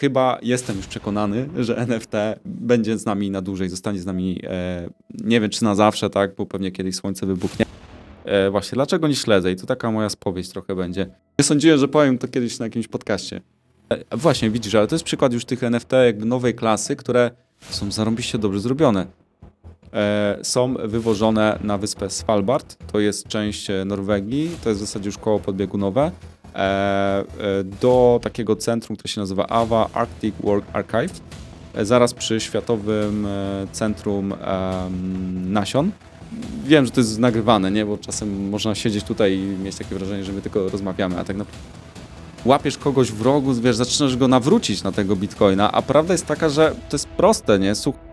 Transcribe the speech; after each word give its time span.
chyba 0.00 0.38
jestem 0.42 0.76
już 0.76 0.86
przekonany, 0.86 1.48
że 1.58 1.76
NFT 1.76 2.12
będzie 2.44 2.98
z 2.98 3.06
nami 3.06 3.30
na 3.30 3.42
dłużej, 3.42 3.68
zostanie 3.68 4.00
z 4.00 4.06
nami, 4.06 4.40
e, 4.44 4.88
nie 5.24 5.40
wiem 5.40 5.50
czy 5.50 5.64
na 5.64 5.74
zawsze, 5.74 6.10
tak, 6.10 6.34
bo 6.34 6.46
pewnie 6.46 6.72
kiedyś 6.72 6.96
słońce 6.96 7.26
wybuchnie. 7.26 7.66
E, 8.24 8.50
właśnie, 8.50 8.76
dlaczego 8.76 9.08
nie 9.08 9.14
śledzę? 9.14 9.52
I 9.52 9.56
to 9.56 9.66
taka 9.66 9.90
moja 9.90 10.08
spowiedź 10.08 10.48
trochę 10.48 10.74
będzie. 10.74 11.06
Nie 11.38 11.44
sądziłem, 11.44 11.78
że 11.78 11.88
powiem 11.88 12.18
to 12.18 12.28
kiedyś 12.28 12.58
na 12.58 12.66
jakimś 12.66 12.88
podcaście. 12.88 13.40
E, 13.88 14.16
właśnie, 14.16 14.50
widzisz, 14.50 14.74
ale 14.74 14.86
to 14.86 14.94
jest 14.94 15.04
przykład 15.04 15.32
już 15.32 15.44
tych 15.44 15.62
NFT 15.62 15.92
jakby 15.92 16.26
nowej 16.26 16.54
klasy, 16.54 16.96
które 16.96 17.30
są 17.70 17.92
zarąbiście 17.92 18.38
dobrze 18.38 18.60
zrobione. 18.60 19.06
E, 19.92 20.38
są 20.42 20.74
wywożone 20.74 21.58
na 21.62 21.78
wyspę 21.78 22.10
Svalbard, 22.10 22.76
to 22.92 23.00
jest 23.00 23.28
część 23.28 23.70
e, 23.70 23.84
Norwegii, 23.84 24.50
to 24.64 24.68
jest 24.68 24.80
w 24.80 24.86
zasadzie 24.86 25.08
już 25.08 25.18
koło 25.18 25.38
podbiegunowe, 25.40 26.10
do 27.80 28.20
takiego 28.22 28.56
centrum, 28.56 28.96
które 28.96 29.12
się 29.12 29.20
nazywa 29.20 29.46
AWA 29.46 29.90
Arctic 29.92 30.34
Work 30.40 30.64
Archive, 30.72 31.20
e, 31.74 31.84
zaraz 31.84 32.14
przy 32.14 32.40
Światowym 32.40 33.26
e, 33.26 33.66
Centrum 33.72 34.34
Nasion. 35.46 35.90
Wiem, 36.64 36.86
że 36.86 36.90
to 36.90 37.00
jest 37.00 37.18
nagrywane, 37.18 37.70
nie? 37.70 37.86
bo 37.86 37.98
czasem 37.98 38.48
można 38.48 38.74
siedzieć 38.74 39.04
tutaj 39.04 39.34
i 39.38 39.40
mieć 39.40 39.76
takie 39.76 39.94
wrażenie, 39.94 40.24
że 40.24 40.32
my 40.32 40.42
tylko 40.42 40.68
rozmawiamy, 40.68 41.18
a 41.18 41.24
tak 41.24 41.36
naprawdę 41.36 41.68
łapiesz 42.44 42.78
kogoś 42.78 43.12
w 43.12 43.22
rogu, 43.22 43.54
wiesz, 43.54 43.76
zaczynasz 43.76 44.16
go 44.16 44.28
nawrócić 44.28 44.82
na 44.82 44.92
tego 44.92 45.16
bitcoina, 45.16 45.72
a 45.72 45.82
prawda 45.82 46.14
jest 46.14 46.26
taka, 46.26 46.48
że 46.48 46.74
to 46.88 46.94
jest 46.94 47.08
proste, 47.08 47.58
nie? 47.58 47.74
Słuch 47.74 48.09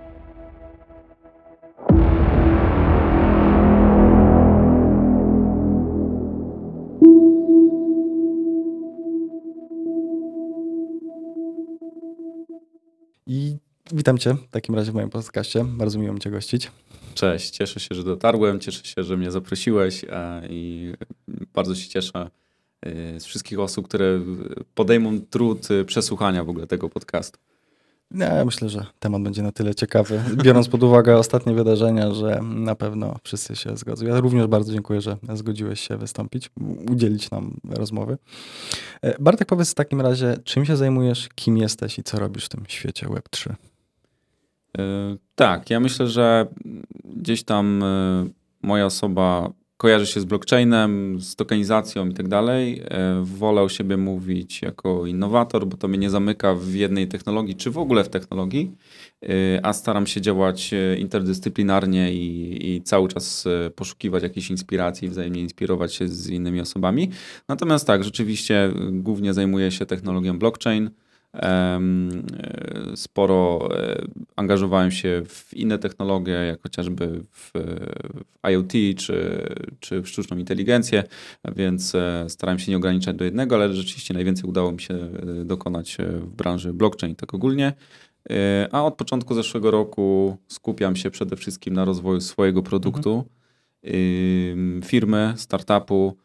witam 13.91 14.18
Cię 14.18 14.34
w 14.34 14.52
takim 14.52 14.76
razie 14.76 14.91
w 14.91 14.96
moim 14.96 15.09
podcaście. 15.09 15.66
Bardzo 15.66 15.99
miło 15.99 16.13
mi 16.13 16.20
Cię 16.20 16.32
gościć. 16.32 16.71
Cześć, 17.13 17.49
cieszę 17.49 17.80
się, 17.80 17.96
że 17.96 18.04
dotarłem, 18.04 18.60
cieszę 18.60 18.85
się, 18.85 19.04
że 19.04 19.18
mnie 19.18 19.32
zaprosiłeś 19.32 20.05
i 20.49 20.94
bardzo 21.54 21.76
się 21.76 21.90
cieszę 21.90 22.29
e, 22.82 23.20
z 23.20 23.26
wszystkich 23.26 23.60
osób, 23.60 23.88
które 23.88 24.20
podejmą 24.76 25.21
trud 25.29 25.71
e, 25.71 25.85
przesłuchania 25.85 26.44
w 26.44 26.49
ogóle 26.49 26.68
tego 26.68 26.90
podcastu. 26.90 27.40
Ja 28.12 28.46
myślę, 28.46 28.70
że 28.70 28.85
temat 28.99 29.21
będzie 29.21 29.44
na 29.44 29.52
tyle 29.52 29.76
ciekawy, 29.76 30.24
biorąc 30.44 30.68
pod 30.68 30.84
uwagę 30.84 31.18
ostatnie 31.18 31.54
wydarzenia, 31.54 32.13
że 32.13 32.40
na 32.44 32.76
pewno 32.76 33.16
wszyscy 33.24 33.55
się 33.55 33.77
zgodzą. 33.77 34.05
Ja 34.05 34.20
również 34.20 34.48
bardzo 34.48 34.74
dziękuję, 34.74 35.01
że 35.01 35.18
zgodziłeś 35.34 35.88
się 35.88 35.98
wystąpić, 35.98 36.49
udzielić 36.90 37.32
nam 37.32 37.57
rozmowy. 37.70 38.18
E, 39.01 39.16
Bartek, 39.20 39.48
powiedz 39.48 39.72
w 39.72 39.76
takim 39.76 40.01
razie, 40.01 40.38
czym 40.44 40.66
się 40.66 40.77
zajmujesz, 40.77 41.29
kim 41.35 41.57
jesteś 41.57 41.99
i 41.99 42.04
co 42.04 42.20
robisz 42.20 42.46
w 42.46 42.49
tym 42.49 42.63
świecie 42.68 43.07
Web3? 43.07 43.54
E, 44.77 45.17
Tak, 45.35 45.70
ja 45.70 45.79
myślę, 45.79 46.07
że 46.07 46.47
gdzieś 47.03 47.43
tam 47.43 47.83
e, 47.83 48.27
moja 48.61 48.85
osoba 48.85 49.51
kojarzy 49.77 50.07
się 50.07 50.21
z 50.21 50.25
blockchainem, 50.25 51.21
z 51.21 51.35
tokenizacją 51.35 52.09
i 52.09 52.13
tak 52.13 52.27
dalej. 52.27 52.81
E, 52.85 53.21
Wolę 53.23 53.61
o 53.61 53.70
siebie 53.70 53.98
mówić 53.98 54.61
jako 54.61 55.05
innowator, 55.05 55.67
bo 55.67 55.77
to 55.77 55.87
mnie 55.87 55.98
nie 55.98 56.09
zamyka 56.09 56.55
w 56.55 56.73
jednej 56.73 57.07
technologii, 57.07 57.55
czy 57.55 57.71
w 57.71 57.77
ogóle 57.77 58.03
w 58.03 58.09
technologii, 58.09 58.71
a 59.63 59.73
staram 59.73 60.07
się 60.07 60.21
działać 60.21 60.71
interdyscyplinarnie 60.99 62.13
i, 62.13 62.75
i 62.75 62.81
cały 62.81 63.07
czas 63.07 63.45
poszukiwać 63.75 64.23
jakiejś 64.23 64.50
inspiracji, 64.50 65.09
wzajemnie 65.09 65.41
inspirować 65.41 65.94
się 65.95 66.07
z 66.07 66.29
innymi 66.29 66.61
osobami. 66.61 67.09
Natomiast 67.47 67.88
tak, 67.88 68.03
rzeczywiście 68.03 68.73
głównie 68.91 69.33
zajmuję 69.33 69.72
się 69.72 69.85
technologią 69.85 70.39
blockchain. 70.39 70.89
E, 71.38 71.80
Sporo 72.96 73.69
e, 73.72 74.02
angażowałem 74.35 74.91
się 74.91 75.24
w 75.28 75.53
inne 75.53 75.79
technologie, 75.79 76.34
jak 76.34 76.62
chociażby 76.62 77.24
w, 77.31 77.52
w 77.52 78.50
IoT 78.50 78.74
czy, 78.97 79.47
czy 79.79 80.01
w 80.01 80.09
sztuczną 80.09 80.38
inteligencję, 80.38 81.03
więc 81.56 81.95
e, 81.95 82.25
starałem 82.29 82.59
się 82.59 82.72
nie 82.72 82.78
ograniczać 82.78 83.16
do 83.16 83.25
jednego, 83.25 83.56
ale 83.56 83.73
rzeczywiście 83.73 84.13
najwięcej 84.13 84.50
udało 84.50 84.72
mi 84.72 84.81
się 84.81 84.97
dokonać 85.45 85.97
w 86.00 86.35
branży 86.35 86.73
blockchain 86.73 87.16
tak 87.16 87.34
ogólnie. 87.34 87.73
A 88.72 88.85
od 88.85 88.95
początku 88.95 89.34
zeszłego 89.34 89.72
roku 89.72 90.38
skupiam 90.47 90.95
się 90.95 91.11
przede 91.11 91.35
wszystkim 91.35 91.73
na 91.73 91.85
rozwoju 91.85 92.22
swojego 92.22 92.63
produktu, 92.63 93.23
ym, 93.88 94.81
firmy, 94.85 95.34
startupu, 95.35 96.17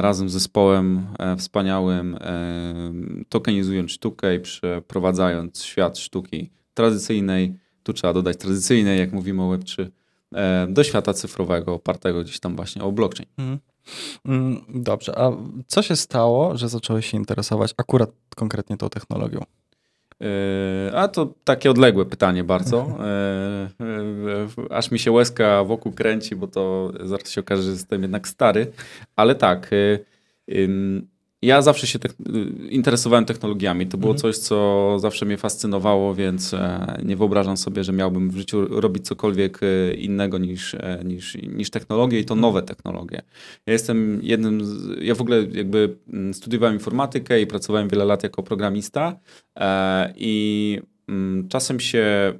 razem 0.00 0.28
z 0.28 0.32
zespołem 0.32 1.06
e, 1.18 1.36
wspaniałym, 1.36 2.14
e, 2.14 2.92
tokenizując 3.28 3.90
sztukę 3.90 4.34
i 4.34 4.40
przeprowadzając 4.40 5.62
świat 5.62 5.98
sztuki 5.98 6.50
tradycyjnej, 6.74 7.58
tu 7.82 7.92
trzeba 7.92 8.12
dodać 8.12 8.36
tradycyjnej, 8.36 8.98
jak 8.98 9.12
mówimy 9.12 9.42
o 9.42 9.50
Web3, 9.50 9.86
e, 10.34 10.66
do 10.70 10.84
świata 10.84 11.14
cyfrowego, 11.14 11.74
opartego 11.74 12.22
gdzieś 12.22 12.40
tam 12.40 12.56
właśnie 12.56 12.82
o 12.82 12.92
blockchain. 12.92 13.28
Mhm. 13.38 13.58
Mm, 14.24 14.64
Dobrze, 14.68 15.18
a 15.18 15.32
co 15.66 15.82
się 15.82 15.96
stało, 15.96 16.56
że 16.56 16.68
zacząłeś 16.68 17.10
się 17.10 17.16
interesować 17.16 17.74
akurat 17.76 18.10
konkretnie 18.36 18.76
tą 18.76 18.88
technologią? 18.88 19.40
E, 20.22 20.92
A 20.94 21.08
to 21.08 21.34
takie 21.44 21.70
odległe 21.70 22.06
pytanie 22.06 22.44
bardzo. 22.44 22.86
E, 23.06 23.68
e, 24.70 24.74
Aż 24.74 24.90
mi 24.90 24.98
się 24.98 25.12
łezka 25.12 25.64
wokół 25.64 25.92
kręci, 25.92 26.36
bo 26.36 26.46
to 26.46 26.92
zaraz 27.04 27.30
się 27.30 27.40
okaże, 27.40 27.62
że 27.62 27.70
jestem 27.70 28.02
jednak 28.02 28.28
stary. 28.28 28.72
Ale 29.16 29.34
tak, 29.34 29.70
ja 31.42 31.62
zawsze 31.62 31.86
się 31.86 31.98
y, 31.98 32.68
interesowałem 32.68 33.24
technologiami. 33.24 33.86
To 33.86 33.98
było 33.98 34.12
Mhm. 34.12 34.20
coś, 34.20 34.38
co 34.38 34.96
zawsze 34.98 35.26
mnie 35.26 35.36
fascynowało, 35.36 36.14
więc 36.14 36.54
e, 36.54 36.98
nie 37.04 37.16
wyobrażam 37.16 37.56
sobie, 37.56 37.84
że 37.84 37.92
miałbym 37.92 38.30
w 38.30 38.36
życiu 38.36 38.80
robić 38.80 39.06
cokolwiek 39.06 39.60
e, 39.62 39.94
innego 39.94 40.38
niż, 40.38 40.74
e, 40.74 41.02
niż, 41.04 41.34
niż 41.34 41.70
technologie 41.70 42.20
i 42.20 42.24
to 42.24 42.34
nowe 42.34 42.62
technologie. 42.62 43.22
Ja 43.66 43.72
jestem 43.72 44.20
jednym 44.22 44.64
z, 44.64 45.02
ja 45.02 45.14
w 45.14 45.20
ogóle 45.20 45.46
jakby 45.52 45.96
mm, 46.12 46.34
studiowałem 46.34 46.74
informatykę 46.74 47.40
i 47.40 47.46
pracowałem 47.46 47.88
wiele 47.88 48.04
lat 48.04 48.22
jako 48.22 48.42
programista 48.42 49.16
i 50.16 50.80
mm, 51.08 51.48
czasem 51.48 51.80
się 51.80 52.32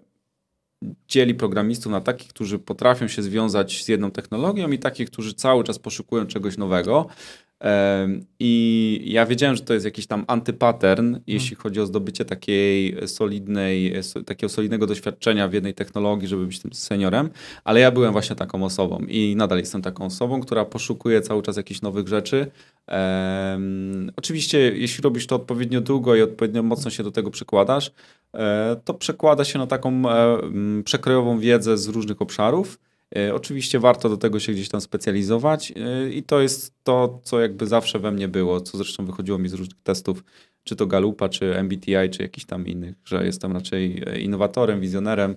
dzieli 1.09 1.35
programistów 1.35 1.93
na 1.93 2.01
takich, 2.01 2.29
którzy 2.29 2.59
potrafią 2.59 3.09
się 3.09 3.23
związać 3.23 3.85
z 3.85 3.89
jedną 3.89 4.11
technologią 4.11 4.71
i 4.71 4.79
takich, 4.79 5.11
którzy 5.11 5.35
cały 5.35 5.65
czas 5.65 5.79
poszukują 5.79 6.27
czegoś 6.27 6.57
nowego. 6.57 7.07
I 8.39 9.03
ja 9.07 9.27
wiedziałem, 9.27 9.57
że 9.57 9.63
to 9.63 9.75
jest 9.75 9.85
jakiś 9.87 10.07
tam 10.07 10.25
antypattern, 10.27 11.17
jeśli 11.27 11.57
chodzi 11.57 11.81
o 11.81 11.87
zdobycie 11.87 12.25
takiej 12.25 12.97
solidnej, 13.07 14.03
so- 14.03 14.23
takiego 14.23 14.49
solidnego 14.49 14.87
doświadczenia 14.87 15.49
w 15.49 15.53
jednej 15.53 15.75
technologii, 15.75 16.29
żeby 16.29 16.47
być 16.47 16.61
tym 16.61 16.73
seniorem, 16.73 17.31
ale 17.65 17.81
ja 17.81 17.91
byłem 17.91 18.13
właśnie 18.13 18.37
taką 18.37 18.65
osobą 18.65 18.99
i 19.09 19.35
nadal 19.37 19.59
jestem 19.59 19.83
taką 19.83 20.05
osobą, 20.05 20.41
która 20.41 20.65
poszukuje 20.65 21.21
cały 21.21 21.43
czas 21.43 21.57
jakichś 21.57 21.83
nowych 21.83 22.09
rzeczy. 22.09 22.47
Em, 22.87 24.11
oczywiście, 24.17 24.59
jeśli 24.59 25.03
robisz 25.03 25.27
to 25.27 25.37
odpowiednio 25.37 25.81
długo 25.81 26.17
i 26.17 26.23
odpowiednio 26.23 26.63
mocno 26.63 26.91
się 26.91 27.03
do 27.03 27.11
tego 27.11 27.31
przykładasz, 27.31 27.93
e, 28.35 28.77
to 28.85 28.95
przekłada 28.95 29.45
się 29.45 29.59
na 29.59 29.67
taką 29.67 30.11
e, 30.11 30.39
przekrojową 30.85 31.39
wiedzę 31.39 31.79
z 31.79 31.89
różnych 31.89 32.23
obszarów. 32.23 32.79
E, 33.17 33.35
Oczywiście 33.35 33.81
warto 33.81 34.09
do 34.09 34.17
tego 34.17 34.41
się 34.41 34.53
gdzieś 34.53 34.69
tam 34.69 34.81
specjalizować 34.81 35.73
e, 35.77 36.11
i 36.11 36.23
to 36.23 36.41
jest 36.41 36.75
to, 36.85 37.21
co 37.23 37.41
jakby 37.41 37.67
zawsze 37.67 37.99
we 37.99 38.13
mnie 38.13 38.29
było, 38.29 38.61
co 38.61 38.79
zresztą 38.79 39.07
wychodziło 39.07 39.39
mi 39.39 39.49
z 39.49 39.53
różnych 39.55 39.83
testów, 39.83 40.25
czy 40.65 40.77
to 40.77 40.87
Galupa, 40.87 41.29
czy 41.29 41.55
MBTI, 41.59 42.11
czy 42.11 42.23
jakichś 42.23 42.47
tam 42.47 42.67
innych, 42.67 42.95
że 43.05 43.27
jestem 43.27 43.53
raczej 43.53 44.03
e, 44.07 44.21
innowatorem, 44.21 44.81
wizjonerem, 44.81 45.37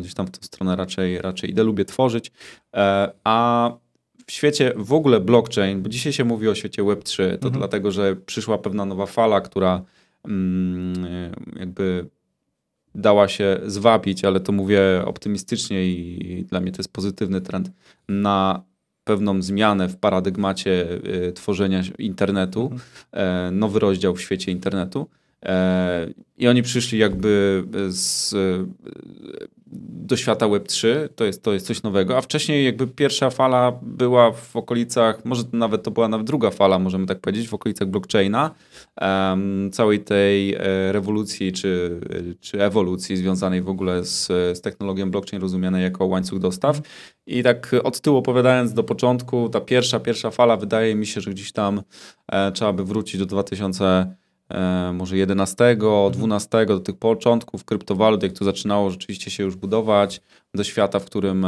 gdzieś 0.00 0.14
tam 0.14 0.26
w 0.26 0.30
tę 0.30 0.38
stronę 0.46 0.76
raczej, 0.76 1.18
raczej 1.18 1.50
idę, 1.50 1.62
lubię 1.62 1.84
tworzyć, 1.84 2.32
a 3.24 3.70
w 4.26 4.32
świecie 4.32 4.72
w 4.76 4.92
ogóle 4.92 5.20
blockchain, 5.20 5.82
bo 5.82 5.88
dzisiaj 5.88 6.12
się 6.12 6.24
mówi 6.24 6.48
o 6.48 6.54
świecie 6.54 6.82
Web3, 6.82 7.16
to 7.16 7.32
Mhm. 7.34 7.52
dlatego, 7.52 7.90
że 7.90 8.16
przyszła 8.16 8.58
pewna 8.58 8.84
nowa 8.84 9.06
fala, 9.06 9.40
która 9.40 9.82
mm, 10.24 11.06
jakby 11.56 12.06
dała 12.94 13.28
się 13.28 13.60
zwabić, 13.66 14.24
ale 14.24 14.40
to 14.40 14.52
mówię 14.52 14.80
optymistycznie 15.04 15.86
i 15.86 16.44
dla 16.48 16.60
mnie 16.60 16.72
to 16.72 16.78
jest 16.78 16.92
pozytywny 16.92 17.40
trend, 17.40 17.70
na 18.08 18.62
pewną 19.04 19.42
zmianę 19.42 19.88
w 19.88 19.96
paradygmacie 19.96 20.88
y, 21.28 21.32
tworzenia 21.32 21.82
internetu, 21.98 22.62
Mhm. 22.62 22.80
e, 23.12 23.50
nowy 23.50 23.78
rozdział 23.78 24.14
w 24.14 24.20
świecie 24.20 24.52
internetu. 24.52 25.08
E, 25.44 26.06
I 26.38 26.48
oni 26.48 26.62
przyszli 26.62 26.98
jakby 26.98 27.64
z, 27.88 28.32
e, 28.34 28.66
do 30.06 30.16
świata 30.16 30.46
Web3, 30.46 31.08
to 31.16 31.24
jest, 31.24 31.42
to 31.42 31.52
jest 31.52 31.66
coś 31.66 31.82
nowego, 31.82 32.16
a 32.16 32.20
wcześniej 32.20 32.64
jakby 32.64 32.86
pierwsza 32.86 33.30
fala 33.30 33.72
była 33.82 34.32
w 34.32 34.56
okolicach, 34.56 35.24
może 35.24 35.42
nawet 35.52 35.82
to 35.82 35.90
była 35.90 36.08
nawet 36.08 36.26
druga 36.26 36.50
fala, 36.50 36.78
możemy 36.78 37.06
tak 37.06 37.20
powiedzieć, 37.20 37.48
w 37.48 37.54
okolicach 37.54 37.88
blockchaina, 37.88 38.50
em, 38.96 39.70
całej 39.72 40.00
tej 40.00 40.54
e, 40.54 40.92
rewolucji 40.92 41.52
czy, 41.52 42.00
czy 42.40 42.62
ewolucji 42.62 43.16
związanej 43.16 43.62
w 43.62 43.68
ogóle 43.68 44.04
z, 44.04 44.26
z 44.26 44.60
technologią 44.60 45.10
blockchain 45.10 45.42
rozumianej 45.42 45.82
jako 45.82 46.06
łańcuch 46.06 46.38
dostaw. 46.38 46.80
I 47.26 47.42
tak 47.42 47.74
od 47.84 48.00
tyłu 48.00 48.16
opowiadając 48.16 48.72
do 48.72 48.84
początku, 48.84 49.48
ta 49.48 49.60
pierwsza, 49.60 50.00
pierwsza 50.00 50.30
fala 50.30 50.56
wydaje 50.56 50.94
mi 50.94 51.06
się, 51.06 51.20
że 51.20 51.30
gdzieś 51.30 51.52
tam 51.52 51.82
e, 52.32 52.52
trzeba 52.52 52.72
by 52.72 52.84
wrócić 52.84 53.18
do 53.18 53.26
2000 53.26 54.14
może 54.92 55.16
11, 55.16 55.76
12 56.12 56.66
do 56.66 56.80
tych 56.80 56.96
początków 56.96 57.64
kryptowalut, 57.64 58.22
jak 58.22 58.32
to 58.32 58.44
zaczynało 58.44 58.90
rzeczywiście 58.90 59.30
się 59.30 59.44
już 59.44 59.56
budować, 59.56 60.20
do 60.54 60.64
świata, 60.64 60.98
w 60.98 61.04
którym 61.04 61.46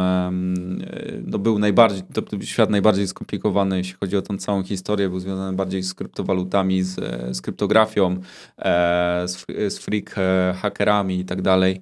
no, 1.26 1.38
był 1.38 1.58
najbardziej, 1.58 2.02
to 2.12 2.22
był 2.22 2.42
świat 2.42 2.70
najbardziej 2.70 3.08
skomplikowany, 3.08 3.78
jeśli 3.78 3.94
chodzi 4.00 4.16
o 4.16 4.22
tą 4.22 4.38
całą 4.38 4.62
historię, 4.62 5.08
był 5.08 5.20
związany 5.20 5.56
bardziej 5.56 5.82
z 5.82 5.94
kryptowalutami, 5.94 6.82
z, 6.82 6.94
z 7.36 7.40
kryptografią, 7.40 8.20
z, 9.26 9.46
z 9.68 9.78
freak 9.78 10.14
hackerami 10.54 11.20
i 11.20 11.24
tak 11.24 11.42
dalej. 11.42 11.80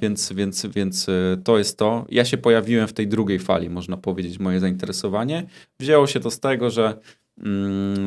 Więc, 0.00 0.32
więc, 0.32 0.66
więc 0.66 1.06
to 1.44 1.58
jest 1.58 1.78
to. 1.78 2.06
Ja 2.08 2.24
się 2.24 2.36
pojawiłem 2.36 2.88
w 2.88 2.92
tej 2.92 3.08
drugiej 3.08 3.38
fali, 3.38 3.70
można 3.70 3.96
powiedzieć, 3.96 4.38
moje 4.38 4.60
zainteresowanie. 4.60 5.46
Wzięło 5.80 6.06
się 6.06 6.20
to 6.20 6.30
z 6.30 6.40
tego, 6.40 6.70
że 6.70 6.98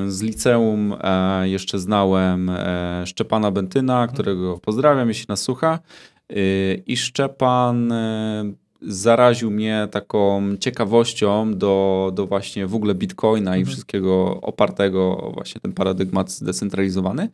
z 0.07 0.21
liceum 0.21 0.95
e, 1.01 1.49
jeszcze 1.49 1.79
znałem 1.79 2.49
e, 2.49 3.03
Szczepana 3.05 3.51
Bentyna, 3.51 4.07
którego 4.07 4.57
pozdrawiam, 4.57 5.07
jeśli 5.07 5.25
nas 5.29 5.41
słucha. 5.41 5.79
Y, 6.31 6.83
I 6.87 6.97
Szczepan 6.97 7.91
e, 7.91 8.53
zaraził 8.81 9.51
mnie 9.51 9.87
taką 9.91 10.43
ciekawością 10.59 11.53
do, 11.53 12.11
do 12.15 12.27
właśnie 12.27 12.67
w 12.67 12.75
ogóle 12.75 12.95
Bitcoina 12.95 13.57
i 13.57 13.59
mhm. 13.59 13.65
wszystkiego 13.65 14.41
opartego 14.41 15.31
właśnie 15.33 15.61
ten 15.61 15.73
paradygmat 15.73 16.31
zdecentralizowany. 16.31 17.29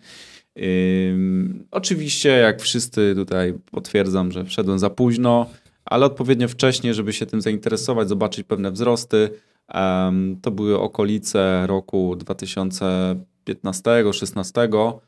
Oczywiście, 1.71 2.29
jak 2.29 2.61
wszyscy 2.61 3.13
tutaj 3.15 3.53
potwierdzam, 3.71 4.31
że 4.31 4.45
wszedłem 4.45 4.79
za 4.79 4.89
późno, 4.89 5.49
ale 5.85 6.05
odpowiednio 6.05 6.47
wcześnie, 6.47 6.93
żeby 6.93 7.13
się 7.13 7.25
tym 7.25 7.41
zainteresować, 7.41 8.09
zobaczyć 8.09 8.43
pewne 8.43 8.71
wzrosty. 8.71 9.29
To 10.41 10.51
były 10.51 10.79
okolice 10.79 11.67
roku 11.67 12.15
2015-16. 12.15 14.99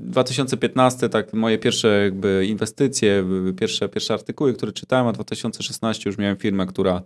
2015 0.00 1.08
tak 1.08 1.32
moje 1.32 1.58
pierwsze 1.58 1.88
jakby 1.88 2.46
inwestycje, 2.46 3.24
pierwsze, 3.58 3.88
pierwsze 3.88 4.14
artykuły, 4.14 4.54
które 4.54 4.72
czytałem, 4.72 5.06
a 5.06 5.12
2016 5.12 6.10
już 6.10 6.18
miałem 6.18 6.36
firmę, 6.36 6.66
która 6.66 7.02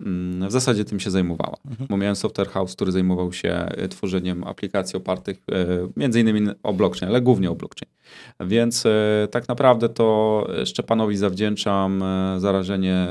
w 0.00 0.52
zasadzie 0.52 0.84
tym 0.84 1.00
się 1.00 1.10
zajmowała, 1.10 1.56
mhm. 1.70 1.86
bo 1.90 1.96
miałem 1.96 2.16
software 2.16 2.48
house, 2.48 2.74
który 2.74 2.92
zajmował 2.92 3.32
się 3.32 3.48
e, 3.50 3.88
tworzeniem 3.88 4.44
aplikacji 4.44 4.96
opartych 4.96 5.42
e, 5.52 5.66
między 5.96 6.20
innymi 6.20 6.48
o 6.62 6.72
blockchain, 6.72 7.10
ale 7.10 7.20
głównie 7.20 7.50
o 7.50 7.54
blockchain. 7.54 7.92
Więc 8.40 8.86
e, 8.86 9.28
tak 9.30 9.48
naprawdę 9.48 9.88
to 9.88 10.48
Szczepanowi 10.64 11.16
zawdzięczam 11.16 12.04
zarażenie 12.38 13.06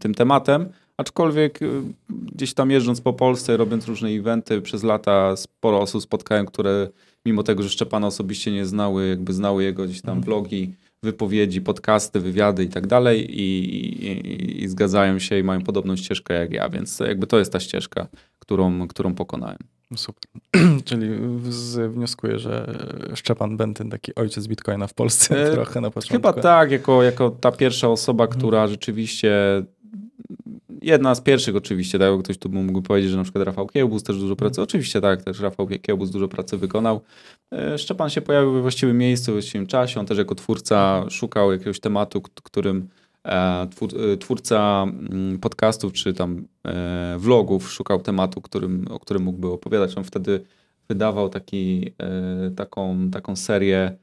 tym 0.00 0.14
tematem, 0.14 0.68
aczkolwiek 0.96 1.60
gdzieś 2.08 2.54
tam 2.54 2.70
jeżdżąc 2.70 3.00
po 3.00 3.12
Polsce, 3.12 3.56
robiąc 3.56 3.86
różne 3.86 4.08
eventy 4.08 4.60
przez 4.60 4.82
lata 4.82 5.36
sporo 5.36 5.80
osób 5.80 6.02
spotkałem, 6.02 6.46
które 6.46 6.88
mimo 7.26 7.42
tego, 7.42 7.62
że 7.62 7.68
Szczepana 7.68 8.06
osobiście 8.06 8.52
nie 8.52 8.66
znały, 8.66 9.08
jakby 9.08 9.32
znały 9.32 9.64
jego 9.64 9.84
gdzieś 9.84 10.02
tam 10.02 10.16
mhm. 10.18 10.24
vlogi, 10.24 10.74
wypowiedzi, 11.04 11.60
podcasty, 11.60 12.20
wywiady 12.20 12.64
i 12.64 12.68
tak 12.68 12.86
dalej 12.86 13.40
i, 13.40 14.62
i, 14.62 14.68
zgadzają 14.68 15.18
się 15.18 15.38
i 15.38 15.42
mają 15.42 15.62
podobną 15.62 15.96
ścieżkę 15.96 16.34
jak 16.34 16.52
ja, 16.52 16.68
więc 16.68 17.00
jakby 17.00 17.26
to 17.26 17.38
jest 17.38 17.52
ta 17.52 17.60
ścieżka, 17.60 18.06
którą, 18.38 18.88
którą 18.88 19.14
pokonałem. 19.14 19.58
No 19.90 19.96
super. 19.96 20.30
Czyli 20.84 21.08
wnioskuję, 21.88 22.38
że 22.38 22.74
Szczepan 23.14 23.56
Bentyn, 23.56 23.90
taki 23.90 24.14
ojciec 24.14 24.46
Bitcoina 24.46 24.86
w 24.86 24.94
Polsce 24.94 25.46
e, 25.46 25.52
trochę 25.54 25.80
na 25.80 25.90
początku. 25.90 26.12
Chyba 26.12 26.32
tak, 26.32 26.70
jako, 26.70 27.02
jako 27.02 27.30
ta 27.30 27.52
pierwsza 27.52 27.88
osoba, 27.88 28.24
mhm. 28.24 28.38
która 28.38 28.66
rzeczywiście 28.66 29.62
jedna 30.84 31.14
z 31.14 31.20
pierwszych 31.20 31.56
oczywiście, 31.56 31.98
tak, 31.98 32.22
ktoś 32.22 32.38
tu 32.38 32.48
mógł 32.48 32.82
powiedzieć, 32.82 33.10
że 33.10 33.16
na 33.16 33.22
przykład 33.22 33.44
Rafał 33.44 33.66
Kiełbus 33.66 34.02
też 34.02 34.18
dużo 34.18 34.36
pracy, 34.36 34.62
oczywiście 34.62 35.00
tak, 35.00 35.22
też 35.22 35.40
Rafał 35.40 35.66
Kiełbus 35.66 36.10
dużo 36.10 36.28
pracy 36.28 36.56
wykonał. 36.56 37.00
E, 37.52 37.78
Szczepan 37.78 38.10
się 38.10 38.20
pojawił 38.20 38.52
we 38.52 38.62
właściwym 38.62 38.98
miejscu, 38.98 39.32
w 39.32 39.34
właściwym 39.34 39.66
czasie, 39.66 40.00
on 40.00 40.06
też 40.06 40.18
jako 40.18 40.34
twórca 40.34 41.04
szukał 41.10 41.52
jakiegoś 41.52 41.80
tematu, 41.80 42.20
którym 42.20 42.88
e, 43.24 43.66
e, 44.12 44.16
twórca 44.16 44.86
mm, 44.88 45.38
podcastów 45.38 45.92
czy 45.92 46.14
tam 46.14 46.44
vlogów 47.18 47.72
szukał 47.72 48.00
tematu, 48.00 48.40
którym, 48.40 48.86
o 48.90 48.98
którym 49.00 49.22
mógłby 49.22 49.48
opowiadać. 49.48 49.98
On 49.98 50.04
wtedy 50.04 50.44
wydawał 50.88 51.28
taki, 51.28 51.92
taką, 52.56 53.10
taką 53.10 53.36
serię 53.36 53.96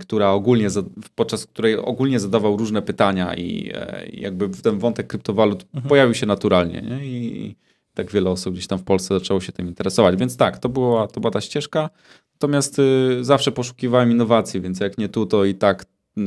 która 0.00 0.30
ogólnie, 0.30 0.68
podczas 1.14 1.46
której 1.46 1.76
ogólnie 1.76 2.20
zadawał 2.20 2.56
różne 2.56 2.82
pytania 2.82 3.34
i 3.34 3.70
e, 3.74 4.06
jakby 4.12 4.48
ten 4.48 4.78
wątek 4.78 5.06
kryptowalut 5.06 5.64
mhm. 5.74 5.88
pojawił 5.88 6.14
się 6.14 6.26
naturalnie 6.26 6.82
nie? 6.82 7.06
i 7.06 7.56
tak 7.94 8.10
wiele 8.10 8.30
osób 8.30 8.54
gdzieś 8.54 8.66
tam 8.66 8.78
w 8.78 8.84
Polsce 8.84 9.14
zaczęło 9.14 9.40
się 9.40 9.52
tym 9.52 9.68
interesować. 9.68 10.16
Więc 10.16 10.36
tak, 10.36 10.58
to 10.58 10.68
była, 10.68 11.08
to 11.08 11.20
była 11.20 11.30
ta 11.30 11.40
ścieżka. 11.40 11.90
Natomiast 12.32 12.78
y, 12.78 13.24
zawsze 13.24 13.52
poszukiwałem 13.52 14.10
innowacji, 14.10 14.60
więc 14.60 14.80
jak 14.80 14.98
nie 14.98 15.08
tu, 15.08 15.26
to 15.26 15.44
i 15.44 15.54
tak 15.54 15.82
y, 15.82 16.22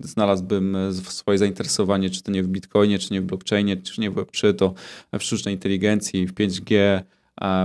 znalazłbym 0.00 0.76
swoje 1.02 1.38
zainteresowanie, 1.38 2.10
czy 2.10 2.22
to 2.22 2.32
nie 2.32 2.42
w 2.42 2.48
Bitcoinie, 2.48 2.98
czy 2.98 3.14
nie 3.14 3.20
w 3.20 3.24
blockchainie, 3.24 3.76
czy 3.76 4.00
nie 4.00 4.10
w 4.10 4.14
Web3, 4.14 4.54
to 4.54 4.74
w 5.18 5.22
sztucznej 5.22 5.54
inteligencji, 5.54 6.26
w 6.26 6.34
5G, 6.34 7.00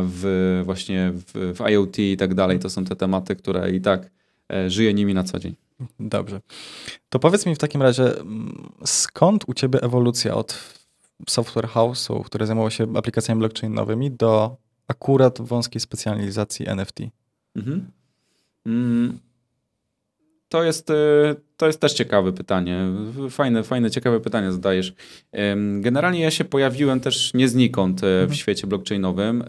w 0.04 0.62
właśnie 0.66 1.12
w, 1.13 1.56
w 1.57 1.62
IoT 1.69 2.00
i 2.00 2.18
tak 2.18 2.33
dalej. 2.33 2.60
To 2.60 2.69
są 2.69 2.86
te 2.86 2.95
tematy, 2.95 3.36
które 3.36 3.72
i 3.72 3.81
tak 3.81 4.10
e, 4.54 4.69
żyję 4.69 4.94
nimi 4.94 5.13
na 5.13 5.24
co 5.24 5.39
dzień. 5.39 5.56
Dobrze. 6.00 6.42
To 7.10 7.19
powiedz 7.19 7.45
mi 7.45 7.56
w 7.56 7.57
takim 7.57 7.81
razie, 7.81 8.12
skąd 8.86 9.44
u 9.48 9.54
ciebie 9.54 9.81
ewolucja 9.81 10.36
od 10.36 10.75
software 11.30 11.68
house'u, 11.68 12.24
który 12.24 12.45
zajmował 12.45 12.72
się 12.72 12.98
aplikacjami 12.98 13.39
blockchainowymi, 13.39 14.12
do 14.12 14.57
akurat 14.88 15.42
wąskiej 15.42 15.81
specjalizacji 15.81 16.68
NFT? 16.68 17.00
Mhm. 17.56 17.92
Mm, 18.66 19.19
to 20.50 20.63
jest, 20.63 20.89
e, 20.89 21.36
to 21.57 21.67
jest 21.67 21.79
też 21.79 21.93
ciekawe 21.93 22.33
pytanie. 22.33 22.87
Fajne, 23.29 23.63
fajne, 23.63 23.91
ciekawe 23.91 24.19
pytanie 24.19 24.51
zadajesz. 24.51 24.93
Generalnie 25.79 26.19
ja 26.19 26.31
się 26.31 26.45
pojawiłem 26.45 26.99
też 26.99 27.33
nie 27.33 27.47
znikąd 27.47 27.99
e, 27.99 28.01
w 28.01 28.05
mhm. 28.05 28.33
świecie 28.33 28.67
blockchainowym. 28.67 29.43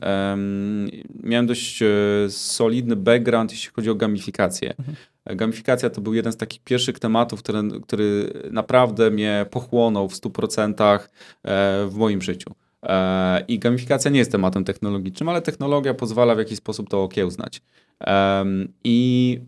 Miałem 1.23 1.47
dość 1.47 1.83
e, 1.83 1.87
solidny 2.29 2.97
background, 2.97 3.53
jeśli 3.53 3.71
chodzi 3.73 3.91
o 3.91 3.95
gamifikację. 3.95 4.75
Mhm. 4.79 4.97
Gamifikacja 5.37 5.91
to 5.91 6.01
był 6.01 6.15
jeden 6.15 6.33
z 6.33 6.37
takich 6.37 6.61
pierwszych 6.61 6.99
tematów, 6.99 7.43
który, 7.43 7.59
który 7.83 8.33
naprawdę 8.51 9.11
mnie 9.11 9.47
pochłonął 9.51 10.09
w 10.09 10.15
100% 10.15 10.99
w 11.89 11.95
moim 11.97 12.23
życiu. 12.23 12.55
I 13.49 13.59
gamifikacja 13.59 14.11
nie 14.11 14.19
jest 14.19 14.33
tematem 14.33 14.65
technologicznym, 14.65 15.29
ale 15.29 15.43
technologia 15.43 15.95
pozwala 15.95 16.35
w 16.35 16.39
jakiś 16.39 16.59
sposób 16.59 16.89
to 16.89 17.03
okiełznać. 17.03 17.63
I 18.85 19.41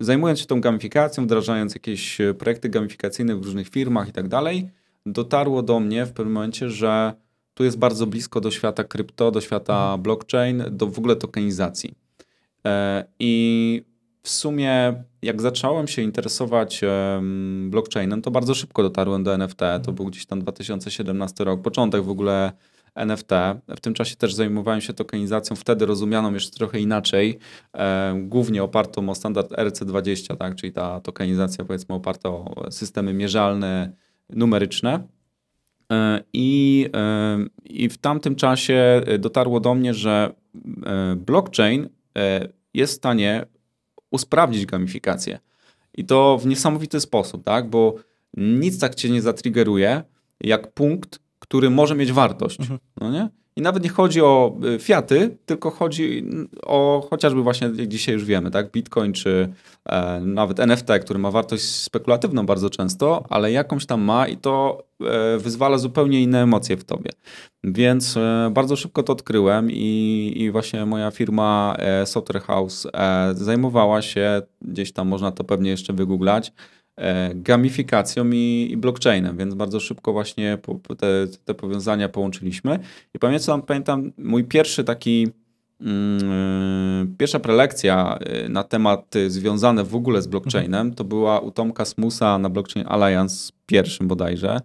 zajmując 0.00 0.40
się 0.40 0.46
tą 0.46 0.60
gamifikacją, 0.60 1.24
wdrażając 1.24 1.74
jakieś 1.74 2.20
e, 2.20 2.34
projekty 2.34 2.68
gamifikacyjne 2.68 3.36
w 3.36 3.44
różnych 3.44 3.68
firmach 3.68 4.08
i 4.08 4.12
tak 4.12 4.28
dalej, 4.28 4.68
dotarło 5.06 5.62
do 5.62 5.80
mnie 5.80 6.06
w 6.06 6.12
pewnym 6.12 6.34
momencie, 6.34 6.70
że 6.70 7.12
tu 7.54 7.64
jest 7.64 7.78
bardzo 7.78 8.06
blisko 8.06 8.40
do 8.40 8.50
świata 8.50 8.84
krypto, 8.84 9.30
do 9.30 9.40
świata 9.40 9.82
mhm. 9.82 10.02
blockchain, 10.02 10.64
do 10.70 10.86
w 10.86 10.98
ogóle 10.98 11.16
tokenizacji. 11.16 11.94
E, 12.66 13.04
I 13.18 13.82
w 14.22 14.28
sumie, 14.28 15.04
jak 15.22 15.42
zacząłem 15.42 15.88
się 15.88 16.02
interesować 16.02 16.80
blockchainem, 17.64 18.22
to 18.22 18.30
bardzo 18.30 18.54
szybko 18.54 18.82
dotarłem 18.82 19.24
do 19.24 19.34
NFT. 19.34 19.58
To 19.58 19.74
mhm. 19.74 19.94
był 19.94 20.06
gdzieś 20.06 20.26
tam 20.26 20.40
2017 20.40 21.44
rok, 21.44 21.62
początek 21.62 22.02
w 22.02 22.10
ogóle 22.10 22.52
NFT. 22.96 23.30
W 23.68 23.80
tym 23.80 23.94
czasie 23.94 24.16
też 24.16 24.34
zajmowałem 24.34 24.80
się 24.80 24.92
tokenizacją, 24.92 25.56
wtedy 25.56 25.86
rozumianą 25.86 26.34
jeszcze 26.34 26.56
trochę 26.56 26.80
inaczej, 26.80 27.38
e, 27.74 28.14
głównie 28.22 28.62
opartą 28.62 29.08
o 29.08 29.14
standard 29.14 29.50
RC20, 29.52 30.36
tak, 30.36 30.54
czyli 30.54 30.72
ta 30.72 31.00
tokenizacja 31.00 31.64
powiedzmy 31.64 31.94
oparta 31.94 32.28
o 32.28 32.66
systemy 32.70 33.12
mierzalne, 33.12 33.92
numeryczne. 34.30 35.06
E, 35.92 36.22
I, 36.32 36.88
e, 36.94 37.38
I 37.64 37.88
w 37.88 37.98
tamtym 37.98 38.34
czasie 38.34 39.02
dotarło 39.18 39.60
do 39.60 39.74
mnie, 39.74 39.94
że 39.94 40.34
e, 40.86 41.16
blockchain 41.16 41.88
e, 42.18 42.48
jest 42.74 42.92
w 42.92 42.96
stanie 42.96 43.46
usprawnić 44.10 44.66
gamifikację. 44.66 45.38
I 45.94 46.04
to 46.04 46.38
w 46.38 46.46
niesamowity 46.46 47.00
sposób, 47.00 47.44
tak? 47.44 47.70
Bo 47.70 47.94
nic 48.36 48.78
tak 48.80 48.94
cię 48.94 49.10
nie 49.10 49.22
zatriggeruje, 49.22 50.02
jak 50.40 50.72
punkt, 50.72 51.20
który 51.48 51.70
może 51.70 51.94
mieć 51.94 52.12
wartość. 52.12 52.60
Mhm. 52.60 52.78
No 53.00 53.10
nie? 53.10 53.28
I 53.58 53.62
nawet 53.62 53.84
nie 53.84 53.88
chodzi 53.88 54.22
o 54.22 54.58
y, 54.74 54.78
fiaty, 54.78 55.36
tylko 55.46 55.70
chodzi 55.70 56.24
o 56.62 57.06
chociażby 57.10 57.42
właśnie, 57.42 57.70
jak 57.76 57.88
dzisiaj 57.88 58.14
już 58.14 58.24
wiemy, 58.24 58.50
tak, 58.50 58.70
Bitcoin 58.70 59.12
czy 59.12 59.52
e, 59.88 60.20
nawet 60.20 60.60
NFT, 60.60 60.88
który 61.00 61.18
ma 61.18 61.30
wartość 61.30 61.64
spekulatywną 61.64 62.46
bardzo 62.46 62.70
często, 62.70 63.24
ale 63.28 63.52
jakąś 63.52 63.86
tam 63.86 64.00
ma 64.00 64.28
i 64.28 64.36
to 64.36 64.84
e, 65.00 65.38
wyzwala 65.38 65.78
zupełnie 65.78 66.22
inne 66.22 66.42
emocje 66.42 66.76
w 66.76 66.84
tobie. 66.84 67.10
Więc 67.64 68.16
e, 68.16 68.50
bardzo 68.52 68.76
szybko 68.76 69.02
to 69.02 69.12
odkryłem 69.12 69.70
i, 69.70 70.32
i 70.36 70.50
właśnie 70.50 70.86
moja 70.86 71.10
firma 71.10 71.76
e, 71.78 72.06
Software 72.06 72.42
House 72.42 72.86
e, 72.92 73.34
zajmowała 73.34 74.02
się, 74.02 74.42
gdzieś 74.62 74.92
tam 74.92 75.08
można 75.08 75.32
to 75.32 75.44
pewnie 75.44 75.70
jeszcze 75.70 75.92
wygooglać, 75.92 76.52
gamifikacją 77.34 78.30
i, 78.30 78.68
i 78.72 78.76
blockchainem, 78.76 79.36
więc 79.36 79.54
bardzo 79.54 79.80
szybko 79.80 80.12
właśnie 80.12 80.58
te, 80.98 81.26
te 81.44 81.54
powiązania 81.54 82.08
połączyliśmy. 82.08 82.78
I 83.14 83.18
pamiętam, 83.18 83.62
pamiętam 83.62 84.12
mój 84.18 84.44
pierwszy 84.44 84.84
taki 84.84 85.28
Mm, 85.80 87.16
pierwsza 87.18 87.40
prelekcja 87.40 88.18
na 88.48 88.64
tematy 88.64 89.30
związane 89.30 89.84
w 89.84 89.94
ogóle 89.94 90.22
z 90.22 90.26
blockchainem 90.26 90.94
to 90.94 91.04
była 91.04 91.40
u 91.40 91.50
Tomka 91.50 91.84
Smusa 91.84 92.38
na 92.38 92.50
Blockchain 92.50 92.86
Alliance 92.88 93.52
pierwszym 93.66 94.08
bodajże 94.08 94.60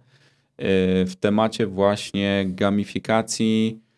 w 1.06 1.12
temacie 1.20 1.66
właśnie 1.66 2.44
gamifikacji 2.46 3.80
E, 3.80 3.91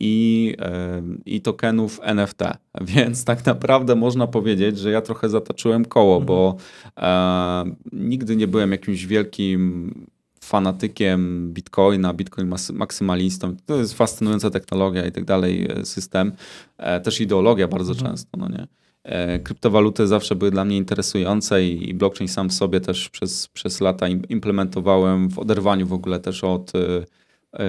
i, 0.00 0.54
e, 0.58 1.02
i 1.26 1.40
tokenów 1.40 2.00
NFT. 2.02 2.40
Więc 2.94 3.24
tak 3.24 3.46
naprawdę 3.46 3.94
można 3.94 4.26
powiedzieć, 4.26 4.78
że 4.78 4.90
ja 4.90 5.00
trochę 5.00 5.28
zataczyłem 5.28 5.84
koło, 5.84 6.16
mhm. 6.16 6.26
bo 6.26 6.56
e, 6.96 7.64
nigdy 7.92 8.36
nie 8.36 8.48
byłem 8.48 8.72
jakimś 8.72 9.06
wielkim 9.06 9.94
fanatykiem 10.40 11.52
Bitcoina, 11.52 12.14
Bitcoin 12.14 12.54
maksymalistą. 12.72 13.56
To 13.66 13.76
jest 13.76 13.94
fascynująca 13.94 14.50
technologia 14.50 15.06
i 15.06 15.12
tak 15.12 15.24
dalej, 15.24 15.68
system. 15.84 16.32
E, 16.78 17.00
też 17.00 17.20
ideologia 17.20 17.68
bardzo 17.68 17.92
mhm. 17.92 18.10
często, 18.10 18.38
no 18.38 18.48
nie? 18.48 18.66
E, 19.04 19.38
kryptowaluty 19.38 20.06
zawsze 20.06 20.36
były 20.36 20.50
dla 20.50 20.64
mnie 20.64 20.76
interesujące 20.76 21.64
i 21.64 21.94
blockchain 21.94 22.28
sam 22.28 22.48
w 22.48 22.54
sobie 22.54 22.80
też 22.80 23.08
przez, 23.08 23.48
przez 23.48 23.80
lata 23.80 24.08
implementowałem 24.08 25.28
w 25.28 25.38
oderwaniu 25.38 25.86
w 25.86 25.92
ogóle 25.92 26.20
też 26.20 26.44
od 26.44 26.72
E, 26.74 27.04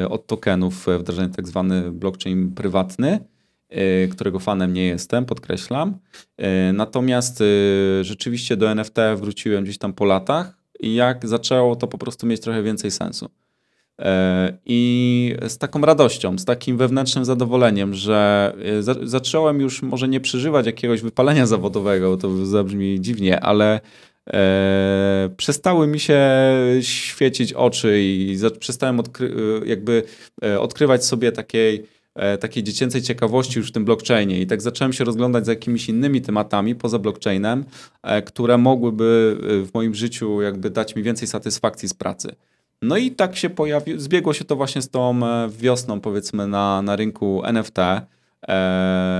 od 0.09 0.27
tokenów 0.27 0.87
wdrażany 0.99 1.29
tak 1.29 1.47
zwany 1.47 1.91
blockchain 1.91 2.51
prywatny, 2.51 3.19
e, 3.69 4.07
którego 4.07 4.39
fanem 4.39 4.73
nie 4.73 4.85
jestem, 4.85 5.25
podkreślam. 5.25 5.97
E, 6.37 6.73
natomiast 6.73 7.43
rzeczywiście 8.01 8.57
do 8.57 8.71
NFT 8.71 8.97
wróciłem 9.15 9.63
gdzieś 9.63 9.77
tam 9.77 9.93
po 9.93 10.05
latach 10.05 10.57
i 10.79 10.95
jak 10.95 11.27
zaczęło 11.27 11.75
to 11.75 11.87
po 11.87 11.97
prostu 11.97 12.27
mieć 12.27 12.41
trochę 12.41 12.63
więcej 12.63 12.91
sensu. 12.91 13.29
I 14.65 15.35
z 15.47 15.57
taką 15.57 15.81
radością, 15.81 16.37
z 16.37 16.45
takim 16.45 16.77
wewnętrznym 16.77 17.25
zadowoleniem, 17.25 17.93
że 17.93 18.53
zacząłem 19.03 19.61
już 19.61 19.81
może 19.81 20.07
nie 20.07 20.19
przeżywać 20.19 20.65
jakiegoś 20.65 21.01
wypalenia 21.01 21.45
zawodowego, 21.45 22.17
to 22.17 22.45
zabrzmi 22.45 23.01
dziwnie, 23.01 23.39
ale 23.39 23.79
e, 24.33 25.29
przestały 25.37 25.87
mi 25.87 25.99
się 25.99 26.21
świecić 26.81 27.53
oczy 27.53 28.01
i 28.01 28.35
za, 28.35 28.51
przestałem 28.51 28.99
odkry, 28.99 29.35
e, 29.63 29.67
jakby 29.67 30.03
e, 30.43 30.59
odkrywać 30.59 31.05
sobie 31.05 31.31
takiej, 31.31 31.85
e, 32.15 32.37
takiej 32.37 32.63
dziecięcej 32.63 33.01
ciekawości 33.01 33.59
już 33.59 33.69
w 33.69 33.71
tym 33.71 33.85
blockchainie 33.85 34.41
i 34.41 34.47
tak 34.47 34.61
zacząłem 34.61 34.93
się 34.93 35.03
rozglądać 35.03 35.45
za 35.45 35.51
jakimiś 35.51 35.89
innymi 35.89 36.21
tematami 36.21 36.75
poza 36.75 36.99
blockchainem, 36.99 37.65
e, 38.03 38.21
które 38.21 38.57
mogłyby 38.57 39.37
e, 39.37 39.65
w 39.65 39.73
moim 39.73 39.95
życiu 39.95 40.41
jakby 40.41 40.69
dać 40.69 40.95
mi 40.95 41.03
więcej 41.03 41.27
satysfakcji 41.27 41.89
z 41.89 41.93
pracy. 41.93 42.35
No 42.81 42.97
i 42.97 43.11
tak 43.11 43.35
się 43.35 43.49
pojawiło, 43.49 43.99
zbiegło 43.99 44.33
się 44.33 44.45
to 44.45 44.55
właśnie 44.55 44.81
z 44.81 44.89
tą 44.89 45.19
wiosną 45.49 46.01
powiedzmy 46.01 46.47
na, 46.47 46.81
na 46.81 46.95
rynku 46.95 47.41
NFT, 47.45 47.77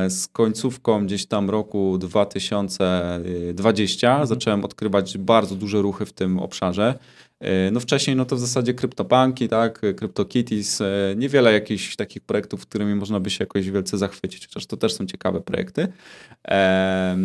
z 0.09 0.27
końcówką 0.31 1.05
gdzieś 1.05 1.25
tam 1.25 1.49
roku 1.49 1.97
2020 1.97 4.09
mhm. 4.09 4.27
zacząłem 4.27 4.65
odkrywać 4.65 5.17
bardzo 5.17 5.55
duże 5.55 5.81
ruchy 5.81 6.05
w 6.05 6.13
tym 6.13 6.39
obszarze. 6.39 6.99
E, 7.39 7.71
no 7.71 7.79
wcześniej 7.79 8.15
no 8.15 8.25
to 8.25 8.35
w 8.35 8.39
zasadzie 8.39 8.73
CryptoPunki, 8.73 9.47
tak, 9.47 9.81
CryptoKitties, 9.99 10.81
e, 10.81 10.85
niewiele 11.17 11.53
jakichś 11.53 11.95
takich 11.95 12.23
projektów, 12.23 12.61
którymi 12.61 12.95
można 12.95 13.19
by 13.19 13.29
się 13.29 13.43
jakoś 13.43 13.71
wielce 13.71 13.97
zachwycić, 13.97 14.47
chociaż 14.47 14.65
to 14.65 14.77
też 14.77 14.93
są 14.93 15.05
ciekawe 15.05 15.41
projekty. 15.41 15.87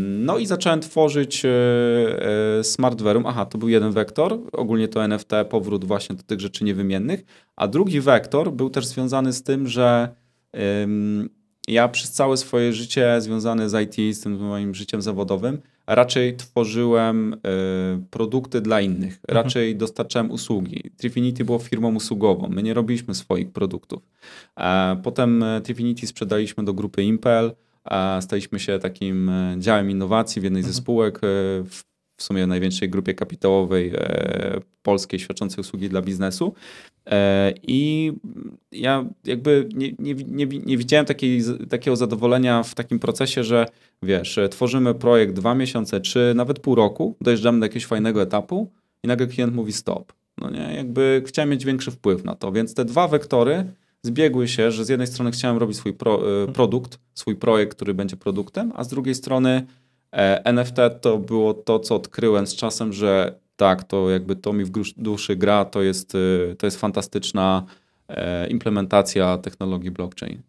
No 0.01 0.39
i 0.39 0.47
zacząłem 0.47 0.81
tworzyć 0.81 1.43
Smartverum. 2.63 3.27
Aha, 3.27 3.47
to 3.47 3.59
był 3.59 3.69
jeden 3.69 3.93
wektor, 3.93 4.39
ogólnie 4.53 4.89
to 4.89 5.05
NFT, 5.05 5.31
powrót 5.51 5.85
właśnie 5.85 6.17
do 6.17 6.23
tych 6.23 6.41
rzeczy 6.41 6.65
niewymiennych, 6.65 7.25
a 7.57 7.69
drugi 7.69 8.01
wektor 8.01 8.53
był 8.53 8.71
też 8.71 8.87
związany 8.87 9.33
z 9.33 9.43
tym, 9.43 9.69
że 9.69 10.15
ja 11.73 11.89
przez 11.89 12.11
całe 12.13 12.37
swoje 12.37 12.73
życie 12.73 13.21
związane 13.21 13.71
z 13.71 13.83
IT, 13.83 14.17
z 14.17 14.21
tym 14.21 14.37
moim 14.37 14.75
życiem 14.75 15.03
zawodowym, 15.03 15.59
raczej 15.87 16.37
tworzyłem 16.37 17.35
y, 17.35 17.39
produkty 18.11 18.61
dla 18.61 18.81
innych, 18.81 19.19
mhm. 19.29 19.45
raczej 19.45 19.77
dostarczałem 19.77 20.31
usługi. 20.31 20.91
Trifinity 20.97 21.45
było 21.45 21.59
firmą 21.59 21.95
usługową, 21.95 22.49
my 22.49 22.63
nie 22.63 22.75
robiliśmy 22.75 23.15
swoich 23.15 23.53
produktów. 23.53 24.03
E, 24.57 25.01
potem 25.03 25.43
e, 25.43 25.61
Trifinity 25.61 26.07
sprzedaliśmy 26.07 26.65
do 26.65 26.73
grupy 26.73 27.03
Impel, 27.03 27.53
e, 27.85 28.23
staliśmy 28.23 28.61
się 28.61 28.79
takim 28.79 29.29
e, 29.29 29.57
działem 29.59 29.91
innowacji 29.91 30.41
w 30.41 30.45
jednej 30.45 30.61
mhm. 30.61 30.75
ze 30.75 30.81
spółek 30.81 31.17
e, 31.17 31.19
w 31.65 31.91
w 32.21 32.23
sumie 32.23 32.47
największej 32.47 32.89
grupie 32.89 33.15
kapitałowej 33.15 33.93
polskiej 34.83 35.21
świadczącej 35.21 35.61
usługi 35.61 35.89
dla 35.89 36.03
biznesu. 36.03 36.55
E, 37.11 37.53
I 37.63 38.13
ja 38.73 39.05
jakby 39.25 39.69
nie, 39.75 39.93
nie, 39.99 40.15
nie, 40.15 40.47
nie 40.47 40.79
widziałem 40.79 41.07
takiej, 41.07 41.43
takiego 41.71 41.97
zadowolenia 41.97 42.63
w 42.63 42.75
takim 42.75 42.99
procesie, 42.99 43.45
że 43.45 43.67
wiesz, 44.03 44.39
tworzymy 44.51 44.95
projekt 44.95 45.35
dwa 45.35 45.55
miesiące, 45.55 46.01
czy 46.01 46.33
nawet 46.37 46.59
pół 46.59 46.75
roku, 46.75 47.17
dojeżdżamy 47.21 47.61
do 47.61 47.65
jakiegoś 47.65 47.87
fajnego 47.87 48.23
etapu 48.23 48.73
i 49.05 49.09
nagle 49.09 49.27
klient 49.27 49.55
mówi 49.55 49.73
stop. 49.73 50.13
No 50.39 50.51
nie, 50.51 50.75
jakby 50.77 51.23
chciałem 51.27 51.51
mieć 51.51 51.65
większy 51.65 51.91
wpływ 51.91 52.25
na 52.25 52.35
to, 52.35 52.53
więc 52.53 52.75
te 52.75 52.85
dwa 52.85 53.09
wektory 53.09 53.65
zbiegły 54.03 54.49
się, 54.49 54.71
że 54.71 54.85
z 54.85 54.89
jednej 54.89 55.07
strony 55.07 55.31
chciałem 55.31 55.57
robić 55.57 55.77
swój 55.77 55.93
pro, 55.93 56.43
e, 56.43 56.53
produkt, 56.53 56.99
swój 57.15 57.37
projekt, 57.37 57.75
który 57.77 57.95
będzie 57.95 58.17
produktem, 58.17 58.73
a 58.75 58.85
z 58.85 58.89
drugiej 58.89 59.15
strony 59.15 59.67
E, 60.13 60.45
NFT 60.45 60.77
to 61.01 61.19
było 61.19 61.55
to, 61.55 61.79
co 61.79 61.95
odkryłem 61.95 62.47
z 62.47 62.57
czasem, 62.57 62.93
że 62.93 63.40
tak, 63.61 63.85
to 63.85 64.11
jakby 64.11 64.37
to 64.37 64.53
mi 64.53 64.65
w 64.65 64.71
duszy 64.97 65.37
gra, 65.37 65.65
to 65.65 65.83
jest, 65.83 66.15
y, 66.15 66.57
to 66.59 66.67
jest 66.67 66.81
fantastyczna 66.81 67.65
e, 68.09 68.47
implementacja 68.49 69.39
technologii 69.39 69.91
blockchain. 69.91 70.43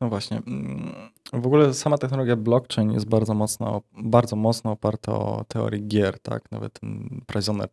No 0.00 0.08
właśnie. 0.08 0.36
Mm, 0.36 0.92
w 1.32 1.46
ogóle 1.46 1.74
sama 1.74 1.98
technologia 1.98 2.36
blockchain 2.36 2.92
jest 2.92 3.08
bardzo 3.08 3.34
mocno, 3.34 3.82
bardzo 3.98 4.36
mocno 4.36 4.70
oparta 4.70 5.12
o 5.12 5.44
teorii 5.48 5.88
gier, 5.88 6.18
tak? 6.18 6.52
Nawet 6.52 6.80
ten 6.80 7.20
Prisoner 7.26 7.68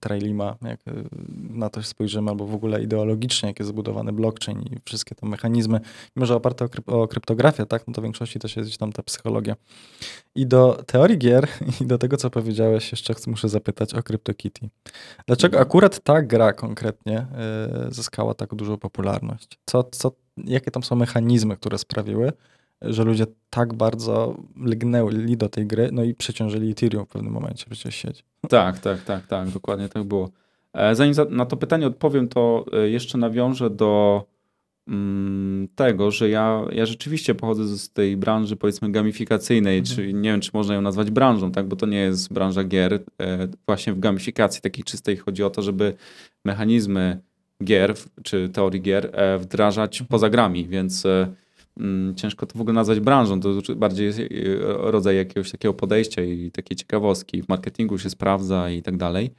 Trailima, 0.00 0.56
jak 0.62 0.80
y, 0.88 1.04
na 1.32 1.70
to 1.70 1.82
spojrzymy, 1.82 2.30
albo 2.30 2.46
w 2.46 2.54
ogóle 2.54 2.82
ideologicznie, 2.82 3.48
jak 3.48 3.58
jest 3.58 3.68
zbudowany 3.68 4.12
blockchain 4.12 4.62
i 4.62 4.76
wszystkie 4.84 5.14
te 5.14 5.26
mechanizmy, 5.26 5.80
mimo 6.16 6.26
że 6.26 6.36
oparte 6.36 6.64
o, 6.64 6.68
kryp 6.68 6.88
o 6.88 7.08
kryptografię, 7.08 7.66
tak? 7.66 7.86
No 7.86 7.94
to 7.94 8.00
w 8.00 8.04
większości 8.04 8.38
też 8.38 8.56
jest 8.56 8.78
tam 8.78 8.92
ta 8.92 9.02
psychologia. 9.02 9.56
I 10.34 10.46
do 10.46 10.82
teorii 10.86 11.18
gier 11.18 11.48
i 11.80 11.86
do 11.86 11.98
tego, 11.98 12.16
co 12.16 12.30
powiedziałeś, 12.30 12.92
jeszcze 12.92 13.14
muszę 13.26 13.48
zapytać 13.48 13.94
o 13.94 14.02
CryptoKitty. 14.02 14.68
Dlaczego 15.26 15.56
mhm. 15.56 15.68
akurat 15.68 16.00
ta 16.00 16.22
gra 16.22 16.52
konkretnie 16.52 17.26
y, 17.88 17.94
zyskała 17.94 18.34
tak 18.34 18.54
dużą 18.54 18.76
popularność? 18.76 19.58
Co, 19.66 19.84
co, 19.84 20.12
jakie 20.44 20.70
tam 20.70 20.82
są 20.82 20.96
mechanizmy, 20.96 21.56
które 21.56 21.78
sprawiły, 21.78 22.32
że 22.82 23.04
ludzie 23.04 23.26
tak 23.50 23.74
bardzo 23.74 24.36
lgnęli 24.56 25.36
do 25.36 25.48
tej 25.48 25.66
gry, 25.66 25.88
no 25.92 26.04
i 26.04 26.14
przeciążyli 26.14 26.70
Ethereum 26.70 27.06
w 27.06 27.08
pewnym 27.08 27.32
momencie 27.32 27.66
przecież 27.70 27.94
sieć. 27.94 28.24
Tak, 28.48 28.78
tak, 28.78 29.04
tak, 29.04 29.26
tak, 29.26 29.50
dokładnie 29.50 29.88
tak 29.88 30.04
było. 30.04 30.30
E, 30.72 30.94
zanim 30.94 31.14
na 31.30 31.46
to 31.46 31.56
pytanie 31.56 31.86
odpowiem, 31.86 32.28
to 32.28 32.64
e, 32.72 32.88
jeszcze 32.88 33.18
nawiążę 33.18 33.70
do 33.70 34.24
mm, 34.88 35.68
tego, 35.74 36.10
że 36.10 36.28
ja, 36.28 36.64
ja 36.72 36.86
rzeczywiście 36.86 37.34
pochodzę 37.34 37.66
z 37.66 37.90
tej 37.90 38.16
branży 38.16 38.56
powiedzmy 38.56 38.90
gamifikacyjnej, 38.90 39.78
mhm. 39.78 39.96
czy 39.96 40.12
nie 40.12 40.30
wiem, 40.30 40.40
czy 40.40 40.50
można 40.54 40.74
ją 40.74 40.82
nazwać 40.82 41.10
branżą, 41.10 41.52
tak, 41.52 41.68
bo 41.68 41.76
to 41.76 41.86
nie 41.86 41.98
jest 41.98 42.32
branża 42.32 42.64
gier. 42.64 42.94
E, 42.94 43.48
właśnie 43.66 43.92
w 43.92 43.98
gamifikacji 43.98 44.62
takiej 44.62 44.84
czystej 44.84 45.16
chodzi 45.16 45.42
o 45.42 45.50
to, 45.50 45.62
żeby 45.62 45.94
mechanizmy 46.44 47.20
gier, 47.64 47.94
czy 48.22 48.48
teorii 48.48 48.82
gier 48.82 49.12
wdrażać 49.38 50.00
mhm. 50.00 50.08
poza 50.08 50.30
grami, 50.30 50.68
więc 50.68 51.06
Mm, 51.80 52.14
ciężko 52.14 52.46
to 52.46 52.58
w 52.58 52.60
ogóle 52.60 52.74
nazwać 52.74 53.00
branżą, 53.00 53.40
to 53.40 53.74
bardziej 53.76 54.06
jest 54.06 54.18
e, 54.20 54.24
rodzaj 54.66 55.16
jakiegoś 55.16 55.50
takiego 55.50 55.74
podejścia 55.74 56.22
i 56.22 56.50
takiej 56.50 56.76
ciekawostki. 56.76 57.42
W 57.42 57.48
marketingu 57.48 57.98
się 57.98 58.10
sprawdza 58.10 58.70
i 58.70 58.82
tak 58.82 58.96
dalej, 58.96 59.30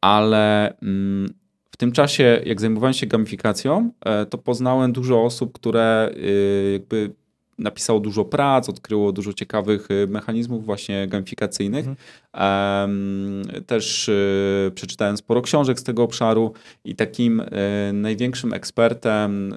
ale 0.00 0.76
mm, 0.78 1.34
w 1.70 1.76
tym 1.76 1.92
czasie, 1.92 2.40
jak 2.44 2.60
zajmowałem 2.60 2.94
się 2.94 3.06
gamifikacją, 3.06 3.90
e, 4.04 4.26
to 4.26 4.38
poznałem 4.38 4.92
dużo 4.92 5.24
osób, 5.24 5.52
które 5.52 6.10
e, 6.14 6.72
jakby 6.72 7.14
napisało 7.62 8.00
dużo 8.00 8.24
prac, 8.24 8.68
odkryło 8.68 9.12
dużo 9.12 9.32
ciekawych 9.32 9.90
y, 9.90 10.06
mechanizmów 10.06 10.66
właśnie 10.66 11.08
gamifikacyjnych. 11.08 11.86
Mhm. 11.86 13.44
Też 13.66 14.08
y, 14.08 14.72
przeczytałem 14.74 15.16
sporo 15.16 15.42
książek 15.42 15.80
z 15.80 15.82
tego 15.82 16.02
obszaru 16.02 16.52
i 16.84 16.96
takim 16.96 17.40
y, 17.40 17.46
największym 17.92 18.52
ekspertem, 18.52 19.54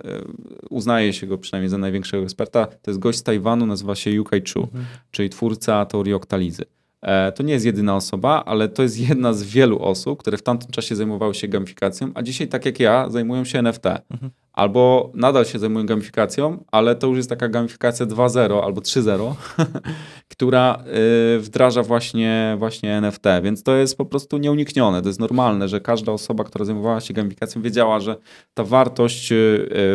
uznaje 0.69 1.13
się 1.13 1.27
go 1.27 1.37
przynajmniej 1.37 1.69
za 1.69 1.77
największego 1.77 2.23
eksperta, 2.23 2.65
to 2.65 2.91
jest 2.91 2.99
gość 2.99 3.19
z 3.19 3.23
Tajwanu, 3.23 3.65
nazywa 3.65 3.95
się 3.95 4.11
Yukai 4.11 4.41
Chu, 4.53 4.63
mhm. 4.63 4.85
czyli 5.11 5.29
twórca 5.29 5.85
teorii 5.85 6.13
oktalizy. 6.13 6.65
E, 7.05 7.31
to 7.31 7.43
nie 7.43 7.53
jest 7.53 7.65
jedyna 7.65 7.95
osoba, 7.95 8.43
ale 8.45 8.69
to 8.69 8.83
jest 8.83 8.99
jedna 8.99 9.33
z 9.33 9.43
wielu 9.43 9.79
osób, 9.79 10.19
które 10.19 10.37
w 10.37 10.41
tamtym 10.41 10.71
czasie 10.71 10.95
zajmowały 10.95 11.35
się 11.35 11.47
gamifikacją, 11.47 12.11
a 12.13 12.21
dzisiaj, 12.21 12.47
tak 12.47 12.65
jak 12.65 12.79
ja, 12.79 13.09
zajmują 13.09 13.45
się 13.45 13.59
NFT. 13.59 13.85
Mhm. 13.85 14.31
Albo 14.55 15.11
nadal 15.13 15.45
się 15.45 15.59
zajmują 15.59 15.85
gamifikacją, 15.85 16.63
ale 16.71 16.95
to 16.95 17.07
już 17.07 17.17
jest 17.17 17.29
taka 17.29 17.47
gamifikacja 17.47 18.05
2.0 18.05 18.63
albo 18.63 18.81
3.0, 18.81 19.33
która 20.33 20.83
y, 21.35 21.39
wdraża 21.39 21.83
właśnie, 21.83 22.55
właśnie 22.59 22.97
NFT, 22.97 23.23
więc 23.43 23.63
to 23.63 23.75
jest 23.75 23.97
po 23.97 24.05
prostu 24.05 24.37
nieuniknione, 24.37 25.01
to 25.01 25.09
jest 25.09 25.19
normalne, 25.19 25.67
że 25.67 25.81
każda 25.81 26.11
osoba, 26.11 26.43
która 26.43 26.65
zajmowała 26.65 27.01
się 27.01 27.13
gamifikacją 27.13 27.61
wiedziała, 27.61 27.99
że 27.99 28.15
ta 28.53 28.63
wartość 28.63 29.31
y, 29.31 29.35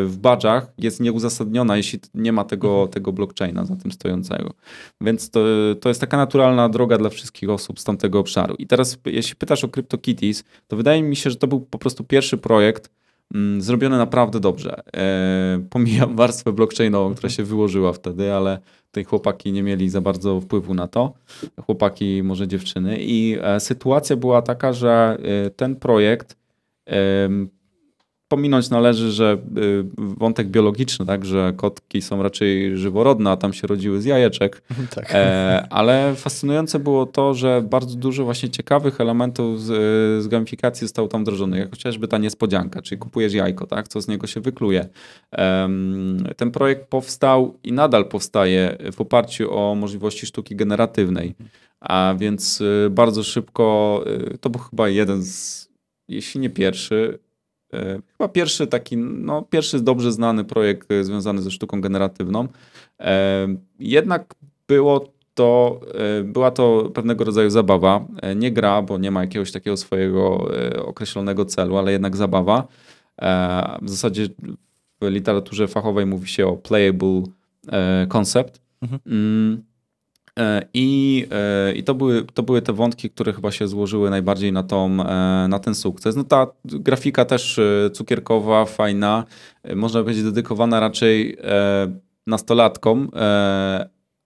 w 0.07 0.17
badżach 0.21 0.73
jest 0.79 1.01
nieuzasadniona, 1.01 1.77
jeśli 1.77 2.01
nie 2.15 2.33
ma 2.33 2.45
tego, 2.45 2.71
mhm. 2.71 2.89
tego 2.89 3.13
blockchaina 3.13 3.65
za 3.65 3.77
tym 3.77 3.93
stojącego. 3.93 4.51
Więc 5.01 5.31
to, 5.31 5.41
to 5.81 5.89
jest 5.89 6.01
taka 6.01 6.17
naturalna 6.17 6.69
droga 6.69 6.99
dla 6.99 7.11
wszystkich 7.11 7.51
osób 7.51 7.81
z 7.81 7.85
tamtego 7.85 8.19
obszaru. 8.19 8.55
I 8.59 8.67
teraz 8.67 8.99
jeśli 9.07 9.37
pytasz 9.37 9.65
o 9.65 9.69
CryptoKitties, 9.69 10.45
to 10.69 10.77
wydaje 10.77 11.03
mi 11.03 11.17
się, 11.17 11.31
że 11.31 11.37
to 11.37 11.47
był 11.47 11.61
po 11.61 11.79
prostu 11.79 12.05
pierwszy 12.05 12.39
projekt, 12.39 12.91
zrobione 13.59 13.99
naprawdę 13.99 14.41
dobrze. 14.41 14.83
E, 14.97 15.63
pomijam 15.71 16.17
warstwę 16.23 16.53
blockchainową, 16.53 17.15
która 17.15 17.31
się 17.31 17.45
wyłożyła 17.45 17.93
wtedy, 17.93 18.33
ale 18.33 18.59
tutaj 18.87 19.05
chłopaki 19.05 19.53
nie 19.53 19.63
mieli 19.63 19.89
za 19.89 20.01
bardzo 20.01 20.41
wpływu 20.41 20.75
na 20.75 20.89
to. 20.89 21.13
Chłopaki, 21.67 22.23
może 22.23 22.49
dziewczyny. 22.49 22.97
I 23.01 23.37
e, 23.43 23.61
sytuacja 23.61 24.17
była 24.17 24.43
taka, 24.43 24.73
że 24.73 25.19
e, 25.47 25.51
ten 25.51 25.77
projekt 25.77 26.41
pominąć 28.31 28.71
należy, 28.71 29.13
że 29.13 29.39
y, 29.59 29.85
wątek 29.97 30.49
biologiczny, 30.49 31.07
tak, 31.07 31.25
że 31.25 31.53
kotki 31.57 32.03
są 32.03 32.23
raczej 32.23 32.77
żyworodne, 32.77 33.31
a 33.31 33.37
tam 33.37 33.53
się 33.53 33.67
rodziły 33.67 34.01
z 34.01 34.05
jajeczek. 34.05 34.63
Tak. 34.95 35.15
E, 35.15 35.67
ale 35.71 36.15
fascynujące 36.17 36.79
było 36.79 37.07
to, 37.07 37.35
że 37.35 37.63
bardzo 37.71 37.97
dużo 37.97 38.25
właśnie 38.25 38.51
ciekawych 38.51 39.01
elementów 39.01 39.63
z, 39.63 39.69
z 40.25 40.29
gamifikacji 40.29 40.85
zostało 40.85 41.09
tam 41.09 41.23
wdrożonych, 41.23 41.61
jak 41.61 41.71
chociażby 41.71 42.09
ta 42.09 42.19
niespodzianka, 42.19 42.83
czyli 42.83 42.99
kupujesz 42.99 43.33
jajko, 43.35 43.67
tak, 43.67 43.89
co 43.89 44.01
z 44.01 44.09
niego 44.09 44.27
się 44.27 44.41
wykluje. 44.41 44.89
E, 45.35 45.69
ten 46.37 46.51
projekt 46.51 46.87
powstał 46.89 47.59
i 47.65 47.73
nadal 47.73 48.05
powstaje 48.09 48.77
w 48.93 49.01
oparciu 49.01 49.55
o 49.59 49.75
możliwości 49.75 50.27
sztuki 50.27 50.57
generatywnej. 50.57 51.35
A 51.81 52.15
więc 52.19 52.61
y, 52.61 52.89
bardzo 52.91 53.23
szybko, 53.23 54.05
y, 54.35 54.39
to 54.39 54.51
był 54.51 54.61
chyba 54.61 54.89
jeden 54.89 55.23
z, 55.23 55.69
jeśli 56.09 56.41
nie 56.41 56.51
pierwszy, 56.51 57.19
chyba 58.19 58.29
pierwszy 58.29 58.67
taki, 58.67 58.97
no 58.97 59.43
pierwszy 59.43 59.81
dobrze 59.81 60.13
znany 60.13 60.45
projekt 60.45 60.93
e, 60.93 61.05
związany 61.05 61.43
ze 61.43 61.51
sztuką 61.51 61.81
generatywną. 61.81 62.49
E, 63.01 63.49
jednak 63.79 64.35
było 64.69 65.13
to, 65.35 65.81
była 66.25 66.51
to 66.51 66.91
pewnego 66.95 67.25
rodzaju 67.25 67.51
zabawa. 67.51 68.07
Nie 68.37 68.53
gra, 68.53 68.83
bo 68.83 68.99
nie 68.99 69.11
ma 69.11 69.21
jakiegoś 69.21 69.53
takiego 69.53 69.77
swojego 69.77 70.49
określonego 70.85 71.45
celu, 71.45 71.77
ale 71.77 71.93
jednak 71.93 72.17
zabawa. 72.17 72.69
W 73.83 73.91
zasadzie 73.91 74.27
w 75.01 75.09
literaturze 75.09 75.69
fachowej 75.69 76.07
mówi 76.07 76.29
się 76.29 76.47
o 76.47 76.57
playable 76.57 77.23
concept. 78.09 78.61
Mhm. 78.83 79.63
E, 80.41 80.63
I, 80.75 81.27
e, 81.31 81.73
i 81.73 81.83
to, 81.83 81.95
były, 81.95 82.25
to 82.35 82.43
były 82.43 82.63
te 82.63 82.73
wątki, 82.73 83.11
które 83.11 83.33
chyba 83.33 83.51
się 83.51 83.69
złożyły 83.69 84.11
najbardziej 84.11 84.53
na, 84.53 84.63
tą, 84.63 84.87
e, 84.87 85.49
na 85.49 85.59
ten 85.59 85.75
sukces. 85.75 86.17
No 86.17 86.25
ta 86.25 86.47
grafika 86.65 87.25
też 87.25 87.61
cukierkowa, 87.93 88.65
fajna, 88.65 89.25
można 89.77 90.03
powiedzieć 90.03 90.25
dedykowana 90.25 90.81
raczej 90.81 91.37
nastolatkom, 92.27 93.11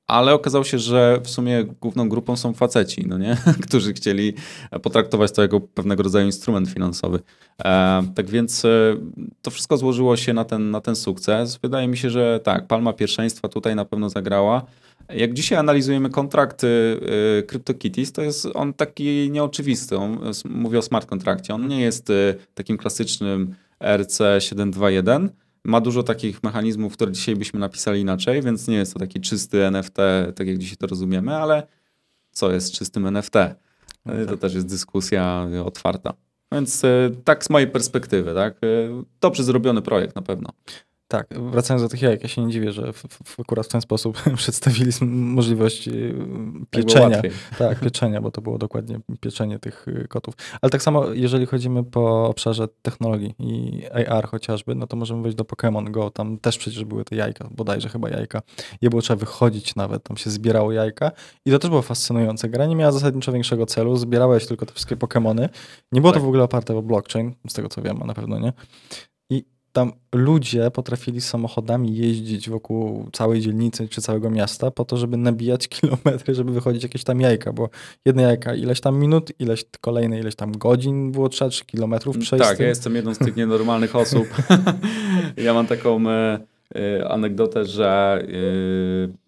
ale 0.07 0.35
okazało 0.35 0.65
się, 0.65 0.79
że 0.79 1.21
w 1.25 1.31
sumie 1.31 1.65
główną 1.81 2.09
grupą 2.09 2.37
są 2.37 2.53
faceci, 2.53 3.07
no 3.09 3.19
nie? 3.19 3.37
którzy 3.67 3.93
chcieli 3.93 4.35
potraktować 4.83 5.33
to 5.33 5.43
jako 5.43 5.61
pewnego 5.61 6.03
rodzaju 6.03 6.27
instrument 6.27 6.69
finansowy. 6.69 7.21
tak 8.15 8.27
więc 8.27 8.63
to 9.43 9.51
wszystko 9.51 9.77
złożyło 9.77 10.17
się 10.17 10.33
na 10.33 10.45
ten, 10.45 10.71
na 10.71 10.81
ten 10.81 10.97
sukces. 10.97 11.59
Wydaje 11.63 11.89
mi 11.89 11.97
się, 11.97 12.11
że 12.11 12.41
tak, 12.45 12.67
palma 12.67 12.93
pierwszeństwa 12.93 13.49
tutaj 13.49 13.77
na 13.77 13.85
pewno 13.85 14.11
zagrała. 14.11 14.67
Jak 15.09 15.35
dzisiaj 15.35 15.59
analizujemy 15.59 16.11
kontrakty 16.11 16.67
y, 17.39 17.43
CryptoKitties, 17.43 18.13
to 18.13 18.23
jest 18.23 18.49
on 18.55 18.75
taki 18.75 19.31
nieoczywisty. 19.31 19.97
On, 19.97 20.19
mówię 20.45 20.79
o 20.79 20.83
smart 20.83 21.07
kontrakcie. 21.07 21.55
On 21.55 21.69
nie 21.69 21.81
jest 21.81 22.11
y, 22.11 22.35
takim 22.55 22.77
klasycznym 22.77 23.55
RC721. 23.81 25.29
Ma 25.65 25.81
dużo 25.81 26.03
takich 26.03 26.43
mechanizmów, 26.43 26.93
które 26.93 27.13
dzisiaj 27.13 27.37
byśmy 27.37 27.61
napisali 27.61 28.01
inaczej, 28.01 28.43
więc 28.43 28.69
nie 28.69 28.77
jest 28.77 28.93
to 28.93 28.99
taki 28.99 29.21
czysty 29.21 29.65
NFT, 29.65 29.97
tak 30.35 30.47
jak 30.47 30.59
dzisiaj 30.59 30.77
to 30.77 30.87
rozumiemy, 30.87 31.37
ale 31.37 31.67
co 32.33 32.53
jest 32.53 32.73
czystym 32.73 33.07
NFT? 33.07 33.35
No 34.07 34.13
to 34.25 34.31
tak. 34.31 34.41
też 34.41 34.55
jest 34.55 34.67
dyskusja 34.67 35.47
otwarta. 35.65 36.15
Więc 36.53 36.85
y, 36.85 37.17
tak 37.25 37.45
z 37.45 37.51
mojej 37.51 37.69
perspektywy, 37.69 38.35
tak? 38.35 38.55
Dobrze 39.21 39.45
zrobiony 39.45 39.83
projekt 39.83 40.17
na 40.17 40.23
pewno. 40.23 40.51
Tak, 41.09 41.27
wracając 41.51 41.83
do 41.83 41.89
tych 41.89 42.03
jajek, 42.03 42.23
ja 42.23 42.29
się 42.29 42.45
nie 42.45 42.53
dziwię, 42.53 42.73
że 42.73 42.93
w, 42.93 43.03
w, 43.25 43.41
akurat 43.41 43.67
w 43.67 43.69
ten 43.69 43.81
sposób 43.81 44.23
przedstawili 44.37 44.91
możliwość 45.07 45.89
y, 45.89 46.15
pieczenia. 46.71 47.23
Tak, 47.23 47.59
tak, 47.59 47.81
pieczenia, 47.81 48.21
bo 48.21 48.31
to 48.31 48.41
było 48.41 48.59
dokładnie 48.59 49.01
pieczenie 49.21 49.59
tych 49.59 49.89
y, 49.89 50.09
kotów. 50.09 50.35
Ale 50.63 50.71
tak 50.71 50.83
samo, 50.83 51.13
jeżeli 51.13 51.47
chodzimy 51.47 51.85
po 51.85 52.29
obszarze 52.29 52.69
technologii 52.83 53.35
i 53.39 53.83
AR 54.09 54.29
chociażby, 54.29 54.75
no 54.75 54.87
to 54.87 54.97
możemy 54.97 55.23
wejść 55.23 55.37
do 55.37 55.45
Pokémon 55.45 55.91
Go, 55.91 56.11
tam 56.11 56.39
też 56.39 56.59
przecież 56.59 56.85
były 56.85 57.05
te 57.05 57.17
jajka, 57.17 57.49
bodajże 57.51 57.89
chyba 57.89 58.11
jajka. 58.11 58.43
Je 58.81 58.91
było 58.91 59.03
trzeba 59.03 59.21
wychodzić 59.21 59.77
nawet, 59.77 60.03
tam 60.03 60.17
się 60.17 60.31
zbierało 60.31 60.73
jajka 60.73 61.11
i 61.47 61.51
to 61.51 61.59
też 61.59 61.71
było 61.71 61.83
fascynujące. 61.83 62.49
Gra 62.49 62.67
nie 62.67 62.77
miała 62.77 62.93
zasadniczo 62.93 63.33
większego 63.33 63.67
celu, 63.67 63.97
zbierałeś 63.97 64.47
tylko 64.47 64.67
te 64.67 64.73
wszystkie 64.73 64.97
Pokémony. 64.97 65.49
Nie 65.93 66.01
było 66.01 66.13
tak. 66.13 66.21
to 66.21 66.25
w 66.25 66.29
ogóle 66.29 66.45
oparte 66.45 66.77
o 66.77 66.83
blockchain, 66.83 67.35
z 67.49 67.53
tego 67.53 67.69
co 67.69 67.83
wiem, 67.83 68.03
a 68.03 68.07
na 68.07 68.15
pewno 68.15 68.39
nie 68.39 68.53
tam 69.75 69.93
ludzie 70.15 70.71
potrafili 70.71 71.21
samochodami 71.21 71.97
jeździć 71.97 72.51
wokół 72.51 73.09
całej 73.13 73.41
dzielnicy 73.41 73.89
czy 73.89 74.03
całego 74.03 74.31
miasta 74.31 74.71
po 74.71 74.85
to, 74.85 74.97
żeby 74.97 75.17
nabijać 75.17 75.69
kilometry, 75.75 76.35
żeby 76.35 76.53
wychodzić 76.53 76.83
jakieś 76.83 77.05
tam 77.05 77.21
jajka, 77.21 77.53
bo 77.53 77.69
jedne 78.05 78.23
jajka 78.23 78.55
ileś 78.55 78.81
tam 78.81 78.99
minut, 78.99 79.33
ileś 79.39 79.65
kolejne 79.81 80.19
ileś 80.19 80.35
tam 80.35 80.53
godzin 80.53 81.13
było 81.13 81.29
trzeba, 81.29 81.51
czy 81.51 81.65
kilometrów 81.65 82.19
przejść. 82.19 82.45
Tak, 82.45 82.61
ja 82.61 82.69
jestem 82.69 82.95
jedną 82.95 83.15
z 83.15 83.19
tych 83.19 83.37
nienormalnych 83.37 83.97
osób. 84.05 84.29
ja 85.45 85.55
mam 85.55 85.67
taką 85.67 86.11
e, 86.11 86.39
e, 86.75 87.09
anegdotę, 87.09 87.65
że 87.65 88.23
e, 88.23 89.24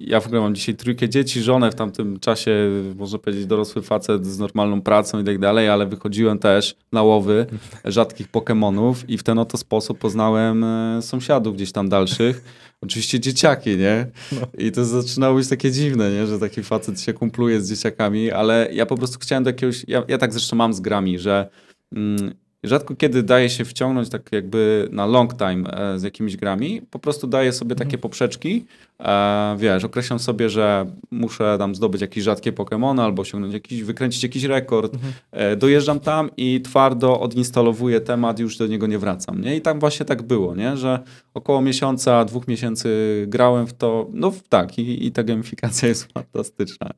ja 0.00 0.20
w 0.20 0.26
ogóle 0.26 0.40
mam 0.40 0.54
dzisiaj 0.54 0.74
trójkę 0.74 1.08
dzieci, 1.08 1.42
żonę 1.42 1.70
w 1.70 1.74
tamtym 1.74 2.20
czasie, 2.20 2.70
można 2.96 3.18
powiedzieć, 3.18 3.46
dorosły 3.46 3.82
facet 3.82 4.26
z 4.26 4.38
normalną 4.38 4.82
pracą 4.82 5.20
i 5.20 5.24
tak 5.24 5.38
dalej, 5.38 5.68
ale 5.68 5.86
wychodziłem 5.86 6.38
też 6.38 6.76
na 6.92 7.02
łowy 7.02 7.46
rzadkich 7.84 8.28
Pokemonów 8.28 9.10
i 9.10 9.18
w 9.18 9.22
ten 9.22 9.38
oto 9.38 9.56
sposób 9.58 9.98
poznałem 9.98 10.64
e, 10.64 11.02
sąsiadów 11.02 11.54
gdzieś 11.54 11.72
tam 11.72 11.88
dalszych. 11.88 12.44
Oczywiście 12.80 13.20
dzieciaki, 13.20 13.76
nie? 13.76 14.06
No. 14.32 14.40
I 14.58 14.72
to 14.72 14.84
zaczynało 14.84 15.36
być 15.36 15.48
takie 15.48 15.70
dziwne, 15.70 16.10
nie? 16.10 16.26
Że 16.26 16.38
taki 16.38 16.62
facet 16.62 17.00
się 17.00 17.12
kumpluje 17.12 17.60
z 17.60 17.70
dzieciakami, 17.70 18.30
ale 18.30 18.68
ja 18.72 18.86
po 18.86 18.96
prostu 18.96 19.18
chciałem 19.18 19.44
do 19.44 19.50
jakiegoś... 19.50 19.84
Ja, 19.88 20.02
ja 20.08 20.18
tak 20.18 20.32
zresztą 20.32 20.56
mam 20.56 20.74
z 20.74 20.80
grami, 20.80 21.18
że 21.18 21.48
mm, 21.92 22.34
Rzadko 22.64 22.96
kiedy 22.96 23.22
daje 23.22 23.50
się 23.50 23.64
wciągnąć 23.64 24.08
tak 24.08 24.32
jakby 24.32 24.88
na 24.92 25.06
long 25.06 25.38
time 25.38 25.70
e, 25.70 25.98
z 25.98 26.02
jakimiś 26.02 26.36
grami. 26.36 26.82
Po 26.90 26.98
prostu 26.98 27.26
daję 27.26 27.52
sobie 27.52 27.74
takie 27.74 27.84
mhm. 27.84 28.00
poprzeczki. 28.00 28.66
E, 29.00 29.56
wiesz, 29.58 29.84
określam 29.84 30.18
sobie, 30.18 30.50
że 30.50 30.86
muszę 31.10 31.56
tam 31.58 31.74
zdobyć 31.74 32.00
jakieś 32.00 32.24
rzadkie 32.24 32.52
Pokémony 32.52 33.02
albo 33.02 33.22
osiągnąć 33.22 33.54
jakiś, 33.54 33.82
wykręcić 33.82 34.22
jakiś 34.22 34.44
rekord. 34.44 34.94
Mhm. 34.94 35.12
E, 35.30 35.56
dojeżdżam 35.56 36.00
tam 36.00 36.30
i 36.36 36.60
twardo 36.60 37.20
odinstalowuję 37.20 38.00
temat 38.00 38.38
i 38.38 38.42
już 38.42 38.56
do 38.56 38.66
niego 38.66 38.86
nie 38.86 38.98
wracam. 38.98 39.40
Nie? 39.40 39.56
I 39.56 39.60
tam 39.60 39.80
właśnie 39.80 40.06
tak 40.06 40.22
było, 40.22 40.54
nie? 40.54 40.76
że 40.76 40.98
około 41.34 41.62
miesiąca, 41.62 42.24
dwóch 42.24 42.48
miesięcy 42.48 43.24
grałem 43.28 43.66
w 43.66 43.72
to. 43.72 44.06
No 44.12 44.32
tak, 44.48 44.78
i, 44.78 45.06
i 45.06 45.12
ta 45.12 45.22
gamifikacja 45.22 45.88
jest 45.88 46.08
fantastyczna. 46.12 46.90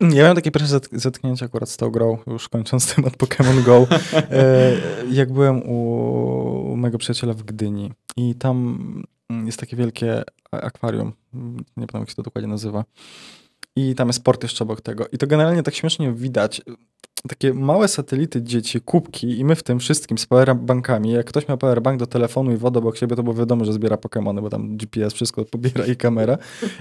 Ja 0.00 0.08
miałem 0.08 0.36
takie 0.36 0.50
pierwsze 0.50 0.80
zetknięcie 0.92 1.44
akurat 1.44 1.70
z 1.70 1.76
tą 1.76 1.90
grą, 1.90 2.18
już 2.26 2.48
kończąc 2.48 2.86
temat 2.94 3.16
Pokémon 3.16 3.62
Go, 3.62 3.86
e, 4.12 4.72
jak 5.10 5.32
byłem 5.32 5.62
u 5.62 6.76
mojego 6.76 6.98
przyjaciela 6.98 7.34
w 7.34 7.42
Gdyni 7.42 7.92
i 8.16 8.34
tam 8.34 9.02
jest 9.44 9.60
takie 9.60 9.76
wielkie 9.76 10.22
akwarium, 10.50 11.12
nie 11.32 11.64
pamiętam 11.76 12.00
jak 12.00 12.10
się 12.10 12.16
to 12.16 12.22
dokładnie 12.22 12.50
nazywa, 12.50 12.84
i 13.76 13.94
tam 13.94 14.08
jest 14.08 14.24
port 14.24 14.42
jeszcze 14.42 14.64
obok 14.64 14.80
tego. 14.80 15.06
I 15.12 15.18
to 15.18 15.26
generalnie 15.26 15.62
tak 15.62 15.74
śmiesznie 15.74 16.12
widać 16.12 16.62
takie 17.28 17.54
małe 17.54 17.88
satelity 17.88 18.42
dzieci, 18.42 18.80
kubki 18.80 19.38
i 19.38 19.44
my 19.44 19.56
w 19.56 19.62
tym 19.62 19.78
wszystkim 19.78 20.18
z 20.18 20.26
powerbankami. 20.26 21.12
Jak 21.12 21.26
ktoś 21.26 21.48
miał 21.48 21.58
powerbank 21.58 22.00
do 22.00 22.06
telefonu 22.06 22.52
i 22.52 22.56
wodę 22.56 22.78
obok 22.78 22.96
siebie, 22.96 23.16
to 23.16 23.22
było 23.22 23.34
wiadomo, 23.36 23.64
że 23.64 23.72
zbiera 23.72 23.96
Pokémony, 23.96 24.40
bo 24.40 24.50
tam 24.50 24.76
GPS 24.76 25.14
wszystko 25.14 25.44
pobiera 25.44 25.86
i 25.86 25.96
kamera. 25.96 26.38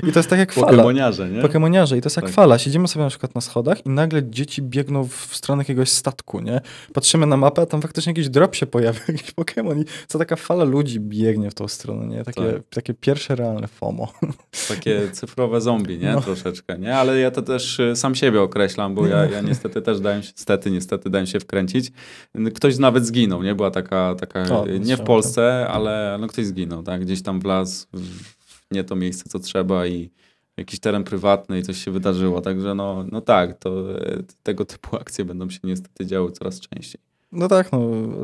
I 0.08 0.12
to 0.12 0.20
jest 0.20 0.30
tak 0.30 0.40
jak 0.40 0.54
fala. 0.54 0.68
Pokemoniarze, 0.68 1.30
nie? 1.30 1.42
Pokemoniarze. 1.42 1.98
I 1.98 2.02
to 2.02 2.06
jest 2.06 2.16
jak 2.16 2.26
tak. 2.26 2.34
fala. 2.34 2.58
Siedzimy 2.58 2.88
sobie 2.88 3.04
na 3.04 3.10
przykład 3.10 3.36
na 3.36 3.42
schodach 3.42 3.86
i 3.86 3.90
nagle 3.90 4.30
dzieci 4.30 4.62
biegną 4.62 5.08
w 5.08 5.30
stronę 5.32 5.62
jakiegoś 5.62 5.90
statku, 5.90 6.40
nie? 6.40 6.62
Patrzymy 6.94 7.26
na 7.26 7.38
mapę, 7.38 7.62
a 7.62 7.66
tam 7.66 7.82
faktycznie 7.82 8.10
jakiś 8.10 8.30
drop 8.30 8.56
się 8.56 8.66
pojawia, 8.66 9.00
jakiś 9.08 9.34
Pokémon 9.34 9.82
i 9.82 9.86
co 10.08 10.20
taka 10.20 10.36
fala 10.36 10.64
ludzi 10.64 11.00
biegnie 11.00 11.52
w 11.52 11.54
tą 11.54 11.68
stronę, 11.68 12.08
nie? 12.08 12.24
Takie, 12.24 12.42
tak. 12.42 12.62
takie 12.70 12.94
pierwsze 12.94 13.36
realne 13.36 13.68
FOMO. 13.68 14.14
Takie 14.70 15.12
cyfrowe 15.12 15.62
zombie, 15.62 15.98
nie? 15.98 16.12
No. 16.12 16.22
Troszeczkę, 16.22 16.74
nie? 16.74 16.80
nie? 16.80 16.98
Ale 16.98 17.20
ja 17.20 17.32
to 17.32 17.42
też 17.42 17.80
y, 17.80 17.96
sam 17.96 18.16
siebie 18.16 18.42
określam, 18.42 18.96
bo 18.96 19.08
ja, 19.08 19.26
ja 19.26 19.42
niestety 19.50 19.82
też 19.82 20.00
dałem 20.06 20.24
się, 20.24 20.32
niestety, 20.38 20.72
niestety 20.72 21.10
dałem 21.10 21.28
się 21.28 21.40
wkręcić. 21.40 21.92
Ktoś 22.56 22.78
nawet 22.78 23.06
zginął, 23.06 23.44
nie? 23.44 23.56
Była 23.56 23.72
taka, 23.72 24.16
taka 24.16 24.60
o, 24.60 24.66
nie 24.68 24.98
w 24.98 25.02
Polsce, 25.02 25.68
ale 25.68 26.18
no, 26.22 26.28
ktoś 26.28 26.46
zginął, 26.46 26.84
tak? 26.84 27.02
Gdzieś 27.02 27.22
tam 27.22 27.40
wlazł 27.40 27.88
w 27.94 28.36
nie 28.72 28.84
to 28.84 28.96
miejsce, 28.96 29.30
co 29.30 29.40
trzeba 29.40 29.88
i 29.88 30.10
jakiś 30.58 30.80
teren 30.80 31.04
prywatny 31.04 31.60
i 31.60 31.64
coś 31.64 31.84
się 31.84 31.92
wydarzyło. 31.92 32.42
Także 32.42 32.76
no, 32.76 33.06
no 33.12 33.22
tak, 33.22 33.60
to 33.60 34.00
e, 34.02 34.24
tego 34.44 34.66
typu 34.66 34.96
akcje 34.96 35.26
będą 35.26 35.50
się 35.50 35.60
niestety 35.64 36.06
działy 36.06 36.32
coraz 36.32 36.60
częściej. 36.60 37.02
No 37.32 37.48
tak, 37.48 37.72
no, 37.72 37.80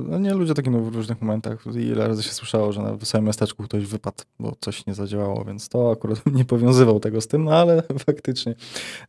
no 0.07 0.19
nie 0.19 0.33
ludzie 0.33 0.53
takie 0.53 0.69
no, 0.69 0.79
w 0.79 0.95
różnych 0.95 1.21
momentach. 1.21 1.65
Ile 1.75 2.07
razy 2.07 2.23
się 2.23 2.31
słyszało, 2.31 2.71
że 2.71 2.81
na 2.81 2.97
samym 3.03 3.25
miasteczku 3.25 3.63
ktoś 3.63 3.85
wypadł, 3.85 4.23
bo 4.39 4.55
coś 4.59 4.85
nie 4.85 4.93
zadziałało, 4.93 5.45
więc 5.45 5.69
to 5.69 5.91
akurat 5.91 6.21
nie 6.37 6.45
powiązywał 6.45 6.99
tego 6.99 7.21
z 7.21 7.27
tym, 7.27 7.43
no 7.43 7.51
ale 7.51 7.83
faktycznie 8.07 8.55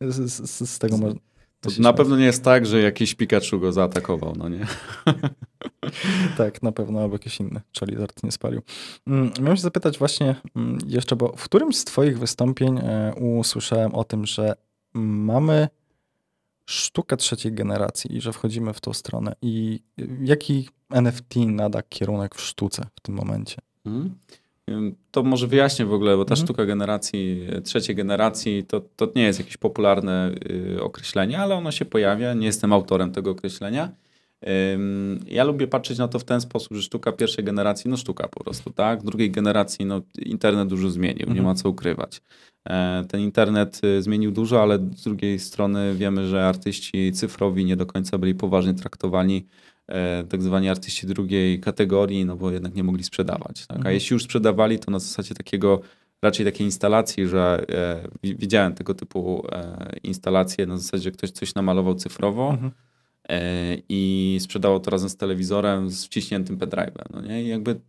z, 0.01 0.31
z, 0.31 0.69
z 0.69 0.79
tego 0.79 0.97
można. 0.97 1.19
To 1.63 1.69
na 1.79 1.93
pewno 1.93 2.17
nie 2.17 2.25
jest 2.25 2.43
tak, 2.43 2.65
że 2.65 2.81
jakiś 2.81 3.15
Pikachu 3.15 3.59
go 3.59 3.71
zaatakował, 3.71 4.33
no 4.37 4.49
nie? 4.49 4.67
tak, 6.37 6.63
na 6.63 6.71
pewno, 6.71 6.99
albo 6.99 7.15
jakiś 7.15 7.39
inny 7.39 7.61
Charizard 7.79 8.23
nie 8.23 8.31
spalił. 8.31 8.61
Mm, 9.07 9.31
miałem 9.39 9.55
się 9.55 9.61
zapytać 9.61 9.97
właśnie 9.97 10.35
mm, 10.55 10.77
jeszcze, 10.87 11.15
bo 11.15 11.33
w 11.37 11.43
którymś 11.43 11.77
z 11.77 11.85
twoich 11.85 12.19
wystąpień 12.19 12.77
e, 12.77 13.13
usłyszałem 13.15 13.95
o 13.95 14.03
tym, 14.03 14.25
że 14.25 14.55
mamy 14.93 15.67
sztukę 16.65 17.17
trzeciej 17.17 17.53
generacji 17.53 18.15
i 18.17 18.21
że 18.21 18.33
wchodzimy 18.33 18.73
w 18.73 18.81
tą 18.81 18.93
stronę. 18.93 19.35
I 19.41 19.79
jaki 20.21 20.69
NFT 20.89 21.35
nada 21.35 21.81
kierunek 21.81 22.35
w 22.35 22.41
sztuce 22.41 22.85
w 22.95 23.01
tym 23.01 23.15
momencie? 23.15 23.57
Hmm. 23.83 24.15
To 25.11 25.23
może 25.23 25.47
wyjaśnię 25.47 25.85
w 25.85 25.93
ogóle, 25.93 26.17
bo 26.17 26.25
ta 26.25 26.33
mhm. 26.33 26.45
sztuka 26.45 26.65
generacji, 26.65 27.47
trzeciej 27.63 27.95
generacji, 27.95 28.63
to, 28.67 28.81
to 28.95 29.11
nie 29.15 29.23
jest 29.23 29.39
jakieś 29.39 29.57
popularne 29.57 30.31
y, 30.75 30.83
określenie, 30.83 31.39
ale 31.39 31.55
ono 31.55 31.71
się 31.71 31.85
pojawia. 31.85 32.33
Nie 32.33 32.45
jestem 32.45 32.73
autorem 32.73 33.11
tego 33.11 33.31
określenia. 33.31 33.91
Ja 35.27 35.43
lubię 35.43 35.67
patrzeć 35.67 35.97
na 35.97 36.07
to 36.07 36.19
w 36.19 36.23
ten 36.23 36.41
sposób, 36.41 36.77
że 36.77 36.81
sztuka 36.81 37.11
pierwszej 37.11 37.43
generacji, 37.43 37.89
no 37.89 37.97
sztuka 37.97 38.27
po 38.27 38.43
prostu, 38.43 38.69
tak? 38.69 39.03
Drugiej 39.03 39.31
generacji, 39.31 39.85
no 39.85 40.01
internet 40.17 40.67
dużo 40.67 40.89
zmienił, 40.89 41.21
mhm. 41.21 41.35
nie 41.35 41.41
ma 41.41 41.55
co 41.55 41.69
ukrywać. 41.69 42.21
E, 42.69 43.03
ten 43.07 43.21
internet 43.21 43.81
y, 43.83 44.01
zmienił 44.01 44.31
dużo, 44.31 44.61
ale 44.61 44.77
z 44.77 45.03
drugiej 45.03 45.39
strony 45.39 45.95
wiemy, 45.95 46.27
że 46.27 46.47
artyści 46.47 47.11
cyfrowi 47.11 47.65
nie 47.65 47.75
do 47.75 47.85
końca 47.85 48.17
byli 48.17 48.35
poważnie 48.35 48.73
traktowani, 48.73 49.37
e, 49.37 49.43
tak 50.29 50.41
zwani 50.41 50.69
artyści 50.69 51.07
drugiej 51.07 51.59
kategorii, 51.59 52.25
no 52.25 52.35
bo 52.35 52.51
jednak 52.51 52.75
nie 52.75 52.83
mogli 52.83 53.03
sprzedawać. 53.03 53.67
Tak? 53.67 53.77
A 53.77 53.79
mhm. 53.79 53.93
jeśli 53.93 54.13
już 54.13 54.23
sprzedawali, 54.23 54.79
to 54.79 54.91
na 54.91 54.99
zasadzie 54.99 55.35
takiego 55.35 55.81
raczej 56.21 56.45
takiej 56.45 56.67
instalacji, 56.67 57.27
że 57.27 57.65
e, 57.69 58.07
widziałem 58.23 58.73
tego 58.73 58.93
typu 58.93 59.47
e, 59.51 59.77
instalacje 60.03 60.65
na 60.65 60.77
zasadzie, 60.77 61.03
że 61.03 61.11
ktoś 61.11 61.31
coś 61.31 61.55
namalował 61.55 61.95
cyfrowo, 61.95 62.49
mhm 62.49 62.71
E, 63.29 63.77
i 63.89 64.37
sprzedało 64.41 64.79
to 64.79 64.91
razem 64.91 65.09
z 65.09 65.17
telewizorem 65.17 65.89
z 65.89 66.05
wciśniętym 66.05 66.57
pendrive'em. 66.57 67.05
No 67.13 67.21
nie? 67.21 67.43
I 67.43 67.47
jakby 67.47 67.79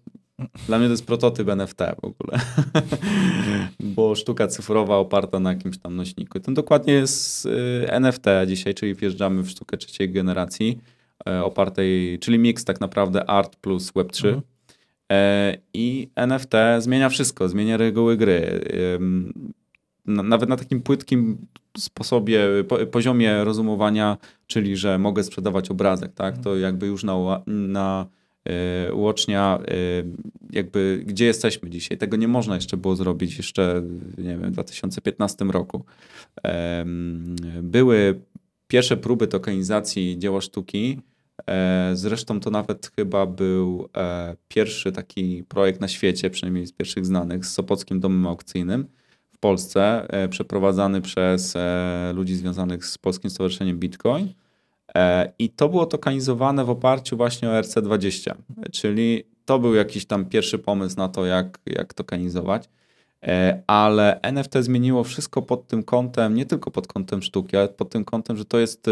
dla 0.66 0.78
mnie 0.78 0.87
to 0.87 0.92
jest 0.92 1.07
prototyp 1.07 1.48
NFT 1.48 1.78
w 2.02 2.04
ogóle, 2.04 2.40
bo 3.96 4.14
sztuka 4.14 4.46
cyfrowa 4.46 4.96
oparta 4.96 5.40
na 5.40 5.52
jakimś 5.52 5.78
tam 5.78 5.96
nośniku. 5.96 6.40
To 6.40 6.52
dokładnie 6.52 6.92
jest 6.92 7.46
y, 7.46 7.50
NFT 7.90 8.24
dzisiaj, 8.46 8.74
czyli 8.74 8.94
wjeżdżamy 8.94 9.42
w 9.42 9.50
sztukę 9.50 9.76
trzeciej 9.76 10.11
generacji, 10.11 10.78
e, 10.78 10.93
opartej, 11.24 12.18
czyli 12.18 12.38
miks 12.38 12.64
tak 12.64 12.81
naprawdę 12.81 13.31
art 13.31 13.57
plus 13.57 13.92
Web3. 13.92 14.27
Mhm. 14.27 14.42
E, 15.12 15.57
I 15.74 16.11
NFT 16.16 16.53
zmienia 16.79 17.09
wszystko, 17.09 17.48
zmienia 17.48 17.77
reguły 17.77 18.16
gry 18.16 18.61
nawet 20.07 20.48
na 20.48 20.57
takim 20.57 20.83
płytkim 20.83 21.46
sposobie, 21.79 22.48
poziomie 22.90 23.44
rozumowania, 23.44 24.16
czyli 24.46 24.77
że 24.77 24.98
mogę 24.98 25.24
sprzedawać 25.24 25.70
obrazek, 25.70 26.14
tak? 26.14 26.38
To 26.38 26.57
jakby 26.57 26.87
już 26.87 27.05
na, 27.05 27.42
na 27.46 28.07
y, 28.48 30.05
jakby 30.50 31.03
gdzie 31.07 31.24
jesteśmy 31.24 31.70
dzisiaj. 31.70 31.98
Tego 31.98 32.16
nie 32.16 32.29
można 32.29 32.55
jeszcze 32.55 32.77
było 32.77 32.96
zrobić 32.96 33.37
jeszcze, 33.37 33.83
nie 34.18 34.37
wiem, 34.37 34.50
w 34.50 34.50
2015 34.50 35.44
roku. 35.44 35.85
Były 37.62 38.20
pierwsze 38.74 38.96
próby 38.96 39.26
tokenizacji 39.26 40.18
dzieła 40.18 40.40
sztuki, 40.40 41.00
e, 41.46 41.90
Zresztą 41.94 42.40
to 42.40 42.50
nawet 42.50 42.90
chyba 42.96 43.26
był 43.26 43.88
e, 43.96 44.37
pierwszy 44.48 44.92
taki 44.92 45.44
projekt 45.48 45.80
na 45.80 45.88
świecie, 45.88 46.30
przynajmniej 46.30 46.66
z 46.66 46.72
pierwszych 46.72 47.06
znanych, 47.06 47.46
z 47.46 47.52
Sopockim 47.52 48.00
Domem 48.00 48.26
Aukcyjnym, 48.26 48.87
Polsce, 49.40 50.06
e, 50.08 50.28
przeprowadzany 50.28 51.00
przez 51.00 51.54
ludzi 52.14 52.34
związanych 52.34 52.87
z 52.87 52.98
Polskim 52.98 53.30
Stowarzyszeniem 53.30 53.78
Bitcoin. 53.78 54.28
I 55.38 55.50
to 55.50 55.68
było 55.68 55.87
tokenizowane 55.87 56.64
w 56.64 56.70
oparciu 56.70 57.16
właśnie 57.16 57.50
o 57.50 57.52
RC20, 57.52 58.34
czyli 58.72 59.24
to 59.44 59.58
był 59.58 59.74
jakiś 59.74 60.06
tam 60.06 60.24
pierwszy 60.24 60.58
pomysł 60.58 60.96
na 60.96 61.08
to, 61.08 61.26
jak, 61.26 61.58
jak 61.66 61.94
tokenizować. 61.94 62.68
Ale 63.66 64.20
NFT 64.22 64.54
zmieniło 64.60 65.04
wszystko 65.04 65.42
pod 65.42 65.66
tym 65.66 65.82
kątem, 65.82 66.34
nie 66.34 66.46
tylko 66.46 66.70
pod 66.70 66.87
kątem 66.87 67.22
sztuki, 67.22 67.56
ale 67.56 67.68
pod 67.68 67.90
tym 67.90 68.04
kątem, 68.04 68.37
że 68.37 68.44
to 68.44 68.58
jest. 68.58 68.87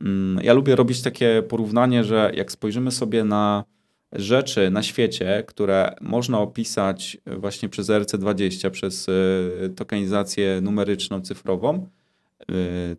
Mm, 0.00 0.44
ja 0.44 0.52
lubię 0.52 0.76
robić 0.76 1.02
takie 1.02 1.42
porównanie, 1.48 2.04
że 2.04 2.32
jak 2.34 2.52
spojrzymy 2.52 2.90
sobie 2.90 3.24
na 3.24 3.64
rzeczy 4.12 4.70
na 4.70 4.82
świecie, 4.82 5.44
które 5.46 5.94
można 6.00 6.40
opisać 6.40 7.18
właśnie 7.26 7.68
przez 7.68 7.88
RC20, 7.88 8.70
przez 8.70 9.06
e, 9.08 9.68
tokenizację 9.68 10.60
numeryczną, 10.60 11.20
cyfrową, 11.20 11.88
e, 12.40 12.54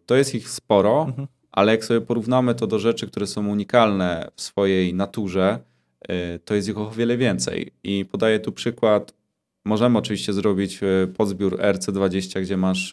to 0.05 0.15
jest 0.15 0.36
ich 0.36 0.49
sporo, 0.49 1.05
mhm. 1.07 1.27
ale 1.51 1.71
jak 1.71 1.86
sobie 1.86 2.01
porównamy 2.01 2.55
to 2.55 2.67
do 2.67 2.79
rzeczy, 2.79 3.07
które 3.07 3.27
są 3.27 3.47
unikalne 3.47 4.31
w 4.36 4.41
swojej 4.41 4.93
naturze, 4.93 5.60
e, 6.01 6.39
to 6.39 6.55
jest 6.55 6.69
ich 6.69 6.77
o 6.77 6.91
wiele 6.91 7.17
więcej. 7.17 7.71
I 7.83 8.05
podaję 8.12 8.39
tu 8.39 8.51
przykład. 8.51 9.13
Możemy 9.67 9.97
oczywiście 9.97 10.34
zrobić 10.34 10.80
podzbiór 11.17 11.58
RC20, 11.58 12.41
gdzie 12.41 12.58
masz, 12.58 12.91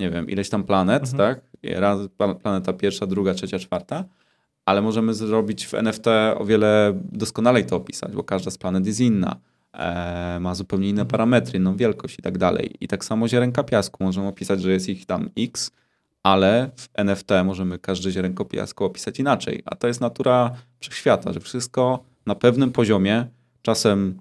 nie 0.00 0.10
wiem, 0.10 0.30
ileś 0.30 0.48
tam 0.48 0.64
planet, 0.64 1.02
mhm. 1.02 1.18
tak? 1.18 1.44
Raz, 1.80 2.00
planeta 2.42 2.72
pierwsza, 2.72 3.06
druga, 3.06 3.34
trzecia, 3.34 3.58
czwarta 3.58 4.04
ale 4.64 4.82
możemy 4.82 5.14
zrobić 5.14 5.66
w 5.66 5.74
NFT 5.74 6.06
o 6.36 6.44
wiele 6.44 7.00
doskonalej 7.12 7.66
to 7.66 7.76
opisać, 7.76 8.12
bo 8.12 8.24
każda 8.24 8.50
z 8.50 8.58
planet 8.58 8.86
jest 8.86 9.00
inna. 9.00 9.36
E, 9.72 10.38
ma 10.40 10.54
zupełnie 10.54 10.88
inne 10.88 11.06
parametry, 11.06 11.58
no 11.58 11.74
wielkość 11.74 12.18
i 12.18 12.22
tak 12.22 12.38
dalej. 12.38 12.74
I 12.80 12.88
tak 12.88 13.04
samo 13.04 13.28
ziarenka 13.28 13.62
piasku. 13.62 14.04
Możemy 14.04 14.26
opisać, 14.26 14.62
że 14.62 14.72
jest 14.72 14.88
ich 14.88 15.06
tam 15.06 15.30
x, 15.38 15.70
ale 16.22 16.70
w 16.76 16.88
NFT 16.94 17.30
możemy 17.44 17.78
każde 17.78 18.10
ziarenko 18.10 18.44
piasku 18.44 18.84
opisać 18.84 19.20
inaczej. 19.20 19.62
A 19.64 19.76
to 19.76 19.88
jest 19.88 20.00
natura 20.00 20.50
wszechświata, 20.80 21.32
że 21.32 21.40
wszystko 21.40 22.04
na 22.26 22.34
pewnym 22.34 22.72
poziomie, 22.72 23.26
czasem 23.62 24.20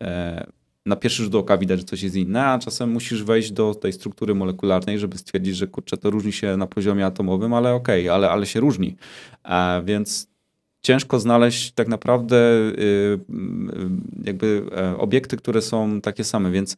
e, 0.00 0.46
na 0.86 0.96
pierwszy 0.96 1.22
rzut 1.22 1.34
oka 1.34 1.58
widać, 1.58 1.78
że 1.78 1.84
coś 1.84 2.02
jest 2.02 2.16
inne, 2.16 2.44
a 2.46 2.58
czasem 2.58 2.90
musisz 2.90 3.22
wejść 3.22 3.52
do 3.52 3.74
tej 3.74 3.92
struktury 3.92 4.34
molekularnej, 4.34 4.98
żeby 4.98 5.18
stwierdzić, 5.18 5.56
że 5.56 5.66
kurczę, 5.66 5.96
to 5.96 6.10
różni 6.10 6.32
się 6.32 6.56
na 6.56 6.66
poziomie 6.66 7.06
atomowym, 7.06 7.54
ale 7.54 7.74
okej, 7.74 8.02
okay, 8.02 8.14
ale, 8.14 8.30
ale 8.30 8.46
się 8.46 8.60
różni. 8.60 8.96
A 9.42 9.80
więc 9.84 10.30
ciężko 10.82 11.20
znaleźć 11.20 11.72
tak 11.72 11.88
naprawdę 11.88 12.36
y, 12.38 13.18
jakby 14.24 14.66
e, 14.76 14.98
obiekty, 14.98 15.36
które 15.36 15.62
są 15.62 16.00
takie 16.00 16.24
same, 16.24 16.50
więc 16.50 16.76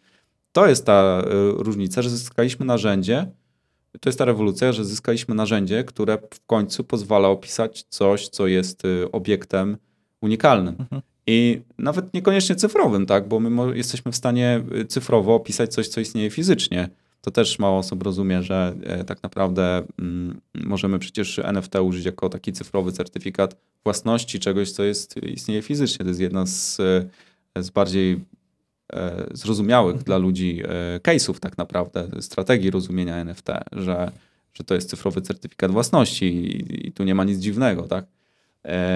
to 0.53 0.67
jest 0.67 0.87
ta 0.87 1.23
y, 1.27 1.62
różnica, 1.62 2.03
że 2.03 2.11
zyskaliśmy 2.11 2.67
narzędzie, 2.67 3.27
to 4.01 4.09
jest 4.09 4.19
ta 4.19 4.25
rewolucja, 4.25 4.73
że 4.73 4.85
zyskaliśmy 4.85 5.35
narzędzie, 5.35 5.85
które 5.85 6.19
w 6.35 6.47
końcu 6.47 6.85
pozwala 6.85 7.29
opisać 7.29 7.85
coś, 7.88 8.29
co 8.29 8.47
jest 8.47 8.85
y, 8.85 9.11
obiektem 9.12 9.77
unikalnym. 10.21 10.77
Mhm. 10.79 11.03
I 11.27 11.61
nawet 11.79 12.15
niekoniecznie 12.15 12.57
cyfrowym, 12.57 13.07
tak? 13.07 13.29
bo 13.29 13.41
my 13.41 13.77
jesteśmy 13.77 14.13
w 14.13 14.17
stanie 14.17 14.65
y, 14.81 14.85
cyfrowo 14.85 15.35
opisać 15.35 15.73
coś, 15.73 15.89
co 15.89 16.01
istnieje 16.01 16.31
fizycznie. 16.31 16.89
To 17.21 17.31
też 17.31 17.59
mało 17.59 17.79
osób 17.79 18.03
rozumie, 18.03 18.43
że 18.43 18.75
e, 18.83 19.05
tak 19.05 19.23
naprawdę 19.23 19.83
mm, 19.99 20.41
możemy 20.55 20.99
przecież 20.99 21.39
NFT 21.39 21.75
użyć 21.75 22.05
jako 22.05 22.29
taki 22.29 22.53
cyfrowy 22.53 22.93
certyfikat 22.93 23.57
własności 23.85 24.41
czegoś, 24.41 24.73
co 24.73 24.83
jest, 24.83 25.17
istnieje 25.17 25.63
fizycznie. 25.63 26.05
To 26.05 26.09
jest 26.09 26.21
jedna 26.21 26.47
z, 26.47 26.81
e, 27.55 27.63
z 27.63 27.71
bardziej 27.71 28.21
e, 28.93 29.27
zrozumiałych 29.33 29.93
mhm. 29.93 30.05
dla 30.05 30.19
ludzi 30.19 30.63
case'ów 31.03 31.39
tak 31.39 31.59
naprawdę, 31.59 32.09
strategii 32.21 32.71
rozumienia 32.71 33.17
NFT, 33.17 33.49
że, 33.73 34.13
że 34.55 34.65
to 34.65 34.75
jest 34.75 34.91
cyfrowy 34.91 35.21
certyfikat 35.21 35.71
własności 35.71 36.25
i, 36.25 36.89
i 36.89 36.93
tu 36.93 37.05
nie 37.05 37.15
ma 37.15 37.25
nic 37.25 37.39
dziwnego. 37.39 37.83
tak? 37.83 38.05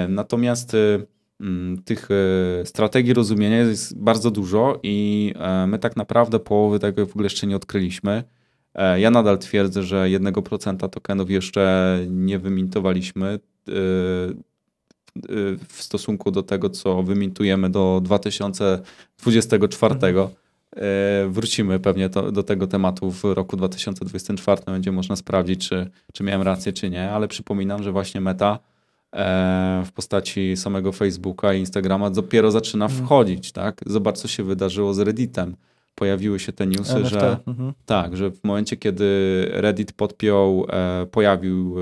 Natomiast 0.09 0.73
Mm, 0.73 1.16
tych 1.85 2.09
e, 2.11 2.67
strategii 2.67 3.15
rozumienia 3.15 3.59
jest 3.59 3.99
bardzo 3.99 4.31
dużo 4.31 4.81
i 4.83 5.33
e, 5.39 5.67
my 5.67 5.79
tak 5.79 5.97
naprawdę 5.97 6.41
połowy 6.41 6.79
tego 6.79 7.07
w 7.07 7.11
ogóle 7.11 7.27
jeszcze 7.27 7.47
nie 7.47 7.57
odkryliśmy. 7.57 8.25
E, 8.75 9.01
ja 9.01 9.11
nadal 9.11 9.39
twierdzę, 9.39 9.83
że 9.83 10.05
1% 10.05 10.91
tokenów 10.91 11.31
jeszcze 11.31 11.99
nie 12.11 12.39
wymintowaliśmy 12.39 13.39
w 15.69 15.83
stosunku 15.83 16.31
do 16.31 16.43
tego, 16.43 16.71
co 16.71 17.03
wymintujemy 17.03 17.71
do 17.71 18.01
2024. 18.05 19.95
E, 20.77 21.29
wrócimy 21.29 21.81
pewnie 21.81 22.09
to, 22.09 22.33
do 22.33 22.43
tego 22.43 22.67
tematu 22.67 23.11
w 23.11 23.25
roku 23.25 23.57
2024. 23.57 24.63
Będzie 24.67 24.93
można 24.93 25.17
sprawdzić, 25.17 25.69
czy, 25.69 25.91
czy 26.13 26.25
miałem 26.25 26.43
rację, 26.43 26.73
czy 26.73 26.91
nie, 26.91 27.11
ale 27.11 27.29
przypominam, 27.29 27.83
że 27.83 27.93
właśnie 27.93 28.21
Meta 28.21 28.59
w 29.85 29.93
postaci 29.95 30.57
samego 30.57 30.93
Facebooka 30.93 31.55
i 31.55 31.59
Instagrama 31.59 32.11
dopiero 32.11 32.51
zaczyna 32.51 32.85
mhm. 32.85 33.05
wchodzić. 33.05 33.53
Tak? 33.53 33.81
Zobacz, 33.87 34.19
co 34.19 34.29
się 34.29 34.43
wydarzyło 34.43 34.95
z 34.95 34.99
Redditem. 34.99 35.57
Pojawiły 35.95 36.39
się 36.39 36.53
te 36.53 36.67
newsy, 36.67 36.97
NFT. 36.97 37.11
że 37.11 37.39
mhm. 37.47 37.73
tak, 37.87 38.17
że 38.17 38.31
w 38.31 38.45
momencie, 38.45 38.77
kiedy 38.77 39.05
Reddit 39.53 39.93
podpiął, 39.93 40.67
e, 40.71 41.07
pojawił, 41.07 41.77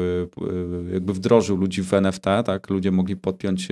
jakby 0.93 1.13
wdrożył 1.13 1.57
ludzi 1.57 1.83
w 1.83 1.95
NFT, 1.95 2.25
tak, 2.45 2.71
ludzie 2.71 2.91
mogli 2.91 3.17
podpiąć 3.17 3.69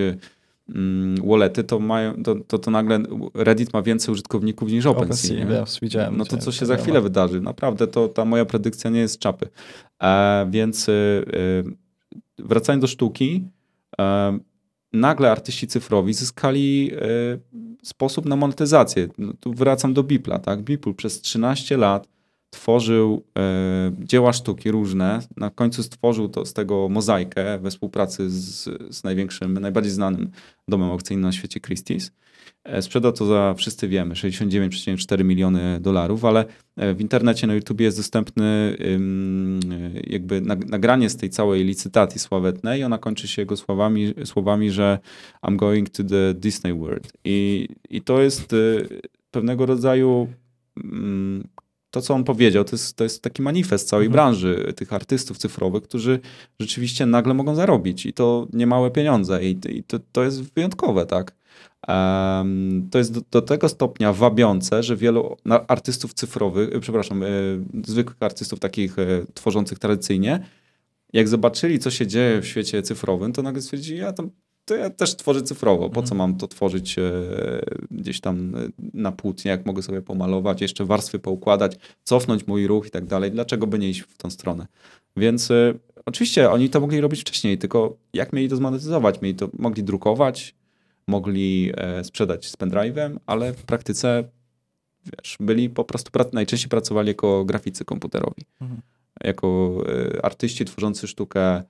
Mm, 0.69 1.15
wallety, 1.29 1.65
to, 1.65 1.79
mają, 1.79 2.23
to, 2.23 2.35
to, 2.35 2.59
to, 2.59 2.71
nagle 2.71 3.03
Reddit 3.35 3.73
ma 3.73 3.83
więcej 3.83 4.13
użytkowników 4.13 4.71
niż 4.71 4.87
OpenSea. 4.87 5.35
OpenSea 5.35 5.63
yes, 5.63 5.79
widziałem. 5.83 6.17
No 6.17 6.25
to 6.25 6.37
co 6.37 6.53
się 6.53 6.67
za 6.67 6.77
chwilę 6.77 7.01
wydarzy? 7.01 7.41
Naprawdę 7.41 7.87
to 7.87 8.09
ta 8.09 8.25
moja 8.25 8.45
predykcja 8.45 8.91
nie 8.91 9.01
jest 9.01 9.19
czapy. 9.19 9.49
E, 10.03 10.47
więc 10.51 10.89
y, 10.89 10.93
wracając 12.43 12.81
do 12.81 12.87
sztuki, 12.87 13.45
nagle 14.93 15.31
artyści 15.31 15.67
cyfrowi 15.67 16.15
zyskali 16.15 16.91
e, 16.95 16.99
sposób 17.83 18.27
na 18.27 18.37
monetyzację. 18.37 19.09
No, 19.19 19.33
tu 19.41 19.53
wracam 19.55 19.95
do 19.95 20.03
Bipla. 20.03 20.39
Tak? 20.39 20.63
Bipl 20.63 20.95
przez 20.95 21.21
13 21.21 21.77
lat 21.77 22.09
tworzył 22.51 23.25
e, 23.39 23.93
dzieła 23.99 24.33
sztuki 24.33 24.71
różne. 24.71 25.21
Na 25.37 25.51
końcu 25.51 25.83
stworzył 25.83 26.29
to 26.29 26.47
z 26.47 26.53
tego 26.53 26.89
mozaikę 26.89 27.59
we 27.59 27.71
współpracy 27.71 28.31
z, 28.31 28.65
z 28.95 29.05
największym, 29.05 29.59
najbardziej 29.59 29.93
znanym 29.93 30.31
domem 30.69 30.91
aukcyjnym 30.91 31.23
na 31.23 31.33
świecie 31.33 31.61
Christie's. 31.61 32.11
E, 32.65 32.83
sprzedał 32.83 33.13
to 33.13 33.27
za, 33.27 33.55
wszyscy 33.57 33.89
wiemy, 33.89 34.15
69,4 34.15 35.25
miliony 35.25 35.81
dolarów, 35.81 36.25
ale 36.25 36.45
e, 36.77 36.95
w 36.95 37.01
internecie 37.01 37.47
na 37.47 37.55
YouTube 37.55 37.81
jest 37.81 37.97
dostępny 37.97 38.77
jakby 40.07 40.41
nagranie 40.67 41.11
z 41.11 41.17
tej 41.17 41.31
całej 41.31 41.65
licytacji 41.65 42.21
sławetnej 42.21 42.81
i 42.81 42.85
ona 42.85 42.99
kończy 42.99 43.29
się 43.29 43.43
jego 43.43 43.57
słowami, 43.57 44.15
słowami 44.25 44.71
że 44.71 44.99
I'm 45.47 45.57
going 45.57 45.91
to 45.91 46.05
the 46.05 46.35
Disney 46.35 46.75
World. 46.75 47.13
I, 47.25 47.69
i 47.91 48.03
to 48.03 48.23
jest 48.23 48.55
pewnego 49.31 49.67
rodzaju 49.67 50.29
mm, 50.85 51.49
to, 51.91 52.03
co 52.03 52.15
on 52.15 52.25
powiedział, 52.25 52.65
to 52.65 52.71
jest, 52.73 52.97
to 52.97 53.05
jest 53.05 53.23
taki 53.23 53.43
manifest 53.43 53.89
całej 53.89 54.07
mhm. 54.07 54.13
branży 54.13 54.73
tych 54.77 54.93
artystów 54.93 55.39
cyfrowych, 55.39 55.83
którzy 55.83 56.21
rzeczywiście 56.61 57.07
nagle 57.07 57.35
mogą 57.35 57.55
zarobić 57.55 58.07
i 58.07 58.13
to 58.13 58.47
niemałe 58.53 58.91
pieniądze 58.91 59.45
i, 59.45 59.59
i 59.69 59.85
to, 59.85 59.99
to 60.13 60.25
jest 60.25 60.55
wyjątkowe, 60.55 61.07
tak? 61.07 61.35
To 62.91 62.99
jest 62.99 63.13
do, 63.13 63.21
do, 63.31 63.43
tego 63.43 63.69
stopnia 63.69 64.13
wabiące, 64.13 64.83
że 64.83 64.97
wielu 64.97 65.37
artystów 65.69 66.15
cyfrowych, 66.15 66.75
e, 66.75 66.81
przepraszam, 66.81 67.23
y, 67.23 67.61
zwykłych 67.85 68.17
artystów 68.21 68.61
takich 68.61 68.99
y, 68.99 69.27
tworzących 69.35 69.79
tradycyjnie, 69.79 70.47
jak 71.13 71.29
zobaczyli, 71.29 71.79
co 71.79 71.91
się 71.91 72.07
dzieje 72.07 72.41
w 72.41 72.47
świecie 72.47 72.83
cyfrowym, 72.83 73.33
to 73.33 73.43
nagle 73.43 73.63
stwierdzili, 73.63 73.99
ja 73.99 74.13
tam 74.13 74.31
to 74.65 74.77
ja 74.77 74.91
też 74.91 75.17
tworzę 75.17 75.43
cyfrowo. 75.43 75.91
Po 75.91 76.03
co 76.03 76.15
mhm. 76.15 76.19
mam 76.19 76.39
to 76.39 76.49
tworzyć 76.49 76.99
e, 76.99 77.03
gdzieś 77.91 78.21
tam 78.21 78.55
e, 78.57 78.69
na 78.95 79.13
płótnie, 79.13 79.51
jak 79.51 79.67
mogę 79.67 79.83
sobie 79.83 80.03
pomalować, 80.03 80.61
jeszcze 80.61 80.85
warstwy 80.85 81.19
poukładać, 81.19 81.77
cofnąć 82.05 82.47
mój 82.47 82.67
ruch 82.67 82.87
i 82.87 82.91
tak 82.91 83.07
dalej. 83.07 83.31
Dlaczego 83.31 83.67
by 83.67 83.79
nie 83.79 83.91
iść 83.91 84.01
w 84.01 84.17
tą 84.17 84.31
stronę? 84.31 84.67
Więc 85.17 85.51
e, 85.51 85.75
oczywiście 86.07 86.51
oni 86.51 86.71
to 86.71 86.81
mogli 86.81 87.01
robić 87.01 87.21
wcześniej, 87.21 87.59
tylko 87.59 87.97
jak 88.15 88.33
mieli 88.33 88.49
to 88.49 88.57
zmonetyzować? 88.57 89.21
Mieli 89.21 89.35
to, 89.35 89.49
mogli 89.59 89.85
drukować, 89.85 90.55
mogli 91.07 91.73
sprzedać 92.03 92.49
z 92.49 92.57
pendrive'em, 92.57 93.17
ale 93.27 93.53
w 93.53 93.65
praktyce 93.65 94.25
wiesz, 95.05 95.37
byli 95.41 95.71
po 95.71 95.85
prostu, 95.85 96.11
najczęściej 96.33 96.69
pracowali 96.69 97.09
jako 97.09 97.45
graficy 97.45 97.85
komputerowi. 97.85 98.43
Mhm. 98.61 98.81
Jako 99.25 99.79
artyści 100.23 100.65
tworzący 100.65 101.09
sztukę 101.09 101.63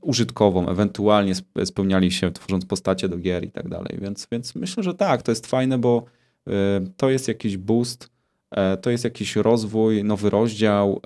użytkową, 0.00 0.68
ewentualnie 0.68 1.32
spełniali 1.64 2.12
się 2.12 2.32
tworząc 2.32 2.64
postacie 2.66 3.08
do 3.08 3.18
gier 3.18 3.44
i 3.44 3.50
tak 3.50 3.68
dalej. 3.68 3.98
Więc, 4.00 4.26
więc 4.32 4.54
myślę, 4.54 4.82
że 4.82 4.94
tak, 4.94 5.22
to 5.22 5.32
jest 5.32 5.46
fajne, 5.46 5.78
bo 5.78 6.04
y, 6.48 6.52
to 6.96 7.10
jest 7.10 7.28
jakiś 7.28 7.56
boost, 7.56 8.10
e, 8.50 8.76
to 8.76 8.90
jest 8.90 9.04
jakiś 9.04 9.36
rozwój, 9.36 10.04
nowy 10.04 10.30
rozdział. 10.30 11.00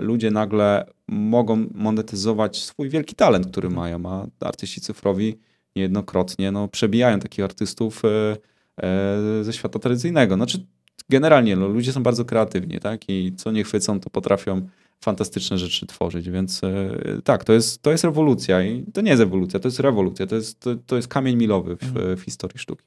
Ludzie 0.00 0.30
nagle 0.30 0.86
mogą 1.08 1.66
monetyzować 1.74 2.62
swój 2.62 2.88
wielki 2.88 3.14
talent, 3.14 3.46
który 3.46 3.68
mhm. 3.68 3.82
mają, 3.82 4.10
a 4.40 4.46
artyści 4.46 4.80
cyfrowi 4.80 5.38
niejednokrotnie 5.76 6.52
no, 6.52 6.68
przebijają 6.68 7.20
takich 7.20 7.44
artystów 7.44 8.02
e, 8.04 8.36
e, 8.82 9.44
ze 9.44 9.52
świata 9.52 9.78
tradycyjnego. 9.78 10.34
Znaczy, 10.34 10.66
generalnie 11.08 11.56
no, 11.56 11.68
ludzie 11.68 11.92
są 11.92 12.02
bardzo 12.02 12.24
kreatywni, 12.24 12.78
tak? 12.78 13.08
I 13.08 13.32
co 13.36 13.52
nie 13.52 13.64
chwycą, 13.64 14.00
to 14.00 14.10
potrafią 14.10 14.68
fantastyczne 15.00 15.58
rzeczy 15.58 15.86
tworzyć, 15.86 16.30
więc 16.30 16.64
e, 16.64 16.90
tak, 17.24 17.44
to 17.44 17.52
jest, 17.52 17.82
to 17.82 17.90
jest 17.90 18.04
rewolucja 18.04 18.62
i 18.62 18.84
to 18.92 19.00
nie 19.00 19.10
jest 19.10 19.22
ewolucja, 19.22 19.60
to 19.60 19.68
jest 19.68 19.80
rewolucja, 19.80 20.26
to 20.26 20.34
jest, 20.34 20.60
to, 20.60 20.74
to 20.86 20.96
jest 20.96 21.08
kamień 21.08 21.36
milowy 21.36 21.76
w, 21.76 21.82
mhm. 21.82 22.16
w 22.16 22.20
historii 22.20 22.58
sztuki. 22.58 22.84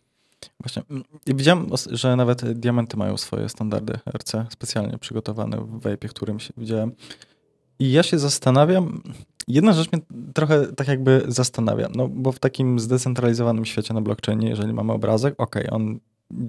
Właśnie. 0.60 0.84
Widziałem, 1.28 1.68
że 1.92 2.16
nawet 2.16 2.52
diamenty 2.52 2.98
mają 2.98 3.18
swoje 3.18 3.50
standardy 3.50 4.00
RC, 4.18 4.46
specjalnie 4.50 4.98
przygotowane 4.98 5.58
w 5.58 5.82
Vape, 5.82 6.08
którym 6.08 6.40
się 6.40 6.54
widziałem. 6.58 6.92
I 7.80 7.92
ja 7.92 8.04
się 8.04 8.20
zastanawiam, 8.20 9.02
jedna 9.48 9.74
rzecz 9.74 9.92
mnie 9.92 10.02
trochę 10.34 10.74
tak 10.74 10.88
jakby 10.88 11.24
zastanawia, 11.28 11.90
no 11.96 12.08
bo 12.08 12.32
w 12.32 12.40
takim 12.40 12.80
zdecentralizowanym 12.80 13.66
świecie 13.66 13.94
na 13.94 14.02
blockchainie, 14.02 14.50
jeżeli 14.50 14.74
mamy 14.74 14.94
obrazek, 14.94 15.36
ok, 15.38 15.56
on 15.72 16.00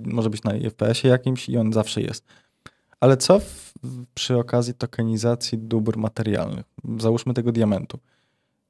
może 0.04 0.30
być 0.30 0.42
na 0.42 0.56
IFPS-ie 0.56 1.12
jakimś 1.12 1.48
i 1.48 1.56
on 1.56 1.72
zawsze 1.72 2.00
jest. 2.00 2.24
Ale 3.00 3.16
co 3.16 3.40
w, 3.40 3.72
przy 4.14 4.38
okazji 4.38 4.74
tokenizacji 4.74 5.58
dóbr 5.58 5.96
materialnych? 5.96 6.64
Załóżmy 6.98 7.34
tego 7.34 7.52
diamentu. 7.52 7.98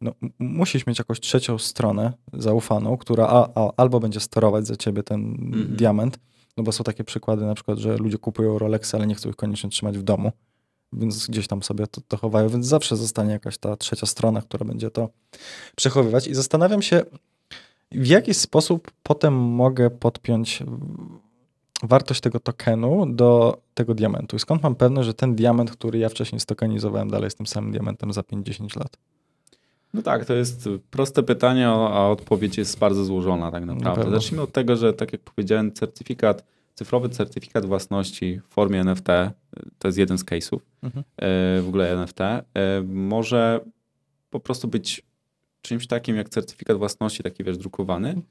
No, 0.00 0.12
musisz 0.38 0.86
mieć 0.86 0.98
jakąś 0.98 1.20
trzecią 1.20 1.58
stronę 1.58 2.12
zaufaną, 2.32 2.96
która 2.96 3.26
a, 3.26 3.48
a, 3.54 3.70
albo 3.76 4.00
będzie 4.00 4.20
sterować 4.20 4.66
za 4.66 4.76
ciebie 4.76 5.02
ten 5.02 5.20
mhm. 5.20 5.76
diament, 5.76 6.18
no 6.56 6.62
bo 6.62 6.72
są 6.72 6.84
takie 6.84 7.04
przykłady 7.04 7.44
na 7.44 7.54
przykład, 7.54 7.78
że 7.78 7.96
ludzie 7.96 8.18
kupują 8.18 8.58
Rolex, 8.58 8.94
ale 8.94 9.06
nie 9.06 9.14
chcą 9.14 9.28
ich 9.28 9.36
koniecznie 9.36 9.70
trzymać 9.70 9.98
w 9.98 10.02
domu, 10.02 10.32
więc 10.92 11.26
gdzieś 11.26 11.46
tam 11.46 11.62
sobie 11.62 11.86
to, 11.86 12.00
to 12.08 12.16
chowają, 12.16 12.48
więc 12.48 12.66
zawsze 12.66 12.96
zostanie 12.96 13.32
jakaś 13.32 13.58
ta 13.58 13.76
trzecia 13.76 14.06
strona, 14.06 14.42
która 14.42 14.64
będzie 14.64 14.90
to 14.90 15.08
przechowywać. 15.76 16.26
I 16.26 16.34
zastanawiam 16.34 16.82
się, 16.82 17.02
w 17.92 18.06
jaki 18.06 18.34
sposób 18.34 18.90
potem 19.02 19.34
mogę 19.34 19.90
podpiąć 19.90 20.62
wartość 21.82 22.20
tego 22.20 22.40
tokenu 22.40 23.06
do 23.06 23.58
tego 23.74 23.94
diamentu. 23.94 24.36
I 24.36 24.38
skąd 24.38 24.62
mam 24.62 24.74
pewność, 24.74 25.06
że 25.06 25.14
ten 25.14 25.34
diament, 25.34 25.70
który 25.70 25.98
ja 25.98 26.08
wcześniej 26.08 26.40
stokenizowałem, 26.40 27.10
dalej 27.10 27.24
jest 27.24 27.36
tym 27.36 27.46
samym 27.46 27.72
diamentem 27.72 28.12
za 28.12 28.20
5-10 28.20 28.78
lat? 28.78 28.96
No 29.94 30.02
tak, 30.02 30.24
to 30.24 30.34
jest 30.34 30.68
proste 30.90 31.22
pytanie, 31.22 31.68
a 31.68 32.08
odpowiedź 32.08 32.58
jest 32.58 32.78
bardzo 32.78 33.04
złożona 33.04 33.50
tak 33.50 33.64
naprawdę. 33.64 34.04
Na 34.04 34.10
Zacznijmy 34.10 34.42
od 34.42 34.52
tego, 34.52 34.76
że 34.76 34.92
tak 34.92 35.12
jak 35.12 35.20
powiedziałem, 35.20 35.72
certyfikat, 35.72 36.44
cyfrowy 36.78 37.08
certyfikat 37.08 37.66
własności 37.66 38.40
w 38.48 38.54
formie 38.54 38.80
NFT, 38.80 39.06
to 39.78 39.88
jest 39.88 39.98
jeden 39.98 40.18
z 40.18 40.24
case'ów 40.24 40.58
mhm. 40.82 41.04
E, 41.16 41.62
w 41.62 41.64
ogóle 41.68 41.92
NFT, 41.92 42.20
e, 42.20 42.44
może 42.86 43.60
po 44.30 44.40
prostu 44.40 44.68
być 44.68 45.02
czymś 45.62 45.86
takim 45.86 46.16
jak 46.16 46.28
certyfikat 46.28 46.76
własności, 46.76 47.22
taki 47.22 47.44
wiesz, 47.44 47.58
drukowany, 47.58 48.22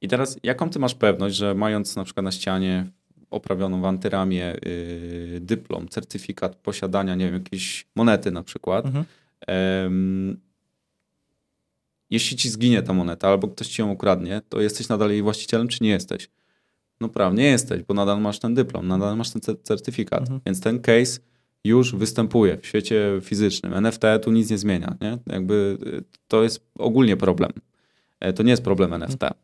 i 0.00 0.08
teraz 0.08 0.38
jaką 0.42 0.70
ty 0.70 0.78
masz 0.78 0.94
pewność, 0.94 1.36
że 1.36 1.54
mając 1.54 1.96
na 1.96 2.04
przykład 2.04 2.24
na 2.24 2.32
ścianie 2.32 2.86
oprawioną 3.30 3.80
w 3.80 3.84
antyramię 3.84 4.56
yy, 4.64 5.40
dyplom, 5.40 5.88
certyfikat 5.88 6.56
posiadania, 6.56 7.14
nie 7.14 7.24
wiem, 7.24 7.34
jakiejś 7.34 7.86
monety 7.96 8.30
na 8.30 8.42
przykład, 8.42 8.86
mhm. 8.86 9.04
jeśli 12.10 12.36
ci 12.36 12.48
zginie 12.48 12.82
ta 12.82 12.92
moneta 12.92 13.28
albo 13.28 13.48
ktoś 13.48 13.68
ci 13.68 13.82
ją 13.82 13.90
ukradnie, 13.90 14.40
to 14.48 14.60
jesteś 14.60 14.88
nadal 14.88 15.10
jej 15.10 15.22
właścicielem, 15.22 15.68
czy 15.68 15.84
nie 15.84 15.90
jesteś? 15.90 16.28
No 17.00 17.08
prawnie 17.08 17.42
nie 17.42 17.50
jesteś, 17.50 17.82
bo 17.82 17.94
nadal 17.94 18.20
masz 18.20 18.38
ten 18.38 18.54
dyplom, 18.54 18.88
nadal 18.88 19.16
masz 19.16 19.30
ten 19.30 19.42
certyfikat. 19.62 20.20
Mhm. 20.20 20.40
Więc 20.46 20.60
ten 20.60 20.80
case 20.80 21.20
już 21.64 21.94
występuje 21.94 22.58
w 22.58 22.66
świecie 22.66 23.20
fizycznym. 23.22 23.74
NFT 23.74 24.02
tu 24.22 24.32
nic 24.32 24.50
nie 24.50 24.58
zmienia. 24.58 24.96
Nie? 25.00 25.18
Jakby 25.26 25.78
y, 25.86 26.04
to 26.28 26.42
jest 26.42 26.66
ogólnie 26.78 27.16
problem. 27.16 27.50
E, 28.20 28.32
to 28.32 28.42
nie 28.42 28.50
jest 28.50 28.64
problem 28.64 28.92
NFT. 28.92 29.22
Mhm. 29.22 29.34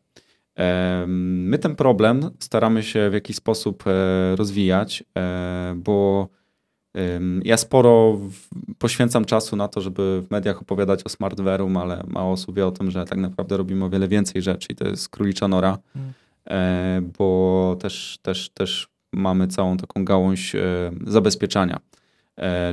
My 1.49 1.59
ten 1.59 1.75
problem 1.75 2.29
staramy 2.39 2.83
się 2.83 3.09
w 3.09 3.13
jakiś 3.13 3.35
sposób 3.35 3.83
e, 3.87 4.35
rozwijać, 4.35 5.03
e, 5.17 5.73
bo 5.77 6.27
ja 7.43 7.57
sporo 7.57 8.19
poświęcam 8.77 9.25
czasu 9.25 9.55
na 9.55 9.67
to, 9.67 9.81
żeby 9.81 10.23
w 10.27 10.31
mediach 10.31 10.61
opowiadać 10.61 11.03
o 11.03 11.09
smartware'um, 11.09 11.81
ale 11.81 12.03
mało 12.07 12.31
osób 12.31 12.55
wie 12.55 12.67
o 12.67 12.71
tym, 12.71 12.91
że 12.91 13.05
tak 13.05 13.17
naprawdę 13.17 13.57
robimy 13.57 13.85
o 13.85 13.89
wiele 13.89 14.07
więcej 14.07 14.41
rzeczy 14.41 14.67
i 14.71 14.75
to 14.75 14.87
jest 14.87 15.09
królicza 15.09 15.47
nora, 15.47 15.77
hmm. 15.93 16.13
E, 16.49 17.01
bo 17.17 17.77
też, 17.79 18.19
też, 18.21 18.49
też 18.49 18.87
mamy 19.13 19.47
całą 19.47 19.77
taką 19.77 20.05
gałąź 20.05 20.55
zabezpieczania, 21.07 21.79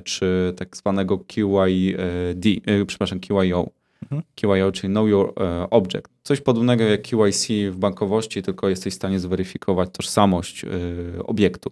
czy 0.04 0.54
tak 0.57 0.76
zwanego 0.76 1.18
QID, 1.18 2.64
przepraszam, 2.87 3.20
QIO, 3.20 3.70
mhm. 4.02 4.22
QIO, 4.35 4.72
czyli 4.72 4.92
Know 4.92 5.09
Your 5.09 5.33
e, 5.40 5.70
Object. 5.70 6.09
Coś 6.22 6.40
podobnego 6.40 6.85
jak 6.85 7.02
QIC 7.02 7.48
w 7.70 7.76
bankowości, 7.76 8.42
tylko 8.42 8.68
jesteś 8.68 8.92
w 8.92 8.96
stanie 8.96 9.18
zweryfikować 9.18 9.88
tożsamość 9.92 10.64
e, 10.64 10.68
obiektu. 11.24 11.70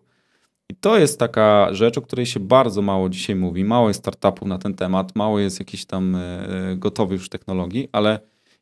I 0.68 0.74
to 0.74 0.98
jest 0.98 1.18
taka 1.18 1.74
rzecz, 1.74 1.98
o 1.98 2.02
której 2.02 2.26
się 2.26 2.40
bardzo 2.40 2.82
mało 2.82 3.09
dzisiaj 3.09 3.37
mówi. 3.37 3.64
Mało 3.64 3.88
jest 3.88 4.00
startupów 4.00 4.48
na 4.48 4.59
ten 4.59 4.74
temat, 4.74 5.16
mało 5.16 5.38
jest 5.38 5.59
jakichś 5.59 5.85
tam 5.85 6.14
e, 6.14 6.46
gotowych 6.76 7.20
już 7.20 7.28
technologii, 7.28 7.88
ale 7.92 8.20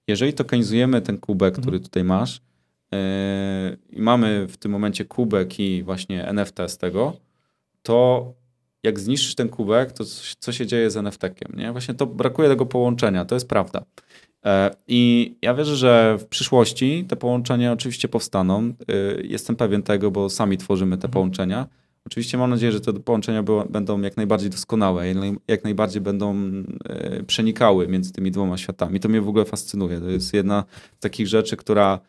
jeżeli 0.08 0.32
tokenizujemy 0.32 1.02
ten 1.02 1.18
kubek, 1.18 1.48
mhm. 1.48 1.62
który 1.62 1.80
tutaj 1.80 2.04
masz 2.04 2.36
e, 2.36 2.40
i 3.90 4.00
mamy 4.00 4.46
w 4.48 4.56
tym 4.56 4.72
momencie 4.72 5.04
kubek 5.04 5.60
i 5.60 5.82
właśnie 5.82 6.28
NFT 6.28 6.58
z 6.66 6.78
tego, 6.78 7.16
to 7.82 8.32
jak 8.82 9.00
zniszczysz 9.00 9.34
ten 9.34 9.48
kubek, 9.48 9.92
to 9.92 10.04
co 10.38 10.52
się 10.52 10.66
dzieje 10.66 10.90
z 10.90 10.96
NFT-kiem, 10.96 11.56
nie? 11.56 11.72
Właśnie 11.72 11.94
to 11.94 12.06
brakuje 12.06 12.48
tego 12.48 12.66
połączenia, 12.66 13.24
to 13.24 13.34
jest 13.36 13.48
prawda. 13.48 13.84
E, 14.44 14.70
I 14.88 15.34
ja 15.42 15.54
wierzę, 15.54 15.76
że 15.76 16.16
w 16.18 16.26
przyszłości 16.26 17.04
te 17.08 17.16
połączenia 17.16 17.72
oczywiście 17.72 18.08
powstaną. 18.08 18.74
Jestem 19.22 19.56
pewien 19.56 19.82
tego, 19.82 20.10
bo 20.10 20.30
sami 20.30 20.58
tworzymy 20.58 20.96
te 20.96 21.06
mhm. 21.06 21.12
połączenia 21.12 21.68
Oczywiście 22.06 22.38
mam 22.38 22.50
nadzieję, 22.50 22.72
że 22.72 22.80
te 22.80 22.92
połączenia 22.92 23.42
będą 23.70 24.00
jak 24.00 24.16
najbardziej 24.16 24.50
doskonałe, 24.50 25.06
jak 25.48 25.64
najbardziej 25.64 26.00
będą 26.00 26.36
przenikały 27.26 27.88
między 27.88 28.12
tymi 28.12 28.30
dwoma 28.30 28.58
światami. 28.58 29.00
To 29.00 29.08
mnie 29.08 29.20
w 29.20 29.28
ogóle 29.28 29.44
fascynuje. 29.44 30.00
To 30.00 30.10
jest 30.10 30.34
jedna 30.34 30.64
z 30.98 31.00
takich 31.00 31.26
rzeczy, 31.26 31.56
która 31.56 32.00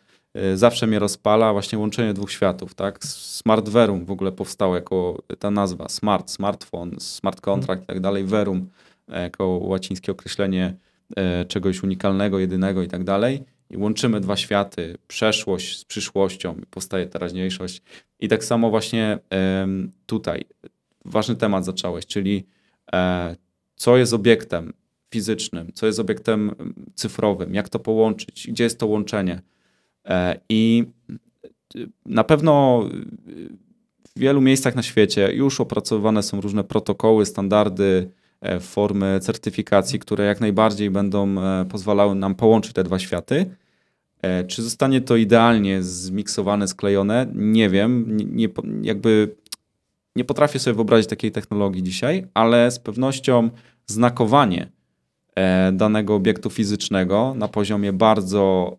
zawsze 0.56 0.88
mnie 0.88 1.00
rozpala, 1.00 1.54
właśnie 1.54 1.80
łączenie 1.80 2.14
dwóch 2.14 2.32
światów. 2.32 2.76
Tak? 2.76 3.04
Smart 3.06 3.70
Verum 3.70 4.06
w 4.06 4.12
ogóle 4.12 4.32
powstało 4.32 4.76
jako 4.76 5.24
ta 5.40 5.52
nazwa. 5.52 5.90
Smart, 5.90 6.32
smartphone, 6.32 6.96
smart 7.00 7.42
contract 7.42 7.84
i 7.84 7.86
tak 7.86 8.00
dalej. 8.00 8.24
Verum 8.24 8.70
e, 9.10 9.22
jako 9.22 9.46
łacińskie 9.48 10.12
określenie 10.12 10.76
czegoś 11.48 11.84
unikalnego, 11.84 12.40
jedynego 12.40 12.84
i 12.84 12.88
tak 12.88 13.04
dalej 13.04 13.44
i 13.70 13.78
łączymy 13.78 14.20
dwa 14.20 14.38
światy, 14.38 14.98
przeszłość 15.08 15.80
z 15.80 15.86
przyszłością, 15.86 16.62
powstaje 16.70 17.06
teraźniejszość. 17.06 17.82
I 18.20 18.28
tak 18.28 18.44
samo 18.44 18.70
właśnie 18.70 19.20
tutaj 20.06 20.46
ważny 21.06 21.36
temat 21.36 21.66
zacząłeś, 21.66 22.06
czyli 22.06 22.46
e, 22.94 23.36
co 23.76 23.98
jest 23.98 24.14
obiektem 24.14 24.74
fizycznym, 25.12 25.72
co 25.74 25.86
jest 25.86 26.00
obiektem 26.00 26.52
cyfrowym, 26.96 27.54
jak 27.54 27.70
to 27.70 27.80
połączyć, 27.80 28.48
gdzie 28.48 28.64
jest 28.64 28.80
to 28.80 28.88
łączenie. 28.88 29.42
E, 30.06 30.40
I 30.50 30.86
na 32.06 32.24
pewno 32.24 32.84
w 34.16 34.20
wielu 34.20 34.42
miejscach 34.42 34.76
na 34.76 34.84
świecie 34.84 35.34
już 35.34 35.62
opracowane 35.62 36.24
są 36.24 36.42
różne 36.42 36.64
protokoły, 36.64 37.26
standardy, 37.26 38.10
E, 38.46 38.60
formy 38.60 39.20
certyfikacji, 39.20 40.00
które 40.00 40.26
jak 40.26 40.42
najbardziej 40.42 40.90
będą 40.90 41.42
e, 41.42 41.66
pozwalały 41.66 42.16
nam 42.16 42.36
połączyć 42.36 42.74
te 42.74 42.84
dwa 42.84 43.00
światy. 43.00 43.46
Czy 44.48 44.64
zostanie 44.64 45.02
to 45.02 45.16
idealnie 45.16 45.84
zmiksowane, 45.84 46.68
sklejone? 46.68 47.28
Nie 47.34 47.70
wiem. 47.70 48.18
Nie, 48.18 48.26
nie, 48.26 48.48
jakby 48.82 49.36
nie 50.16 50.24
potrafię 50.26 50.60
sobie 50.60 50.76
wyobrazić 50.76 51.10
takiej 51.10 51.32
technologii 51.32 51.84
dzisiaj, 51.84 52.28
ale 52.34 52.72
z 52.72 52.80
pewnością 52.80 53.50
znakowanie 53.86 54.72
danego 55.74 56.16
obiektu 56.16 56.50
fizycznego 56.50 57.34
na 57.38 57.48
poziomie 57.48 57.94
bardzo 57.94 58.78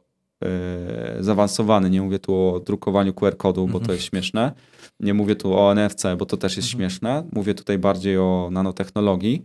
zaawansowany, 1.20 1.90
nie 1.90 2.02
mówię 2.02 2.18
tu 2.18 2.34
o 2.34 2.60
drukowaniu 2.60 3.12
QR-kodu, 3.12 3.66
bo 3.66 3.72
to 3.72 3.78
mhm. 3.78 3.96
jest 3.96 4.04
śmieszne, 4.04 4.52
nie 5.00 5.14
mówię 5.14 5.36
tu 5.36 5.58
o 5.58 5.74
NFC, 5.74 6.04
bo 6.18 6.26
to 6.26 6.36
też 6.36 6.56
jest 6.56 6.68
mhm. 6.68 6.80
śmieszne, 6.80 7.24
mówię 7.32 7.54
tutaj 7.54 7.78
bardziej 7.78 8.18
o 8.18 8.48
nanotechnologii, 8.52 9.42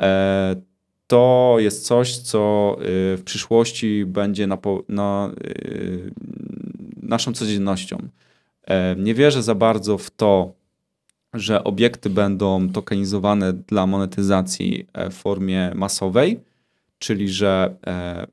E, 0.00 0.56
to 1.06 1.56
jest 1.58 1.86
coś, 1.86 2.16
co 2.16 2.76
y, 2.80 3.16
w 3.16 3.22
przyszłości 3.24 4.04
będzie 4.06 4.46
na, 4.46 4.58
na 4.88 5.30
y, 5.46 6.12
naszą 7.02 7.32
codziennością. 7.32 7.98
E, 8.64 8.96
nie 8.96 9.14
wierzę 9.14 9.42
za 9.42 9.54
bardzo 9.54 9.98
w 9.98 10.10
to, 10.10 10.52
że 11.34 11.64
obiekty 11.64 12.10
będą 12.10 12.68
tokenizowane 12.68 13.52
dla 13.52 13.86
monetyzacji 13.86 14.86
e, 14.92 15.10
w 15.10 15.14
formie 15.14 15.72
masowej, 15.74 16.40
czyli 17.02 17.28
że 17.28 17.76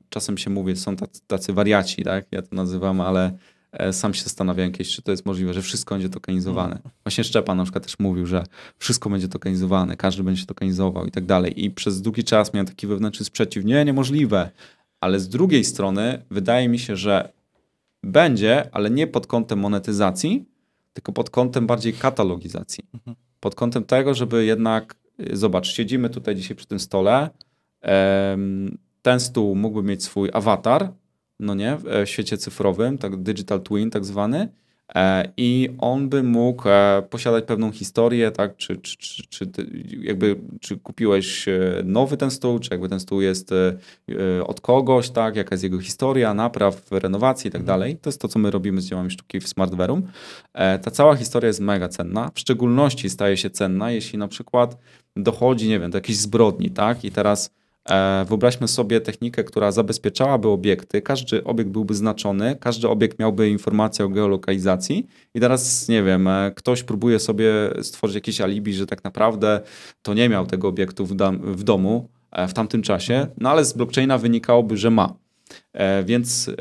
czasem 0.08 0.38
się 0.38 0.50
mówi, 0.50 0.76
są 0.76 0.96
tacy, 0.96 1.20
tacy 1.26 1.52
wariaci, 1.52 2.02
tak? 2.04 2.26
ja 2.30 2.42
to 2.42 2.56
nazywam, 2.56 3.00
ale 3.00 3.32
E, 3.72 3.92
sam 3.92 4.14
się 4.14 4.22
zastanawiałem 4.22 4.72
kiedyś, 4.72 4.94
czy 4.94 5.02
to 5.02 5.10
jest 5.10 5.26
możliwe, 5.26 5.54
że 5.54 5.62
wszystko 5.62 5.94
będzie 5.94 6.08
tokenizowane. 6.08 6.74
Mm. 6.74 6.90
Właśnie 7.04 7.24
Szczepan 7.24 7.56
na 7.56 7.64
przykład 7.64 7.84
też 7.84 7.98
mówił, 7.98 8.26
że 8.26 8.44
wszystko 8.78 9.10
będzie 9.10 9.28
tokenizowane, 9.28 9.96
każdy 9.96 10.22
będzie 10.22 10.40
się 10.40 10.46
tokenizował 10.46 11.06
i 11.06 11.10
tak 11.10 11.26
dalej. 11.26 11.64
I 11.64 11.70
przez 11.70 12.02
długi 12.02 12.24
czas 12.24 12.54
miałem 12.54 12.66
taki 12.66 12.86
wewnętrzny 12.86 13.24
sprzeciw. 13.24 13.64
Nie, 13.64 13.84
niemożliwe. 13.84 14.50
Ale 15.00 15.20
z 15.20 15.28
drugiej 15.28 15.64
strony 15.64 16.22
wydaje 16.30 16.68
mi 16.68 16.78
się, 16.78 16.96
że 16.96 17.32
będzie, 18.02 18.74
ale 18.74 18.90
nie 18.90 19.06
pod 19.06 19.26
kątem 19.26 19.58
monetyzacji, 19.58 20.44
tylko 20.92 21.12
pod 21.12 21.30
kątem 21.30 21.66
bardziej 21.66 21.92
katalogizacji. 21.92 22.84
Mhm. 22.94 23.16
Pod 23.40 23.54
kątem 23.54 23.84
tego, 23.84 24.14
żeby 24.14 24.44
jednak, 24.44 24.94
y, 25.32 25.36
zobacz, 25.36 25.72
siedzimy 25.72 26.10
tutaj 26.10 26.36
dzisiaj 26.36 26.56
przy 26.56 26.66
tym 26.66 26.80
stole, 26.80 27.30
ten 29.02 29.20
stół 29.20 29.54
mógłby 29.54 29.82
mieć 29.82 30.04
swój 30.04 30.30
awatar, 30.32 30.92
no 31.40 31.54
nie, 31.54 31.76
w 31.76 31.88
e, 31.88 32.06
świecie 32.06 32.38
cyfrowym, 32.38 32.98
tak 32.98 33.16
digital 33.16 33.60
twin 33.60 33.90
tak 33.90 34.04
zwany, 34.04 34.48
e, 34.94 35.32
i 35.36 35.68
on 35.78 36.08
by 36.08 36.22
mógł 36.22 36.68
e, 36.68 37.02
posiadać 37.10 37.44
pewną 37.44 37.72
historię, 37.72 38.30
tak, 38.30 38.56
czy, 38.56 38.76
czy, 38.76 38.96
czy, 38.96 39.22
czy, 39.28 39.46
jakby, 40.00 40.36
czy 40.60 40.76
kupiłeś 40.76 41.46
nowy 41.84 42.16
ten 42.16 42.30
stół, 42.30 42.58
czy 42.58 42.68
jakby 42.70 42.88
ten 42.88 43.00
stół 43.00 43.20
jest 43.20 43.50
od 44.44 44.60
kogoś, 44.60 45.10
tak, 45.10 45.36
jaka 45.36 45.54
jest 45.54 45.64
jego 45.64 45.80
historia, 45.80 46.34
napraw, 46.34 46.92
renowacji 46.92 47.48
i 47.48 47.50
tak 47.50 47.60
mhm. 47.60 47.78
dalej. 47.78 47.96
To 47.96 48.08
jest 48.08 48.20
to, 48.20 48.28
co 48.28 48.38
my 48.38 48.50
robimy 48.50 48.80
z 48.80 48.86
dziełami 48.86 49.10
sztuki 49.10 49.40
w 49.40 49.48
Smartverum. 49.48 50.02
Ta 50.52 50.90
cała 50.90 51.16
historia 51.16 51.46
jest 51.46 51.60
mega 51.60 51.88
cenna, 51.88 52.30
w 52.34 52.40
szczególności 52.40 53.10
staje 53.10 53.36
się 53.36 53.50
cenna, 53.50 53.90
jeśli 53.90 54.18
na 54.18 54.28
przykład 54.28 54.76
dochodzi, 55.16 55.68
nie 55.68 55.80
wiem, 55.80 55.90
do 55.90 55.98
jakiejś 55.98 56.18
zbrodni, 56.18 56.70
tak, 56.70 57.04
i 57.04 57.10
teraz 57.10 57.50
wyobraźmy 58.28 58.68
sobie 58.68 59.00
technikę, 59.00 59.44
która 59.44 59.72
zabezpieczałaby 59.72 60.48
obiekty, 60.48 61.02
każdy 61.02 61.44
obiekt 61.44 61.70
byłby 61.70 61.94
znaczony, 61.94 62.56
każdy 62.60 62.88
obiekt 62.88 63.18
miałby 63.18 63.48
informację 63.48 64.04
o 64.04 64.08
geolokalizacji 64.08 65.06
i 65.34 65.40
teraz, 65.40 65.88
nie 65.88 66.02
wiem, 66.02 66.28
e, 66.28 66.52
ktoś 66.56 66.82
próbuje 66.82 67.18
sobie 67.18 67.52
stworzyć 67.82 68.14
jakieś 68.14 68.40
alibi, 68.40 68.74
że 68.74 68.86
tak 68.86 69.04
naprawdę 69.04 69.60
to 70.02 70.14
nie 70.14 70.28
miał 70.28 70.46
tego 70.46 70.68
obiektu 70.68 71.06
w, 71.06 71.16
w 71.42 71.62
domu 71.62 72.08
e, 72.32 72.48
w 72.48 72.54
tamtym 72.54 72.82
czasie, 72.82 73.26
no 73.38 73.50
ale 73.50 73.64
z 73.64 73.72
blockchaina 73.72 74.18
wynikałoby, 74.18 74.76
że 74.76 74.90
ma. 74.90 75.14
Więc 76.04 76.48
e, 76.48 76.52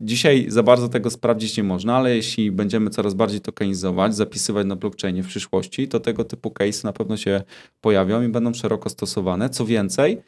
dzisiaj 0.00 0.46
za 0.48 0.62
bardzo 0.62 0.88
tego 0.88 1.10
sprawdzić 1.10 1.56
nie 1.56 1.62
można, 1.62 1.96
ale 1.96 2.16
jeśli 2.16 2.52
będziemy 2.52 2.90
coraz 2.90 3.14
bardziej 3.14 3.40
tokenizować, 3.40 4.16
zapisywać 4.16 4.66
na 4.66 4.76
blockchainie 4.76 5.22
w 5.22 5.26
przyszłości, 5.26 5.88
to 5.88 6.00
tego 6.00 6.24
typu 6.24 6.50
case 6.50 6.80
na 6.84 6.92
pewno 6.92 7.16
się 7.16 7.42
pojawią 7.80 8.22
i 8.22 8.28
będą 8.28 8.54
szeroko 8.54 8.90
stosowane. 8.90 9.50
Co 9.50 9.66
więcej, 9.66 10.22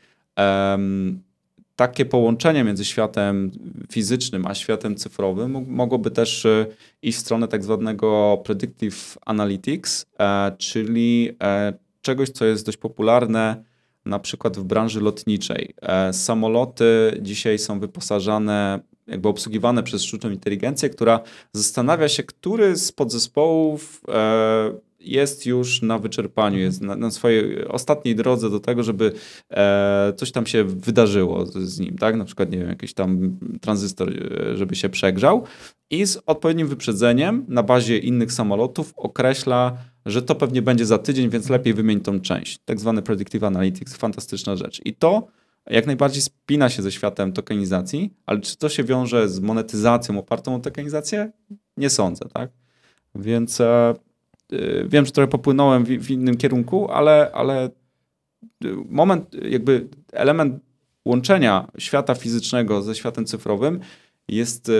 takie 1.76 2.04
połączenie 2.04 2.64
między 2.64 2.84
światem 2.84 3.50
fizycznym 3.92 4.46
a 4.46 4.54
światem 4.54 4.96
cyfrowym 4.96 5.66
mogłoby 5.68 6.10
też 6.10 6.46
e, 6.46 6.66
iść 7.02 7.18
w 7.18 7.20
stronę 7.20 7.48
tak 7.48 7.64
zwanego 7.64 8.42
predictive 8.44 9.18
analytics, 9.26 10.06
e, 10.20 10.52
czyli 10.58 11.36
czegoś, 12.02 12.30
co 12.30 12.44
jest 12.44 12.66
dość 12.66 12.78
popularne 12.78 13.64
na 14.04 14.18
przykład 14.18 14.56
w 14.56 14.64
branży 14.64 15.00
lotniczej. 15.00 15.74
E, 15.82 16.12
samoloty 16.12 17.18
dzisiaj 17.22 17.58
są 17.58 17.80
wyposażane, 17.80 18.80
jakby 19.06 19.28
obsługiwane 19.28 19.82
przez 19.82 20.02
sztuczną 20.04 20.30
inteligencję, 20.30 20.90
która 20.90 21.20
zastanawia 21.52 22.08
się, 22.08 22.22
który 22.22 22.76
z 22.76 22.92
podzespołów 22.92 24.00
e, 24.08 24.72
jest 25.06 25.46
już 25.46 25.82
na 25.82 25.98
wyczerpaniu, 25.98 26.58
jest 26.58 26.80
na, 26.80 26.96
na, 26.96 27.10
swojej 27.10 27.68
ostatniej 27.68 28.14
drodze 28.14 28.50
do 28.50 28.60
tego, 28.60 28.82
żeby 28.82 29.12
e, 29.50 30.12
coś 30.16 30.32
tam 30.32 30.46
się 30.46 30.64
wydarzyło 30.64 31.46
z, 31.46 31.54
z, 31.54 31.78
nim, 31.78 31.98
tak? 31.98 32.16
Na 32.16 32.24
przykład, 32.24 32.50
nie 32.50 32.58
wiem, 32.58 32.68
jakiś 32.68 32.94
tam 32.94 33.38
tranzystor, 33.60 34.12
żeby 34.54 34.76
się 34.76 34.88
przegrzał 34.88 35.44
i 35.90 36.06
z 36.06 36.18
odpowiednim 36.26 36.68
wyprzedzeniem 36.68 37.44
na 37.48 37.62
bazie 37.62 37.98
innych 37.98 38.32
samolotów 38.32 38.92
określa 38.96 39.76
że 40.06 40.22
to 40.22 40.34
pewnie 40.34 40.62
będzie 40.62 40.86
za 40.86 40.98
tydzień, 40.98 41.30
więc 41.30 41.48
lepiej 41.48 41.74
wymień 41.74 42.00
tą 42.00 42.20
część. 42.20 42.58
Tak 42.64 42.80
zwany 42.80 43.02
predictive 43.02 43.42
analytics, 43.42 43.96
fantastyczna 43.96 44.56
rzecz. 44.56 44.80
I 44.84 44.94
to 44.94 45.26
jak 45.70 45.86
najbardziej 45.86 46.22
spina 46.22 46.68
się 46.68 46.82
ze 46.82 46.92
światem 46.92 47.32
tokenizacji, 47.32 48.14
ale 48.26 48.40
czy 48.40 48.56
to 48.56 48.68
się 48.68 48.84
wiąże 48.84 49.28
z 49.28 49.40
monetyzacją 49.40 50.18
opartą 50.18 50.54
o 50.54 50.58
tokenizację? 50.58 51.30
Nie 51.76 51.90
sądzę, 51.90 52.24
tak? 52.34 52.50
Więc 53.14 53.60
e, 53.60 53.64
e 53.64 53.94
wiem, 54.86 55.06
że 55.06 55.12
trochę 55.12 55.28
popłynąłem 55.28 55.84
w, 55.84 55.88
w, 55.88 56.10
innym 56.10 56.36
kierunku, 56.36 56.90
ale, 56.90 57.30
ale 57.34 57.64
e, 57.64 57.70
moment, 58.88 59.34
jakby 59.50 59.88
element 60.12 60.60
łączenia 61.04 61.66
świata 61.78 62.14
fizycznego 62.14 62.82
ze 62.82 62.94
światem 62.94 63.24
cyfrowym 63.24 63.80
jest 64.28 64.68
e, 64.68 64.72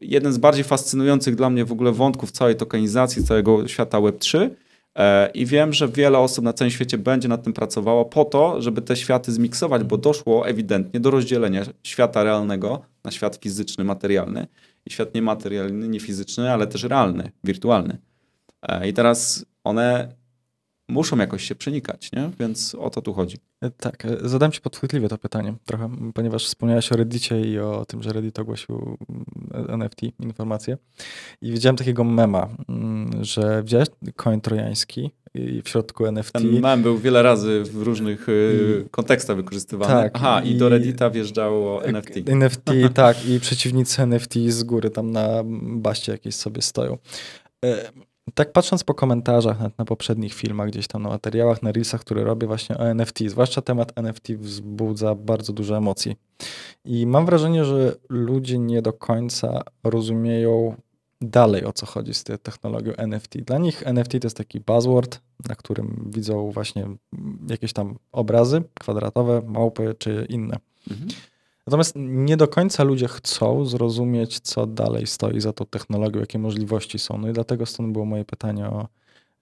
jeden 0.00 0.32
z 0.32 0.38
bardziej 0.38 0.64
fascynujących 0.64 1.34
dla 1.34 1.50
mnie 1.50 1.64
w 1.64 1.72
ogóle 1.72 1.92
wątków 1.92 2.30
całej 2.30 2.56
tokenizacji, 2.56 3.24
całego 3.24 3.68
świata 3.68 3.98
Web3. 3.98 4.50
E, 4.94 5.30
I 5.34 5.46
wiem, 5.46 5.72
że 5.72 5.88
wiele 5.88 6.18
osób 6.18 6.44
na 6.44 6.52
całym 6.52 6.70
świecie 6.70 6.98
będzie 6.98 7.28
nad 7.28 7.42
tym 7.42 7.52
pracowało 7.52 8.04
po 8.04 8.24
to, 8.24 8.62
żeby 8.62 8.82
te 8.82 8.96
światy 8.96 9.32
zmiksować, 9.32 9.84
bo 9.84 9.98
doszło 9.98 10.48
ewidentnie 10.48 11.00
do 11.00 11.10
rozdzielenia 11.10 11.62
świata 11.82 12.24
realnego 12.24 12.82
na 13.04 13.10
świat 13.10 13.36
fizyczny, 13.36 13.84
materialny 13.84 14.46
i 14.86 14.90
świat 14.90 15.14
niematerialny, 15.14 15.88
nie 15.88 16.00
fizyczny, 16.00 16.52
ale 16.52 16.66
też 16.66 16.82
realny, 16.82 17.32
wirtualny. 17.44 17.98
E, 18.62 18.88
I 18.88 18.92
teraz 18.92 19.46
one 19.64 20.16
muszą 20.88 21.16
jakoś 21.18 21.44
się 21.44 21.54
przenikać, 21.54 22.12
nie? 22.12 22.30
Więc 22.40 22.74
o 22.74 22.90
to 22.90 23.02
tu 23.02 23.12
chodzi. 23.12 23.36
E, 23.60 23.70
tak, 23.70 24.04
e, 24.04 24.28
zadałem 24.28 24.52
ci 24.52 24.60
podchwytliwie 24.60 25.08
to 25.08 25.18
pytanie 25.18 25.54
trochę, 25.64 25.90
ponieważ 26.14 26.46
wspomniałeś 26.46 26.92
o 26.92 26.96
Reddicie 26.96 27.40
i 27.40 27.58
o 27.58 27.84
tym, 27.84 28.02
że 28.02 28.12
Reddit 28.12 28.38
ogłosił 28.38 28.96
mm, 29.08 29.82
NFT 29.82 30.02
informacje 30.20 30.78
i 31.42 31.52
widziałem 31.52 31.76
takiego 31.76 32.04
mema, 32.04 32.48
mm, 32.68 33.24
że 33.24 33.62
widziałeś 33.62 33.88
koń 34.16 34.40
trojański 34.40 35.10
i 35.34 35.62
w 35.62 35.68
środku 35.68 36.06
NFT. 36.06 36.32
Ten 36.32 36.60
mem 36.60 36.82
był 36.82 36.98
wiele 36.98 37.22
razy 37.22 37.62
w 37.64 37.82
różnych 37.82 38.26
I, 38.28 38.88
kontekstach 38.90 39.36
wykorzystywany. 39.36 39.92
Tak, 39.92 40.12
Aha, 40.14 40.42
i, 40.42 40.50
i 40.50 40.58
do 40.58 40.68
Reddita 40.68 41.10
wjeżdżało 41.10 41.84
NFT. 41.84 42.10
NFT, 42.26 42.70
tak, 42.94 43.28
i 43.28 43.40
przeciwnicy 43.40 44.02
NFT 44.02 44.34
z 44.48 44.62
góry 44.62 44.90
tam 44.90 45.10
na 45.10 45.42
baście 45.62 46.12
jakieś 46.12 46.34
sobie 46.34 46.62
stoją. 46.62 46.98
Tak 48.34 48.52
patrząc 48.52 48.84
po 48.84 48.94
komentarzach 48.94 49.60
na, 49.60 49.70
na, 49.78 49.84
poprzednich 49.84 50.34
filmach, 50.34 50.68
gdzieś 50.68 50.86
tam 50.86 51.02
na 51.02 51.08
materiałach, 51.08 51.62
na 51.62 51.72
reelsach, 51.72 52.00
które 52.00 52.24
robię 52.24 52.46
właśnie 52.46 52.78
o 52.78 52.88
NFT, 52.88 53.18
zwłaszcza 53.28 53.62
temat 53.62 53.92
NFT 53.98 54.32
wzbudza 54.32 55.14
bardzo 55.14 55.52
dużo 55.52 55.76
emocji. 55.76 56.16
I 56.84 57.06
mam 57.06 57.26
wrażenie, 57.26 57.64
że 57.64 57.96
ludzie 58.08 58.58
nie 58.58 58.82
do 58.82 58.92
końca 58.92 59.62
rozumieją 59.84 60.76
dalej 61.20 61.64
o 61.64 61.72
co 61.72 61.86
chodzi 61.86 62.14
z 62.14 62.24
tą 62.24 62.38
technologią 62.38 62.92
NFT. 62.96 63.38
Dla 63.38 63.58
nich 63.58 63.82
NFT 63.86 64.12
to 64.12 64.26
jest 64.26 64.36
taki 64.36 64.60
buzzword, 64.60 65.20
na 65.48 65.54
którym 65.54 66.10
widzą 66.14 66.50
właśnie 66.50 66.86
jakieś 67.48 67.72
tam 67.72 67.98
obrazy 68.12 68.62
kwadratowe, 68.80 69.42
małpy 69.46 69.94
czy 69.98 70.26
inne. 70.28 70.56
Mhm. 70.90 71.08
Natomiast 71.66 71.94
nie 71.96 72.36
do 72.36 72.48
końca 72.48 72.84
ludzie 72.84 73.08
chcą 73.08 73.64
zrozumieć, 73.64 74.40
co 74.40 74.66
dalej 74.66 75.06
stoi 75.06 75.40
za 75.40 75.52
tą 75.52 75.66
technologią, 75.66 76.20
jakie 76.20 76.38
możliwości 76.38 76.98
są. 76.98 77.18
No 77.18 77.28
i 77.28 77.32
dlatego 77.32 77.66
stąd 77.66 77.92
było 77.92 78.04
moje 78.04 78.24
pytanie 78.24 78.66
o 78.66 78.88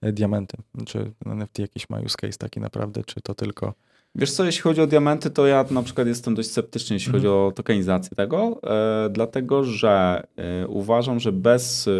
e, 0.01 0.11
diamenty. 0.11 0.57
Czy 0.85 1.11
NFT 1.25 1.59
jakiś 1.59 1.89
ma 1.89 1.99
use 1.99 2.17
case 2.17 2.37
taki 2.37 2.59
naprawdę, 2.59 3.03
czy 3.03 3.21
to 3.21 3.35
tylko... 3.35 3.73
Wiesz 4.15 4.31
co, 4.31 4.45
jeśli 4.45 4.61
chodzi 4.61 4.81
o 4.81 4.87
diamenty, 4.87 5.29
to 5.29 5.47
ja 5.47 5.65
na 5.71 5.83
przykład 5.83 6.07
jestem 6.07 6.35
dość 6.35 6.49
sceptyczny, 6.49 6.93
jeśli 6.93 7.11
chodzi 7.11 7.27
mhm. 7.27 7.43
o 7.43 7.51
tokenizację 7.51 8.15
tego, 8.15 8.59
e, 8.63 9.09
dlatego 9.09 9.63
że 9.63 10.23
e, 10.37 10.67
uważam, 10.67 11.19
że 11.19 11.31
bez 11.31 11.87
e, 11.87 11.91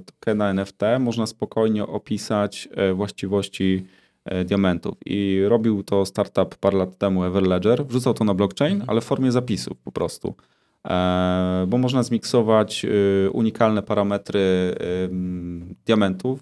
tokena 0.00 0.50
NFT 0.50 0.80
można 1.00 1.26
spokojnie 1.26 1.86
opisać 1.86 2.68
e, 2.72 2.92
właściwości 2.92 3.86
diamentów. 4.44 4.94
I 5.06 5.42
robił 5.48 5.82
to 5.82 6.06
startup 6.06 6.54
parę 6.54 6.78
lat 6.78 6.98
temu, 6.98 7.24
Everledger. 7.24 7.86
Wrzucał 7.86 8.14
to 8.14 8.24
na 8.24 8.34
blockchain, 8.34 8.72
mhm. 8.72 8.90
ale 8.90 9.00
w 9.00 9.04
formie 9.04 9.32
zapisów 9.32 9.78
po 9.78 9.92
prostu. 9.92 10.34
E, 10.88 11.64
bo 11.68 11.78
można 11.78 12.02
zmiksować 12.02 12.84
e, 12.84 13.30
unikalne 13.30 13.82
parametry 13.82 14.74
diamentów 15.86 16.40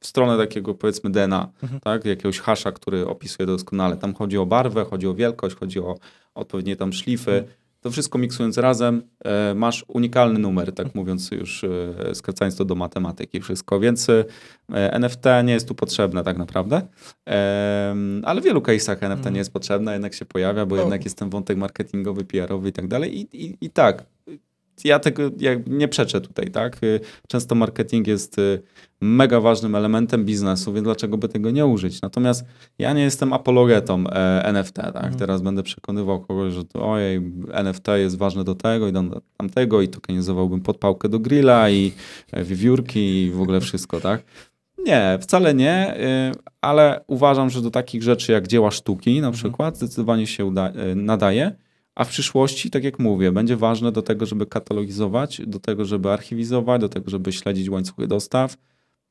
w 0.00 0.06
stronę 0.06 0.36
takiego 0.38 0.74
powiedzmy 0.74 1.10
DNA, 1.10 1.48
mhm. 1.62 1.80
tak? 1.80 2.04
jakiegoś 2.04 2.40
hasza, 2.40 2.72
który 2.72 3.06
opisuje 3.06 3.46
doskonale. 3.46 3.96
Tam 3.96 4.14
chodzi 4.14 4.38
o 4.38 4.46
barwę, 4.46 4.84
chodzi 4.84 5.06
o 5.06 5.14
wielkość, 5.14 5.56
chodzi 5.56 5.80
o 5.80 5.96
odpowiednie 6.34 6.76
tam 6.76 6.92
szlify. 6.92 7.30
Mhm 7.30 7.65
to 7.86 7.90
wszystko 7.90 8.18
miksując 8.18 8.58
razem, 8.58 9.02
e, 9.24 9.54
masz 9.54 9.84
unikalny 9.88 10.38
numer, 10.38 10.72
tak 10.72 10.94
mówiąc 10.94 11.30
już, 11.30 11.64
e, 11.64 12.14
skracając 12.14 12.56
to 12.56 12.64
do 12.64 12.74
matematyki 12.74 13.40
wszystko, 13.40 13.80
więc 13.80 14.08
e, 14.08 14.24
NFT 14.92 15.26
nie 15.44 15.52
jest 15.52 15.68
tu 15.68 15.74
potrzebne 15.74 16.24
tak 16.24 16.38
naprawdę, 16.38 16.82
ale 18.22 18.40
w 18.40 18.44
wielu 18.44 18.60
case'ach 18.60 19.02
NFT 19.02 19.24
nie 19.24 19.28
mhm. 19.28 19.36
jest 19.36 19.52
potrzebne, 19.52 19.92
jednak 19.92 20.14
się 20.14 20.24
pojawia, 20.24 20.66
bo 20.66 20.76
jednak 20.76 21.04
jest 21.04 21.18
ten 21.18 21.30
wątek 21.30 21.56
marketingowy, 21.58 22.24
PR-owy 22.24 22.68
i 22.68 22.72
tak 22.72 22.88
dalej. 22.88 23.18
I, 23.18 23.44
i, 23.44 23.56
i 23.60 23.70
tak, 23.70 24.04
ja 24.84 24.98
tego 24.98 25.22
nie 25.66 25.88
przeczę 25.88 26.20
tutaj, 26.20 26.50
tak? 26.50 26.82
Y, 26.82 27.00
często 27.28 27.54
marketing 27.54 28.06
jest 28.06 28.38
y, 28.38 28.62
mega 29.00 29.40
ważnym 29.40 29.74
elementem 29.74 30.24
biznesu, 30.24 30.72
więc 30.72 30.84
dlaczego 30.84 31.18
by 31.18 31.28
tego 31.28 31.50
nie 31.50 31.66
użyć? 31.66 32.02
Natomiast 32.02 32.44
ja 32.78 32.92
nie 32.92 33.02
jestem 33.02 33.32
apologetą 33.32 34.04
e, 34.08 34.44
NFT, 34.44 34.74
tak? 34.74 34.96
Mhm. 34.96 35.14
Teraz 35.14 35.42
będę 35.42 35.62
przekonywał 35.62 36.20
kogoś, 36.20 36.54
że 36.54 36.64
to, 36.64 36.90
ojej, 36.90 37.32
NFT 37.52 37.88
jest 37.96 38.18
ważne 38.18 38.44
do 38.44 38.54
tego 38.54 38.88
i 38.88 38.92
do 38.92 39.04
tamtego 39.36 39.82
i 39.82 39.88
tokenizowałbym 39.88 40.60
podpałkę 40.60 41.08
do 41.08 41.18
grilla 41.18 41.70
i 41.70 41.92
e, 42.32 42.44
wiewiórki 42.44 43.22
i 43.22 43.30
w 43.30 43.40
ogóle 43.40 43.60
wszystko, 43.60 44.00
tak? 44.00 44.22
Nie, 44.86 45.18
wcale 45.20 45.54
nie, 45.54 45.96
y, 46.32 46.56
ale 46.60 47.04
uważam, 47.06 47.50
że 47.50 47.62
do 47.62 47.70
takich 47.70 48.02
rzeczy 48.02 48.32
jak 48.32 48.46
dzieła 48.46 48.70
sztuki 48.70 49.20
na 49.20 49.28
mhm. 49.28 49.34
przykład 49.34 49.76
zdecydowanie 49.76 50.26
się 50.26 50.54
nadaje. 50.94 51.65
A 51.96 52.04
w 52.04 52.08
przyszłości, 52.08 52.70
tak 52.70 52.84
jak 52.84 52.98
mówię, 52.98 53.32
będzie 53.32 53.56
ważne 53.56 53.92
do 53.92 54.02
tego, 54.02 54.26
żeby 54.26 54.46
katalogizować, 54.46 55.42
do 55.46 55.60
tego, 55.60 55.84
żeby 55.84 56.10
archiwizować, 56.10 56.80
do 56.80 56.88
tego, 56.88 57.10
żeby 57.10 57.32
śledzić 57.32 57.70
łańcuchy 57.70 58.06
dostaw. 58.06 58.56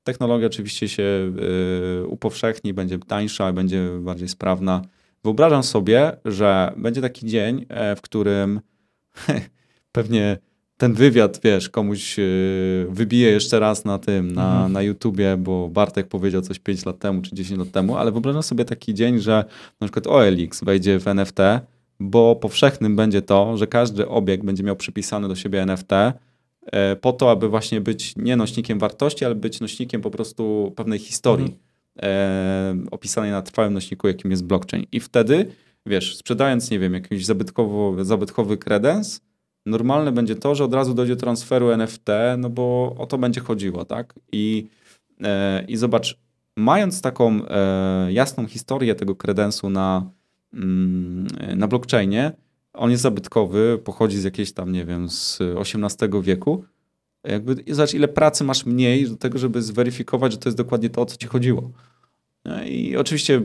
Technologia 0.03 0.47
oczywiście 0.47 0.88
się 0.89 1.03
y, 2.03 2.07
upowszechni, 2.07 2.73
będzie 2.73 2.99
tańsza, 2.99 3.53
będzie 3.53 3.89
bardziej 4.01 4.27
sprawna. 4.27 4.81
Wyobrażam 5.23 5.63
sobie, 5.63 6.11
że 6.25 6.73
będzie 6.77 7.01
taki 7.01 7.25
dzień, 7.25 7.65
e, 7.69 7.95
w 7.95 8.01
którym 8.01 8.61
pewnie 9.91 10.38
ten 10.77 10.93
wywiad, 10.93 11.39
wiesz, 11.43 11.69
komuś 11.69 12.19
y, 12.19 12.88
wybije 12.89 13.29
jeszcze 13.29 13.59
raz 13.59 13.86
na 13.86 13.99
tym, 13.99 14.31
na, 14.31 14.53
mhm. 14.53 14.71
na 14.71 14.81
YouTubie, 14.81 15.38
bo 15.38 15.69
Bartek 15.69 16.07
powiedział 16.07 16.41
coś 16.41 16.59
5 16.59 16.86
lat 16.86 16.99
temu 16.99 17.21
czy 17.21 17.36
10 17.36 17.59
lat 17.59 17.71
temu, 17.71 17.97
ale 17.97 18.11
wyobrażam 18.11 18.43
sobie 18.43 18.65
taki 18.65 18.93
dzień, 18.93 19.19
że 19.19 19.45
na 19.81 19.88
przykład 19.88 20.07
OLX 20.07 20.63
wejdzie 20.63 20.99
w 20.99 21.07
NFT, 21.07 21.39
bo 21.99 22.35
powszechnym 22.35 22.95
będzie 22.95 23.21
to, 23.21 23.57
że 23.57 23.67
każdy 23.67 24.07
obiekt 24.07 24.43
będzie 24.43 24.63
miał 24.63 24.75
przypisany 24.75 25.27
do 25.27 25.35
siebie 25.35 25.61
NFT 25.61 25.91
e, 25.91 26.95
po 26.95 27.13
to, 27.13 27.31
aby 27.31 27.49
właśnie 27.49 27.81
być 27.81 28.15
nie 28.15 28.35
nośnikiem 28.35 28.79
wartości, 28.79 29.25
ale 29.25 29.35
być 29.35 29.61
nośnikiem 29.61 30.01
po 30.01 30.11
prostu 30.11 30.73
pewnej 30.75 30.99
historii 30.99 31.45
mhm. 31.45 31.65
E, 32.03 32.75
opisanej 32.91 33.31
na 33.31 33.41
trwałym 33.41 33.73
nośniku, 33.73 34.07
jakim 34.07 34.31
jest 34.31 34.45
blockchain. 34.45 34.85
I 34.91 34.99
wtedy, 34.99 35.45
wiesz, 35.85 36.17
sprzedając, 36.17 36.71
nie 36.71 36.79
wiem, 36.79 36.93
jakiś 36.93 37.25
zabytkowo, 37.25 38.05
zabytkowy 38.05 38.57
kredens, 38.57 39.21
normalne 39.65 40.11
będzie 40.11 40.35
to, 40.35 40.55
że 40.55 40.63
od 40.63 40.73
razu 40.73 40.93
dojdzie 40.93 41.15
do 41.15 41.21
transferu 41.21 41.71
NFT, 41.71 42.07
no 42.37 42.49
bo 42.49 42.95
o 42.97 43.05
to 43.05 43.17
będzie 43.17 43.41
chodziło, 43.41 43.85
tak? 43.85 44.13
I, 44.31 44.67
e, 45.23 45.65
i 45.67 45.77
zobacz, 45.77 46.19
mając 46.57 47.01
taką 47.01 47.41
jasną 48.09 48.47
historię 48.47 48.95
tego 48.95 49.15
kredensu 49.15 49.69
na 49.69 50.09
na 51.56 51.68
blockchainie. 51.68 52.32
On 52.74 52.91
jest 52.91 53.03
zabytkowy, 53.03 53.80
pochodzi 53.84 54.18
z 54.20 54.24
jakiejś 54.24 54.53
tam, 54.53 54.72
nie 54.72 54.86
wiem, 54.86 55.10
z 55.10 55.39
XVIII 55.41 56.22
wieku. 56.22 56.64
Jakby, 57.24 57.56
zobacz, 57.68 57.93
ile 57.93 58.08
pracy 58.08 58.43
masz 58.43 58.66
mniej 58.66 59.10
do 59.10 59.16
tego, 59.16 59.38
żeby 59.38 59.62
zweryfikować, 59.62 60.32
że 60.32 60.38
to 60.38 60.49
jest 60.49 60.58
dokładnie 60.58 60.89
to, 60.89 61.01
o 61.01 61.06
co 61.06 61.18
ci 61.18 61.28
chodziło. 61.28 61.72
I 62.66 62.97
oczywiście 62.97 63.41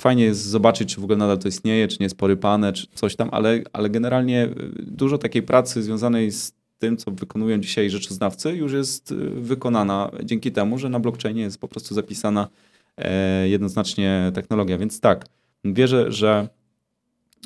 fajnie 0.00 0.24
jest 0.24 0.44
zobaczyć, 0.44 0.94
czy 0.94 1.00
w 1.00 1.04
ogóle 1.04 1.18
nadal 1.18 1.38
to 1.38 1.48
istnieje, 1.48 1.88
czy 1.88 1.96
nie 2.00 2.04
jest 2.04 2.16
porypane, 2.16 2.72
czy 2.72 2.86
coś 2.94 3.16
tam, 3.16 3.28
ale, 3.32 3.60
ale 3.72 3.90
generalnie 3.90 4.48
dużo 4.78 5.18
takiej 5.18 5.42
pracy 5.42 5.82
związanej 5.82 6.32
z 6.32 6.52
tym, 6.78 6.96
co 6.96 7.10
wykonują 7.10 7.58
dzisiaj 7.58 7.90
rzeczoznawcy, 7.90 8.52
już 8.52 8.72
jest 8.72 9.12
y, 9.12 9.14
wykonana 9.30 10.10
dzięki 10.24 10.52
temu, 10.52 10.78
że 10.78 10.88
na 10.88 11.00
blockchainie 11.00 11.42
jest 11.42 11.58
po 11.58 11.68
prostu 11.68 11.94
zapisana 11.94 12.48
e, 12.96 13.48
jednoznacznie 13.48 14.32
technologia. 14.34 14.78
Więc 14.78 15.00
tak, 15.00 15.26
Wierzę, 15.64 16.12
że 16.12 16.48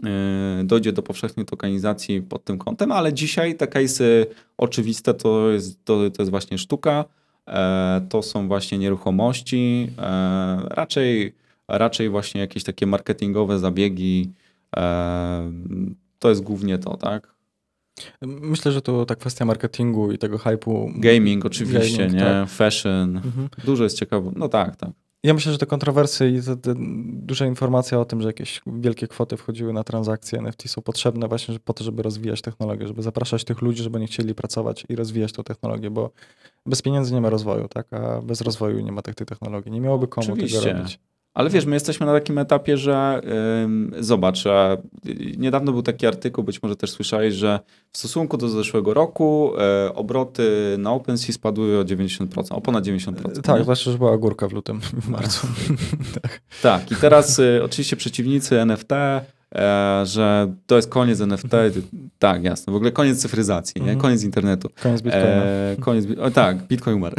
e, 0.04 0.64
dojdzie 0.64 0.92
do 0.92 1.02
powszechnej 1.02 1.46
tokenizacji 1.46 2.22
pod 2.22 2.44
tym 2.44 2.58
kątem, 2.58 2.92
ale 2.92 3.12
dzisiaj 3.12 3.54
te 3.54 3.66
case'y 3.66 4.26
oczywiste 4.58 5.14
to 5.14 5.50
jest, 5.50 5.84
to, 5.84 6.10
to 6.10 6.22
jest 6.22 6.30
właśnie 6.30 6.58
sztuka, 6.58 7.04
e, 7.46 8.06
to 8.08 8.22
są 8.22 8.48
właśnie 8.48 8.78
nieruchomości, 8.78 9.90
e, 9.98 10.60
raczej, 10.70 11.34
raczej 11.68 12.08
właśnie 12.08 12.40
jakieś 12.40 12.64
takie 12.64 12.86
marketingowe 12.86 13.58
zabiegi, 13.58 14.32
to 16.18 16.28
jest 16.28 16.42
głównie 16.42 16.78
to, 16.78 16.96
tak? 16.96 17.36
Myślę, 18.22 18.72
że 18.72 18.82
to 18.82 19.06
ta 19.06 19.14
kwestia 19.14 19.44
marketingu 19.44 20.12
i 20.12 20.18
tego 20.18 20.38
hypu. 20.38 20.90
Gaming 20.96 21.46
oczywiście, 21.46 21.98
gaming, 21.98 22.12
nie? 22.12 22.20
Tak. 22.20 22.48
Fashion. 22.48 23.16
Mhm. 23.16 23.48
Dużo 23.64 23.84
jest 23.84 23.98
ciekawe. 23.98 24.32
No 24.36 24.48
tak, 24.48 24.76
tak. 24.76 24.90
Ja 25.26 25.34
myślę, 25.34 25.52
że 25.52 25.58
te 25.58 25.66
kontrowersje 25.66 26.30
i 26.30 26.42
te, 26.42 26.56
te 26.56 26.74
duża 27.12 27.46
informacja 27.46 28.00
o 28.00 28.04
tym, 28.04 28.22
że 28.22 28.28
jakieś 28.28 28.60
wielkie 28.66 29.08
kwoty 29.08 29.36
wchodziły 29.36 29.72
na 29.72 29.84
transakcje 29.84 30.38
NFT 30.38 30.68
są 30.70 30.82
potrzebne 30.82 31.28
właśnie 31.28 31.58
po 31.58 31.72
to, 31.72 31.84
żeby 31.84 32.02
rozwijać 32.02 32.42
technologię, 32.42 32.86
żeby 32.88 33.02
zapraszać 33.02 33.44
tych 33.44 33.62
ludzi, 33.62 33.82
żeby 33.82 34.00
nie 34.00 34.06
chcieli 34.06 34.34
pracować 34.34 34.86
i 34.88 34.96
rozwijać 34.96 35.32
tę 35.32 35.44
technologię, 35.44 35.90
bo 35.90 36.10
bez 36.66 36.82
pieniędzy 36.82 37.14
nie 37.14 37.20
ma 37.20 37.30
rozwoju, 37.30 37.68
tak? 37.68 37.92
a 37.92 38.22
bez 38.22 38.40
rozwoju 38.40 38.80
nie 38.80 38.92
ma 38.92 39.02
tych, 39.02 39.14
tej 39.14 39.26
technologii. 39.26 39.72
Nie 39.72 39.80
miałoby 39.80 40.08
komu 40.08 40.32
Oczywiście. 40.32 40.60
tego 40.60 40.72
robić. 40.72 40.98
Ale 41.36 41.50
wiesz, 41.50 41.66
my 41.66 41.76
jesteśmy 41.76 42.06
na 42.06 42.12
takim 42.12 42.38
etapie, 42.38 42.76
że 42.76 43.20
yy, 43.92 44.04
zobacz, 44.04 44.44
niedawno 45.36 45.72
był 45.72 45.82
taki 45.82 46.06
artykuł, 46.06 46.44
być 46.44 46.62
może 46.62 46.76
też 46.76 46.90
słyszałeś, 46.90 47.34
że 47.34 47.60
w 47.92 47.98
stosunku 47.98 48.36
do 48.36 48.48
zeszłego 48.48 48.94
roku 48.94 49.52
yy, 49.84 49.94
obroty 49.94 50.76
na 50.78 50.92
OpenSea 50.92 51.32
spadły 51.32 51.78
o 51.78 51.84
90%, 51.84 52.26
o 52.50 52.60
ponad 52.60 52.84
90%. 52.84 53.40
Tak, 53.42 53.56
nie? 53.56 53.62
zwłaszcza, 53.62 53.92
że 53.92 53.98
była 53.98 54.18
górka 54.18 54.48
w 54.48 54.52
lutym, 54.52 54.80
w 54.80 55.08
marcu. 55.08 55.46
tak. 56.22 56.40
tak, 56.62 56.92
i 56.92 56.96
teraz 56.96 57.38
y, 57.38 57.60
oczywiście 57.64 57.96
przeciwnicy 57.96 58.60
NFT, 58.60 58.92
e, 58.92 59.35
że 60.04 60.54
to 60.66 60.76
jest 60.76 60.88
koniec 60.88 61.20
NFT. 61.20 61.48
Tak, 62.18 62.44
jasne. 62.44 62.72
W 62.72 62.76
ogóle 62.76 62.92
koniec 62.92 63.22
cyfryzacji, 63.22 63.74
nie? 63.76 63.82
Mhm. 63.82 64.00
koniec 64.00 64.22
internetu. 64.22 64.68
Koniec 64.82 65.02
Bitcoina. 65.02 65.44
E, 65.44 65.76
koniec, 65.80 66.06
o, 66.20 66.30
tak, 66.30 66.66
Bitcoin 66.66 66.96
umarł. 66.96 67.16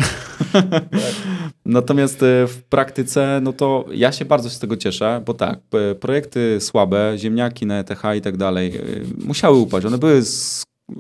Natomiast 1.66 2.24
e, 2.24 2.48
w 2.48 2.64
praktyce, 2.70 3.40
no 3.44 3.54
to 3.54 3.86
ja 3.92 4.12
się 4.12 4.26
bardzo 4.26 4.50
z 4.50 4.60
tego 4.60 4.78
cieszę, 4.78 5.22
bo 5.26 5.34
tak, 5.34 5.60
projekty 6.00 6.58
słabe, 6.62 7.14
ziemniaki 7.18 7.66
na 7.66 7.80
ETH 7.80 8.04
i 8.18 8.22
tak 8.22 8.38
dalej, 8.38 8.78
e, 8.78 8.82
musiały 9.26 9.58
upaść. 9.58 9.86
One 9.86 9.98
były 9.98 10.22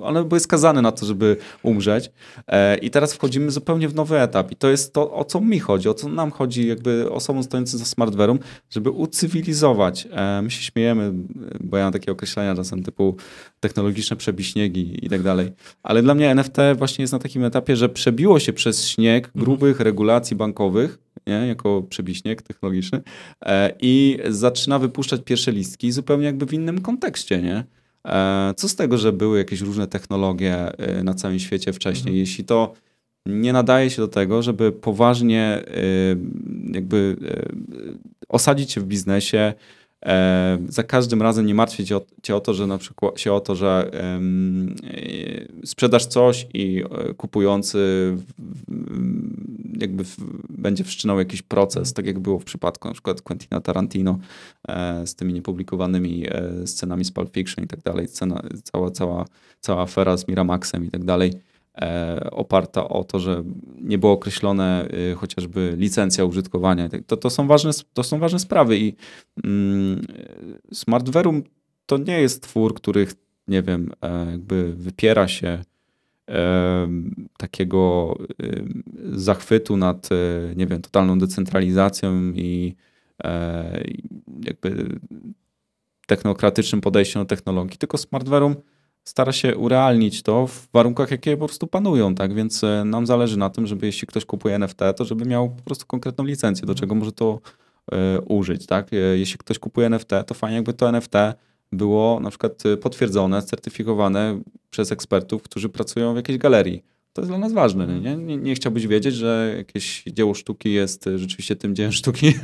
one 0.02 0.24
były 0.24 0.40
skazane 0.40 0.82
na 0.82 0.92
to, 0.92 1.06
żeby 1.06 1.38
umrzeć. 1.64 2.12
E, 2.48 2.78
I 2.78 2.90
teraz 2.90 3.14
wchodzimy 3.14 3.52
zupełnie 3.52 3.90
w 3.90 3.96
nowy 3.96 4.20
etap. 4.20 4.52
I 4.52 4.56
to 4.56 4.70
jest 4.70 4.94
to, 4.94 5.14
o 5.14 5.26
co 5.26 5.42
mi 5.42 5.60
chodzi, 5.60 5.90
o 5.90 5.94
co 5.94 6.10
nam 6.10 6.32
chodzi, 6.32 6.68
jakby 6.68 7.12
osobom 7.12 7.44
stojącym 7.44 7.80
za 7.80 7.86
smartware'em, 7.86 8.38
żeby 8.70 8.90
ucywilizować. 8.90 10.08
E, 10.12 10.42
my 10.42 10.52
się 10.52 10.64
śmiejemy, 10.64 11.12
bo 11.60 11.78
ja 11.78 11.84
mam 11.84 11.94
takie 11.94 12.12
określenia 12.12 12.56
czasem 12.56 12.84
typu 12.84 13.16
technologiczne 13.60 14.18
przebiśniegi 14.18 15.06
i 15.06 15.10
tak 15.10 15.22
dalej. 15.24 15.52
Ale 15.84 16.02
dla 16.02 16.16
mnie 16.16 16.32
NFT 16.32 16.58
właśnie 16.78 17.04
jest 17.04 17.14
na 17.14 17.20
takim 17.20 17.44
etapie, 17.44 17.76
że 17.76 17.90
przebiło 17.90 18.40
się 18.40 18.54
przez 18.54 18.88
śnieg 18.88 19.26
mhm. 19.26 19.46
grubych 19.46 19.80
regulacji 19.80 20.36
bankowych, 20.36 21.00
nie? 21.28 21.48
jako 21.48 21.82
przebiśnieg 21.82 22.42
technologiczny 22.42 23.02
e, 23.46 23.74
i 23.82 24.20
zaczyna 24.30 24.80
wypuszczać 24.80 25.22
pierwsze 25.26 25.52
listki 25.52 25.92
zupełnie 25.92 26.26
jakby 26.26 26.46
w 26.46 26.54
innym 26.54 26.82
kontekście, 26.82 27.42
nie? 27.42 27.64
E, 28.08 28.54
co 28.58 28.70
z 28.70 28.76
tego, 28.76 28.98
że 28.98 29.14
były 29.14 29.38
jakieś 29.38 29.62
różne 29.62 29.88
technologie 29.88 30.78
e, 30.78 31.04
na 31.04 31.14
całym 31.14 31.40
świecie 31.40 31.74
wcześniej, 31.74 32.12
mhm. 32.12 32.18
jeśli 32.18 32.44
to 32.44 32.74
nie 33.26 33.54
nadaje 33.54 33.90
się 33.90 34.02
do 34.02 34.08
tego, 34.08 34.42
żeby 34.42 34.72
poważnie 34.72 35.42
e, 35.42 35.64
jakby 36.74 37.18
osadzić 38.30 38.72
się 38.72 38.82
w 38.82 38.86
biznesie, 38.86 39.54
za 40.70 40.84
każdym 40.84 41.22
razem 41.22 41.46
nie 41.46 41.56
martwić 41.56 41.94
cię 42.24 42.36
o 42.36 42.40
to, 42.40 42.54
że 42.54 42.68
na 42.68 42.78
przykład 42.78 43.20
się 43.20 43.34
o 43.34 43.40
to, 43.40 43.56
że 43.56 43.92
sprzedasz 45.66 46.06
coś 46.06 46.48
i 46.54 46.84
kupujący 47.18 47.78
jakby 49.82 50.04
będzie 50.50 50.84
wszczynał 50.84 51.20
jakiś 51.20 51.42
proces, 51.42 51.94
tak 51.94 52.06
jak 52.06 52.20
było 52.20 52.40
w 52.40 52.44
przypadku 52.44 52.88
na 52.88 52.94
przykład 52.94 53.22
Quentina 53.22 53.62
Tarantino 53.62 54.20
e, 54.68 55.08
z 55.08 55.16
tymi 55.16 55.34
niepublikowanymi 55.34 56.26
e, 56.28 56.68
scenami 56.68 57.06
z 57.06 57.12
Pulp 57.12 57.34
Fiction 57.34 57.64
i 57.66 57.68
tak 57.68 57.82
dalej, 57.82 58.08
cała, 58.64 58.92
cała, 58.92 59.26
cała 59.60 59.82
afera 59.82 60.18
z 60.18 60.28
Miramaxem 60.28 60.86
i 60.86 60.90
tak 60.92 61.04
dalej, 61.04 61.34
e, 61.82 62.30
oparta 62.32 62.90
o 62.90 63.04
to, 63.04 63.20
że 63.20 63.44
nie 63.82 63.98
było 63.98 64.12
określone 64.12 64.88
chociażby 65.16 65.74
licencja 65.78 66.26
użytkowania. 66.26 66.90
Tak, 66.90 67.02
to, 67.08 67.18
to, 67.18 67.30
są, 67.30 67.48
ważne, 67.48 67.72
to 67.94 68.04
są 68.04 68.20
ważne 68.20 68.40
sprawy 68.40 68.78
i 68.78 68.96
mm, 69.44 70.06
to 71.86 71.98
nie 71.98 72.22
jest 72.22 72.44
twór, 72.44 72.74
który, 72.74 73.08
nie 73.48 73.62
wiem, 73.62 73.92
jakby 74.32 74.74
wypiera 74.74 75.28
się 75.28 75.64
takiego 77.38 78.16
zachwytu 79.12 79.78
nad, 79.78 80.10
e, 80.12 80.56
nie 80.56 80.68
wiem, 80.68 80.82
totalną 80.82 81.20
decentralizacją 81.20 82.32
i 82.36 82.76
e, 83.24 83.84
jakby 84.46 85.00
technokratycznym 86.08 86.82
podejściem 86.82 87.22
do 87.22 87.26
technologii, 87.26 87.78
tylko 87.78 87.98
Smartverum 87.98 88.56
stara 89.04 89.32
się 89.32 89.58
urealnić 89.58 90.24
to 90.24 90.48
w 90.48 90.68
warunkach, 90.74 91.12
jakie 91.12 91.38
po 91.38 91.46
prostu 91.46 91.68
panują, 91.68 92.16
tak? 92.16 92.34
Więc 92.34 92.64
e, 92.64 92.84
nam 92.86 93.08
zależy 93.08 93.38
na 93.38 93.50
tym, 93.50 93.68
żeby 93.68 93.86
jeśli 93.86 94.08
ktoś 94.08 94.26
kupuje 94.26 94.56
NFT, 94.56 94.80
to 94.98 95.06
żeby 95.06 95.26
miał 95.26 95.50
po 95.50 95.62
prostu 95.62 95.86
konkretną 95.86 96.26
licencję, 96.26 96.68
do 96.68 96.76
czego 96.76 96.96
może 96.96 97.12
to 97.12 97.40
użyć, 98.28 98.66
tak? 98.66 98.92
Jeśli 99.16 99.38
ktoś 99.38 99.60
kupuje 99.60 99.88
NFT, 99.88 100.10
to 100.28 100.34
fajnie 100.34 100.56
jakby 100.56 100.74
to 100.74 100.90
NFT 100.90 101.14
było 101.72 102.20
na 102.20 102.30
przykład 102.30 102.66
y, 102.66 102.78
potwierdzone, 102.78 103.42
certyfikowane 103.42 104.42
przez 104.70 104.92
ekspertów, 104.92 105.44
którzy 105.44 105.70
pracują 105.70 106.14
w 106.14 106.16
jakiejś 106.16 106.38
galerii. 106.38 106.84
To 107.14 107.22
jest 107.22 107.32
dla 107.32 107.38
nas 107.38 107.54
ważne. 107.54 107.88
Nie, 107.88 108.16
nie, 108.16 108.38
nie 108.38 108.56
chciałbyś 108.56 108.88
wiedzieć, 108.88 109.16
że 109.16 109.54
jakieś 109.58 110.04
dzieło 110.08 110.34
sztuki 110.34 110.74
jest 110.74 111.08
y, 111.08 111.20
rzeczywiście 111.20 111.56
tym 111.56 111.76
dziełem 111.76 111.92
sztuki? 111.92 112.34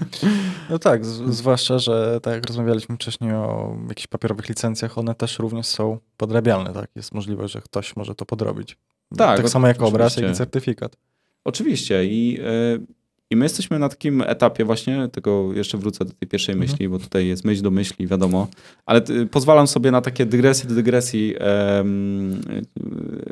No 0.69 0.79
tak, 0.79 1.05
zwłaszcza, 1.05 1.79
że 1.79 2.19
tak 2.21 2.33
jak 2.33 2.47
rozmawialiśmy 2.47 2.95
wcześniej 2.95 3.31
o 3.31 3.77
jakichś 3.89 4.07
papierowych 4.07 4.49
licencjach, 4.49 4.97
one 4.97 5.15
też 5.15 5.39
również 5.39 5.65
są 5.65 5.97
podrabialne. 6.17 6.73
Tak? 6.73 6.89
Jest 6.95 7.13
możliwość, 7.13 7.53
że 7.53 7.61
ktoś 7.61 7.95
może 7.95 8.15
to 8.15 8.25
podrobić. 8.25 8.77
Tak, 9.17 9.37
tak 9.37 9.49
samo 9.49 9.67
jak 9.67 9.81
obraz, 9.81 10.17
jak 10.17 10.31
i 10.31 10.35
certyfikat. 10.35 10.97
Oczywiście 11.43 12.05
i 12.05 12.39
y, 12.39 13.02
i 13.33 13.35
my 13.35 13.45
jesteśmy 13.45 13.79
na 13.79 13.89
takim 13.89 14.21
etapie 14.21 14.65
właśnie, 14.65 15.07
tego 15.07 15.53
jeszcze 15.53 15.77
wrócę 15.77 16.05
do 16.05 16.11
tej 16.11 16.27
pierwszej 16.29 16.53
mhm. 16.53 16.71
myśli, 16.71 16.89
bo 16.89 16.99
tutaj 16.99 17.27
jest 17.27 17.45
myśl 17.45 17.61
do 17.61 17.71
myśli, 17.71 18.07
wiadomo, 18.07 18.47
ale 18.85 19.01
pozwalam 19.31 19.67
sobie 19.67 19.91
na 19.91 20.01
takie 20.01 20.25
dygresje 20.25 20.69
do 20.69 20.75
dygresji 20.75 21.35
em, 21.37 22.41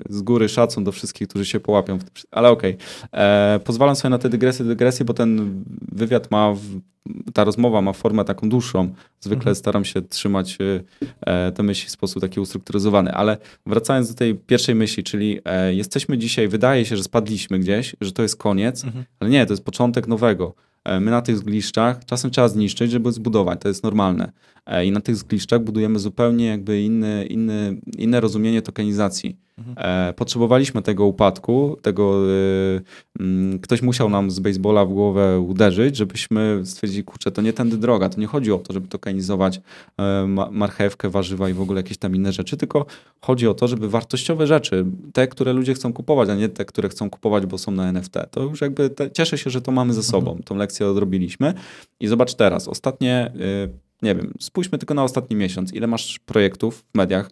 z 0.10 0.22
góry 0.22 0.50
szacun 0.50 0.84
do 0.84 0.92
wszystkich, 0.92 1.28
którzy 1.28 1.46
się 1.46 1.60
połapią, 1.60 2.00
ale 2.32 2.50
okej. 2.50 2.78
Okay. 3.12 3.22
E, 3.22 3.60
pozwalam 3.64 3.96
sobie 3.96 4.10
na 4.10 4.18
te 4.18 4.30
dygresje 4.30 4.66
do 4.66 4.70
dygresji, 4.70 5.06
bo 5.06 5.14
ten 5.14 5.64
wywiad 5.92 6.32
ma 6.32 6.54
w, 6.54 6.82
ta 7.34 7.44
rozmowa 7.44 7.82
ma 7.82 7.94
formę 7.94 8.26
taką 8.26 8.50
dłuższą. 8.50 8.94
Zwykle 9.20 9.42
mhm. 9.42 9.56
staram 9.56 9.86
się 9.86 10.02
trzymać 10.02 10.58
e, 11.22 11.52
te 11.52 11.64
myśli 11.64 11.88
w 11.88 11.92
sposób 11.92 12.22
taki 12.22 12.40
ustrukturyzowany, 12.40 13.14
ale 13.14 13.38
wracając 13.66 14.10
do 14.10 14.16
tej 14.16 14.36
pierwszej 14.36 14.76
myśli, 14.76 15.04
czyli 15.04 15.40
e, 15.46 15.74
jesteśmy 15.74 16.18
dzisiaj, 16.18 16.48
wydaje 16.48 16.86
się, 16.86 16.98
że 16.98 17.04
spadliśmy 17.04 17.60
gdzieś, 17.60 17.96
że 18.02 18.12
to 18.12 18.22
jest 18.22 18.36
koniec, 18.36 18.84
mhm. 18.84 19.06
ale 19.20 19.30
nie, 19.30 19.46
to 19.46 19.54
jest 19.54 19.66
początek 19.66 20.08
nowego. 20.08 20.56
E, 20.84 21.00
my 21.00 21.12
na 21.12 21.22
tych 21.22 21.38
zgliszczach 21.38 22.06
czasem 22.06 22.32
trzeba 22.32 22.48
zniszczyć, 22.48 22.92
żeby 22.92 23.12
zbudować, 23.12 23.62
to 23.62 23.68
jest 23.68 23.84
normalne. 23.84 24.32
E, 24.66 24.86
I 24.86 24.92
na 24.92 25.02
tych 25.02 25.16
zgliszczach 25.16 25.64
budujemy 25.64 26.00
zupełnie 26.00 26.46
jakby 26.46 26.82
inny, 26.82 27.26
inny, 27.26 27.82
inne 27.98 28.20
rozumienie 28.20 28.62
tokenizacji. 28.62 29.38
Mhm. 29.68 30.10
E, 30.10 30.14
potrzebowaliśmy 30.14 30.82
tego 30.82 31.06
upadku, 31.06 31.78
tego 31.82 32.30
y, 32.30 33.60
ktoś 33.62 33.82
musiał 33.82 34.10
nam 34.10 34.32
z 34.32 34.40
baseballa 34.40 34.86
w 34.86 34.90
głowę 34.90 35.40
uderzyć, 35.40 35.98
żebyśmy 35.98 36.62
stwierdzili, 36.64 37.04
kurczę, 37.04 37.32
to 37.32 37.42
nie 37.42 37.54
tędy 37.54 37.78
droga, 37.78 38.10
to 38.10 38.20
nie 38.20 38.28
chodzi 38.28 38.52
o 38.52 38.58
to, 38.58 38.74
żeby 38.74 38.88
tokenizować 38.88 39.62
marchewkę, 40.52 41.10
warzywa 41.10 41.50
i 41.50 41.54
w 41.54 41.62
ogóle 41.62 41.80
jakieś 41.80 41.98
tam 41.98 42.16
inne 42.16 42.32
rzeczy, 42.32 42.58
tylko 42.58 42.86
chodzi 43.22 43.48
o 43.48 43.54
to, 43.54 43.68
żeby 43.68 43.90
wartościowe 43.90 44.48
rzeczy, 44.48 44.86
te, 45.14 45.28
które 45.28 45.54
ludzie 45.54 45.74
chcą 45.74 45.94
kupować, 45.94 46.30
a 46.30 46.36
nie 46.36 46.50
te, 46.50 46.66
które 46.66 46.90
chcą 46.90 47.10
kupować, 47.10 47.46
bo 47.46 47.58
są 47.58 47.72
na 47.72 47.90
NFT, 47.90 48.14
to 48.32 48.44
już 48.44 48.62
jakby 48.62 48.90
te, 48.90 49.12
cieszę 49.12 49.38
się, 49.38 49.50
że 49.50 49.62
to 49.62 49.72
mamy 49.72 49.94
ze 49.94 50.04
sobą, 50.04 50.28
mhm. 50.28 50.44
tą 50.44 50.56
lekcję 50.56 50.88
odrobiliśmy 50.88 51.54
i 52.00 52.08
zobacz 52.08 52.34
teraz, 52.34 52.68
ostatnie 52.68 53.32
nie 54.02 54.16
wiem, 54.16 54.34
spójrzmy 54.40 54.78
tylko 54.78 54.94
na 54.94 55.04
ostatni 55.04 55.36
miesiąc, 55.36 55.74
ile 55.74 55.88
masz 55.88 56.20
projektów 56.20 56.86
w 56.94 56.98
mediach. 56.98 57.32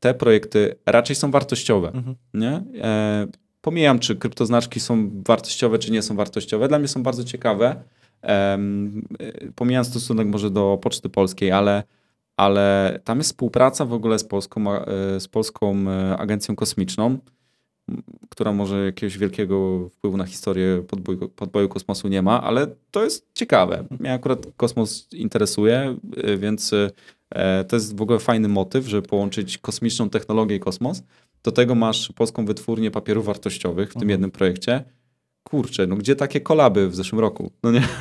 Te 0.00 0.14
projekty 0.14 0.74
raczej 0.86 1.16
są 1.16 1.30
wartościowe, 1.30 1.88
mhm. 1.88 2.16
nie? 2.34 2.62
E, 2.82 3.26
pomijam, 3.60 3.98
czy 3.98 4.16
kryptoznaczki 4.16 4.80
są 4.80 5.10
wartościowe, 5.26 5.78
czy 5.78 5.92
nie 5.92 6.02
są 6.02 6.16
wartościowe. 6.16 6.68
Dla 6.68 6.78
mnie 6.78 6.88
są 6.88 7.02
bardzo 7.02 7.24
ciekawe. 7.24 7.82
E, 8.22 8.58
pomijam 9.54 9.84
stosunek 9.84 10.26
może 10.26 10.50
do 10.50 10.78
Poczty 10.82 11.08
Polskiej, 11.08 11.52
ale, 11.52 11.82
ale 12.36 12.98
tam 13.04 13.18
jest 13.18 13.30
współpraca 13.30 13.84
w 13.84 13.92
ogóle 13.92 14.18
z 14.18 14.24
Polską, 14.24 14.72
e, 14.72 15.20
z 15.20 15.28
Polską 15.28 15.76
e, 15.90 16.16
Agencją 16.18 16.56
Kosmiczną 16.56 17.18
która 18.28 18.52
może 18.52 18.84
jakiegoś 18.84 19.18
wielkiego 19.18 19.88
wpływu 19.88 20.16
na 20.16 20.24
historię 20.24 20.82
podboju, 20.88 21.28
podboju 21.28 21.68
kosmosu 21.68 22.08
nie 22.08 22.22
ma, 22.22 22.42
ale 22.42 22.66
to 22.90 23.04
jest 23.04 23.26
ciekawe. 23.34 23.84
Mnie 24.00 24.12
akurat 24.12 24.46
kosmos 24.56 25.08
interesuje, 25.12 25.96
y, 26.28 26.36
więc 26.36 26.72
e, 26.72 26.90
to 27.68 27.76
jest 27.76 27.96
w 27.96 28.02
ogóle 28.02 28.18
fajny 28.18 28.48
motyw, 28.48 28.86
żeby 28.86 29.08
połączyć 29.08 29.58
kosmiczną 29.58 30.10
technologię 30.10 30.56
i 30.56 30.60
kosmos. 30.60 31.02
Do 31.42 31.52
tego 31.52 31.74
masz 31.74 32.12
polską 32.12 32.44
wytwórnię 32.44 32.90
papierów 32.90 33.26
wartościowych 33.26 33.90
w 33.90 33.92
tym 33.92 34.02
mhm. 34.02 34.10
jednym 34.10 34.30
projekcie 34.30 34.84
kurczę, 35.46 35.86
no 35.86 35.96
gdzie 35.96 36.16
takie 36.16 36.40
kolaby 36.40 36.88
w 36.88 36.94
zeszłym 36.94 37.20
roku? 37.20 37.50
No 37.62 37.72
nie? 37.72 37.82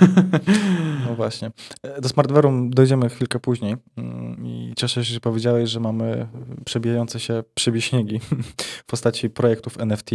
No 1.09 1.15
właśnie. 1.15 1.51
E, 1.83 2.01
do 2.01 2.09
Smartware'u 2.09 2.69
dojdziemy 2.69 3.09
chwilkę 3.09 3.39
później 3.39 3.75
mm, 3.97 4.45
i 4.45 4.73
cieszę 4.77 5.05
się, 5.05 5.13
że 5.13 5.19
powiedziałeś, 5.19 5.69
że 5.69 5.79
mamy 5.79 6.27
przebijające 6.65 7.19
się 7.19 7.43
przebieśniegi 7.55 8.19
w 8.81 8.85
postaci 8.85 9.29
projektów 9.29 9.79
NFT. 9.79 10.09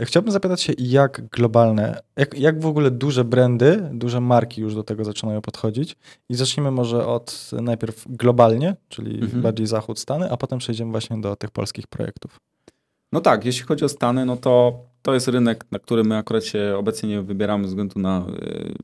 Chciałbym 0.00 0.32
zapytać 0.32 0.62
się, 0.62 0.72
jak 0.78 1.28
globalne, 1.28 2.00
jak, 2.16 2.38
jak 2.38 2.60
w 2.60 2.66
ogóle 2.66 2.90
duże 2.90 3.24
brandy, 3.24 3.88
duże 3.92 4.20
marki 4.20 4.60
już 4.60 4.74
do 4.74 4.82
tego 4.82 5.04
zaczynają 5.04 5.40
podchodzić 5.40 5.96
i 6.28 6.34
zacznijmy 6.34 6.70
może 6.70 7.06
od 7.06 7.50
najpierw 7.52 8.04
globalnie, 8.08 8.76
czyli 8.88 9.20
mhm. 9.20 9.42
bardziej 9.42 9.66
zachód, 9.66 9.98
Stany, 9.98 10.30
a 10.30 10.36
potem 10.36 10.58
przejdziemy 10.58 10.90
właśnie 10.90 11.20
do 11.20 11.36
tych 11.36 11.50
polskich 11.50 11.86
projektów. 11.86 12.40
No 13.12 13.20
tak, 13.20 13.44
jeśli 13.44 13.66
chodzi 13.66 13.84
o 13.84 13.88
Stany, 13.88 14.26
no 14.26 14.36
to 14.36 14.80
to 15.02 15.14
jest 15.14 15.28
rynek, 15.28 15.64
na 15.70 15.78
który 15.78 16.04
my 16.04 16.16
akurat 16.16 16.44
się 16.44 16.74
obecnie 16.78 17.08
nie 17.08 17.22
wybieramy 17.22 17.64
ze 17.64 17.68
względu 17.68 18.00
na 18.00 18.26
y, 18.42 18.74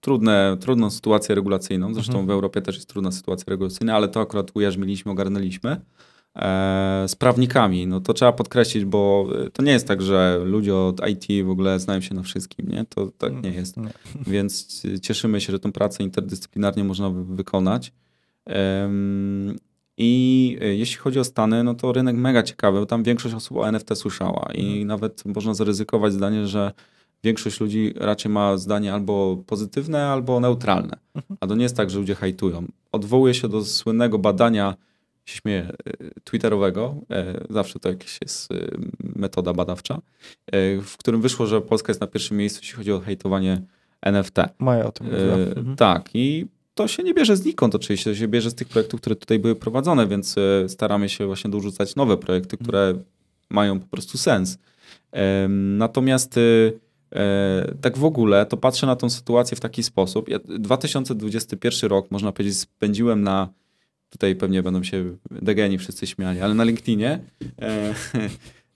trudne, 0.00 0.56
trudną 0.60 0.90
sytuację 0.90 1.34
regulacyjną. 1.34 1.94
Zresztą 1.94 2.12
mhm. 2.12 2.26
w 2.26 2.30
Europie 2.30 2.62
też 2.62 2.74
jest 2.74 2.88
trudna 2.88 3.12
sytuacja 3.12 3.44
regulacyjna, 3.48 3.96
ale 3.96 4.08
to 4.08 4.20
akurat 4.20 4.50
ujarzmiliśmy, 4.54 5.12
ogarnęliśmy. 5.12 5.80
E, 6.36 7.04
z 7.08 7.16
prawnikami, 7.16 7.86
no 7.86 8.00
to 8.00 8.14
trzeba 8.14 8.32
podkreślić, 8.32 8.84
bo 8.84 9.28
y, 9.46 9.50
to 9.50 9.62
nie 9.62 9.72
jest 9.72 9.88
tak, 9.88 10.02
że 10.02 10.40
ludzie 10.44 10.76
od 10.76 11.08
IT 11.08 11.46
w 11.46 11.50
ogóle 11.50 11.80
znają 11.80 12.00
się 12.00 12.14
na 12.14 12.22
wszystkim, 12.22 12.68
nie? 12.68 12.84
To 12.84 13.10
tak 13.18 13.32
nie 13.32 13.38
mm, 13.38 13.54
jest. 13.54 13.76
Więc 14.26 14.82
cieszymy 15.02 15.40
się, 15.40 15.52
że 15.52 15.58
tę 15.58 15.72
pracę 15.72 16.02
interdyscyplinarnie 16.02 16.84
można 16.84 17.10
wykonać. 17.10 17.92
I 19.96 20.58
e, 20.60 20.74
jeśli 20.74 20.96
chodzi 20.96 21.18
o 21.18 21.24
Stany, 21.24 21.64
no 21.64 21.74
to 21.74 21.92
rynek 21.92 22.16
mega 22.16 22.42
ciekawy, 22.42 22.80
bo 22.80 22.86
tam 22.86 23.02
większość 23.02 23.34
osób 23.34 23.56
o 23.56 23.68
NFT 23.68 23.96
słyszała 23.96 24.48
i 24.54 24.66
mhm. 24.66 24.86
nawet 24.86 25.24
można 25.24 25.54
zaryzykować 25.54 26.12
zdanie, 26.12 26.46
że 26.46 26.72
większość 27.24 27.60
ludzi 27.60 27.94
raczej 27.96 28.32
ma 28.32 28.56
zdanie 28.56 28.94
albo 28.94 29.36
pozytywne, 29.46 30.06
albo 30.06 30.40
neutralne. 30.40 30.96
Mhm. 31.14 31.36
A 31.40 31.46
to 31.46 31.54
nie 31.54 31.62
jest 31.62 31.76
tak, 31.76 31.90
że 31.90 31.98
ludzie 31.98 32.14
hajtują. 32.14 32.66
Odwołuję 32.92 33.34
się 33.34 33.48
do 33.48 33.64
słynnego 33.64 34.18
badania, 34.18 34.74
się 35.24 35.36
śmieję, 35.38 35.72
y, 35.88 36.10
twitterowego, 36.24 36.94
e, 37.10 37.44
zawsze 37.50 37.78
to 37.78 37.88
jakaś 37.88 38.18
jest 38.22 38.50
y, 38.52 38.78
metoda 39.16 39.52
badawcza, 39.52 39.94
e, 39.94 40.00
w 40.80 40.96
którym 40.96 41.20
wyszło, 41.20 41.46
że 41.46 41.60
Polska 41.60 41.90
jest 41.90 42.00
na 42.00 42.06
pierwszym 42.06 42.36
miejscu, 42.36 42.60
jeśli 42.62 42.76
chodzi 42.76 42.92
o 42.92 43.00
hejtowanie 43.00 43.62
NFT. 44.02 44.36
Maja 44.58 44.86
o 44.86 44.92
tym 44.92 45.06
mówiła. 45.06 45.34
E, 45.34 45.46
Mhm. 45.46 45.76
Tak, 45.76 46.10
i 46.14 46.46
to 46.74 46.88
się 46.88 47.02
nie 47.02 47.14
bierze 47.14 47.36
znikąd 47.36 47.74
oczywiście, 47.74 48.10
to 48.10 48.16
się 48.16 48.28
bierze 48.28 48.50
z 48.50 48.54
tych 48.54 48.68
projektów, 48.68 49.00
które 49.00 49.16
tutaj 49.16 49.38
były 49.38 49.54
prowadzone, 49.56 50.06
więc 50.06 50.38
e, 50.38 50.68
staramy 50.68 51.08
się 51.08 51.26
właśnie 51.26 51.50
dorzucać 51.50 51.96
nowe 51.96 52.16
projekty, 52.16 52.56
które 52.56 52.94
mają 53.50 53.80
po 53.80 53.86
prostu 53.86 54.18
sens. 54.18 54.58
Natomiast 55.48 56.38
e, 56.38 56.40
e, 57.12 57.74
tak 57.80 57.98
w 57.98 58.04
ogóle 58.04 58.46
to 58.46 58.56
patrzę 58.56 58.86
na 58.86 58.96
tą 58.96 59.10
sytuację 59.10 59.56
w 59.56 59.60
taki 59.60 59.82
sposób. 59.82 60.28
Ja 60.28 60.38
2021 60.58 61.90
rok, 61.90 62.10
można 62.10 62.32
powiedzieć, 62.32 62.58
spędziłem 62.58 63.22
na 63.22 63.48
tutaj 64.14 64.36
pewnie 64.36 64.62
będą 64.62 64.82
się 64.82 65.16
degeni 65.30 65.78
wszyscy 65.78 66.06
śmiali, 66.06 66.40
ale 66.40 66.54
na 66.54 66.64
LinkedInie 66.64 67.20
e, 67.62 67.94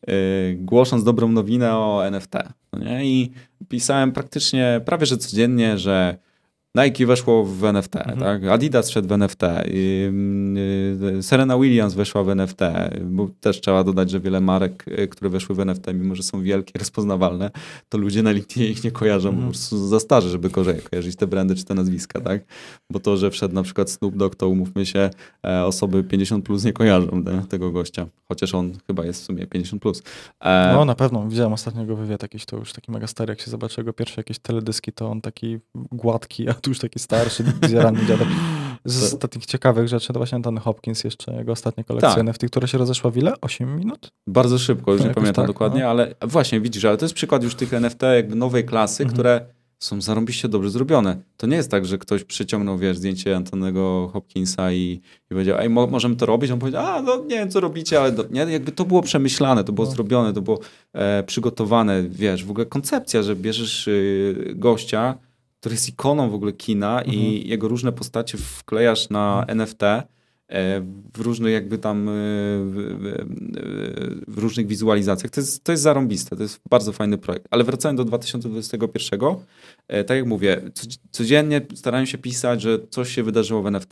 e, 0.08 0.54
głosząc 0.54 1.04
dobrą 1.04 1.32
nowinę 1.32 1.76
o 1.76 2.06
NFT. 2.06 2.32
No 2.72 2.78
nie? 2.78 3.04
I 3.06 3.32
pisałem 3.68 4.12
praktycznie 4.12 4.80
prawie 4.84 5.06
że 5.06 5.16
codziennie, 5.16 5.78
że 5.78 6.18
Nike 6.74 7.06
weszło 7.06 7.44
w 7.44 7.64
NFT, 7.64 7.96
Mhm. 7.96 8.18
tak? 8.18 8.44
Adidas 8.44 8.90
szedł 8.90 9.08
w 9.08 9.12
NFT, 9.12 9.42
y, 9.42 10.12
y, 11.18 11.22
Serena 11.22 11.58
Williams 11.58 11.94
weszła 11.94 12.22
w 12.24 12.28
NFT, 12.30 12.60
bo 13.04 13.28
też 13.40 13.60
trzeba 13.60 13.84
dodać, 13.84 14.10
że 14.10 14.20
wiele 14.20 14.40
marek, 14.40 14.84
y, 14.88 15.08
które 15.08 15.30
weszły 15.30 15.54
w 15.54 15.60
NFT, 15.60 15.86
mimo 15.94 16.14
że 16.14 16.22
są 16.22 16.42
wielkie, 16.42 16.78
rozpoznawalne, 16.78 17.50
to 17.88 17.98
ludzie 17.98 18.22
na 18.22 18.30
LinkedInie 18.30 18.66
ich 18.68 18.84
nie 18.84 18.90
kojarzą, 18.90 19.28
Mhm. 19.28 19.46
po 19.46 19.52
prostu 19.52 19.86
za 19.88 20.00
starzy, 20.00 20.28
żeby 20.28 20.50
ko- 20.50 20.64
kojarzyć 20.90 21.16
te 21.16 21.26
brandy 21.26 21.54
czy 21.54 21.64
te 21.64 21.74
nazwiska, 21.74 22.20
tak? 22.20 22.42
Bo 22.90 23.00
to, 23.00 23.16
że 23.16 23.30
wszedł 23.30 23.54
na 23.54 23.62
przykład 23.62 23.90
Snoop 23.90 24.16
Dogg, 24.16 24.36
to 24.36 24.48
umówmy 24.48 24.86
się, 24.86 25.10
e, 25.46 25.64
osoby 25.64 26.04
50 26.04 26.44
plus 26.44 26.64
nie 26.64 26.72
kojarzą 26.72 27.24
te, 27.24 27.44
tego 27.48 27.70
gościa, 27.70 28.06
chociaż 28.28 28.54
on 28.54 28.72
chyba 28.86 29.04
jest 29.04 29.22
w 29.22 29.24
sumie 29.24 29.46
50 29.46 29.82
plus. 29.82 30.02
E, 30.44 30.72
No 30.74 30.84
na 30.84 30.94
pewno, 30.94 31.28
widziałem 31.28 31.52
ostatniego 31.52 31.96
wywiad 31.96 32.22
jakiś, 32.22 32.44
to 32.46 32.56
już 32.56 32.72
taki 32.72 32.92
mega 32.92 33.06
stary, 33.06 33.30
jak 33.32 33.40
się 33.40 33.50
zobaczy 33.50 33.80
jego 33.80 33.92
pierwsze 33.92 34.14
jakieś 34.20 34.38
teledyski, 34.38 34.92
to 34.92 35.10
on 35.10 35.20
taki 35.20 35.58
gładki, 35.92 36.48
już 36.66 36.78
taki 36.78 36.98
starszy, 36.98 37.44
zjarany 37.68 38.06
dziadek. 38.06 38.28
Z 38.84 39.00
To- 39.00 39.06
ostatnich 39.06 39.46
ciekawych 39.46 39.88
rzeczy 39.88 40.12
to 40.12 40.18
właśnie 40.18 40.36
Anthony 40.36 40.60
Hopkins 40.60 41.04
jeszcze, 41.04 41.34
jego 41.34 41.52
ostatnia 41.52 41.84
kolekcja 41.84 42.10
Tak. 42.10 42.18
NFT, 42.18 42.46
która 42.46 42.66
się 42.66 42.78
rozeszła 42.78 43.10
w 43.10 43.16
ile? 43.16 43.32
8 43.40 43.76
minut? 43.76 44.10
Bardzo 44.26 44.58
szybko, 44.58 44.92
już 44.92 45.00
To 45.02 45.08
nie 45.08 45.14
pamiętam 45.14 45.34
tak, 45.44 45.46
dokładnie, 45.46 45.80
no. 45.82 45.88
ale 45.88 46.14
właśnie 46.22 46.60
widzisz, 46.60 46.84
ale 46.84 46.96
to 46.96 47.04
jest 47.04 47.14
przykład 47.14 47.42
już 47.42 47.54
tych 47.54 47.74
NFT 47.74 48.02
jakby 48.02 48.36
nowej 48.36 48.64
klasy, 48.64 49.02
Mhm. 49.02 49.14
które 49.14 49.40
są 49.80 50.00
zarąbiście 50.00 50.48
dobrze 50.48 50.70
zrobione. 50.70 51.16
To 51.36 51.46
nie 51.46 51.56
jest 51.56 51.70
tak, 51.70 51.86
że 51.86 51.98
ktoś 51.98 52.24
przyciągnął, 52.24 52.78
wiesz, 52.78 52.96
zdjęcie 52.96 53.36
Antonego 53.36 54.10
Hopkinsa 54.12 54.72
i, 54.72 54.76
i 54.80 55.28
powiedział, 55.28 55.58
ej, 55.58 55.70
mo 55.70 55.86
możemy 55.86 56.16
to 56.16 56.26
robić? 56.26 56.50
On 56.50 56.58
powiedział, 56.58 56.86
a, 56.86 57.02
no 57.02 57.16
nie 57.16 57.36
wiem, 57.36 57.50
co 57.50 57.60
robicie, 57.60 58.00
ale 58.00 58.12
do, 58.12 58.24
nie, 58.30 58.40
jakby 58.40 58.72
to 58.72 58.84
było 58.84 59.02
przemyślane, 59.02 59.64
to 59.64 59.72
było 59.72 59.86
No. 59.86 59.92
zrobione, 59.92 60.32
to 60.32 60.42
było 60.42 60.58
e, 60.92 61.22
przygotowane, 61.22 62.02
wiesz, 62.02 62.44
w 62.44 62.50
ogóle 62.50 62.66
koncepcja, 62.66 63.22
że 63.22 63.36
bierzesz 63.36 63.88
y, 63.88 64.52
gościa, 64.56 65.14
który 65.60 65.74
jest 65.74 65.88
ikoną 65.88 66.30
w 66.30 66.34
ogóle 66.34 66.52
kina 66.52 66.98
Mhm. 66.98 67.16
i 67.18 67.48
jego 67.48 67.68
różne 67.68 67.92
postacie 67.92 68.38
wklejasz 68.38 69.10
na 69.10 69.44
NFT, 69.48 69.82
e, 69.82 70.06
w 71.14 71.20
różnych 71.20 71.52
jakby 71.52 71.78
tam 71.78 72.08
e, 72.08 72.12
w, 74.28 74.34
różnych 74.38 74.66
wizualizacjach. 74.66 75.30
To 75.30 75.40
jest, 75.40 75.64
to 75.64 75.72
jest 75.72 75.82
zarąbiste, 75.82 76.36
to 76.36 76.42
jest 76.42 76.60
bardzo 76.70 76.92
fajny 76.92 77.18
projekt. 77.18 77.46
Ale 77.50 77.64
wracając 77.64 77.96
do 77.98 78.04
2021, 78.04 79.20
e, 79.88 80.04
tak 80.04 80.16
jak 80.16 80.26
mówię, 80.26 80.60
co- 80.74 80.86
codziennie 81.10 81.60
starałem 81.74 82.06
się 82.06 82.18
pisać, 82.18 82.62
że 82.62 82.78
coś 82.90 83.14
się 83.14 83.22
wydarzyło 83.22 83.62
w 83.62 83.66
NFT, 83.66 83.90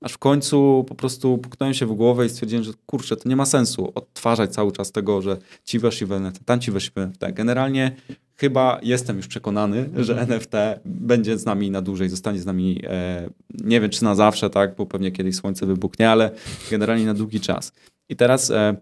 aż 0.00 0.12
w 0.12 0.18
końcu 0.18 0.84
po 0.88 0.94
prostu 0.94 1.38
puknąłem 1.38 1.74
się 1.74 1.86
w 1.86 1.92
głowę 1.94 2.26
i 2.26 2.28
stwierdziłem, 2.28 2.64
że 2.64 2.72
kurczę, 2.86 3.16
to 3.16 3.28
nie 3.28 3.36
ma 3.36 3.46
sensu 3.46 3.92
odtwarzać 3.94 4.52
cały 4.54 4.72
czas 4.72 4.92
tego, 4.92 5.22
że 5.22 5.36
ci 5.64 5.78
weszli 5.78 6.06
w 6.06 6.12
NFT, 6.12 6.44
tam 6.44 6.60
ci 6.60 6.70
weszli 6.70 6.90
w 6.94 6.98
NFT. 6.98 7.20
Generalnie 7.32 7.96
chyba 8.42 8.80
jestem 8.82 9.16
już 9.16 9.26
przekonany, 9.26 9.90
że 9.96 10.20
NFT 10.20 10.52
będzie 10.84 11.38
z 11.38 11.44
nami 11.44 11.70
na 11.70 11.82
dłużej, 11.82 12.08
zostanie 12.08 12.38
z 12.38 12.46
nami, 12.46 12.82
e, 12.84 13.28
nie 13.50 13.80
wiem 13.80 13.90
czy 13.90 14.04
na 14.04 14.14
zawsze, 14.14 14.50
tak, 14.50 14.76
bo 14.76 14.86
pewnie 14.86 15.12
kiedyś 15.12 15.36
słońce 15.36 15.66
wybuchnie, 15.66 16.10
ale 16.10 16.30
generalnie 16.70 17.06
na 17.06 17.14
długi 17.14 17.40
czas. 17.40 17.72
I 18.08 18.16
teraz 18.16 18.50
e, 18.50 18.76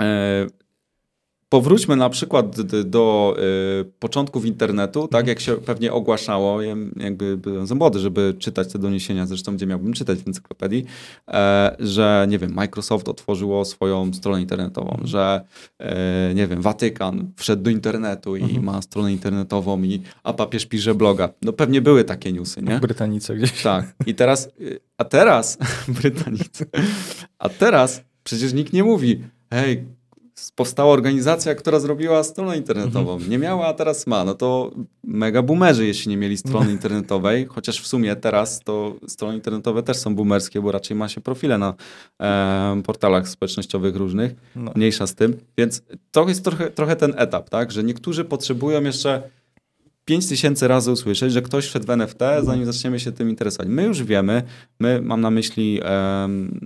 e, 0.00 0.46
powróćmy 1.52 1.96
na 1.96 2.10
przykład 2.10 2.60
do 2.84 3.36
e, 3.38 3.84
początków 3.84 4.46
internetu, 4.46 5.08
tak 5.08 5.26
jak 5.26 5.40
się 5.40 5.54
pewnie 5.56 5.92
ogłaszało, 5.92 6.62
ja 6.62 6.76
jakby 6.96 7.36
byłem 7.36 7.66
za 7.66 7.74
młody, 7.74 7.98
żeby 7.98 8.34
czytać 8.38 8.72
te 8.72 8.78
doniesienia, 8.78 9.26
zresztą 9.26 9.56
gdzie 9.56 9.66
miałbym 9.66 9.92
czytać 9.92 10.18
w 10.18 10.28
encyklopedii, 10.28 10.84
e, 11.28 11.76
że 11.80 12.26
nie 12.28 12.38
wiem, 12.38 12.54
Microsoft 12.54 13.08
otworzyło 13.08 13.64
swoją 13.64 14.14
stronę 14.14 14.40
internetową, 14.40 15.00
że 15.04 15.44
e, 15.78 16.34
nie 16.34 16.46
wiem, 16.46 16.62
Watykan 16.62 17.32
wszedł 17.36 17.62
do 17.62 17.70
internetu 17.70 18.36
i 18.36 18.42
Mhm. 18.42 18.64
ma 18.64 18.82
stronę 18.82 19.12
internetową, 19.12 19.82
i, 19.82 20.02
a 20.22 20.32
papież 20.32 20.66
pisze 20.66 20.94
bloga. 20.94 21.28
No 21.42 21.52
pewnie 21.52 21.80
były 21.80 22.04
takie 22.04 22.32
newsy, 22.32 22.62
nie? 22.62 22.78
W 22.78 22.80
Brytanice 22.80 23.36
gdzieś. 23.36 23.62
Tak. 23.62 23.94
I 24.06 24.14
teraz, 24.14 24.48
y, 24.60 24.80
a 24.96 25.04
teraz, 25.04 25.58
Brytanicy, 26.00 26.66
a 27.38 27.48
teraz 27.48 28.02
przecież 28.24 28.52
nikt 28.52 28.72
nie 28.72 28.84
mówi, 28.84 29.22
hej, 29.50 29.84
powstała 30.54 30.92
organizacja, 30.92 31.54
która 31.54 31.80
zrobiła 31.80 32.24
stronę 32.24 32.56
internetową. 32.56 33.18
Nie 33.28 33.38
miała, 33.38 33.66
a 33.66 33.72
teraz 33.74 34.06
ma. 34.06 34.24
No 34.24 34.34
to 34.34 34.70
mega 35.04 35.42
boomerzy, 35.42 35.86
jeśli 35.86 36.10
nie 36.10 36.16
mieli 36.16 36.36
strony 36.36 36.72
internetowej, 36.78 37.46
chociaż 37.46 37.80
w 37.80 37.86
sumie 37.86 38.16
teraz 38.16 38.60
to 38.60 38.94
strony 39.08 39.34
internetowe 39.34 39.82
też 39.82 39.96
są 39.96 40.14
boomerskie, 40.14 40.60
bo 40.60 40.72
raczej 40.72 40.96
ma 40.96 41.08
się 41.08 41.20
profile 41.20 41.58
na 41.58 41.74
e, 42.22 42.82
portalach 42.84 43.28
społecznościowych 43.28 43.96
różnych 43.96 44.34
No. 44.56 44.72
mniejsza 44.76 45.06
z 45.06 45.14
tym. 45.14 45.36
Więc 45.58 45.82
to 46.10 46.28
jest 46.28 46.44
trochę, 46.44 46.70
trochę 46.70 46.96
ten 46.96 47.14
etap, 47.16 47.50
tak? 47.50 47.72
Że 47.72 47.84
niektórzy 47.84 48.24
potrzebują 48.24 48.82
jeszcze 48.82 49.22
5 50.04 50.28
tysięcy 50.28 50.68
razy 50.68 50.92
usłyszeć, 50.92 51.32
że 51.32 51.42
ktoś 51.42 51.66
wszedł 51.66 51.86
w 51.86 51.90
NFT, 51.90 52.18
zanim 52.42 52.66
zaczniemy 52.66 53.00
się 53.00 53.12
tym 53.12 53.30
interesować. 53.30 53.68
My 53.68 53.84
już 53.84 54.02
wiemy, 54.02 54.42
my 54.80 55.00
mam 55.02 55.20
na 55.20 55.30
myśli 55.30 55.80
em, 55.82 56.60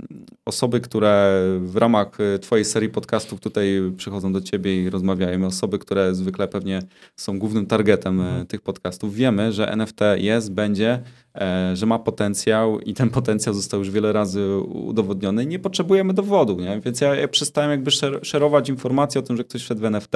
osoby, 0.44 0.80
które 0.80 1.42
w 1.60 1.76
ramach 1.76 2.20
e, 2.20 2.38
twojej 2.38 2.64
serii 2.64 2.88
podcastów 2.88 3.40
tutaj 3.40 3.92
przychodzą 3.96 4.32
do 4.32 4.40
ciebie 4.40 4.82
i 4.82 4.90
rozmawiają, 4.90 5.46
osoby, 5.46 5.78
które 5.78 6.14
zwykle 6.14 6.48
pewnie 6.48 6.82
są 7.16 7.38
głównym 7.38 7.66
targetem 7.66 8.20
e, 8.20 8.44
tych 8.48 8.60
podcastów. 8.60 9.14
Wiemy, 9.14 9.52
że 9.52 9.72
NFT 9.72 10.00
jest, 10.16 10.52
będzie, 10.52 11.02
e, 11.34 11.70
że 11.76 11.86
ma 11.86 11.98
potencjał 11.98 12.80
i 12.80 12.94
ten 12.94 13.10
potencjał 13.10 13.54
został 13.54 13.80
już 13.80 13.90
wiele 13.90 14.12
razy 14.12 14.56
udowodniony 14.58 15.46
nie 15.46 15.58
potrzebujemy 15.58 16.14
dowodu, 16.14 16.60
nie? 16.60 16.80
Więc 16.80 17.00
ja, 17.00 17.14
ja 17.14 17.28
przestałem 17.28 17.70
jakby 17.70 17.90
szer- 17.90 18.20
szerować 18.22 18.68
informacje 18.68 19.18
o 19.18 19.22
tym, 19.22 19.36
że 19.36 19.44
ktoś 19.44 19.62
wszedł 19.62 19.80
w 19.80 19.84
NFT, 19.84 20.12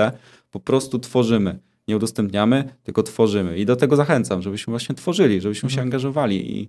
po 0.50 0.60
prostu 0.60 0.98
tworzymy. 0.98 1.69
Nie 1.88 1.96
udostępniamy, 1.96 2.74
tylko 2.82 3.02
tworzymy. 3.02 3.58
I 3.58 3.66
do 3.66 3.76
tego 3.76 3.96
zachęcam, 3.96 4.42
żebyśmy 4.42 4.70
właśnie 4.70 4.94
tworzyli, 4.94 5.40
żebyśmy 5.40 5.70
się 5.70 5.74
Mhm. 5.74 5.86
angażowali 5.86 6.58
i 6.60 6.68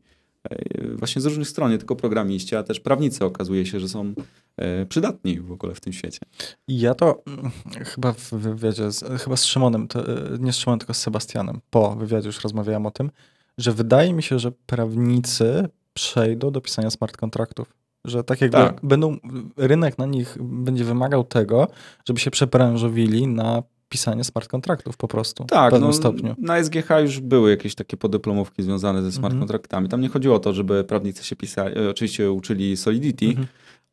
e, 0.49 0.57
właśnie 0.95 1.21
z 1.21 1.25
różnych 1.25 1.47
stron, 1.47 1.71
nie 1.71 1.77
tylko 1.77 1.95
programiści, 1.95 2.55
a 2.55 2.63
też 2.63 2.79
prawnicy 2.79 3.25
okazuje 3.25 3.65
się, 3.65 3.79
że 3.79 3.89
są 3.89 4.13
e, 4.57 4.85
przydatni 4.85 5.39
w 5.39 5.51
ogóle 5.51 5.75
w 5.75 5.79
tym 5.81 5.93
świecie. 5.93 6.19
Ja 6.67 6.95
to 6.95 7.23
mm, 7.27 7.51
chyba 7.85 8.13
w 8.13 8.29
wywiadzie, 8.33 8.91
z, 8.91 9.21
chyba 9.23 9.35
z 9.37 9.45
Szymonem, 9.45 9.87
to, 9.87 9.99
e, 10.07 10.37
nie 10.39 10.53
z 10.53 10.57
Szymonem, 10.57 10.79
tylko 10.79 10.93
z 10.93 10.97
Sebastianem, 10.97 11.61
po 11.69 11.95
wywiadzie 11.95 12.27
już 12.27 12.43
rozmawiałem 12.43 12.85
o 12.85 12.91
tym, 12.91 13.11
że 13.57 13.71
wydaje 13.71 14.13
mi 14.13 14.23
się, 14.23 14.39
że 14.39 14.51
prawnicy 14.51 15.67
przejdą 15.93 16.51
do 16.51 16.61
pisania 16.61 16.89
smart 16.89 17.17
kontraktów. 17.17 17.73
Że 18.05 18.23
tak 18.23 18.41
jakby 18.41 18.57
Tak. 18.57 18.79
będą, 18.83 19.17
rynek 19.57 19.97
na 19.97 20.05
nich 20.05 20.37
będzie 20.41 20.83
wymagał 20.83 21.23
tego, 21.23 21.67
żeby 22.07 22.19
się 22.19 22.31
przeprężowili 22.31 23.27
na 23.27 23.63
pisanie 23.91 24.23
smart 24.23 24.47
kontraktów 24.47 24.97
po 24.97 25.07
prostu. 25.07 25.43
w 25.43 25.47
Tak, 25.47 25.71
pewnym 25.71 25.89
no, 25.89 25.93
stopniu. 25.95 26.35
na 26.37 26.63
SGH 26.63 26.89
już 27.01 27.19
były 27.19 27.49
jakieś 27.49 27.75
takie 27.75 27.97
podyplomówki 27.97 28.63
związane 28.63 29.01
ze 29.01 29.11
smart 29.11 29.33
Mhm. 29.33 29.39
kontraktami. 29.39 29.89
Tam 29.89 30.01
nie 30.01 30.09
chodziło 30.09 30.35
o 30.35 30.39
to, 30.39 30.53
żeby 30.53 30.83
prawnicy 30.83 31.23
się 31.23 31.35
pisali, 31.35 31.77
e, 31.77 31.89
oczywiście 31.89 32.31
uczyli 32.31 32.77
Solidity, 32.77 33.25
Mhm. 33.25 33.47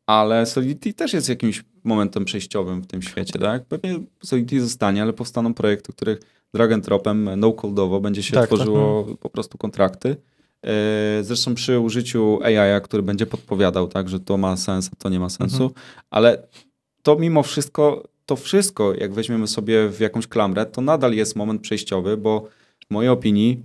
ale 0.07 0.45
Solidity 0.45 0.93
też 0.93 1.13
jest 1.13 1.29
jakimś 1.29 1.63
momentem 1.83 2.25
przejściowym 2.25 2.81
w 2.81 2.87
tym 2.87 3.01
świecie, 3.01 3.39
tak? 3.39 3.65
Pewnie 3.65 3.99
Solidity 4.23 4.61
zostanie, 4.61 5.01
ale 5.01 5.13
powstaną 5.13 5.53
projekty, 5.53 5.93
których 5.93 6.19
drag 6.53 6.71
and 6.71 6.85
dropem, 6.85 7.29
no-codeowo 7.37 7.99
będzie 8.01 8.23
się 8.23 8.33
Tak, 8.33 8.41
tak. 8.41 8.47
tworzyło 8.59 9.03
po 9.19 9.29
prostu 9.29 9.57
kontrakty. 9.57 10.15
E, 10.65 11.23
Zresztą 11.23 11.55
przy 11.55 11.79
użyciu 11.79 12.39
AI, 12.43 12.81
który 12.83 13.03
będzie 13.03 13.25
podpowiadał, 13.25 13.87
tak, 13.87 14.09
że 14.09 14.19
to 14.19 14.37
ma 14.37 14.57
sens, 14.57 14.89
a 14.93 14.95
to 14.95 15.09
nie 15.09 15.19
ma 15.19 15.29
sensu, 15.29 15.63
Mhm. 15.63 15.71
ale 16.09 16.47
to 17.03 17.15
mimo 17.15 17.43
wszystko, 17.43 18.03
to 18.29 18.35
wszystko, 18.35 18.93
jak 18.93 19.13
weźmiemy 19.13 19.47
sobie 19.47 19.89
w 19.89 19.99
jakąś 19.99 20.27
klamrę, 20.27 20.65
to 20.65 20.81
nadal 20.81 21.13
jest 21.13 21.35
moment 21.35 21.61
przejściowy, 21.61 22.17
bo 22.17 22.47
w 22.87 22.91
mojej 22.91 23.09
opinii 23.09 23.63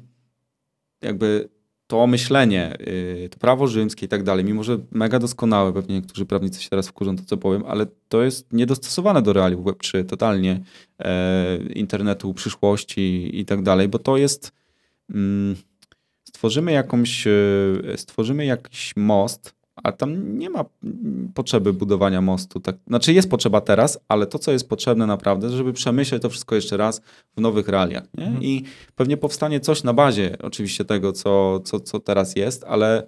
jakby 1.03 1.49
to 1.87 2.07
myślenie, 2.07 2.77
yy, 3.21 3.29
to 3.29 3.39
prawo 3.39 3.67
rzymskie 3.67 4.07
i 4.07 4.09
tak 4.09 4.23
dalej, 4.23 4.45
mimo 4.45 4.65
że 4.65 4.79
mega 4.91 5.19
doskonałe, 5.19 5.73
pewnie 5.73 5.95
niektórzy 5.95 6.27
prawnicy 6.27 6.63
się 6.63 6.71
teraz 6.71 6.89
wkurzą 6.89 7.17
to, 7.17 7.23
co 7.25 7.37
powiem, 7.37 7.65
ale 7.67 7.87
to 8.09 8.23
jest 8.23 8.53
niedostosowane 8.53 9.23
do 9.23 9.33
realiów 9.33 9.65
Web3 9.65 10.07
totalnie, 10.07 10.61
e, 10.99 11.57
internetu 11.57 12.35
przyszłości 12.35 13.31
i 13.41 13.45
tak 13.45 13.63
dalej, 13.63 13.89
bo 13.89 13.99
to 13.99 14.17
jest... 14.17 14.53
Mm, 15.11 15.57
stworzymy 16.25 16.73
jakąś, 16.73 17.27
e, 17.27 17.33
stworzymy 17.97 18.47
jakiś 18.47 18.93
most, 18.97 19.55
a 19.83 19.93
tam 19.93 20.39
nie 20.39 20.51
ma 20.51 20.65
potrzeby 21.35 21.73
budowania 21.73 22.21
mostu. 22.21 22.61
Tak, 22.61 22.77
znaczy 22.87 23.13
jest 23.13 23.31
potrzeba 23.31 23.61
teraz, 23.61 23.99
ale 24.09 24.27
to, 24.27 24.39
co 24.39 24.53
jest 24.53 24.69
potrzebne 24.69 25.07
naprawdę, 25.07 25.51
żeby 25.51 25.73
przemyśleć 25.73 26.23
to 26.23 26.31
wszystko 26.31 26.55
jeszcze 26.55 26.77
raz 26.77 27.03
w 27.37 27.41
nowych 27.41 27.69
realiach. 27.69 28.05
Nie? 28.15 28.25
Mhm. 28.25 28.45
I 28.45 28.65
pewnie 28.97 29.17
powstanie 29.17 29.61
coś 29.61 29.83
na 29.83 29.93
bazie 29.93 30.37
oczywiście 30.43 30.85
tego, 30.85 31.13
co, 31.13 31.61
co, 31.61 31.81
co 31.81 32.01
teraz 32.01 32.37
jest, 32.37 32.65
ale 32.69 33.07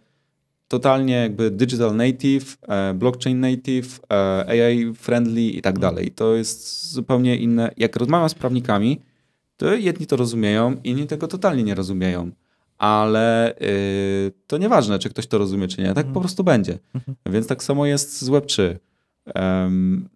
totalnie 0.69 1.15
jakby 1.15 1.51
digital 1.51 1.97
native, 1.97 2.59
e, 2.69 2.95
blockchain 2.95 3.41
native, 3.41 4.01
e, 4.11 4.47
AI 4.49 4.95
friendly 4.95 5.43
i 5.43 5.63
tak 5.63 5.77
mhm. 5.77 5.95
dalej. 5.95 6.11
To 6.11 6.35
jest 6.35 6.91
zupełnie 6.93 7.37
inne. 7.37 7.71
Jak 7.77 7.97
rozmawiam 7.97 8.29
z 8.29 8.35
prawnikami, 8.35 9.01
to 9.57 9.75
jedni 9.75 10.07
to 10.07 10.17
rozumieją, 10.17 10.77
inni 10.85 11.07
tego 11.07 11.29
totalnie 11.29 11.63
nie 11.63 11.75
rozumieją 11.75 12.31
ale 12.79 13.55
yy, 13.61 14.33
to 14.47 14.59
nieważne, 14.59 14.99
czy 14.99 15.11
ktoś 15.11 15.27
to 15.27 15.39
rozumie, 15.39 15.69
czy 15.69 15.81
nie. 15.81 15.89
Tak 15.89 15.97
mhm. 15.97 16.15
po 16.15 16.21
prostu 16.21 16.45
będzie. 16.45 16.79
Mhm. 16.95 17.17
Więc 17.27 17.47
tak 17.47 17.63
samo 17.63 17.87
jest 17.87 18.23
z 18.23 18.31
Web3. 18.31 18.77
Um, 19.35 20.09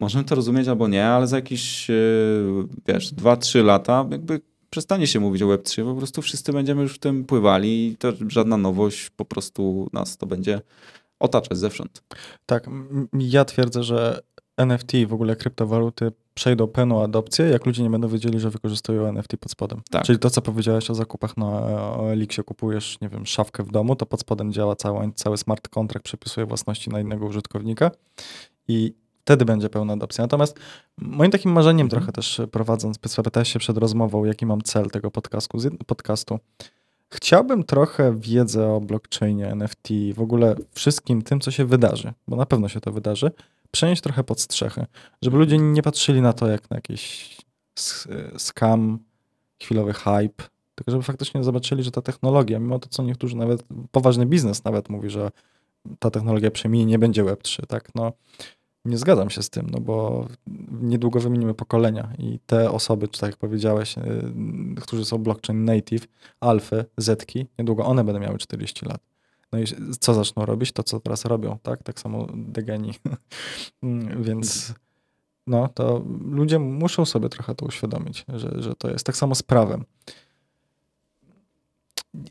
możemy 0.00 0.24
to 0.24 0.34
rozumieć 0.34 0.68
albo 0.68 0.88
nie, 0.88 1.06
ale 1.06 1.26
za 1.26 1.36
jakieś, 1.36 1.88
yy, 1.88 2.66
wiesz, 2.88 3.14
2-3 3.14 3.64
lata 3.64 4.06
jakby 4.10 4.40
przestanie 4.70 5.06
się 5.06 5.20
mówić 5.20 5.42
o 5.42 5.46
Web3, 5.46 5.84
po 5.84 5.94
prostu 5.94 6.22
wszyscy 6.22 6.52
będziemy 6.52 6.82
już 6.82 6.94
w 6.94 6.98
tym 6.98 7.24
pływali 7.24 7.86
i 7.88 7.96
to 7.96 8.12
żadna 8.28 8.56
nowość 8.56 9.10
po 9.10 9.24
prostu 9.24 9.90
nas 9.92 10.16
to 10.16 10.26
będzie 10.26 10.60
otaczać 11.18 11.58
zewsząd. 11.58 12.02
Tak, 12.46 12.66
ja 13.12 13.44
twierdzę, 13.44 13.82
że 13.82 14.20
NFT 14.56 14.94
i 14.94 15.06
w 15.06 15.14
ogóle 15.14 15.36
kryptowaluty 15.36 16.12
przejdą 16.40 16.66
pełną 16.66 17.02
adopcję, 17.02 17.46
jak 17.46 17.66
ludzie 17.66 17.82
nie 17.82 17.90
będą 17.90 18.08
wiedzieli, 18.08 18.40
że 18.40 18.50
wykorzystują 18.50 19.06
NFT 19.06 19.36
pod 19.36 19.52
spodem. 19.52 19.82
Tak. 19.90 20.04
Czyli 20.04 20.18
to, 20.18 20.30
co 20.30 20.42
powiedziałeś 20.42 20.90
o 20.90 20.94
zakupach 20.94 21.36
na 21.36 21.60
Elixie, 22.12 22.44
kupujesz, 22.44 23.00
nie 23.00 23.08
wiem, 23.08 23.26
szafkę 23.26 23.62
w 23.62 23.70
domu, 23.70 23.96
to 23.96 24.06
pod 24.06 24.20
spodem 24.20 24.52
działa 24.52 24.76
cały, 24.76 25.12
cały 25.14 25.36
smart 25.36 25.68
contract, 25.68 26.04
przepisuje 26.04 26.46
własności 26.46 26.90
na 26.90 27.00
innego 27.00 27.26
użytkownika 27.26 27.90
i 28.68 28.94
wtedy 29.24 29.44
będzie 29.44 29.68
pełna 29.68 29.92
adopcja. 29.92 30.24
Natomiast 30.24 30.58
moim 30.98 31.30
takim 31.30 31.52
marzeniem 31.52 31.86
mhm. 31.86 31.90
trochę 31.90 32.12
też 32.12 32.40
prowadząc, 32.52 32.98
się 33.42 33.58
przed 33.58 33.78
rozmową, 33.78 34.24
jaki 34.24 34.46
mam 34.46 34.62
cel 34.62 34.90
tego 34.90 35.10
podcastu, 35.10 35.58
podcastu. 35.86 36.38
Chciałbym 37.10 37.64
trochę 37.64 38.18
wiedzę 38.18 38.72
o 38.72 38.80
blockchainie, 38.80 39.46
NFT, 39.46 39.88
w 40.14 40.20
ogóle 40.20 40.56
wszystkim 40.72 41.22
tym, 41.22 41.40
co 41.40 41.50
się 41.50 41.64
wydarzy, 41.64 42.12
bo 42.28 42.36
na 42.36 42.46
pewno 42.46 42.68
się 42.68 42.80
to 42.80 42.92
wydarzy, 42.92 43.30
przenieść 43.70 44.02
trochę 44.02 44.24
pod 44.24 44.40
strzechy, 44.40 44.86
żeby 45.22 45.36
ludzie 45.36 45.58
nie 45.58 45.82
patrzyli 45.82 46.20
na 46.20 46.32
to 46.32 46.48
jak 46.48 46.70
na 46.70 46.76
jakiś 46.76 47.36
scam, 48.38 48.98
chwilowy 49.62 49.92
hype, 49.92 50.44
tylko 50.74 50.90
żeby 50.90 51.02
faktycznie 51.02 51.44
zobaczyli, 51.44 51.82
że 51.82 51.90
ta 51.90 52.02
technologia, 52.02 52.58
mimo 52.58 52.78
to, 52.78 52.88
co 52.88 53.02
niektórzy 53.02 53.36
nawet, 53.36 53.62
poważny 53.90 54.26
biznes 54.26 54.64
nawet 54.64 54.88
mówi, 54.88 55.10
że 55.10 55.30
ta 55.98 56.10
technologia 56.10 56.50
przeminie, 56.50 56.86
nie 56.86 56.98
będzie 56.98 57.24
Web3, 57.24 57.66
tak, 57.66 57.90
no 57.94 58.12
nie 58.84 58.98
zgadzam 58.98 59.30
się 59.30 59.42
z 59.42 59.50
tym, 59.50 59.70
no 59.70 59.80
bo 59.80 60.26
niedługo 60.82 61.20
wymienimy 61.20 61.54
pokolenia 61.54 62.12
i 62.18 62.38
te 62.46 62.70
osoby, 62.70 63.08
czy 63.08 63.20
tak 63.20 63.30
jak 63.30 63.38
powiedziałeś, 63.38 63.98
y, 63.98 64.02
którzy 64.80 65.04
są 65.04 65.18
blockchain 65.18 65.64
native, 65.64 66.06
alfy, 66.40 66.84
zetki, 66.96 67.46
niedługo 67.58 67.84
one 67.84 68.04
będą 68.04 68.20
miały 68.20 68.38
40 68.38 68.86
lat. 68.86 69.09
No 69.52 69.58
i 69.58 69.64
co 70.00 70.14
zaczną 70.14 70.46
robić? 70.46 70.72
To, 70.72 70.82
co 70.82 71.00
teraz 71.00 71.24
robią, 71.24 71.58
tak? 71.62 71.82
Tak 71.82 72.00
samo 72.00 72.26
degeni. 72.34 72.92
Mm, 73.82 74.22
więc 74.22 74.74
no, 75.46 75.68
to 75.68 76.04
ludzie 76.24 76.58
muszą 76.58 77.04
sobie 77.04 77.28
trochę 77.28 77.54
to 77.54 77.66
uświadomić, 77.66 78.24
że, 78.34 78.62
że 78.62 78.74
to 78.74 78.90
jest 78.90 79.06
tak 79.06 79.16
samo 79.16 79.34
z 79.34 79.42
prawem. 79.42 79.84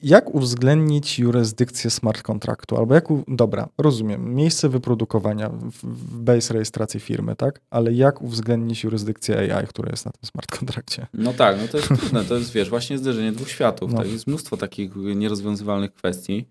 Jak 0.04 0.36
uwzględnić 0.36 1.20
jurysdykcję 1.20 1.90
smart 1.90 2.22
kontraktu? 2.22 2.78
Albo 2.78 2.96
jak, 2.96 3.12
u... 3.12 3.24
dobra, 3.28 3.70
rozumiem, 3.78 4.36
miejsce 4.36 4.70
wyprodukowania 4.70 5.50
w, 5.50 5.72
w 5.84 6.20
base 6.20 6.54
rejestracji 6.54 7.00
firmy, 7.00 7.36
tak? 7.36 7.62
Ale 7.70 7.94
jak 7.94 8.22
uwzględnić 8.22 8.84
jurysdykcję 8.84 9.56
AI, 9.56 9.68
która 9.68 9.90
jest 9.92 10.06
na 10.06 10.12
tym 10.12 10.30
smart 10.30 10.52
kontrakcie? 10.60 11.08
No 11.14 11.34
tak, 11.34 11.58
no 11.62 11.68
to 11.68 11.78
jest 11.78 11.90
trudne, 11.90 12.24
to 12.24 12.36
jest, 12.36 12.52
wiesz, 12.52 12.70
właśnie 12.70 12.98
zderzenie 12.98 13.32
dwóch 13.32 13.50
światów. 13.50 13.92
No. 13.92 13.98
Tak? 13.98 14.12
Jest 14.12 14.28
mnóstwo 14.28 14.58
takich 14.58 14.96
nierozwiązywalnych 14.96 15.94
kwestii. 15.94 16.46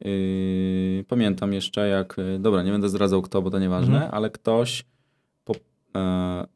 Yy, 0.00 1.04
pamiętam 1.08 1.52
jeszcze, 1.52 1.88
jak, 1.88 2.14
yy, 2.18 2.38
dobra, 2.38 2.62
nie 2.62 2.72
będę 2.72 2.88
zdradzał 2.88 3.22
kto, 3.22 3.42
bo 3.42 3.50
to 3.50 3.58
nieważne, 3.58 3.94
mhm. 3.94 4.14
ale 4.14 4.30
ktoś 4.30 4.84
po, 5.44 5.54
e, 5.96 6.46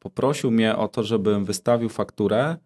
poprosił 0.00 0.50
mnie 0.50 0.76
o 0.76 0.88
to, 0.88 1.02
żebym 1.02 1.44
wystawił 1.44 1.88
fakturę 1.88 2.56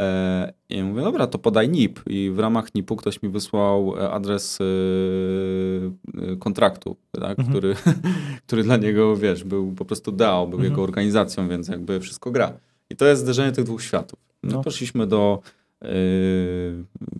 e, 0.00 0.52
i 0.68 0.82
mówię, 0.82 1.02
dobra, 1.02 1.26
to 1.26 1.38
podaj 1.38 1.68
NIP. 1.68 2.00
I 2.06 2.30
w 2.30 2.38
ramach 2.38 2.74
NIP-u 2.74 2.96
ktoś 2.96 3.22
mi 3.22 3.28
wysłał 3.28 3.94
e, 3.98 4.10
adres 4.10 4.58
e, 4.60 6.36
kontraktu, 6.36 6.96
tak? 7.12 7.38
mhm. 7.38 7.48
który, 7.48 7.74
który 8.46 8.62
dla 8.62 8.76
niego, 8.76 9.16
wiesz, 9.16 9.44
był 9.44 9.72
po 9.72 9.84
prostu 9.84 10.12
DAO, 10.12 10.46
był 10.46 10.58
mhm. 10.58 10.70
jego 10.70 10.82
organizacją, 10.82 11.48
więc 11.48 11.68
jakby 11.68 12.00
wszystko 12.00 12.30
gra. 12.30 12.52
I 12.90 12.96
to 12.96 13.06
jest 13.06 13.22
zderzenie 13.22 13.52
tych 13.52 13.64
dwóch 13.64 13.82
światów. 13.82 14.18
No, 14.42 14.52
no. 14.52 14.62
Poszliśmy 14.62 15.06
do 15.06 15.42
Yy, 15.42 15.61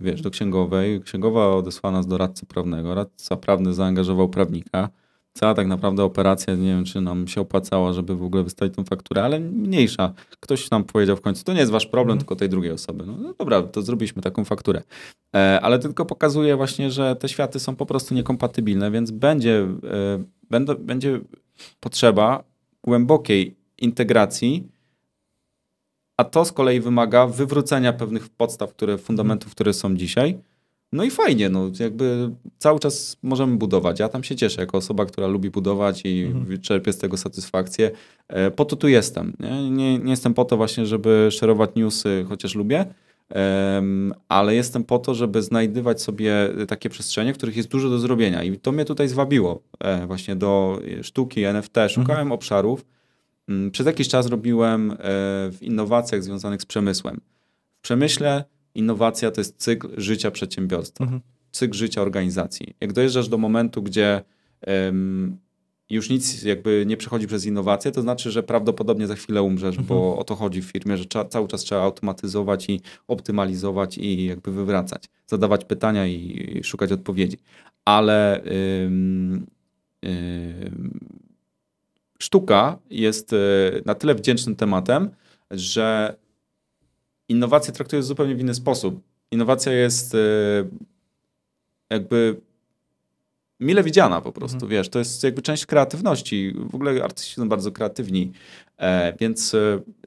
wiesz, 0.01 0.23
do 0.23 0.31
księgowej. 0.31 1.01
Księgowa 1.01 1.57
odesłała 1.57 1.97
nas 1.97 2.07
do 2.07 2.19
radcy 2.19 2.47
prawnego. 2.47 2.95
Radca 2.95 3.37
prawny 3.37 3.75
zaangażował 3.75 4.29
prawnika. 4.29 4.89
Cała 5.35 5.55
tak 5.55 5.67
naprawdę 5.67 6.05
operacja, 6.05 6.55
nie 6.55 6.69
wiem, 6.69 6.85
czy 6.85 7.01
nam 7.01 7.29
się 7.29 7.41
opłacała, 7.41 7.93
żeby 7.93 8.17
w 8.17 8.23
ogóle 8.23 8.43
wystawić 8.43 8.75
tą 8.75 8.85
fakturę, 8.85 9.25
ale 9.25 9.41
mniejsza. 9.41 10.13
Ktoś 10.41 10.71
nam 10.71 10.85
powiedział 10.85 11.17
w 11.17 11.21
końcu, 11.21 11.45
to 11.45 11.53
nie 11.53 11.61
jest 11.61 11.73
wasz 11.73 11.87
problem, 11.87 12.13
mm. 12.13 12.19
tylko 12.19 12.37
tej 12.37 12.49
drugiej 12.49 12.73
osoby. 12.73 13.07
No, 13.07 13.17
no, 13.19 13.35
dobra, 13.39 13.63
to 13.63 13.83
zrobiliśmy 13.83 14.23
taką 14.23 14.45
fakturę. 14.45 14.83
E, 15.35 15.61
ale 15.63 15.79
tylko 15.79 16.05
pokazuje 16.05 16.57
właśnie, 16.57 16.91
że 16.91 17.17
te 17.17 17.29
światy 17.29 17.61
są 17.61 17.77
po 17.77 17.87
prostu 17.87 18.15
niekompatybilne, 18.15 18.91
więc 18.91 19.11
będzie, 19.11 19.59
e, 19.61 20.25
będą, 20.51 20.75
będzie 20.75 21.21
potrzeba 21.81 22.45
głębokiej 22.85 23.57
integracji 23.79 24.69
a 26.23 26.25
to 26.25 26.45
z 26.45 26.53
kolei 26.53 26.81
wymaga 26.81 27.27
wywrócenia 27.27 27.93
pewnych 27.93 28.29
podstaw, 28.29 28.70
które, 28.70 28.99
fundamentów, 28.99 29.51
które 29.51 29.73
są 29.73 29.97
dzisiaj. 29.97 30.39
No 30.93 31.05
i 31.05 31.11
fajnie, 31.11 31.49
no 31.49 31.70
jakby 31.81 32.31
cały 32.59 32.79
czas 32.79 33.16
możemy 33.23 33.57
budować. 33.57 34.01
Ja 34.01 34.09
tam 34.09 34.25
się 34.25 34.37
cieszę 34.37 34.61
jako 34.61 34.79
osoba, 34.79 35.07
która 35.07 35.27
lubi 35.27 35.51
budować 35.51 36.03
i 36.05 36.23
mhm. 36.23 36.61
czerpię 36.61 36.93
z 36.93 36.99
tego 36.99 37.16
satysfakcję. 37.16 37.91
E, 38.29 38.51
po 38.51 38.64
to 38.64 38.77
tu 38.77 38.89
jestem. 38.89 39.33
Nie? 39.41 39.70
Nie, 39.70 39.99
nie 39.99 40.11
jestem 40.11 40.35
po 40.35 40.45
to 40.45 40.57
właśnie, 40.57 40.87
żeby 40.87 41.29
szerować 41.31 41.70
newsy, 41.77 42.25
chociaż 42.29 42.55
lubię, 42.55 42.87
ale 44.29 44.55
jestem 44.55 44.85
po 44.85 44.99
to, 44.99 45.14
żeby 45.14 45.43
znajdywać 45.43 46.03
sobie 46.03 46.35
takie 46.68 46.89
przestrzenie, 46.89 47.35
w 47.35 47.37
których 47.37 47.57
jest 47.57 47.68
dużo 47.68 47.91
do 47.91 47.99
zrobienia. 47.99 48.43
I 48.43 48.59
to 48.59 48.73
mnie 48.73 48.85
tutaj 48.85 49.09
zwabiło 49.09 49.62
e, 49.81 50.07
właśnie 50.07 50.37
do 50.37 50.81
sztuki, 51.03 51.45
NFT. 51.45 51.77
Szukałem 51.89 52.23
mhm. 52.23 52.33
obszarów, 52.33 52.85
przez 53.72 53.86
jakiś 53.86 54.09
czas 54.09 54.26
robiłem 54.26 54.90
e, 54.90 54.97
w 55.51 55.59
innowacjach 55.61 56.22
związanych 56.22 56.62
z 56.62 56.66
przemysłem. 56.66 57.20
W 57.78 57.80
przemyśle 57.80 58.45
innowacja 58.74 59.30
to 59.30 59.40
jest 59.40 59.57
cykl 59.57 59.88
życia 59.97 60.30
przedsiębiorstwa, 60.30 61.05
mhm. 61.05 61.22
cykl 61.53 61.74
życia 61.76 62.03
organizacji. 62.03 62.74
Jak 62.80 62.93
dojeżdżasz 62.93 63.28
do 63.28 63.38
momentu, 63.38 63.82
gdzie 63.82 64.22
um, 64.66 65.38
już 65.90 66.11
nic 66.11 66.43
jakby 66.43 66.84
nie 66.86 66.97
przechodzi 66.97 67.26
przez 67.26 67.47
innowację, 67.47 67.93
to 67.93 68.03
znaczy, 68.03 68.30
że 68.30 68.43
prawdopodobnie 68.43 69.07
za 69.07 69.14
chwilę 69.14 69.43
umrzesz, 69.43 69.78
mhm. 69.78 69.86
bo 69.86 70.18
o 70.18 70.24
to 70.24 70.34
chodzi 70.34 70.62
w 70.62 70.64
firmie, 70.64 70.97
że 70.97 71.05
cały 71.30 71.49
czas 71.49 71.61
trzeba 71.61 71.82
automatyzować 71.82 72.68
i 72.68 72.80
optymalizować 73.09 73.99
i 73.99 74.24
jakby 74.24 74.53
wywracać, 74.53 75.05
zadawać 75.26 75.64
pytania 75.64 76.07
i, 76.07 76.49
i 76.59 76.64
szukać 76.64 76.93
odpowiedzi. 76.93 77.36
Ale 77.84 78.43
ym, 78.84 79.47
ym, 80.05 81.01
sztuka 82.23 82.79
jest 82.91 83.33
e, 83.33 83.37
na 83.85 83.95
tyle 83.95 84.14
wdzięcznym 84.14 84.57
tematem, 84.57 85.11
że 85.51 86.16
innowacje 87.29 87.73
traktuje 87.73 88.03
zupełnie 88.03 88.35
w 88.35 88.41
inny 88.41 88.55
sposób. 88.55 89.01
Innowacja 89.31 89.73
jest 89.73 90.14
e, 90.14 90.18
jakby 91.91 92.41
mile 93.61 93.83
widziana 93.83 94.20
po 94.20 94.33
prostu, 94.33 94.57
mhm. 94.57 94.70
wiesz, 94.70 94.89
to 94.89 94.99
jest 94.99 95.25
jakby 95.25 95.43
część 95.43 95.66
kreatywności. 95.66 96.55
W 96.70 96.75
ogóle 96.75 97.05
artyści 97.05 97.35
są 97.35 97.49
bardzo 97.49 97.73
kreatywni, 97.73 98.33
e, 98.77 99.16
więc 99.20 99.57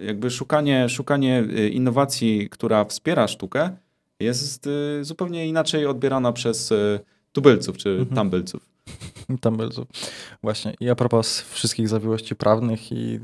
jakby 0.01 0.31
szukanie, 0.31 0.89
szukanie 0.89 1.43
innowacji, 1.71 2.49
która 2.49 2.85
wspiera 2.85 3.27
sztukę 3.27 3.77
jest 4.19 4.69
zupełnie 5.01 5.47
inaczej 5.47 5.85
odbierana 5.85 6.33
przez 6.33 6.73
tubylców 7.31 7.77
czy 7.77 7.89
mhm. 7.89 8.15
tambylców. 8.15 8.74
Tumblezoo. 9.41 9.85
Właśnie. 10.43 10.73
I 10.79 10.89
a 10.89 10.95
propos 10.95 11.41
wszystkich 11.41 11.89
zawiłości 11.89 12.35
prawnych 12.35 12.91
i 12.91 13.19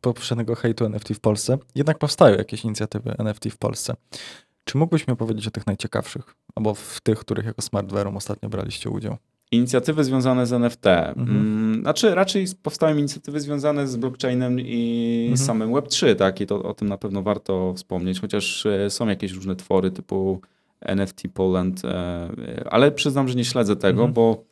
poprzedniego 0.00 0.54
hejtu 0.54 0.84
NFT 0.84 1.08
w 1.14 1.20
Polsce, 1.20 1.58
jednak 1.74 1.98
powstają 1.98 2.36
jakieś 2.36 2.64
inicjatywy 2.64 3.14
NFT 3.18 3.44
w 3.50 3.56
Polsce. 3.56 3.96
Czy 4.64 4.78
mógłbyś 4.78 5.06
mi 5.06 5.12
opowiedzieć 5.12 5.46
o 5.46 5.50
tych 5.50 5.66
najciekawszych? 5.66 6.34
albo 6.54 6.74
w 6.74 7.00
tych, 7.00 7.18
których 7.18 7.46
jako 7.46 7.62
Smartware'um 7.62 8.16
ostatnio 8.16 8.48
braliście 8.48 8.90
udział? 8.90 9.16
Inicjatywy 9.50 10.04
związane 10.04 10.46
z 10.46 10.52
NFT. 10.52 10.86
Mhm. 10.86 11.28
Mm, 11.28 11.80
znaczy, 11.80 12.14
raczej 12.14 12.46
powstają 12.62 12.96
inicjatywy 12.96 13.40
związane 13.40 13.88
z 13.88 13.96
blockchainem 13.96 14.60
i 14.60 15.28
mhm. 15.30 15.46
samym 15.46 15.70
Web3, 15.70 16.16
tak? 16.16 16.40
I 16.40 16.46
to 16.46 16.62
o 16.62 16.74
tym 16.74 16.88
na 16.88 16.98
pewno 16.98 17.22
warto 17.22 17.74
wspomnieć, 17.74 18.20
chociaż 18.20 18.66
e, 18.66 18.90
są 18.90 19.08
jakieś 19.08 19.32
różne 19.32 19.56
twory 19.56 19.90
typu 19.90 20.40
NFT 20.80 21.22
Poland, 21.34 21.84
e, 21.84 22.28
ale 22.70 22.92
przyznam, 22.92 23.28
że 23.28 23.34
nie 23.34 23.44
śledzę 23.44 23.76
tego, 23.76 24.00
mhm. 24.00 24.12
bo 24.12 24.44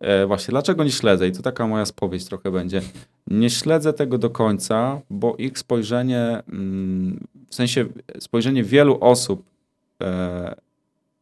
e, 0.00 0.26
właśnie 0.26 0.52
dlaczego 0.52 0.84
nie 0.84 0.90
śledzę? 0.90 1.28
I 1.28 1.32
to 1.32 1.42
taka 1.42 1.66
moja 1.66 1.86
spowiedź 1.86 2.24
trochę 2.24 2.50
będzie. 2.50 2.82
Nie 3.26 3.50
śledzę 3.50 3.92
tego 3.92 4.18
do 4.18 4.30
końca, 4.30 5.00
bo 5.10 5.36
ich 5.36 5.58
spojrzenie, 5.58 6.42
mm, 6.48 7.26
w 7.48 7.54
sensie 7.54 7.84
spojrzenie 8.18 8.64
wielu 8.64 8.98
osób 9.00 9.44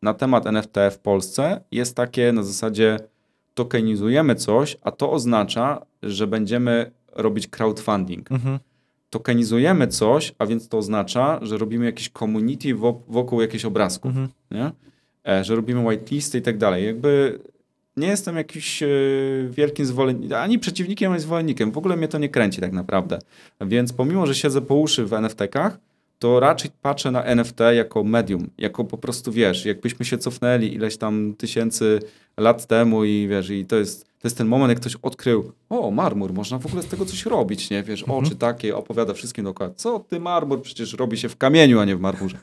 na 0.03 0.15
temat 0.15 0.47
NFT 0.47 0.77
w 0.91 0.99
Polsce 0.99 1.61
jest 1.73 1.97
takie 1.97 2.33
na 2.33 2.43
zasadzie 2.43 2.99
tokenizujemy 3.55 4.35
coś, 4.35 4.77
a 4.83 4.91
to 4.91 5.13
oznacza, 5.13 5.87
że 6.03 6.27
będziemy 6.27 6.91
robić 7.13 7.49
crowdfunding. 7.49 8.33
Mhm. 8.33 8.59
Tokenizujemy 9.11 9.89
coś, 9.89 10.35
a 10.39 10.47
więc 10.47 10.69
to 10.69 10.79
oznacza, 10.79 11.39
że 11.43 11.59
robimy 11.59 11.85
jakiś 11.85 12.11
community 12.11 12.75
wokół 13.09 13.41
jakichś 13.41 13.65
obrazków, 13.65 14.09
mhm. 14.09 14.29
nie? 14.51 14.73
E, 15.29 15.45
że 15.45 15.57
robimy 15.57 15.89
whitelisty 15.89 16.39
i 16.39 16.43
tak 16.43 16.59
dalej. 16.59 16.87
Jakby 16.87 17.39
nie 17.97 18.09
jestem 18.09 18.37
jakiś 18.37 18.83
e, 18.83 18.89
wielkim 19.51 19.87
zwolennikiem, 19.87 20.39
ani 20.39 20.59
przeciwnikiem, 20.59 21.13
ani 21.13 21.21
zwolennikiem. 21.21 21.73
W 21.73 21.79
ogóle 21.79 21.97
mnie 21.97 22.09
to 22.09 22.19
nie 22.19 22.29
kręci 22.29 22.61
tak 22.61 22.73
naprawdę. 22.73 23.19
Więc 23.61 23.93
pomimo, 23.93 24.27
że 24.27 24.35
siedzę 24.35 24.61
po 24.61 24.75
uszy 24.75 25.07
w 25.07 25.11
NFT-kach, 25.11 25.71
to 26.19 26.41
raczej 26.41 26.71
patrzę 26.83 27.11
na 27.11 27.25
NFT 27.25 27.61
jako 27.75 28.05
medium, 28.05 28.51
jako 28.59 28.85
po 28.85 28.99
prostu, 28.99 29.33
wiesz, 29.33 29.65
jakbyśmy 29.65 30.05
się 30.05 30.19
cofnęli 30.19 30.75
ileś 30.75 30.97
tam 30.97 31.35
tysięcy 31.39 32.01
lat 32.37 32.67
temu 32.67 33.05
i 33.05 33.29
wiesz, 33.29 33.51
i 33.51 33.67
to 33.67 33.77
jest, 33.77 34.05
to 34.05 34.29
jest 34.29 34.39
ten 34.39 34.47
moment, 34.47 34.69
jak 34.69 34.81
ktoś 34.81 34.97
odkrył, 35.03 35.53
o, 35.69 35.91
marmur, 35.91 36.33
można 36.33 36.59
w 36.59 36.67
ogóle 36.67 36.83
z 36.83 36.87
tego 36.87 37.07
coś 37.07 37.27
robić, 37.27 37.71
nie? 37.71 37.83
Wiesz, 37.83 38.03
mhm. 38.03 38.25
oczy 38.25 38.37
takie, 38.37 38.77
opowiada 38.77 39.15
wszystkim 39.15 39.45
dookoła, 39.45 39.71
co 39.77 39.99
ty 39.99 40.21
marmur, 40.21 40.63
przecież 40.63 40.93
robi 40.95 41.19
się 41.19 41.29
w 41.29 41.37
kamieniu, 41.37 41.81
a 41.81 41.85
nie 41.85 41.97
w 41.97 42.01
marmurze. 42.01 42.39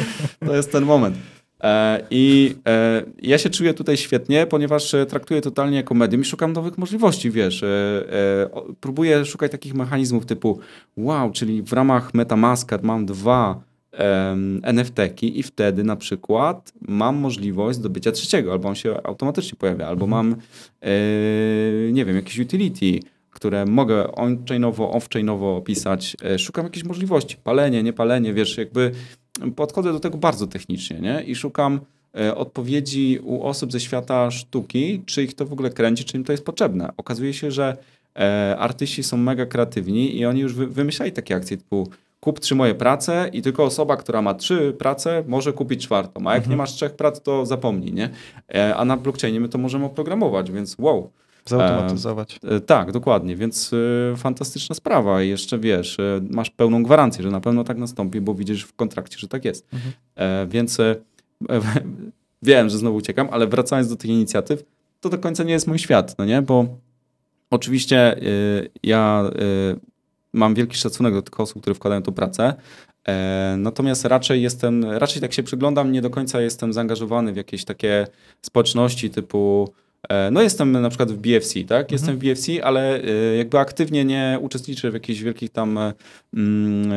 to 0.46 0.56
jest 0.56 0.72
ten 0.72 0.84
moment. 0.84 1.16
E, 1.62 2.00
I 2.10 2.54
e, 2.68 3.02
ja 3.22 3.38
się 3.38 3.50
czuję 3.50 3.74
tutaj 3.74 3.96
świetnie, 3.96 4.46
ponieważ 4.46 4.94
e, 4.94 5.06
traktuję 5.06 5.40
totalnie 5.40 5.76
jako 5.76 5.94
medium 5.94 6.22
i 6.22 6.24
szukam 6.24 6.52
nowych 6.52 6.78
możliwości, 6.78 7.30
wiesz. 7.30 7.64
Próbuję 8.80 9.24
szukać 9.24 9.52
takich 9.52 9.74
mechanizmów 9.74 10.26
typu 10.26 10.58
wow, 10.96 11.30
czyli 11.32 11.62
w 11.62 11.72
ramach 11.72 12.14
MetaMaskar 12.14 12.82
mam 12.82 13.06
dwa 13.06 13.60
NFT-ki 14.62 15.38
i 15.38 15.42
wtedy 15.42 15.84
na 15.84 15.96
przykład 15.96 16.72
mam 16.80 17.16
możliwość 17.16 17.78
zdobycia 17.78 18.12
trzeciego, 18.12 18.52
albo 18.52 18.68
on 18.68 18.74
się 18.74 19.02
automatycznie 19.04 19.58
pojawia, 19.58 19.86
albo 19.86 20.04
mhm. 20.04 20.26
mam, 20.26 20.40
nie 21.92 22.04
wiem, 22.04 22.16
jakieś 22.16 22.38
utility, 22.38 23.00
które 23.30 23.64
mogę 23.64 24.12
on-chainowo, 24.12 24.92
off-chainowo 24.92 25.56
opisać. 25.56 26.16
Szukam 26.38 26.64
jakichś 26.64 26.84
możliwości, 26.84 27.36
palenie, 27.44 27.82
nie 27.82 27.92
palenie, 27.92 28.34
wiesz, 28.34 28.58
jakby 28.58 28.92
podchodzę 29.56 29.92
do 29.92 30.00
tego 30.00 30.18
bardzo 30.18 30.46
technicznie 30.46 31.00
nie? 31.00 31.22
i 31.22 31.34
szukam 31.34 31.80
e, 32.18 32.34
odpowiedzi 32.34 33.18
u 33.22 33.42
osób 33.42 33.72
ze 33.72 33.80
świata 33.80 34.30
sztuki, 34.30 35.02
czy 35.06 35.24
ich 35.24 35.34
to 35.34 35.46
w 35.46 35.52
ogóle 35.52 35.70
kręci, 35.70 36.04
czy 36.04 36.16
im 36.16 36.24
to 36.24 36.32
jest 36.32 36.44
potrzebne. 36.44 36.92
Okazuje 36.96 37.34
się, 37.34 37.50
że 37.50 37.76
e, 38.16 38.56
artyści 38.58 39.02
są 39.02 39.16
mega 39.16 39.46
kreatywni 39.46 40.18
i 40.18 40.26
oni 40.26 40.40
już 40.40 40.54
wy, 40.54 40.66
wymyślali 40.66 41.12
takie 41.12 41.36
akcje 41.36 41.56
typu 41.56 41.88
kup 42.20 42.40
trzy 42.40 42.54
moje 42.54 42.74
prace 42.74 43.30
i 43.32 43.42
tylko 43.42 43.64
osoba, 43.64 43.96
która 43.96 44.22
ma 44.22 44.34
trzy 44.34 44.74
prace 44.78 45.24
może 45.26 45.52
kupić 45.52 45.84
czwartą, 45.84 46.20
a 46.26 46.30
jak 46.30 46.38
mhm. 46.38 46.50
nie 46.50 46.56
masz 46.56 46.72
trzech 46.72 46.96
prac, 46.96 47.22
to 47.22 47.46
zapomnij, 47.46 47.92
nie? 47.92 48.10
E, 48.54 48.76
a 48.76 48.84
na 48.84 48.96
blockchainie 48.96 49.40
my 49.40 49.48
to 49.48 49.58
możemy 49.58 49.84
oprogramować, 49.84 50.50
więc 50.50 50.76
wow. 50.78 51.10
Zautomatyzować. 51.46 52.40
E, 52.44 52.60
tak, 52.60 52.92
dokładnie, 52.92 53.36
więc 53.36 53.70
e, 54.12 54.16
fantastyczna 54.16 54.74
sprawa 54.74 55.22
i 55.22 55.28
jeszcze 55.28 55.58
wiesz, 55.58 56.00
e, 56.00 56.20
masz 56.30 56.50
pełną 56.50 56.82
gwarancję, 56.82 57.22
że 57.22 57.30
na 57.30 57.40
pewno 57.40 57.64
tak 57.64 57.78
nastąpi, 57.78 58.20
bo 58.20 58.34
widzisz 58.34 58.64
w 58.64 58.72
kontrakcie, 58.72 59.18
że 59.18 59.28
tak 59.28 59.44
jest. 59.44 59.68
Mhm. 59.72 59.92
E, 60.16 60.46
więc 60.46 60.80
e, 60.80 60.96
wiem, 62.42 62.68
że 62.68 62.78
znowu 62.78 62.96
uciekam, 62.96 63.28
ale 63.30 63.46
wracając 63.46 63.88
do 63.88 63.96
tych 63.96 64.10
inicjatyw, 64.10 64.64
to 65.00 65.08
do 65.08 65.18
końca 65.18 65.44
nie 65.44 65.52
jest 65.52 65.66
mój 65.66 65.78
świat, 65.78 66.18
no 66.18 66.24
nie, 66.24 66.42
bo 66.42 66.66
oczywiście 67.50 68.16
e, 68.16 68.20
ja 68.82 69.30
mam 70.32 70.54
wielki 70.54 70.76
szacunek 70.76 71.14
do 71.14 71.22
tych 71.22 71.40
osób, 71.40 71.60
które 71.60 71.74
wkładają 71.74 72.02
tu 72.02 72.12
pracę, 72.12 72.54
Natomiast 73.56 74.04
raczej 74.04 74.42
jestem, 74.42 74.84
raczej 74.84 75.22
tak 75.22 75.32
się 75.32 75.42
przyglądam, 75.42 75.92
nie 75.92 76.02
do 76.02 76.10
końca 76.10 76.40
jestem 76.40 76.72
zaangażowany 76.72 77.32
w 77.32 77.36
jakieś 77.36 77.64
takie 77.64 78.06
społeczności 78.42 79.10
typu 79.10 79.68
E, 79.68 79.83
no 80.30 80.42
jestem 80.42 80.72
na 80.72 80.88
przykład 80.88 81.12
w 81.12 81.16
BFC, 81.16 81.54
tak? 81.54 81.80
Mhm. 81.80 81.86
Jestem 81.90 82.16
w 82.16 82.18
BFC, 82.18 82.64
ale 82.64 83.02
e, 83.02 83.36
jakby 83.36 83.58
aktywnie 83.58 84.04
nie 84.04 84.38
uczestniczę 84.40 84.90
w 84.90 84.94
jakichś 84.94 85.20
wielkich 85.20 85.50
tam 85.50 85.78
e, 85.78 85.92
mm, 86.34 86.92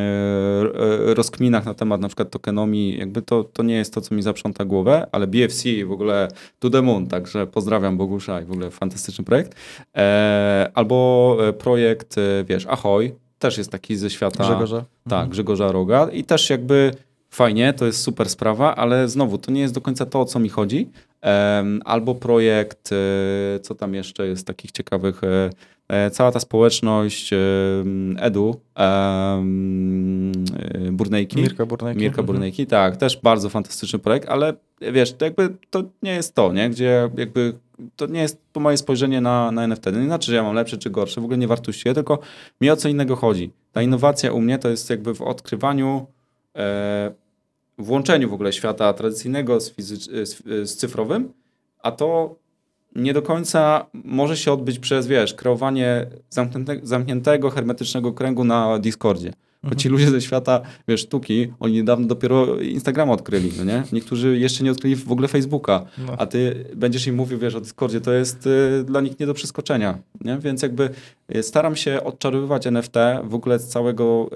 rozkminach 1.15 1.65
na 1.65 1.73
temat 1.73 2.01
na 2.01 2.07
przykład 2.07 2.29
tokenomii. 2.29 2.97
Jakby 2.97 3.21
to, 3.21 3.43
to 3.43 3.63
nie 3.63 3.75
jest 3.75 3.93
to, 3.93 4.01
co 4.01 4.15
mi 4.15 4.21
zaprząta 4.21 4.65
głowę, 4.65 5.07
ale 5.11 5.27
BFC 5.27 5.85
w 5.85 5.91
ogóle 5.91 6.27
to 6.59 6.69
the 6.69 6.81
moon, 6.81 7.07
także 7.07 7.47
pozdrawiam 7.47 7.97
Bogusza 7.97 8.41
i 8.41 8.45
w 8.45 8.51
ogóle 8.51 8.71
fantastyczny 8.71 9.25
projekt. 9.25 9.55
Albo 10.73 11.37
projekt, 11.59 12.15
wiesz, 12.45 12.65
Ahoy, 12.69 13.15
też 13.39 13.57
jest 13.57 13.71
taki 13.71 13.95
ze 13.95 14.09
świata... 14.09 14.43
Grzegorza. 14.43 14.85
Tak, 15.03 15.13
mhm. 15.13 15.29
Grzegorza 15.29 15.71
Roga 15.71 16.07
i 16.11 16.23
też 16.23 16.49
jakby 16.49 16.91
fajnie, 17.29 17.73
to 17.73 17.85
jest 17.85 18.01
super 18.01 18.29
sprawa, 18.29 18.75
ale 18.75 19.09
znowu, 19.09 19.37
to 19.37 19.51
nie 19.51 19.61
jest 19.61 19.73
do 19.73 19.81
końca 19.81 20.05
to, 20.05 20.21
o 20.21 20.25
co 20.25 20.39
mi 20.39 20.49
chodzi. 20.49 20.89
Albo 21.85 22.15
projekt, 22.15 22.89
e, 22.91 23.59
co 23.59 23.75
tam 23.75 23.93
jeszcze 23.93 24.27
jest 24.27 24.47
takich 24.47 24.71
ciekawych, 24.71 25.23
e, 25.23 25.49
e, 25.87 26.11
cała 26.11 26.31
ta 26.31 26.39
społeczność 26.39 27.33
Edu, 28.17 28.61
Burnejki. 30.91 31.41
Mirka 31.41 31.65
Burnejki. 31.65 32.01
Mirka 32.01 32.21
mhm. 32.21 32.25
Burnejki, 32.25 32.67
tak, 32.67 32.97
też 32.97 33.17
bardzo 33.17 33.49
fantastyczny 33.49 33.99
projekt, 33.99 34.29
ale 34.29 34.53
wiesz, 34.81 35.13
to 35.13 35.25
jakby 35.25 35.49
to 35.69 35.83
nie 36.03 36.11
jest 36.11 36.35
to, 36.35 36.53
nie? 36.53 36.69
Gdzie 36.69 37.09
jakby 37.17 37.53
to 37.95 38.05
nie 38.05 38.21
jest 38.21 38.41
to 38.51 38.59
moje 38.59 38.77
spojrzenie 38.77 39.21
na, 39.21 39.51
na 39.51 39.63
NFT. 39.63 39.85
nie 39.85 40.05
znaczy, 40.05 40.31
że 40.31 40.35
ja 40.35 40.43
mam 40.43 40.55
lepsze 40.55 40.77
czy 40.77 40.89
gorsze, 40.89 41.21
w 41.21 41.23
ogóle 41.23 41.37
nie 41.37 41.47
wartościuję, 41.47 41.95
tylko 41.95 42.19
mi 42.61 42.69
o 42.69 42.75
co 42.75 42.89
innego 42.89 43.15
chodzi. 43.15 43.51
Ta 43.71 43.81
innowacja 43.81 44.31
u 44.31 44.41
mnie 44.41 44.59
to 44.59 44.69
jest 44.69 44.89
jakby 44.89 45.15
w 45.15 45.21
odkrywaniu 45.21 46.07
włączeniu 47.77 48.29
w 48.29 48.33
ogóle 48.33 48.53
świata 48.53 48.93
tradycyjnego 48.93 49.59
z, 49.59 49.73
z, 49.77 50.43
z 50.69 50.75
cyfrowym, 50.75 51.33
a 51.79 51.91
to 51.91 52.35
nie 52.95 53.13
do 53.13 53.21
końca 53.21 53.85
może 53.93 54.37
się 54.37 54.51
odbyć 54.51 54.79
przez, 54.79 55.07
wiesz, 55.07 55.33
kreowanie 55.33 56.07
zamkniętego, 56.29 56.87
zamkniętego 56.87 57.49
hermetycznego 57.49 58.13
kręgu 58.13 58.43
na 58.43 58.79
Discordzie. 58.79 59.33
Bo 59.63 59.75
ci 59.75 59.89
ludzie 59.89 60.09
ze 60.09 60.21
świata, 60.21 60.61
wiesz, 60.87 61.01
sztuki, 61.01 61.53
oni 61.59 61.73
niedawno 61.73 62.07
dopiero 62.07 62.59
Instagrama 62.59 63.13
odkryli, 63.13 63.51
no 63.57 63.63
nie? 63.63 63.83
Niektórzy 63.93 64.37
jeszcze 64.37 64.63
nie 64.63 64.71
odkryli 64.71 64.95
w 64.95 65.11
ogóle 65.11 65.27
Facebooka, 65.27 65.85
no. 65.97 66.13
a 66.17 66.25
ty 66.25 66.65
będziesz 66.75 67.07
im 67.07 67.15
mówił, 67.15 67.39
wiesz, 67.39 67.55
o 67.55 67.61
Discordzie, 67.61 68.01
to 68.01 68.13
jest 68.13 68.47
y, 68.47 68.83
dla 68.83 69.01
nich 69.01 69.19
nie 69.19 69.25
do 69.25 69.33
przeskoczenia, 69.33 69.97
nie? 70.21 70.37
Więc 70.37 70.61
jakby 70.61 70.89
y, 71.35 71.43
staram 71.43 71.75
się 71.75 72.03
odczarowywać 72.03 72.67
NFT 72.67 72.95
w 73.23 73.35
ogóle 73.35 73.59
z 73.59 73.67
całego 73.67 74.29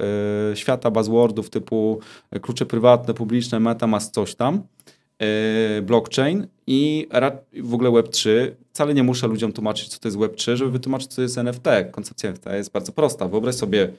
y, 0.52 0.56
świata 0.56 0.92
buzzwordów 0.92 1.50
typu 1.50 2.00
klucze 2.42 2.66
prywatne, 2.66 3.14
publiczne, 3.14 3.60
metamask, 3.60 4.14
coś 4.14 4.36
tam, 4.36 4.62
y, 5.78 5.82
blockchain 5.82 6.48
i 6.68 7.08
w 7.64 7.74
ogóle 7.74 7.90
Web3. 7.90 8.30
Wcale 8.74 8.94
nie 8.94 9.04
muszę 9.04 9.28
ludziom 9.28 9.54
tłumaczyć, 9.54 9.88
co 9.88 10.00
to 10.00 10.08
jest 10.08 10.18
Web3, 10.18 10.56
żeby 10.56 10.72
wytłumaczyć, 10.72 11.08
co 11.08 11.16
to 11.16 11.22
jest 11.22 11.38
NFT. 11.38 11.66
Koncepcja 11.92 12.30
NFT 12.30 12.46
jest 12.54 12.72
bardzo 12.72 12.92
prosta. 12.92 13.28
Wyobraź 13.28 13.56
sobie 13.56 13.92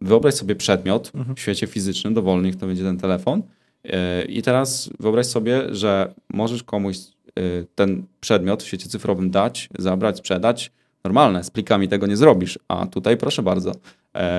wyobraź 0.00 0.34
sobie 0.34 0.54
przedmiot 0.56 1.12
mhm. 1.14 1.36
w 1.36 1.40
świecie 1.40 1.66
fizycznym, 1.66 2.14
dowolny, 2.14 2.54
to 2.54 2.66
będzie 2.66 2.82
ten 2.82 2.98
telefon. 2.98 3.42
E, 3.84 4.24
I 4.24 4.42
teraz 4.42 4.90
wyobraź 5.00 5.26
sobie, 5.26 5.74
że 5.74 6.14
możesz 6.28 6.62
komuś 6.62 6.96
e, 6.98 7.40
ten 7.74 8.04
przedmiot 8.20 8.62
w 8.62 8.66
świecie 8.66 8.88
cyfrowym 8.88 9.30
dać, 9.30 9.68
zabrać, 9.78 10.18
sprzedać. 10.18 10.72
Normalne, 11.04 11.44
z 11.44 11.50
plikami 11.50 11.88
tego 11.88 12.06
nie 12.06 12.16
zrobisz. 12.16 12.58
A 12.68 12.86
tutaj 12.86 13.16
proszę 13.16 13.42
bardzo, 13.42 13.72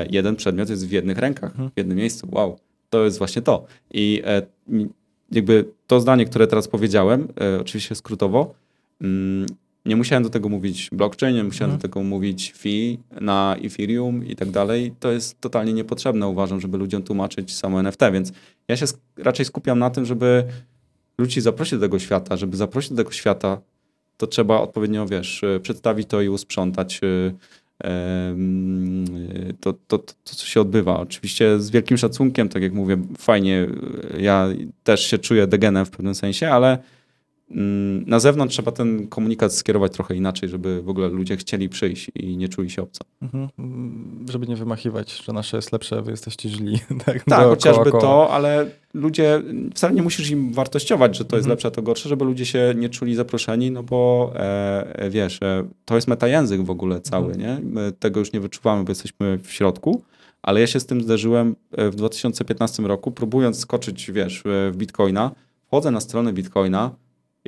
jeden 0.10 0.36
przedmiot 0.36 0.70
jest 0.70 0.88
w 0.88 0.91
jednych 0.91 1.18
rękach, 1.18 1.51
mhm. 1.51 1.70
w 1.70 1.78
jednym 1.78 1.97
miejscu. 1.97 2.28
Wow, 2.32 2.60
to 2.89 3.06
jest 3.06 3.18
właśnie 3.18 3.41
to. 3.41 3.66
I 3.93 4.24
jakby 5.32 5.66
to 5.88 5.99
zdanie, 5.99 6.26
które 6.26 6.47
teraz 6.47 6.68
powiedziałem, 6.68 7.28
oczywiście 7.62 7.95
skrótowo, 7.95 8.53
mm, 9.01 9.45
nie 9.86 9.95
musiałem 9.95 10.23
do 10.23 10.29
tego 10.29 10.49
mówić 10.49 10.89
blockchain, 10.91 11.36
nie 11.36 11.43
musiałem 11.43 11.71
mhm. 11.71 11.81
do 11.81 11.88
tego 11.88 12.03
mówić 12.03 12.53
fee 12.53 12.99
na 13.21 13.55
Ethereum 13.63 14.25
i 14.25 14.36
tak 14.36 14.51
dalej. 14.51 14.93
To 14.99 15.11
jest 15.11 15.41
totalnie 15.41 15.73
niepotrzebne, 15.73 16.27
uważam, 16.27 16.61
żeby 16.61 16.77
ludziom 16.77 17.03
tłumaczyć 17.03 17.55
samo 17.55 17.79
NFT, 17.79 18.01
więc 18.13 18.31
ja 18.67 18.77
się 18.77 18.86
raczej 19.17 19.45
skupiam 19.45 19.79
na 19.79 19.89
tym, 19.89 20.05
żeby 20.05 20.43
ludzi 21.17 21.41
zaprosić 21.41 21.73
do 21.73 21.79
tego 21.79 21.99
świata. 21.99 22.38
Żeby 22.38 22.57
zaprosić 22.57 22.89
do 22.89 22.97
tego 22.97 23.11
świata, 23.11 23.61
to 24.17 24.27
trzeba 24.27 24.61
odpowiednio, 24.61 25.07
wiesz, 25.07 25.41
przedstawić 25.61 26.07
to 26.07 26.21
i 26.21 26.29
usprzątać 26.29 27.01
to, 29.59 29.73
to, 29.73 29.97
to, 29.97 29.97
to, 29.97 30.36
co 30.36 30.45
się 30.45 30.61
odbywa. 30.61 30.99
Oczywiście 30.99 31.59
z 31.59 31.69
wielkim 31.69 31.97
szacunkiem, 31.97 32.49
tak 32.49 32.63
jak 32.63 32.73
mówię, 32.73 32.97
fajnie, 33.17 33.67
ja 34.19 34.47
też 34.83 35.05
się 35.05 35.17
czuję 35.17 35.47
degenem 35.47 35.86
w 35.86 35.89
pewnym 35.89 36.15
sensie, 36.15 36.49
ale 36.49 36.77
na 38.06 38.20
zewnątrz 38.20 38.54
trzeba 38.54 38.72
ten 38.72 39.08
komunikat 39.08 39.54
skierować 39.54 39.93
trochę 39.93 40.16
inaczej, 40.16 40.50
żeby 40.50 40.82
w 40.82 40.89
ogóle 40.89 41.08
ludzie 41.08 41.38
chcieli 41.38 41.70
przyjść 41.70 42.12
i 42.16 42.38
nie 42.38 42.50
czuli 42.50 42.70
się 42.70 42.82
obco. 42.82 43.06
Mhm. 43.22 43.50
Żeby 44.30 44.48
nie 44.48 44.56
wymachiwać, 44.56 45.24
że 45.24 45.34
nasze 45.34 45.58
jest 45.58 45.72
lepsze, 45.72 46.02
wy 46.02 46.12
jesteście 46.12 46.50
źli. 46.50 46.80
Tak, 47.06 47.24
tak 47.24 47.48
chociażby 47.48 47.91
koła. 47.91 48.02
to, 48.02 48.30
ale 48.32 48.66
ludzie, 48.93 49.41
wcale 49.74 49.93
nie 49.93 50.02
musisz 50.02 50.30
im 50.30 50.54
wartościować, 50.54 51.18
że 51.18 51.26
to 51.26 51.36
jest 51.36 51.46
mhm. 51.46 51.50
lepsze, 51.50 51.72
to 51.72 51.82
gorsze, 51.82 52.10
żeby 52.10 52.26
ludzie 52.26 52.46
się 52.46 52.74
nie 52.78 52.89
czuli 52.89 53.16
zaproszeni, 53.16 53.72
no 53.72 53.84
bo 53.84 54.32
e, 54.36 55.10
wiesz, 55.10 55.39
e, 55.41 55.68
to 55.86 55.96
jest 55.96 56.08
metajęzyk 56.08 56.62
w 56.62 56.70
ogóle 56.70 57.02
cały, 57.02 57.34
mhm. 57.34 57.41
nie? 57.41 57.70
My 57.70 57.91
tego 57.91 58.20
już 58.20 58.34
nie 58.34 58.39
wyczuwamy, 58.39 58.84
bo 58.84 58.91
jesteśmy 58.91 59.39
w 59.43 59.52
środku, 59.52 60.02
ale 60.41 60.62
ja 60.62 60.68
się 60.68 60.80
z 60.80 60.86
tym 60.86 61.02
zderzyłem 61.02 61.56
e, 61.72 61.89
w 61.89 61.96
2015 61.96 62.84
roku, 62.84 63.12
próbując 63.12 63.60
skoczyć, 63.60 64.12
wiesz, 64.12 64.41
w 64.46 64.74
Bitcoina, 64.76 65.32
wchodzę 65.68 65.91
na 65.91 66.00
stronę 66.00 66.34
Bitcoina, 66.34 66.91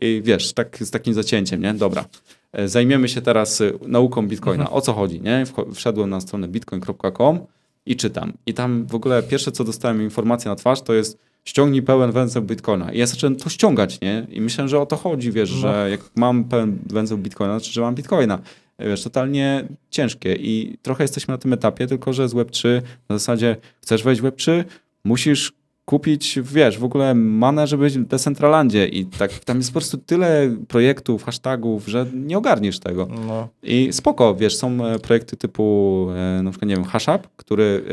i 0.02 0.22
wiesz, 0.26 0.54
tak, 0.54 0.78
z 0.82 0.92
takim 0.92 1.14
zacięciem, 1.14 1.62
nie? 1.62 1.74
Dobra, 1.74 2.06
e, 2.54 2.68
zajmiemy 2.68 3.10
się 3.10 3.22
teraz 3.22 3.62
e, 3.62 3.72
nauką 3.88 4.28
Bitcoina. 4.28 4.64
Mhm. 4.64 4.78
O 4.78 4.82
co 4.82 4.94
chodzi, 4.94 5.22
nie? 5.22 5.44
Wszedłem 5.74 6.10
na 6.10 6.22
stronę 6.22 6.48
bitcoin.com 6.48 7.40
i 7.86 7.96
czytam. 7.96 8.34
I 8.46 8.54
tam 8.54 8.86
w 8.86 8.96
ogóle 8.96 9.24
pierwsze, 9.24 9.52
co 9.52 9.64
dostałem 9.64 10.02
informację 10.02 10.50
na 10.50 10.56
twarz, 10.56 10.82
to 10.82 10.94
jest 10.94 11.18
ściągnij 11.46 11.82
pełen 11.82 12.12
węzeł 12.12 12.42
Bitcoina. 12.42 12.92
I 12.92 12.98
ja 12.98 13.06
zacząłem 13.06 13.36
to 13.36 13.50
ściągać, 13.50 14.02
nie? 14.02 14.28
I 14.30 14.42
myślę, 14.42 14.68
że 14.68 14.80
o 14.80 14.86
to 14.86 14.96
chodzi, 14.96 15.32
wiesz, 15.32 15.52
no. 15.52 15.58
że 15.58 15.88
jak 15.92 16.02
mam 16.16 16.44
pełen 16.44 16.80
węzeł 16.86 17.18
Bitcoina, 17.18 17.54
to 17.54 17.60
znaczy, 17.60 17.74
że 17.74 17.82
mam 17.82 17.96
Bitcoina. 17.96 18.40
E, 18.78 18.90
wiesz, 18.90 19.04
totalnie 19.04 19.68
ciężkie 19.90 20.36
i 20.36 20.78
trochę 20.82 21.04
jesteśmy 21.04 21.32
na 21.32 21.38
tym 21.38 21.54
etapie, 21.54 21.88
tylko 21.88 22.14
że 22.14 22.30
z 22.30 22.34
Web3 22.34 22.82
na 23.10 23.18
zasadzie 23.18 23.56
chcesz 23.82 24.04
wejść 24.04 24.22
w 24.22 24.26
Web3, 24.26 24.64
musisz 25.04 25.54
kupić, 25.90 26.40
wiesz, 26.44 26.78
w 26.78 26.84
ogóle 26.84 27.16
manę, 27.16 27.68
żeby 27.68 27.84
być 27.84 27.98
w 27.98 28.06
Decentralandzie 28.06 28.88
i 28.88 29.06
tak 29.06 29.34
tam 29.34 29.58
jest 29.58 29.70
po 29.70 29.74
prostu 29.74 29.98
tyle 29.98 30.56
projektów, 30.68 31.24
hashtagów, 31.24 31.88
że 31.88 32.06
nie 32.14 32.38
ogarniesz 32.38 32.80
tego. 32.80 33.08
No. 33.28 33.48
I 33.64 33.90
spoko, 33.92 34.36
wiesz, 34.36 34.56
są 34.56 34.86
e, 34.86 35.00
projekty 35.00 35.38
typu 35.38 36.08
e, 36.16 36.44
na 36.44 36.52
przykład, 36.52 36.70
nie 36.70 36.76
wiem, 36.76 36.86
Hashup, 36.86 37.28
który 37.36 37.64
e, 37.64 37.90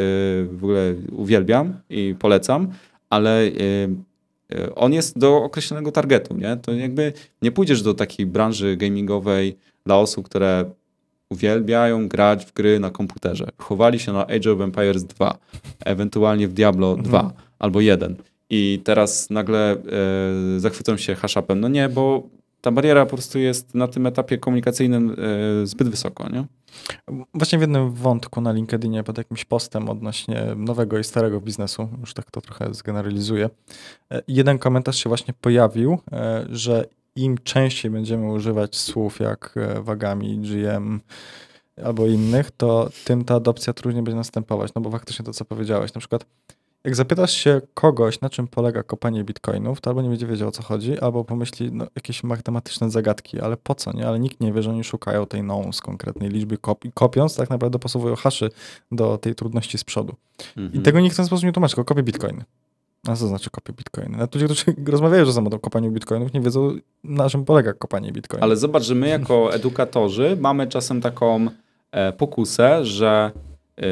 w 0.54 0.58
ogóle 0.62 0.94
uwielbiam 1.16 1.74
i 1.90 2.14
polecam, 2.18 2.68
ale 3.10 3.50
on 4.74 4.92
jest 4.92 5.18
do 5.18 5.36
określonego 5.36 5.92
targetu, 5.92 6.36
nie? 6.36 6.56
To 6.56 6.72
jakby 6.72 7.12
nie 7.42 7.52
pójdziesz 7.52 7.82
do 7.82 7.94
takiej 7.94 8.26
branży 8.26 8.76
gamingowej 8.76 9.56
dla 9.86 9.96
osób, 9.98 10.26
które 10.26 10.64
uwielbiają 11.28 12.08
grać 12.08 12.46
w 12.46 12.52
gry 12.52 12.80
na 12.80 12.90
komputerze. 12.90 13.48
Chowali 13.58 13.98
się 13.98 14.12
na 14.12 14.26
Age 14.26 14.52
of 14.52 14.60
Empires 14.60 15.04
2, 15.04 15.38
ewentualnie 15.84 16.48
w 16.48 16.52
Diablo 16.52 16.96
2 16.96 17.20
mhm. 17.20 17.44
Albo 17.58 17.80
1. 17.80 18.16
I 18.50 18.80
teraz 18.84 19.30
nagle 19.30 19.72
e, 19.72 19.76
zachwycą 20.60 20.96
się 20.96 21.14
hashupem. 21.14 21.60
No 21.60 21.68
nie, 21.68 21.88
bo 21.88 22.22
ta 22.64 22.70
bariera 22.70 23.06
po 23.06 23.16
prostu 23.16 23.38
jest 23.38 23.74
na 23.74 23.88
tym 23.88 24.06
etapie 24.06 24.38
komunikacyjnym 24.38 25.16
e, 25.62 25.66
zbyt 25.66 25.88
wysoko, 25.88 26.28
nie? 26.28 26.44
Właśnie 27.34 27.58
w 27.58 27.60
jednym 27.60 27.90
wątku 27.90 28.40
na 28.40 28.52
LinkedInie 28.52 29.02
pod 29.02 29.18
jakimś 29.18 29.44
postem 29.44 29.88
odnośnie 29.88 30.46
nowego 30.56 30.98
i 30.98 31.04
starego 31.04 31.40
biznesu, 31.40 31.88
już 32.00 32.14
tak 32.14 32.30
to 32.30 32.40
trochę 32.40 32.74
zgeneralizuję, 32.74 33.50
e, 34.12 34.22
jeden 34.28 34.58
komentarz 34.58 35.02
się 35.02 35.08
właśnie 35.08 35.34
pojawił, 35.40 35.98
e, 36.12 36.46
że 36.50 36.84
im 37.16 37.38
częściej 37.38 37.90
będziemy 37.90 38.32
używać 38.32 38.76
słów 38.76 39.20
jak 39.20 39.54
wagami, 39.80 40.38
GM 40.38 41.00
albo 41.84 42.06
innych, 42.06 42.50
to 42.50 42.90
tym 43.04 43.24
ta 43.24 43.34
adopcja 43.34 43.72
trudniej 43.72 44.02
będzie 44.02 44.16
następować. 44.16 44.74
No 44.74 44.82
bo 44.82 44.90
faktycznie 44.90 45.24
to, 45.24 45.32
co 45.32 45.44
powiedziałeś, 45.44 45.94
na 45.94 45.98
przykład 45.98 46.26
jak 46.84 46.96
zapytasz 46.96 47.32
się 47.32 47.60
kogoś, 47.74 48.20
na 48.20 48.30
czym 48.30 48.48
polega 48.48 48.82
kopanie 48.82 49.24
bitcoinów, 49.24 49.80
to 49.80 49.90
albo 49.90 50.02
nie 50.02 50.08
będzie 50.08 50.26
wiedział 50.26 50.48
o 50.48 50.52
co 50.52 50.62
chodzi, 50.62 50.98
albo 50.98 51.24
pomyśli 51.24 51.72
no, 51.72 51.86
jakieś 51.96 52.22
matematyczne 52.22 52.90
zagadki, 52.90 53.40
ale 53.40 53.56
po 53.56 53.74
co, 53.74 53.92
nie? 53.92 54.08
Ale 54.08 54.18
nikt 54.18 54.40
nie 54.40 54.52
wie, 54.52 54.62
że 54.62 54.70
oni 54.70 54.84
szukają 54.84 55.26
tej 55.26 55.40
known 55.40 55.72
z 55.72 55.80
konkretnej 55.80 56.30
liczby 56.30 56.58
kop 56.58 56.84
kopiąc 56.94 57.36
tak 57.36 57.50
naprawdę 57.50 57.72
dopasowują 57.72 58.16
haszy 58.16 58.50
do 58.92 59.18
tej 59.18 59.34
trudności 59.34 59.78
z 59.78 59.84
przodu. 59.84 60.14
Mhm. 60.56 60.80
I 60.80 60.84
tego 60.84 61.00
nikt 61.00 61.14
w 61.14 61.16
ten 61.16 61.26
sposób 61.26 61.44
nie 61.44 61.52
tłumaczy, 61.52 61.74
tylko 61.74 61.88
kopie 61.88 62.02
bitcoiny. 62.02 62.44
A 63.06 63.16
co 63.16 63.26
znaczy 63.26 63.50
kopie 63.50 63.72
bitcoiny? 63.72 64.10
Nawet 64.10 64.34
ludzie, 64.34 64.46
którzy 64.46 64.64
rozmawiają 64.92 65.24
czasem 65.24 65.46
o 65.46 65.58
kopaniu 65.58 65.90
bitcoinów, 65.90 66.32
nie 66.32 66.40
wiedzą, 66.40 66.76
na 67.04 67.30
czym 67.30 67.44
polega 67.44 67.72
kopanie 67.72 68.12
bitcoinów. 68.12 68.42
Ale 68.42 68.56
zobacz, 68.56 68.82
że 68.82 68.94
my 68.94 69.08
jako 69.08 69.50
edukatorzy 69.54 70.36
mamy 70.40 70.66
czasem 70.66 71.00
taką 71.00 71.46
e, 71.92 72.12
pokusę, 72.12 72.84
że 72.84 73.32
e, 73.78 73.84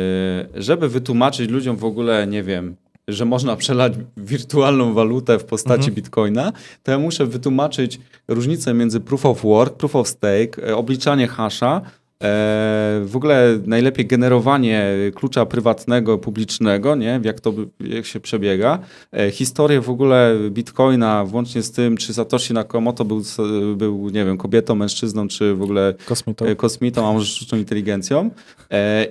żeby 0.54 0.88
wytłumaczyć 0.88 1.50
ludziom 1.50 1.76
w 1.76 1.84
ogóle, 1.84 2.26
nie 2.26 2.42
wiem, 2.42 2.76
że 3.08 3.24
można 3.24 3.56
przelać 3.56 3.92
wirtualną 4.16 4.94
walutę 4.94 5.38
w 5.38 5.44
postaci 5.44 5.88
mhm. 5.88 5.94
bitcoina, 5.94 6.52
to 6.82 6.92
ja 6.92 6.98
muszę 6.98 7.26
wytłumaczyć 7.26 8.00
różnicę 8.28 8.74
między 8.74 9.00
proof 9.00 9.26
of 9.26 9.42
work, 9.42 9.76
proof 9.76 9.96
of 9.96 10.08
stake, 10.08 10.68
e, 10.68 10.76
obliczanie 10.76 11.28
hasza, 11.28 11.82
E, 12.22 13.00
w 13.04 13.16
ogóle 13.16 13.58
najlepiej 13.66 14.06
generowanie 14.06 14.86
klucza 15.14 15.46
prywatnego, 15.46 16.18
publicznego, 16.18 16.94
nie? 16.94 17.20
Jak 17.22 17.40
to 17.40 17.52
jak 17.80 18.06
się 18.06 18.20
przebiega. 18.20 18.78
E, 19.12 19.30
historię 19.30 19.80
w 19.80 19.90
ogóle 19.90 20.36
Bitcoina, 20.50 21.24
włącznie 21.24 21.62
z 21.62 21.72
tym, 21.72 21.96
czy 21.96 22.14
Satoshi 22.14 22.54
Nakamoto 22.54 23.04
był, 23.04 23.22
był 23.76 24.10
nie 24.10 24.24
wiem, 24.24 24.38
kobietą, 24.38 24.74
mężczyzną, 24.74 25.28
czy 25.28 25.54
w 25.54 25.62
ogóle 25.62 25.94
kosmitą, 26.04 26.44
kosmitą 26.56 27.08
a 27.08 27.12
może 27.12 27.26
sztuczną 27.26 27.58
inteligencją. 27.58 28.30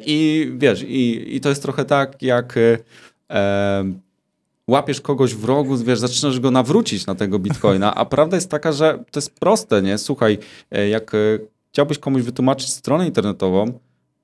I 0.05 0.51
wiesz, 0.57 0.83
i, 0.87 1.35
i 1.35 1.41
to 1.41 1.49
jest 1.49 1.61
trochę 1.61 1.85
tak, 1.85 2.21
jak 2.21 2.59
łapiesz 4.67 5.01
kogoś 5.01 5.35
w 5.35 5.45
rogu, 5.45 5.77
wiesz, 5.77 5.99
zaczynasz 5.99 6.39
go 6.39 6.51
nawrócić 6.51 7.05
na 7.05 7.15
tego 7.15 7.39
bitcoina, 7.39 7.95
a 7.95 8.05
prawda 8.05 8.37
jest 8.37 8.51
taka, 8.51 8.71
że 8.71 9.03
to 9.11 9.17
jest 9.19 9.39
proste, 9.39 9.81
nie? 9.81 9.97
Słuchaj, 9.97 10.37
jak 10.89 11.11
chciałbyś 11.71 11.97
komuś 11.97 12.21
wytłumaczyć 12.21 12.69
stronę 12.69 13.05
internetową, 13.05 13.79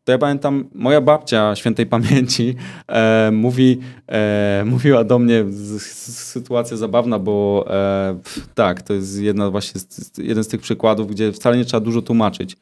to 0.08 0.12
ja 0.12 0.18
pamiętam, 0.18 0.70
moja 0.76 1.01
babcia 1.01 1.55
świętej 1.55 1.86
pamięci 1.86 2.55
e, 2.88 3.30
mówi, 3.34 3.80
e, 4.08 4.64
mówiła 4.66 5.03
do 5.03 5.20
mnie, 5.20 5.45
z, 5.49 5.82
z, 5.82 6.24
sytuacja 6.24 6.78
zabawna, 6.78 7.20
bo 7.20 7.66
e, 7.70 8.20
tak, 8.55 8.82
to 8.82 8.93
jest 8.93 9.20
jedna 9.20 9.51
właśnie 9.51 9.82
z, 9.82 10.18
jeden 10.18 10.43
z 10.43 10.47
tych 10.47 10.62
przykładów, 10.62 11.08
gdzie 11.08 11.32
wcale 11.32 11.58
nie 11.58 11.66
trzeba 11.66 11.82
dużo 11.82 12.01
tłumaczyć. 12.01 12.58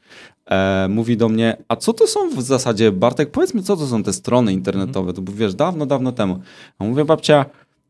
E, 0.45 0.87
mówi 0.89 1.17
do 1.17 1.29
mnie, 1.29 1.57
a 1.67 1.75
co 1.75 1.93
to 1.93 2.07
są 2.07 2.29
w 2.29 2.41
zasadzie, 2.41 2.91
Bartek, 2.91 3.31
powiedz 3.31 3.53
mi, 3.53 3.63
co 3.63 3.77
to 3.77 3.87
są 3.87 4.03
te 4.03 4.13
strony 4.13 4.53
internetowe, 4.53 5.13
to 5.13 5.21
wiesz, 5.25 5.55
dawno, 5.55 5.85
dawno 5.85 6.11
temu. 6.11 6.39
A 6.79 6.83
mówię, 6.83 7.05
babcia, 7.05 7.45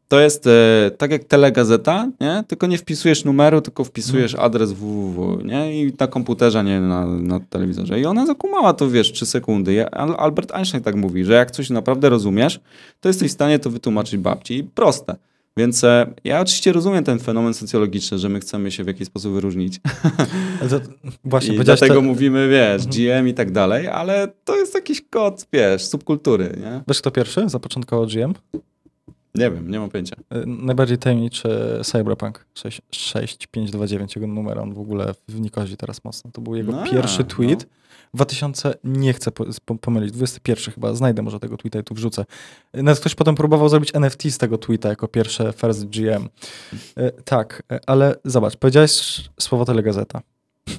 to 0.08 0.20
jest 0.20 0.48
e, 0.48 0.92
tak 0.98 1.12
jak 1.12 1.24
telegazeta, 1.24 2.12
nie? 2.22 2.44
tylko 2.48 2.68
nie 2.68 2.78
wpisujesz 2.78 3.26
numeru, 3.26 3.62
tylko 3.62 3.84
wpisujesz 3.84 4.34
mhm. 4.34 4.46
adres 4.46 4.72
www, 4.72 5.42
nie? 5.46 5.82
I 5.82 5.94
na 6.00 6.08
komputerze, 6.08 6.64
nie 6.64 6.80
na, 6.80 7.06
na 7.06 7.40
telewizorze. 7.40 8.00
I 8.00 8.06
ona 8.06 8.26
zakumała 8.26 8.74
to, 8.74 8.90
wiesz, 8.90 9.12
3 9.12 9.26
sekundy. 9.26 9.90
Albert 9.92 10.52
Einstein 10.52 10.84
tak 10.84 10.96
mówi, 10.96 11.26
że 11.26 11.34
jak 11.34 11.52
coś 11.52 11.70
naprawdę 11.70 12.10
rozumiesz, 12.10 12.60
to 13.00 13.10
jesteś 13.10 13.32
w 13.32 13.34
stanie 13.34 13.60
to 13.60 13.70
wytłumaczyć 13.70 14.18
babci. 14.18 14.58
I 14.58 14.64
proste. 14.64 15.16
Więc 15.58 15.84
e, 15.84 16.14
ja 16.24 16.42
oczywiście 16.42 16.74
rozumiem 16.74 17.04
ten 17.04 17.20
fenomen 17.20 17.54
socjologiczny, 17.54 18.18
że 18.18 18.30
my 18.30 18.40
chcemy 18.40 18.72
się 18.72 18.84
w 18.84 18.88
jakiś 18.88 19.08
sposób 19.08 19.34
wyróżnić. 19.34 19.80
To, 20.70 20.80
właśnie, 21.24 21.56
I 21.56 21.60
dlatego 21.60 21.96
to... 21.96 22.02
mówimy, 22.02 22.50
wiesz, 22.50 22.86
mhm. 22.86 23.22
GM 23.24 23.28
i 23.28 23.34
tak 23.34 23.52
dalej, 23.52 23.88
ale 23.88 24.28
to 24.44 24.56
jest 24.56 24.76
jakiś 24.76 25.02
kod, 25.10 25.46
wiesz, 25.54 25.86
subkultury, 25.86 26.58
nie? 26.62 26.82
Wiesz 26.88 27.02
kto 27.02 27.12
pierwszy 27.12 27.50
zapoczątkował 27.50 28.08
GM? 28.08 28.34
Nie 29.36 29.52
wiem, 29.52 29.72
nie 29.72 29.80
mam 29.80 29.90
pojęcia. 29.90 30.16
Y, 30.16 30.44
najbardziej 30.46 30.98
tajemniczy 30.98 31.80
Cyberpunk 31.84 32.46
6529, 32.54 34.16
jego 34.16 34.28
numer, 34.28 34.60
on 34.60 34.74
w 34.74 34.80
ogóle 34.80 35.14
w 35.28 35.40
Nikozi 35.40 35.78
teraz 35.78 36.04
mocno. 36.04 36.32
To 36.32 36.42
był 36.42 36.56
jego 36.56 36.72
no, 36.72 36.84
pierwszy 36.84 37.24
tweet. 37.24 37.60
No. 37.60 37.76
2000, 38.14 38.74
nie 38.84 39.14
chcę 39.14 39.32
pomylić, 39.82 40.12
21 40.12 40.74
chyba, 40.74 40.94
znajdę 40.94 41.22
może 41.22 41.40
tego 41.40 41.58
tweeta 41.58 41.80
i 41.80 41.84
tu 41.84 41.94
wrzucę. 41.94 42.26
Nawet 42.74 43.00
ktoś 43.00 43.16
potem 43.16 43.36
próbował 43.36 43.70
zrobić 43.70 43.92
NFT 43.94 44.24
z 44.24 44.38
tego 44.38 44.58
tweeta 44.58 44.90
jako 44.90 45.08
pierwsze 45.08 45.54
first 45.54 45.86
GM. 45.86 46.30
Y, 46.98 47.12
tak, 47.26 47.64
y, 47.72 47.80
ale 47.88 48.16
zobacz, 48.26 48.56
powiedziałeś 48.56 49.22
słowo 49.40 49.66
telegazeta. 49.66 50.22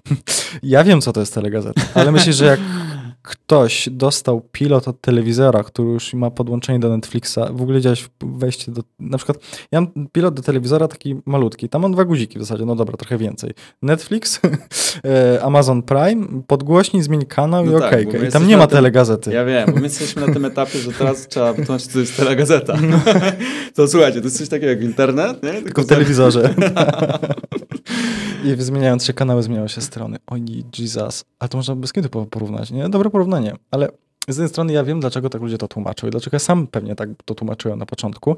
ja 0.62 0.84
wiem, 0.84 1.00
co 1.00 1.12
to 1.12 1.20
jest 1.20 1.34
telegazeta, 1.34 1.82
ale 1.94 2.12
myślisz, 2.12 2.36
że 2.36 2.44
jak 2.44 2.60
ktoś 3.26 3.88
dostał 3.92 4.40
pilot 4.52 4.88
od 4.88 5.00
telewizora, 5.00 5.64
który 5.64 5.88
już 5.88 6.14
ma 6.14 6.30
podłączenie 6.30 6.78
do 6.78 6.88
Netflixa, 6.88 7.38
w 7.50 7.62
ogóle 7.62 7.80
działać 7.80 8.10
wejście 8.20 8.72
do, 8.72 8.82
na 9.00 9.18
przykład, 9.18 9.38
ja 9.72 9.80
mam 9.80 10.08
pilot 10.12 10.34
do 10.34 10.42
telewizora 10.42 10.88
taki 10.88 11.16
malutki, 11.26 11.68
tam 11.68 11.82
mam 11.82 11.92
dwa 11.92 12.04
guziki 12.04 12.38
w 12.38 12.42
zasadzie, 12.42 12.64
no 12.64 12.76
dobra, 12.76 12.96
trochę 12.96 13.18
więcej. 13.18 13.50
Netflix, 13.82 14.40
e, 15.04 15.42
Amazon 15.42 15.82
Prime, 15.82 16.42
podgłośnij, 16.46 17.02
zmień 17.02 17.24
kanał 17.24 17.66
no 17.66 17.78
i 17.78 17.80
tak, 17.80 17.92
okejkę. 17.92 18.26
I 18.26 18.30
tam 18.30 18.46
nie 18.46 18.56
ma 18.56 18.66
tym, 18.66 18.76
telegazety. 18.76 19.32
Ja 19.32 19.44
wiem, 19.44 19.70
bo 19.70 19.76
my 19.76 19.82
jesteśmy 19.82 20.26
na 20.26 20.32
tym 20.32 20.44
etapie, 20.44 20.78
że 20.78 20.92
teraz 20.92 21.28
trzeba 21.28 21.52
wytłumaczyć, 21.52 21.92
co 21.92 21.98
jest 21.98 22.16
telegazeta. 22.16 22.76
No. 22.82 23.00
to 23.74 23.88
słuchajcie, 23.88 24.18
to 24.20 24.26
jest 24.26 24.38
coś 24.38 24.48
takiego 24.48 24.70
jak 24.70 24.82
internet, 24.82 25.42
nie? 25.42 25.50
Tylko, 25.50 25.64
Tylko 25.64 25.82
w 25.82 25.86
telewizorze. 25.86 26.54
I 28.44 28.62
zmieniając 28.62 29.04
się 29.04 29.12
kanały, 29.12 29.42
zmieniały 29.42 29.68
się 29.68 29.80
strony. 29.80 30.16
Oj, 30.26 30.64
Jesus. 30.78 31.24
A 31.38 31.48
to 31.48 31.58
można 31.58 31.76
bez 31.76 31.92
kiedy 31.92 32.08
porównać, 32.08 32.70
nie? 32.70 32.88
Dobre 32.88 33.10
porównanie. 33.10 33.54
Ale 33.70 33.88
z 34.28 34.36
jednej 34.36 34.48
strony 34.48 34.72
ja 34.72 34.84
wiem, 34.84 35.00
dlaczego 35.00 35.30
tak 35.30 35.42
ludzie 35.42 35.58
to 35.58 35.68
tłumaczą 35.68 36.06
i 36.06 36.10
dlaczego 36.10 36.34
ja 36.34 36.38
sam 36.38 36.66
pewnie 36.66 36.94
tak 36.94 37.08
to 37.24 37.34
tłumaczyłem 37.34 37.78
na 37.78 37.86
początku. 37.86 38.36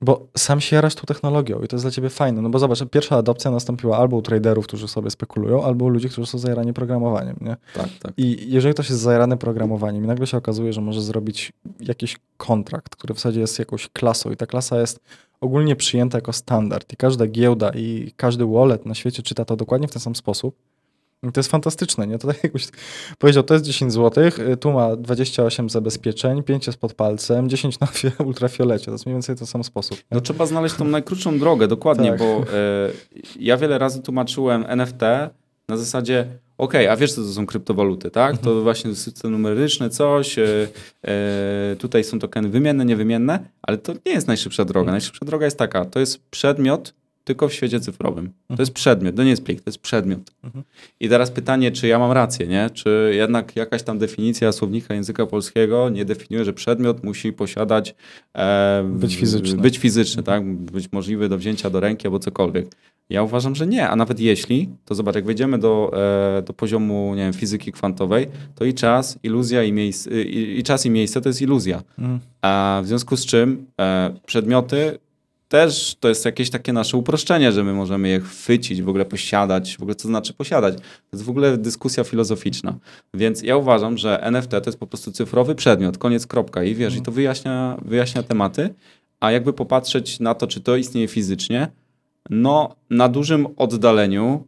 Bo 0.00 0.26
sam 0.36 0.60
się 0.60 0.76
jarasz 0.76 0.94
tą 0.94 1.02
technologią 1.02 1.62
i 1.62 1.68
to 1.68 1.76
jest 1.76 1.84
dla 1.84 1.90
ciebie 1.90 2.10
fajne. 2.10 2.42
No 2.42 2.50
bo 2.50 2.58
zobacz, 2.58 2.78
pierwsza 2.90 3.16
adopcja 3.16 3.50
nastąpiła 3.50 3.98
albo 3.98 4.16
u 4.16 4.22
traderów, 4.22 4.66
którzy 4.66 4.88
sobie 4.88 5.10
spekulują, 5.10 5.64
albo 5.64 5.84
u 5.84 5.88
ludzi, 5.88 6.08
którzy 6.08 6.26
są 6.26 6.38
zajarani 6.38 6.72
programowaniem. 6.72 7.36
Nie? 7.40 7.56
Tak, 7.74 7.88
tak. 8.02 8.12
I 8.16 8.50
jeżeli 8.50 8.74
ktoś 8.74 8.90
jest 8.90 9.00
zajarany 9.00 9.36
programowaniem 9.36 10.04
i 10.04 10.06
nagle 10.06 10.26
się 10.26 10.36
okazuje, 10.36 10.72
że 10.72 10.80
może 10.80 11.02
zrobić 11.02 11.52
jakiś 11.80 12.18
kontrakt, 12.36 12.96
który 12.96 13.14
w 13.14 13.16
zasadzie 13.16 13.40
jest 13.40 13.58
jakąś 13.58 13.88
klasą 13.88 14.30
i 14.30 14.36
ta 14.36 14.46
klasa 14.46 14.80
jest 14.80 15.00
ogólnie 15.40 15.76
przyjęta 15.76 16.18
jako 16.18 16.32
standard 16.32 16.92
i 16.92 16.96
każda 16.96 17.26
giełda 17.26 17.70
i 17.70 18.12
każdy 18.16 18.46
wallet 18.46 18.86
na 18.86 18.94
świecie 18.94 19.22
czyta 19.22 19.44
to 19.44 19.56
dokładnie 19.56 19.88
w 19.88 19.92
ten 19.92 20.02
sam 20.02 20.16
sposób, 20.16 20.56
to 21.32 21.40
jest 21.40 21.50
fantastyczne, 21.50 22.06
nie? 22.06 22.18
To 22.18 22.28
tak 22.28 22.44
jakbyś 22.44 22.68
powiedział, 23.18 23.42
to 23.42 23.54
jest 23.54 23.66
10 23.66 23.92
zł, 23.92 24.24
y, 24.52 24.56
tu 24.56 24.72
ma 24.72 24.96
28 24.96 25.70
zabezpieczeń, 25.70 26.42
5 26.42 26.66
jest 26.66 26.78
pod 26.78 26.94
palcem, 26.94 27.48
10 27.48 27.80
na 27.80 27.88
ultrafiolecie. 28.26 28.84
To 28.84 28.92
jest 28.92 29.06
mniej 29.06 29.14
więcej 29.14 29.36
ten 29.36 29.46
sam 29.46 29.64
sposób. 29.64 29.98
No 30.10 30.20
trzeba 30.20 30.46
znaleźć 30.46 30.74
tą 30.74 30.84
najkrótszą 30.84 31.38
drogę, 31.38 31.68
dokładnie, 31.68 32.10
tak. 32.10 32.18
bo 32.18 32.24
e, 32.24 32.44
ja 33.38 33.56
wiele 33.56 33.78
razy 33.78 34.02
tłumaczyłem 34.02 34.64
NFT 34.68 35.00
na 35.68 35.76
zasadzie, 35.76 36.26
ok, 36.58 36.74
a 36.74 36.96
wiesz 36.96 37.12
co 37.12 37.22
to 37.22 37.28
są 37.28 37.46
kryptowaluty, 37.46 38.10
tak? 38.10 38.38
To 38.38 38.46
mhm. 38.46 38.62
właśnie 38.62 38.94
system 38.94 39.32
numeryczny, 39.32 39.90
coś, 39.90 40.38
e, 40.38 40.68
e, 41.06 41.76
tutaj 41.78 42.04
są 42.04 42.18
tokeny 42.18 42.48
wymienne, 42.48 42.84
niewymienne, 42.84 43.38
ale 43.62 43.78
to 43.78 43.92
nie 44.06 44.12
jest 44.12 44.26
najszybsza 44.26 44.64
droga. 44.64 44.80
Mhm. 44.80 44.94
Najszybsza 44.94 45.26
droga 45.26 45.44
jest 45.44 45.58
taka, 45.58 45.84
to 45.84 46.00
jest 46.00 46.28
przedmiot, 46.30 46.94
tylko 47.24 47.48
w 47.48 47.52
świecie 47.52 47.80
cyfrowym. 47.80 48.32
To 48.48 48.62
jest 48.62 48.72
przedmiot, 48.72 49.16
to 49.16 49.22
nie 49.22 49.30
jest 49.30 49.44
plik, 49.44 49.60
to 49.60 49.70
jest 49.70 49.78
przedmiot. 49.78 50.32
I 51.00 51.08
teraz 51.08 51.30
pytanie, 51.30 51.72
czy 51.72 51.88
ja 51.88 51.98
mam 51.98 52.12
rację, 52.12 52.46
nie? 52.46 52.70
Czy 52.70 53.12
jednak 53.14 53.56
jakaś 53.56 53.82
tam 53.82 53.98
definicja 53.98 54.52
słownika 54.52 54.94
języka 54.94 55.26
polskiego 55.26 55.88
nie 55.90 56.04
definiuje, 56.04 56.44
że 56.44 56.52
przedmiot 56.52 57.04
musi 57.04 57.32
posiadać... 57.32 57.94
E, 58.36 58.84
być 58.94 59.16
fizyczny. 59.16 59.62
Być 59.62 59.78
fizyczny, 59.78 60.22
tak? 60.22 60.54
Być 60.56 60.92
możliwy 60.92 61.28
do 61.28 61.38
wzięcia 61.38 61.70
do 61.70 61.80
ręki 61.80 62.06
albo 62.06 62.18
cokolwiek. 62.18 62.66
Ja 63.10 63.22
uważam, 63.22 63.54
że 63.54 63.66
nie, 63.66 63.88
a 63.88 63.96
nawet 63.96 64.20
jeśli, 64.20 64.68
to 64.84 64.94
zobacz, 64.94 65.14
jak 65.14 65.24
wejdziemy 65.24 65.58
do, 65.58 65.92
e, 66.38 66.42
do 66.42 66.52
poziomu 66.52 67.14
nie 67.16 67.22
wiem, 67.22 67.32
fizyki 67.32 67.72
kwantowej, 67.72 68.26
to 68.54 68.64
i 68.64 68.74
czas, 68.74 69.18
iluzja 69.22 69.62
i, 69.62 69.72
miejsce, 69.72 70.22
i, 70.22 70.58
i 70.58 70.62
czas 70.62 70.86
i 70.86 70.90
miejsce 70.90 71.20
to 71.20 71.28
jest 71.28 71.42
iluzja. 71.42 71.82
A 72.42 72.80
w 72.84 72.86
związku 72.86 73.16
z 73.16 73.26
czym 73.26 73.66
e, 73.80 74.14
przedmioty 74.26 74.98
też 75.48 75.96
to 76.00 76.08
jest 76.08 76.24
jakieś 76.24 76.50
takie 76.50 76.72
nasze 76.72 76.96
uproszczenie, 76.96 77.52
że 77.52 77.64
my 77.64 77.72
możemy 77.72 78.08
je 78.08 78.20
chwycić, 78.20 78.82
w 78.82 78.88
ogóle 78.88 79.04
posiadać. 79.04 79.76
W 79.76 79.82
ogóle 79.82 79.94
co 79.94 80.08
znaczy 80.08 80.32
posiadać? 80.32 80.76
To 80.76 80.82
jest 81.12 81.24
w 81.24 81.30
ogóle 81.30 81.58
dyskusja 81.58 82.04
filozoficzna. 82.04 82.78
Więc 83.14 83.42
ja 83.42 83.56
uważam, 83.56 83.98
że 83.98 84.22
NFT 84.22 84.50
to 84.50 84.62
jest 84.66 84.78
po 84.78 84.86
prostu 84.86 85.12
cyfrowy 85.12 85.54
przedmiot, 85.54 85.98
koniec, 85.98 86.26
kropka. 86.26 86.64
I 86.64 86.74
wiesz, 86.74 86.96
i 86.96 87.02
to 87.02 87.12
wyjaśnia, 87.12 87.76
wyjaśnia 87.84 88.22
tematy. 88.22 88.74
A 89.20 89.30
jakby 89.32 89.52
popatrzeć 89.52 90.20
na 90.20 90.34
to, 90.34 90.46
czy 90.46 90.60
to 90.60 90.76
istnieje 90.76 91.08
fizycznie, 91.08 91.68
no 92.30 92.76
na 92.90 93.08
dużym 93.08 93.46
oddaleniu 93.56 94.46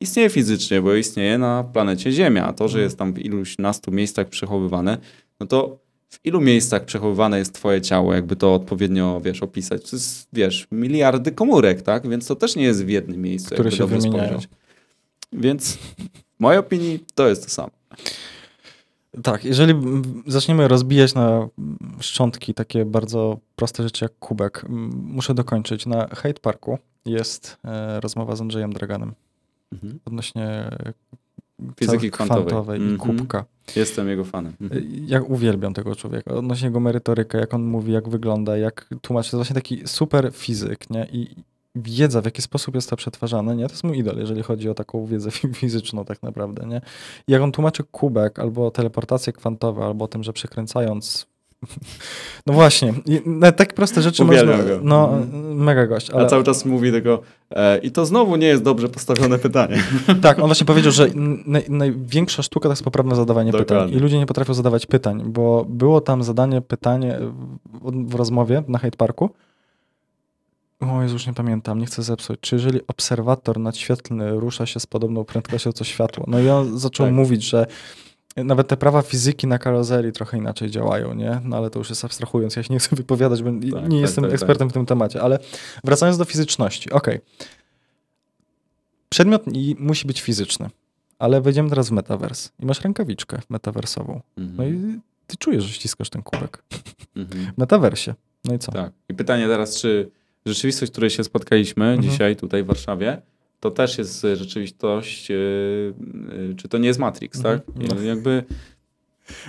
istnieje 0.00 0.30
fizycznie, 0.30 0.82
bo 0.82 0.94
istnieje 0.94 1.38
na 1.38 1.64
planecie 1.64 2.12
Ziemia. 2.12 2.46
A 2.46 2.52
to, 2.52 2.68
że 2.68 2.80
jest 2.80 2.98
tam 2.98 3.12
w 3.12 3.18
iluś 3.18 3.58
nastu 3.58 3.90
miejscach 3.90 4.28
przechowywane, 4.28 4.98
no 5.40 5.46
to 5.46 5.78
w 6.08 6.20
ilu 6.24 6.40
miejscach 6.40 6.84
przechowywane 6.84 7.38
jest 7.38 7.54
twoje 7.54 7.80
ciało, 7.80 8.14
jakby 8.14 8.36
to 8.36 8.54
odpowiednio, 8.54 9.20
wiesz, 9.24 9.42
opisać. 9.42 9.90
To 9.90 9.96
jest, 9.96 10.28
wiesz, 10.32 10.68
miliardy 10.72 11.32
komórek, 11.32 11.82
tak? 11.82 12.08
Więc 12.08 12.26
to 12.26 12.36
też 12.36 12.56
nie 12.56 12.62
jest 12.62 12.84
w 12.84 12.88
jednym 12.88 13.22
miejscu, 13.22 13.54
Które 13.54 13.72
się 13.72 13.86
wymieniają. 13.86 14.28
Spojrzeć. 14.28 14.48
Więc 15.32 15.74
w 16.36 16.40
mojej 16.40 16.58
opinii 16.58 17.04
to 17.14 17.28
jest 17.28 17.44
to 17.44 17.50
samo. 17.50 17.70
Tak, 19.22 19.44
jeżeli 19.44 19.74
zaczniemy 20.26 20.68
rozbijać 20.68 21.14
na 21.14 21.48
szczątki 22.00 22.54
takie 22.54 22.84
bardzo 22.84 23.38
proste 23.56 23.82
rzeczy 23.82 24.04
jak 24.04 24.18
kubek, 24.18 24.64
muszę 24.92 25.34
dokończyć. 25.34 25.86
Na 25.86 26.06
Hate 26.06 26.40
Parku 26.40 26.78
jest 27.04 27.56
e, 27.64 28.00
rozmowa 28.00 28.36
z 28.36 28.40
Andrzejem 28.40 28.72
Draganem 28.72 29.14
mhm. 29.72 29.98
odnośnie 30.04 30.70
fizyki 31.76 32.10
kwantowej, 32.10 32.46
kwantowej 32.46 32.80
i 32.80 32.88
mhm. 32.90 33.18
kubka. 33.18 33.44
Jestem 33.76 34.08
jego 34.08 34.24
fanem. 34.24 34.52
Mhm. 34.60 35.06
Ja 35.06 35.22
uwielbiam 35.22 35.74
tego 35.74 35.96
człowieka. 35.96 36.34
Odnośnie 36.34 36.68
jego 36.68 36.80
merytorykę, 36.80 37.38
jak 37.38 37.54
on 37.54 37.62
mówi, 37.62 37.92
jak 37.92 38.08
wygląda, 38.08 38.56
jak 38.56 38.88
tłumaczy. 39.02 39.30
To 39.30 39.36
jest 39.36 39.48
właśnie 39.48 39.62
taki 39.62 39.88
super 39.88 40.30
fizyk, 40.32 40.90
nie? 40.90 41.08
I 41.12 41.34
wiedza, 41.74 42.20
w 42.20 42.24
jaki 42.24 42.42
sposób 42.42 42.74
jest 42.74 42.90
to 42.90 42.96
przetwarzane, 42.96 43.56
nie? 43.56 43.66
To 43.66 43.72
jest 43.72 43.84
mój 43.84 43.98
idol, 43.98 44.16
jeżeli 44.18 44.42
chodzi 44.42 44.68
o 44.68 44.74
taką 44.74 45.06
wiedzę 45.06 45.30
fizyczną 45.30 46.04
tak 46.04 46.22
naprawdę, 46.22 46.66
nie? 46.66 46.80
I 47.28 47.32
jak 47.32 47.42
on 47.42 47.52
tłumaczy 47.52 47.84
kubek, 47.84 48.38
albo 48.38 48.70
teleportację 48.70 49.32
kwantową, 49.32 49.84
albo 49.84 50.04
o 50.04 50.08
tym, 50.08 50.22
że 50.24 50.32
przekręcając 50.32 51.26
no 52.46 52.52
właśnie, 52.52 52.94
tak 53.56 53.74
proste 53.74 54.02
rzeczy 54.02 54.24
Uwielbiam 54.24 54.56
można... 54.56 54.74
Go. 54.74 54.80
No, 54.82 55.18
mhm. 55.18 55.54
mega 55.54 55.86
gość. 55.86 56.10
Ale... 56.10 56.24
A 56.24 56.26
cały 56.26 56.44
czas 56.44 56.64
mówi 56.64 56.92
tego 56.92 57.20
e, 57.50 57.78
i 57.78 57.90
to 57.90 58.06
znowu 58.06 58.36
nie 58.36 58.46
jest 58.46 58.62
dobrze 58.62 58.88
postawione 58.88 59.38
pytanie. 59.38 59.82
tak, 60.22 60.38
on 60.38 60.46
właśnie 60.46 60.66
powiedział, 60.66 60.92
że 60.92 61.08
naj, 61.46 61.64
największa 61.68 62.42
sztuka 62.42 62.68
to 62.68 62.72
jest 62.72 62.84
poprawne 62.84 63.16
zadawanie 63.16 63.52
Dokładnie. 63.52 63.76
pytań 63.76 63.98
i 63.98 64.02
ludzie 64.02 64.18
nie 64.18 64.26
potrafią 64.26 64.54
zadawać 64.54 64.86
pytań, 64.86 65.22
bo 65.26 65.66
było 65.68 66.00
tam 66.00 66.22
zadanie, 66.22 66.60
pytanie 66.60 67.18
w, 67.82 68.10
w 68.10 68.14
rozmowie 68.14 68.62
na 68.68 68.78
Hyde 68.78 68.96
Parku, 68.96 69.30
o 70.80 71.02
Jezu, 71.02 71.14
już 71.14 71.26
nie 71.26 71.34
pamiętam, 71.34 71.78
nie 71.78 71.86
chcę 71.86 72.02
zepsuć. 72.02 72.40
Czy 72.40 72.56
jeżeli 72.56 72.80
obserwator 72.86 73.60
nadświetlny 73.60 74.40
rusza 74.40 74.66
się 74.66 74.80
z 74.80 74.86
podobną 74.86 75.24
prędkością 75.24 75.72
co 75.72 75.84
światło? 75.84 76.24
No 76.28 76.40
i 76.40 76.48
on 76.48 76.78
zaczął 76.78 77.06
tak. 77.06 77.14
mówić, 77.14 77.42
że 77.42 77.66
nawet 78.44 78.68
te 78.68 78.76
prawa 78.76 79.02
fizyki 79.02 79.46
na 79.46 79.58
karoserii 79.58 80.12
trochę 80.12 80.38
inaczej 80.38 80.70
działają, 80.70 81.14
nie? 81.14 81.40
No 81.44 81.56
ale 81.56 81.70
to 81.70 81.78
już 81.78 81.90
jest 81.90 82.04
abstrahując, 82.04 82.56
ja 82.56 82.62
się 82.62 82.74
nie 82.74 82.78
chcę 82.78 82.96
wypowiadać, 82.96 83.42
bo 83.42 83.50
tak, 83.50 83.62
nie 83.62 83.72
tak, 83.72 83.92
jestem 83.92 84.24
tak, 84.24 84.32
ekspertem 84.32 84.70
w 84.70 84.72
tym 84.72 84.86
temacie, 84.86 85.22
ale 85.22 85.38
wracając 85.84 86.18
do 86.18 86.24
fizyczności, 86.24 86.90
okej. 86.90 87.16
Okay. 87.16 87.48
Przedmiot 89.08 89.42
musi 89.78 90.06
być 90.06 90.20
fizyczny, 90.20 90.70
ale 91.18 91.40
wejdziemy 91.40 91.68
teraz 91.68 91.88
w 91.88 91.92
metavers 91.92 92.50
i 92.60 92.66
masz 92.66 92.80
rękawiczkę 92.80 93.38
metaversową. 93.48 94.20
Mhm. 94.36 94.56
No 94.56 94.64
i 94.64 95.00
ty 95.26 95.36
czujesz, 95.36 95.64
że 95.64 95.72
ściskasz 95.72 96.10
ten 96.10 96.22
kubek. 96.22 96.62
Mhm. 97.16 97.52
W 97.54 97.58
metaversie. 97.58 98.14
No 98.44 98.54
i 98.54 98.58
co? 98.58 98.72
Tak. 98.72 98.92
I 99.08 99.14
pytanie 99.14 99.46
teraz, 99.46 99.80
czy 99.80 100.10
rzeczywistość, 100.46 100.90
w 100.90 100.92
której 100.92 101.10
się 101.10 101.24
spotkaliśmy 101.24 101.84
mhm. 101.84 102.10
dzisiaj 102.10 102.36
tutaj 102.36 102.62
w 102.62 102.66
Warszawie, 102.66 103.22
to 103.60 103.70
też 103.70 103.98
jest 103.98 104.26
rzeczywistość, 104.34 105.30
yy, 105.30 105.94
yy, 106.48 106.54
czy 106.54 106.68
to 106.68 106.78
nie 106.78 106.88
jest 106.88 107.00
Matrix, 107.00 107.38
mhm. 107.38 107.60
tak? 107.60 107.74
No. 107.76 108.02
Jakby... 108.02 108.44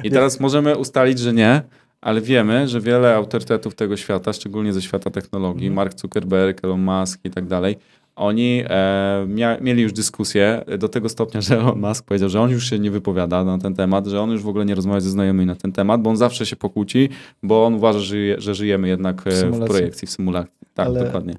I 0.04 0.12
teraz 0.12 0.40
możemy 0.40 0.78
ustalić, 0.78 1.20
że 1.20 1.34
nie, 1.34 1.62
ale 2.02 2.22
wiemy, 2.22 2.68
że 2.68 2.82
wiele 2.82 3.16
autorytetów 3.16 3.76
tego 3.76 3.98
świata, 3.98 4.34
szczególnie 4.34 4.74
ze 4.74 4.82
świata 4.82 5.10
technologii, 5.10 5.68
mhm. 5.68 5.76
Mark 5.76 6.00
Zuckerberg, 6.00 6.64
Elon 6.64 6.82
Musk 6.82 7.20
i 7.24 7.30
tak 7.30 7.48
dalej, 7.48 7.76
oni 8.20 8.64
e, 8.70 9.26
mia, 9.28 9.58
mieli 9.62 9.84
już 9.84 9.94
dyskusję 9.94 10.64
do 10.80 10.90
tego 10.90 11.10
stopnia, 11.10 11.42
że 11.46 11.60
Elon 11.60 11.80
Musk 11.80 12.06
powiedział, 12.06 12.30
że 12.30 12.42
on 12.42 12.50
już 12.50 12.70
się 12.70 12.80
nie 12.80 12.92
wypowiada 12.92 13.44
na 13.44 13.58
ten 13.58 13.76
temat, 13.76 14.08
że 14.08 14.22
on 14.22 14.32
już 14.32 14.42
w 14.42 14.48
ogóle 14.48 14.66
nie 14.66 14.76
rozmawia 14.76 15.00
ze 15.00 15.10
znajomymi 15.10 15.46
na 15.46 15.56
ten 15.56 15.72
temat, 15.72 16.02
bo 16.02 16.10
on 16.10 16.18
zawsze 16.18 16.46
się 16.46 16.56
pokłóci, 16.56 17.10
bo 17.44 17.66
on 17.66 17.74
uważa, 17.74 18.00
że, 18.00 18.16
że 18.38 18.56
żyjemy 18.56 18.88
jednak 18.88 19.22
w, 19.22 19.52
w 19.52 19.66
projekcji, 19.66 20.08
w 20.08 20.12
symulacji. 20.12 20.54
Tak, 20.74 20.88
ale... 20.88 21.04
dokładnie. 21.06 21.34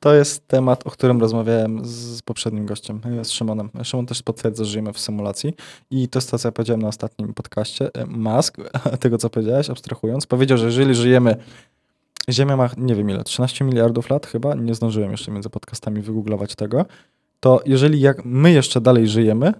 To 0.00 0.14
jest 0.14 0.48
temat, 0.48 0.86
o 0.86 0.90
którym 0.90 1.20
rozmawiałem 1.20 1.80
z 1.84 2.22
poprzednim 2.22 2.66
gościem, 2.66 3.00
z 3.22 3.30
Szymonem. 3.30 3.70
Szymon 3.82 4.06
też 4.06 4.22
potwierdza, 4.22 4.64
że 4.64 4.70
żyjemy 4.70 4.92
w 4.92 4.98
symulacji. 4.98 5.54
I 5.90 6.08
to 6.08 6.18
jest 6.18 6.30
to, 6.30 6.38
co 6.38 6.48
ja 6.48 6.52
powiedziałem 6.52 6.82
na 6.82 6.88
ostatnim 6.88 7.34
podcaście. 7.34 7.90
Musk, 8.06 8.56
tego 9.00 9.18
co 9.18 9.30
powiedziałeś, 9.30 9.70
abstrahując, 9.70 10.26
powiedział, 10.26 10.58
że 10.58 10.66
jeżeli 10.66 10.94
żyjemy 10.94 11.36
Ziemia 12.28 12.56
ma, 12.56 12.70
nie 12.76 12.94
wiem 12.94 13.10
ile, 13.10 13.24
13 13.24 13.64
miliardów 13.64 14.10
lat 14.10 14.26
chyba, 14.26 14.54
nie 14.54 14.74
zdążyłem 14.74 15.10
jeszcze 15.10 15.30
między 15.30 15.50
podcastami 15.50 16.00
wygooglować 16.00 16.54
tego, 16.54 16.86
to 17.40 17.60
jeżeli 17.66 18.00
jak 18.00 18.24
my 18.24 18.52
jeszcze 18.52 18.80
dalej 18.80 19.08
żyjemy, 19.08 19.52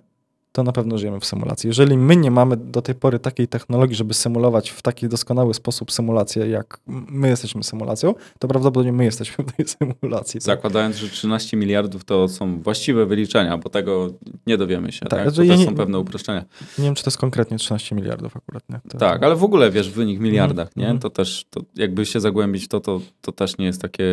to 0.52 0.62
na 0.62 0.72
pewno 0.72 0.98
żyjemy 0.98 1.20
w 1.20 1.24
symulacji. 1.24 1.68
Jeżeli 1.68 1.97
my 1.97 2.16
nie 2.16 2.31
mamy 2.31 2.56
do 2.56 2.82
tej 2.82 2.94
pory 2.94 3.18
takiej 3.18 3.48
technologii, 3.48 3.97
żeby 3.97 4.14
symulować 4.14 4.70
w 4.70 4.82
taki 4.82 5.09
doskonały 5.09 5.55
sposób 5.55 5.93
symulację, 5.93 6.47
jak 6.47 6.81
my 6.86 7.28
jesteśmy 7.28 7.64
symulacją, 7.64 8.14
to 8.39 8.48
prawdopodobnie 8.48 8.93
my 8.93 9.05
jesteśmy 9.05 9.44
w 9.44 9.52
tej 9.52 9.66
symulacji. 9.68 10.40
Tak? 10.40 10.44
Zakładając, 10.44 10.97
że 10.97 11.09
13 11.09 11.56
miliardów 11.56 12.05
to 12.05 12.28
są 12.28 12.62
właściwe 12.62 13.06
wyliczenia, 13.06 13.59
bo 13.59 13.70
tego 13.70 14.09
nie 14.47 14.59
dowiemy 14.59 14.93
się. 14.93 15.01
Tak, 15.01 15.10
tak? 15.10 15.22
Znaczy, 15.22 15.36
to 15.36 15.43
ja 15.43 15.56
nie, 15.56 15.64
są 15.64 15.74
pewne 15.74 15.98
uproszczenia. 15.98 16.44
Nie 16.78 16.85
wiem, 16.85 16.94
czy 16.94 17.05
to 17.05 17.09
jest 17.09 17.18
konkretnie 17.18 17.59
13 17.59 17.94
miliardów 17.97 18.36
akurat. 18.36 18.62
Nie? 18.68 18.81
To... 18.90 18.98
Tak, 18.98 19.22
ale 19.22 19.36
w 19.36 19.44
ogóle 19.44 19.70
wiesz, 19.70 19.90
wynik 19.90 20.18
w 20.18 20.22
miliardach, 20.22 20.68
mm, 20.68 20.72
nie? 20.77 20.86
Mm. 20.86 20.98
To 20.98 21.10
też, 21.10 21.47
to 21.51 21.60
jakby 21.77 22.06
się 22.06 22.20
zagłębić 22.20 22.68
to, 22.68 22.81
to, 22.81 23.01
to 23.20 23.32
też 23.32 23.59
nie 23.59 23.66
jest 23.66 23.82
takie 23.82 24.05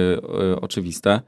y, 0.51 0.61
oczywiste. 0.61 1.22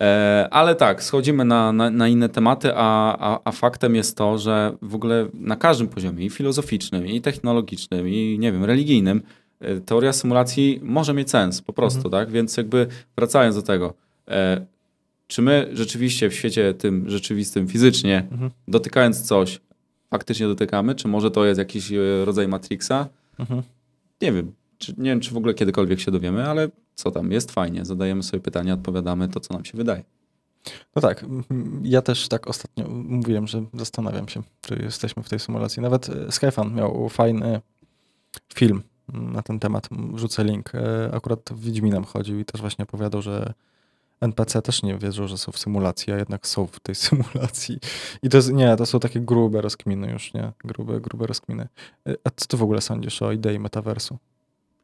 E, 0.00 0.48
ale 0.50 0.74
tak, 0.74 1.02
schodzimy 1.02 1.44
na, 1.44 1.72
na, 1.72 1.90
na 1.90 2.08
inne 2.08 2.28
tematy, 2.28 2.72
a, 2.74 3.16
a, 3.18 3.40
a, 3.44 3.52
faktem 3.52 3.94
jest 3.94 4.16
to, 4.16 4.38
że 4.38 4.76
w 4.82 4.94
ogóle 4.94 5.28
na 5.34 5.56
każdym 5.56 5.88
poziomie, 5.88 6.24
i 6.24 6.30
filozoficznym, 6.30 7.06
i 7.06 7.20
technologicznym, 7.20 8.08
i 8.08 8.36
nie 8.40 8.52
wiem, 8.52 8.64
religijnym, 8.64 9.22
e, 9.60 9.80
teoria 9.80 10.12
symulacji 10.12 10.80
może 10.82 11.14
mieć 11.14 11.30
sens 11.30 11.62
po 11.62 11.72
prostu, 11.72 12.08
mhm. 12.08 12.12
tak? 12.12 12.30
Więc 12.30 12.56
jakby 12.56 12.86
wracając 13.16 13.56
do 13.56 13.62
tego, 13.62 13.94
e, 14.28 14.66
czy 15.26 15.42
my 15.42 15.70
rzeczywiście 15.72 16.30
w 16.30 16.34
świecie 16.34 16.74
tym 16.74 17.10
rzeczywistym, 17.10 17.68
fizycznie, 17.68 18.28
Mhm. 18.30 18.50
dotykając 18.68 19.22
coś, 19.22 19.60
faktycznie 20.10 20.46
dotykamy, 20.46 20.94
czy 20.94 21.08
może 21.08 21.30
to 21.30 21.44
jest 21.44 21.58
jakiś 21.58 21.92
rodzaj 22.24 22.48
Matrixa? 22.48 23.08
Mhm. 23.38 23.62
Nie 24.22 24.32
wiem. 24.32 24.52
Czy, 24.80 24.94
nie 24.98 25.10
wiem, 25.10 25.20
czy 25.20 25.34
w 25.34 25.36
ogóle 25.36 25.54
kiedykolwiek 25.54 26.00
się 26.00 26.10
dowiemy, 26.10 26.48
ale 26.48 26.68
co 26.94 27.10
tam, 27.10 27.32
jest 27.32 27.50
fajnie. 27.52 27.84
Zadajemy 27.84 28.22
sobie 28.22 28.40
pytania, 28.40 28.74
odpowiadamy 28.74 29.28
to, 29.28 29.40
co 29.40 29.54
nam 29.54 29.64
się 29.64 29.78
wydaje. 29.78 30.04
No 30.96 31.02
tak, 31.02 31.26
ja 31.82 32.02
też 32.02 32.28
tak 32.28 32.48
ostatnio 32.48 32.88
mówiłem, 32.88 33.46
że 33.46 33.64
zastanawiam 33.74 34.28
się, 34.28 34.42
czy 34.60 34.74
jesteśmy 34.82 35.22
w 35.22 35.28
tej 35.28 35.38
symulacji. 35.38 35.82
Nawet 35.82 36.08
e, 36.08 36.32
Skyfan 36.32 36.74
miał 36.74 37.08
fajny 37.08 37.60
film 38.54 38.82
na 39.08 39.42
ten 39.42 39.58
temat, 39.60 39.88
m, 39.92 40.12
wrzucę 40.16 40.44
link. 40.44 40.74
E, 40.74 41.10
Akurat 41.14 41.50
Wiedźminem 41.56 42.04
chodził 42.04 42.38
i 42.38 42.44
też 42.44 42.60
właśnie 42.60 42.82
opowiadał, 42.82 43.22
że 43.22 43.52
NPC 44.20 44.62
też 44.62 44.82
nie 44.82 44.98
wierzą, 44.98 45.26
że 45.28 45.38
są 45.38 45.52
w 45.52 45.58
symulacji, 45.58 46.12
a 46.12 46.16
jednak 46.16 46.46
są 46.46 46.66
w 46.66 46.80
tej 46.80 46.94
symulacji. 47.06 47.78
I 48.22 48.28
to 48.28 48.36
jest, 48.36 48.52
nie, 48.52 48.76
to 48.76 48.86
są 48.86 49.00
takie 49.00 49.20
grube 49.20 49.60
rozkminy 49.60 50.10
już, 50.12 50.34
nie? 50.34 50.52
Grube, 50.64 51.00
grube 51.00 51.26
rozkminy. 51.26 51.68
E, 52.08 52.14
A 52.24 52.30
co 52.36 52.46
ty 52.46 52.56
w 52.56 52.62
ogóle 52.62 52.80
sądzisz 52.80 53.22
o 53.22 53.32
idei 53.32 53.58
metaversu? 53.58 54.18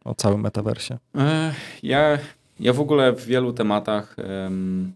O 0.07 0.15
całym 0.15 0.41
metaversie? 0.41 0.99
E, 1.15 1.55
Ja, 1.83 2.19
ja 2.61 2.73
w 2.73 2.81
ogóle 2.81 3.13
w 3.13 3.27
wielu 3.27 3.53
tematach, 3.53 4.17
em, 4.19 4.93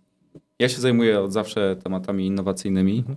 ja 0.59 0.69
się 0.69 0.81
zajmuję 0.81 1.21
od 1.21 1.33
zawsze 1.33 1.77
tematami 1.85 2.27
innowacyjnymi. 2.27 2.99
Mhm. 2.99 3.17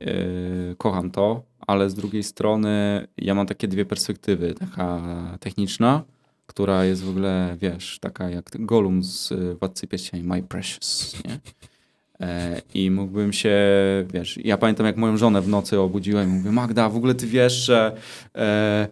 E, 0.00 0.74
Kocham 0.76 1.10
to, 1.10 1.42
ale 1.66 1.90
z 1.90 1.94
drugiej 1.94 2.22
strony 2.22 3.06
ja 3.18 3.34
mam 3.34 3.46
takie 3.46 3.68
dwie 3.68 3.84
perspektywy. 3.84 4.54
Taka 4.54 5.00
techniczna, 5.40 6.02
która 6.46 6.84
jest 6.84 7.04
w 7.04 7.08
ogóle, 7.10 7.56
wiesz, 7.60 7.98
taka 8.00 8.30
jak 8.30 8.44
Gollum 8.58 9.04
z 9.04 9.32
y, 9.32 9.54
Władcy 9.54 9.86
Pierścieni, 9.86 10.24
My 10.24 10.42
Precious, 10.42 11.16
nie? 11.24 11.38
E, 12.20 12.62
I 12.74 12.90
mógłbym 12.90 13.32
się, 13.32 13.56
wiesz, 14.12 14.38
ja 14.44 14.58
pamiętam 14.58 14.86
jak 14.86 14.96
moją 14.96 15.16
żonę 15.16 15.42
w 15.42 15.48
nocy 15.48 15.80
obudziłem 15.80 16.30
i 16.30 16.32
mówię, 16.32 16.52
Magda, 16.52 16.88
w 16.88 16.96
ogóle 16.96 17.14
ty 17.14 17.26
wiesz, 17.26 17.52
że 17.52 17.96
e, 18.36 18.88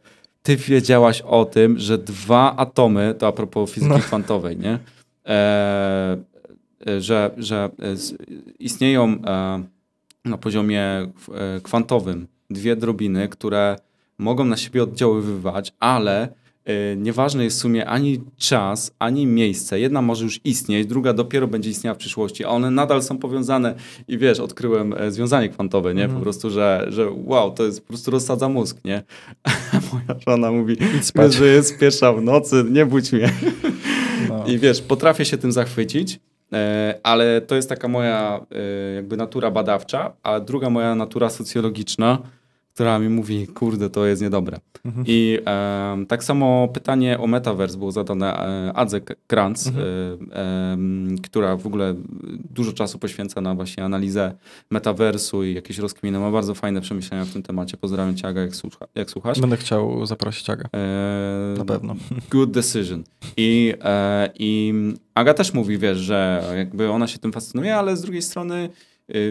ty 0.46 0.56
wiedziałaś 0.56 1.20
o 1.20 1.44
tym, 1.44 1.78
że 1.78 1.98
dwa 1.98 2.56
atomy, 2.56 3.14
to 3.18 3.26
a 3.26 3.32
propos 3.32 3.70
fizyki 3.70 3.92
No. 3.92 3.98
kwantowej, 3.98 4.56
nie? 4.56 4.78
E, 5.26 6.16
e, 6.86 7.00
że, 7.00 7.30
że 7.36 7.70
e, 7.78 7.94
istnieją 8.58 9.04
e, 9.04 9.62
na 10.24 10.38
poziomie 10.38 11.06
kwantowym 11.62 12.26
dwie 12.50 12.76
drobiny, 12.76 13.28
które 13.28 13.76
mogą 14.18 14.44
na 14.44 14.56
siebie 14.56 14.82
oddziaływać, 14.82 15.72
ale 15.80 16.28
nieważny 16.96 17.44
jest 17.44 17.56
w 17.56 17.60
sumie 17.60 17.86
ani 17.86 18.20
czas, 18.36 18.90
ani 18.98 19.26
miejsce. 19.26 19.80
Jedna 19.80 20.02
może 20.02 20.24
już 20.24 20.40
istnieć, 20.44 20.86
druga 20.86 21.12
dopiero 21.12 21.46
będzie 21.48 21.70
istniała 21.70 21.94
w 21.94 21.98
przyszłości, 21.98 22.44
a 22.44 22.48
one 22.48 22.70
nadal 22.70 23.02
są 23.02 23.18
powiązane 23.18 23.74
i 24.08 24.18
wiesz, 24.18 24.40
odkryłem 24.40 24.94
związanie 25.08 25.48
kwantowe, 25.48 25.94
nie? 25.94 26.02
Mhm. 26.02 26.18
Po 26.20 26.22
prostu, 26.22 26.50
że, 26.50 26.86
że 26.88 27.10
wow, 27.24 27.50
to 27.50 27.64
jest 27.64 27.80
po 27.80 27.88
prostu 27.88 28.10
rozsadza 28.10 28.48
mózg, 28.48 28.84
nie? 28.84 29.02
Moja 29.96 30.20
żona 30.28 30.52
mówi, 30.52 30.76
wiesz, 31.16 31.34
że 31.34 31.46
jest 31.46 31.78
pierwsza 31.78 32.12
w 32.12 32.22
nocy, 32.22 32.64
nie 32.70 32.86
budź 32.86 33.12
mnie. 33.12 33.32
No. 34.28 34.44
I 34.46 34.58
wiesz, 34.58 34.82
potrafię 34.82 35.24
się 35.24 35.38
tym 35.38 35.52
zachwycić, 35.52 36.20
e, 36.52 36.94
ale 37.02 37.40
to 37.40 37.54
jest 37.54 37.68
taka 37.68 37.88
moja 37.88 38.40
e, 38.50 38.94
jakby 38.94 39.16
natura 39.16 39.50
badawcza, 39.50 40.12
a 40.22 40.40
druga 40.40 40.70
moja 40.70 40.94
natura 40.94 41.30
socjologiczna, 41.30 42.18
która 42.76 42.98
mi 42.98 43.08
mówi, 43.08 43.46
kurde, 43.46 43.90
to 43.90 44.06
jest 44.06 44.22
niedobre. 44.22 44.58
Mhm. 44.84 45.04
I 45.08 45.38
em, 45.44 46.06
tak 46.06 46.24
samo 46.24 46.68
pytanie 46.68 47.18
o 47.18 47.26
metaverse 47.26 47.78
było 47.78 47.92
zadane 47.92 48.34
e, 48.68 48.72
Adze 48.76 49.00
Kranz, 49.26 49.66
Mhm. 49.66 49.86
e, 50.32 50.72
em, 50.72 51.16
która 51.22 51.56
w 51.56 51.66
ogóle 51.66 51.94
dużo 52.54 52.72
czasu 52.72 52.98
poświęca 52.98 53.40
na 53.40 53.54
właśnie 53.54 53.84
analizę 53.84 54.34
metaversu 54.70 55.44
i 55.44 55.54
jakieś 55.54 55.78
rozkminy. 55.78 56.18
Ma 56.18 56.30
bardzo 56.30 56.54
fajne 56.54 56.80
przemyślenia 56.80 57.24
w 57.24 57.32
tym 57.32 57.42
temacie. 57.42 57.76
Pozdrawiam 57.76 58.16
cię, 58.16 58.28
Aga, 58.28 58.40
jak, 58.40 58.56
słucha, 58.56 58.86
jak 58.94 59.10
słuchasz. 59.10 59.40
Będę 59.40 59.56
chciał 59.56 60.06
zaprosić 60.06 60.50
Agę. 60.50 60.64
E, 60.74 61.54
Na 61.58 61.64
pewno. 61.64 61.96
Good 62.30 62.50
decision. 62.50 63.02
I, 63.36 63.74
e, 63.84 64.30
I 64.38 64.74
Aga 65.14 65.34
też 65.34 65.54
mówi, 65.54 65.78
wiesz, 65.78 65.98
że 65.98 66.44
jakby 66.56 66.90
ona 66.90 67.06
się 67.06 67.18
tym 67.18 67.32
fascynuje, 67.32 67.76
ale 67.76 67.96
z 67.96 68.02
drugiej 68.02 68.22
strony 68.22 68.68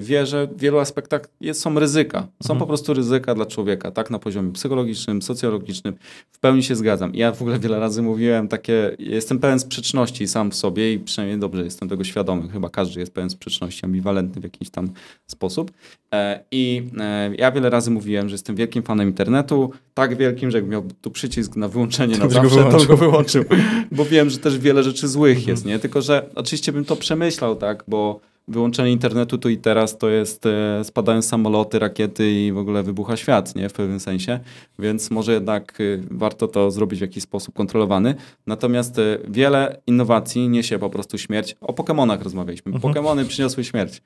wie, 0.01 0.25
że 0.25 0.47
w 0.47 0.57
wielu 0.59 0.79
aspektach 0.79 1.21
jest, 1.41 1.61
są 1.61 1.79
ryzyka. 1.79 2.19
Są 2.19 2.53
Mhm. 2.53 2.59
po 2.59 2.65
prostu 2.65 2.93
ryzyka 2.93 3.35
dla 3.35 3.45
człowieka, 3.45 3.91
tak 3.91 4.11
na 4.11 4.19
poziomie 4.19 4.51
psychologicznym, 4.51 5.21
socjologicznym. 5.21 5.95
W 6.31 6.39
pełni 6.39 6.63
się 6.63 6.75
zgadzam. 6.75 7.11
Ja 7.15 7.31
w 7.31 7.41
ogóle 7.41 7.59
wiele 7.59 7.79
razy 7.79 8.01
mówiłem 8.01 8.47
takie, 8.47 8.95
jestem 8.99 9.39
pełen 9.39 9.59
sprzeczności 9.59 10.27
sam 10.27 10.51
w 10.51 10.55
sobie 10.55 10.93
i 10.93 10.99
przynajmniej 10.99 11.39
dobrze 11.39 11.63
jestem 11.63 11.89
tego 11.89 12.03
świadomy. 12.03 12.49
Chyba 12.49 12.69
każdy 12.69 12.99
jest 12.99 13.13
pełen 13.13 13.29
sprzeczności, 13.29 13.85
ambiwalentny 13.85 14.41
w 14.41 14.43
jakiś 14.43 14.69
tam 14.69 14.89
sposób. 15.27 15.71
E, 16.13 16.43
I 16.51 16.83
e, 16.99 17.35
ja 17.37 17.51
wiele 17.51 17.69
razy 17.69 17.91
mówiłem, 17.91 18.29
że 18.29 18.33
jestem 18.33 18.55
wielkim 18.55 18.83
fanem 18.83 19.07
internetu, 19.07 19.71
tak 19.93 20.17
wielkim, 20.17 20.51
że 20.51 20.57
jak 20.57 20.67
miał 20.67 20.83
tu 21.01 21.11
przycisk 21.11 21.55
na 21.55 21.67
wyłączenie 21.67 22.13
To 22.17 22.19
na 22.19 22.25
byś 22.27 22.37
go 22.37 22.49
zawsze, 22.49 22.77
to 22.77 22.85
go 22.85 22.97
wyłączył. 22.97 23.43
Bo 23.91 24.05
wiem, 24.05 24.29
że 24.29 24.37
też 24.37 24.57
wiele 24.59 24.83
rzeczy 24.83 25.07
złych 25.07 25.37
Mhm. 25.37 25.49
jest, 25.49 25.65
nie? 25.65 25.79
Tylko, 25.79 26.01
że 26.01 26.29
oczywiście 26.35 26.71
bym 26.71 26.85
to 26.85 26.95
przemyślał, 26.95 27.55
tak? 27.55 27.83
Bo 27.87 28.19
wyłączenie 28.47 28.91
internetu 28.91 29.37
tu 29.37 29.49
i 29.49 29.57
teraz 29.57 29.97
to 29.97 30.09
jest 30.09 30.45
e, 30.45 30.83
spadają 30.83 31.21
samoloty, 31.21 31.79
rakiety 31.79 32.31
i 32.31 32.51
w 32.51 32.57
ogóle 32.57 32.83
wybucha 32.83 33.17
świat, 33.17 33.55
nie? 33.55 33.69
W 33.69 33.73
pewnym 33.73 33.99
sensie. 33.99 34.39
Więc 34.79 35.11
może 35.11 35.33
jednak 35.33 35.79
y, 35.79 36.03
warto 36.11 36.47
to 36.47 36.71
zrobić 36.71 36.99
w 36.99 37.01
jakiś 37.01 37.23
sposób 37.23 37.55
kontrolowany. 37.55 38.15
Natomiast 38.47 38.99
y, 38.99 39.19
wiele 39.27 39.81
innowacji 39.87 40.49
niesie 40.49 40.79
po 40.79 40.89
prostu 40.89 41.17
śmierć. 41.17 41.55
O 41.61 41.73
Pokemonach 41.73 42.21
rozmawialiśmy. 42.21 42.71
Mhm. 42.71 42.81
Pokemony 42.81 43.25
przyniosły 43.25 43.63
śmierć. 43.63 44.01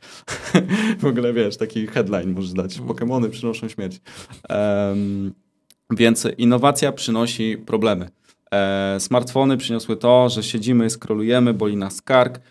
w 1.00 1.06
ogóle 1.06 1.34
wiesz, 1.34 1.58
taki 1.58 1.88
headline 1.88 2.32
możesz 2.32 2.54
dać. 2.54 2.80
Pokemony 2.80 3.30
przynoszą 3.30 3.68
śmierć. 3.68 4.02
Em, 4.50 5.34
więc 5.92 6.28
innowacja 6.38 6.92
przynosi 6.92 7.58
problemy. 7.58 8.10
E, 8.54 9.00
smartfony 9.00 9.58
przyniosły 9.58 9.98
to, 9.98 10.30
że 10.30 10.44
siedzimy, 10.44 10.90
skrolujemy, 10.90 11.54
boli 11.54 11.78
nas 11.78 12.02
kark, 12.02 12.38
e, 12.38 12.42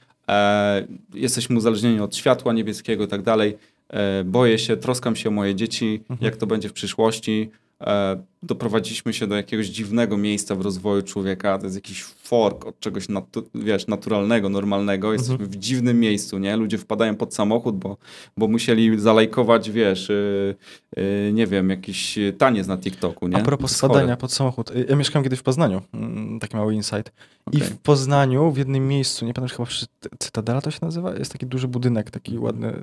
jesteśmy 1.14 1.56
uzależnieni 1.56 2.00
od 2.00 2.16
światła 2.16 2.52
niebieskiego 2.52 3.04
i 3.04 3.08
tak 3.08 3.22
dalej. 3.22 3.56
E, 3.88 4.24
boję 4.24 4.58
się, 4.58 4.76
troskam 4.76 5.16
się 5.16 5.28
o 5.28 5.32
moje 5.32 5.54
dzieci, 5.54 6.00
jak 6.20 6.36
to 6.36 6.46
będzie 6.46 6.68
w 6.68 6.72
przyszłości. 6.72 7.50
E, 7.82 8.22
doprowadziliśmy 8.42 9.12
się 9.12 9.26
do 9.26 9.34
jakiegoś 9.36 9.66
dziwnego 9.66 10.16
miejsca 10.16 10.54
w 10.54 10.60
rozwoju 10.60 11.02
człowieka. 11.02 11.58
To 11.58 11.64
jest 11.64 11.76
jakiś 11.76 12.02
fork 12.04 12.66
od 12.66 12.80
czegoś 12.80 13.08
natu- 13.08 13.42
wiesz, 13.54 13.86
naturalnego, 13.86 14.48
normalnego. 14.48 15.12
Jesteśmy 15.12 15.46
w 15.46 15.56
dziwnym 15.56 16.00
miejscu, 16.00 16.38
nie? 16.38 16.56
Ludzie 16.56 16.78
wpadają 16.78 17.16
pod 17.16 17.34
samochód, 17.34 17.76
bo, 17.78 17.96
bo 18.36 18.48
musieli 18.48 19.00
zalajkować, 19.00 19.70
wiesz, 19.70 20.10
y, 20.10 20.54
y, 20.98 21.30
nie 21.34 21.46
wiem, 21.46 21.70
jakiś 21.70 22.18
taniec 22.38 22.66
na 22.66 22.78
TikToku, 22.78 23.28
nie? 23.28 23.36
A 23.36 23.40
propos 23.40 23.76
spadania 23.76 24.16
pod 24.16 24.32
samochód. 24.32 24.70
Y, 24.70 24.86
Ja 24.88 24.96
mieszkałem 24.96 25.24
kiedyś 25.24 25.38
w 25.38 25.42
Poznaniu, 25.42 25.82
mm, 25.94 26.40
taki 26.40 26.56
mały 26.56 26.74
insight. 26.74 27.12
I 27.52 27.56
Okej. 27.56 27.68
w 27.68 27.78
Poznaniu, 27.78 28.50
w 28.50 28.58
jednym 28.58 28.88
miejscu, 28.88 29.26
nie 29.26 29.34
pamiętam, 29.34 29.56
chyba 29.56 29.66
przy 29.66 29.86
Cy- 29.86 30.08
Cytadela 30.18 30.60
to 30.60 30.70
się 30.70 30.78
nazywa, 30.82 31.14
jest 31.14 31.32
taki 31.32 31.46
duży 31.46 31.68
budynek, 31.68 32.10
taki 32.10 32.38
ładny, 32.38 32.68
y, 32.68 32.74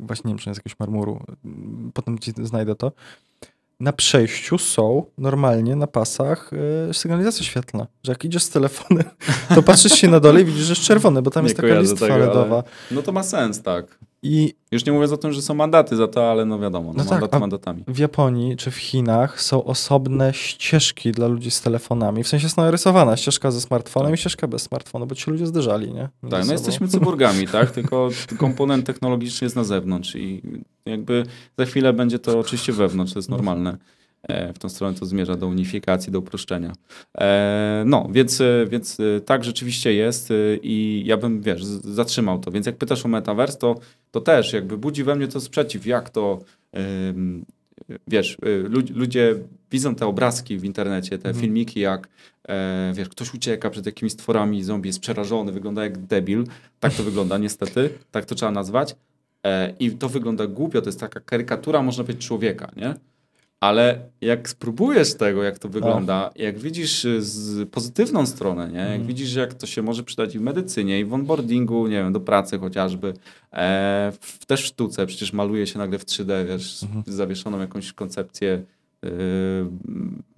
właśnie 0.00 0.28
nie 0.28 0.32
wiem, 0.34 0.38
czy 0.38 0.50
jest 0.50 0.58
jakiegoś 0.58 0.78
marmuru. 0.80 1.20
y, 1.46 1.48
Potem 1.94 2.18
ci 2.18 2.32
znajdę 2.42 2.74
to. 2.74 2.92
Na 3.80 3.92
przejściu 3.92 4.58
są 4.58 5.04
normalnie 5.18 5.76
na 5.76 5.86
pasach 5.86 6.50
y, 6.90 6.94
sygnalizacja 6.94 7.44
świetlna, 7.44 7.86
że 8.04 8.12
jak 8.12 8.24
idziesz 8.24 8.42
z 8.42 8.50
telefonem, 8.50 9.04
to 9.54 9.62
patrzysz 9.62 9.92
się 9.92 10.08
na 10.08 10.20
dole 10.20 10.40
i 10.40 10.44
widzisz, 10.44 10.62
że 10.64 10.72
jest 10.72 10.82
czerwone, 10.82 11.22
bo 11.22 11.30
tam 11.30 11.44
Nie 11.44 11.48
jest 11.48 11.56
taka 11.60 11.80
listwa 11.80 12.00
tego, 12.00 12.14
ale- 12.14 12.26
LEDowa. 12.26 12.62
No 12.90 13.02
to 13.02 13.12
ma 13.12 13.22
sens, 13.22 13.62
tak. 13.62 13.98
I 14.26 14.54
Już 14.72 14.86
nie 14.86 14.92
mówiąc 14.92 15.12
o 15.12 15.16
tym, 15.16 15.32
że 15.32 15.42
są 15.42 15.54
mandaty 15.54 15.96
za 15.96 16.08
to, 16.08 16.30
ale 16.30 16.44
no 16.44 16.58
wiadomo, 16.58 16.92
no 16.92 16.98
No 16.98 17.04
tak, 17.04 17.10
mandaty 17.10 17.36
a- 17.36 17.40
mandatami. 17.40 17.84
w 17.88 17.98
Japonii 17.98 18.56
czy 18.56 18.70
w 18.70 18.76
Chinach 18.76 19.42
są 19.42 19.64
osobne 19.64 20.34
ścieżki 20.34 21.12
dla 21.12 21.26
ludzi 21.26 21.50
z 21.50 21.60
telefonami. 21.60 22.24
W 22.24 22.28
sensie 22.28 22.46
jest 22.46 22.56
narysowana 22.56 23.16
ścieżka 23.16 23.50
ze 23.50 23.60
smartfonem 23.60 24.14
i 24.14 24.16
ścieżka 24.16 24.48
bez 24.48 24.62
smartfonu, 24.62 25.06
bo 25.06 25.14
ci 25.14 25.30
ludzie 25.30 25.46
zderzali, 25.46 25.92
nie? 25.92 26.08
Ze 26.22 26.30
Tak, 26.30 26.38
no 26.38 26.38
sobą. 26.42 26.52
jesteśmy 26.52 26.88
cyborgami, 26.88 27.46
tak? 27.48 27.70
Tylko 27.70 28.08
komponent 28.38 28.86
technologiczny 28.86 29.44
jest 29.44 29.56
na 29.56 29.64
zewnątrz 29.64 30.16
i 30.16 30.42
jakby 30.86 31.26
za 31.58 31.64
chwilę 31.64 31.92
będzie 31.92 32.18
to 32.18 32.38
oczywiście 32.38 32.72
wewnątrz, 32.72 33.12
to 33.12 33.18
jest 33.18 33.28
normalne. 33.28 33.76
E, 34.28 34.52
W 34.52 34.58
tą 34.58 34.68
stronę 34.68 34.98
to 34.98 35.06
zmierza 35.06 35.36
do 35.36 35.46
unifikacji, 35.46 36.12
do 36.12 36.18
uproszczenia. 36.18 36.72
E, 37.18 37.82
No, 37.86 38.08
więc, 38.12 38.40
e, 38.40 38.66
więc 38.70 38.98
tak 39.26 39.44
rzeczywiście 39.44 39.92
jest 39.94 40.28
i 40.62 41.02
ja 41.06 41.16
bym, 41.16 41.40
wiesz, 41.42 41.64
zatrzymał 41.64 42.38
to. 42.38 42.50
Więc 42.50 42.66
jak 42.66 42.76
pytasz 42.76 43.04
o 43.04 43.08
metaverse, 43.08 43.58
to, 43.58 43.74
to 44.10 44.20
też 44.20 44.52
jakby 44.52 44.78
budzi 44.78 45.04
we 45.04 45.14
mnie 45.16 45.28
to 45.28 45.40
sprzeciw, 45.40 45.86
jak 45.86 46.10
to, 46.10 46.38
wiesz, 48.08 48.36
lud- 48.68 48.96
ludzie 48.96 49.34
widzą 49.70 49.94
te 49.94 50.06
obrazki 50.06 50.58
w 50.58 50.64
internecie, 50.64 51.10
te 51.18 51.28
Mhm. 51.28 51.42
filmiki, 51.44 51.80
jak 51.80 52.08
e, 52.48 52.92
wiesz, 52.94 53.08
ktoś 53.08 53.34
ucieka 53.34 53.70
przed 53.70 53.86
jakimiś 53.86 54.12
stworami, 54.12 54.64
zombie 54.64 54.88
jest 54.88 55.00
przerażony, 55.00 55.52
wygląda 55.52 55.82
jak 55.84 55.98
debil. 55.98 56.44
Tak 56.80 56.94
to 56.94 57.02
wygląda 57.02 57.38
niestety, 57.38 57.90
tak 58.10 58.24
to 58.24 58.34
trzeba 58.34 58.52
nazwać. 58.52 58.96
E, 59.46 59.74
I 59.80 59.90
to 59.90 60.08
wygląda 60.08 60.46
głupio, 60.46 60.82
to 60.82 60.88
jest 60.88 61.00
taka 61.00 61.20
karykatura, 61.20 61.82
można 61.82 62.04
powiedzieć, 62.04 62.26
człowieka, 62.26 62.70
nie? 62.76 62.94
Ale 63.60 64.08
jak 64.20 64.48
spróbujesz 64.48 65.14
tego, 65.14 65.42
jak 65.42 65.58
to 65.58 65.68
wygląda, 65.68 66.30
jak 66.36 66.58
widzisz 66.58 67.04
y, 67.04 67.22
z 67.22 67.68
pozytywną 67.70 68.26
stronę, 68.26 68.68
nie? 68.68 68.78
jak 68.78 68.88
Mhm. 68.88 69.06
widzisz, 69.06 69.34
jak 69.34 69.54
to 69.54 69.66
się 69.66 69.82
może 69.82 70.02
przydać 70.02 70.34
i 70.34 70.38
w 70.38 70.42
medycynie, 70.42 71.00
i 71.00 71.04
w 71.04 71.14
onboardingu, 71.14 71.86
nie 71.86 71.96
wiem, 71.96 72.12
do 72.12 72.20
pracy 72.20 72.58
chociażby, 72.58 73.14
e, 73.52 74.12
w, 74.20 74.46
też 74.46 74.62
w 74.62 74.66
sztuce, 74.66 75.06
przecież 75.06 75.32
maluje 75.32 75.66
się 75.66 75.78
nagle 75.78 75.98
w 75.98 76.04
3D, 76.04 76.46
wiesz, 76.46 76.76
z 76.76 76.86
zawieszoną 77.06 77.60
jakąś 77.60 77.92
koncepcję, 77.92 78.62
y, 79.04 79.08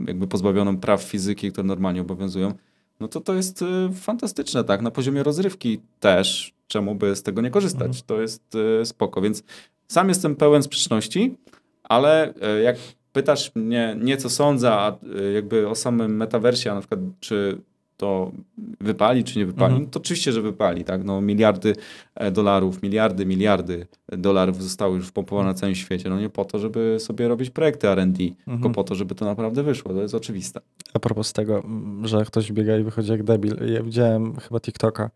jakby 0.07 0.27
pozbawioną 0.27 0.77
praw 0.77 1.03
fizyki, 1.03 1.53
które 1.53 1.67
normalnie 1.67 2.01
obowiązują, 2.01 2.53
no 3.01 3.09
to 3.09 3.21
to 3.21 3.35
jest 3.35 3.63
y, 3.63 3.67
fantastyczne, 3.95 4.65
tak? 4.65 4.83
Na 4.83 4.91
poziomie 4.91 5.23
rozrywki 5.23 5.81
też, 6.01 6.55
czemu 6.67 6.95
by 6.95 7.17
z 7.17 7.23
tego 7.23 7.41
nie 7.41 7.51
korzystać? 7.51 7.87
Mhm. 7.87 8.05
To 8.07 8.21
jest 8.21 8.55
y, 8.55 8.87
spoko, 8.87 9.21
więc 9.21 9.43
sam 9.89 10.09
jestem 10.09 10.37
pełen 10.37 10.63
sprzeczności, 10.63 11.37
ale 11.83 12.35
y, 12.59 12.63
jak 12.63 12.77
pytasz 13.19 13.55
mnie 13.55 13.97
nie 14.01 14.17
co 14.17 14.31
sądzę, 14.31 14.73
a 14.73 14.97
y, 15.21 15.33
jakby 15.33 15.69
o 15.69 15.75
samym 15.75 16.17
metaversie, 16.17 16.71
a 16.71 16.75
na 16.75 16.81
przykład 16.81 17.01
czy 17.21 17.59
to 17.97 18.33
wypali, 18.81 19.25
czy 19.25 19.39
nie 19.39 19.47
wypali, 19.47 19.73
Mhm. 19.73 19.83
no 19.85 19.91
to 19.91 20.01
oczywiście, 20.01 20.33
że 20.33 20.43
wypali, 20.43 20.85
tak? 20.85 21.05
No 21.05 21.21
miliardy 21.21 21.75
e, 22.15 22.31
dolarów, 22.31 22.83
miliardy, 22.83 23.27
miliardy 23.27 23.87
dolarów 24.09 24.63
zostały 24.63 24.97
już 24.97 25.09
wpompowane 25.09 25.49
na 25.49 25.55
całym 25.55 25.75
świecie, 25.75 26.09
no 26.11 26.21
nie 26.21 26.29
po 26.31 26.45
to, 26.45 26.59
żeby 26.59 26.97
sobie 27.01 27.29
robić 27.29 27.51
projekty 27.51 27.89
R&D, 27.89 28.19
tylko 28.19 28.53
Mhm. 28.53 28.75
po 28.75 28.85
to, 28.85 28.95
żeby 28.95 29.15
to 29.15 29.25
naprawdę 29.25 29.63
wyszło, 29.63 29.93
to 29.95 30.03
jest 30.03 30.15
oczywiste. 30.15 30.61
A 30.95 30.99
propos 30.99 31.33
tego, 31.33 31.63
że 32.05 32.25
ktoś 32.25 32.53
biega 32.53 32.77
i 32.79 32.83
wychodzi 32.85 33.11
jak 33.11 33.23
debil. 33.23 33.57
Ja 33.75 33.83
widziałem 33.83 34.37
chyba 34.37 34.61
TikToka. 34.61 35.11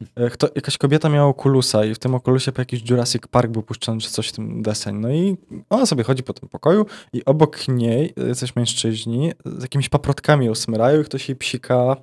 E, 0.16 0.30
Kto, 0.30 0.48
jakaś 0.54 0.78
kobieta 0.78 1.08
miała 1.08 1.28
okulusa 1.28 1.84
i 1.84 1.94
w 1.94 1.98
tym 1.98 2.14
okulusie 2.14 2.52
po 2.52 2.60
jakiś 2.60 2.90
Jurassic 2.90 3.22
Park 3.30 3.50
był 3.50 3.62
puszczony 3.62 4.00
czy 4.00 4.10
coś 4.10 4.28
w 4.28 4.32
tym 4.32 4.62
deseń. 4.62 4.96
No 4.96 5.10
i 5.10 5.36
ona 5.70 5.86
sobie 5.86 6.04
chodzi 6.04 6.22
po 6.22 6.32
tym 6.32 6.48
pokoju 6.48 6.86
i 7.12 7.24
obok 7.24 7.68
niej 7.68 8.14
jacyś 8.28 8.56
mężczyźni 8.56 9.32
z 9.58 9.62
jakimiś 9.62 9.88
paprotkami 9.88 10.46
ją 10.46 10.54
smyrają 10.54 11.00
i 11.00 11.04
ktoś 11.04 11.28
jej 11.28 11.36
psika, 11.36 11.96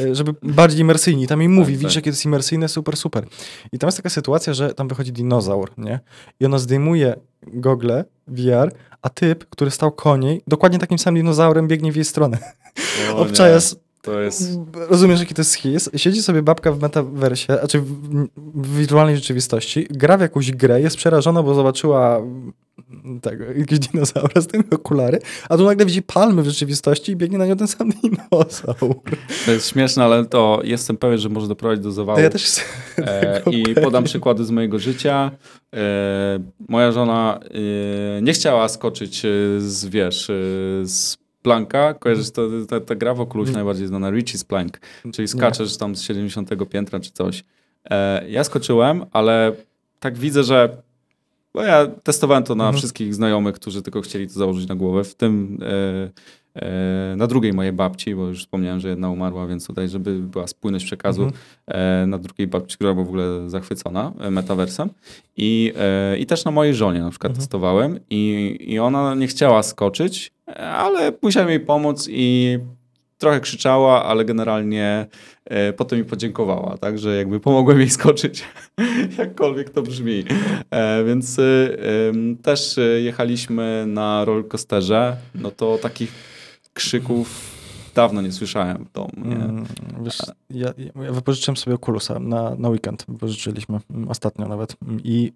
e, 0.00 0.14
żeby 0.14 0.34
bardziej 0.42 0.80
imersyjnie. 0.80 1.24
I 1.24 1.26
tam 1.26 1.40
jej 1.40 1.48
mówi, 1.48 1.72
tak. 1.72 1.80
widzisz 1.80 1.96
jakie 1.96 2.10
to 2.10 2.14
jest 2.14 2.24
imersyjne, 2.24 2.68
super, 2.68 2.96
super. 2.96 3.26
I 3.72 3.78
tam 3.78 3.88
jest 3.88 3.96
taka 3.98 4.10
sytuacja, 4.10 4.54
że 4.54 4.74
tam 4.74 4.88
wychodzi 4.88 5.12
dinozaur, 5.12 5.70
nie? 5.78 6.00
I 6.40 6.46
ona 6.46 6.58
zdejmuje 6.58 7.14
gogle 7.46 8.04
VR, 8.26 8.72
a 9.02 9.08
typ, 9.08 9.44
który 9.50 9.70
stał 9.70 9.92
koło 9.92 10.16
niej, 10.16 10.42
dokładnie 10.46 10.78
takim 10.78 10.98
samym 10.98 11.22
dinozaurem 11.22 11.68
biegnie 11.68 11.92
w 11.92 11.96
jej 11.96 12.04
stronę. 12.04 12.38
O 13.12 13.16
Obczaja 13.22 13.50
nie, 13.52 13.56
s- 13.56 13.76
To 14.06 14.20
jest... 14.20 14.58
Rozumiesz, 14.88 15.20
jaki 15.20 15.34
to 15.34 15.40
jest 15.40 15.50
schizm? 15.50 15.90
Siedzi 15.96 16.22
sobie 16.22 16.42
babka 16.42 16.72
w 16.72 16.80
metaversie, 16.80 17.46
znaczy 17.58 17.80
w, 17.80 18.28
w 18.54 18.76
wirtualnej 18.76 19.16
rzeczywistości, 19.16 19.86
gra 19.90 20.16
w 20.16 20.20
jakąś 20.20 20.52
grę, 20.52 20.80
jest 20.80 20.96
przerażona, 20.96 21.42
bo 21.42 21.54
zobaczyła 21.54 22.16
mm, 22.16 23.20
tego, 23.20 23.44
jakiegoś 23.44 23.78
dinozaura 23.78 24.40
z 24.40 24.46
tym 24.46 24.64
okulary, 24.70 25.18
a 25.48 25.56
tu 25.56 25.64
nagle 25.64 25.86
widzi 25.86 26.02
palmy 26.02 26.42
w 26.42 26.46
rzeczywistości 26.46 27.12
i 27.12 27.16
biegnie 27.16 27.38
na 27.38 27.46
nią 27.46 27.56
ten 27.56 27.68
sam 27.68 27.90
dinozaur. 27.90 28.96
To 29.46 29.52
jest 29.52 29.68
śmieszne, 29.68 30.04
ale 30.04 30.24
to 30.24 30.60
jestem 30.64 30.96
pewien, 30.96 31.18
że 31.18 31.28
może 31.28 31.48
doprowadzić 31.48 31.84
do 31.84 31.92
zawału. 31.92 32.20
Ja 32.20 32.30
też 32.30 32.60
E, 32.98 33.42
I 33.50 33.74
podam 33.74 34.04
przykłady 34.04 34.44
z 34.44 34.50
mojego 34.50 34.78
życia. 34.78 35.30
E, 35.74 36.38
moja 36.68 36.92
żona 36.92 37.40
e, 38.18 38.22
nie 38.22 38.32
chciała 38.32 38.68
skoczyć 38.68 39.24
e, 39.24 39.28
z, 39.58 39.86
wiesz, 39.86 40.30
e, 40.30 40.32
z 40.84 41.25
planka. 41.50 41.94
Kojarzysz 41.94 42.30
to, 42.30 42.42
ta, 42.68 42.80
ta 42.80 42.94
gra 42.94 43.14
w 43.14 43.20
Oculusie 43.20 43.50
Nie. 43.50 43.56
najbardziej 43.56 43.86
znana, 43.86 44.10
Richie's 44.12 44.44
Plank, 44.46 44.80
czyli 45.12 45.28
skaczesz 45.28 45.76
tam 45.76 45.96
z 45.96 46.02
70 46.02 46.50
piętra 46.70 47.00
czy 47.00 47.10
coś. 47.10 47.44
E, 47.90 48.28
ja 48.28 48.44
skoczyłem, 48.44 49.04
ale 49.12 49.52
tak 50.00 50.18
widzę, 50.18 50.44
że 50.44 50.76
bo 51.54 51.62
ja 51.62 51.86
testowałem 51.86 52.42
to 52.44 52.54
na 52.54 52.64
Mhm. 52.64 52.78
wszystkich 52.78 53.14
znajomych, 53.14 53.54
którzy 53.54 53.82
tylko 53.82 54.00
chcieli 54.00 54.26
to 54.26 54.32
założyć 54.32 54.68
na 54.68 54.74
głowę, 54.74 55.04
w 55.04 55.14
tym 55.14 55.58
e, 56.54 56.62
e, 56.62 57.16
na 57.16 57.26
drugiej 57.26 57.52
mojej 57.52 57.72
babci, 57.72 58.14
bo 58.14 58.26
już 58.26 58.40
wspomniałem, 58.40 58.80
że 58.80 58.88
jedna 58.88 59.10
umarła, 59.10 59.46
więc 59.46 59.66
tutaj, 59.66 59.88
żeby 59.88 60.18
była 60.18 60.46
spójność 60.46 60.84
przekazu, 60.84 61.22
Mhm. 61.22 61.42
e, 61.66 62.06
na 62.06 62.18
drugiej 62.18 62.46
babci, 62.46 62.74
która 62.76 62.92
była 62.94 63.04
w 63.04 63.08
ogóle 63.08 63.50
zachwycona 63.50 64.12
e, 64.20 64.30
metaversem. 64.30 64.88
I, 65.36 65.72
e, 65.76 66.18
I 66.18 66.26
też 66.26 66.44
na 66.44 66.50
mojej 66.50 66.74
żonie 66.74 67.00
na 67.00 67.10
przykład 67.10 67.30
Mhm. 67.30 67.40
testowałem 67.40 68.00
i, 68.10 68.56
i 68.60 68.78
ona 68.78 69.14
nie 69.14 69.26
chciała 69.26 69.62
skoczyć, 69.62 70.32
ale 70.56 71.12
musiałem 71.22 71.48
jej 71.48 71.60
pomóc 71.60 72.08
i 72.10 72.58
trochę 73.18 73.40
krzyczała, 73.40 74.04
ale 74.04 74.24
generalnie 74.24 75.06
e, 75.44 75.72
potem 75.72 75.98
mi 75.98 76.04
podziękowała, 76.04 76.78
tak, 76.78 76.98
że 76.98 77.16
jakby 77.16 77.40
pomogłem 77.40 77.80
jej 77.80 77.90
skoczyć, 77.90 78.44
jakkolwiek 79.18 79.70
to 79.70 79.82
brzmi. 79.82 80.24
E, 80.70 81.04
więc 81.04 81.38
e, 81.38 81.42
też 82.42 82.76
jechaliśmy 83.02 83.84
na 83.86 84.24
rollercoasterze, 84.24 85.16
no 85.34 85.50
to 85.50 85.78
takich 85.78 86.12
krzyków 86.74 87.56
dawno 87.96 88.22
nie 88.22 88.32
słyszałem 88.32 88.84
w 88.84 88.92
domu. 88.92 89.10
Nie? 89.16 89.34
Mm, 89.34 89.64
Wiesz, 90.00 90.18
ja, 90.50 90.72
ja 91.04 91.12
wypożyczyłem 91.12 91.56
sobie 91.56 91.74
okulusa 91.74 92.18
na, 92.18 92.54
na 92.54 92.68
weekend. 92.68 93.04
Wypożyczyliśmy 93.08 93.78
mm, 93.90 94.08
ostatnio 94.08 94.48
nawet. 94.48 94.76
Mm, 94.82 95.00
I 95.04 95.32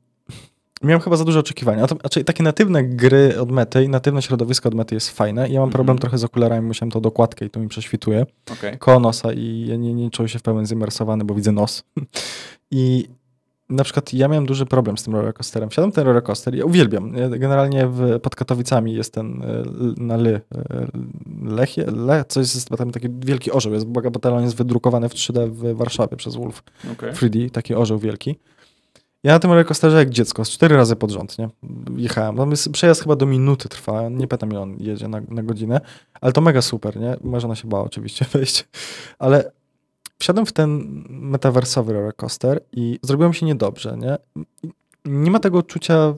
miałem 0.83 1.01
chyba 1.01 1.17
za 1.17 1.25
duże 1.25 1.39
oczekiwania. 1.41 1.87
To, 1.87 1.97
znaczy, 2.01 2.25
takie 2.25 2.43
natywne 2.43 2.85
gry 2.85 3.41
od 3.41 3.51
mety 3.51 3.85
i 3.85 3.89
natywne 3.89 4.23
środowisko 4.23 4.69
od 4.69 4.75
mety 4.75 4.95
jest 4.95 5.11
fajne. 5.11 5.41
Ja 5.43 5.47
mam 5.61 5.69
Mhm. 5.69 5.71
problem 5.71 5.99
trochę 5.99 6.19
z 6.19 6.25
okularami, 6.25 6.67
musiałem 6.67 6.91
tą 6.91 7.01
dokładkę 7.01 7.45
i 7.45 7.51
to 7.51 7.61
mi 7.61 7.69
prześwituje. 7.69 8.27
Okej. 8.53 8.79
koło 8.79 9.01
nosa 9.01 9.33
i 9.33 9.67
ja 9.69 9.77
nie, 9.77 9.95
nie 9.95 10.11
czuję 10.11 10.29
się 10.29 10.39
w 10.39 10.43
pełni 10.43 10.67
zimersowany, 10.67 11.25
bo 11.25 11.35
widzę 11.35 11.53
nos. 11.53 11.83
I 12.71 13.09
na 13.69 13.85
przykład 13.85 14.13
ja 14.15 14.29
miałem 14.29 14.47
duży 14.47 14.67
problem 14.67 14.99
z 14.99 15.03
tym 15.05 15.15
rollercoasterem. 15.15 15.71
Wsiadłem 15.71 15.93
w 15.93 15.95
ten 15.95 16.05
rollercoaster, 16.05 16.55
ja 16.55 16.65
uwielbiam. 16.65 17.13
Generalnie 17.39 17.87
w, 17.87 18.21
pod 18.21 18.37
Katowicami 18.37 18.95
jest 18.95 19.15
ten 19.15 19.43
e, 19.43 19.63
na 19.97 20.17
Ly, 20.17 20.41
e, 20.55 20.87
Lechie, 21.45 21.87
Le, 21.87 22.25
coś 22.29 22.55
jest, 22.55 22.69
tam 22.69 22.91
taki 22.91 23.09
wielki 23.25 23.51
orzeł 23.51 23.73
jest, 23.73 23.87
bo 23.87 24.01
batalon 24.11 24.43
jest 24.45 24.57
wydrukowany 24.57 25.09
w 25.09 25.15
3D 25.15 25.51
w 25.51 25.77
Warszawie 25.77 26.17
przez 26.17 26.37
Wolf 26.37 26.63
okej. 26.93 27.13
3D, 27.13 27.51
taki 27.51 27.75
orzeł 27.75 27.99
wielki. 27.99 28.39
Ja 29.23 29.33
na 29.33 29.39
tym 29.39 29.51
rollercoasterze 29.51 29.97
jak 29.97 30.11
dziecko, 30.11 30.45
cztery 30.45 30.77
razy 30.77 30.97
pod 30.97 31.11
rząd, 31.11 31.39
nie? 31.39 31.49
Jechałem. 31.97 32.37
Tam 32.37 32.51
jest 32.51 32.73
przejazd 32.73 33.03
chyba 33.03 33.17
do 33.17 33.27
minuty 33.27 33.69
trwa, 33.69 34.09
nie 34.09 34.29
pamiętam 34.29 34.51
ile 34.51 34.61
on 34.61 34.77
jedzie 34.79 35.09
na, 35.09 35.21
na 35.29 35.43
godzinę, 35.43 35.81
ale 36.21 36.33
to 36.33 36.41
mega 36.41 36.63
super, 36.63 36.97
nie? 36.97 37.17
Ona 37.45 37.57
się 37.57 37.69
bała 37.69 37.85
oczywiście 37.85 38.25
wejść, 38.33 38.69
ale 39.19 39.53
wsiadłem 40.19 40.47
w 40.47 40.53
ten 40.53 41.03
metaversowy 41.09 41.93
rollercoaster 41.93 42.61
i 42.73 42.99
zrobiło 43.03 43.29
mi 43.29 43.35
się 43.35 43.47
niedobrze, 43.47 43.97
nie? 43.97 44.17
Nie 45.05 45.31
ma 45.31 45.41
tego 45.41 45.59
odczucia 45.59 46.15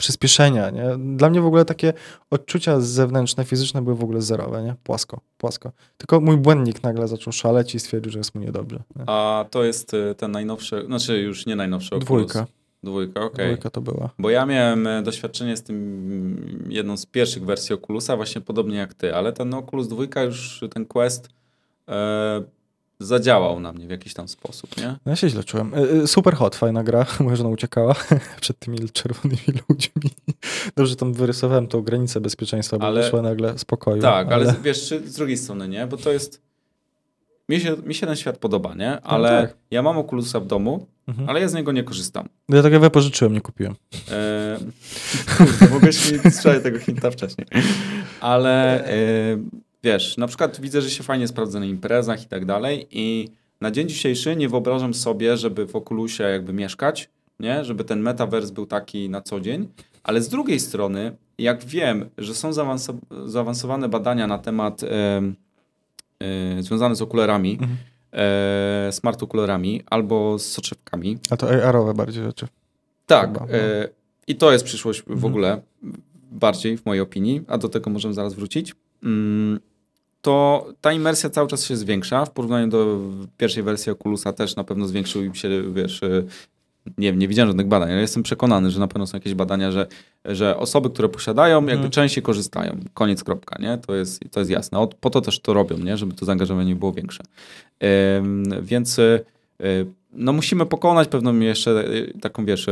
przyspieszenia, 0.00 0.70
nie? 0.70 1.16
Dla 1.16 1.30
mnie 1.30 1.40
w 1.40 1.46
ogóle 1.46 1.64
takie 1.64 1.92
odczucia 2.30 2.80
zewnętrzne, 2.80 3.44
fizyczne 3.44 3.82
były 3.82 3.96
w 3.96 4.04
ogóle 4.04 4.22
zerowe, 4.22 4.62
nie? 4.62 4.74
Płasko, 4.84 5.20
płasko. 5.38 5.72
Tylko 5.96 6.20
mój 6.20 6.36
błędnik 6.36 6.82
nagle 6.82 7.08
zaczął 7.08 7.32
szaleć 7.32 7.74
i 7.74 7.80
stwierdził, 7.80 8.12
że 8.12 8.18
jest 8.18 8.34
mu 8.34 8.40
niedobrze. 8.40 8.82
Nie? 8.96 9.04
A 9.06 9.44
to 9.50 9.64
jest 9.64 9.94
y, 9.94 10.14
ten 10.14 10.30
najnowszy, 10.30 10.84
znaczy 10.86 11.18
już 11.18 11.46
nie 11.46 11.56
najnowszy 11.56 11.94
Oculus. 11.94 12.04
Dwójka, 12.32 12.46
Dwójka, 12.82 13.20
okej. 13.20 13.46
dwójka 13.46 13.70
to 13.70 13.80
była. 13.80 14.10
Bo 14.18 14.30
ja 14.30 14.46
miałem 14.46 14.86
e, 14.86 15.02
doświadczenie 15.02 15.56
z 15.56 15.62
tym 15.62 15.76
mm, 15.76 16.72
jedną 16.72 16.96
z 16.96 17.06
pierwszych 17.06 17.44
wersji 17.44 17.74
Oculusa, 17.74 18.16
właśnie 18.16 18.40
podobnie 18.40 18.76
jak 18.76 18.94
ty, 18.94 19.14
ale 19.14 19.32
ten 19.32 19.54
Oculus 19.54 19.88
2 19.88 20.22
już, 20.22 20.64
ten 20.70 20.86
Quest 20.86 21.28
e, 21.88 22.42
zadziałał 23.00 23.60
na 23.60 23.72
mnie 23.72 23.86
w 23.86 23.90
jakiś 23.90 24.14
tam 24.14 24.28
sposób, 24.28 24.76
nie? 24.76 24.86
No 24.86 24.98
ja 25.12 25.16
się 25.16 25.28
źle 25.28 25.44
czułem. 25.44 25.74
Y, 25.74 25.78
y, 26.02 26.06
Super 26.06 26.34
hot, 26.34 26.56
fajna 26.56 26.82
gra. 26.84 27.06
Moja 27.20 27.36
żona 27.36 27.50
uciekała 27.50 27.94
przed 28.40 28.58
tymi 28.58 28.90
czerwonymi 28.90 29.42
ludźmi. 29.68 30.10
Dobrze, 30.76 30.96
tam 30.96 31.12
wyrysowałem 31.12 31.66
tą 31.66 31.82
granicę 31.82 32.20
bezpieczeństwa, 32.20 32.78
bo 32.78 32.86
Ale- 32.86 33.02
wyszła 33.02 33.22
nagle 33.22 33.58
spokoju. 33.58 34.02
Tak, 34.02 34.32
ale, 34.32 34.46
z- 34.52 34.62
wiesz, 34.62 34.88
czy 34.88 35.08
z 35.10 35.14
drugiej 35.14 35.36
strony, 35.36 35.68
nie? 35.68 35.86
Bo 35.86 35.96
to 35.96 36.12
jest... 36.12 36.42
Mi 37.48 37.60
się, 37.60 37.76
mi 37.84 37.94
się 37.94 38.06
ten 38.06 38.16
świat 38.16 38.38
podoba, 38.38 38.74
nie? 38.74 39.00
Ale 39.00 39.28
tak. 39.48 39.56
ja 39.70 39.82
mam 39.82 39.98
Oculusa 39.98 40.40
w 40.40 40.46
domu, 40.46 40.86
Mhm. 41.08 41.28
ale 41.28 41.40
ja 41.40 41.48
z 41.48 41.54
niego 41.54 41.72
nie 41.72 41.82
korzystam. 41.84 42.28
Ja 42.48 42.62
tak 42.62 42.72
jak 42.72 42.80
wypożyczyłem, 42.80 43.32
nie 43.34 43.40
kupiłem. 43.40 43.74
E, 44.10 44.58
kurde, 45.38 45.68
mogłeś 45.68 46.12
mi 46.24 46.30
strzelać 46.30 46.62
tego 46.62 46.78
hinta 46.78 47.10
wcześniej. 47.10 47.46
Ale 48.20 48.84
e, 48.86 48.92
wiesz, 49.82 50.16
na 50.16 50.26
przykład 50.26 50.60
widzę, 50.60 50.82
że 50.82 50.90
się 50.90 51.02
fajnie 51.02 51.28
sprawdza 51.28 51.60
na 51.60 51.66
imprezach 51.66 52.22
i 52.22 52.26
tak 52.26 52.44
dalej 52.44 52.86
i 52.90 53.28
na 53.60 53.70
dzień 53.70 53.88
dzisiejszy 53.88 54.36
nie 54.36 54.48
wyobrażam 54.48 54.94
sobie, 54.94 55.36
żeby 55.36 55.66
w 55.66 55.76
Oculusie 55.76 56.24
jakby 56.24 56.52
mieszkać, 56.52 57.08
nie? 57.40 57.64
Żeby 57.64 57.84
ten 57.84 58.00
metaverse 58.00 58.52
był 58.52 58.66
taki 58.66 59.10
na 59.10 59.20
co 59.22 59.40
dzień, 59.40 59.68
ale 60.02 60.22
z 60.22 60.28
drugiej 60.28 60.60
strony, 60.60 61.16
jak 61.38 61.64
wiem, 61.64 62.10
że 62.18 62.34
są 62.34 62.50
zaawanso- 62.50 62.98
zaawansowane 63.26 63.88
badania 63.88 64.26
na 64.26 64.38
temat 64.38 64.82
e, 64.82 65.22
e, 66.20 66.62
związane 66.62 66.96
z 66.96 67.02
okularami, 67.02 67.52
Mhm. 67.52 67.76
e, 68.12 68.92
smart 68.92 69.22
okularami 69.22 69.82
albo 69.90 70.38
z 70.38 70.46
soczewkami, 70.46 71.18
A 71.30 71.36
to 71.36 71.50
AR-owe 71.50 71.94
bardziej 71.94 72.24
rzeczy. 72.24 72.46
tak. 73.06 73.26
Chyba, 73.32 73.46
no. 73.46 73.52
e, 73.54 73.88
I 74.26 74.36
to 74.36 74.52
jest 74.52 74.64
przyszłość 74.64 75.02
w 75.02 75.10
Mhm. 75.10 75.24
ogóle, 75.32 75.60
bardziej 76.32 76.76
w 76.78 76.86
mojej 76.86 77.00
opinii, 77.00 77.42
a 77.48 77.58
do 77.58 77.68
tego 77.68 77.90
możemy 77.90 78.14
zaraz 78.14 78.34
wrócić. 78.34 78.74
Mm, 79.04 79.60
to 80.22 80.66
ta 80.80 80.92
imersja 80.92 81.30
cały 81.30 81.48
czas 81.48 81.64
się 81.64 81.76
zwiększa. 81.76 82.24
W 82.24 82.30
porównaniu 82.30 82.68
do 82.68 82.98
pierwszej 83.36 83.62
wersji 83.62 83.92
Oculusa 83.92 84.32
też 84.32 84.56
na 84.56 84.64
pewno 84.64 84.86
zwiększył 84.86 85.24
im 85.24 85.34
się, 85.34 85.72
wiesz, 85.72 86.02
e, 86.02 86.22
nie, 86.98 87.12
nie 87.12 87.28
widziałem 87.28 87.48
żadnych 87.48 87.66
badań, 87.66 87.90
ale 87.92 88.00
jestem 88.00 88.22
przekonany, 88.22 88.70
że 88.70 88.80
na 88.80 88.88
pewno 88.88 89.06
są 89.06 89.16
jakieś 89.16 89.34
badania, 89.34 89.72
że, 89.72 89.86
że 90.24 90.56
osoby, 90.56 90.90
które 90.90 91.08
posiadają, 91.08 91.56
jakby 91.56 91.72
Mhm. 91.72 91.90
częściej 91.90 92.22
korzystają. 92.22 92.76
Koniec, 92.94 93.24
kropka, 93.24 93.62
nie? 93.62 93.78
To 93.78 93.94
jest, 93.94 94.20
to 94.30 94.40
jest 94.40 94.50
jasne. 94.50 94.78
Od, 94.78 94.94
po 94.94 95.10
to 95.10 95.20
też 95.20 95.40
to 95.40 95.52
robią, 95.54 95.78
nie? 95.78 95.96
Żeby 95.96 96.14
to 96.14 96.24
zaangażowanie 96.26 96.76
było 96.76 96.92
większe. 96.92 97.22
Więc 98.62 98.98
y, 98.98 99.24
y, 99.60 99.86
no 100.12 100.32
musimy 100.32 100.66
pokonać 100.66 101.08
pewną 101.08 101.38
jeszcze 101.38 101.70
y, 101.70 102.12
taką, 102.20 102.44
wiesz, 102.44 102.66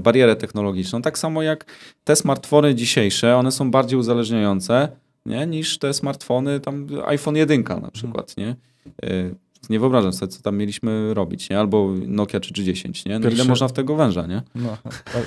barierę 0.00 0.36
technologiczną. 0.36 1.02
Tak 1.02 1.18
samo 1.18 1.42
jak 1.42 1.64
te 2.04 2.16
smartfony 2.16 2.74
dzisiejsze, 2.74 3.36
one 3.36 3.52
są 3.52 3.70
bardziej 3.70 3.98
uzależniające, 3.98 4.88
nie? 5.26 5.46
Niż 5.46 5.78
te 5.78 5.94
smartfony, 5.94 6.60
tam 6.60 6.86
iPhone 7.06 7.36
1 7.36 7.64
na 7.82 7.90
przykład, 7.90 8.36
nie? 8.36 8.56
Y, 9.04 9.34
Nie 9.70 9.80
wyobrażam 9.80 10.12
sobie, 10.12 10.32
co 10.32 10.42
tam 10.42 10.56
mieliśmy 10.56 11.14
robić, 11.14 11.50
nie? 11.50 11.58
Albo 11.58 11.92
Nokia 12.06 12.40
310, 12.40 13.04
nie? 13.04 13.18
No 13.18 13.28
ile 13.30 13.44
można 13.44 13.68
w 13.68 13.72
tego 13.72 13.96
węża, 13.96 14.26
nie? 14.26 14.42
No, 14.54 14.76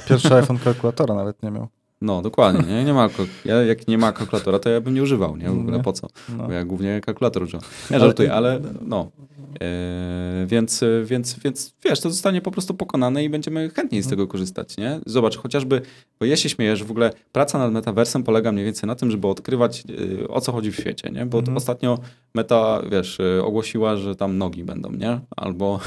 pierwszy 0.09 0.33
iPhone 0.35 0.57
kalkulatora 0.59 1.15
nawet 1.15 1.43
nie 1.43 1.51
miał. 1.51 1.67
No, 2.01 2.21
dokładnie, 2.21 2.73
nie? 2.75 2.83
nie 2.83 2.93
ma, 2.93 3.09
ja, 3.45 3.55
jak 3.63 3.87
nie 3.87 3.97
ma 3.97 4.11
kalkulatora, 4.11 4.59
to 4.59 4.69
ja 4.69 4.81
bym 4.81 4.93
nie 4.93 5.03
używał, 5.03 5.37
nie? 5.37 5.49
W 5.49 5.59
ogóle 5.59 5.77
Nie. 5.77 5.83
po 5.83 5.93
co? 5.93 6.07
No. 6.37 6.47
Bo 6.47 6.53
ja 6.53 6.65
głównie 6.65 7.01
kalkulator 7.01 7.43
używam. 7.43 7.61
Nie 7.91 7.99
żartuję, 7.99 8.33
ale 8.33 8.59
no. 8.81 9.11
E, 9.61 10.45
więc, 10.47 10.83
więc, 11.05 11.39
więc 11.39 11.73
wiesz, 11.85 11.99
to 12.01 12.09
zostanie 12.09 12.41
po 12.41 12.51
prostu 12.51 12.73
pokonane 12.73 13.23
i 13.23 13.29
będziemy 13.29 13.69
chętniej 13.69 14.01
z 14.01 14.05
Mhm. 14.05 14.09
tego 14.17 14.27
korzystać, 14.27 14.77
nie? 14.77 14.99
Zobacz, 15.05 15.37
chociażby, 15.37 15.81
bo 16.19 16.25
ja 16.25 16.35
się 16.35 16.49
śmieję, 16.49 16.75
że 16.77 16.85
w 16.85 16.91
ogóle 16.91 17.11
praca 17.31 17.57
nad 17.59 17.71
metaversem 17.71 18.23
polega 18.23 18.51
mniej 18.51 18.65
więcej 18.65 18.87
na 18.87 18.95
tym, 18.95 19.11
żeby 19.11 19.27
odkrywać 19.27 19.83
e, 20.23 20.27
o 20.27 20.41
co 20.41 20.51
chodzi 20.51 20.71
w 20.71 20.75
świecie, 20.75 21.09
nie? 21.11 21.25
Bo 21.25 21.39
Mhm. 21.39 21.57
ostatnio 21.57 21.99
Meta, 22.33 22.81
wiesz, 22.91 23.19
e, 23.19 23.43
ogłosiła, 23.43 23.97
że 23.97 24.15
tam 24.15 24.37
nogi 24.37 24.63
będą, 24.63 24.91
nie? 24.91 25.19
Albo, 25.35 25.79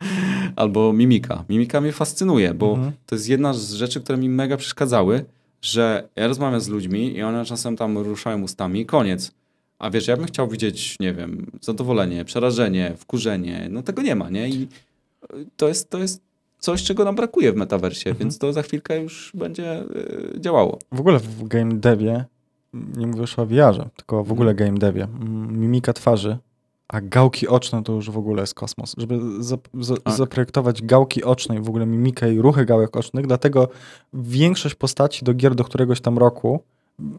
albo 0.56 0.92
mimika. 0.92 1.44
Mimika 1.48 1.80
mnie 1.80 1.92
fascynuje, 1.92 2.54
bo 2.54 2.70
Mhm. 2.72 2.92
to 3.06 3.14
jest 3.14 3.28
jedna 3.28 3.54
z 3.54 3.72
rzeczy, 3.72 4.00
które 4.00 4.18
mi 4.18 4.28
mega 4.28 4.56
przeszkadzały, 4.56 5.24
że 5.62 6.08
ja 6.16 6.26
rozmawiam 6.26 6.60
z 6.60 6.68
ludźmi 6.68 7.16
i 7.16 7.22
one 7.22 7.44
czasem 7.44 7.76
tam 7.76 7.98
ruszają 7.98 8.42
ustami 8.42 8.80
i 8.80 8.86
koniec. 8.86 9.32
A 9.78 9.90
wiesz, 9.90 10.06
ja 10.08 10.16
bym 10.16 10.26
chciał 10.26 10.48
widzieć, 10.48 10.96
nie 11.00 11.14
wiem, 11.14 11.46
zadowolenie, 11.60 12.24
przerażenie, 12.24 12.94
wkurzenie. 12.96 13.68
No 13.70 13.82
tego 13.82 14.02
nie 14.02 14.14
ma, 14.14 14.30
nie? 14.30 14.48
I 14.48 14.68
y, 15.34 15.46
to 15.56 15.68
jest, 15.68 15.90
to 15.90 15.98
jest 15.98 16.22
coś, 16.58 16.82
czego 16.82 17.04
nam 17.04 17.14
brakuje 17.16 17.52
w 17.52 17.56
metaversie, 17.56 18.10
Mhm. 18.10 18.18
więc 18.18 18.38
to 18.38 18.52
za 18.52 18.62
chwilkę 18.62 19.02
już 19.02 19.32
będzie 19.34 19.82
y, 19.82 20.40
działało. 20.40 20.78
W 20.92 21.00
ogóle 21.00 21.18
w 21.18 21.48
game 21.48 21.74
devie, 21.74 22.24
nie 22.96 23.06
mówię 23.06 23.20
już 23.20 23.38
o 23.38 23.46
VR-ze, 23.46 23.88
tylko 23.96 24.24
w 24.24 24.32
ogóle 24.32 24.54
game 24.54 24.78
devie, 24.78 25.04
mm, 25.04 25.60
mimika 25.60 25.92
twarzy, 25.92 26.38
a 26.88 27.00
gałki 27.00 27.48
oczne 27.48 27.82
to 27.82 27.92
już 27.92 28.10
w 28.10 28.18
ogóle 28.18 28.40
jest 28.42 28.54
kosmos. 28.54 28.94
Żeby 28.98 29.18
zap- 29.40 29.68
za- 29.80 29.96
Tak. 29.96 30.14
zaprojektować 30.14 30.82
gałki 30.82 31.24
oczne 31.24 31.56
i 31.56 31.60
w 31.60 31.68
ogóle 31.68 31.86
mimikę 31.86 32.34
i 32.34 32.40
ruchy 32.40 32.64
gałek 32.64 32.96
ocznych, 32.96 33.26
dlatego 33.26 33.68
większość 34.12 34.74
postaci 34.74 35.24
do 35.24 35.34
gier 35.34 35.54
do 35.54 35.64
któregoś 35.64 36.00
tam 36.00 36.18
roku 36.18 36.60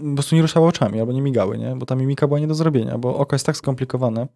po 0.07 0.13
prostu 0.13 0.35
nie 0.35 0.41
ruszały 0.41 0.67
oczami 0.67 0.99
albo 0.99 1.11
nie 1.11 1.21
migały, 1.21 1.57
nie? 1.57 1.75
bo 1.75 1.85
ta 1.85 1.95
mimika 1.95 2.27
była 2.27 2.39
nie 2.39 2.47
do 2.47 2.55
zrobienia, 2.55 2.97
bo 2.97 3.17
oko 3.17 3.35
jest 3.35 3.45
tak 3.45 3.57
skomplikowane, 3.57 4.27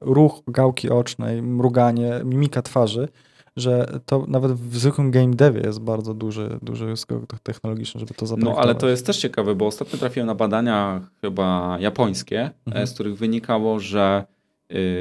ruch 0.00 0.40
gałki 0.48 0.90
ocznej, 0.90 1.42
mruganie, 1.42 2.20
mimika 2.24 2.62
twarzy, 2.62 3.08
że 3.56 4.00
to 4.06 4.24
nawet 4.28 4.52
w 4.52 4.76
zwykłym 4.78 5.10
game 5.10 5.34
devie 5.34 5.60
jest 5.60 5.80
bardzo 5.80 6.14
duży, 6.14 6.58
duży 6.62 6.96
skok 6.96 7.38
technologiczny, 7.42 8.00
żeby 8.00 8.14
to 8.14 8.22
No 8.22 8.26
zaprojektować. 8.26 8.64
ale 8.64 8.74
to 8.74 8.88
jest 8.88 9.06
też 9.06 9.16
ciekawe, 9.16 9.54
bo 9.54 9.66
ostatnio 9.66 9.98
trafiłem 9.98 10.26
na 10.26 10.34
badania 10.34 11.00
chyba 11.20 11.76
japońskie, 11.80 12.50
Mhm. 12.66 12.84
e, 12.84 12.86
z 12.86 12.94
których 12.94 13.16
wynikało, 13.18 13.80
że 13.80 14.24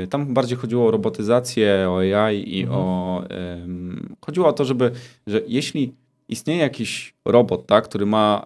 tam 0.10 0.34
bardziej 0.34 0.58
chodziło 0.58 0.88
o 0.88 0.92
robotyzację, 0.92 1.86
o 1.90 2.00
AI 2.00 2.58
i 2.58 2.62
Mhm. 2.64 2.80
o... 2.82 3.24
ym, 3.64 4.16
chodziło 4.22 4.48
o 4.48 4.54
to, 4.54 4.66
żeby, 4.66 4.92
że 5.28 5.42
jeśli 5.48 5.94
istnieje 6.30 6.60
jakiś 6.62 7.14
robot, 7.26 7.68
tak, 7.68 7.84
który 7.86 8.06
ma 8.06 8.46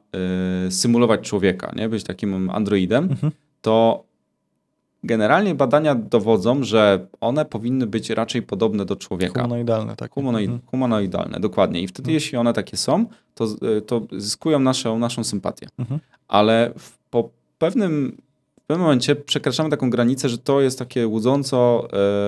y, 0.68 0.72
symulować 0.72 1.22
człowieka, 1.22 1.72
nie, 1.76 1.89
być 1.89 2.03
takim 2.03 2.49
androidem, 2.49 3.03
Mhm. 3.03 3.31
to 3.61 4.03
generalnie 5.03 5.56
badania 5.56 5.95
dowodzą, 5.95 6.64
że 6.64 7.07
one 7.22 7.45
powinny 7.45 7.88
być 7.88 8.10
raczej 8.10 8.41
podobne 8.41 8.85
do 8.85 8.95
człowieka. 8.95 9.41
Humanoidalne, 9.41 9.95
tak. 9.95 10.11
Humanoid, 10.11 10.49
Mhm. 10.49 10.68
Humanoidalne, 10.72 11.39
dokładnie. 11.39 11.81
I 11.81 11.88
wtedy, 11.88 12.02
Mhm. 12.07 12.14
jeśli 12.14 12.38
one 12.38 12.53
takie 12.53 12.77
są, 12.77 13.06
to, 13.35 13.45
y, 13.77 13.81
to 13.81 14.02
zyskują 14.11 14.60
naszą, 14.60 14.99
naszą 14.99 15.23
sympatię. 15.23 15.68
Mhm. 15.80 15.99
Ale 16.27 16.72
w, 16.77 16.98
po 17.10 17.30
pewnym, 17.57 18.18
w 18.63 18.67
pewnym 18.67 18.81
momencie 18.83 19.15
przekraczamy 19.15 19.69
taką 19.69 19.89
granicę, 19.89 20.29
że 20.29 20.38
to 20.38 20.61
jest 20.61 20.79
takie 20.79 21.07
łudząco 21.07 21.88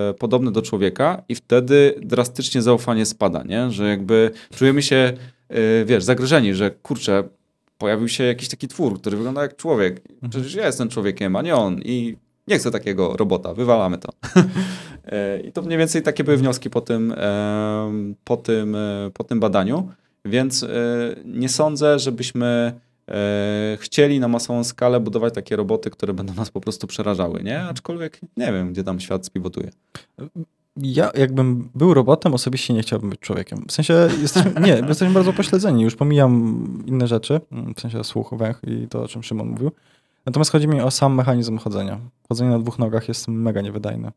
e, 0.10 0.14
podobne 0.14 0.51
do 0.51 0.61
człowieka 0.61 1.23
i 1.30 1.35
wtedy 1.35 1.95
drastycznie 2.01 2.61
zaufanie 2.61 3.05
spada, 3.05 3.43
nie? 3.43 3.72
Że 3.72 3.88
jakby 3.88 4.31
czujemy 4.55 4.81
się, 4.81 5.14
e, 5.49 5.85
wiesz, 5.85 6.03
zagrożeni, 6.03 6.53
że 6.53 6.72
kurczę, 6.72 7.23
pojawił 7.77 8.07
się 8.07 8.23
jakiś 8.23 8.49
taki 8.49 8.68
twór, 8.68 9.01
który 9.01 9.18
wygląda 9.18 9.41
jak 9.41 9.55
człowiek. 9.55 10.01
Przecież 10.30 10.55
ja 10.55 10.65
jestem 10.65 10.89
człowiekiem, 10.89 11.35
a 11.35 11.41
nie 11.41 11.55
on. 11.55 11.81
I 11.81 12.18
nie 12.47 12.57
chcę 12.57 12.72
takiego 12.72 13.18
robota, 13.18 13.53
wywalamy 13.53 13.97
to. 13.97 14.10
E, 15.05 15.39
I 15.39 15.51
to 15.51 15.61
mniej 15.61 15.77
więcej 15.77 16.01
takie 16.01 16.23
były 16.23 16.38
wnioski 16.38 16.69
po 16.69 16.81
tym, 16.81 17.14
po 18.23 18.38
tym, 18.38 18.77
po 19.14 19.23
tym 19.23 19.39
badaniu. 19.39 19.89
Więc 20.26 20.65
nie 21.26 21.49
sądzę, 21.49 21.99
żebyśmy 21.99 22.73
chcieli 23.80 24.19
na 24.19 24.27
masową 24.27 24.63
skalę 24.63 24.99
budować 24.99 25.34
takie 25.34 25.55
roboty, 25.55 25.89
które 25.89 26.13
będą 26.13 26.34
nas 26.34 26.51
po 26.51 26.61
prostu 26.61 26.88
przerażały, 26.88 27.43
nie? 27.43 27.61
Aczkolwiek 27.61 28.19
nie 28.38 28.53
wiem, 28.53 28.73
gdzie 28.73 28.84
tam 28.84 28.99
świat 28.99 29.25
spiwotuje. 29.25 29.71
Ja 30.77 31.11
jakbym 31.15 31.69
był 31.75 31.93
robotem, 31.93 32.34
osobiście 32.34 32.73
nie 32.73 32.81
chciałbym 32.81 33.09
być 33.09 33.19
człowiekiem. 33.19 33.65
W 33.67 33.71
sensie 33.71 34.09
jesteśmy, 34.21 34.61
nie, 34.61 34.81
jesteśmy 34.88 35.13
bardzo 35.13 35.34
pośledzeni. 35.34 35.84
Już 35.84 35.95
pomijam 35.95 36.84
inne 36.85 37.07
rzeczy, 37.07 37.41
w 37.75 37.81
sensie 37.81 38.03
słuch, 38.03 38.34
węch 38.38 38.61
i 38.67 38.88
to, 38.88 39.03
o 39.03 39.07
czym 39.07 39.23
Szymon 39.23 39.47
mówił. 39.47 39.71
Natomiast 40.25 40.51
chodzi 40.51 40.67
mi 40.67 40.81
o 40.81 40.91
sam 40.91 41.15
mechanizm 41.15 41.57
chodzenia. 41.57 41.99
Chodzenie 42.30 42.49
na 42.49 42.59
dwóch 42.59 42.80
nogach 42.80 43.07
jest 43.07 43.27
mega 43.27 43.61
niewydajne. 43.61 44.11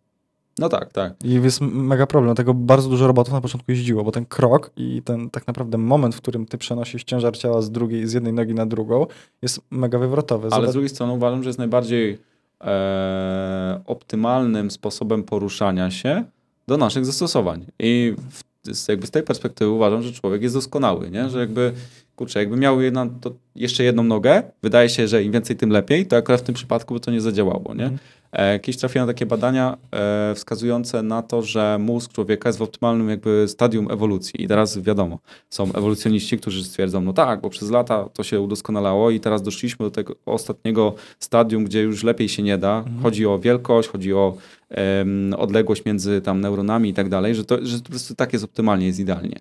No 0.59 0.69
tak, 0.69 0.93
tak. 0.93 1.15
I 1.25 1.35
jest 1.35 1.61
mega 1.61 2.07
problem, 2.07 2.29
dlatego 2.29 2.55
bardzo 2.55 2.89
dużo 2.89 3.07
robotów 3.07 3.35
na 3.35 3.41
początku 3.41 3.71
jeździło, 3.73 4.05
bo 4.05 4.13
ten 4.13 4.27
krok 4.27 4.71
i 4.77 5.03
ten 5.05 5.31
tak 5.31 5.47
naprawdę 5.47 5.79
moment, 5.79 6.15
w 6.15 6.21
którym 6.21 6.47
ty 6.47 6.59
przenosisz 6.59 7.05
ciężar 7.05 7.37
ciała 7.39 7.63
z 7.63 7.71
drugiej, 7.71 8.07
z 8.09 8.13
jednej 8.13 8.33
nogi 8.33 8.55
na 8.55 8.67
drugą, 8.67 9.07
jest 9.43 9.61
mega 9.71 9.99
wywrotowy. 9.99 10.49
Ale 10.49 10.57
Zobacz- 10.57 10.71
z 10.71 10.73
drugiej 10.73 10.89
strony 10.89 11.13
uważam, 11.13 11.43
że 11.43 11.49
jest 11.49 11.59
najbardziej 11.59 12.19
e, 12.61 13.81
optymalnym 13.87 14.71
sposobem 14.71 15.23
poruszania 15.23 15.91
się 15.91 16.25
do 16.69 16.77
naszych 16.77 17.07
zastosowań. 17.07 17.67
I 17.79 18.15
w, 18.31 18.75
z, 18.75 18.89
jakby 18.89 19.07
z 19.07 19.11
tej 19.11 19.23
perspektywy 19.23 19.71
uważam, 19.71 20.03
że 20.03 20.13
człowiek 20.13 20.43
jest 20.43 20.55
doskonały, 20.55 21.11
nie? 21.11 21.29
że 21.29 21.39
jakby, 21.39 21.73
kurczę, 22.17 22.39
jakby 22.39 22.57
miał 22.57 22.81
jedna, 22.81 23.07
to 23.21 23.33
jeszcze 23.57 23.85
jedną 23.85 24.03
nogę, 24.03 24.43
wydaje 24.63 24.89
się, 24.89 25.09
że 25.09 25.23
im 25.23 25.33
więcej, 25.33 25.57
tym 25.57 25.71
lepiej, 25.71 26.07
to 26.07 26.17
akurat 26.17 26.41
w 26.41 26.45
tym 26.45 26.55
przypadku 26.55 26.95
by 26.95 27.01
to 27.01 27.11
nie 27.11 27.21
zadziałało. 27.21 27.75
Nie? 27.75 27.85
Mhm. 27.85 27.99
E, 28.33 28.53
Jakieś 28.53 28.77
trafiłem 28.77 29.07
na 29.07 29.13
takie 29.13 29.27
badania 29.27 29.77
e, 29.93 30.35
wskazujące 30.35 31.03
na 31.03 31.23
to, 31.23 31.43
że 31.43 31.79
mózg 31.81 32.13
człowieka 32.13 32.49
jest 32.49 32.59
w 32.59 32.63
optymalnym 32.63 33.09
jakby 33.09 33.45
stadium 33.49 33.91
ewolucji. 33.91 34.43
I 34.43 34.49
teraz 34.49 34.79
wiadomo, 34.79 35.19
są 35.51 35.65
ewolucjoniści, 35.73 36.39
którzy 36.39 36.65
stwierdzą, 36.65 37.01
no 37.01 37.13
tak, 37.13 37.41
bo 37.41 37.51
przez 37.51 37.71
lata 37.71 38.09
to 38.13 38.23
się 38.23 38.41
udoskonalało 38.41 39.11
i 39.11 39.21
teraz 39.21 39.43
doszliśmy 39.43 39.87
do 39.87 39.91
tego 39.91 40.15
ostatniego 40.27 40.95
stadium, 41.19 41.65
gdzie 41.65 41.83
już 41.83 42.05
lepiej 42.05 42.29
się 42.29 42.43
nie 42.43 42.59
da. 42.59 42.79
Mhm. 42.79 43.03
Chodzi 43.03 43.27
o 43.27 43.39
wielkość, 43.39 43.89
chodzi 43.89 44.15
o 44.15 44.37
em, 44.71 45.35
odległość 45.39 45.85
między 45.85 46.21
tam 46.21 46.41
neuronami 46.41 46.89
i 46.89 46.95
tak 46.95 47.09
dalej, 47.09 47.35
że 47.35 47.45
to, 47.45 47.59
że 47.63 47.79
to 47.79 47.85
po 47.85 47.91
prostu 47.91 48.15
tak 48.15 48.33
jest 48.33 48.45
optymalnie, 48.45 48.87
jest 48.87 49.01
idealnie. 49.01 49.37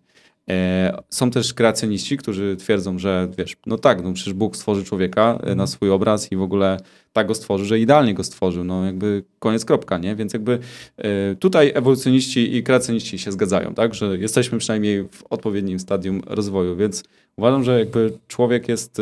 E, 0.50 1.04
Są 1.10 1.32
też 1.32 1.54
kreacjoniści, 1.54 2.18
którzy 2.18 2.56
twierdzą, 2.56 3.00
że 3.00 3.28
wiesz, 3.38 3.56
no 3.66 3.78
tak, 3.78 4.04
no 4.04 4.14
przecież 4.14 4.34
Bóg 4.34 4.56
stworzy 4.56 4.84
człowieka 4.84 5.40
e, 5.44 5.56
na 5.56 5.68
swój 5.68 5.90
obraz 5.90 6.32
i 6.32 6.36
w 6.36 6.42
ogóle 6.42 6.78
tak 7.14 7.28
go 7.28 7.36
stworzył, 7.36 7.66
że 7.66 7.80
idealnie 7.80 8.14
go 8.14 8.24
stworzył. 8.24 8.64
No 8.64 8.86
jakby 8.86 9.24
koniec, 9.40 9.66
kropka, 9.66 9.98
nie? 9.98 10.16
Więc 10.16 10.34
jakby 10.34 10.60
e, 10.98 11.36
tutaj 11.36 11.72
ewolucjoniści 11.76 12.56
i 12.56 12.64
kreacjoniści 12.64 13.20
się 13.20 13.32
zgadzają, 13.32 13.74
tak? 13.74 13.94
Że 13.94 14.18
jesteśmy 14.18 14.58
przynajmniej 14.58 15.04
w 15.12 15.24
odpowiednim 15.30 15.80
stadium 15.80 16.22
rozwoju, 16.28 16.76
więc 16.76 17.04
uważam, 17.36 17.64
że 17.64 17.80
jakby 17.80 18.20
człowiek 18.28 18.70
jest 18.70 19.02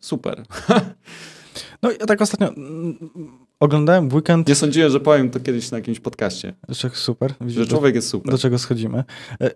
super. 0.00 0.42
No 1.82 1.90
ja 1.90 2.06
tak 2.06 2.22
ostatnio 2.22 2.50
oglądałem 3.60 4.08
w 4.08 4.14
weekend, 4.14 4.48
Nie 4.48 4.54
sądziłem, 4.54 4.90
że 4.90 5.00
powiem 5.00 5.30
to 5.30 5.40
kiedyś 5.40 5.70
na 5.70 5.78
jakimś 5.78 6.00
podcaście, 6.00 6.54
że 6.68 6.90
super, 6.94 7.34
widzisz, 7.40 7.54
że 7.58 7.64
do- 7.66 7.70
człowiek 7.70 7.94
jest 7.94 8.08
super. 8.08 8.32
do 8.32 8.38
czego 8.38 8.58
schodzimy. 8.58 9.04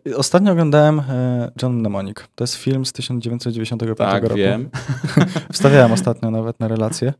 E, 0.08 0.16
Ostatnio 0.16 0.52
oglądałem 0.52 1.00
e, 1.00 1.50
John 1.62 1.72
Mnemonic. 1.76 2.16
To 2.34 2.44
jest 2.44 2.54
film 2.54 2.84
z 2.86 2.92
1995 2.92 3.98
Tak, 3.98 4.22
roku. 4.22 4.34
wiem. 4.36 4.68
Wstawiałem 5.52 5.92
ostatnio 5.92 6.30
nawet 6.30 6.60
na 6.60 6.68
relację. 6.68 7.12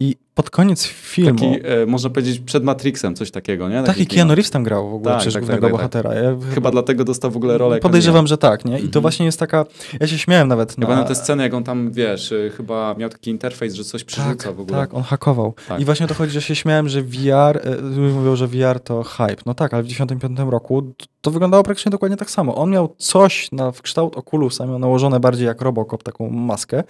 I 0.00 0.16
pod 0.34 0.50
koniec 0.50 0.86
filmu... 0.86 1.38
Taki, 1.38 1.66
e, 1.66 1.86
można 1.86 2.10
powiedzieć, 2.10 2.40
przed 2.40 2.64
Matrixem, 2.64 3.14
coś 3.14 3.30
takiego, 3.30 3.68
nie? 3.68 3.82
Taki 3.82 4.06
Keanu 4.06 4.34
Reeves 4.34 4.50
tam 4.50 4.62
grał 4.62 4.90
w 4.90 4.94
ogóle, 4.94 5.10
tak, 5.10 5.18
przecież 5.18 5.34
tak, 5.34 5.42
głównego 5.42 5.66
tak, 5.66 5.72
tak, 5.72 5.78
bohatera. 5.78 6.14
Ja 6.14 6.36
chyba 6.54 6.70
dlatego 6.70 7.04
dostał 7.04 7.30
w 7.30 7.36
ogóle 7.36 7.58
rolę. 7.58 7.78
Podejrzewam, 7.78 8.26
że 8.26 8.38
tak, 8.38 8.64
nie? 8.64 8.78
I 8.78 8.88
to 8.88 8.98
-hmm. 8.98 9.02
właśnie 9.02 9.26
jest 9.26 9.38
taka... 9.38 9.64
Ja 10.00 10.06
się 10.06 10.18
śmiałem 10.18 10.48
nawet 10.48 10.78
na... 10.78 10.86
Chyba 10.86 10.98
na 10.98 11.04
te 11.04 11.14
sceny, 11.14 11.42
jak 11.42 11.54
on 11.54 11.64
tam, 11.64 11.92
wiesz, 11.92 12.32
y, 12.32 12.52
chyba 12.56 12.94
miał 12.98 13.10
taki 13.10 13.30
interfejs, 13.30 13.74
że 13.74 13.84
coś 13.84 14.04
przerzuca 14.04 14.48
tak, 14.48 14.56
w 14.56 14.60
ogóle. 14.60 14.78
Tak, 14.78 14.94
on 14.94 15.02
hakował. 15.02 15.54
I 15.78 15.84
właśnie 15.84 16.06
o 16.06 16.08
to 16.08 16.14
chodzi, 16.14 16.32
że 16.32 16.42
się 16.42 16.54
śmiałem, 16.54 16.88
że 16.88 17.02
VR... 17.02 17.80
Ludzie 17.82 18.00
mówią, 18.00 18.36
że 18.36 18.46
VR 18.46 18.80
to 18.80 19.02
hype. 19.02 19.42
No 19.46 19.54
tak, 19.54 19.74
ale 19.74 19.82
w 19.82 19.86
1995 19.86 20.50
roku 20.52 20.94
to 21.20 21.30
wyglądało 21.30 21.62
praktycznie 21.62 21.90
dokładnie 21.90 22.16
tak 22.16 22.30
samo. 22.30 22.54
On 22.54 22.70
miał 22.70 22.94
coś 22.98 23.52
na, 23.52 23.72
w 23.72 23.82
kształt 23.82 24.16
okulusa, 24.16 24.66
miał 24.66 24.78
nałożone 24.78 25.20
bardziej 25.20 25.46
jak 25.46 25.62
Robocop, 25.62 26.02
taką 26.02 26.30
maskę 26.30 26.84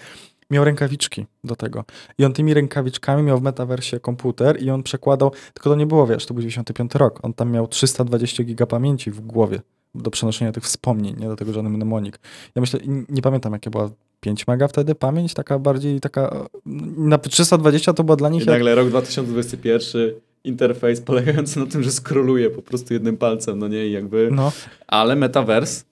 miał 0.51 0.65
rękawiczki 0.65 1.27
do 1.45 1.57
tego. 1.57 1.85
I 2.19 2.25
on 2.25 2.33
tymi 2.33 2.55
rękawiczkami 2.55 3.23
miał 3.23 3.39
w 3.39 3.43
metaversie 3.43 4.01
komputer 4.01 4.62
i 4.62 4.70
on 4.70 4.83
przekładał, 4.83 5.33
tylko 5.55 5.70
to 5.70 5.77
nie 5.77 5.87
było, 5.87 6.07
wiesz, 6.07 6.27
to 6.27 6.35
był 6.35 6.41
95 6.41 6.95
rok, 6.95 7.20
on 7.23 7.35
tam 7.35 7.51
miał 7.51 7.69
320 7.69 8.45
giga 8.45 8.66
pamięci 8.66 9.11
w 9.11 9.20
głowie 9.20 9.61
do 9.95 10.11
przenoszenia 10.11 10.53
tych 10.53 10.65
wspomnień, 10.65 11.16
nie 11.19 11.29
do 11.29 11.37
tego 11.37 11.53
żaden 11.53 11.73
mnemonik. 11.73 12.19
Ja 12.55 12.61
myślę, 12.61 12.81
nie 13.09 13.23
pamiętam 13.23 13.53
jakie 13.53 13.70
była 13.70 13.91
5 14.20 14.47
mega 14.47 14.69
wtedy 14.69 14.95
pamięć, 14.95 15.35
taka 15.35 15.59
bardziej 15.59 16.01
taka, 16.01 16.49
na 16.97 17.19
320 17.19 17.93
to 17.93 18.05
była 18.05 18.16
dla 18.16 18.29
nich... 18.29 18.43
I 18.43 18.47
nagle 18.47 18.75
rok 18.75 18.89
2021 18.89 20.12
interfejs 20.45 21.01
polegający 21.01 21.61
na 21.61 21.66
tym, 21.66 21.83
że 21.83 21.91
skroluje 21.93 22.51
po 22.51 22.62
prostu 22.62 22.95
jednym 22.95 23.16
palcem, 23.16 23.59
no 23.59 23.69
nie, 23.69 23.87
i 23.87 23.93
jakby... 23.93 24.29
No. 24.33 24.53
Ale 24.87 25.16
metavers 25.16 25.85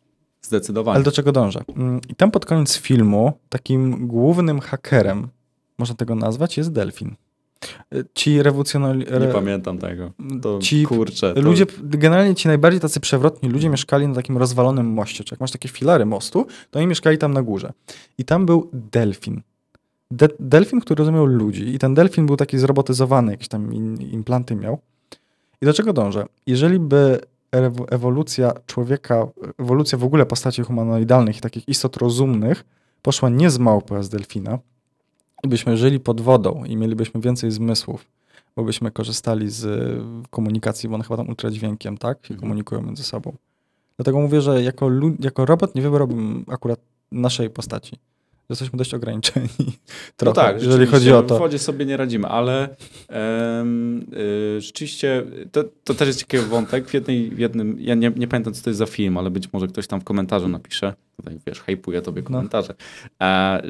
Zdecydowanie. 0.47 0.94
Ale 0.94 1.05
do 1.05 1.12
czego 1.12 1.32
dążę? 1.32 1.60
Mm, 1.77 2.01
I 2.09 2.14
tam 2.14 2.31
pod 2.31 2.47
koniec 2.47 2.77
filmu 2.77 3.32
takim 3.48 4.06
głównym 4.06 4.60
hakerem, 4.60 5.28
można 5.78 5.97
tego 5.97 6.14
nazwać, 6.14 6.56
jest 6.56 6.73
Delfin. 6.73 7.14
Y, 7.94 8.05
ci 8.14 8.43
rewolucjonalni... 8.43 9.05
Nie 9.20 9.28
pamiętam 9.28 9.78
tego. 9.78 10.12
To 10.43 10.59
ci 10.59 10.85
kurczę. 10.85 11.35
To... 11.35 11.40
Ludzie, 11.40 11.66
generalnie 11.82 12.35
ci 12.35 12.48
najbardziej 12.48 12.81
tacy 12.81 13.01
przewrotni 13.01 13.48
ludzie 13.48 13.68
mieszkali 13.68 14.09
na 14.09 14.14
takim 14.14 14.39
rozwalonym 14.39 14.86
moście. 14.86 15.24
Czy 15.24 15.35
jak 15.35 15.40
masz 15.40 15.51
takie 15.51 15.68
filary 15.68 16.06
mostu, 16.06 16.47
to 16.70 16.78
oni 16.78 16.89
mieszkali 16.89 17.18
tam 17.18 17.32
na 17.32 17.43
górze. 17.43 17.73
I 18.18 18.24
tam 18.24 18.47
był 18.47 18.70
delfin. 18.73 19.43
De 20.10 20.28
delfin, 20.40 20.81
który 20.81 20.98
rozumiał 20.98 21.27
ludzi. 21.27 21.74
I 21.74 21.78
ten 21.78 21.94
delfin 21.94 22.27
był 22.27 22.36
taki 22.36 22.59
zrobotyzowany, 22.59 23.32
jakieś 23.32 23.48
tam 23.48 23.73
implanty 24.01 24.56
miał. 24.56 24.78
I 25.62 25.66
do 25.66 25.73
czego 25.73 25.93
dążę? 25.93 26.27
Jeżeli 26.47 26.78
by 26.78 27.20
ewolucja 27.90 28.52
człowieka, 28.66 29.27
ewolucja 29.59 29.98
w 29.98 30.05
ogóle 30.05 30.27
postaci 30.27 30.62
humanoidalnych 30.62 31.40
takich 31.40 31.68
istot 31.68 31.97
rozumnych 31.97 32.64
poszła 33.02 33.28
nie 33.28 33.51
z 33.51 33.59
małpy, 33.59 33.97
a 33.97 34.02
z 34.02 34.09
delfina, 34.09 34.59
i 35.44 35.48
byśmy 35.48 35.77
żyli 35.77 36.01
pod 36.01 36.20
wodą 36.20 36.64
i 36.64 36.77
mielibyśmy 36.77 37.20
więcej 37.20 37.51
zmysłów, 37.51 38.06
bo 38.56 38.64
byśmy 38.64 38.90
korzystali 38.90 39.51
z 39.51 39.66
komunikacji, 40.31 40.89
bo 40.89 40.94
one 40.94 41.05
chyba 41.05 41.16
tam 41.16 41.28
ultradźwiękiem, 41.28 41.98
tak, 41.98 42.18
się 42.27 42.35
mhm. 42.35 42.40
komunikują 42.40 42.82
między 42.82 43.02
sobą. 43.02 43.32
Dlatego 43.97 44.20
mówię, 44.20 44.40
że 44.40 44.62
jako, 44.62 44.90
jako 45.20 45.44
robot 45.44 45.74
nie 45.74 45.82
wybrałbym 45.82 46.44
akurat 46.48 46.81
naszej 47.12 47.51
postaci 47.51 47.97
jesteśmy 48.52 48.78
dość 48.78 48.94
ograniczeni. 48.94 49.48
Trochę, 50.16 50.24
no 50.24 50.32
tak, 50.32 50.62
jeżeli 50.62 50.86
chodzi 50.86 51.12
o 51.12 51.23
to. 51.23 51.36
W 51.36 51.39
wodzie 51.39 51.59
sobie 51.59 51.86
nie 51.86 51.97
radzimy, 51.97 52.28
ale 52.28 52.68
um, 53.09 54.06
y, 54.56 54.60
rzeczywiście 54.60 55.24
to, 55.52 55.64
to, 55.85 55.94
też 55.94 56.09
jest 56.09 56.20
ciekawy 56.20 56.48
wątek. 56.48 56.89
W, 56.89 56.94
jednej, 56.94 57.31
w 57.31 57.39
jednym, 57.39 57.77
ja 57.81 57.94
nie, 57.94 58.12
nie, 58.16 58.28
pamiętam, 58.28 58.55
co 58.55 58.62
to 58.62 58.70
jest 58.70 58.78
za 58.78 58.86
film, 58.86 59.16
ale 59.16 59.31
być 59.31 59.52
może 59.52 59.66
ktoś 59.66 59.86
tam 59.86 60.01
w 60.01 60.05
komentarzu 60.05 60.48
napisze. 60.48 60.94
Tutaj 61.16 61.39
wiesz, 61.47 61.60
hejpuję 61.60 62.02
tobie 62.02 62.23
no. 62.23 62.28
komentarze. 62.28 62.74
No. 63.20 63.27
E, 63.27 63.62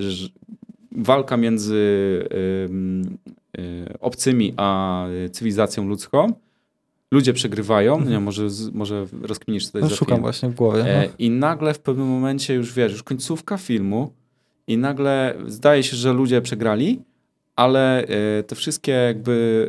walka 0.96 1.36
między 1.36 1.74
y, 1.76 3.60
y, 3.60 3.98
obcymi 4.00 4.54
a 4.56 5.06
cywilizacją 5.32 5.88
ludzką. 5.88 6.32
Ludzie 7.10 7.32
przegrywają, 7.32 7.92
mhm. 7.94 8.12
nie, 8.12 8.20
może, 8.20 8.48
może 8.72 9.06
rozkminisz 9.22 9.66
tutaj 9.66 9.82
no, 9.82 9.88
Szukam 9.88 10.14
film. 10.14 10.22
właśnie 10.22 10.48
w 10.48 10.54
głowie. 10.54 10.84
E, 10.84 11.06
no. 11.06 11.12
I 11.18 11.30
nagle 11.30 11.74
w 11.74 11.78
pewnym 11.78 12.06
momencie 12.06 12.54
już 12.54 12.72
wiesz, 12.72 12.92
już 12.92 13.02
końcówka 13.02 13.56
filmu, 13.56 14.12
i 14.66 14.78
nagle 14.78 15.34
zdaje 15.46 15.82
się, 15.82 15.96
że 15.96 16.12
ludzie 16.12 16.40
przegrali, 16.42 17.02
ale 17.56 18.04
e, 18.04 18.42
te 18.42 18.54
wszystkie 18.54 18.92
jakby 18.92 19.68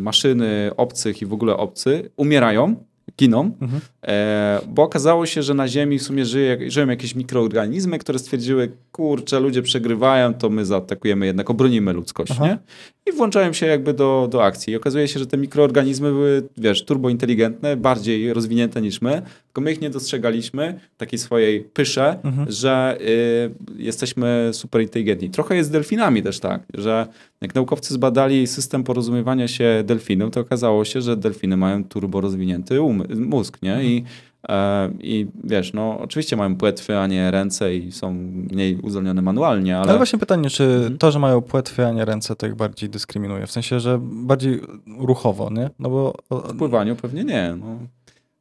maszyny 0.00 0.70
obcych 0.76 1.22
i 1.22 1.26
w 1.26 1.32
ogóle 1.32 1.56
obcy 1.56 2.10
umierają, 2.16 2.76
giną, 3.18 3.52
mhm. 3.60 3.80
E, 4.06 4.60
bo 4.68 4.82
okazało 4.82 5.26
się, 5.26 5.42
że 5.42 5.54
na 5.54 5.68
Ziemi 5.68 5.98
w 5.98 6.02
sumie 6.02 6.24
żyje, 6.24 6.70
żyją 6.70 6.88
jakieś 6.88 7.14
mikroorganizmy, 7.14 7.98
które 7.98 8.18
stwierdziły, 8.18 8.72
kurczę, 8.92 9.40
ludzie 9.40 9.62
przegrywają, 9.62 10.34
to 10.34 10.50
my 10.50 10.64
zaatakujemy 10.66 11.26
jednak, 11.26 11.50
obronimy 11.50 11.92
ludzkość, 11.92 12.32
Aha. 12.32 12.46
nie? 12.46 12.58
I 13.06 13.16
włączają 13.16 13.52
się 13.52 13.66
jakby 13.66 13.94
do, 13.94 14.28
do 14.30 14.44
akcji. 14.44 14.72
I 14.72 14.76
okazuje 14.76 15.08
się, 15.08 15.18
że 15.18 15.26
te 15.26 15.36
mikroorganizmy 15.36 16.10
były, 16.10 16.48
wiesz, 16.56 16.84
turbointeligentne, 16.84 17.76
bardziej 17.76 18.32
rozwinięte 18.32 18.82
niż 18.82 19.02
my, 19.02 19.22
tylko 19.50 19.60
my 19.60 19.72
ich 19.72 19.80
nie 19.80 19.90
dostrzegaliśmy, 19.90 20.80
takiej 20.96 21.18
swojej 21.18 21.60
pysze, 21.60 22.18
mhm. 22.22 22.50
że 22.50 22.98
y, 23.00 23.82
jesteśmy 23.82 24.50
super 24.52 24.82
inteligentni. 24.82 25.30
Trochę 25.30 25.56
jest 25.56 25.68
z 25.68 25.72
delfinami 25.72 26.22
też 26.22 26.40
tak, 26.40 26.62
że 26.74 27.06
jak 27.40 27.54
naukowcy 27.54 27.94
zbadali 27.94 28.46
system 28.46 28.84
porozumiewania 28.84 29.48
się 29.48 29.82
delfinów, 29.84 30.30
to 30.30 30.40
okazało 30.40 30.84
się, 30.84 31.00
że 31.00 31.16
delfiny 31.16 31.56
mają 31.56 31.84
turbo 31.84 32.20
rozwinięty 32.20 32.78
mózg, 33.16 33.62
nie? 33.62 33.72
Mhm. 33.72 33.88
I 33.90 34.04
E, 34.48 34.90
I 35.00 35.26
wiesz, 35.44 35.72
no 35.72 35.98
oczywiście 36.00 36.36
mają 36.36 36.56
płetwy, 36.56 36.98
a 36.98 37.06
nie 37.06 37.30
ręce 37.30 37.74
i 37.74 37.92
są 37.92 38.12
mniej 38.52 38.76
uzdolnione 38.76 39.22
manualnie, 39.22 39.76
ale... 39.76 39.88
Ale 39.88 39.96
właśnie 39.96 40.18
pytanie, 40.18 40.50
czy 40.50 40.64
mhm. 40.64 40.98
to, 40.98 41.10
że 41.10 41.18
mają 41.18 41.40
płetwy, 41.40 41.86
a 41.86 41.92
nie 41.92 42.04
ręce, 42.04 42.36
to 42.36 42.46
ich 42.46 42.54
bardziej 42.54 42.88
dyskryminuje? 42.88 43.46
W 43.46 43.52
sensie, 43.52 43.80
że 43.80 43.98
bardziej 44.02 44.60
ruchowo, 44.98 45.50
nie? 45.50 45.70
No 45.78 45.90
bo... 45.90 46.14
W 46.30 46.56
pływaniu 46.56 46.96
pewnie 46.96 47.24
nie, 47.24 47.56
no. 47.60 47.66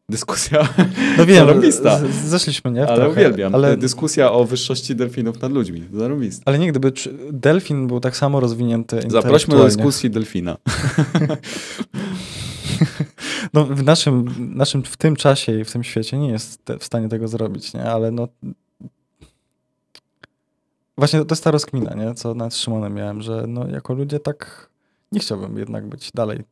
Dyskusja 0.09 0.69
no 1.17 1.25
wiem, 1.25 1.47
zarobista. 1.47 1.99
Zeszliśmy, 2.25 2.71
nie? 2.71 2.87
ale 2.87 2.95
trochę, 2.95 3.11
uwielbiam. 3.11 3.55
Ale... 3.55 3.77
Dyskusja 3.77 4.31
o 4.31 4.45
wyższości 4.45 4.95
delfinów 4.95 5.41
nad 5.41 5.51
ludźmi. 5.51 5.83
Zarobista. 5.93 6.43
Ale 6.45 6.59
nie, 6.59 6.71
gdyby 6.71 6.93
delfin 7.31 7.87
był 7.87 7.99
tak 7.99 8.17
samo 8.17 8.39
rozwinięty 8.39 8.99
Zaprośmy 9.07 9.55
do 9.55 9.65
dyskusji 9.65 10.09
delfina. 10.09 10.57
no 13.53 13.65
w 13.65 13.83
naszym, 13.83 14.35
naszym, 14.55 14.83
w 14.83 14.97
tym 14.97 15.15
czasie 15.15 15.59
i 15.59 15.63
w 15.63 15.71
tym 15.71 15.83
świecie 15.83 16.17
nie 16.17 16.29
jest 16.29 16.65
te, 16.65 16.79
w 16.79 16.83
stanie 16.83 17.09
tego 17.09 17.27
zrobić, 17.27 17.73
nie? 17.73 17.83
Ale 17.83 18.11
no... 18.11 18.27
Właśnie 20.97 21.25
to 21.25 21.33
jest 21.33 21.43
ta 21.43 21.51
rozkmina, 21.51 21.93
nie? 21.93 22.13
Co 22.13 22.33
nad 22.33 22.55
Szymonem 22.55 22.93
miałem, 22.93 23.21
że 23.21 23.45
no 23.47 23.67
jako 23.67 23.93
ludzie 23.93 24.19
tak 24.19 24.69
nie 25.11 25.19
chciałbym 25.19 25.57
jednak 25.57 25.87
być 25.87 26.11
dalej 26.11 26.43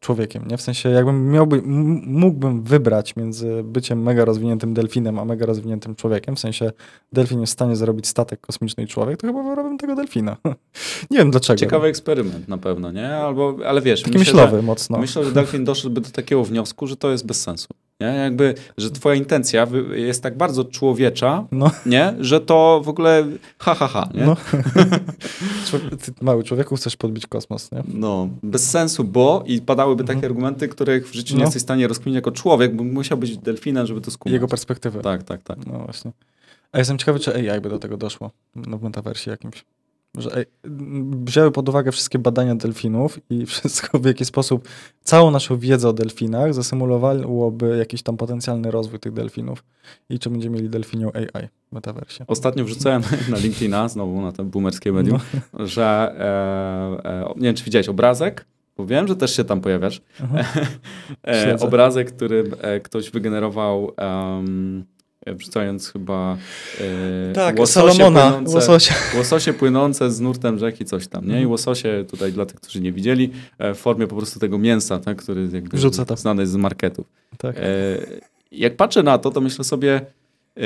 człowiekiem, 0.00 0.48
nie? 0.48 0.56
W 0.56 0.62
sensie 0.62 0.88
jakbym 0.88 1.30
miałby, 1.30 1.62
mógłbym 2.06 2.62
wybrać 2.62 3.16
między 3.16 3.62
byciem 3.64 4.02
mega 4.02 4.24
rozwiniętym 4.24 4.74
delfinem, 4.74 5.18
a 5.18 5.24
mega 5.24 5.46
rozwiniętym 5.46 5.94
człowiekiem, 5.94 6.36
w 6.36 6.40
sensie 6.40 6.72
delfin 7.12 7.40
jest 7.40 7.52
w 7.52 7.54
stanie 7.54 7.76
zrobić 7.76 8.06
statek 8.06 8.40
kosmiczny 8.40 8.84
i 8.84 8.86
człowiek, 8.86 9.20
to 9.20 9.26
chyba 9.26 9.42
wybrałbym 9.42 9.78
tego 9.78 9.94
delfina. 9.94 10.36
nie 11.10 11.18
wiem 11.18 11.30
dlaczego. 11.30 11.60
Ciekawy 11.60 11.86
eksperyment 11.86 12.48
na 12.48 12.58
pewno, 12.58 12.92
nie? 12.92 13.16
Albo, 13.16 13.56
ale 13.66 13.80
wiesz... 13.82 14.02
Taki 14.02 14.18
myślę, 14.18 14.34
myślowy 14.34 14.62
mocno. 14.62 14.98
Myślę, 14.98 15.24
że 15.24 15.32
delfin 15.32 15.64
doszedłby 15.64 16.00
do 16.00 16.10
takiego 16.10 16.44
wniosku, 16.44 16.86
że 16.86 16.96
to 16.96 17.10
jest 17.10 17.26
bez 17.26 17.40
sensu. 17.40 17.68
Nie? 18.00 18.06
Jakby, 18.06 18.54
że 18.76 18.90
twoja 18.90 19.14
intencja 19.14 19.66
jest 19.94 20.22
tak 20.22 20.36
bardzo 20.36 20.64
człowiecza, 20.64 21.46
no. 21.52 21.70
nie? 21.86 22.14
że 22.20 22.40
to 22.40 22.80
w 22.84 22.88
ogóle 22.88 23.26
ha, 23.58 23.74
ha, 23.74 23.88
ha. 23.88 24.08
Nie? 24.14 24.26
No. 24.26 24.36
Ty, 26.04 26.12
mały 26.20 26.44
człowieku, 26.44 26.76
chcesz 26.76 26.96
podbić 26.96 27.26
kosmos, 27.26 27.72
nie? 27.72 27.82
No, 27.94 28.28
bez 28.42 28.70
sensu, 28.70 29.04
bo 29.04 29.44
i 29.46 29.60
padałyby 29.60 30.04
takie 30.04 30.14
mhm. 30.14 30.32
argumenty, 30.32 30.68
których 30.68 31.08
w 31.10 31.14
życiu 31.14 31.34
no. 31.34 31.38
nie 31.38 31.44
jesteś 31.44 31.62
w 31.62 31.64
stanie 31.64 31.88
rozkminić 31.88 32.14
jako 32.16 32.32
człowiek, 32.32 32.76
bo 32.76 32.84
musiał 32.84 33.18
być 33.18 33.38
delfinem, 33.38 33.86
żeby 33.86 34.00
to 34.00 34.10
skumać. 34.10 34.32
Jego 34.32 34.48
perspektywy. 34.48 35.00
Tak, 35.00 35.22
tak, 35.22 35.42
tak. 35.42 35.66
No 35.66 35.78
właśnie. 35.78 36.12
A 36.72 36.78
jestem 36.78 36.98
ciekawy, 36.98 37.20
czy 37.20 37.52
AI 37.52 37.60
by 37.60 37.68
do 37.68 37.78
tego 37.78 37.96
doszło 37.96 38.30
no, 38.56 38.78
w 38.78 38.82
metaversie 38.82 39.30
jakimś 39.30 39.64
że 40.18 40.44
wzięły 41.24 41.50
pod 41.50 41.68
uwagę 41.68 41.92
wszystkie 41.92 42.18
badania 42.18 42.54
delfinów 42.54 43.18
i 43.30 43.46
wszystko 43.52 43.98
w 43.98 44.04
jaki 44.04 44.24
sposób, 44.24 44.68
całą 45.02 45.30
naszą 45.30 45.58
wiedzę 45.58 45.88
o 45.88 45.92
delfinach 45.92 46.54
zasymulowałoby 46.54 47.76
jakiś 47.78 48.02
tam 48.02 48.16
potencjalny 48.16 48.70
rozwój 48.70 49.00
tych 49.00 49.12
delfinów 49.12 49.64
i 50.10 50.18
czy 50.18 50.30
będziemy 50.30 50.56
mieli 50.56 50.70
delfinią 50.70 51.12
AI 51.12 51.48
w 51.70 51.74
metaversie. 51.74 52.24
Ostatnio 52.26 52.64
wrzucałem 52.64 53.02
na 53.30 53.38
LinkedIna, 53.38 53.88
znowu 53.88 54.20
na 54.20 54.32
to 54.32 54.44
boomerskie 54.44 54.92
medium, 54.92 55.18
no. 55.52 55.66
że 55.66 56.14
e, 57.04 57.10
e, 57.10 57.34
nie 57.36 57.42
wiem, 57.42 57.54
czy 57.54 57.64
widziałeś 57.64 57.88
obrazek, 57.88 58.44
bo 58.76 58.86
wiem, 58.86 59.08
że 59.08 59.16
też 59.16 59.36
się 59.36 59.44
tam 59.44 59.60
pojawiasz. 59.60 60.00
e, 61.26 61.56
obrazek, 61.60 62.12
który 62.12 62.50
e, 62.60 62.80
ktoś 62.80 63.10
wygenerował 63.10 63.92
um, 63.98 64.84
wrzucając 65.34 65.92
chyba 65.92 66.36
e, 66.80 67.32
tak, 67.32 67.58
łososie, 67.58 67.94
Salomona, 67.94 68.30
płynące, 68.30 68.54
łososie. 68.54 68.94
łososie 69.18 69.52
płynące 69.52 70.10
z 70.10 70.20
nurtem 70.20 70.58
rzeki, 70.58 70.84
coś 70.84 71.06
tam, 71.08 71.24
nie? 71.24 71.32
I 71.32 71.36
mhm. 71.36 71.50
łososie 71.50 72.04
tutaj 72.10 72.32
dla 72.32 72.46
tych, 72.46 72.56
którzy 72.56 72.80
nie 72.80 72.92
widzieli, 72.92 73.30
e, 73.58 73.74
w 73.74 73.78
formie 73.78 74.06
po 74.06 74.16
prostu 74.16 74.40
tego 74.40 74.58
mięsa, 74.58 74.98
tak, 74.98 75.16
który 75.16 75.48
jakby 75.52 75.76
Wrzuca 75.76 76.04
to. 76.04 76.16
znany 76.16 76.42
jest 76.42 76.52
z 76.52 76.56
marketów. 76.56 77.06
Tak. 77.38 77.56
E, 77.58 77.62
jak 78.52 78.76
patrzę 78.76 79.02
na 79.02 79.18
to, 79.18 79.30
to 79.30 79.40
myślę 79.40 79.64
sobie, 79.64 80.00
e, 80.56 80.62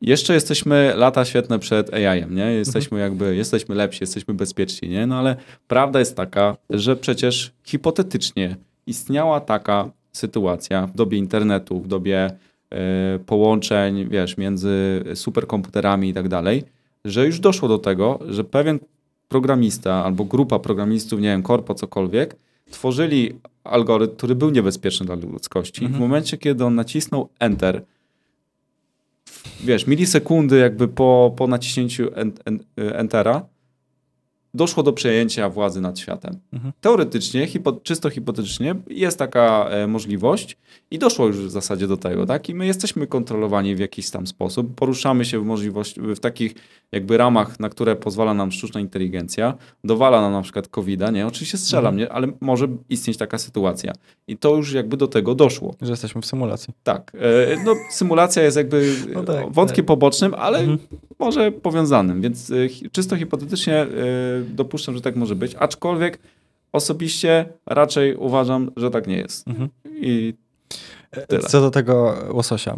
Jeszcze 0.00 0.34
jesteśmy 0.34 0.92
lata 0.96 1.24
świetne 1.24 1.58
przed 1.58 1.94
AI-em, 1.94 2.34
nie? 2.34 2.52
Jesteśmy 2.52 3.00
jakby, 3.00 3.36
jesteśmy 3.36 3.74
lepsi, 3.74 3.98
jesteśmy 4.02 4.34
bezpieczni, 4.34 4.88
nie? 4.88 5.06
No 5.06 5.18
ale 5.18 5.36
prawda 5.68 5.98
jest 5.98 6.16
taka, 6.16 6.56
że 6.70 6.96
przecież 6.96 7.52
hipotetycznie 7.64 8.56
istniała 8.86 9.40
taka 9.40 9.90
sytuacja 10.12 10.86
w 10.86 10.96
dobie 10.96 11.18
internetu, 11.18 11.80
w 11.80 11.88
dobie 11.88 12.30
połączeń, 13.26 14.08
wiesz, 14.08 14.36
między 14.36 15.04
superkomputerami 15.14 16.08
i 16.08 16.14
tak 16.14 16.28
dalej, 16.28 16.64
że 17.04 17.26
już 17.26 17.40
doszło 17.40 17.68
do 17.68 17.78
tego, 17.78 18.18
że 18.28 18.44
pewien 18.44 18.78
programista 19.28 20.04
albo 20.04 20.24
grupa 20.24 20.58
programistów, 20.58 21.20
nie 21.20 21.28
wiem, 21.28 21.42
korpo, 21.42 21.74
cokolwiek, 21.74 22.36
tworzyli 22.70 23.38
algorytm, 23.64 24.16
który 24.16 24.34
był 24.34 24.50
niebezpieczny 24.50 25.06
dla 25.06 25.14
ludzkości. 25.14 25.84
Mhm. 25.84 25.98
W 25.98 26.00
momencie, 26.00 26.38
kiedy 26.38 26.64
on 26.64 26.74
nacisnął 26.74 27.28
Enter, 27.38 27.84
wiesz, 29.64 29.86
milisekundy 29.86 30.58
jakby 30.58 30.88
po, 30.88 31.34
po 31.36 31.46
naciśnięciu 31.46 32.10
Entera, 32.76 33.42
doszło 34.56 34.82
do 34.82 34.92
przejęcia 34.92 35.48
władzy 35.48 35.80
nad 35.80 35.98
światem. 35.98 36.38
Mhm. 36.52 36.72
Teoretycznie, 36.80 37.46
hipo, 37.46 37.72
czysto 37.72 38.10
hipotetycznie 38.10 38.74
jest 38.88 39.18
taka 39.18 39.68
e, 39.70 39.86
możliwość 39.86 40.56
i 40.90 40.98
doszło 40.98 41.26
już 41.26 41.36
w 41.36 41.50
zasadzie 41.50 41.86
do 41.86 41.96
tego, 41.96 42.26
tak? 42.26 42.48
I 42.48 42.54
my 42.54 42.66
jesteśmy 42.66 43.06
kontrolowani 43.06 43.74
w 43.74 43.78
jakiś 43.78 44.10
tam 44.10 44.26
sposób, 44.26 44.74
poruszamy 44.74 45.24
się 45.24 45.40
w 45.40 45.44
możliwości, 45.44 46.00
w 46.00 46.20
takich 46.20 46.54
jakby 46.92 47.16
ramach, 47.16 47.60
na 47.60 47.68
które 47.68 47.96
pozwala 47.96 48.34
nam 48.34 48.52
sztuczna 48.52 48.80
inteligencja, 48.80 49.54
dowala 49.84 50.20
nam 50.20 50.32
na 50.32 50.42
przykład 50.42 50.68
COVID-a, 50.68 51.10
nie? 51.10 51.26
Oczywiście 51.26 51.58
strzelam, 51.58 51.94
mhm. 51.94 51.98
nie? 51.98 52.12
Ale 52.12 52.28
może 52.40 52.68
istnieć 52.88 53.16
taka 53.16 53.38
sytuacja. 53.38 53.92
I 54.28 54.36
to 54.36 54.56
już 54.56 54.72
jakby 54.72 54.96
do 54.96 55.08
tego 55.08 55.34
doszło. 55.34 55.74
Że 55.82 55.90
jesteśmy 55.90 56.20
w 56.22 56.26
symulacji. 56.26 56.74
Tak. 56.82 57.12
E, 57.14 57.64
no, 57.64 57.74
symulacja 57.90 58.42
jest 58.42 58.56
jakby 58.56 58.94
no 59.14 59.22
tak, 59.22 59.52
wątkiem 59.52 59.76
tak. 59.76 59.86
pobocznym, 59.86 60.34
ale 60.34 60.58
mhm. 60.58 60.78
może 61.18 61.52
powiązanym, 61.52 62.20
więc 62.20 62.50
e, 62.50 62.54
czysto 62.92 63.16
hipotetycznie 63.16 63.74
e, 63.74 63.86
dopuszczam, 64.54 64.94
że 64.94 65.00
tak 65.00 65.16
może 65.16 65.36
być, 65.36 65.54
aczkolwiek 65.58 66.18
osobiście 66.72 67.48
raczej 67.66 68.16
uważam, 68.16 68.70
że 68.76 68.90
tak 68.90 69.06
nie 69.06 69.16
jest. 69.16 69.48
Mhm. 69.48 69.68
I 69.84 70.34
Tyle. 71.28 71.42
Co 71.42 71.60
do 71.60 71.70
tego 71.70 72.14
łososia. 72.30 72.76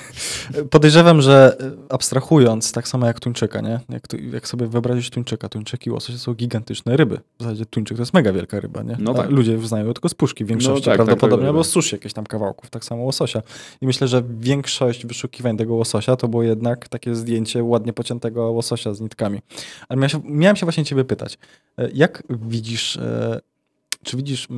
Podejrzewam, 0.70 1.22
że 1.22 1.56
abstrahując, 1.88 2.72
tak 2.72 2.88
samo 2.88 3.06
jak 3.06 3.20
tuńczyka, 3.20 3.60
nie? 3.60 3.80
Jak, 3.88 4.08
tu, 4.08 4.16
jak 4.16 4.48
sobie 4.48 4.66
wyobrazić 4.66 5.10
tuńczyka, 5.10 5.48
tuńczyki 5.48 5.90
i 5.90 5.92
łososie 5.92 6.18
są 6.18 6.34
gigantyczne 6.34 6.96
ryby. 6.96 7.20
W 7.38 7.42
zasadzie 7.42 7.66
tuńczyk 7.66 7.96
to 7.96 8.02
jest 8.02 8.14
mega 8.14 8.32
wielka 8.32 8.60
ryba, 8.60 8.82
nie? 8.82 8.96
No 8.98 9.14
tak. 9.14 9.30
ludzie 9.30 9.58
znają 9.58 9.92
tylko 9.92 10.08
z 10.08 10.14
puszki 10.14 10.44
w 10.44 10.48
większości 10.48 10.80
no 10.80 10.84
tak, 10.84 10.94
prawdopodobnie, 10.94 11.36
tak, 11.36 11.40
tak, 11.40 11.48
albo 11.48 11.64
z 11.64 11.68
sushi 11.68 11.94
jakieś 11.94 12.12
tam 12.12 12.26
kawałków, 12.26 12.70
tak 12.70 12.84
samo 12.84 13.02
łososia. 13.02 13.42
I 13.80 13.86
myślę, 13.86 14.08
że 14.08 14.22
większość 14.40 15.06
wyszukiwań 15.06 15.56
tego 15.56 15.74
łososia 15.74 16.16
to 16.16 16.28
było 16.28 16.42
jednak 16.42 16.88
takie 16.88 17.14
zdjęcie 17.14 17.62
ładnie 17.62 17.92
pociętego 17.92 18.50
łososia 18.50 18.94
z 18.94 19.00
nitkami. 19.00 19.40
Ale 19.88 19.96
miałem 19.96 20.08
się, 20.08 20.20
miałem 20.24 20.56
się 20.56 20.66
właśnie 20.66 20.84
ciebie 20.84 21.04
pytać, 21.04 21.38
e, 21.78 21.90
jak 21.94 22.22
widzisz, 22.30 22.96
e, 22.96 23.40
czy 24.02 24.16
widzisz... 24.16 24.48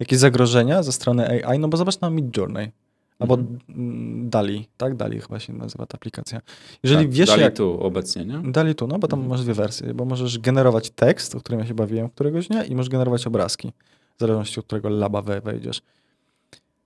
Jakieś 0.00 0.18
zagrożenia 0.18 0.82
ze 0.82 0.92
strony 0.92 1.44
AI, 1.46 1.58
no 1.58 1.68
bo 1.68 1.76
zobacz 1.76 2.00
na 2.00 2.10
Midjourney. 2.10 2.72
Albo 3.18 3.34
mhm. 3.34 4.30
Dali, 4.30 4.68
tak? 4.76 4.96
Dali 4.96 5.20
chyba 5.20 5.38
się 5.38 5.52
nazywa 5.52 5.86
ta 5.86 5.94
aplikacja. 5.94 6.40
Jeżeli 6.82 7.04
tak, 7.04 7.12
wiesz, 7.12 7.28
Dali 7.28 7.42
jak... 7.42 7.56
tu 7.56 7.80
obecnie, 7.80 8.24
nie? 8.24 8.52
Dali 8.52 8.74
tu, 8.74 8.86
no 8.86 8.98
bo 8.98 9.08
tam 9.08 9.18
mhm. 9.18 9.30
masz 9.30 9.44
dwie 9.44 9.54
wersje, 9.54 9.94
bo 9.94 10.04
możesz 10.04 10.38
generować 10.38 10.90
tekst, 10.90 11.34
o 11.34 11.40
którym 11.40 11.60
ja 11.60 11.66
się 11.66 11.74
bawiłem 11.74 12.08
któregoś 12.08 12.48
dnia 12.48 12.64
i 12.64 12.74
możesz 12.74 12.90
generować 12.90 13.26
obrazki, 13.26 13.72
w 14.16 14.20
zależności 14.20 14.60
od 14.60 14.66
którego 14.66 14.88
laba 14.88 15.22
wejdziesz. 15.22 15.82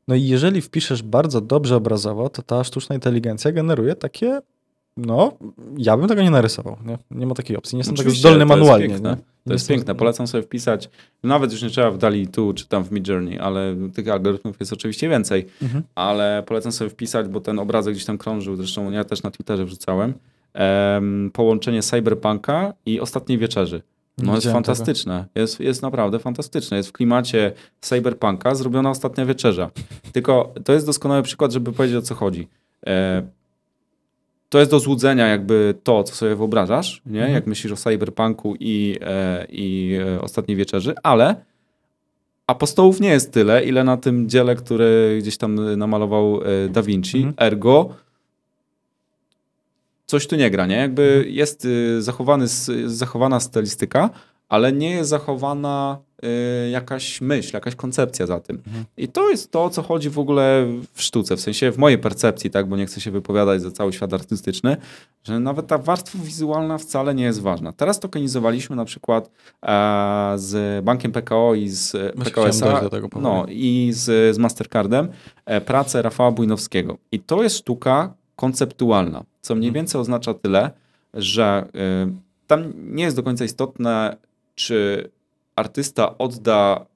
No 0.09 0.15
i 0.15 0.27
jeżeli 0.27 0.61
wpiszesz 0.61 1.03
bardzo 1.03 1.41
dobrze 1.41 1.77
obrazowo, 1.77 2.29
to 2.29 2.43
ta 2.43 2.65
sztuczna 2.65 2.95
inteligencja 2.95 3.53
generuje 3.53 3.95
takie 3.95 4.41
no, 4.97 5.33
ja 5.77 5.97
bym 5.97 6.09
tego 6.09 6.23
nie 6.23 6.31
narysował. 6.31 6.77
Nie, 6.87 6.99
nie 7.11 7.27
ma 7.27 7.35
takiej 7.35 7.57
opcji. 7.57 7.77
Nie 7.77 7.81
jestem 7.81 7.97
tego 7.97 8.11
zdolny 8.11 8.47
manualnie. 8.47 9.01
Nie? 9.01 9.17
To 9.47 9.53
jest 9.53 9.69
piękne. 9.69 9.95
Polecam 9.95 10.27
sobie 10.27 10.43
wpisać, 10.43 10.91
nawet 11.23 11.53
już 11.53 11.63
nie 11.63 11.71
trzeba 11.71 11.91
w 11.91 11.99
Dali 11.99 12.29
tu 12.29 12.53
czy 12.55 12.69
tam 12.69 12.85
w 12.85 12.93
Midjourney, 12.93 13.39
ale 13.39 13.77
tych 13.95 14.09
algorytmów 14.09 14.61
jest 14.61 14.73
oczywiście 14.73 15.09
więcej, 15.09 15.47
mhm. 15.63 15.83
ale 15.95 16.43
polecam 16.47 16.73
sobie 16.73 16.91
wpisać, 16.91 17.29
bo 17.29 17.41
ten 17.41 17.59
obrazek 17.59 17.95
gdzieś 17.95 18.05
tam 18.05 18.19
krążył, 18.19 18.57
zresztą 18.57 18.91
ja 18.91 19.05
też 19.05 19.23
na 19.23 19.31
Twitterze 19.31 19.65
wrzucałem, 19.65 20.15
um, 20.55 21.31
połączenie 21.33 21.83
cyberpunka 21.83 22.73
i 22.87 23.01
ostatniej 23.01 23.39
wieczerzy. 23.39 23.83
No 24.19 24.35
jest 24.35 24.47
fantastyczne. 24.47 25.25
Jest, 25.35 25.61
jest 25.61 25.83
naprawdę 25.83 26.19
fantastyczne. 26.19 26.77
Jest 26.77 26.89
w 26.89 26.93
klimacie 26.93 27.53
cyberpunka 27.81 28.55
zrobiona 28.55 28.91
ostatnia 28.91 29.27
wieczerza. 29.27 29.71
Tylko 30.13 30.55
to 30.65 30.73
jest 30.73 30.87
doskonały 30.87 31.23
przykład, 31.23 31.53
żeby 31.53 31.73
powiedzieć 31.73 31.97
o 31.97 32.03
co 32.03 32.15
chodzi. 32.15 32.49
E, 32.87 33.23
to 34.53 34.59
jest 34.59 34.71
do 34.71 34.81
złudzenia 34.81 35.27
jakby 35.27 35.75
to, 35.83 36.05
co 36.05 36.15
sobie 36.15 36.37
wyobrażasz, 36.37 37.03
nie? 37.07 37.19
Mhm. 37.19 37.35
jak 37.35 37.47
myślisz 37.47 37.73
o 37.73 37.77
cyberpunku 37.77 38.55
i, 38.61 38.99
e, 39.01 39.47
i 39.51 39.99
e, 40.07 40.21
ostatniej 40.21 40.57
wieczerzy, 40.57 40.95
ale 41.03 41.45
apostołów 42.47 43.01
nie 43.01 43.09
jest 43.09 43.33
tyle, 43.33 43.65
ile 43.65 43.85
na 43.85 43.97
tym 43.97 44.29
dziele, 44.29 44.57
które 44.57 44.87
gdzieś 45.19 45.37
tam 45.37 45.79
namalował 45.79 46.41
e, 46.43 46.69
Da 46.69 46.83
Vinci. 46.83 47.17
Mhm. 47.17 47.35
Ergo 47.39 47.95
coś 50.07 50.27
tu 50.27 50.37
nie 50.37 50.51
gra, 50.51 50.67
nie? 50.67 50.77
Jakby 50.77 51.03
mhm. 51.03 51.35
jest 51.35 51.65
y, 51.65 52.03
zachowany, 52.03 52.49
zachowana 52.87 53.41
stylistyka, 53.41 54.11
ale 54.49 54.73
nie 54.73 54.91
jest 54.91 55.11
zachowana 55.11 55.99
jakaś 56.71 57.21
myśl, 57.21 57.51
jakaś 57.55 57.75
koncepcja 57.75 58.27
za 58.27 58.41
tym. 58.41 58.63
Mhm. 58.67 58.85
I 58.97 59.09
to 59.09 59.31
jest 59.31 59.51
to, 59.51 59.65
o 59.65 59.71
co 59.71 59.83
chodzi 59.83 60.11
w 60.11 60.19
ogóle 60.19 60.67
w 60.93 61.03
sztuce, 61.03 61.37
w 61.37 61.41
sensie 61.41 61.73
w 61.73 61.79
mojej 61.79 61.99
percepcji, 61.99 62.51
tak, 62.51 62.67
bo 62.67 62.77
nie 62.77 62.87
chcę 62.87 63.01
się 63.01 63.11
wypowiadać 63.11 63.63
za 63.63 63.71
cały 63.71 63.93
świat 63.93 64.15
artystyczny, 64.15 64.77
że 65.25 65.41
nawet 65.41 65.67
ta 65.67 65.79
warstwa 65.79 66.19
wizualna 66.23 66.79
wcale 66.79 67.15
nie 67.15 67.25
jest 67.25 67.41
ważna. 67.41 67.73
Teraz 67.73 68.01
tokenizowaliśmy 68.01 68.77
na 68.77 68.85
przykład 68.85 69.31
e, 69.63 70.33
z 70.37 70.85
bankiem 70.85 71.13
PKO 71.13 71.55
i 71.55 71.69
z 71.69 71.93
PKO 72.25 72.49
SA, 72.49 72.81
no, 73.21 73.47
i 73.49 73.91
z, 73.93 74.35
z 74.37 74.39
Mastercardem 74.39 75.09
e, 75.47 75.61
pracę 75.61 76.03
Rafała 76.03 76.31
Bujnowskiego. 76.31 76.99
I 77.13 77.21
to 77.21 77.43
jest 77.43 77.57
sztuka 77.57 78.15
konceptualna, 78.37 79.25
co 79.41 79.55
mniej 79.55 79.69
mhm. 79.69 79.85
więcej 79.85 80.01
oznacza 80.01 80.35
tyle, 80.35 80.71
że 81.15 81.69
y, 82.09 82.13
tam 82.47 82.73
nie 82.77 83.05
jest 83.05 83.17
do 83.17 83.23
końca 83.23 83.45
istotne, 83.45 84.17
czy 84.55 85.11
artysta 85.57 86.19
odda, 86.19 86.87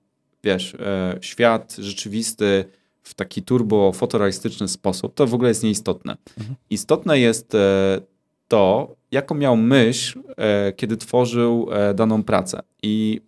wiesz, 0.44 0.74
e, 0.74 1.18
świat 1.20 1.76
rzeczywisty 1.78 2.64
w 3.02 3.14
taki 3.14 3.42
turbo 3.42 3.92
fotorealistyczny 3.92 4.68
sposób, 4.68 5.14
to 5.14 5.26
w 5.26 5.34
ogóle 5.34 5.48
jest 5.48 5.62
nieistotne. 5.62 6.16
Mhm. 6.38 6.56
Istotne 6.70 7.18
jest 7.18 7.54
e, 7.54 8.00
to, 8.48 8.94
jaką 9.10 9.34
miał 9.34 9.56
myśl, 9.56 10.20
e, 10.36 10.72
kiedy 10.72 10.96
tworzył 10.96 11.68
daną 11.94 12.22
pracę. 12.22 12.62
I 12.82 13.20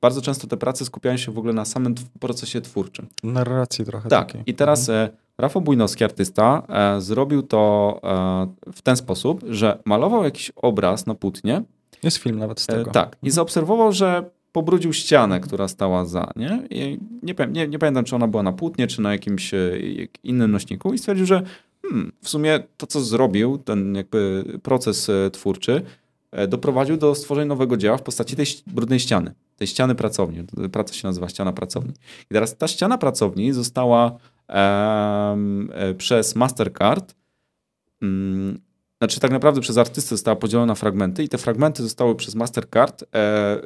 bardzo 0.00 0.22
często 0.22 0.46
te 0.46 0.56
prace 0.56 0.84
skupiają 0.84 1.16
się 1.16 1.32
w 1.32 1.38
ogóle 1.38 1.52
na 1.52 1.64
samym 1.64 1.94
procesie 2.20 2.60
twórczym. 2.60 3.08
Narracji 3.22 3.84
trochę. 3.84 4.08
Tak. 4.08 4.26
Takiej. 4.26 4.42
I 4.46 4.54
teraz 4.54 4.88
mhm. 4.88 5.08
Rafał 5.38 5.62
Bujnowski, 5.62 6.04
artysta, 6.04 6.62
zrobił 6.98 7.42
to 7.42 8.00
w 8.72 8.82
ten 8.82 8.96
sposób, 8.96 9.44
że 9.48 9.78
malował 9.84 10.24
jakiś 10.24 10.52
obraz 10.56 11.06
na 11.06 11.14
płótnie, 11.14 11.62
jest 12.02 12.16
film 12.16 12.38
nawet 12.38 12.60
z 12.60 12.66
tego. 12.66 12.90
Tak. 12.90 13.08
I 13.08 13.16
mhm. 13.16 13.32
zaobserwował, 13.32 13.92
że 13.92 14.30
pobrudził 14.52 14.92
ścianę, 14.92 15.40
która 15.40 15.68
stała 15.68 16.04
za, 16.04 16.32
nie? 16.36 16.68
Nie, 17.22 17.34
nie, 17.48 17.68
nie 17.68 17.78
pamiętam, 17.78 18.04
czy 18.04 18.16
ona 18.16 18.28
była 18.28 18.42
na 18.42 18.52
płótnie, 18.52 18.86
czy 18.86 19.02
na 19.02 19.12
jakimś 19.12 19.54
e, 19.54 19.78
innym 20.22 20.50
nośniku 20.50 20.94
i 20.94 20.98
stwierdził, 20.98 21.26
że 21.26 21.42
hmm, 21.82 22.12
w 22.22 22.28
sumie 22.28 22.60
to, 22.76 22.86
co 22.86 23.00
zrobił, 23.00 23.58
ten 23.58 23.94
jakby 23.94 24.44
proces 24.62 25.08
e, 25.08 25.30
twórczy, 25.30 25.82
doprowadził 26.48 26.96
do 26.96 27.14
stworzenia 27.14 27.46
nowego 27.46 27.76
dzieła 27.76 27.96
w 27.96 28.02
postaci 28.02 28.36
tej 28.36 28.46
brudnej 28.66 29.00
ściany, 29.00 29.34
tej 29.56 29.66
ściany 29.66 29.94
pracowni. 29.94 30.44
Praca 30.72 30.94
się 30.94 31.08
nazywa 31.08 31.28
ściana 31.28 31.52
pracowni. 31.52 31.92
I 32.30 32.34
teraz 32.34 32.56
ta 32.56 32.68
ściana 32.68 32.98
pracowni 32.98 33.52
została 33.52 34.18
um, 34.48 35.72
przez 35.98 36.36
Mastercard 36.36 37.14
um, 38.02 38.60
znaczy 39.00 39.20
tak 39.20 39.30
naprawdę 39.30 39.60
przez 39.60 39.78
artystę 39.78 40.08
została 40.08 40.36
podzielona 40.36 40.66
na 40.66 40.74
fragmenty 40.74 41.24
i 41.24 41.28
te 41.28 41.38
fragmenty 41.38 41.82
zostały 41.82 42.14
przez 42.14 42.34
Mastercard 42.34 43.02
e, 43.02 43.06
e, 43.16 43.60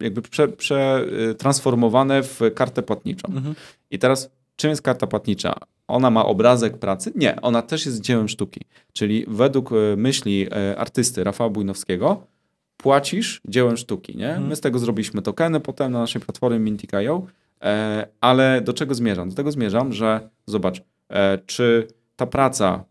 jakby 0.00 0.22
przetransformowane 0.56 2.18
e, 2.18 2.22
w 2.22 2.40
kartę 2.54 2.82
płatniczą. 2.82 3.28
Mhm. 3.28 3.54
I 3.90 3.98
teraz 3.98 4.30
czym 4.56 4.70
jest 4.70 4.82
karta 4.82 5.06
płatnicza? 5.06 5.54
Ona 5.88 6.10
ma 6.10 6.24
obrazek 6.24 6.78
pracy? 6.78 7.12
Nie, 7.14 7.40
ona 7.40 7.62
też 7.62 7.86
jest 7.86 8.00
dziełem 8.00 8.28
sztuki. 8.28 8.60
Czyli 8.92 9.24
według 9.28 9.72
e, 9.72 9.76
myśli 9.96 10.46
e, 10.50 10.78
artysty 10.78 11.24
Rafała 11.24 11.50
Bujnowskiego 11.50 12.26
płacisz 12.76 13.40
dziełem 13.48 13.76
sztuki. 13.76 14.16
Nie? 14.16 14.28
Mhm. 14.28 14.46
My 14.46 14.56
z 14.56 14.60
tego 14.60 14.78
zrobiliśmy 14.78 15.22
tokeny 15.22 15.60
potem 15.60 15.92
na 15.92 15.98
naszej 15.98 16.22
platformie 16.22 16.58
Mintic.io, 16.58 17.26
e, 17.62 18.06
ale 18.20 18.60
do 18.60 18.72
czego 18.72 18.94
zmierzam? 18.94 19.28
Do 19.28 19.34
tego 19.34 19.52
zmierzam, 19.52 19.92
że 19.92 20.28
zobacz, 20.46 20.82
czy 21.46 21.88
ta 22.16 22.26
praca 22.26 22.84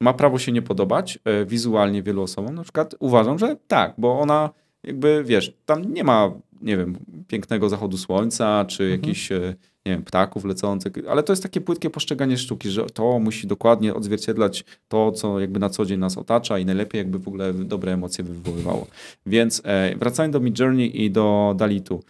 ma 0.00 0.12
prawo 0.14 0.38
się 0.38 0.52
nie 0.52 0.62
podobać 0.62 1.18
e, 1.24 1.44
wizualnie 1.44 2.02
wielu 2.02 2.22
osobom. 2.22 2.54
Na 2.54 2.62
przykład 2.62 2.94
uważam, 2.98 3.38
że 3.38 3.56
tak, 3.68 3.94
bo 3.98 4.20
ona 4.20 4.50
jakby 4.84 5.24
wiesz, 5.24 5.52
tam 5.66 5.92
nie 5.94 6.04
ma, 6.04 6.32
nie 6.62 6.76
wiem, 6.76 6.96
pięknego 7.28 7.68
zachodu 7.68 7.96
słońca, 7.96 8.64
czy 8.64 8.82
mhm. 8.82 9.00
jakichś, 9.00 9.32
e, 9.32 9.54
nie 9.86 9.92
wiem, 9.92 10.02
ptaków 10.02 10.44
lecących, 10.44 10.92
ale 11.08 11.22
to 11.22 11.32
jest 11.32 11.42
takie 11.42 11.60
płytkie 11.60 11.90
postrzeganie 11.90 12.36
sztuki, 12.36 12.70
że 12.70 12.86
to 12.86 13.18
musi 13.18 13.46
dokładnie 13.46 13.94
odzwierciedlać 13.94 14.64
to, 14.88 15.12
co 15.12 15.40
jakby 15.40 15.60
na 15.60 15.70
co 15.70 15.86
dzień 15.86 15.98
nas 15.98 16.18
otacza 16.18 16.58
i 16.58 16.64
najlepiej 16.64 16.98
jakby 16.98 17.18
w 17.18 17.28
ogóle 17.28 17.54
dobre 17.54 17.92
emocje 17.92 18.24
wywoływało. 18.24 18.86
Więc 19.26 19.62
e, 19.64 19.96
wracając 19.96 20.32
do 20.32 20.40
Midjourney 20.40 21.04
i 21.04 21.10
do 21.10 21.54
Dalitu, 21.58 22.02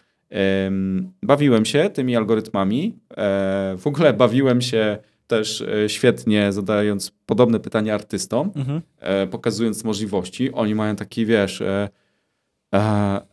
bawiłem 1.23 1.65
się 1.65 1.91
tymi 1.91 2.17
algorytmami, 2.17 2.99
e, 3.11 3.77
w 3.79 3.87
ogóle 3.87 4.13
bawiłem 4.13 4.61
się 4.61 4.99
też 5.29 5.61
e, 5.61 5.89
świetnie 5.89 6.53
zadając 6.53 7.13
podobne 7.27 7.61
pytania 7.61 7.95
artystom, 7.95 8.51
mhm. 8.57 8.81
E, 8.99 9.27
pokazując 9.27 9.85
możliwości. 9.85 10.53
Oni 10.53 10.75
mają 10.75 10.97
taki, 10.97 11.27
wiesz, 11.27 11.61
e, 11.61 11.89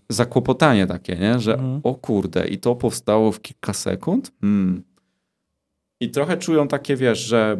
zakłopotanie 0.10 0.88
takie, 0.88 1.16
nie? 1.16 1.40
że 1.40 1.54
mhm. 1.54 1.80
o 1.84 1.96
kurde, 1.96 2.48
i 2.48 2.58
to 2.58 2.76
powstało 2.76 3.32
w 3.32 3.42
kilka 3.42 3.74
sekund? 3.74 4.32
Hmm. 4.42 4.84
I 6.00 6.10
trochę 6.10 6.38
czują 6.38 6.68
takie, 6.68 6.96
wiesz, 6.96 7.20
że 7.20 7.58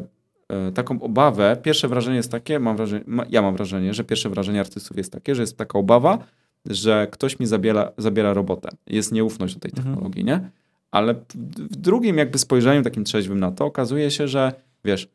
taką 0.74 1.02
obawę, 1.02 1.58
pierwsze 1.64 1.88
wrażenie 1.88 2.18
jest 2.18 2.32
takie, 2.32 2.60
mam 2.60 2.78
wrażenie, 2.78 3.06
ja 3.30 3.42
mam 3.42 3.56
wrażenie, 3.56 3.94
że 3.94 4.04
pierwsze 4.04 4.30
wrażenie 4.30 4.60
artystów 4.60 4.98
jest 4.98 5.12
takie, 5.12 5.36
że 5.36 5.44
jest 5.44 5.58
taka 5.58 5.80
obawa, 5.80 6.18
że 6.66 7.08
ktoś 7.12 7.40
mi 7.40 7.46
zabiera, 7.46 7.92
zabiera 7.98 8.34
robotę. 8.34 8.70
Jest 8.88 9.12
nieufność 9.12 9.54
do 9.54 9.60
tej 9.60 9.72
mhm. 9.72 9.88
technologii, 9.88 10.22
mhm. 10.22 10.42
nie? 10.42 10.50
Ale 10.96 11.14
w 11.58 11.76
drugim 11.76 12.18
jakby 12.18 12.38
spojrzeniu 12.38 12.84
takim 12.84 13.04
trzeźwym 13.04 13.40
na 13.40 13.52
to 13.52 13.66
okazuje 13.66 14.12
się, 14.12 14.28
że 14.28 14.54
wiesz, 14.86 15.08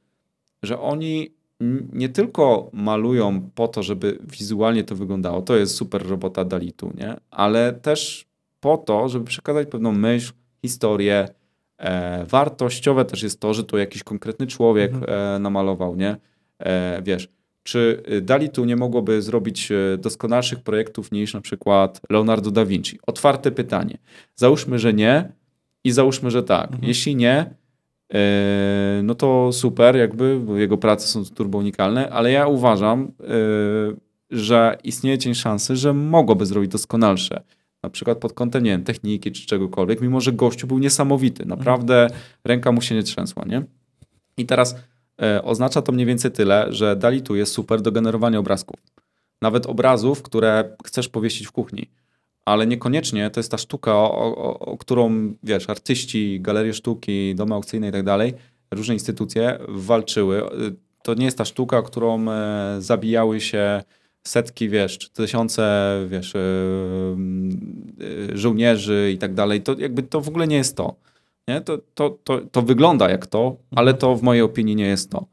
że 0.63 0.81
oni 0.81 1.31
nie 1.93 2.09
tylko 2.09 2.71
malują 2.73 3.51
po 3.55 3.69
to, 3.69 3.83
żeby 3.83 4.19
wizualnie 4.23 4.85
to 4.85 4.97
wyglądało, 4.97 5.43
to 5.43 5.57
jest 5.57 5.75
super 5.75 6.09
robota 6.09 6.45
Dalitu, 6.45 6.93
nie? 6.95 7.17
Ale 7.31 7.73
też 7.73 8.27
po 8.61 8.77
to, 8.77 9.09
żeby 9.09 9.25
przekazać 9.25 9.69
pewną 9.69 9.93
myśl, 9.93 10.33
historię. 10.63 11.29
E, 11.79 12.25
wartościowe 12.25 13.05
też 13.05 13.23
jest 13.23 13.41
to, 13.41 13.55
że 13.55 13.65
to 13.65 13.79
jakiś 13.79 14.03
konkretny 14.03 14.47
człowiek 14.47 14.93
mhm. 14.93 15.37
e, 15.37 15.39
namalował, 15.39 15.97
nie? 15.97 16.17
E, 16.59 17.03
wiesz, 17.03 17.29
czy 17.63 18.03
Dalitu 18.23 18.65
nie 18.65 18.77
mogłoby 18.77 19.23
zrobić 19.23 19.73
e, 19.73 19.99
doskonalszych 19.99 20.61
projektów 20.61 21.13
niż 21.13 21.35
na 21.35 21.41
przykład 21.41 22.01
Leonardo 22.11 22.51
da 22.51 22.65
Vinci? 22.65 22.99
Otwarte 23.07 23.51
pytanie. 23.51 23.99
Załóżmy, 24.37 24.79
że 24.79 24.93
nie, 24.93 25.40
i 25.85 25.91
załóżmy, 25.91 26.31
że 26.31 26.43
tak. 26.43 26.65
Mhm. 26.65 26.89
Jeśli 26.89 27.17
nie, 27.17 27.55
yy, 28.13 28.19
no 29.03 29.15
to 29.15 29.53
super, 29.53 29.97
jakby, 29.97 30.41
bo 30.41 30.57
jego 30.57 30.79
prace 30.79 31.09
są 31.09 31.25
turbo 31.25 31.59
unikalne, 31.59 32.11
ale 32.11 32.33
ja 32.33 32.47
uważam, 32.47 33.13
yy, 33.21 33.97
że 34.31 34.79
istnieje 34.85 35.19
cień 35.19 35.35
szansy, 35.35 35.77
że 35.77 35.95
mogłoby 35.95 36.47
zrobić 36.47 36.71
doskonalsze. 36.71 37.43
Na 37.83 37.91
przykład 37.91 38.19
pod 38.19 38.33
kątem, 38.33 38.63
nie 38.63 38.71
wiem, 38.71 38.85
techniki 38.85 39.33
czy 39.33 39.47
czegokolwiek, 39.47 40.01
mimo 40.01 40.21
że 40.21 40.33
gościu 40.33 40.67
był 40.67 40.79
niesamowity. 40.79 41.47
Naprawdę 41.47 42.03
mhm. 42.03 42.21
ręka 42.45 42.73
mu 42.73 42.83
się 42.83 42.95
nie 42.95 43.03
trzęsła, 43.03 43.45
nie? 43.47 43.63
I 44.37 44.47
teraz 44.47 44.77
yy, 45.21 45.43
oznacza 45.43 45.83
to 45.83 45.93
mniej 45.93 46.07
więcej 46.07 46.31
tyle, 46.31 46.67
że 46.69 46.97
Dali 46.97 47.23
tu 47.23 47.37
jest 47.37 47.53
super 47.53 47.83
do 47.83 47.93
generowania 47.93 48.39
obrazków. 48.39 48.81
Nawet 49.43 49.67
obrazów, 49.67 50.23
które 50.23 50.77
chcesz 50.85 51.09
powiesić 51.09 51.47
w 51.47 51.53
kuchni 51.53 51.91
ale 52.45 52.67
niekoniecznie 52.67 53.31
to 53.31 53.41
jest 53.41 53.51
ta 53.51 53.59
sztuka, 53.59 53.95
o, 53.95 54.37
o, 54.37 54.59
o, 54.59 54.77
którą, 54.77 55.35
wiesz, 55.43 55.71
artyści, 55.71 56.41
galerie 56.41 56.75
sztuki, 56.75 57.35
domy 57.35 57.55
aukcyjne 57.55 57.89
i 57.89 57.93
tak 57.93 58.03
dalej, 58.03 58.35
różne 58.71 58.95
instytucje 58.95 59.59
walczyły. 59.69 60.43
To 61.03 61.15
nie 61.15 61.25
jest 61.25 61.39
ta 61.39 61.45
sztuka, 61.45 61.83
którą 61.83 62.31
e, 62.31 62.77
zabijały 62.79 63.41
się 63.41 63.83
setki, 64.27 64.69
wiesz, 64.69 64.99
czy 64.99 65.11
tysiące, 65.11 65.95
wiesz, 66.09 66.37
e, 66.37 66.39
e, 66.39 68.39
żołnierzy 68.39 69.11
i 69.15 69.19
tak 69.19 69.35
dalej. 69.35 69.63
To 69.63 69.79
jakby 69.79 70.03
to 70.03 70.21
w 70.21 70.29
ogóle 70.29 70.47
nie 70.47 70.57
jest 70.57 70.77
to. 70.77 70.95
Nie? 71.49 71.61
To, 71.61 71.79
to, 71.95 72.19
to, 72.25 72.41
to 72.53 72.63
wygląda 72.63 73.11
jak 73.11 73.27
to, 73.27 73.57
ale 73.77 73.95
to 73.95 74.17
w 74.17 74.23
mojej 74.23 74.43
opinii 74.43 74.77
nie 74.77 74.87
jest 74.87 75.11
to. 75.11 75.27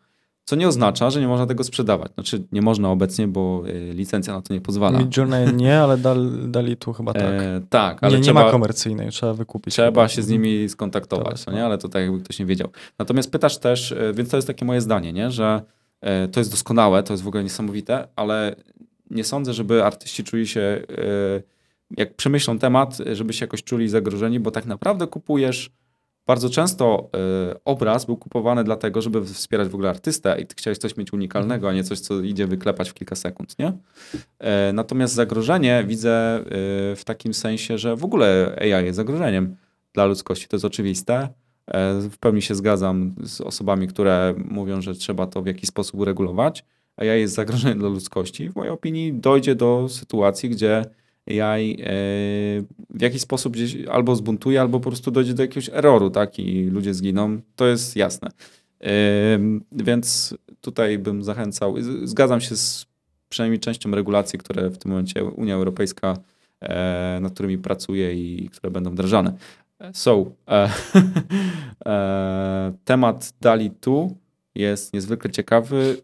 Co 0.48 0.56
nie 0.56 0.68
oznacza, 0.68 1.10
że 1.10 1.22
nie 1.22 1.28
można 1.28 1.46
tego 1.46 1.64
sprzedawać. 1.64 2.14
Znaczy 2.14 2.44
nie 2.52 2.62
można 2.62 2.92
obecnie, 2.92 3.28
bo 3.28 3.64
y, 3.68 3.94
licencja 3.94 4.34
na 4.34 4.42
to 4.42 4.54
nie 4.54 4.62
pozwala. 4.62 5.00
Midjourney 5.00 5.54
nie, 5.54 5.80
ale 5.80 5.98
dali, 5.98 6.30
dali 6.48 6.78
tu 6.78 6.94
chyba 6.94 7.14
tak. 7.14 7.24
E, 7.24 7.62
tak, 7.70 8.04
ale 8.04 8.18
nie, 8.18 8.24
trzeba, 8.24 8.40
nie 8.40 8.46
ma 8.46 8.52
komercyjnej, 8.52 9.12
trzeba 9.12 9.34
wykupić. 9.34 9.74
Trzeba 9.74 9.88
chyba. 9.88 10.08
się 10.08 10.24
z 10.24 10.30
nimi 10.30 10.70
skontaktować, 10.70 11.46
to, 11.46 11.52
no 11.52 11.58
nie? 11.58 11.66
ale 11.66 11.78
to 11.78 11.90
tak 11.90 12.02
jakby 12.02 12.20
ktoś 12.20 12.40
nie 12.40 12.46
wiedział. 12.46 12.70
Natomiast 13.00 13.32
pytasz 13.32 13.58
też, 13.58 13.92
e, 13.92 14.14
więc 14.14 14.30
to 14.30 14.38
jest 14.38 14.48
takie 14.48 14.66
moje 14.66 14.82
zdanie, 14.82 15.14
nie? 15.14 15.32
że 15.32 15.62
e, 16.02 16.28
to 16.28 16.40
jest 16.40 16.52
doskonałe, 16.52 17.04
to 17.04 17.14
jest 17.14 17.24
w 17.24 17.28
ogóle 17.28 17.44
niesamowite, 17.44 18.08
ale 18.16 18.56
nie 19.10 19.24
sądzę, 19.24 19.54
żeby 19.54 19.84
artyści 19.84 20.24
czuli 20.24 20.48
się, 20.48 20.82
jak 21.98 22.16
przemyślą 22.16 22.60
temat, 22.60 22.98
żeby 23.12 23.34
się 23.34 23.44
jakoś 23.44 23.64
czuli 23.64 23.90
zagrożeni, 23.90 24.40
bo 24.40 24.52
tak 24.52 24.66
naprawdę 24.66 25.08
kupujesz 25.08 25.72
bardzo 26.28 26.50
często 26.50 27.10
y, 27.52 27.64
obraz 27.66 28.06
był 28.06 28.18
kupowany 28.18 28.64
dlatego, 28.64 29.02
żeby 29.02 29.26
wspierać 29.26 29.68
w 29.68 29.74
ogóle 29.74 29.90
artystę 29.90 30.42
i 30.42 30.46
ty 30.46 30.56
chciałeś 30.58 30.78
coś 30.78 30.98
mieć 30.98 31.14
unikalnego, 31.14 31.70
a 31.70 31.74
nie 31.74 31.84
coś, 31.84 32.00
co 32.00 32.20
idzie 32.20 32.48
wyklepać 32.48 32.90
w 32.90 32.94
kilka 32.94 33.16
sekund, 33.16 33.60
nie? 33.60 33.74
E, 34.40 34.74
natomiast 34.74 35.14
zagrożenie 35.14 35.84
widzę 35.88 36.40
y, 36.40 36.44
w 36.96 37.02
takim 37.06 37.34
sensie, 37.34 37.78
że 37.78 37.96
w 37.96 38.04
ogóle 38.04 38.58
AI 38.62 38.86
jest 38.86 38.96
zagrożeniem 38.96 39.56
dla 39.94 40.06
ludzkości, 40.06 40.48
to 40.48 40.56
jest 40.56 40.66
oczywiste. 40.66 41.30
W 42.10 42.18
pełni 42.20 42.42
się 42.42 42.56
zgadzam 42.56 43.16
z 43.24 43.42
osobami, 43.42 43.88
które 43.88 44.34
mówią, 44.38 44.82
że 44.82 44.96
trzeba 44.96 45.28
to 45.28 45.42
w 45.42 45.46
jakiś 45.46 45.70
sposób 45.70 46.00
uregulować. 46.00 46.66
AI 46.98 47.20
jest 47.20 47.36
zagrożeniem 47.36 47.80
dla 47.80 47.90
ludzkości. 47.90 48.50
W 48.50 48.56
mojej 48.56 48.72
opinii 48.72 49.14
dojdzie 49.14 49.56
do 49.56 49.90
sytuacji, 49.90 50.50
gdzie 50.50 50.86
AI 51.28 51.72
e, 51.72 51.86
w 52.90 53.02
jakiś 53.02 53.22
sposób 53.22 53.54
gdzieś 53.54 53.86
albo 53.86 54.16
zbuntuje, 54.16 54.62
albo 54.62 54.80
po 54.80 54.90
prostu 54.90 55.12
dojdzie 55.12 55.34
do 55.34 55.44
jakiegoś 55.44 55.70
erroru, 55.70 56.10
tak, 56.10 56.40
i 56.40 56.64
ludzie 56.64 56.94
zginą. 56.94 57.40
To 57.56 57.68
jest 57.68 57.96
jasne. 57.96 58.30
E, 58.82 58.90
więc 59.72 60.36
tutaj 60.62 61.00
bym 61.00 61.24
zachęcał, 61.24 61.76
zgadzam 62.04 62.42
się 62.42 62.56
z 62.56 62.86
przynajmniej 63.30 63.60
częścią 63.60 63.92
regulacji, 63.92 64.40
które 64.40 64.70
w 64.70 64.78
tym 64.78 64.92
momencie 64.92 65.24
Unia 65.24 65.56
Europejska, 65.56 66.18
e, 66.62 67.20
nad 67.22 67.34
którymi 67.34 67.58
pracuje 67.58 68.14
i 68.14 68.50
które 68.50 68.72
będą 68.72 68.92
wdrażane. 68.92 69.34
So, 69.94 70.26
temat 72.86 73.34
DALI 73.42 73.72
2 73.82 73.94
jest 74.56 74.94
niezwykle 74.94 75.32
ciekawy. 75.32 75.98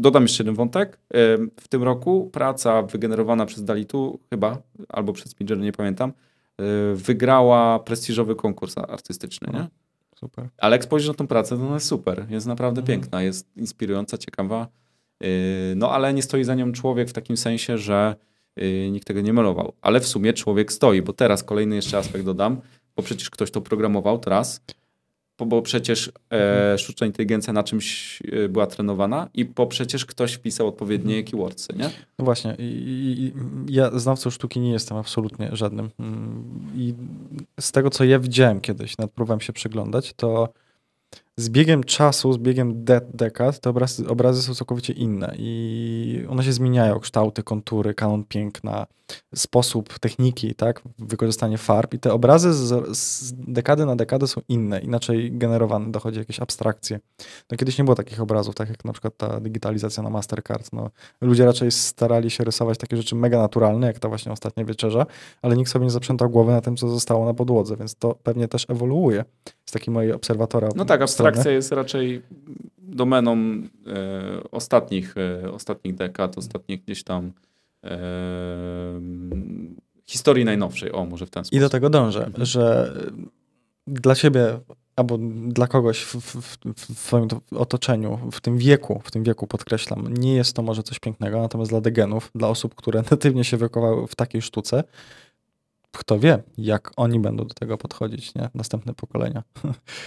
Dodam 0.00 0.22
jeszcze 0.22 0.42
jeden 0.42 0.54
wątek. 0.54 0.98
W 1.60 1.68
tym 1.68 1.82
roku 1.82 2.30
praca 2.32 2.82
wygenerowana 2.82 3.46
przez 3.46 3.64
Dalitu, 3.64 4.20
chyba, 4.30 4.58
albo 4.88 5.12
przez 5.12 5.40
Midjourney, 5.40 5.64
nie 5.64 5.72
pamiętam, 5.72 6.10
e, 6.10 6.62
wygrała 6.94 7.78
prestiżowy 7.78 8.34
konkurs 8.34 8.78
artystyczny. 8.78 9.52
Nie? 9.52 9.66
Super. 10.16 10.48
Ale 10.58 10.74
jak 10.74 10.84
spojrzysz 10.84 11.08
na 11.08 11.14
tą 11.14 11.26
pracę, 11.26 11.56
to 11.56 11.62
ona 11.66 11.74
jest 11.74 11.86
super. 11.86 12.26
Jest 12.30 12.46
naprawdę 12.46 12.80
mhm. 12.80 13.00
piękna, 13.00 13.22
jest 13.22 13.56
inspirująca, 13.56 14.18
ciekawa. 14.18 14.68
E, 15.20 15.26
no 15.76 15.92
ale 15.92 16.14
nie 16.14 16.22
stoi 16.22 16.44
za 16.44 16.54
nią 16.54 16.72
człowiek 16.72 17.08
w 17.08 17.12
takim 17.12 17.36
sensie, 17.36 17.78
że 17.78 18.16
e, 18.56 18.90
nikt 18.90 19.06
tego 19.06 19.20
nie 19.20 19.32
malował. 19.32 19.72
Ale 19.82 20.00
w 20.00 20.06
sumie 20.06 20.32
człowiek 20.32 20.72
stoi, 20.72 21.02
bo 21.02 21.12
teraz 21.12 21.44
kolejny 21.44 21.76
jeszcze 21.76 21.98
aspekt 21.98 22.24
dodam, 22.24 22.60
bo 22.96 23.02
przecież 23.02 23.30
ktoś 23.30 23.50
to 23.50 23.60
programował 23.60 24.18
teraz 24.18 24.62
bo 25.46 25.62
przecież 25.62 26.12
e, 26.32 26.78
sztuczna 26.78 27.06
inteligencja 27.06 27.52
na 27.52 27.62
czymś 27.62 28.18
e, 28.22 28.48
była 28.48 28.66
trenowana 28.66 29.28
i 29.34 29.44
bo 29.44 29.66
przecież 29.66 30.06
ktoś 30.06 30.32
wpisał 30.32 30.68
odpowiednie 30.68 31.14
mhm. 31.14 31.30
keywordsy, 31.30 31.72
nie? 31.76 31.90
No 32.18 32.24
właśnie. 32.24 32.56
I, 32.58 32.62
i, 32.62 33.32
ja 33.74 33.98
znawcą 33.98 34.30
sztuki 34.30 34.60
nie 34.60 34.72
jestem 34.72 34.96
absolutnie 34.96 35.50
żadnym. 35.52 35.90
Mm, 35.98 36.44
I 36.74 36.94
z 37.60 37.72
tego, 37.72 37.90
co 37.90 38.04
ja 38.04 38.18
widziałem 38.18 38.60
kiedyś, 38.60 38.98
nawet 38.98 39.14
próbowałem 39.14 39.40
się 39.40 39.52
przyglądać, 39.52 40.12
to 40.12 40.48
z 41.40 41.48
biegiem 41.48 41.84
czasu, 41.84 42.32
z 42.32 42.38
biegiem 42.38 42.84
de 42.84 43.00
dekad, 43.14 43.60
te 43.60 43.70
obrazy, 43.70 44.08
obrazy 44.08 44.42
są 44.42 44.54
całkowicie 44.54 44.92
inne 44.92 45.34
i 45.38 46.26
one 46.28 46.44
się 46.44 46.52
zmieniają, 46.52 47.00
kształty, 47.00 47.42
kontury, 47.42 47.94
kanon 47.94 48.24
piękna, 48.24 48.86
sposób, 49.34 49.98
techniki, 49.98 50.54
tak, 50.54 50.82
wykorzystanie 50.98 51.58
farb 51.58 51.94
i 51.94 51.98
te 51.98 52.12
obrazy 52.12 52.52
z, 52.54 52.96
z 52.98 53.32
dekady 53.32 53.86
na 53.86 53.96
dekadę 53.96 54.26
są 54.26 54.40
inne, 54.48 54.80
inaczej 54.80 55.32
generowane, 55.32 55.90
dochodzi 55.92 56.18
jakieś 56.18 56.40
abstrakcje. 56.40 57.00
No, 57.50 57.56
kiedyś 57.56 57.78
nie 57.78 57.84
było 57.84 57.94
takich 57.94 58.20
obrazów, 58.20 58.54
tak 58.54 58.68
jak 58.68 58.84
na 58.84 58.92
przykład 58.92 59.16
ta 59.16 59.40
digitalizacja 59.40 60.02
na 60.02 60.10
Mastercard. 60.10 60.72
No, 60.72 60.90
ludzie 61.20 61.44
raczej 61.44 61.70
starali 61.70 62.30
się 62.30 62.44
rysować 62.44 62.78
takie 62.78 62.96
rzeczy 62.96 63.14
mega 63.14 63.38
naturalne, 63.38 63.86
jak 63.86 63.98
ta 63.98 64.08
właśnie 64.08 64.32
ostatnia 64.32 64.64
wieczerza, 64.64 65.06
ale 65.42 65.56
nikt 65.56 65.70
sobie 65.70 65.84
nie 65.84 65.90
zaprzętał 65.90 66.30
głowy 66.30 66.52
na 66.52 66.60
tym, 66.60 66.76
co 66.76 66.88
zostało 66.88 67.24
na 67.24 67.34
podłodze, 67.34 67.76
więc 67.76 67.94
to 67.94 68.14
pewnie 68.22 68.48
też 68.48 68.66
ewoluuje 68.68 69.24
z 69.64 69.72
takiej 69.72 69.94
mojej 69.94 70.12
obserwatora. 70.12 70.68
No 70.76 70.84
tak, 70.84 71.02
abstrakcja 71.02 71.29
strony. 71.36 71.54
jest 71.54 71.72
raczej 71.72 72.22
domeną 72.78 73.36
e, 73.36 73.62
ostatnich, 74.50 75.14
e, 75.16 75.52
ostatnich 75.52 75.94
dekad, 75.94 76.38
ostatnich 76.38 76.84
gdzieś 76.84 77.04
tam 77.04 77.32
e, 77.84 77.98
historii 80.06 80.44
najnowszej, 80.44 80.92
o 80.92 81.04
może 81.04 81.26
w 81.26 81.30
ten 81.30 81.44
sposób. 81.44 81.56
I 81.56 81.60
do 81.60 81.68
tego 81.68 81.90
dążę, 81.90 82.26
mhm. 82.26 82.46
że 82.46 82.94
dla 83.86 84.14
siebie 84.14 84.60
albo 84.96 85.18
dla 85.48 85.66
kogoś 85.66 86.02
w, 86.02 86.14
w, 86.14 86.58
w 86.76 86.98
swoim 86.98 87.28
otoczeniu, 87.56 88.18
w 88.32 88.40
tym 88.40 88.58
wieku, 88.58 89.00
w 89.04 89.10
tym 89.10 89.24
wieku 89.24 89.46
podkreślam, 89.46 90.14
nie 90.14 90.34
jest 90.34 90.56
to 90.56 90.62
może 90.62 90.82
coś 90.82 90.98
pięknego, 90.98 91.40
natomiast 91.40 91.70
dla 91.70 91.80
degenów, 91.80 92.30
dla 92.34 92.48
osób, 92.48 92.74
które 92.74 93.02
natywnie 93.10 93.44
się 93.44 93.56
wychowały 93.56 94.06
w 94.06 94.14
takiej 94.14 94.42
sztuce, 94.42 94.84
kto 95.92 96.18
wie, 96.18 96.42
jak 96.58 96.90
oni 96.96 97.20
będą 97.20 97.46
do 97.46 97.54
tego 97.54 97.78
podchodzić, 97.78 98.34
nie? 98.34 98.48
Następne 98.54 98.94
pokolenia. 98.94 99.42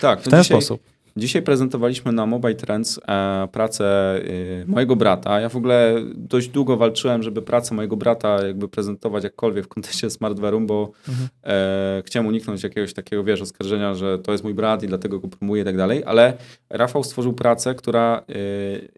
Tak, 0.01 0.21
w 0.21 0.29
ten 0.29 0.43
dzisiaj, 0.43 0.61
sposób. 0.61 0.81
Dzisiaj 1.17 1.41
prezentowaliśmy 1.41 2.11
na 2.11 2.25
Mobile 2.25 2.55
Trends 2.55 2.99
e, 3.07 3.47
pracę 3.51 3.85
e, 4.15 4.65
mojego 4.65 4.95
brata. 4.95 5.39
Ja 5.39 5.49
w 5.49 5.55
ogóle 5.55 5.95
dość 6.15 6.47
długo 6.47 6.77
walczyłem, 6.77 7.23
żeby 7.23 7.41
pracę 7.41 7.75
mojego 7.75 7.97
brata 7.97 8.47
jakby 8.47 8.67
prezentować 8.67 9.23
jakkolwiek 9.23 9.65
w 9.65 9.67
kontekście 9.67 10.07
smartware'u, 10.07 10.65
bo 10.65 10.91
mhm. 11.09 11.29
e, 11.43 12.03
chciałem 12.05 12.27
uniknąć 12.27 12.63
jakiegoś 12.63 12.93
takiego, 12.93 13.23
wiesz, 13.23 13.41
oskarżenia, 13.41 13.93
że 13.93 14.19
to 14.19 14.31
jest 14.31 14.43
mój 14.43 14.53
brat 14.53 14.83
i 14.83 14.87
dlatego 14.87 15.19
go 15.19 15.27
promuję 15.27 15.61
i 15.61 15.65
tak 15.65 15.77
dalej, 15.77 16.03
ale 16.05 16.37
Rafał 16.69 17.03
stworzył 17.03 17.33
pracę, 17.33 17.75
która 17.75 18.23
e, 18.29 18.33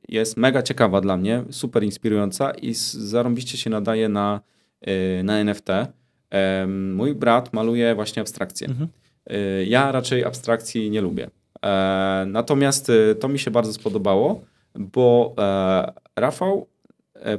jest 0.10 0.38
mega 0.38 0.62
ciekawa 0.62 1.02
dla 1.02 1.18
mnie, 1.18 1.44
super 1.50 1.84
inspirująca 1.84 2.52
i 2.52 2.74
zarąbiście 2.94 3.58
się 3.58 3.70
nadaje 3.70 4.10
na, 4.10 4.42
e, 4.82 5.24
na 5.24 5.38
NFT. 5.38 5.70
mój 6.96 7.16
brat 7.16 7.54
maluje 7.54 7.96
właśnie 7.96 8.22
abstrakcje. 8.22 8.68
Mhm. 8.68 8.90
Ja 9.66 9.92
raczej 9.92 10.24
abstrakcji 10.26 10.90
nie 10.90 11.02
lubię. 11.02 11.30
E, 11.66 12.26
natomiast 12.28 12.90
e, 12.90 13.16
to 13.16 13.28
mi 13.28 13.40
się 13.40 13.52
bardzo 13.52 13.74
spodobało, 13.74 14.42
bo 14.76 15.34
e, 15.38 15.94
Rafał 16.16 16.68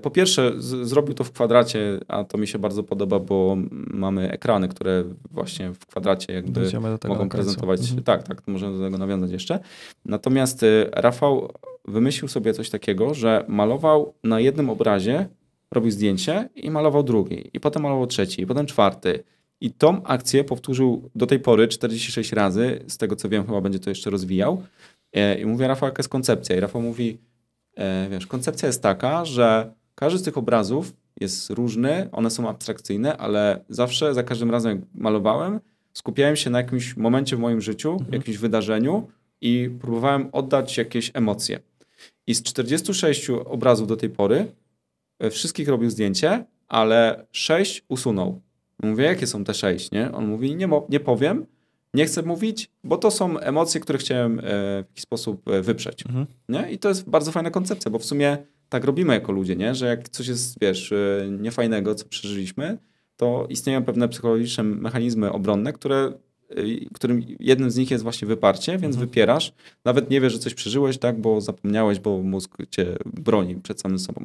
po 0.03 0.11
pierwsze 0.11 0.53
z, 0.57 0.89
zrobił 0.89 1.15
to 1.15 1.25
w 1.25 1.33
kwadracie, 1.33 2.01
a 2.09 2.25
to 2.25 2.39
mi 2.39 2.47
się 2.47 2.59
bardzo 2.59 2.83
podoba, 2.83 3.19
bo 3.19 3.57
mamy 3.71 4.31
ekrany, 4.31 4.69
które 4.69 5.05
właśnie 5.31 5.73
w 5.73 5.87
kwadracie 5.87 6.33
jakby 6.33 6.71
mogą 7.09 7.29
prezentować. 7.29 7.81
Mhm. 7.81 8.03
Tak, 8.03 8.23
tak, 8.23 8.43
możemy 8.47 8.79
do 8.79 8.85
tego 8.85 8.99
nawiązać 8.99 9.31
jeszcze. 9.31 9.59
Natomiast 10.05 10.65
Rafał 10.93 11.53
wymyślił 11.85 12.29
sobie 12.29 12.55
coś 12.55 12.71
takiego, 12.71 13.15
że 13.15 13.45
malował 13.49 14.15
na 14.25 14.41
jednym 14.41 14.71
obrazie, 14.71 15.29
robił 15.71 15.91
zdjęcie 15.91 16.49
i 16.55 16.71
malował 16.71 17.03
drugi, 17.03 17.51
i 17.53 17.61
potem 17.61 17.83
malował 17.83 18.07
trzeci, 18.07 18.43
i 18.43 18.47
potem 18.47 18.67
czwarty. 18.67 19.25
I 19.61 19.71
tą 19.71 20.03
akcję 20.03 20.45
powtórzył 20.45 21.11
do 21.15 21.27
tej 21.27 21.41
pory 21.41 21.69
46 21.69 22.33
razy. 22.33 22.85
Z 22.87 22.97
tego 22.97 23.17
co 23.17 23.29
wiem, 23.29 23.47
chyba 23.47 23.61
będzie 23.61 23.79
to 23.79 23.91
jeszcze 23.91 24.11
rozwijał. 24.11 24.63
E, 25.13 25.41
I 25.41 25.47
mówię, 25.47 25.69
Rafał, 25.69 25.89
jaka 25.89 26.01
jest 26.01 26.09
koncepcja? 26.09 26.57
I 26.57 26.61
Rafał 26.61 26.83
mówi, 26.83 27.19
e, 27.77 28.09
wiesz, 28.11 28.27
koncepcja 28.27 28.67
jest 28.67 28.83
taka, 28.83 29.25
że 29.25 29.73
każdy 29.95 30.19
z 30.19 30.23
tych 30.23 30.39
obrazów 30.39 30.93
jest 31.21 31.51
różny, 31.51 32.09
one 32.13 32.31
są 32.31 32.49
abstrakcyjne, 32.49 33.17
ale 33.17 33.65
zawsze, 33.69 34.15
za 34.15 34.23
każdym 34.23 34.51
razem, 34.51 34.79
jak 34.79 34.89
malowałem, 34.95 35.61
skupiałem 35.93 36.37
się 36.37 36.51
na 36.51 36.59
jakimś 36.59 36.97
momencie 36.97 37.37
w 37.37 37.39
moim 37.39 37.61
życiu, 37.61 37.93
mhm. 37.93 38.13
jakimś 38.13 38.37
wydarzeniu 38.37 39.09
i 39.41 39.71
próbowałem 39.81 40.29
oddać 40.33 40.79
jakieś 40.79 41.11
emocje. 41.15 41.61
I 42.27 42.35
z 42.35 42.43
46 42.43 43.31
obrazów 43.31 43.89
do 43.89 43.97
tej 43.97 44.11
pory, 44.11 44.47
e, 45.19 45.31
wszystkich 45.31 45.69
robił 45.69 45.91
zdjęcie, 45.91 46.45
ale 46.69 47.27
6 47.33 47.85
usunął. 47.89 48.41
Mówię, 48.83 49.05
jakie 49.05 49.27
są 49.27 49.45
te 49.45 49.55
sześć, 49.55 49.91
nie? 49.91 50.13
On 50.13 50.27
mówi, 50.27 50.57
nie, 50.57 50.69
nie 50.89 51.01
powiem, 51.01 51.47
nie 51.95 52.07
chcę 52.07 52.23
mówić, 52.23 52.71
bo 52.85 52.97
to 52.97 53.11
są 53.11 53.39
emocje, 53.39 53.81
które 53.81 53.99
chciałem 53.99 54.39
e, 54.39 54.43
w 54.43 54.85
jakiś 54.89 55.03
sposób 55.03 55.49
e, 55.49 55.63
wyprzeć. 55.63 56.07
Mhm. 56.07 56.27
Nie? 56.49 56.71
I 56.73 56.79
to 56.79 56.89
jest 56.89 57.11
bardzo 57.11 57.33
fajna 57.33 57.51
koncepcja, 57.51 57.91
bo 57.91 57.99
w 57.99 58.05
sumie 58.05 58.39
tak 58.69 58.85
robimy 58.85 59.15
jako 59.15 59.33
ludzie, 59.33 59.57
nie? 59.57 59.75
że 59.75 59.87
jak 59.87 60.09
coś 60.09 60.29
jest, 60.29 60.61
wiesz, 60.61 60.93
e, 60.93 61.29
niefajnego, 61.31 61.95
co 61.95 62.05
przeżyliśmy, 62.05 62.79
to 63.17 63.47
istnieją 63.51 63.85
pewne 63.85 64.09
psychologiczne 64.09 64.65
mechanizmy 64.65 65.33
obronne, 65.33 65.73
które, 65.73 66.13
którym 66.95 67.23
jednym 67.41 67.71
z 67.71 67.77
nich 67.77 67.91
jest 67.91 68.03
właśnie 68.03 68.29
wyparcie, 68.29 68.73
więc 68.73 68.95
mhm. 68.95 69.09
wypierasz. 69.09 69.53
Nawet 69.85 70.11
nie 70.11 70.21
wiesz, 70.21 70.33
że 70.33 70.39
coś 70.39 70.55
przeżyłeś, 70.55 70.99
tak, 70.99 71.21
bo 71.21 71.41
zapomniałeś, 71.41 71.99
bo 72.01 72.23
mózg 72.23 72.57
cię 72.71 72.97
broni 73.05 73.55
przed 73.55 73.81
samym 73.81 73.99
sobą. 73.99 74.25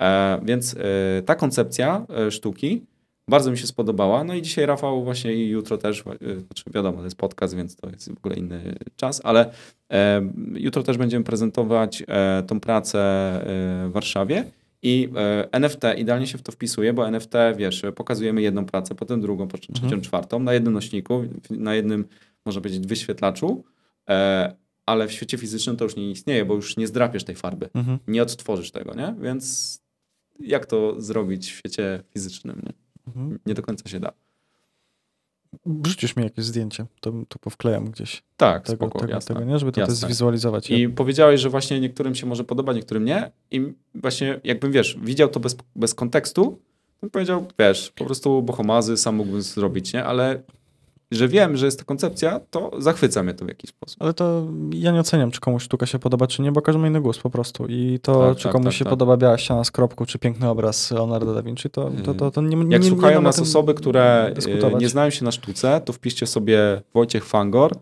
E, 0.00 0.40
więc 0.44 0.74
e, 0.74 1.22
ta 1.22 1.34
koncepcja 1.34 2.06
e, 2.26 2.30
sztuki 2.30 2.86
bardzo 3.30 3.50
mi 3.50 3.58
się 3.58 3.66
spodobała. 3.66 4.24
No 4.24 4.34
i 4.34 4.42
dzisiaj 4.42 4.66
Rafał 4.66 5.04
właśnie 5.04 5.34
i 5.34 5.48
jutro 5.48 5.78
też, 5.78 6.00
y, 6.00 6.40
znaczy 6.40 6.64
wiadomo, 6.74 6.98
to 6.98 7.04
jest 7.04 7.16
podcast, 7.16 7.56
więc 7.56 7.76
to 7.76 7.90
jest 7.90 8.14
w 8.14 8.18
ogóle 8.18 8.36
inny 8.36 8.74
czas, 8.96 9.20
ale 9.24 9.50
e, 9.92 10.30
jutro 10.54 10.82
też 10.82 10.98
będziemy 10.98 11.24
prezentować 11.24 12.02
e, 12.08 12.42
tą 12.46 12.60
pracę 12.60 12.98
e, 12.98 13.88
w 13.88 13.92
Warszawie. 13.92 14.44
I 14.82 15.08
e, 15.16 15.48
NFT 15.52 15.82
idealnie 15.96 16.26
się 16.26 16.38
w 16.38 16.42
to 16.42 16.52
wpisuje, 16.52 16.92
bo 16.92 17.08
NFT, 17.08 17.32
wiesz, 17.56 17.82
pokazujemy 17.94 18.42
jedną 18.42 18.66
pracę, 18.66 18.94
potem 18.94 19.20
drugą, 19.20 19.48
potem 19.48 19.74
trzecią, 19.74 19.84
mhm. 19.84 20.02
czwartą 20.02 20.40
na 20.40 20.54
jednym 20.54 20.72
nośniku, 20.72 21.24
na 21.50 21.74
jednym, 21.74 22.04
można 22.44 22.60
powiedzieć, 22.60 22.86
wyświetlaczu, 22.86 23.64
e, 24.08 24.56
ale 24.86 25.08
w 25.08 25.12
świecie 25.12 25.38
fizycznym 25.38 25.76
to 25.76 25.84
już 25.84 25.96
nie 25.96 26.10
istnieje, 26.10 26.44
bo 26.44 26.54
już 26.54 26.76
nie 26.76 26.86
zdrapiesz 26.86 27.24
tej 27.24 27.34
farby, 27.34 27.68
mhm. 27.74 27.98
nie 28.08 28.22
odtworzysz 28.22 28.70
tego, 28.70 28.94
nie? 28.94 29.14
Więc 29.20 29.78
jak 30.40 30.66
to 30.66 31.00
zrobić 31.00 31.52
w 31.52 31.56
świecie 31.56 32.02
fizycznym, 32.10 32.62
nie? 32.66 32.85
Mhm. 33.06 33.38
Nie 33.46 33.54
do 33.54 33.62
końca 33.62 33.88
się 33.88 34.00
da. 34.00 34.12
Wrzucisz 35.66 36.16
mi 36.16 36.24
jakieś 36.24 36.44
zdjęcie, 36.44 36.86
to, 37.00 37.12
to 37.28 37.38
powklejam 37.38 37.90
gdzieś. 37.90 38.22
Tak, 38.36 38.66
tego, 38.66 38.76
spoko, 38.76 38.98
tego, 38.98 39.12
jasne, 39.12 39.34
tego, 39.34 39.46
nie? 39.46 39.58
Żeby 39.58 39.72
to 39.72 39.80
jasne. 39.80 39.94
też 39.94 40.04
zwizualizować. 40.04 40.70
I 40.70 40.88
powiedziałeś, 40.88 41.40
że 41.40 41.50
właśnie 41.50 41.80
niektórym 41.80 42.14
się 42.14 42.26
może 42.26 42.44
podoba, 42.44 42.72
niektórym 42.72 43.04
nie. 43.04 43.30
I 43.50 43.72
właśnie 43.94 44.40
jakbym, 44.44 44.72
wiesz, 44.72 44.98
widział 45.02 45.28
to 45.28 45.40
bez, 45.40 45.56
bez 45.76 45.94
kontekstu, 45.94 46.44
to 46.44 47.00
bym 47.00 47.10
powiedział, 47.10 47.46
wiesz, 47.58 47.92
po 47.96 48.04
prostu 48.04 48.42
bohomazy 48.42 48.96
sam 48.96 49.16
mógłbym 49.16 49.42
zrobić, 49.42 49.92
nie? 49.92 50.04
Ale 50.04 50.42
że 51.10 51.28
wiem, 51.28 51.56
że 51.56 51.66
jest 51.66 51.78
to 51.78 51.84
koncepcja, 51.84 52.40
to 52.50 52.70
zachwyca 52.78 53.22
mnie 53.22 53.34
to 53.34 53.44
w 53.44 53.48
jakiś 53.48 53.70
sposób. 53.70 54.02
Ale 54.02 54.14
to 54.14 54.46
ja 54.72 54.92
nie 54.92 55.00
oceniam, 55.00 55.30
czy 55.30 55.40
komuś 55.40 55.62
sztuka 55.62 55.86
się 55.86 55.98
podoba, 55.98 56.26
czy 56.26 56.42
nie, 56.42 56.52
bo 56.52 56.62
każdy 56.62 56.80
ma 56.80 56.88
inny 56.88 57.00
głos 57.00 57.18
po 57.18 57.30
prostu. 57.30 57.66
I 57.66 57.98
to, 58.02 58.28
tak, 58.28 58.36
czy 58.36 58.42
tak, 58.42 58.52
komuś 58.52 58.66
tak, 58.66 58.74
się 58.74 58.84
tak. 58.84 58.90
podoba 58.90 59.16
biała 59.16 59.38
ściana 59.38 59.64
z 59.64 59.70
kropką, 59.70 60.06
czy 60.06 60.18
piękny 60.18 60.48
obraz 60.48 60.90
Leonardo 60.90 61.34
da 61.34 61.42
Vinci, 61.42 61.70
to, 61.70 61.90
to, 62.04 62.14
to, 62.14 62.30
to 62.30 62.42
nie, 62.42 62.56
nie 62.56 62.72
Jak 62.72 62.82
nie, 62.82 62.88
słuchają 62.88 63.22
nas 63.22 63.38
osoby, 63.38 63.74
które 63.74 64.32
dyskutować. 64.34 64.80
nie 64.80 64.88
znają 64.88 65.10
się 65.10 65.24
na 65.24 65.32
sztuce, 65.32 65.80
to 65.84 65.92
wpiszcie 65.92 66.26
sobie 66.26 66.82
Wojciech 66.94 67.24
Fangor 67.24 67.72
E, 67.72 67.78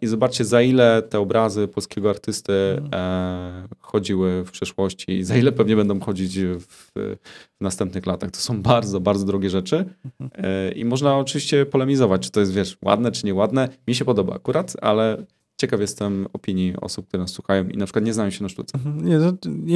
I 0.00 0.06
zobaczcie, 0.06 0.44
za 0.44 0.62
ile 0.62 1.02
te 1.02 1.20
obrazy 1.20 1.68
polskiego 1.68 2.10
artysty 2.10 2.82
e, 2.94 3.68
chodziły 3.80 4.44
w 4.44 4.50
przeszłości 4.50 5.12
i 5.12 5.24
za 5.24 5.36
ile 5.36 5.52
pewnie 5.52 5.76
będą 5.76 6.00
chodzić 6.00 6.38
w, 6.40 6.66
w, 6.66 7.16
następnych 7.60 8.06
latach. 8.06 8.30
To 8.30 8.38
są 8.38 8.62
bardzo, 8.62 9.00
bardzo 9.00 9.24
drogie 9.24 9.50
rzeczy. 9.50 9.84
Mhm. 10.04 10.44
E, 10.44 10.72
I 10.72 10.84
można 10.84 11.16
oczywiście 11.16 11.66
polemizować, 11.66 12.22
czy 12.22 12.30
to 12.30 12.40
jest, 12.40 12.52
wiesz, 12.52 12.78
ładne, 12.84 13.12
czy 13.12 13.26
nieładne. 13.26 13.68
Mi 13.88 13.94
się 13.94 14.04
podoba 14.04 14.34
akurat, 14.34 14.76
ale 14.82 15.24
ciekaw 15.60 15.80
jestem 15.80 16.26
opinii 16.32 16.74
osób, 16.80 17.08
które 17.08 17.22
nas 17.22 17.30
słuchają 17.30 17.68
i 17.68 17.76
na 17.76 17.86
przykład 17.86 18.04
nie 18.04 18.12
znają 18.12 18.30
się 18.30 18.42
na 18.42 18.48
sztuce. 18.48 18.78
Mhm. 18.78 19.08
Nie, 19.08 19.18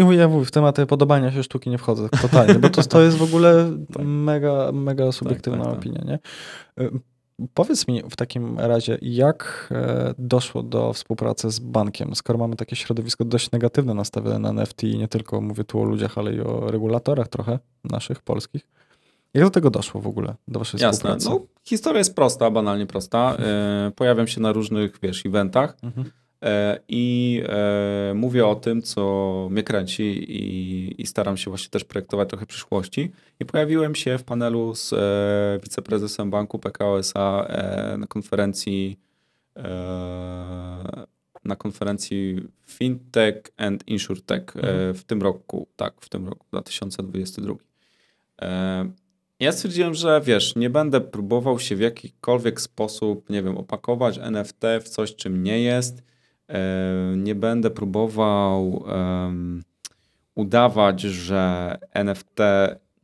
nie 0.09 0.17
ja 0.17 0.29
mówię, 0.29 0.47
w 0.47 0.51
tematy 0.51 0.87
podobania 0.87 1.33
się 1.33 1.43
sztuki 1.43 1.71
nie 1.71 1.79
wchodzę 1.79 2.09
totalnie, 2.09 2.55
bo 2.55 2.71
to, 2.71 2.83
to 2.83 3.03
jest 3.03 3.17
w 3.17 3.23
ogóle 3.23 3.73
tak. 3.95 4.07
mega, 4.07 4.73
mega 4.73 5.13
subiektywna 5.13 5.65
tak, 5.65 5.67
tak, 5.67 5.75
tak. 5.75 5.81
opinia, 5.81 6.05
nie? 6.07 6.19
Powiedz 7.55 7.89
mi 7.89 8.03
w 8.11 8.17
takim 8.17 8.59
razie, 8.59 8.99
jak 9.03 9.69
e, 9.71 10.15
doszło 10.19 10.63
do 10.63 10.93
współpracy 10.93 11.51
z 11.51 11.59
bankiem, 11.59 12.15
skoro 12.15 12.39
mamy 12.39 12.57
takie 12.57 12.77
środowisko 12.77 13.25
dość 13.25 13.51
negatywne 13.51 13.95
nastawione 13.95 14.39
na 14.39 14.49
NFT 14.49 14.85
i 14.85 14.99
nie 14.99 15.09
tylko 15.09 15.41
mówię 15.41 15.65
tu 15.65 15.81
o 15.81 15.85
ludziach, 15.85 16.19
ale 16.19 16.35
i 16.35 16.41
o 16.41 16.71
regulatorach 16.71 17.29
trochę 17.29 17.59
naszych, 17.85 18.23
polskich. 18.23 18.67
Jak 19.35 19.45
do 19.45 19.51
tego 19.51 19.71
doszło 19.71 20.01
w 20.01 20.07
ogóle, 20.07 20.35
do 20.49 20.59
waszej 20.59 20.81
Jasne. 20.81 20.97
współpracy? 20.97 21.29
No, 21.29 21.47
historia 21.65 21.99
jest 21.99 22.15
prosta, 22.15 22.51
banalnie 22.51 22.87
prosta. 22.87 23.37
E, 23.39 23.93
pojawiam 23.97 24.27
się 24.27 24.41
na 24.41 24.53
różnych, 24.53 24.99
wiesz, 25.03 25.27
eventach. 25.27 25.77
Mhm. 25.83 26.11
E, 26.43 26.81
I 26.89 27.43
e, 27.49 28.13
mówię 28.15 28.47
o 28.47 28.55
tym, 28.55 28.83
co 28.83 29.49
mnie 29.51 29.63
kręci 29.63 30.03
i, 30.03 31.03
i, 31.03 31.07
staram 31.07 31.37
się 31.37 31.51
właśnie 31.51 31.71
też 31.71 31.85
projektować 31.85 32.29
trochę 32.29 32.47
przyszłości. 32.47 33.13
I 33.41 33.45
pojawiłem 33.45 33.95
się 33.95 34.19
w 34.19 34.25
panelu 34.25 34.75
z 34.75 34.93
e, 34.93 35.61
wiceprezesem 35.63 36.31
banku 36.31 36.59
PKO 36.59 36.99
SA 36.99 37.49
na 37.99 38.07
konferencji 38.07 38.99
na 41.45 41.57
konferencji 41.57 42.49
FinTech 42.67 43.43
and 43.57 43.89
InsurTech 43.89 44.57
mhm. 44.57 44.95
w 44.95 45.05
tym 45.05 45.23
roku, 45.23 45.69
tak, 45.77 45.95
w 46.01 46.09
tym 46.09 46.29
roku 46.29 46.47
2022. 46.51 47.55
Ja 49.41 49.53
stwierdziłem, 49.53 49.95
że 49.95 50.21
wiesz, 50.25 50.57
nie 50.57 50.71
będę 50.71 51.01
próbował 51.01 51.59
się 51.59 51.77
w 51.77 51.81
jakikolwiek 51.81 52.61
sposób, 52.61 53.31
nie 53.31 53.43
wiem, 53.43 53.59
opakować 53.59 54.19
NFT 54.19 54.61
w 54.81 54.89
coś, 54.89 55.17
czym 55.17 55.43
nie 55.43 55.63
jest 55.63 56.03
nie 57.17 57.35
będę 57.35 57.71
próbował 57.71 58.71
um, 58.73 59.63
udawać, 60.35 61.01
że 61.01 61.77
NFT 61.95 62.39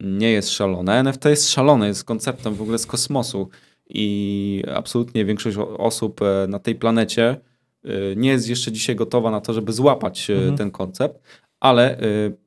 nie 0.00 0.30
jest 0.30 0.50
szalone. 0.50 0.94
NFT 0.94 1.24
jest 1.24 1.50
szalone, 1.50 1.86
jest 1.86 2.04
konceptem 2.04 2.54
w 2.54 2.62
ogóle 2.62 2.78
z 2.78 2.86
kosmosu 2.86 3.48
i 3.88 4.62
absolutnie 4.74 5.24
większość 5.24 5.56
osób 5.78 6.22
e, 6.22 6.46
na 6.48 6.58
tej 6.58 6.74
planecie 6.74 7.36
e, 7.84 7.90
nie 8.16 8.28
jest 8.28 8.48
jeszcze 8.48 8.72
dzisiaj 8.72 8.96
gotowa 8.96 9.30
na 9.30 9.40
to, 9.40 9.52
żeby 9.52 9.72
złapać 9.72 10.30
mhm. 10.30 10.56
ten 10.56 10.70
koncept. 10.70 11.22
Ale 11.60 11.98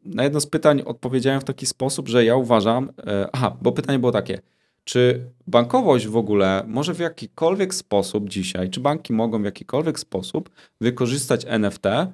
na 0.05 0.23
jedno 0.23 0.39
z 0.39 0.47
pytań 0.47 0.81
odpowiedziałem 0.85 1.41
w 1.41 1.43
taki 1.43 1.65
sposób, 1.65 2.09
że 2.09 2.25
ja 2.25 2.35
uważam, 2.35 2.91
aha, 3.31 3.57
bo 3.61 3.71
pytanie 3.71 3.99
było 3.99 4.11
takie, 4.11 4.41
czy 4.83 5.29
bankowość 5.47 6.07
w 6.07 6.17
ogóle 6.17 6.63
może 6.67 6.93
w 6.93 6.99
jakikolwiek 6.99 7.73
sposób 7.73 8.29
dzisiaj, 8.29 8.69
czy 8.69 8.79
banki 8.79 9.13
mogą 9.13 9.41
w 9.41 9.45
jakikolwiek 9.45 9.99
sposób 9.99 10.49
wykorzystać 10.81 11.45
NFT, 11.47 11.85
e, 11.85 12.13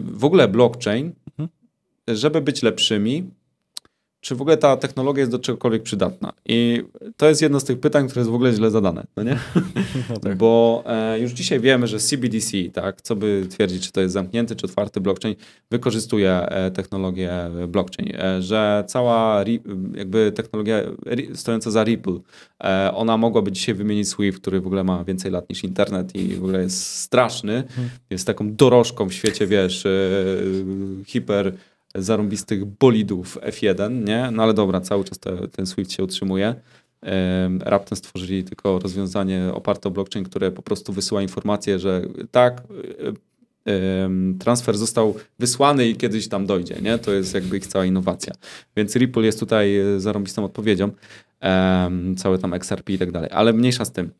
w 0.00 0.24
ogóle 0.24 0.48
blockchain, 0.48 1.12
mhm. 1.30 1.48
żeby 2.08 2.40
być 2.40 2.62
lepszymi, 2.62 3.30
czy 4.24 4.34
w 4.34 4.40
ogóle 4.40 4.56
ta 4.56 4.76
technologia 4.76 5.20
jest 5.20 5.32
do 5.32 5.38
czegokolwiek 5.38 5.82
przydatna? 5.82 6.32
I 6.46 6.82
to 7.16 7.28
jest 7.28 7.42
jedno 7.42 7.60
z 7.60 7.64
tych 7.64 7.80
pytań, 7.80 8.08
które 8.08 8.20
jest 8.20 8.30
w 8.30 8.34
ogóle 8.34 8.52
źle 8.52 8.70
zadane, 8.70 9.04
no 9.16 9.22
nie? 9.22 9.38
No 10.10 10.16
tak. 10.20 10.36
Bo 10.36 10.82
e, 10.86 11.20
już 11.20 11.32
dzisiaj 11.32 11.60
wiemy, 11.60 11.86
że 11.86 11.98
CBDC, 11.98 12.56
tak, 12.72 13.02
co 13.02 13.16
by 13.16 13.46
twierdzić, 13.50 13.86
czy 13.86 13.92
to 13.92 14.00
jest 14.00 14.14
zamknięty, 14.14 14.56
czy 14.56 14.66
otwarty 14.66 15.00
blockchain, 15.00 15.34
wykorzystuje 15.70 16.30
e, 16.30 16.70
technologię 16.70 17.50
blockchain, 17.68 18.16
e, 18.16 18.42
że 18.42 18.84
cała 18.86 19.44
jakby 19.94 20.32
technologia 20.32 20.80
stojąca 21.34 21.70
za 21.70 21.84
Ripple, 21.84 22.18
e, 22.64 22.90
ona 22.94 23.16
mogłaby 23.16 23.52
dzisiaj 23.52 23.74
wymienić 23.74 24.08
Swift, 24.08 24.40
który 24.40 24.60
w 24.60 24.66
ogóle 24.66 24.84
ma 24.84 25.04
więcej 25.04 25.30
lat 25.30 25.50
niż 25.50 25.64
internet 25.64 26.14
i 26.16 26.34
w 26.34 26.38
ogóle 26.38 26.62
jest 26.62 26.86
straszny, 26.86 27.64
hmm. 27.74 27.90
jest 28.10 28.26
taką 28.26 28.54
dorożką 28.54 29.08
w 29.08 29.12
świecie, 29.12 29.46
wiesz, 29.46 29.86
e, 29.86 29.90
hiper 31.06 31.52
zarąbistych 31.94 32.64
bolidów 32.64 33.38
F1, 33.40 34.04
nie? 34.04 34.30
No 34.32 34.42
ale 34.42 34.54
dobra, 34.54 34.80
cały 34.80 35.04
czas 35.04 35.18
te, 35.18 35.48
ten 35.48 35.66
Swift 35.66 35.92
się 35.92 36.04
utrzymuje. 36.04 36.54
Raptem 37.60 37.96
stworzyli 37.98 38.44
tylko 38.44 38.78
rozwiązanie 38.78 39.50
oparte 39.54 39.88
o 39.88 39.92
blockchain, 39.92 40.24
które 40.24 40.52
po 40.52 40.62
prostu 40.62 40.92
wysyła 40.92 41.22
informację, 41.22 41.78
że 41.78 42.02
tak, 42.30 42.62
transfer 44.38 44.78
został 44.78 45.14
wysłany 45.38 45.88
i 45.88 45.96
kiedyś 45.96 46.28
tam 46.28 46.46
dojdzie, 46.46 46.76
nie? 46.82 46.98
To 46.98 47.12
jest 47.12 47.34
jakby 47.34 47.56
ich 47.56 47.66
cała 47.66 47.84
innowacja. 47.84 48.32
Więc 48.76 48.96
Ripple 48.96 49.22
jest 49.22 49.40
tutaj 49.40 49.78
e, 49.78 50.00
zarąbistą 50.00 50.44
odpowiedzią. 50.44 50.90
Całe 52.16 52.38
tam 52.38 52.54
XRP 52.54 52.92
i 52.92 52.98
tak 52.98 53.12
dalej. 53.12 53.30
Ale 53.32 53.52
mniejsza 53.52 53.84
z 53.84 53.92
tym. 53.92 54.10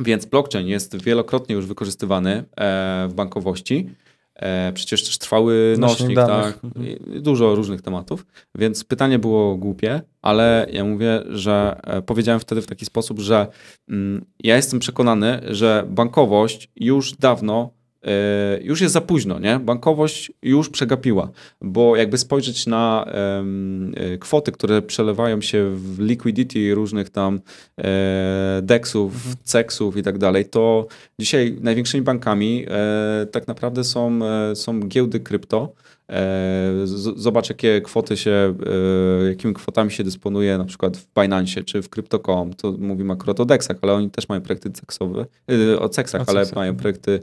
Więc 0.00 0.26
blockchain 0.26 0.66
jest 0.66 1.02
wielokrotnie 1.02 1.54
już 1.54 1.66
wykorzystywany 1.66 2.44
e, 2.56 3.08
w 3.10 3.14
bankowości. 3.14 3.90
E, 4.38 4.72
przecież 4.72 5.04
też 5.04 5.18
trwały 5.18 5.76
nośnik, 5.78 6.16
tak? 6.16 6.58
Mhm. 6.64 7.22
Dużo 7.22 7.54
różnych 7.54 7.82
tematów. 7.82 8.26
Więc 8.54 8.84
pytanie 8.84 9.18
było 9.18 9.56
głupie, 9.56 10.00
ale 10.22 10.66
ja 10.72 10.84
mówię, 10.84 11.22
że 11.28 11.80
e, 11.84 12.02
powiedziałem 12.02 12.40
wtedy 12.40 12.62
w 12.62 12.66
taki 12.66 12.84
sposób, 12.84 13.18
że 13.18 13.46
mm, 13.88 14.24
ja 14.44 14.56
jestem 14.56 14.80
przekonany, 14.80 15.40
że 15.48 15.84
bankowość 15.88 16.70
już 16.76 17.12
dawno 17.12 17.77
już 18.60 18.80
jest 18.80 18.94
za 18.94 19.00
późno, 19.00 19.38
nie? 19.38 19.58
Bankowość 19.58 20.32
już 20.42 20.68
przegapiła, 20.68 21.30
bo 21.60 21.96
jakby 21.96 22.18
spojrzeć 22.18 22.66
na 22.66 23.04
e, 23.06 24.18
kwoty, 24.18 24.52
które 24.52 24.82
przelewają 24.82 25.40
się 25.40 25.70
w 25.76 25.98
liquidity 26.00 26.74
różnych 26.74 27.10
tam 27.10 27.40
e, 27.78 28.60
dexów, 28.62 29.14
mhm. 29.14 29.34
ceksów 29.42 29.96
i 29.96 30.02
tak 30.02 30.18
dalej, 30.18 30.44
to 30.44 30.86
dzisiaj 31.20 31.56
największymi 31.60 32.02
bankami 32.02 32.66
tak 33.32 33.48
naprawdę 33.48 33.84
są, 33.84 34.18
są 34.54 34.80
giełdy 34.80 35.20
krypto, 35.20 35.72
E, 36.12 36.72
zobacz, 37.16 37.48
jakie 37.48 37.80
kwoty 37.80 38.16
się, 38.16 38.54
e, 39.24 39.28
jakimi 39.28 39.54
kwotami 39.54 39.90
się 39.90 40.04
dysponuje 40.04 40.58
na 40.58 40.64
przykład 40.64 40.96
w 40.96 41.06
Binance 41.20 41.64
czy 41.64 41.82
w 41.82 41.88
Crypto.com. 41.88 42.54
To 42.54 42.72
mówimy 42.78 43.12
akurat 43.12 43.40
o 43.40 43.44
DEXach, 43.44 43.76
ale 43.82 43.94
oni 43.94 44.10
też 44.10 44.28
mają 44.28 44.40
projekty 44.40 44.70
deksowe, 44.70 45.26
e, 45.50 45.78
o 45.78 45.88
CEXach, 45.88 46.22
ale 46.26 46.44
mają 46.56 46.76
projekty 46.76 47.20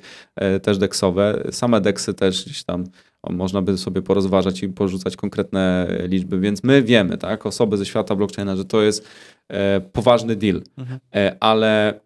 też 0.61 0.77
deksowe. 0.77 1.43
Same 1.51 1.81
DEXy 1.81 2.13
też 2.13 2.45
gdzieś 2.45 2.63
tam 2.63 2.83
można 3.29 3.61
by 3.61 3.77
sobie 3.77 4.01
porozważać 4.01 4.63
i 4.63 4.69
porzucać 4.69 5.15
konkretne 5.15 5.87
liczby, 6.07 6.39
więc 6.39 6.63
my 6.63 6.83
wiemy, 6.83 7.17
tak, 7.17 7.45
osoby 7.45 7.77
ze 7.77 7.85
świata 7.85 8.15
blockchaina, 8.15 8.55
że 8.55 8.65
to 8.65 8.81
jest 8.81 9.09
poważny 9.93 10.35
deal, 10.35 10.61
mhm. 10.77 10.99
ale 11.39 11.99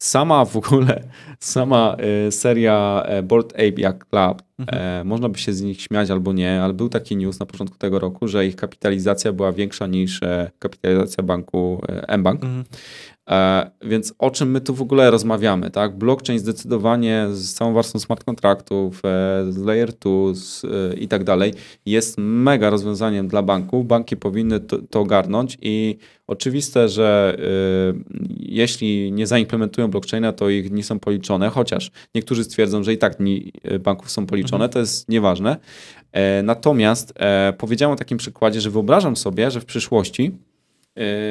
sama 0.00 0.44
w 0.44 0.56
ogóle, 0.56 1.02
sama 1.40 1.96
e, 1.98 2.32
seria 2.32 3.02
e, 3.06 3.22
Board 3.22 3.52
Ape 3.52 3.80
jak 3.80 4.06
mhm. 4.14 4.38
E, 4.68 5.04
można 5.04 5.28
by 5.28 5.38
się 5.38 5.52
z 5.52 5.62
nich 5.62 5.80
śmiać 5.80 6.10
albo 6.10 6.32
nie, 6.32 6.62
ale 6.62 6.74
był 6.74 6.88
taki 6.88 7.16
news 7.16 7.40
na 7.40 7.46
początku 7.46 7.78
tego 7.78 7.98
roku, 7.98 8.28
że 8.28 8.46
ich 8.46 8.56
kapitalizacja 8.56 9.32
była 9.32 9.52
większa 9.52 9.86
niż 9.86 10.20
kapitalizacja 10.58 11.24
banku 11.24 11.82
mBank. 12.18 12.44
Mhm. 12.44 12.64
E, 13.30 13.70
więc 13.82 14.14
o 14.18 14.30
czym 14.30 14.50
my 14.50 14.60
tu 14.60 14.74
w 14.74 14.82
ogóle 14.82 15.10
rozmawiamy, 15.10 15.70
tak? 15.70 15.98
Blockchain 15.98 16.38
zdecydowanie 16.38 17.26
z 17.32 17.54
całą 17.54 17.72
warstwą 17.72 17.98
smart 17.98 18.24
kontraktów, 18.24 19.02
e, 19.04 19.52
z 19.52 19.58
layer 19.58 19.92
2 19.92 20.34
z, 20.34 20.64
e, 20.64 20.94
i 20.94 21.08
tak 21.08 21.24
dalej 21.24 21.54
jest 21.86 22.18
mega 22.18 22.70
rozwiązaniem 22.70 23.28
dla 23.28 23.42
banków. 23.42 23.86
Banki 23.86 24.16
powinny 24.16 24.60
to, 24.60 24.78
to 24.90 25.00
ogarnąć 25.00 25.58
i 25.62 25.96
oczywiste, 26.26 26.88
że 26.88 27.36
y, 27.38 28.04
jeśli 28.38 29.12
nie 29.12 29.26
zaimplementują 29.26 29.88
blockchaina, 29.88 30.32
to 30.32 30.50
ich 30.50 30.70
nie 30.70 30.84
są 30.84 30.98
policzone, 30.98 31.48
chociaż 31.48 31.90
niektórzy 32.14 32.44
stwierdzą, 32.44 32.82
że 32.82 32.92
i 32.92 32.98
tak 32.98 33.16
dni 33.16 33.52
banków 33.80 34.10
są 34.10 34.26
policzone, 34.26 34.64
mhm. 34.64 34.72
to 34.72 34.78
jest 34.78 35.08
nieważne. 35.08 35.56
E, 36.12 36.42
natomiast 36.42 37.12
e, 37.16 37.52
powiedziałem 37.58 37.92
o 37.92 37.96
takim 37.96 38.18
przykładzie, 38.18 38.60
że 38.60 38.70
wyobrażam 38.70 39.16
sobie, 39.16 39.50
że 39.50 39.60
w 39.60 39.64
przyszłości 39.64 40.32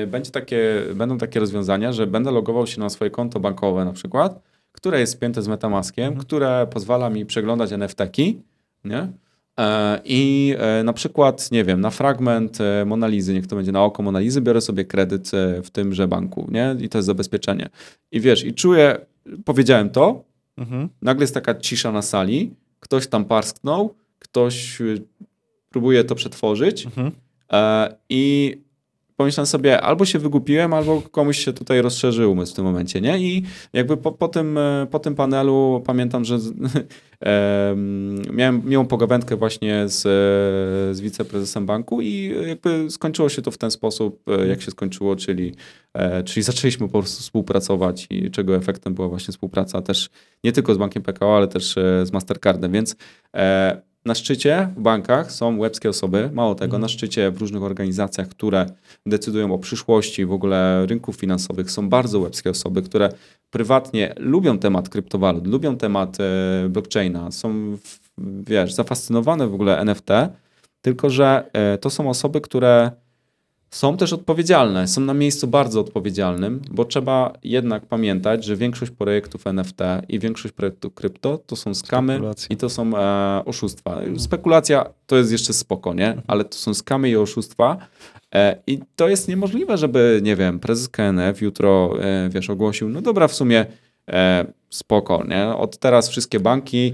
będzie 0.08 0.32
takie, 0.32 0.82
będą 0.96 1.18
takie 1.18 1.40
rozwiązania, 1.40 1.94
że 1.94 2.08
będę 2.08 2.32
logował 2.32 2.68
się 2.68 2.80
na 2.80 2.90
swoje 2.90 3.12
konto 3.12 3.40
bankowe 3.40 3.86
na 3.86 3.94
przykład, 3.94 4.42
które 4.72 5.00
jest 5.00 5.14
spięte 5.14 5.42
z 5.42 5.48
Metamaskiem, 5.48 6.06
mhm. 6.06 6.26
które 6.26 6.68
pozwala 6.72 7.10
mi 7.10 7.26
przeglądać 7.26 7.72
NFT-ki, 7.72 8.42
nie? 8.86 9.08
E, 9.60 10.00
I 10.06 10.56
e, 10.60 10.84
na 10.84 10.94
przykład, 10.94 11.52
nie 11.52 11.64
wiem, 11.64 11.82
na 11.82 11.90
fragment 11.90 12.62
e, 12.62 12.86
Monalizy, 12.86 13.34
niech 13.34 13.48
to 13.48 13.56
będzie 13.56 13.72
na 13.72 13.84
oko 13.84 14.04
Monalizy, 14.04 14.42
biorę 14.42 14.62
sobie 14.62 14.86
kredyt 14.86 15.32
w 15.64 15.70
tymże 15.70 16.08
banku, 16.08 16.48
nie? 16.52 16.76
I 16.80 16.90
to 16.90 16.98
jest 16.98 17.06
zabezpieczenie. 17.06 17.70
I 18.12 18.20
wiesz, 18.20 18.44
i 18.44 18.54
czuję, 18.54 19.06
powiedziałem 19.46 19.90
to, 19.90 20.24
mhm. 20.58 20.90
nagle 21.02 21.24
jest 21.24 21.34
taka 21.34 21.56
cisza 21.56 21.92
na 21.92 22.02
sali, 22.02 22.54
ktoś 22.80 23.08
tam 23.08 23.26
parsknął, 23.26 23.96
ktoś 24.20 24.82
y, 24.82 25.02
próbuje 25.70 26.04
to 26.04 26.16
przetworzyć 26.16 26.86
mhm. 26.86 27.12
i 28.10 28.58
pomyślałem 29.20 29.46
sobie, 29.46 29.82
albo 29.82 30.06
się 30.06 30.20
wygupiłem, 30.20 30.74
albo 30.74 31.02
komuś 31.02 31.46
się 31.46 31.54
tutaj 31.54 31.82
rozszerzył 31.82 32.32
umysł 32.32 32.54
w 32.54 32.56
tym 32.56 32.66
momencie, 32.66 33.02
nie? 33.02 33.20
I 33.20 33.44
jakby 33.74 33.98
po, 33.98 34.12
po, 34.12 34.28
tym, 34.28 34.58
e, 34.58 34.88
po 34.92 35.00
tym 35.00 35.16
panelu 35.16 35.82
pamiętam, 35.86 36.26
że 36.26 36.38
e, 37.26 37.76
miałem 38.34 38.62
miłą 38.66 38.86
pogawędkę 38.86 39.36
właśnie 39.36 39.90
z, 39.90 40.06
e, 40.06 40.96
z 40.96 41.02
wiceprezesem 41.02 41.66
banku 41.66 42.02
i 42.02 42.34
jakby 42.48 42.92
skończyło 42.92 43.30
się 43.30 43.42
to 43.42 43.52
w 43.52 43.58
ten 43.58 43.72
sposób, 43.72 44.24
jak 44.48 44.62
się 44.62 44.72
skończyło, 44.72 45.16
czyli, 45.16 45.56
czyli 46.26 46.44
zaczęliśmy 46.44 46.88
po 46.88 47.00
prostu 47.00 47.22
współpracować 47.22 48.08
i 48.10 48.32
czego 48.32 48.56
efektem 48.56 48.94
była 48.94 49.08
właśnie 49.08 49.32
współpraca 49.32 49.82
też 49.82 50.10
nie 50.44 50.52
tylko 50.52 50.74
z 50.74 50.78
bankiem 50.78 51.04
PKO, 51.04 51.38
ale 51.38 51.48
też 51.48 51.76
z 52.04 52.12
Mastercardem, 52.14 52.72
więc 52.72 52.96
na 54.06 54.16
szczycie 54.16 54.70
w 54.78 54.82
bankach 54.82 55.32
są 55.32 55.58
łebskie 55.58 55.90
osoby, 55.90 56.30
mało 56.34 56.56
tego, 56.56 56.66
mhm. 56.66 56.82
na 56.82 56.88
szczycie 56.88 57.32
w 57.32 57.38
różnych 57.38 57.64
organizacjach, 57.64 58.28
które 58.28 58.66
decydują 59.06 59.54
o 59.54 59.58
przyszłości 59.58 60.26
w 60.26 60.32
ogóle 60.32 60.86
rynków 60.86 61.16
finansowych, 61.16 61.72
są 61.72 61.90
bardzo 61.90 62.20
łebskie 62.20 62.50
osoby, 62.50 62.82
które 62.82 63.10
prywatnie 63.50 64.14
lubią 64.18 64.60
temat 64.60 64.90
kryptowalut, 64.90 65.48
lubią 65.48 65.78
temat 65.78 66.18
e, 66.20 66.70
blockchaina, 66.70 67.32
są, 67.32 67.78
wiesz, 68.48 68.74
zafascynowane 68.74 69.48
w 69.48 69.54
ogóle 69.54 69.80
NFT, 69.80 70.10
tylko 70.82 71.10
że 71.10 71.50
e, 71.54 71.78
to 71.78 71.90
są 71.90 72.10
osoby, 72.10 72.42
które 72.42 72.92
są 73.72 73.98
też 73.98 74.14
odpowiedzialne, 74.14 74.88
są 74.88 75.02
na 75.02 75.14
miejscu 75.14 75.48
bardzo 75.48 75.80
odpowiedzialnym, 75.80 76.62
bo 76.72 76.86
trzeba 76.86 77.34
jednak 77.44 77.86
pamiętać, 77.86 78.46
że 78.46 78.56
większość 78.56 78.92
projektów 78.92 79.48
NFT 79.48 79.80
i 80.10 80.20
większość 80.20 80.54
projektów 80.54 80.94
krypto 80.94 81.38
to 81.38 81.56
są 81.56 81.74
skamy 81.74 82.20
i 82.50 82.58
to 82.58 82.70
są 82.70 82.98
e, 82.98 83.46
oszustwa. 83.46 84.02
Spekulacja 84.18 84.86
to 85.08 85.18
jest 85.18 85.32
jeszcze 85.32 85.54
spoko, 85.54 85.94
nie? 85.94 86.08
Mhm. 86.08 86.24
Ale 86.28 86.44
to 86.46 86.58
są 86.58 86.74
skamy 86.74 87.10
i 87.10 87.16
oszustwa. 87.16 87.78
E, 88.36 88.62
I 88.68 88.80
to 88.96 89.10
jest 89.10 89.28
niemożliwe, 89.28 89.78
żeby, 89.78 90.20
nie 90.24 90.36
wiem, 90.36 90.60
prezes 90.60 90.90
KNF 90.90 91.42
jutro, 91.42 91.94
e, 92.02 92.30
wiesz, 92.30 92.50
ogłosił, 92.50 92.90
no 92.90 93.02
dobra, 93.02 93.28
w 93.28 93.34
sumie 93.34 93.66
e, 94.10 94.46
spoko, 94.70 95.24
nie? 95.28 95.48
Od 95.48 95.78
teraz 95.78 96.10
wszystkie 96.10 96.40
banki 96.40 96.94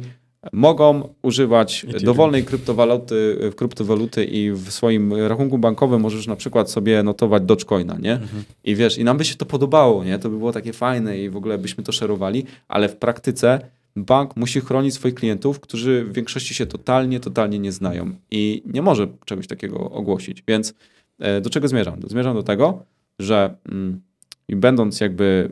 mogą 0.54 1.10
używać 1.22 1.86
dowolnej 2.04 2.44
kryptowaluty, 2.44 3.38
kryptowaluty 3.56 4.26
i 4.26 4.52
w 4.52 4.72
swoim 4.72 5.14
rachunku 5.14 5.58
bankowym 5.58 6.02
możesz 6.02 6.28
na 6.28 6.36
przykład 6.36 6.72
sobie 6.72 7.04
notować 7.04 7.44
Dogecoina, 7.44 7.98
nie? 8.00 8.14
Mhm. 8.14 8.44
I 8.64 8.76
wiesz, 8.76 8.98
i 8.98 9.04
nam 9.04 9.18
by 9.18 9.26
się 9.26 9.36
to 9.36 9.46
podobało, 9.46 10.04
nie? 10.04 10.20
To 10.20 10.30
by 10.30 10.38
było 10.38 10.52
takie 10.52 10.74
fajne 10.74 11.20
i 11.20 11.30
w 11.30 11.38
ogóle 11.38 11.58
byśmy 11.58 11.84
to 11.84 11.92
szerowali, 11.92 12.46
ale 12.68 12.90
w 12.90 12.96
praktyce 12.96 13.60
bank 13.96 14.36
musi 14.36 14.62
chronić 14.62 14.94
swoich 14.94 15.16
klientów, 15.16 15.60
którzy 15.60 16.04
w 16.04 16.14
większości 16.14 16.54
się 16.54 16.66
totalnie, 16.66 17.20
totalnie 17.20 17.60
nie 17.60 17.72
znają 17.72 18.12
i 18.32 18.64
nie 18.66 18.82
może 18.82 19.08
czegoś 19.26 19.48
takiego 19.48 19.92
ogłosić. 19.92 20.44
Więc 20.48 20.74
e, 21.20 21.42
do 21.42 21.50
czego 21.50 21.68
zmierzam? 21.68 22.00
Zmierzam 22.08 22.36
do 22.36 22.44
tego, 22.44 22.84
że 23.20 23.56
mm, 23.72 24.02
i 24.48 24.56
będąc 24.56 25.00
jakby 25.00 25.50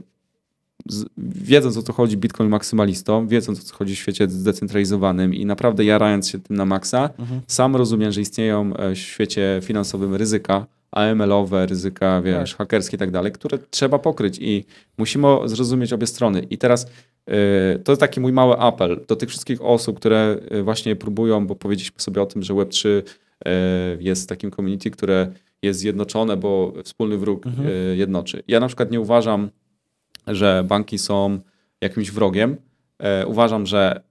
wiedząc 1.18 1.78
o 1.78 1.84
co 1.84 1.94
chodzi 1.94 2.18
Bitcoin 2.18 2.50
maksymalistą, 2.50 3.28
wiedząc 3.28 3.60
o 3.60 3.64
co 3.64 3.76
chodzi 3.76 3.96
w 3.96 4.00
świecie 4.00 4.30
zdecentralizowanym 4.30 5.34
i 5.34 5.46
naprawdę 5.46 5.86
jarając 5.86 6.30
się 6.30 6.40
tym 6.40 6.58
na 6.58 6.66
maksa, 6.66 7.10
mhm. 7.20 7.42
sam 7.48 7.76
rozumiem, 7.76 8.12
że 8.12 8.22
istnieją 8.22 8.74
e, 8.78 8.96
w 8.96 8.98
świecie 8.98 9.60
finansowym 9.64 10.16
ryzyka, 10.16 10.66
AML-owe, 10.94 11.66
ryzyka, 11.66 12.22
wiesz, 12.22 12.52
tak. 12.52 12.58
hakerskie 12.58 12.96
i 12.96 13.00
tak 13.00 13.12
dalej, 13.12 13.32
które 13.32 13.58
trzeba 13.70 14.00
pokryć 14.00 14.40
i 14.42 14.66
musimy 14.98 15.28
zrozumieć 15.46 15.94
obie 15.94 16.08
strony. 16.08 16.42
I 16.50 16.58
teraz 16.58 16.86
y, 16.86 17.80
to 17.84 17.92
jest 17.92 18.00
taki 18.00 18.20
mój 18.20 18.32
mały 18.32 18.58
apel 18.58 19.02
do 19.08 19.16
tych 19.16 19.30
wszystkich 19.30 19.62
osób, 19.62 20.00
które 20.00 20.38
y, 20.52 20.64
właśnie 20.64 20.96
próbują, 20.96 21.48
bo 21.48 21.56
powiedzieliśmy 21.56 22.00
sobie 22.00 22.22
o 22.22 22.26
tym, 22.26 22.44
że 22.44 22.54
Web3 22.54 22.88
y, 22.88 23.04
jest 24.00 24.30
takim 24.30 24.52
community, 24.52 24.92
które 24.92 25.28
jest 25.62 25.80
zjednoczone, 25.80 26.38
bo 26.38 26.74
wspólny 26.84 27.18
wróg 27.18 27.46
mhm. 27.46 27.68
jednoczy. 27.98 28.44
Ja 28.48 28.60
na 28.60 28.68
przykład 28.68 28.92
nie 28.92 29.00
uważam, 29.00 29.50
że 30.28 30.64
banki 30.68 30.98
są 30.98 31.40
jakimś 31.82 32.12
wrogiem. 32.12 32.58
Uważam, 33.26 33.66
że 33.66 34.04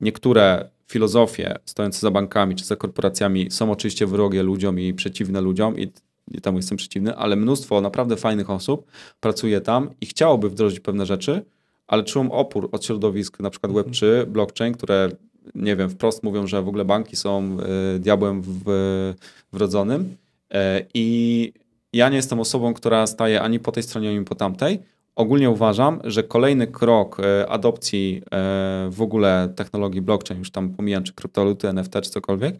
niektóre 0.00 0.70
filozofie 0.88 1.58
stojące 1.64 2.00
za 2.00 2.10
bankami 2.10 2.56
czy 2.56 2.64
za 2.64 2.76
korporacjami 2.76 3.50
są 3.50 3.70
oczywiście 3.70 4.06
wrogie 4.06 4.42
ludziom 4.42 4.80
i 4.80 4.94
przeciwne 4.94 5.40
ludziom 5.40 5.78
i, 5.78 5.92
i 6.30 6.40
temu 6.40 6.58
jestem 6.58 6.78
przeciwny, 6.78 7.16
ale 7.16 7.36
mnóstwo 7.36 7.80
naprawdę 7.80 8.16
fajnych 8.16 8.50
osób 8.50 8.90
pracuje 9.20 9.60
tam 9.60 9.90
i 10.00 10.06
chciałoby 10.06 10.50
wdrożyć 10.50 10.80
pewne 10.80 11.06
rzeczy, 11.06 11.44
ale 11.86 12.04
czują 12.04 12.32
opór 12.32 12.68
od 12.72 12.84
środowisk 12.84 13.40
na 13.40 13.50
przykład 13.50 13.72
Web3, 13.72 14.26
blockchain, 14.26 14.74
które 14.74 15.10
nie 15.54 15.76
wiem, 15.76 15.90
wprost 15.90 16.22
mówią, 16.22 16.46
że 16.46 16.62
w 16.62 16.68
ogóle 16.68 16.84
banki 16.84 17.16
są 17.16 17.58
y, 17.96 17.98
diabłem 17.98 18.42
w, 18.42 19.14
wrodzonym. 19.52 20.02
Y, 20.02 20.56
i 20.94 21.52
ja 21.92 22.08
nie 22.08 22.16
jestem 22.16 22.40
osobą, 22.40 22.74
która 22.74 23.06
staje 23.06 23.42
ani 23.42 23.60
po 23.60 23.72
tej 23.72 23.82
stronie, 23.82 24.08
ani 24.08 24.24
po 24.24 24.34
tamtej, 24.34 24.78
Ogólnie 25.18 25.50
uważam, 25.50 26.00
że 26.04 26.22
kolejny 26.22 26.66
krok 26.66 27.20
e, 27.20 27.48
adopcji 27.48 28.22
e, 28.24 28.88
w 28.90 29.02
ogóle 29.02 29.52
technologii 29.56 30.00
blockchain, 30.00 30.38
już 30.38 30.50
tam 30.50 30.70
pomijam 30.70 31.02
czy 31.02 31.12
kryptowaluty, 31.12 31.68
NFT 31.68 31.92
czy 32.02 32.10
cokolwiek, 32.10 32.56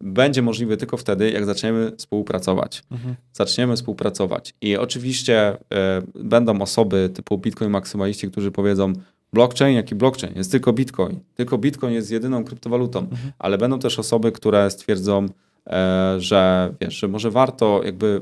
będzie 0.00 0.42
możliwy 0.42 0.76
tylko 0.76 0.96
wtedy, 0.96 1.30
jak 1.30 1.44
zaczniemy 1.44 1.92
współpracować. 1.96 2.82
Mhm. 2.90 3.14
Zaczniemy 3.32 3.76
współpracować. 3.76 4.54
I 4.60 4.76
oczywiście 4.76 5.38
e, 5.48 5.56
będą 6.14 6.60
osoby 6.62 7.10
typu 7.14 7.38
Bitcoin 7.38 7.70
maksymaliści, 7.70 8.30
którzy 8.30 8.50
powiedzą, 8.50 8.92
blockchain, 9.32 9.76
jaki 9.76 9.94
blockchain, 9.94 10.32
jest 10.36 10.50
tylko 10.52 10.72
Bitcoin. 10.72 11.20
Tylko 11.34 11.58
Bitcoin 11.58 11.94
jest 11.94 12.10
jedyną 12.10 12.44
kryptowalutą, 12.44 12.98
mhm. 12.98 13.32
ale 13.38 13.58
będą 13.58 13.78
też 13.78 13.98
osoby, 13.98 14.32
które 14.32 14.70
stwierdzą, 14.70 15.26
że 16.18 16.72
wiesz, 16.80 16.94
że 16.94 17.08
może 17.08 17.30
warto 17.30 17.80
jakby 17.84 18.20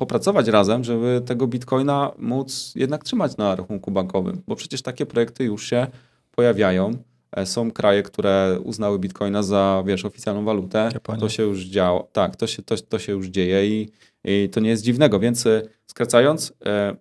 popracować 0.00 0.48
razem, 0.48 0.84
żeby 0.84 1.22
tego 1.26 1.46
bitcoina 1.46 2.12
móc 2.18 2.72
jednak 2.76 3.04
trzymać 3.04 3.36
na 3.36 3.56
rachunku 3.56 3.90
bankowym, 3.90 4.42
bo 4.46 4.56
przecież 4.56 4.82
takie 4.82 5.06
projekty 5.06 5.44
już 5.44 5.66
się 5.66 5.86
pojawiają. 6.30 6.90
E, 7.32 7.46
są 7.46 7.70
kraje, 7.70 8.02
które 8.02 8.58
uznały 8.64 8.98
bitcoina 8.98 9.42
za, 9.42 9.82
wiesz, 9.86 10.04
oficjalną 10.04 10.44
walutę. 10.44 10.88
To 11.20 11.28
się 11.28 11.42
już 11.42 11.64
działo. 11.64 12.08
Tak, 12.12 12.36
to 12.36 12.46
się, 12.46 12.62
to, 12.62 12.76
to 12.76 12.98
się 12.98 13.12
już 13.12 13.26
dzieje 13.26 13.68
i, 13.68 13.90
i 14.24 14.48
to 14.52 14.60
nie 14.60 14.70
jest 14.70 14.82
dziwnego. 14.82 15.20
Więc 15.20 15.46
e, 15.46 15.62
skracając, 15.86 16.52
e, 16.66 16.96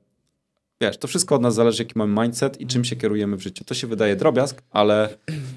wiesz, 0.81 0.97
to 0.97 1.07
wszystko 1.07 1.35
od 1.35 1.41
nas 1.41 1.55
zależy, 1.55 1.83
jaki 1.83 1.93
mamy 1.97 2.21
mindset 2.21 2.61
i 2.61 2.67
czym 2.67 2.85
się 2.85 2.95
kierujemy 2.95 3.37
w 3.37 3.41
życiu. 3.41 3.63
To 3.63 3.73
się 3.73 3.87
wydaje 3.87 4.15
drobiazg, 4.15 4.61
ale 4.71 5.09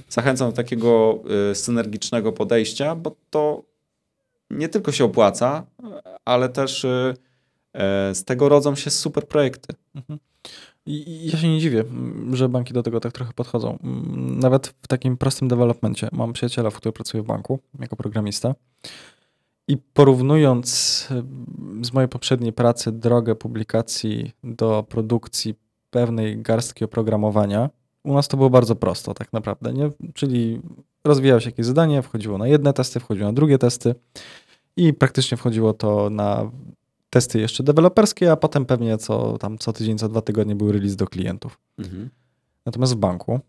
zachęcam 0.08 0.50
do 0.50 0.56
takiego 0.56 1.22
synergicznego 1.54 2.32
podejścia, 2.32 2.94
bo 2.94 3.16
to 3.30 3.62
nie 4.50 4.68
tylko 4.68 4.92
się 4.92 5.04
opłaca, 5.04 5.66
ale 6.24 6.48
też 6.48 6.86
z 8.12 8.24
tego 8.24 8.48
rodzą 8.48 8.74
się 8.74 8.90
super 8.90 9.28
projekty. 9.28 9.74
Mhm. 9.94 10.18
Ja 10.86 11.38
się 11.38 11.48
nie 11.48 11.60
dziwię, 11.60 11.84
że 12.32 12.48
banki 12.48 12.74
do 12.74 12.82
tego 12.82 13.00
tak 13.00 13.12
trochę 13.12 13.32
podchodzą. 13.32 13.78
Nawet 14.16 14.66
w 14.82 14.86
takim 14.86 15.16
prostym 15.16 15.48
developmencie. 15.48 16.08
Mam 16.12 16.32
przyjaciela, 16.32 16.70
w 16.70 16.76
którym 16.76 16.92
pracuje 16.92 17.22
w 17.22 17.26
banku 17.26 17.58
jako 17.80 17.96
programista. 17.96 18.54
I 19.68 19.76
porównując 19.76 20.68
z 21.82 21.92
mojej 21.92 22.08
poprzedniej 22.08 22.52
pracy 22.52 22.92
drogę 22.92 23.34
publikacji 23.34 24.32
do 24.44 24.84
produkcji 24.88 25.54
pewnej 25.90 26.42
garstki 26.42 26.84
oprogramowania, 26.84 27.70
u 28.04 28.14
nas 28.14 28.28
to 28.28 28.36
było 28.36 28.50
bardzo 28.50 28.76
prosto 28.76 29.14
tak 29.14 29.32
naprawdę. 29.32 29.72
Nie? 29.72 29.90
Czyli 30.14 30.60
rozwijało 31.04 31.40
się 31.40 31.48
jakieś 31.48 31.66
zadanie, 31.66 32.02
wchodziło 32.02 32.38
na 32.38 32.48
jedne 32.48 32.72
testy, 32.72 33.00
wchodziło 33.00 33.26
na 33.26 33.32
drugie 33.32 33.58
testy 33.58 33.94
i 34.76 34.94
praktycznie 34.94 35.36
wchodziło 35.36 35.72
to 35.72 36.10
na 36.10 36.50
testy 37.12 37.40
jeszcze 37.40 37.62
deweloperskie, 37.62 38.32
a 38.32 38.36
potem 38.36 38.66
pewnie 38.66 38.98
co 38.98 39.38
tam 39.38 39.58
co 39.58 39.72
tydzień, 39.72 39.98
co 39.98 40.08
dwa 40.08 40.22
tygodnie 40.22 40.56
był 40.56 40.72
release 40.72 40.96
do 40.96 41.06
klientów. 41.06 41.58
Mhm. 41.78 42.10
Natomiast 42.66 42.92
w 42.92 42.96
banku 42.96 43.40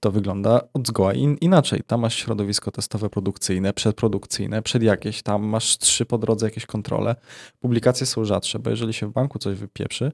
to 0.00 0.10
wygląda 0.10 0.60
od 0.74 0.88
zgoła 0.88 1.14
in, 1.14 1.36
inaczej. 1.36 1.80
Tam 1.86 2.00
masz 2.00 2.14
środowisko 2.14 2.70
testowe 2.70 3.10
produkcyjne, 3.10 3.72
przedprodukcyjne, 3.72 4.62
przed 4.62 4.82
jakieś, 4.82 5.22
tam 5.22 5.42
masz 5.42 5.78
trzy 5.78 6.06
po 6.06 6.18
drodze 6.18 6.46
jakieś 6.46 6.66
kontrole. 6.66 7.16
Publikacje 7.60 8.06
są 8.06 8.24
rzadsze, 8.24 8.58
bo 8.58 8.70
jeżeli 8.70 8.92
się 8.92 9.06
w 9.06 9.12
banku 9.12 9.38
coś 9.38 9.58
wypieprzy, 9.58 10.12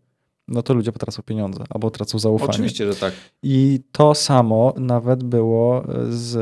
no 0.48 0.62
to 0.62 0.74
ludzie 0.74 0.92
potracą 0.92 1.22
pieniądze 1.22 1.64
albo 1.70 1.90
tracą 1.90 2.18
zaufanie. 2.18 2.50
Oczywiście, 2.50 2.92
że 2.92 2.98
tak. 2.98 3.14
I 3.42 3.80
to 3.92 4.14
samo 4.14 4.74
nawet 4.76 5.24
było 5.24 5.84
z 6.10 6.36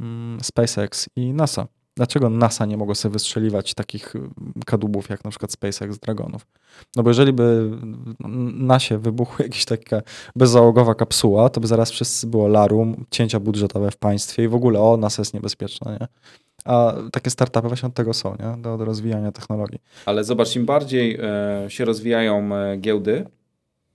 mm, 0.00 0.38
SpaceX 0.42 1.08
i 1.16 1.32
NASA. 1.32 1.66
Dlaczego 2.00 2.30
NASA 2.30 2.66
nie 2.66 2.76
mogło 2.76 2.94
sobie 2.94 3.12
wystrzeliwać 3.12 3.74
takich 3.74 4.16
y, 4.16 4.20
kadłubów 4.66 5.08
jak 5.08 5.24
na 5.24 5.30
przykład 5.30 5.52
SpaceX 5.52 5.98
Dragonów? 5.98 6.46
No 6.96 7.02
bo 7.02 7.10
jeżeli 7.10 7.32
by 7.32 7.70
nasie 8.54 8.98
wybuchła 8.98 9.36
jakaś 9.46 9.64
taka 9.64 10.02
bezzałogowa 10.36 10.94
kapsuła, 10.94 11.48
to 11.48 11.60
by 11.60 11.66
zaraz 11.66 11.90
wszyscy 11.90 12.26
było 12.26 12.48
larum, 12.48 13.04
cięcia 13.10 13.40
budżetowe 13.40 13.90
w 13.90 13.96
państwie 13.96 14.44
i 14.44 14.48
w 14.48 14.54
ogóle 14.54 14.80
o, 14.80 14.96
NASA 14.96 15.22
jest 15.22 15.34
niebezpieczna, 15.34 15.92
nie? 15.92 16.06
A 16.64 16.94
takie 17.12 17.30
startupy 17.30 17.68
właśnie 17.68 17.86
od 17.86 17.94
tego 17.94 18.14
są, 18.14 18.30
nie? 18.30 18.62
Do, 18.62 18.78
do 18.78 18.84
rozwijania 18.84 19.32
technologii. 19.32 19.78
Ale 20.06 20.24
zobacz, 20.24 20.56
im 20.56 20.66
bardziej 20.66 21.18
e, 21.22 21.64
się 21.68 21.84
rozwijają 21.84 22.54
e, 22.54 22.76
giełdy, 22.76 23.26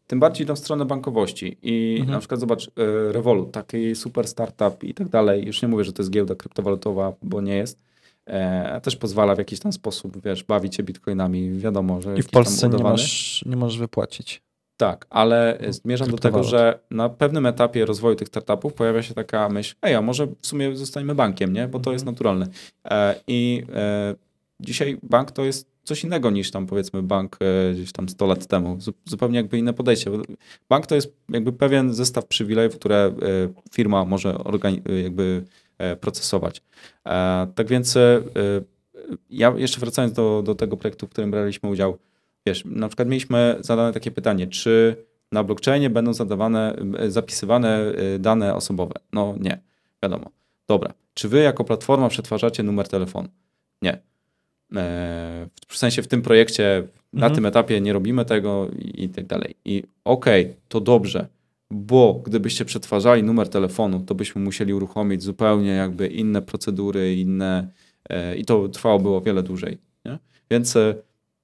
tym 0.08 0.20
bardziej 0.20 0.44
idą 0.44 0.56
w 0.56 0.60
stronę 0.60 0.86
bankowości. 0.86 1.58
I 1.62 1.96
mhm. 2.00 2.12
na 2.12 2.20
przykład 2.20 2.40
zobacz, 2.40 2.68
e, 2.68 2.72
Revolut, 3.12 3.52
taki 3.52 3.96
super 3.96 4.28
startup 4.28 4.84
i 4.84 4.94
tak 4.94 5.10
dalej. 5.10 5.46
Już 5.46 5.62
nie 5.62 5.68
mówię, 5.68 5.84
że 5.84 5.94
to 5.94 6.02
jest 6.02 6.12
giełda 6.12 6.36
kryptowalutowa, 6.36 7.14
bo 7.22 7.42
nie 7.42 7.56
jest 7.56 7.86
e, 8.26 8.82
też 8.82 8.96
pozwala 8.96 9.36
w 9.36 9.38
jakiś 9.38 9.60
tam 9.60 9.74
sposób, 9.74 10.24
wiesz, 10.24 10.44
bawić 10.44 10.76
się 10.76 10.84
bitcoinami. 10.84 11.60
Wiadomo, 11.60 12.02
że 12.02 12.18
I 12.18 12.22
w 12.22 12.30
Polsce 12.30 12.70
nie, 12.70 12.84
masz, 12.84 13.44
nie 13.46 13.56
możesz 13.56 13.80
wypłacić. 13.80 14.42
Tak, 14.78 15.08
ale 15.10 15.60
zmierzam 15.70 16.12
do 16.12 16.18
tego, 16.18 16.44
że 16.44 16.80
na 16.92 17.10
pewnym 17.10 17.46
etapie 17.46 17.86
rozwoju 17.86 18.16
tych 18.16 18.28
startupów 18.28 18.74
pojawia 18.74 19.04
się 19.04 19.14
taka 19.14 19.50
myśl, 19.50 19.76
ej, 19.82 19.96
a 19.96 20.02
może 20.02 20.28
w 20.28 20.48
sumie 20.48 20.76
zostaniemy 20.76 21.16
bankiem, 21.16 21.54
nie? 21.54 21.68
Bo 21.68 21.80
to 21.80 21.92
jest 21.92 22.04
mhm. 22.04 22.14
naturalne. 22.14 22.48
E, 22.86 23.16
I 23.28 23.64
e, 23.76 24.16
dzisiaj 24.60 24.98
bank 25.04 25.32
to 25.32 25.46
jest 25.46 25.68
coś 25.84 26.04
innego 26.04 26.32
niż 26.32 26.52
tam 26.52 26.68
powiedzmy 26.68 27.04
bank 27.04 27.38
e, 27.42 27.74
gdzieś 27.74 27.92
tam 27.92 28.10
100 28.10 28.26
lat 28.26 28.46
temu. 28.46 28.78
Zupełnie 29.06 29.38
jakby 29.38 29.58
inne 29.58 29.74
podejście. 29.74 30.12
Bank 30.70 30.88
to 30.88 30.96
jest 30.96 31.14
jakby 31.30 31.54
pewien 31.54 31.94
zestaw 31.94 32.26
przywilejów, 32.26 32.76
które 32.76 32.98
e, 32.98 33.14
firma 33.72 34.06
może 34.06 34.38
jakby 35.04 35.44
E, 35.44 35.65
procesować. 36.02 36.62
E, 37.06 37.48
tak 37.56 37.68
więc 37.68 37.98
e, 37.98 38.22
ja 39.30 39.54
jeszcze 39.58 39.80
wracając 39.80 40.14
do, 40.14 40.42
do 40.46 40.56
tego 40.56 40.78
projektu, 40.78 41.08
w 41.08 41.10
którym 41.10 41.32
braliśmy 41.32 41.70
udział, 41.70 41.98
wiesz, 42.46 42.64
na 42.66 42.88
przykład 42.88 43.08
mieliśmy 43.08 43.58
zadane 43.60 43.94
takie 43.94 44.12
pytanie, 44.12 44.48
czy 44.48 44.96
na 45.32 45.44
blockchainie 45.44 45.90
będą 45.90 46.14
zadawane, 46.14 46.76
zapisywane 47.08 47.94
dane 48.20 48.56
osobowe? 48.56 48.94
No 49.14 49.36
nie, 49.40 49.60
wiadomo. 50.04 50.32
Dobra, 50.68 50.94
czy 51.14 51.30
wy 51.30 51.40
jako 51.40 51.64
platforma 51.64 52.10
przetwarzacie 52.10 52.64
numer 52.64 52.88
telefonu? 52.88 53.30
Nie. 53.82 54.00
W 55.68 55.78
sensie 55.78 56.02
w 56.02 56.08
tym 56.08 56.22
projekcie, 56.22 56.78
mhm. 56.78 56.90
na 57.12 57.30
tym 57.30 57.46
etapie 57.46 57.82
nie 57.82 57.94
robimy 57.94 58.26
tego 58.26 58.68
i, 58.80 59.04
i 59.04 59.10
tak 59.10 59.26
dalej. 59.26 59.56
I 59.66 59.84
okej, 60.04 60.46
okay, 60.46 60.56
to 60.68 60.80
dobrze, 60.82 61.28
bo 61.72 62.22
gdybyście 62.26 62.66
przetwarzali 62.66 63.24
numer 63.24 63.50
telefonu, 63.50 64.00
to 64.00 64.16
byśmy 64.16 64.42
musieli 64.42 64.74
uruchomić 64.74 65.24
zupełnie 65.24 65.72
jakby 65.72 66.08
inne 66.08 66.42
procedury, 66.42 67.16
inne 67.16 67.72
e, 68.10 68.36
i 68.36 68.46
to 68.46 68.70
trwałoby 68.70 69.10
o 69.10 69.22
wiele 69.22 69.44
dłużej. 69.44 69.78
Nie? 70.06 70.20
Więc 70.52 70.76
e, 70.76 70.96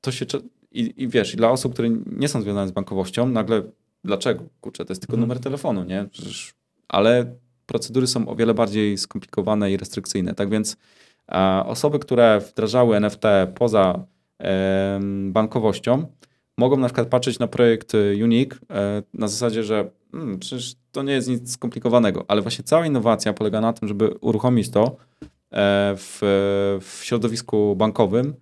to 0.02 0.12
się 0.12 0.26
i, 0.72 0.94
i 0.98 1.08
wiesz, 1.08 1.34
i 1.34 1.38
dla 1.38 1.52
osób, 1.52 1.74
które 1.74 1.90
nie 2.06 2.28
są 2.28 2.42
związane 2.42 2.68
z 2.68 2.72
bankowością, 2.72 3.30
nagle 3.30 3.64
dlaczego? 4.04 4.44
Kurczę, 4.62 4.86
to 4.86 4.92
jest 4.92 5.02
tylko 5.02 5.12
hmm. 5.12 5.30
numer 5.30 5.44
telefonu, 5.44 5.84
nie? 5.84 6.06
Przecież, 6.12 6.54
ale 6.88 7.36
procedury 7.66 8.08
są 8.08 8.28
o 8.28 8.36
wiele 8.36 8.54
bardziej 8.54 8.98
skomplikowane 8.98 9.72
i 9.72 9.78
restrykcyjne. 9.78 10.34
Tak 10.34 10.50
więc 10.50 10.78
e, 11.32 11.64
osoby, 11.66 12.00
które 12.00 12.40
wdrażały 12.40 12.96
NFT 12.96 13.24
poza 13.56 14.06
e, 14.40 15.00
bankowością, 15.28 16.06
mogą 16.58 16.78
na 16.78 16.88
przykład 16.88 17.08
patrzeć 17.08 17.40
na 17.40 17.48
projekt 17.48 17.94
Unique 18.24 18.60
e, 18.70 19.04
na 19.14 19.28
zasadzie, 19.28 19.64
że 19.64 19.90
hmm, 20.12 20.40
przecież 20.40 20.76
to 20.92 21.04
nie 21.04 21.14
jest 21.14 21.28
nic 21.28 21.54
skomplikowanego, 21.54 22.26
ale 22.28 22.42
właśnie 22.42 22.64
cała 22.64 22.86
innowacja 22.86 23.34
polega 23.34 23.62
na 23.62 23.74
tym, 23.74 23.88
żeby 23.88 24.10
uruchomić 24.22 24.70
to 24.70 24.84
e, 25.52 25.94
w, 25.98 26.20
w 26.82 27.04
środowisku 27.04 27.76
bankowym 27.76 28.34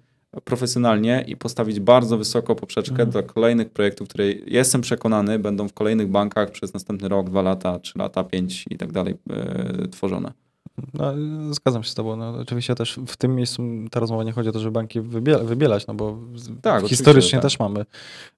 profesjonalnie 0.43 1.25
i 1.27 1.37
postawić 1.37 1.79
bardzo 1.79 2.17
wysoko 2.17 2.55
poprzeczkę 2.55 2.91
mhm. 2.91 3.09
dla 3.09 3.23
kolejnych 3.23 3.69
projektów, 3.69 4.07
które 4.07 4.31
jestem 4.31 4.81
przekonany 4.81 5.39
będą 5.39 5.67
w 5.67 5.73
kolejnych 5.73 6.07
bankach 6.07 6.51
przez 6.51 6.73
następny 6.73 7.07
rok, 7.09 7.29
dwa 7.29 7.41
lata, 7.41 7.79
trzy 7.79 7.99
lata, 7.99 8.23
pięć 8.23 8.65
i 8.69 8.77
tak 8.77 8.91
dalej 8.91 9.15
e, 9.29 9.87
tworzone. 9.87 10.31
No, 10.93 11.14
zgadzam 11.53 11.84
się 11.84 11.89
z 11.89 11.93
tobą. 11.93 12.15
No, 12.15 12.30
oczywiście 12.30 12.76
też 12.76 12.99
w 13.07 13.18
tym 13.18 13.35
miejscu 13.35 13.64
ta 13.91 13.99
rozmowa 13.99 14.23
nie 14.23 14.31
chodzi 14.31 14.49
o 14.49 14.51
to, 14.51 14.60
żeby 14.60 14.72
banki 14.72 15.01
wybiela, 15.01 15.43
wybielać, 15.43 15.88
no 15.88 15.93
bo 15.93 16.18
tak, 16.61 16.88
historycznie 16.88 17.31
tak. 17.31 17.41
też 17.41 17.60
mamy 17.60 17.80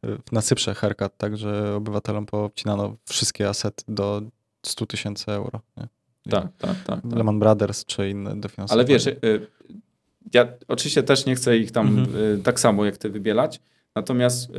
y, 0.05 0.17
na 0.31 0.41
Cyprze 0.41 0.73
haircut, 0.73 1.17
tak, 1.17 1.37
że 1.37 1.75
obywatelom 1.75 2.25
poobcinano 2.25 2.95
wszystkie 3.09 3.49
asety 3.49 3.83
do 3.87 4.21
100 4.65 4.85
tysięcy 4.85 5.31
euro. 5.31 5.59
Nie? 5.77 5.87
Tak, 6.31 6.47
tak, 6.57 6.75
tak, 6.85 7.01
tak. 7.01 7.13
Lehman 7.15 7.39
Brothers 7.39 7.85
czy 7.85 8.09
inne 8.09 8.39
dofinansowanie. 8.39 8.81
Ale 8.81 8.85
wiesz, 8.85 9.07
y, 9.07 9.47
ja 10.33 10.47
oczywiście 10.67 11.03
też 11.03 11.25
nie 11.25 11.35
chcę 11.35 11.57
ich 11.57 11.71
tam 11.71 11.87
mhm. 11.87 12.41
tak 12.41 12.59
samo 12.59 12.85
jak 12.85 12.97
ty 12.97 13.09
wybielać, 13.09 13.61
natomiast 13.95 14.51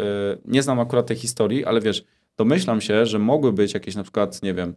nie 0.44 0.62
znam 0.62 0.80
akurat 0.80 1.06
tej 1.06 1.16
historii, 1.16 1.64
ale 1.64 1.80
wiesz, 1.80 2.04
domyślam 2.36 2.80
się, 2.80 3.06
że 3.06 3.18
mogły 3.18 3.52
być 3.52 3.74
jakieś 3.74 3.94
na 3.94 4.02
przykład, 4.02 4.42
nie 4.42 4.54
wiem, 4.54 4.74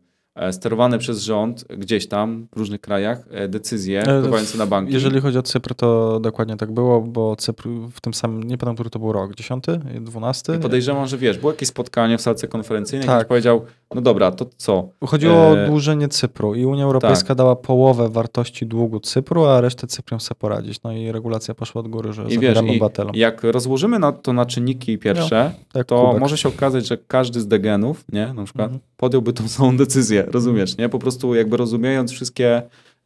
sterowane 0.52 0.99
przez 0.99 1.22
rząd 1.22 1.66
gdzieś 1.78 2.07
tam 2.07 2.48
w 2.56 2.60
różnych 2.60 2.82
krajach 2.82 3.20
e, 3.32 3.48
decyzje 3.48 4.02
e, 4.02 4.20
wpływające 4.20 4.57
na 4.57 4.66
banki. 4.66 4.94
Jeżeli 4.94 5.22
chodzi 5.22 5.38
o 5.38 5.41
Cypr, 5.41 5.76
to 5.76 6.20
dokładnie 6.20 6.57
tak 6.57 6.72
było, 6.72 7.02
bo 7.02 7.36
Cypr 7.36 7.70
w 7.91 8.02
tym 8.02 8.14
samym, 8.14 8.44
nie 8.44 8.57
pamiętam, 8.57 8.76
który 8.76 8.90
to 8.90 8.99
był 8.99 9.12
rok, 9.12 9.36
10, 9.36 9.64
12? 10.02 10.56
I 10.56 10.60
podejrzewam, 10.60 11.07
że 11.07 11.18
wiesz, 11.18 11.38
było 11.38 11.52
jakieś 11.52 11.70
spotkanie 11.70 12.18
w 12.18 12.22
salce 12.22 12.48
konferencyjnej, 12.48 13.07
tak. 13.07 13.18
ktoś 13.18 13.28
powiedział, 13.28 13.66
no 13.95 14.02
dobra, 14.02 14.32
to 14.32 14.45
co? 14.57 14.90
Chodziło 15.06 15.34
e... 15.34 15.38
o 15.38 15.49
oddłużenie 15.52 16.07
Cypru 16.07 16.56
i 16.56 16.66
Unia 16.66 16.84
Europejska 16.84 17.28
tak. 17.28 17.38
dała 17.38 17.56
połowę 17.56 18.10
wartości 18.10 18.66
długu 18.66 18.99
Cypru, 18.99 19.45
a 19.45 19.62
resztę 19.62 19.88
Cyprią 19.88 20.20
sobie 20.20 20.40
poradzić. 20.40 20.84
No 20.84 20.91
i 20.91 21.12
regulacja 21.12 21.53
poszła 21.53 21.80
od 21.80 21.88
góry, 21.88 22.14
że 22.14 22.24
I 22.24 22.40
wiesz, 22.40 22.57
obywatelom. 22.57 23.16
I 23.16 23.20
jak 23.20 23.44
rozłożymy 23.44 23.99
na 23.99 24.12
to 24.12 24.34
na 24.34 24.45
czynniki 24.45 24.98
pierwsze, 24.98 25.52
no, 25.53 25.66
tak 25.74 25.88
to 25.88 26.06
kubek. 26.06 26.20
może 26.20 26.38
się 26.38 26.49
okazać, 26.49 26.88
że 26.88 26.98
każdy 26.98 27.41
z 27.41 27.48
degenów, 27.48 28.03
nie, 28.14 28.34
na 28.34 28.44
przykład, 28.44 28.66
mhm. 28.66 28.82
podjąłby 28.98 29.34
tą 29.34 29.48
samą 29.48 29.78
decyzję 29.78 30.24
rozumiesz, 30.26 30.77
nie? 30.77 30.89
Po 30.89 30.99
prostu 30.99 31.35
jakby 31.35 31.57
rozumiejąc 31.57 32.11
wszystkie 32.11 32.61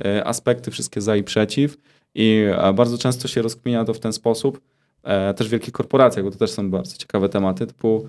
e, 0.05 0.27
aspekty, 0.27 0.71
wszystkie 0.71 1.01
za 1.01 1.15
i 1.15 1.23
przeciw 1.23 1.77
i 2.15 2.45
e, 2.57 2.73
bardzo 2.73 2.97
często 2.97 3.27
się 3.27 3.41
rozkminia 3.41 3.85
to 3.85 3.93
w 3.93 3.99
ten 3.99 4.13
sposób, 4.13 4.61
e, 5.03 5.33
też 5.33 5.47
w 5.47 5.51
wielkich 5.51 5.73
korporacjach, 5.73 6.25
bo 6.25 6.31
to 6.31 6.37
też 6.37 6.51
są 6.51 6.71
bardzo 6.71 6.97
ciekawe 6.97 7.29
tematy, 7.29 7.67
typu 7.67 8.07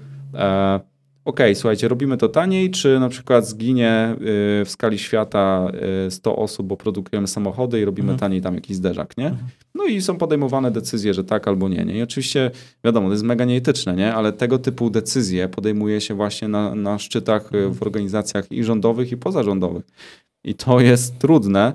ok, 1.31 1.41
słuchajcie, 1.55 1.89
robimy 1.89 2.17
to 2.17 2.29
taniej, 2.29 2.71
czy 2.71 3.01
na 3.01 3.09
przykład 3.09 3.47
zginie 3.47 4.17
w 4.65 4.67
skali 4.69 4.99
świata 4.99 5.73
100 6.11 6.37
osób, 6.37 6.67
bo 6.67 6.77
produkujemy 6.77 7.29
samochody 7.29 7.81
i 7.81 7.85
robimy 7.85 8.13
mhm. 8.13 8.19
taniej 8.19 8.41
tam 8.41 8.55
jakiś 8.55 8.77
zderzak, 8.77 9.17
nie? 9.17 9.27
Mhm. 9.27 9.49
No 9.75 9.85
i 9.85 10.03
są 10.03 10.19
podejmowane 10.19 10.71
decyzje, 10.71 11.15
że 11.15 11.25
tak 11.25 11.49
albo 11.49 11.69
nie, 11.69 11.85
nie. 11.85 11.99
I 11.99 12.03
oczywiście, 12.03 12.51
wiadomo, 12.85 13.07
to 13.07 13.13
jest 13.13 13.25
mega 13.25 13.45
nieetyczne, 13.45 13.97
nie? 13.97 14.15
Ale 14.15 14.33
tego 14.33 14.59
typu 14.59 14.91
decyzje 14.91 15.49
podejmuje 15.49 16.01
się 16.01 16.15
właśnie 16.15 16.49
na, 16.49 16.75
na 16.75 16.99
szczytach 16.99 17.55
y, 17.55 17.69
w 17.69 17.83
organizacjach 17.83 18.53
i 18.53 18.65
rządowych, 18.65 19.13
i 19.13 19.17
pozarządowych. 19.17 19.85
I 20.45 20.55
to 20.55 20.81
jest 20.81 21.19
trudne, 21.19 21.73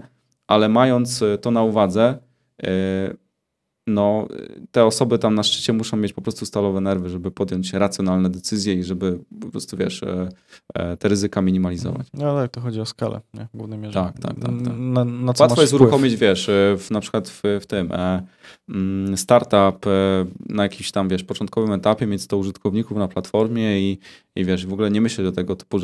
ale 0.47 0.69
mając 0.69 1.21
y, 1.21 1.37
to 1.41 1.51
na 1.51 1.63
uwadze, 1.63 2.17
no, 3.87 4.27
te 4.71 4.85
osoby 4.85 5.19
tam 5.19 5.35
na 5.35 5.43
szczycie 5.43 5.73
muszą 5.73 5.97
mieć 5.97 6.13
po 6.13 6.21
prostu 6.21 6.45
stalowe 6.45 6.81
nerwy, 6.81 7.09
żeby 7.09 7.31
podjąć 7.31 7.73
racjonalne 7.73 8.29
decyzje 8.29 8.73
i 8.73 8.83
żeby 8.83 9.19
po 9.41 9.47
prostu, 9.47 9.77
wiesz, 9.77 10.03
e, 10.03 10.29
e, 10.73 10.97
te 10.97 11.07
ryzyka 11.07 11.41
minimalizować. 11.41 12.07
No 12.13 12.35
tak, 12.35 12.51
to 12.51 12.61
chodzi 12.61 12.81
o 12.81 12.85
skalę, 12.85 13.21
nie? 13.33 13.47
W 13.53 13.57
głównej 13.57 13.79
mierze. 13.79 13.93
Tak, 13.93 14.19
tak, 14.19 14.35
tak. 14.35 14.51
tak. 14.65 14.73
Na, 14.77 15.05
na 15.05 15.33
Łatwo 15.39 15.61
jest 15.61 15.73
wpływ? 15.73 15.81
uruchomić, 15.81 16.15
wiesz, 16.15 16.49
e, 16.49 16.77
w, 16.77 16.91
na 16.91 16.99
przykład 16.99 17.29
w, 17.29 17.41
w 17.61 17.65
tym 17.65 17.91
startup 19.15 19.85
na 20.49 20.63
jakimś 20.63 20.91
tam, 20.91 21.09
wiesz, 21.09 21.23
początkowym 21.23 21.71
etapie, 21.71 22.07
mieć 22.07 22.21
100 22.21 22.37
użytkowników 22.37 22.97
na 22.97 23.07
platformie 23.07 23.79
i, 23.79 23.99
i 24.35 24.45
wiesz, 24.45 24.65
w 24.65 24.73
ogóle 24.73 24.91
nie 24.91 25.01
myśleć 25.01 25.27
o 25.27 25.31
tego 25.31 25.55
typu 25.55 25.77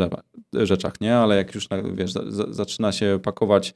rzeczach, 0.54 1.02
nie? 1.02 1.16
Ale 1.18 1.36
jak 1.36 1.56
już, 1.56 1.68
wiesz, 1.94 2.14
zaczyna 2.50 2.92
się 2.92 3.20
pakować, 3.24 3.74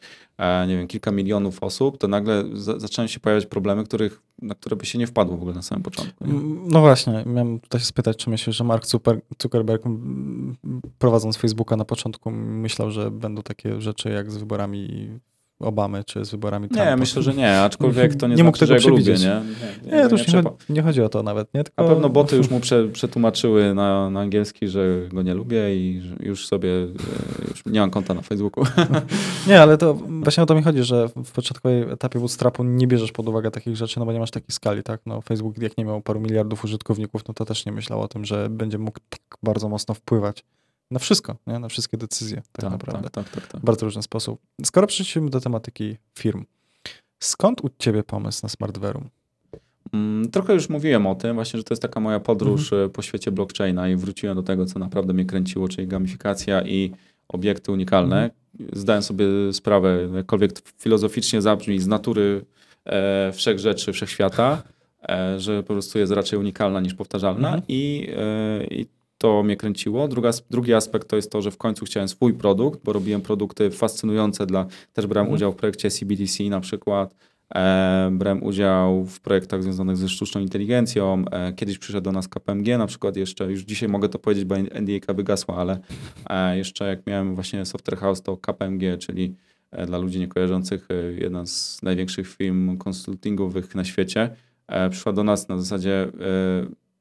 nie 0.68 0.78
wiem, 0.78 0.88
kilka 0.88 1.12
milionów 1.12 1.64
osób, 1.64 1.98
to 1.98 2.08
nagle 2.08 2.44
zaczynają 2.54 3.08
się 3.08 3.20
pojawiać 3.20 3.46
problemy, 3.46 3.84
których, 3.84 4.22
na 4.42 4.56
które 4.56 4.76
by 4.76 4.86
się 4.86 5.00
nie 5.00 5.08
wpadło 5.08 5.38
w 5.38 5.40
ogóle 5.42 5.56
na 5.56 5.62
samym 5.62 5.84
początku. 5.84 6.26
Nie? 6.26 6.34
No 6.68 6.82
właśnie, 6.82 7.24
miałem 7.26 7.60
tutaj 7.60 7.80
się 7.80 7.86
spytać, 7.86 8.18
czy 8.18 8.30
myślisz, 8.30 8.56
że 8.56 8.64
Mark 8.64 8.86
Zuckerberg 9.42 9.84
prowadząc 11.00 11.38
Facebooka 11.38 11.76
na 11.76 11.86
początku 11.86 12.32
myślał, 12.32 12.92
że 12.92 13.12
będą 13.12 13.42
takie 13.42 13.82
rzeczy 13.82 14.10
jak 14.10 14.32
z 14.32 14.38
wyborami 14.38 15.10
Obamy, 15.60 16.04
czy 16.04 16.26
z 16.26 16.32
wyborami 16.32 16.70
Trumpa. 16.70 16.90
Nie, 16.90 16.98
myślę, 16.98 17.22
że 17.22 17.34
nie, 17.34 17.60
aczkolwiek 17.60 18.16
to 18.16 18.28
nie, 18.28 18.32
nie 18.32 18.36
znaczy, 18.36 18.46
mógł 18.46 18.58
tego 18.58 18.80
że 18.80 18.90
lubię, 18.90 19.14
nie? 19.14 19.42
Nie, 19.86 19.92
nie, 19.92 19.98
nie 19.98 20.10
to 20.10 20.16
już 20.16 20.28
nie, 20.28 20.34
chodzi, 20.34 20.56
nie, 20.70 20.82
chodzi 20.82 21.02
o 21.02 21.10
to 21.10 21.24
nawet, 21.24 21.54
nie? 21.54 21.64
Tylko... 21.64 21.84
Na 21.84 21.90
pewno 21.90 22.10
boty 22.10 22.36
już 22.36 22.50
mu 22.50 22.60
prze, 22.60 22.88
przetłumaczyły 22.88 23.74
na, 23.74 24.10
na 24.10 24.20
angielski, 24.20 24.68
że 24.68 25.08
go 25.14 25.22
nie 25.22 25.34
lubię 25.34 25.76
i 25.76 26.02
już 26.20 26.48
sobie 26.48 26.70
e, 26.70 27.48
już 27.48 27.66
nie 27.66 27.80
mam 27.80 27.92
konta 27.92 28.14
na 28.14 28.22
Facebooku. 28.22 28.64
Nie, 29.48 29.62
ale 29.62 29.78
to 29.78 29.94
właśnie 29.94 30.44
o 30.44 30.46
to 30.46 30.56
mi 30.56 30.64
chodzi, 30.64 30.84
że 30.84 31.10
w 31.26 31.32
początkowym 31.32 31.92
etapie 31.92 32.20
bootstrapu 32.20 32.64
nie 32.64 32.88
bierzesz 32.88 33.12
pod 33.12 33.28
uwagę 33.28 33.52
takich 33.52 33.76
rzeczy, 33.76 34.00
no 34.00 34.06
bo 34.06 34.14
nie 34.14 34.20
masz 34.20 34.32
takiej 34.32 34.52
skali, 34.52 34.84
tak? 34.84 35.02
No 35.06 35.22
Facebook 35.22 35.58
jak 35.58 35.78
nie 35.78 35.86
miał 35.86 36.02
paru 36.02 36.20
miliardów 36.20 36.64
użytkowników, 36.64 37.28
no 37.28 37.34
to 37.34 37.46
też 37.46 37.66
nie 37.66 37.72
myślał 37.72 38.02
o 38.02 38.08
tym, 38.08 38.26
że 38.26 38.50
będzie 38.50 38.78
mógł 38.78 39.00
tak 39.10 39.22
bardzo 39.44 39.70
mocno 39.70 39.94
wpływać 39.94 40.44
na 40.92 41.00
wszystko, 41.00 41.36
nie? 41.48 41.60
na 41.60 41.70
wszystkie 41.70 41.98
decyzje 41.98 42.38
tak, 42.52 42.62
tak 42.62 42.72
naprawdę. 42.72 43.10
Tak, 43.10 43.30
tak, 43.30 43.42
tak, 43.42 43.52
tak. 43.52 43.62
Bardzo 43.62 43.86
różny 43.86 44.04
sposób. 44.04 44.40
Skoro 44.66 44.88
przeszliśmy 44.88 45.30
do 45.30 45.42
tematyki 45.42 45.98
firm, 46.20 46.46
skąd 47.20 47.62
u 47.64 47.70
ciebie 47.80 48.04
pomysł 48.04 48.40
na 48.44 48.50
SmartVerum? 48.50 49.10
Mm, 49.94 50.32
trochę 50.32 50.54
już 50.54 50.70
mówiłem 50.70 51.08
o 51.08 51.16
tym, 51.16 51.36
właśnie, 51.36 51.58
że 51.58 51.64
to 51.64 51.74
jest 51.74 51.82
taka 51.82 52.00
moja 52.00 52.20
podróż 52.20 52.74
mhm. 52.74 52.90
E, 52.90 52.90
po 52.90 53.02
świecie 53.02 53.32
blockchaina 53.32 53.90
i 53.90 53.96
wróciłem 53.96 54.36
do 54.36 54.44
tego, 54.44 54.66
co 54.66 54.80
naprawdę 54.80 55.14
mnie 55.14 55.26
kręciło, 55.26 55.68
czyli 55.68 55.88
gamifikacja 55.88 56.62
i 56.62 56.92
obiekty 57.28 57.72
unikalne. 57.72 58.24
Mhm. 58.24 58.70
Zdałem 58.74 59.04
sobie 59.04 59.26
sprawę, 59.52 60.10
jakkolwiek 60.16 60.52
filozoficznie 60.78 61.42
zabrzmi, 61.42 61.80
z 61.80 61.88
natury 61.88 62.46
e, 62.86 63.32
wszech 63.32 63.60
rzeczy, 63.60 63.94
wszechświata, 63.94 64.64
e, 65.10 65.40
że 65.40 65.64
po 65.64 65.74
prostu 65.74 66.00
jest 66.00 66.12
raczej 66.12 66.40
unikalna 66.40 66.82
niż 66.82 66.94
powtarzalna 66.94 67.48
mhm. 67.48 67.64
i, 67.68 68.08
e, 68.18 68.64
i 68.64 68.86
to 69.18 69.44
mnie 69.44 69.58
kręciło. 69.58 70.08
Druga, 70.08 70.32
drugi 70.50 70.74
aspekt 70.74 71.08
to 71.08 71.16
jest 71.16 71.32
to, 71.32 71.42
że 71.42 71.52
w 71.52 71.58
końcu 71.58 71.86
chciałem 71.86 72.08
swój 72.08 72.34
produkt, 72.34 72.80
bo 72.84 72.94
robiłem 72.94 73.22
produkty 73.22 73.72
fascynujące 73.72 74.46
dla, 74.46 74.66
też 74.94 75.08
brałem 75.08 75.26
mhm. 75.26 75.36
udział 75.36 75.52
w 75.52 75.56
projekcie 75.56 75.92
CBDC 75.92 76.44
na 76.44 76.60
przykład, 76.60 77.16
e, 77.56 78.10
brałem 78.14 78.44
udział 78.44 79.06
w 79.06 79.20
projektach 79.20 79.64
związanych 79.64 79.98
ze 79.98 80.10
sztuczną 80.10 80.42
inteligencją, 80.42 81.26
e, 81.32 81.54
kiedyś 81.54 81.78
przyszedł 81.78 82.04
do 82.04 82.12
nas 82.12 82.28
KPMG 82.28 82.78
na 82.78 82.88
przykład 82.88 83.16
jeszcze, 83.16 83.52
już 83.52 83.62
dzisiaj 83.62 83.90
mogę 83.90 84.10
to 84.10 84.20
powiedzieć, 84.20 84.46
bo 84.46 84.56
NDA 84.56 85.14
wygasła, 85.14 85.56
ale 85.56 85.80
e, 86.30 86.58
jeszcze 86.58 86.88
jak 86.88 87.08
miałem 87.08 87.36
właśnie 87.36 87.66
Software 87.66 87.98
House, 87.98 88.22
to 88.22 88.38
KPMG, 88.38 88.98
czyli 89.00 89.36
e, 89.72 89.86
dla 89.86 89.98
ludzi 89.98 90.20
niekojarzących, 90.20 90.88
e, 90.92 91.14
jedna 91.14 91.46
z 91.46 91.80
największych 91.84 92.28
firm 92.28 92.78
konsultingowych 92.78 93.76
na 93.76 93.84
świecie, 93.84 94.36
e, 94.68 94.90
przyszła 94.90 95.14
do 95.14 95.24
nas 95.24 95.50
na 95.50 95.58
zasadzie 95.58 96.08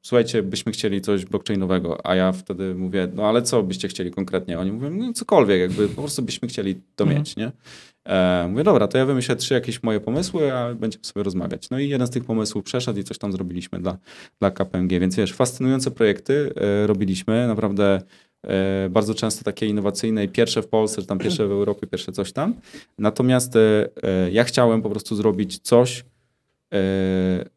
słuchajcie, 0.05 0.43
byśmy 0.43 0.71
chcieli 0.71 1.01
coś 1.01 1.25
blockchainowego, 1.25 2.07
a 2.07 2.15
ja 2.15 2.31
wtedy 2.31 2.75
mówię, 2.75 3.07
no 3.13 3.25
ale 3.25 3.41
co 3.41 3.63
byście 3.63 3.87
chcieli 3.87 4.11
konkretnie? 4.11 4.59
Oni 4.59 4.71
mówią, 4.71 4.89
no 4.89 5.13
cokolwiek, 5.13 5.59
jakby 5.59 5.87
po 5.89 6.01
prostu 6.01 6.21
byśmy 6.21 6.47
chcieli 6.47 6.75
to 6.95 7.03
mhm. 7.03 7.19
mieć, 7.19 7.35
nie? 7.35 7.51
E, 8.05 8.47
mówię, 8.49 8.63
dobra, 8.63 8.87
to 8.87 8.97
ja 8.97 9.05
wymyślę 9.05 9.35
trzy 9.35 9.53
jakieś 9.53 9.83
moje 9.83 9.99
pomysły, 9.99 10.53
a 10.53 10.75
będziemy 10.75 11.05
sobie 11.05 11.23
rozmawiać. 11.23 11.69
No 11.69 11.79
i 11.79 11.89
jeden 11.89 12.07
z 12.07 12.09
tych 12.09 12.25
pomysłów 12.25 12.63
przeszedł 12.63 12.99
i 12.99 13.03
coś 13.03 13.17
tam 13.17 13.31
zrobiliśmy 13.31 13.79
dla, 13.79 13.97
dla 14.39 14.51
KPMG, 14.51 14.99
więc 14.99 15.15
wiesz, 15.15 15.33
fascynujące 15.33 15.91
projekty 15.91 16.53
e, 16.55 16.87
robiliśmy, 16.87 17.47
naprawdę 17.47 18.01
e, 18.43 18.89
bardzo 18.89 19.13
często 19.13 19.43
takie 19.43 19.65
innowacyjne 19.67 20.23
i 20.23 20.29
pierwsze 20.29 20.61
w 20.61 20.67
Polsce, 20.67 21.01
czy 21.01 21.07
tam 21.07 21.17
pierwsze 21.17 21.47
w 21.47 21.51
Europie, 21.51 21.87
pierwsze 21.87 22.11
coś 22.11 22.31
tam. 22.31 22.53
Natomiast 22.97 23.55
e, 23.55 23.89
e, 24.03 24.31
ja 24.31 24.43
chciałem 24.43 24.81
po 24.81 24.89
prostu 24.89 25.15
zrobić 25.15 25.59
coś, 25.59 26.05
e, 26.73 27.54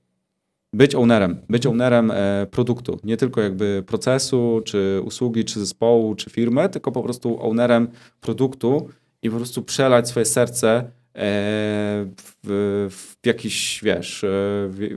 być 0.73 0.95
ownerem, 0.95 1.41
być 1.49 1.67
ownerem 1.67 2.11
e, 2.11 2.47
produktu, 2.51 2.99
nie 3.05 3.17
tylko 3.17 3.41
jakby 3.41 3.85
procesu, 3.87 4.63
czy 4.65 5.01
usługi, 5.05 5.45
czy 5.45 5.61
zespołu, 5.61 6.15
czy 6.15 6.31
firmy, 6.31 6.69
tylko 6.69 6.93
po 6.93 7.03
prostu 7.03 7.43
ownerem 7.43 7.89
produktu 8.21 8.89
i 9.23 9.31
po 9.31 9.37
prostu 9.37 9.63
przelać 9.63 10.09
swoje 10.09 10.27
serce 10.27 10.69
e, 10.77 10.85
w, 12.45 12.87
w 12.91 13.27
jakiś, 13.27 13.81
wiesz, 13.83 14.25
e, 14.25 14.29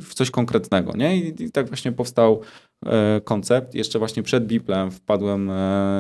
w 0.02 0.14
coś 0.14 0.32
konkretnego, 0.32 0.94
nie? 0.98 1.18
I, 1.18 1.44
i 1.44 1.52
tak 1.52 1.68
właśnie 1.68 1.92
powstał 1.92 2.42
koncept. 3.24 3.76
Jeszcze 3.76 4.00
właśnie 4.00 4.24
przed 4.24 4.48
Biplem 4.48 4.92
wpadłem 4.92 5.52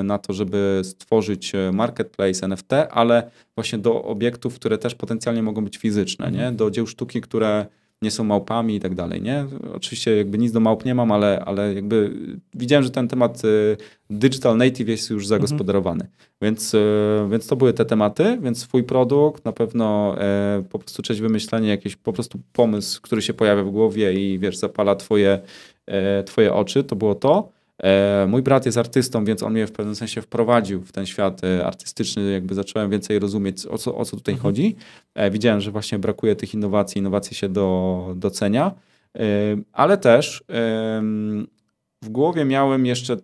na 0.04 0.18
to, 0.18 0.34
żeby 0.34 0.82
stworzyć 0.84 1.52
marketplace 1.74 2.46
NFT, 2.46 2.74
ale 2.92 3.32
właśnie 3.56 3.80
do 3.80 4.04
obiektów, 4.04 4.56
które 4.56 4.78
też 4.78 4.96
potencjalnie 4.96 5.44
mogą 5.44 5.64
być 5.64 5.78
fizyczne, 5.78 6.26
nie? 6.32 6.38
Mhm. 6.38 6.56
Do 6.56 6.72
dzieł 6.72 6.88
sztuki, 6.88 7.22
które 7.22 7.66
nie 8.02 8.12
są 8.12 8.24
małpami 8.24 8.76
i 8.76 8.80
tak 8.80 8.96
dalej, 8.96 9.22
nie? 9.22 9.46
Oczywiście 9.74 10.18
jakby 10.18 10.38
nic 10.38 10.52
do 10.52 10.60
małp 10.60 10.86
nie 10.86 10.96
mam, 10.96 11.12
ale, 11.12 11.44
ale 11.46 11.74
jakby 11.74 12.12
widziałem, 12.54 12.84
że 12.84 12.92
ten 12.92 13.08
temat 13.08 13.46
y, 13.46 13.78
digital 14.10 14.58
native 14.58 14.90
jest 14.90 15.10
już 15.10 15.28
zagospodarowany. 15.28 16.04
Mhm. 16.04 16.20
Więc, 16.42 16.74
y, 16.74 17.28
więc 17.32 17.48
to 17.48 17.56
były 17.56 17.74
te 17.74 17.86
tematy, 17.86 18.40
więc 18.42 18.60
swój 18.60 18.84
produkt, 18.84 19.46
na 19.46 19.52
pewno 19.52 20.16
e, 20.22 20.64
po 20.70 20.80
prostu 20.80 21.02
część 21.02 21.22
wymyślenie, 21.22 21.70
jakiś 21.70 21.96
po 21.96 22.14
prostu 22.14 22.40
pomysł, 22.54 23.02
który 23.02 23.22
się 23.22 23.34
pojawia 23.34 23.64
w 23.64 23.72
głowie 23.72 24.14
i 24.14 24.40
wiesz, 24.40 24.58
zapala 24.58 24.96
twoje, 24.96 25.40
e, 25.86 26.24
twoje 26.24 26.54
oczy, 26.54 26.84
to 26.84 26.96
było 26.96 27.16
to. 27.16 27.61
E, 27.84 28.26
mój 28.30 28.42
brat 28.42 28.66
jest 28.66 28.78
artystą, 28.78 29.26
więc 29.26 29.44
on 29.44 29.54
mnie 29.54 29.68
w 29.68 29.72
pewnym 29.72 29.96
sensie 29.96 30.22
wprowadził 30.22 30.82
w 30.82 30.92
ten 30.92 31.06
świat 31.06 31.44
e, 31.44 31.66
artystyczny, 31.66 32.32
jakby 32.32 32.56
zacząłem 32.56 32.90
więcej 32.90 33.20
rozumieć, 33.20 33.66
o 33.66 33.78
co, 33.78 33.98
o 33.98 34.06
co 34.06 34.18
tutaj 34.18 34.34
mhm. 34.34 34.44
chodzi. 34.44 34.76
E, 35.16 35.32
widziałem, 35.32 35.62
że 35.62 35.72
właśnie 35.72 36.00
brakuje 36.00 36.36
tych 36.36 36.54
innowacji, 36.54 37.00
innowacje 37.00 37.38
się 37.38 37.50
do, 37.50 38.14
docenia, 38.16 38.72
ale 39.74 39.98
też 39.98 40.44
w 42.02 42.10
głowie 42.10 42.46
miałem 42.46 42.86
jeszcze 42.86 43.18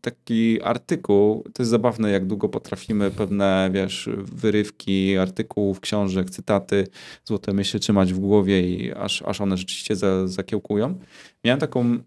taki 0.00 0.62
artykuł, 0.62 1.44
to 1.54 1.62
jest 1.62 1.70
zabawne, 1.70 2.10
jak 2.10 2.26
długo 2.26 2.48
potrafimy 2.48 3.10
pewne, 3.10 3.70
wiesz, 3.72 4.08
wyrywki 4.16 5.16
artykułów, 5.16 5.80
książek, 5.80 6.30
cytaty, 6.30 6.86
złote 7.24 7.52
myśli 7.52 7.80
trzymać 7.80 8.12
w 8.12 8.18
głowie 8.18 8.70
i 8.70 8.92
aż, 8.92 9.22
aż 9.22 9.40
one 9.40 9.56
rzeczywiście 9.56 9.96
za, 9.96 10.26
zakiełkują. 10.26 10.98
Miałem 11.44 11.60
taką 11.60 11.98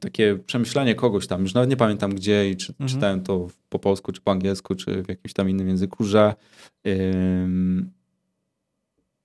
takie 0.00 0.38
przemyślenie 0.46 0.94
kogoś 0.94 1.26
tam, 1.26 1.42
już 1.42 1.54
nawet 1.54 1.70
nie 1.70 1.76
pamiętam 1.76 2.14
gdzie 2.14 2.50
i 2.50 2.56
czy 2.56 2.72
mhm. 2.72 2.90
czytałem 2.90 3.22
to 3.22 3.48
po 3.68 3.78
polsku, 3.78 4.12
czy 4.12 4.20
po 4.20 4.30
angielsku, 4.30 4.74
czy 4.74 5.02
w 5.02 5.08
jakimś 5.08 5.32
tam 5.32 5.50
innym 5.50 5.68
języku, 5.68 6.04
że 6.04 6.34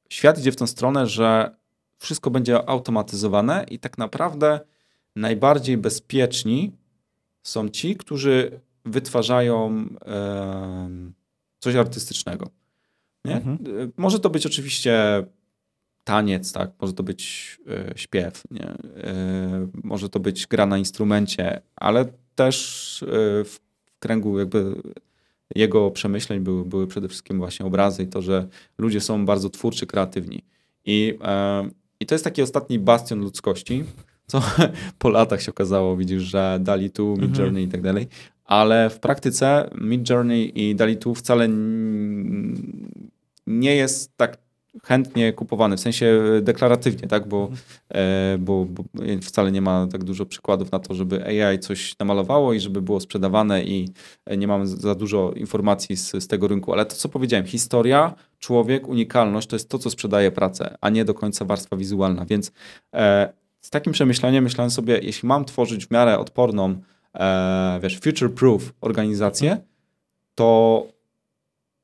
świat 0.10 0.40
idzie 0.40 0.52
w 0.52 0.56
tę 0.56 0.68
stronę, 0.68 1.08
że 1.08 1.56
wszystko 1.98 2.32
będzie 2.32 2.70
automatyzowane 2.70 3.66
i 3.70 3.80
tak 3.80 3.98
naprawdę 3.98 4.60
najbardziej 5.16 5.78
bezpieczni 5.78 6.72
są 7.44 7.70
ci, 7.70 7.96
którzy 7.96 8.60
wytwarzają 8.86 9.88
coś 11.60 11.76
artystycznego. 11.76 12.50
Mhm. 13.26 13.58
Może 13.98 14.20
to 14.20 14.30
być 14.30 14.46
oczywiście 14.46 15.24
taniec, 16.04 16.52
tak? 16.52 16.72
Może 16.82 16.94
to 16.94 17.04
być 17.04 17.58
e, 17.68 17.94
śpiew, 17.96 18.44
nie? 18.52 18.68
E, 18.68 19.68
może 19.84 20.10
to 20.10 20.20
być 20.20 20.48
gra 20.48 20.66
na 20.66 20.78
instrumencie, 20.78 21.62
ale 21.76 22.06
też 22.36 23.04
e, 23.04 23.08
w 23.44 23.60
kręgu 24.00 24.40
jakby 24.40 24.76
jego 25.56 25.92
przemyśleń 25.92 26.40
były, 26.40 26.66
były 26.66 26.88
przede 26.88 27.08
wszystkim 27.08 27.38
właśnie 27.38 27.66
obrazy 27.66 28.04
i 28.04 28.08
to, 28.08 28.22
że 28.22 28.48
ludzie 28.78 29.02
są 29.02 29.26
bardzo 29.26 29.50
twórczy, 29.50 29.88
kreatywni. 29.88 30.44
I, 30.86 31.18
i 32.00 32.06
to 32.06 32.16
jest 32.16 32.24
taki 32.24 32.42
ostatni 32.42 32.80
bastion 32.80 33.20
ludzkości, 33.20 33.84
co 34.28 34.42
po 35.00 35.10
latach 35.10 35.42
się 35.42 35.52
okazało, 35.52 35.98
widzisz, 35.98 36.24
że 36.24 36.60
Dali 36.62 36.90
2, 36.90 37.04
Mid 37.04 37.24
mhm. 37.24 37.46
Journey 37.46 37.64
i 37.64 37.68
tak 37.68 37.82
dalej, 37.82 38.08
ale 38.46 38.90
w 38.90 39.00
praktyce 39.00 39.70
Mid 39.82 40.10
Journey 40.10 40.52
i 40.56 40.76
Dali 40.76 40.98
2 40.98 41.14
wcale 41.14 41.48
nie 43.48 43.76
jest 43.76 44.18
tak 44.18 44.38
chętnie 44.84 45.34
kupowany, 45.34 45.78
w 45.78 45.80
sensie 45.80 46.22
deklaratywnie, 46.42 47.08
tak? 47.08 47.28
Bo, 47.28 47.42
mhm. 47.42 47.60
e, 47.90 48.38
bo, 48.38 48.66
bo, 48.66 48.84
wcale 49.22 49.52
nie 49.52 49.62
ma 49.62 49.88
tak 49.92 50.04
dużo 50.04 50.26
przykładów 50.26 50.72
na 50.72 50.80
to, 50.80 50.94
żeby 50.94 51.26
AI 51.26 51.60
coś 51.60 52.00
namalowało 52.00 52.54
i 52.54 52.60
żeby 52.60 52.82
było 52.82 53.00
sprzedawane 53.00 53.64
i 53.64 53.90
nie 54.38 54.48
mamy 54.48 54.68
za 54.68 54.96
dużo 54.96 55.32
informacji 55.36 55.98
z, 55.98 56.12
z 56.12 56.28
tego 56.28 56.48
rynku. 56.48 56.74
Ale 56.74 56.86
to, 56.86 56.96
co 56.96 57.10
powiedziałem, 57.10 57.46
historia, 57.46 58.16
człowiek, 58.40 58.88
unikalność 58.88 59.48
to 59.48 59.56
jest 59.56 59.70
to, 59.70 59.80
co 59.80 59.90
sprzedaje 59.90 60.32
pracę, 60.32 60.76
a 60.82 60.90
nie 60.90 61.06
do 61.06 61.14
końca 61.14 61.46
warstwa 61.46 61.76
wizualna. 61.78 62.26
Więc 62.26 62.52
e, 62.94 63.34
z 63.62 63.70
takim 63.70 63.94
przemyśleniem 63.94 64.44
myślałem 64.44 64.72
sobie, 64.72 65.00
jeśli 65.02 65.28
mam 65.28 65.46
tworzyć 65.46 65.86
w 65.86 65.92
miarę 65.92 66.20
odporną, 66.20 66.76
e, 67.16 67.80
wiesz, 67.84 68.00
future-proof 68.00 68.60
organizację, 68.82 69.58
to 70.36 70.88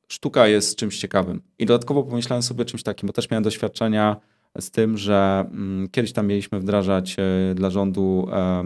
sztuka 0.07 0.47
jest 0.47 0.75
czymś 0.75 0.99
ciekawym. 0.99 1.41
I 1.59 1.65
dodatkowo 1.65 2.03
pomyślałem 2.03 2.43
sobie 2.43 2.61
o 2.61 2.65
czymś 2.65 2.83
takim, 2.83 3.07
bo 3.07 3.13
też 3.13 3.29
miałem 3.29 3.43
doświadczenia 3.43 4.15
z 4.59 4.71
tym, 4.71 4.97
że 4.97 5.45
mm, 5.51 5.89
kiedyś 5.89 6.13
tam 6.13 6.27
mieliśmy 6.27 6.59
wdrażać 6.59 7.15
e, 7.19 7.55
dla 7.55 7.69
rządu 7.69 8.27
e, 8.31 8.63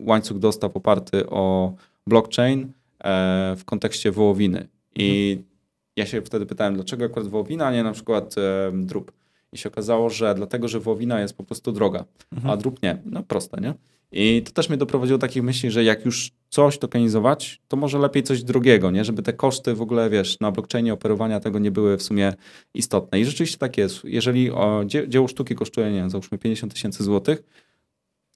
łańcuch 0.00 0.38
dostaw 0.38 0.76
oparty 0.76 1.26
o 1.30 1.74
blockchain 2.06 2.72
e, 3.04 3.54
w 3.58 3.64
kontekście 3.64 4.12
wołowiny. 4.12 4.68
I 4.94 5.30
mhm. 5.30 5.48
ja 5.96 6.06
się 6.06 6.22
wtedy 6.22 6.46
pytałem, 6.46 6.74
dlaczego 6.74 7.04
akurat 7.04 7.28
wołowina, 7.28 7.66
a 7.66 7.72
nie 7.72 7.82
na 7.82 7.92
przykład 7.92 8.34
drób. 8.72 9.12
I 9.52 9.58
się 9.58 9.68
okazało, 9.68 10.10
że 10.10 10.34
dlatego, 10.34 10.68
że 10.68 10.80
wołowina 10.80 11.20
jest 11.20 11.36
po 11.36 11.44
prostu 11.44 11.72
droga, 11.72 12.04
mhm. 12.32 12.52
a 12.52 12.56
drób 12.56 12.82
nie. 12.82 12.98
No 13.04 13.22
proste, 13.22 13.60
nie? 13.60 13.74
I 14.12 14.42
to 14.42 14.52
też 14.52 14.68
mnie 14.68 14.78
doprowadziło 14.78 15.18
do 15.18 15.26
takich 15.26 15.42
myśli, 15.42 15.70
że 15.70 15.84
jak 15.84 16.04
już 16.04 16.30
coś 16.48 16.78
tokenizować, 16.78 17.60
to 17.68 17.76
może 17.76 17.98
lepiej 17.98 18.22
coś 18.22 18.42
drogiego, 18.42 18.90
nie? 18.90 19.04
Żeby 19.04 19.22
te 19.22 19.32
koszty 19.32 19.74
w 19.74 19.82
ogóle, 19.82 20.10
wiesz, 20.10 20.40
na 20.40 20.50
blockchainie 20.52 20.92
operowania 20.92 21.40
tego 21.40 21.58
nie 21.58 21.70
były 21.70 21.96
w 21.96 22.02
sumie 22.02 22.32
istotne. 22.74 23.20
I 23.20 23.24
rzeczywiście 23.24 23.58
tak 23.58 23.78
jest. 23.78 24.04
Jeżeli 24.04 24.50
o, 24.50 24.82
dzie 24.86 25.08
dzieło 25.08 25.28
sztuki 25.28 25.54
kosztuje, 25.54 25.90
nie 25.90 25.98
wiem, 25.98 26.10
załóżmy 26.10 26.38
50 26.38 26.74
tysięcy 26.74 27.04
złotych, 27.04 27.42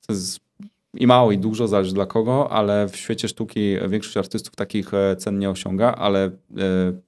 to 0.07 0.13
jest 0.13 0.41
i 0.95 1.07
mało, 1.07 1.33
i 1.33 1.39
dużo, 1.39 1.69
zależy 1.69 1.95
dla 1.95 2.07
kogo, 2.07 2.51
ale 2.51 2.89
w 2.89 2.97
świecie 2.97 3.29
sztuki 3.29 3.77
większość 3.89 4.17
artystów 4.17 4.57
takich 4.57 4.95
e, 4.95 5.17
cen 5.17 5.39
nie 5.39 5.51
osiąga, 5.51 5.95
ale 5.95 6.25
e, 6.25 6.31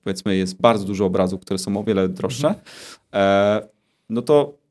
powiedzmy 0.04 0.36
jest 0.36 0.60
bardzo 0.60 0.84
dużo 0.84 1.04
obrazów, 1.04 1.40
które 1.40 1.58
są 1.58 1.76
o 1.76 1.84
wiele 1.84 2.08
droższe, 2.08 2.48
mhm. 2.48 2.64
e, 3.12 3.68
no 4.08 4.22
to 4.22 4.63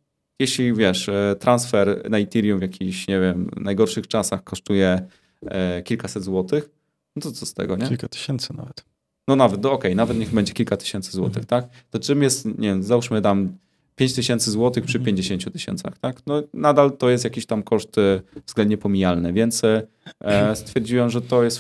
jeśli 0.44 0.74
wiesz, 0.74 1.10
e, 1.10 1.36
transfer 1.40 2.10
na 2.10 2.20
Ethereum 2.20 2.60
w 2.60 2.62
jakichś, 2.62 3.08
nie 3.08 3.20
wiem, 3.20 3.50
najgorszych 3.58 4.08
czasach 4.08 4.44
kosztuje 4.44 5.08
e, 5.46 5.84
kilkaset 5.84 6.24
złotych, 6.24 6.70
no 7.16 7.22
to 7.22 7.32
co 7.32 7.46
z 7.46 7.54
tego, 7.54 7.76
nie? 7.76 7.88
Kilka 7.88 8.08
tysięcy 8.08 8.54
nawet. 8.54 8.86
No 9.28 9.36
nawet, 9.36 9.64
no 9.64 9.72
okej, 9.72 9.80
okay, 9.80 9.96
nawet 9.96 10.18
niech 10.18 10.34
będzie 10.34 10.54
kilka 10.54 10.78
tysięcy 10.78 11.12
złotych, 11.12 11.44
mhm. 11.44 11.62
tak? 11.62 11.70
To 11.90 12.00
czym 12.00 12.24
jest, 12.24 12.46
nie 12.46 12.68
wiem, 12.68 12.84
załóżmy 12.84 13.22
tam 13.22 13.58
5 13.96 14.14
tysięcy 14.14 14.52
złotych 14.52 14.86
przy 14.86 15.00
50 15.00 15.42
mhm. 15.42 15.54
tysiącach, 15.54 15.98
tak? 15.98 16.22
No 16.28 16.44
nadal 16.54 16.98
to 16.98 17.10
jest 17.10 17.24
jakiś 17.24 17.46
tam 17.46 17.64
koszt 17.64 17.98
e, 17.98 18.22
względnie 18.46 18.78
pomijalny, 18.78 19.34
więc 19.34 19.64
e, 19.64 20.56
stwierdziłem, 20.56 21.10
że 21.10 21.22
to 21.22 21.44
jest 21.44 21.60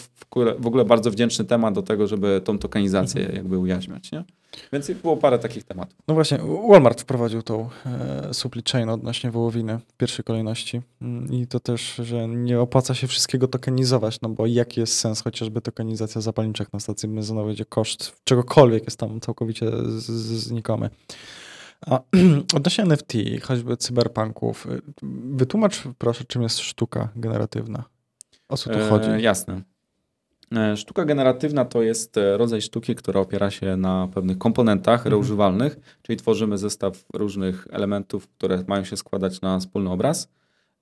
w 0.59 0.67
ogóle, 0.67 0.85
bardzo 0.85 1.11
wdzięczny 1.11 1.45
temat 1.45 1.73
do 1.73 1.81
tego, 1.81 2.07
żeby 2.07 2.41
tą 2.43 2.59
tokenizację 2.59 3.21
mhm. 3.21 3.37
jakby 3.37 3.57
ujaźniać, 3.57 4.11
nie? 4.11 4.23
Więc 4.73 4.91
było 4.91 5.17
parę 5.17 5.39
takich 5.39 5.63
tematów. 5.63 5.97
No 6.07 6.13
właśnie, 6.13 6.39
Walmart 6.69 7.01
wprowadził 7.01 7.41
tą 7.41 7.69
e, 7.85 8.33
supply 8.33 8.61
chain 8.71 8.89
odnośnie 8.89 9.31
wołowiny 9.31 9.79
w 9.87 9.93
pierwszej 9.93 10.25
kolejności 10.25 10.81
mm, 11.01 11.33
i 11.33 11.47
to 11.47 11.59
też, 11.59 11.95
że 11.95 12.27
nie 12.27 12.59
opłaca 12.59 12.93
się 12.93 13.07
wszystkiego 13.07 13.47
tokenizować, 13.47 14.21
no 14.21 14.29
bo 14.29 14.45
jaki 14.47 14.79
jest 14.79 14.99
sens 14.99 15.21
chociażby 15.21 15.61
tokenizacja 15.61 16.21
zapalniczek 16.21 16.73
na 16.73 16.79
stacji 16.79 17.09
benzynowej, 17.09 17.55
gdzie 17.55 17.65
koszt 17.65 18.15
czegokolwiek 18.23 18.83
jest 18.83 18.97
tam 18.97 19.19
całkowicie 19.19 19.71
znikomy. 19.97 20.89
A 21.85 21.99
odnośnie 22.57 22.83
NFT, 22.83 23.13
choćby 23.41 23.77
cyberpunków, 23.77 24.65
y, 24.65 24.81
wytłumacz 25.23 25.83
proszę, 25.97 26.23
czym 26.27 26.41
jest 26.41 26.59
sztuka 26.59 27.09
generatywna. 27.15 27.83
O 28.49 28.57
co 28.57 28.69
tu 28.69 28.79
e, 28.79 28.89
chodzi? 28.89 29.09
jasne. 29.17 29.61
E, 30.55 30.77
sztuka 30.77 31.05
generatywna 31.05 31.65
to 31.65 31.81
jest 31.81 32.17
e, 32.17 32.37
rodzaj 32.37 32.61
sztuki, 32.61 32.95
która 32.95 33.19
opiera 33.19 33.51
się 33.51 33.77
na 33.77 34.07
pewnych 34.13 34.37
komponentach 34.37 34.99
mhm. 34.99 35.11
reużywalnych, 35.11 35.79
czyli 36.01 36.17
tworzymy 36.17 36.57
zestaw 36.57 37.05
różnych 37.13 37.67
elementów, 37.71 38.27
które 38.27 38.63
mają 38.67 38.83
się 38.83 38.97
składać 38.97 39.41
na 39.41 39.59
wspólny 39.59 39.89
obraz. 39.89 40.29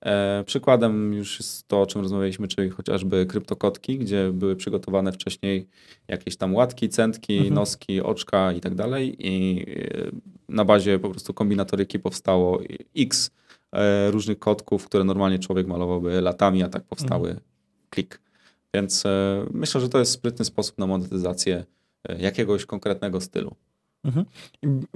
E, 0.00 0.44
przykładem 0.44 1.14
już 1.14 1.38
jest 1.40 1.68
to, 1.68 1.80
o 1.80 1.86
czym 1.86 2.00
rozmawialiśmy, 2.00 2.48
czyli 2.48 2.70
chociażby 2.70 3.26
kryptokotki, 3.26 3.98
gdzie 3.98 4.32
były 4.32 4.56
przygotowane 4.56 5.12
wcześniej 5.12 5.68
jakieś 6.08 6.36
tam 6.36 6.54
łatki, 6.54 6.88
centki, 6.88 7.36
mhm. 7.36 7.54
noski, 7.54 8.00
oczka 8.00 8.52
i 8.52 8.60
tak 8.60 8.74
dalej. 8.74 9.16
I 9.18 9.66
na 10.52 10.64
bazie 10.64 10.98
po 10.98 11.10
prostu 11.10 11.34
kombinatoryki 11.34 11.98
powstało 11.98 12.60
x 12.96 13.30
różnych 14.10 14.38
kotków, 14.38 14.86
które 14.86 15.04
normalnie 15.04 15.38
człowiek 15.38 15.66
malowałby 15.66 16.20
latami, 16.20 16.62
a 16.62 16.68
tak 16.68 16.84
powstały 16.84 17.28
mhm. 17.28 17.46
klik. 17.90 18.20
Więc 18.74 19.06
e, 19.06 19.46
myślę, 19.50 19.80
że 19.80 19.88
to 19.88 19.98
jest 19.98 20.12
sprytny 20.12 20.44
sposób 20.44 20.78
na 20.78 20.86
monetyzację 20.86 21.64
e, 22.08 22.22
jakiegoś 22.22 22.66
konkretnego 22.66 23.20
stylu. 23.20 23.54
Mhm. 24.04 24.26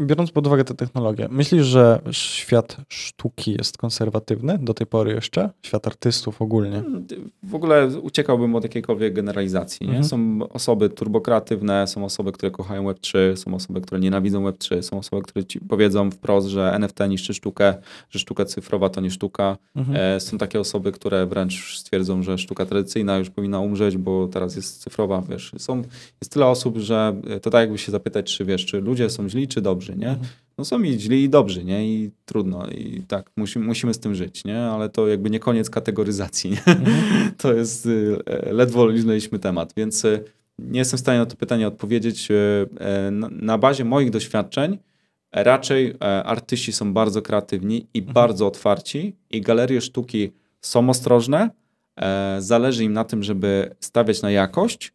Biorąc 0.00 0.30
pod 0.30 0.46
uwagę 0.46 0.64
tę 0.64 0.74
technologię, 0.74 1.28
myślisz, 1.30 1.66
że 1.66 2.00
świat 2.10 2.76
sztuki 2.88 3.52
jest 3.52 3.78
konserwatywny 3.78 4.58
do 4.58 4.74
tej 4.74 4.86
pory 4.86 5.12
jeszcze? 5.12 5.50
Świat 5.62 5.86
artystów 5.86 6.42
ogólnie? 6.42 6.76
Mm, 6.76 7.06
w 7.42 7.54
ogóle 7.54 7.86
uciekałbym 7.86 8.54
od 8.54 8.62
jakiejkolwiek 8.62 9.14
generalizacji. 9.14 9.86
Mhm. 9.86 10.04
Są 10.04 10.38
osoby 10.48 10.88
turbokreatywne, 10.88 11.86
są 11.86 12.04
osoby, 12.04 12.32
które 12.32 12.50
kochają 12.50 12.90
Web3, 12.90 13.36
są 13.36 13.54
osoby, 13.54 13.80
które 13.80 14.00
nienawidzą 14.00 14.50
Web3, 14.50 14.82
są 14.82 14.98
osoby, 14.98 15.22
które 15.22 15.44
ci 15.44 15.60
powiedzą 15.60 16.10
wprost, 16.10 16.46
że 16.46 16.72
NFT 16.72 16.98
niszczy 17.08 17.34
sztukę, 17.34 17.74
że 18.10 18.18
sztuka 18.18 18.44
cyfrowa 18.44 18.88
to 18.88 19.00
nie 19.00 19.10
sztuka. 19.10 19.56
Mhm. 19.76 20.16
E, 20.16 20.20
są 20.20 20.38
takie 20.38 20.60
osoby, 20.60 20.92
które 20.92 21.26
wręcz 21.26 21.78
stwierdzą, 21.78 22.22
że 22.22 22.38
sztuka 22.38 22.66
tradycyjna 22.66 23.18
już 23.18 23.30
powinna 23.30 23.60
umrzeć, 23.60 23.96
bo 23.96 24.28
teraz 24.28 24.56
jest 24.56 24.82
cyfrowa. 24.82 25.22
Wiesz, 25.28 25.52
są, 25.58 25.76
jest 26.20 26.32
tyle 26.32 26.46
osób, 26.46 26.78
że 26.78 27.16
to 27.42 27.50
tak 27.50 27.60
jakby 27.60 27.78
się 27.78 27.92
zapytać, 27.92 28.36
czy 28.36 28.44
wiesz, 28.44 28.66
czy 28.66 28.80
ludzie 28.80 28.95
ludzie 28.96 29.10
są 29.10 29.28
źli 29.28 29.48
czy 29.48 29.60
dobrzy, 29.60 29.96
nie? 29.96 30.08
Mhm. 30.08 30.28
No 30.58 30.64
są 30.64 30.82
i 30.82 31.00
źli 31.00 31.24
i 31.24 31.28
dobrzy, 31.28 31.64
nie? 31.64 31.88
I 31.88 32.10
trudno. 32.24 32.66
I 32.66 33.02
tak, 33.08 33.30
musimy, 33.36 33.66
musimy 33.66 33.94
z 33.94 33.98
tym 33.98 34.14
żyć, 34.14 34.44
nie? 34.44 34.58
Ale 34.60 34.88
to 34.88 35.08
jakby 35.08 35.30
nie 35.30 35.40
koniec 35.40 35.70
kategoryzacji, 35.70 36.50
nie? 36.50 36.64
Mhm. 36.66 36.96
To 37.42 37.52
jest, 37.52 37.86
y, 37.86 38.18
ledwo 38.52 38.88
liznęliśmy 38.88 39.38
temat, 39.38 39.72
więc 39.76 40.04
y, 40.04 40.24
nie 40.58 40.78
jestem 40.78 40.96
w 40.96 41.00
stanie 41.00 41.18
na 41.18 41.26
to 41.26 41.36
pytanie 41.36 41.68
odpowiedzieć. 41.68 42.30
Y, 42.30 42.34
na 43.30 43.58
bazie 43.58 43.84
moich 43.84 44.10
doświadczeń 44.10 44.78
raczej 45.32 45.94
artyści 46.24 46.72
są 46.72 46.92
bardzo 46.92 47.22
kreatywni 47.22 47.86
i 47.94 47.98
mhm. 47.98 48.14
bardzo 48.14 48.46
otwarci 48.46 49.16
i 49.30 49.40
galerie 49.40 49.80
sztuki 49.80 50.32
są 50.60 50.90
ostrożne, 50.90 51.50
e, 51.96 52.36
zależy 52.38 52.84
im 52.84 52.92
na 52.92 53.04
tym, 53.04 53.22
żeby 53.22 53.74
stawiać 53.80 54.22
na 54.22 54.30
jakość, 54.30 54.92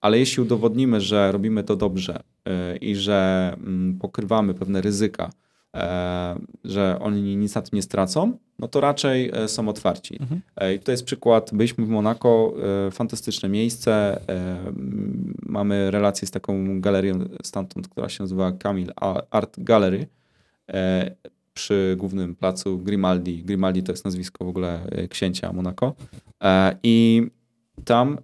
ale 0.00 0.18
jeśli 0.18 0.42
udowodnimy, 0.42 1.00
że 1.00 1.32
robimy 1.32 1.64
to 1.64 1.76
dobrze 1.76 2.14
e, 2.14 2.35
i 2.80 2.96
że 2.96 3.52
mm, 3.58 3.98
pokrywamy 3.98 4.54
pewne 4.54 4.80
ryzyka, 4.80 5.30
e, 5.74 6.38
że 6.64 6.98
oni 7.00 7.36
nic 7.36 7.54
na 7.54 7.62
tym 7.62 7.76
nie 7.76 7.82
stracą, 7.82 8.38
no 8.58 8.68
to 8.68 8.80
raczej 8.80 9.30
e, 9.34 9.48
są 9.48 9.68
otwarci. 9.68 10.18
Mhm. 10.20 10.40
E, 10.56 10.74
I 10.74 10.78
tutaj 10.78 10.92
jest 10.92 11.04
przykład, 11.04 11.50
byliśmy 11.52 11.86
w 11.86 11.88
Monako, 11.88 12.54
fantastyczne 12.92 13.48
miejsce, 13.48 14.20
mamy 15.42 15.90
relację 15.90 16.28
z 16.28 16.30
taką 16.30 16.80
galerią 16.80 17.18
stamtąd, 17.42 17.88
która 17.88 18.08
się 18.08 18.22
nazywa 18.22 18.52
Camille 18.52 18.92
Art 19.30 19.60
Gallery 19.60 20.06
przy 21.54 21.94
głównym 21.98 22.34
placu 22.34 22.78
Grimaldi. 22.78 23.44
Grimaldi 23.44 23.82
to 23.82 23.92
jest 23.92 24.04
nazwisko 24.04 24.44
w 24.44 24.48
ogóle 24.48 24.80
księcia 25.10 25.52
Monako. 25.52 25.94
I 26.82 27.26
tam 27.84 28.18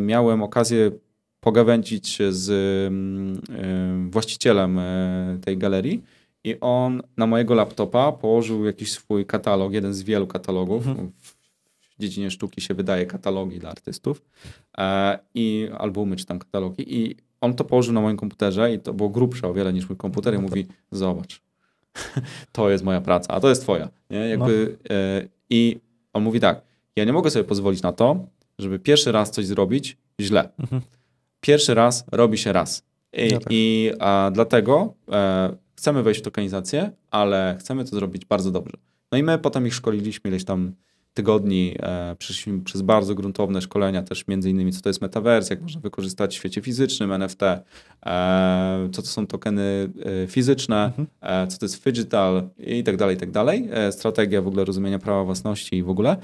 miałem 0.00 0.42
okazję 0.42 0.90
pogawędzić 1.46 2.08
się 2.08 2.32
z 2.32 2.50
mm, 2.88 3.40
e, 4.06 4.10
właścicielem 4.10 4.78
e, 4.78 5.38
tej 5.44 5.58
galerii 5.58 6.02
i 6.44 6.56
on 6.60 7.02
na 7.16 7.26
mojego 7.26 7.54
laptopa 7.54 8.12
położył 8.12 8.64
jakiś 8.64 8.92
swój 8.92 9.26
katalog, 9.26 9.72
jeden 9.72 9.94
z 9.94 10.02
wielu 10.02 10.26
katalogów. 10.26 10.86
Mhm. 10.86 11.12
W 11.80 12.00
dziedzinie 12.00 12.30
sztuki 12.30 12.60
się 12.60 12.74
wydaje 12.74 13.06
katalogi 13.06 13.58
dla 13.58 13.70
artystów 13.70 14.22
e, 14.78 15.18
i 15.34 15.68
albumy 15.78 16.16
czy 16.16 16.26
tam 16.26 16.38
katalogi 16.38 16.94
i 16.96 17.16
on 17.40 17.54
to 17.54 17.64
położył 17.64 17.94
na 17.94 18.00
moim 18.00 18.16
komputerze 18.16 18.74
i 18.74 18.78
to 18.78 18.94
było 18.94 19.08
grubsze 19.08 19.48
o 19.48 19.54
wiele 19.54 19.72
niż 19.72 19.88
mój 19.88 19.96
komputer 19.96 20.34
i 20.34 20.38
mówi 20.38 20.66
zobacz, 20.90 21.42
to 22.52 22.70
jest 22.70 22.84
moja 22.84 23.00
praca, 23.00 23.34
a 23.34 23.40
to 23.40 23.48
jest 23.48 23.62
twoja. 23.62 23.88
Nie? 24.10 24.18
Jakby, 24.18 24.76
e, 24.90 25.28
I 25.50 25.80
on 26.12 26.22
mówi 26.22 26.40
tak, 26.40 26.62
ja 26.96 27.04
nie 27.04 27.12
mogę 27.12 27.30
sobie 27.30 27.44
pozwolić 27.44 27.82
na 27.82 27.92
to, 27.92 28.26
żeby 28.58 28.78
pierwszy 28.78 29.12
raz 29.12 29.30
coś 29.30 29.46
zrobić 29.46 29.96
źle. 30.20 30.48
Mhm. 30.58 30.82
Pierwszy 31.46 31.74
raz 31.74 32.04
robi 32.12 32.38
się 32.38 32.52
raz. 32.52 32.82
I, 33.12 33.28
No 33.32 33.38
tak. 33.38 33.48
i 33.50 33.92
dlatego 34.32 34.94
e, 35.12 35.56
chcemy 35.76 36.02
wejść 36.02 36.20
w 36.20 36.24
tokenizację, 36.24 36.90
ale 37.10 37.56
chcemy 37.60 37.84
to 37.84 37.96
zrobić 37.96 38.24
bardzo 38.24 38.50
dobrze. 38.50 38.76
No 39.12 39.18
i 39.18 39.22
my 39.22 39.38
potem 39.38 39.66
ich 39.66 39.74
szkoliliśmy 39.74 40.30
ileś 40.30 40.44
tam 40.44 40.74
tygodni, 41.16 41.74
e, 41.78 42.16
przeszliśmy 42.18 42.60
przez 42.60 42.82
bardzo 42.82 43.14
gruntowne 43.14 43.60
szkolenia, 43.60 44.02
też 44.02 44.26
między 44.28 44.50
innymi 44.50 44.72
co 44.72 44.80
to 44.82 44.88
jest 44.88 45.00
metaverse, 45.02 45.54
jak 45.54 45.62
można 45.62 45.80
wykorzystać 45.80 46.34
w 46.34 46.38
świecie 46.38 46.60
fizycznym 46.62 47.12
NFT, 47.12 47.42
e, 48.06 48.88
co 48.92 49.02
to 49.02 49.08
są 49.08 49.26
tokeny 49.26 49.88
e, 50.22 50.26
fizyczne, 50.26 50.84
Mhm. 50.84 51.48
co 51.48 51.58
to 51.58 51.64
jest 51.64 51.84
digital 51.84 52.48
i 52.58 52.84
tak 52.84 52.96
dalej, 52.96 53.16
i 53.16 53.18
tak 53.18 53.30
dalej. 53.30 53.68
Strategia 53.90 54.42
w 54.42 54.46
ogóle 54.46 54.64
rozumienia 54.64 54.98
prawa 54.98 55.24
własności 55.24 55.76
i 55.76 55.82
w 55.82 55.90
ogóle. 55.90 56.16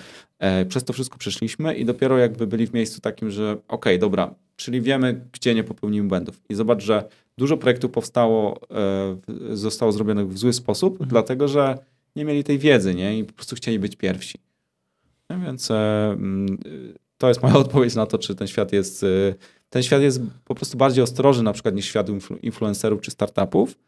Przez 0.69 0.85
to 0.85 0.93
wszystko 0.93 1.19
przeszliśmy 1.19 1.75
i 1.75 1.85
dopiero 1.85 2.19
jakby 2.19 2.47
byli 2.47 2.67
w 2.67 2.75
miejscu 2.75 3.01
takim, 3.01 3.31
że 3.31 3.57
okej, 3.69 3.99
dobra, 3.99 4.35
czyli 4.57 4.81
wiemy, 4.81 5.21
gdzie 5.33 5.55
nie 5.55 5.65
popełnimy 5.65 6.09
błędów. 6.09 6.41
I 6.49 6.55
zobacz, 6.55 6.83
że 6.83 7.05
dużo 7.39 7.57
projektów 7.57 7.91
powstało, 7.91 8.61
zostało 9.53 9.93
zrobionych 9.93 10.29
w 10.29 10.39
zły 10.39 10.53
sposób, 10.53 10.93
Mhm. 10.93 11.11
dlatego 11.11 11.49
że 11.49 11.79
nie 12.17 12.25
mieli 12.25 12.45
tej 12.45 12.59
wiedzy, 12.59 12.95
nie? 12.95 13.19
I 13.19 13.25
po 13.25 13.33
prostu 13.33 13.57
chcieli 13.57 13.79
być 13.79 13.97
pierwsi. 13.97 14.39
Więc 15.39 15.71
e, 15.71 15.75
mm, 16.13 16.59
to 17.19 17.29
jest 17.29 17.43
moja 17.43 17.57
odpowiedź 17.65 17.95
na 17.95 18.07
to, 18.07 18.19
czy 18.19 18.35
ten 18.35 18.47
świat 18.47 18.73
jest. 18.73 19.03
y, 19.03 19.35
Ten 19.71 19.83
świat 19.83 20.03
jest 20.03 20.21
po 20.45 20.55
prostu 20.55 20.79
bardziej 20.79 21.05
ostrożny, 21.05 21.43
na 21.43 21.53
przykład 21.53 21.75
niż 21.75 21.85
świat 21.87 22.09
influ- 22.09 22.39
influencerów 22.43 23.01
czy 23.01 23.11
startupów. 23.11 23.79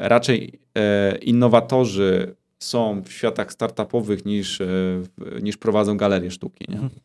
Raczej 0.00 0.60
e, 0.78 1.16
innowatorzy 1.18 2.34
są 2.58 3.02
w 3.02 3.12
światach 3.12 3.52
startupowych 3.52 4.24
niż, 4.24 4.60
e, 4.60 4.66
niż 5.42 5.56
prowadzą 5.56 5.96
galerie 5.96 6.30
sztuki. 6.30 6.64
Nie? 6.68 6.74
Mhm. 6.74 7.00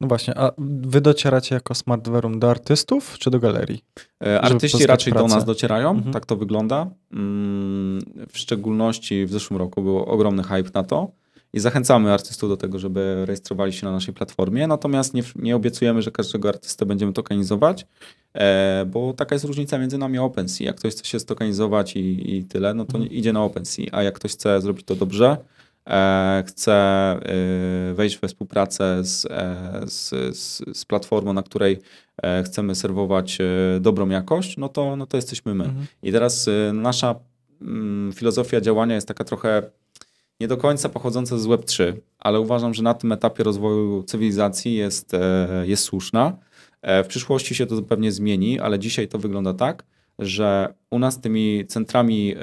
No 0.00 0.08
właśnie, 0.08 0.38
a 0.38 0.50
wy 0.58 1.00
docieracie 1.00 1.54
jako 1.54 1.74
Smartverum 1.74 2.38
do 2.38 2.50
artystów 2.50 3.18
czy 3.18 3.30
do 3.30 3.38
galerii? 3.40 3.84
E, 4.26 4.40
Artyści 4.40 4.86
raczej 4.86 5.12
do 5.12 5.18
pracę. 5.18 5.34
nas 5.34 5.44
docierają, 5.44 5.90
Mhm. 5.90 6.12
tak 6.12 6.26
to 6.26 6.36
wygląda. 6.36 6.90
Mm, 7.12 8.00
W 8.28 8.38
szczególności 8.38 9.26
w 9.26 9.32
zeszłym 9.32 9.58
roku 9.58 9.82
był 9.82 9.98
ogromny 9.98 10.42
hype 10.42 10.70
na 10.74 10.82
to 10.84 11.10
i 11.56 11.60
zachęcamy 11.60 12.12
artystów 12.12 12.48
do 12.48 12.56
tego, 12.56 12.78
żeby 12.78 13.22
rejestrowali 13.26 13.72
się 13.72 13.86
na 13.86 13.92
naszej 13.92 14.14
platformie, 14.14 14.66
natomiast 14.66 15.14
nie, 15.14 15.22
nie 15.36 15.56
obiecujemy, 15.56 16.02
że 16.02 16.10
każdego 16.10 16.48
artystę 16.48 16.86
będziemy 16.86 17.12
tokenizować, 17.12 17.86
e, 18.34 18.86
bo 18.86 19.12
taka 19.12 19.34
jest 19.34 19.44
różnica 19.44 19.78
między 19.78 19.98
nami 19.98 20.18
a 20.18 20.22
OpenSea. 20.22 20.64
Jak 20.64 20.76
ktoś 20.76 20.92
chce 20.92 21.04
się 21.04 21.20
stokenizować 21.20 21.96
i, 21.96 22.36
i 22.36 22.44
tyle, 22.44 22.74
no 22.74 22.84
to 22.84 22.98
Mhm. 22.98 23.12
idzie 23.12 23.32
na 23.32 23.44
OpenSea, 23.44 23.86
a 23.92 24.02
jak 24.02 24.14
ktoś 24.14 24.32
chce 24.32 24.60
zrobić 24.60 24.86
to 24.86 24.94
dobrze, 24.94 25.36
e, 25.88 26.44
chce 26.46 26.72
e, 26.72 27.94
wejść 27.94 28.18
we 28.18 28.28
współpracę 28.28 29.04
z, 29.04 29.26
e, 29.30 29.80
z, 29.86 30.08
z, 30.38 30.62
z 30.78 30.84
platformą, 30.84 31.32
na 31.32 31.42
której 31.42 31.78
e, 32.22 32.42
chcemy 32.42 32.74
serwować 32.74 33.38
e, 33.40 33.80
dobrą 33.80 34.08
jakość, 34.08 34.56
no 34.56 34.68
to, 34.68 34.96
no 34.96 35.06
to 35.06 35.16
jesteśmy 35.16 35.54
my. 35.54 35.64
Mhm. 35.64 35.86
I 36.02 36.12
teraz 36.12 36.48
y, 36.48 36.70
nasza 36.74 37.14
mm, 37.62 38.12
filozofia 38.12 38.60
działania 38.60 38.94
jest 38.94 39.08
taka 39.08 39.24
trochę 39.24 39.62
nie 40.40 40.48
do 40.48 40.56
końca 40.56 40.88
pochodząca 40.88 41.38
z 41.38 41.46
Web3, 41.46 41.92
ale 42.18 42.40
uważam, 42.40 42.74
że 42.74 42.82
na 42.82 42.94
tym 42.94 43.12
etapie 43.12 43.44
rozwoju 43.44 44.02
cywilizacji 44.02 44.74
jest, 44.74 45.14
e, 45.14 45.48
jest 45.66 45.84
słuszna. 45.84 46.36
E, 46.82 47.04
W 47.04 47.06
przyszłości 47.06 47.54
się 47.54 47.66
to 47.66 47.82
pewnie 47.82 48.12
zmieni, 48.12 48.60
ale 48.60 48.78
dzisiaj 48.78 49.08
to 49.08 49.18
wygląda 49.18 49.54
tak, 49.54 49.84
że 50.18 50.74
u 50.90 50.98
nas 50.98 51.20
tymi 51.20 51.64
centrami 51.68 52.34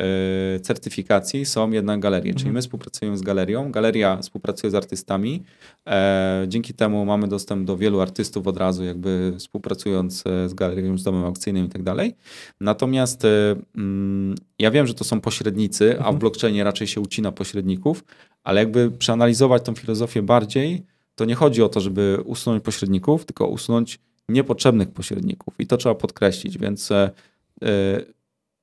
e, 0.56 0.60
certyfikacji 0.60 1.46
są 1.46 1.72
jednak 1.72 2.00
galerie, 2.00 2.32
czyli 2.34 2.42
Mhm. 2.42 2.54
my 2.54 2.62
współpracujemy 2.62 3.18
z 3.18 3.22
galerią, 3.22 3.72
galeria 3.72 4.18
współpracuje 4.18 4.72
z 4.72 4.76
artystami, 4.76 5.44
e, 5.88 6.46
dzięki 6.48 6.74
temu 6.74 7.06
mamy 7.06 7.28
dostęp 7.28 7.68
do 7.68 7.78
wielu 7.78 8.02
artystów 8.02 8.48
od 8.48 8.58
razu, 8.58 8.84
jakby 8.84 9.34
współpracując 9.38 10.24
e, 10.28 10.50
z 10.50 10.54
galerią, 10.54 10.98
z 10.98 11.04
domem 11.04 11.24
aukcyjnym 11.26 11.66
i 11.66 11.70
tak 11.70 11.84
dalej. 11.84 12.16
Natomiast 12.62 13.26
e, 13.26 13.56
mm, 13.76 14.36
ja 14.60 14.72
wiem, 14.72 14.88
że 14.88 14.94
to 14.94 15.04
są 15.04 15.22
pośrednicy, 15.22 15.92
a 15.92 15.96
w 15.96 15.98
Mhm. 15.98 16.18
blockchainie 16.18 16.64
raczej 16.64 16.88
się 16.88 17.02
ucina 17.02 17.32
pośredników, 17.32 18.04
ale 18.44 18.60
jakby 18.60 18.92
przeanalizować 18.92 19.64
tą 19.64 19.76
filozofię 19.76 20.22
bardziej, 20.22 20.84
to 21.16 21.26
nie 21.26 21.36
chodzi 21.36 21.64
o 21.64 21.70
to, 21.70 21.80
żeby 21.80 22.18
usunąć 22.26 22.64
pośredników, 22.64 23.26
tylko 23.26 23.48
usunąć 23.48 24.00
niepotrzebnych 24.30 24.92
pośredników. 24.92 25.54
I 25.60 25.68
to 25.68 25.78
trzeba 25.78 25.96
podkreślić, 25.96 26.58
więc 26.58 26.92
e, 26.92 27.10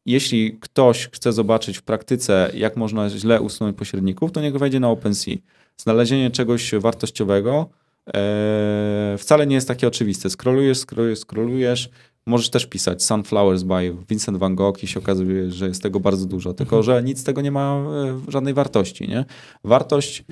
jeśli 0.07 0.59
ktoś 0.61 1.09
chce 1.09 1.33
zobaczyć 1.33 1.79
w 1.79 1.83
praktyce, 1.83 2.51
jak 2.55 2.77
można 2.77 3.11
źle 3.11 3.41
usunąć 3.41 3.77
pośredników, 3.77 4.33
to 4.33 4.41
niech 4.41 4.57
wejdzie 4.57 4.81
na 4.81 4.91
OpenSea. 4.91 5.37
Znalezienie 5.77 6.31
czegoś 6.31 6.75
wartościowego 6.75 7.69
e, 8.15 9.17
wcale 9.19 9.47
nie 9.47 9.55
jest 9.55 9.69
takie 9.69 9.89
oczywiste. 9.89 10.31
Scrollujesz, 10.31 10.79
scrollujesz, 10.79 11.19
scrollujesz. 11.19 11.91
Możesz 12.27 12.51
też 12.51 12.67
pisać 12.67 13.05
Sunflowers 13.05 13.63
by 13.63 13.97
Vincent 14.09 14.39
van 14.39 14.55
Gogh 14.55 14.83
i 14.83 14.87
się 14.87 15.01
okazuje, 15.01 15.51
że 15.51 15.69
jest 15.69 15.83
tego 15.83 16.01
bardzo 16.01 16.27
dużo, 16.27 16.55
tylko 16.55 16.77
Mhm. 16.77 16.83
że 16.97 17.03
nic 17.03 17.19
z 17.19 17.25
tego 17.25 17.41
nie 17.41 17.51
ma 17.51 17.77
e, 17.77 18.21
żadnej 18.31 18.55
wartości. 18.55 19.09
Nie? 19.09 19.25
Wartość 19.65 20.25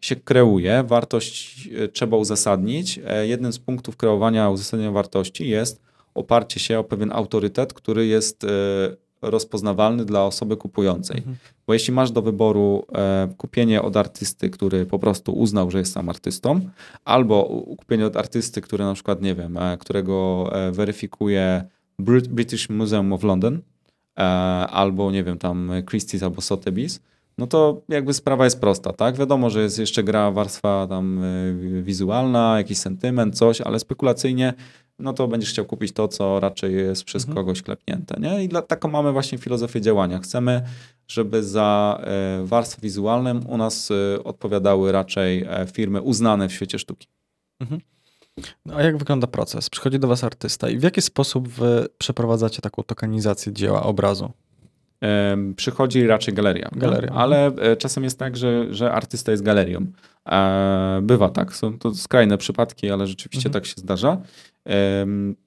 się 0.00 0.16
kreuje, 0.16 0.84
wartość 0.86 1.68
trzeba 1.92 2.16
uzasadnić. 2.16 3.00
Jednym 3.22 3.52
z 3.52 3.58
punktów 3.58 3.96
kreowania 3.96 4.50
uzasadnienia 4.50 4.92
wartości 4.92 5.48
jest 5.48 5.82
oparcie 6.14 6.60
się 6.60 6.78
o 6.78 6.84
pewien 6.84 7.12
autorytet, 7.12 7.72
który 7.72 8.06
jest 8.06 8.44
e, 8.44 8.48
rozpoznawalny 9.22 10.04
dla 10.04 10.24
osoby 10.24 10.56
kupującej. 10.56 11.18
Mhm. 11.18 11.36
Bo 11.66 11.72
jeśli 11.72 11.92
masz 11.92 12.10
do 12.10 12.22
wyboru 12.22 12.86
e, 12.94 13.28
kupienie 13.36 13.82
od 13.82 13.96
artysty, 13.96 14.50
który 14.50 14.86
po 14.86 14.98
prostu 14.98 15.32
uznał, 15.32 15.70
że 15.70 15.78
jest 15.78 15.92
sam 15.92 16.08
artystą, 16.08 16.60
albo 17.04 17.62
kupienie 17.78 18.06
od 18.06 18.16
artysty, 18.16 18.60
który 18.60 18.84
na 18.84 18.94
przykład, 18.94 19.22
nie 19.22 19.34
wiem, 19.34 19.56
e, 19.56 19.76
którego 19.76 20.50
e, 20.52 20.72
weryfikuje 20.72 21.64
Brit- 22.00 22.28
British 22.28 22.68
Museum 22.68 23.12
of 23.12 23.22
London, 23.22 23.60
albo 24.70 25.10
nie 25.10 25.24
wiem, 25.24 25.38
tam 25.38 25.70
Christie's 25.90 26.24
albo 26.24 26.40
Sotheby's, 26.40 27.00
no 27.38 27.46
to 27.46 27.82
jakby 27.88 28.14
sprawa 28.14 28.44
jest 28.44 28.60
prosta, 28.60 28.92
tak? 28.92 29.16
Wiadomo, 29.16 29.50
że 29.50 29.62
jest 29.62 29.78
jeszcze 29.78 30.02
gra 30.02 30.30
warstwa 30.30 30.86
tam 30.88 31.24
e, 31.24 31.82
wizualna, 31.82 32.54
jakiś 32.58 32.78
sentyment, 32.78 33.38
coś, 33.38 33.60
ale 33.60 33.78
spekulacyjnie 33.78 34.54
no 34.98 35.12
to 35.12 35.28
będziesz 35.28 35.50
chciał 35.50 35.64
kupić 35.64 35.92
to, 35.92 36.08
co 36.08 36.40
raczej 36.40 36.74
jest 36.74 37.04
przez 37.04 37.22
Mhm. 37.22 37.36
kogoś 37.36 37.62
klepnięte, 37.62 38.20
nie? 38.20 38.44
I 38.44 38.48
dla, 38.48 38.62
taką 38.62 38.88
mamy 38.88 39.12
właśnie 39.12 39.38
filozofię 39.38 39.80
działania. 39.80 40.18
Chcemy, 40.18 40.62
żeby 41.08 41.42
za 41.42 42.00
e, 42.04 42.44
warstwę 42.44 42.80
wizualną 42.82 43.40
u 43.48 43.56
nas 43.56 43.90
e, 43.90 44.24
odpowiadały 44.24 44.92
raczej 44.92 45.44
e, 45.48 45.66
firmy 45.72 46.02
uznane 46.02 46.48
w 46.48 46.52
świecie 46.52 46.78
sztuki. 46.78 47.08
No, 48.66 48.74
a 48.74 48.82
jak 48.82 48.96
wygląda 48.96 49.26
proces? 49.26 49.70
Przychodzi 49.70 49.98
do 49.98 50.08
was 50.08 50.24
artysta 50.24 50.70
i 50.70 50.78
w 50.78 50.82
jaki 50.82 51.02
sposób 51.02 51.48
wy 51.48 51.86
przeprowadzacie 51.98 52.62
taką 52.62 52.82
tokenizację 52.82 53.52
dzieła, 53.52 53.82
obrazu? 53.82 54.32
Przychodzi 55.56 56.06
raczej 56.06 56.34
galeria. 56.34 56.68
Galeria, 56.72 57.10
Ale 57.12 57.46
e, 57.46 57.76
czasem 57.76 58.04
jest 58.04 58.18
tak, 58.18 58.36
że, 58.36 58.74
że 58.74 58.92
artysta 58.92 59.30
jest 59.32 59.42
galerią. 59.44 59.86
E, 60.28 61.00
Bywa 61.02 61.28
tak, 61.28 61.52
są 61.54 61.78
to 61.78 61.94
skrajne 61.94 62.38
przypadki, 62.38 62.90
ale 62.90 63.06
rzeczywiście 63.06 63.48
Mhm. 63.48 63.52
tak 63.62 63.66
się 63.66 63.74
zdarza. 63.76 64.18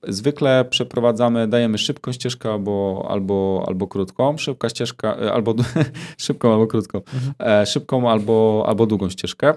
Zwykle 0.08 0.66
przeprowadzamy, 0.70 1.48
dajemy 1.48 1.78
szybką 1.78 2.12
ścieżkę 2.12 2.52
albo, 2.52 3.08
albo, 3.10 3.64
albo 3.68 3.88
krótką. 3.88 4.38
Szybka 4.38 4.70
ścieżka, 4.70 5.16
e, 5.16 5.34
albo 5.34 5.56
szybką 6.18 6.54
albo 6.54 6.68
krótką. 6.68 7.02
Mhm. 7.14 7.66
Szybką 7.66 8.12
albo, 8.12 8.64
albo 8.68 8.86
długą 8.86 9.10
ścieżkę. 9.10 9.54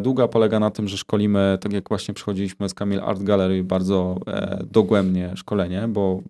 Długa 0.00 0.28
polega 0.28 0.60
na 0.60 0.70
tym, 0.70 0.88
że 0.88 0.96
szkolimy, 0.96 1.58
tak 1.60 1.72
jak 1.72 1.88
właśnie 1.88 2.14
przychodziliśmy 2.14 2.68
z 2.68 2.74
Kamil 2.74 3.00
Art 3.00 3.22
Gallery, 3.22 3.64
bardzo 3.64 4.18
dogłębnie 4.70 5.32
szkolenie, 5.36 5.88
bo 5.88 6.20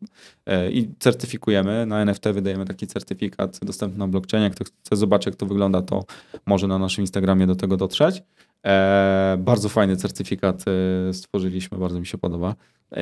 i 0.71 0.89
certyfikujemy. 0.99 1.87
Na 1.87 2.01
NFT 2.01 2.25
wydajemy 2.29 2.65
taki 2.65 2.87
certyfikat 2.87 3.59
dostępny 3.63 3.99
na 3.99 4.09
blockchainie. 4.09 4.51
Kto 4.51 4.65
chce 4.65 4.97
zobaczyć, 4.97 5.27
jak 5.27 5.37
to 5.37 5.47
wygląda, 5.47 5.83
to 5.83 6.05
może 6.47 6.67
na 6.67 6.79
naszym 6.79 7.03
Instagramie 7.03 7.47
do 7.47 7.57
tego 7.57 7.77
dotrzeć. 7.77 8.23
E, 8.67 9.37
bardzo 9.39 9.69
fajny 9.69 9.97
certyfikat 9.97 10.65
e, 11.09 11.13
stworzyliśmy, 11.13 11.79
bardzo 11.79 12.01
mi 12.01 12.07
się 12.07 12.19
podoba. 12.19 12.55
E, 12.93 12.99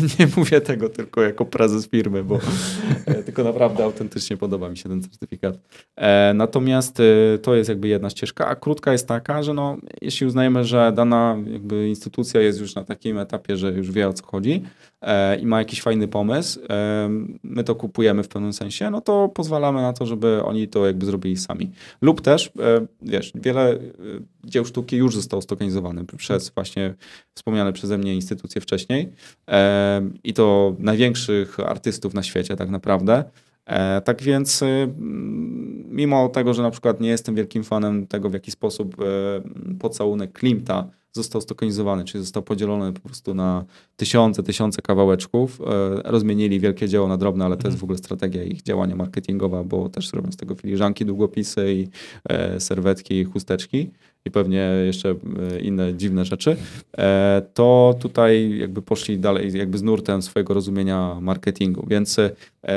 nie 0.18 0.26
mówię 0.36 0.60
tego 0.60 0.88
tylko 0.88 1.22
jako 1.22 1.44
prezes 1.44 1.88
firmy, 1.88 2.24
bo 2.24 2.38
e, 3.06 3.14
tylko 3.14 3.44
naprawdę 3.44 3.84
autentycznie 3.84 4.36
podoba 4.36 4.68
mi 4.68 4.76
się 4.76 4.88
ten 4.88 5.02
certyfikat. 5.02 5.58
E, 5.96 6.34
natomiast 6.34 7.00
e, 7.00 7.38
to 7.38 7.54
jest 7.54 7.68
jakby 7.68 7.88
jedna 7.88 8.10
ścieżka, 8.10 8.46
a 8.46 8.54
krótka 8.54 8.92
jest 8.92 9.08
taka, 9.08 9.42
że 9.42 9.54
no, 9.54 9.76
jeśli 10.02 10.26
uznajemy, 10.26 10.64
że 10.64 10.92
dana 10.94 11.36
jakby 11.46 11.88
instytucja 11.88 12.40
jest 12.40 12.60
już 12.60 12.74
na 12.74 12.84
takim 12.84 13.18
etapie, 13.18 13.56
że 13.56 13.72
już 13.72 13.90
wie 13.90 14.08
o 14.08 14.12
co 14.12 14.26
chodzi, 14.26 14.62
E, 15.02 15.36
i 15.36 15.46
ma 15.46 15.58
jakiś 15.58 15.82
fajny 15.82 16.08
pomysł, 16.08 16.60
my 17.42 17.64
to 17.64 17.74
kupujemy 17.74 18.22
w 18.22 18.28
pewnym 18.28 18.52
sensie, 18.52 18.90
no 18.90 19.00
to 19.00 19.28
pozwalamy 19.28 19.82
na 19.82 19.92
to, 19.92 20.06
żeby 20.06 20.42
oni 20.44 20.68
to 20.68 20.86
jakby 20.86 21.06
zrobili 21.06 21.36
sami. 21.36 21.70
Lub 22.02 22.20
też, 22.20 22.46
e, 22.46 22.86
wiesz, 23.02 23.32
wiele 23.34 23.78
dzieł 24.44 24.64
sztuki 24.64 24.96
już 24.96 25.14
zostało 25.14 25.42
stokanizowane 25.42 26.04
przez 26.16 26.50
właśnie 26.50 26.94
wspomniane 27.34 27.72
przeze 27.72 27.98
mnie 27.98 28.14
instytucje 28.14 28.60
wcześniej 28.60 29.12
i 30.24 30.34
to 30.34 30.76
największych 30.78 31.60
artystów 31.60 32.14
na 32.14 32.22
świecie 32.22 32.56
tak 32.56 32.70
naprawdę. 32.70 33.24
Tak 34.04 34.22
więc, 34.22 34.64
mimo 35.88 36.28
tego, 36.28 36.54
że 36.54 36.62
na 36.62 36.70
przykład 36.70 37.00
nie 37.00 37.08
jestem 37.08 37.34
wielkim 37.34 37.64
fanem 37.64 38.06
tego, 38.06 38.30
w 38.30 38.32
jaki 38.32 38.50
sposób 38.50 38.96
pocałunek 39.78 40.32
Klimta 40.32 40.88
został 41.12 41.40
stokonizowany, 41.40 42.04
czyli 42.04 42.24
został 42.24 42.42
podzielony 42.42 42.92
po 42.92 43.00
prostu 43.00 43.34
na 43.34 43.64
tysiące, 43.96 44.42
tysiące 44.42 44.82
kawałeczków. 44.82 45.60
E, 45.60 45.64
rozmienili 46.04 46.60
wielkie 46.60 46.88
dzieło 46.88 47.08
na 47.08 47.16
drobne, 47.16 47.44
ale 47.44 47.56
to 47.56 47.68
jest 47.68 47.78
w 47.78 47.84
ogóle 47.84 47.98
strategia 47.98 48.42
ich 48.42 48.62
działania 48.62 48.96
marketingowa, 48.96 49.64
bo 49.64 49.88
też 49.88 50.12
robią 50.12 50.32
z 50.32 50.36
tego 50.36 50.54
filiżanki, 50.54 51.04
długopisy 51.04 51.74
i 51.74 51.88
e, 52.28 52.60
serwetki, 52.60 53.24
chusteczki 53.24 53.90
i 54.24 54.30
pewnie 54.30 54.70
jeszcze 54.86 55.10
e, 55.10 55.60
inne 55.60 55.94
dziwne 55.94 56.24
rzeczy, 56.24 56.56
to 57.54 57.94
tutaj 58.00 58.58
jakby 58.58 58.82
poszli 58.82 59.18
dalej 59.18 59.52
jakby 59.52 59.78
z 59.78 59.82
nurtem 59.82 60.22
swojego 60.22 60.54
rozumienia 60.54 61.18
marketingu. 61.20 61.86
Więc 61.90 62.16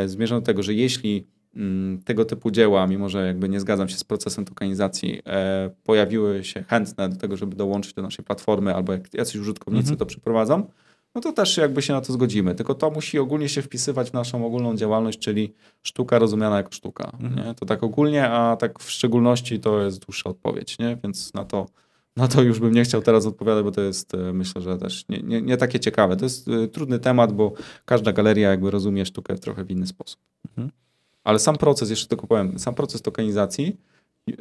zmierzam 0.05 0.39
do 0.39 0.45
tego, 0.45 0.63
że 0.63 0.73
jeśli 0.73 1.25
Mm, 1.55 2.01
tego 2.03 2.25
typu 2.25 2.51
dzieła, 2.51 2.87
mimo 2.87 3.09
że 3.09 3.27
jakby 3.27 3.49
nie 3.49 3.59
zgadzam 3.59 3.89
się 3.89 3.97
z 3.97 4.03
procesem 4.03 4.45
tokenizacji, 4.45 5.21
e, 5.25 5.69
pojawiły 5.83 6.43
się 6.43 6.63
chętne 6.63 7.09
do 7.09 7.15
tego, 7.15 7.37
żeby 7.37 7.55
dołączyć 7.55 7.93
do 7.93 8.01
naszej 8.01 8.25
platformy, 8.25 8.75
albo 8.75 8.93
jak 8.93 9.13
jacyś 9.13 9.35
użytkownicy 9.35 9.83
mhm. 9.83 9.97
to 9.97 10.05
przeprowadzą, 10.05 10.67
no 11.15 11.21
to 11.21 11.31
też 11.31 11.57
jakby 11.57 11.81
się 11.81 11.93
na 11.93 12.01
to 12.01 12.13
zgodzimy. 12.13 12.55
Tylko 12.55 12.75
to 12.75 12.91
musi 12.91 13.19
ogólnie 13.19 13.49
się 13.49 13.61
wpisywać 13.61 14.09
w 14.09 14.13
naszą 14.13 14.45
ogólną 14.45 14.75
działalność, 14.75 15.19
czyli 15.19 15.53
sztuka 15.83 16.19
rozumiana 16.19 16.57
jako 16.57 16.71
sztuka. 16.71 17.11
Mhm. 17.19 17.47
Nie? 17.47 17.53
To 17.53 17.65
tak 17.65 17.83
ogólnie, 17.83 18.29
a 18.29 18.55
tak 18.55 18.79
w 18.79 18.91
szczególności 18.91 19.59
to 19.59 19.81
jest 19.81 20.05
dłuższa 20.05 20.29
odpowiedź, 20.29 20.79
nie? 20.79 20.97
więc 21.03 21.33
na 21.33 21.45
to, 21.45 21.65
na 22.17 22.27
to 22.27 22.41
już 22.41 22.59
bym 22.59 22.73
nie 22.73 22.83
chciał 22.83 23.01
teraz 23.01 23.25
odpowiadać, 23.25 23.63
bo 23.63 23.71
to 23.71 23.81
jest 23.81 24.15
e, 24.15 24.33
myślę, 24.33 24.61
że 24.61 24.77
też 24.77 25.05
nie, 25.09 25.21
nie, 25.23 25.41
nie 25.41 25.57
takie 25.57 25.79
ciekawe. 25.79 26.17
To 26.17 26.25
jest 26.25 26.47
e, 26.47 26.67
trudny 26.67 26.99
temat, 26.99 27.33
bo 27.33 27.53
każda 27.85 28.13
galeria 28.13 28.49
jakby 28.49 28.71
rozumie 28.71 29.05
sztukę 29.05 29.35
w 29.35 29.39
trochę 29.39 29.63
w 29.63 29.71
inny 29.71 29.87
sposób. 29.87 30.19
Mhm. 30.49 30.71
Ale 31.23 31.39
sam 31.39 31.57
proces, 31.57 31.89
jeszcze 31.89 32.07
tylko 32.07 32.27
powiem, 32.27 32.59
sam 32.59 32.75
proces 32.75 33.01
tokenizacji 33.01 33.77
yy, 34.27 34.35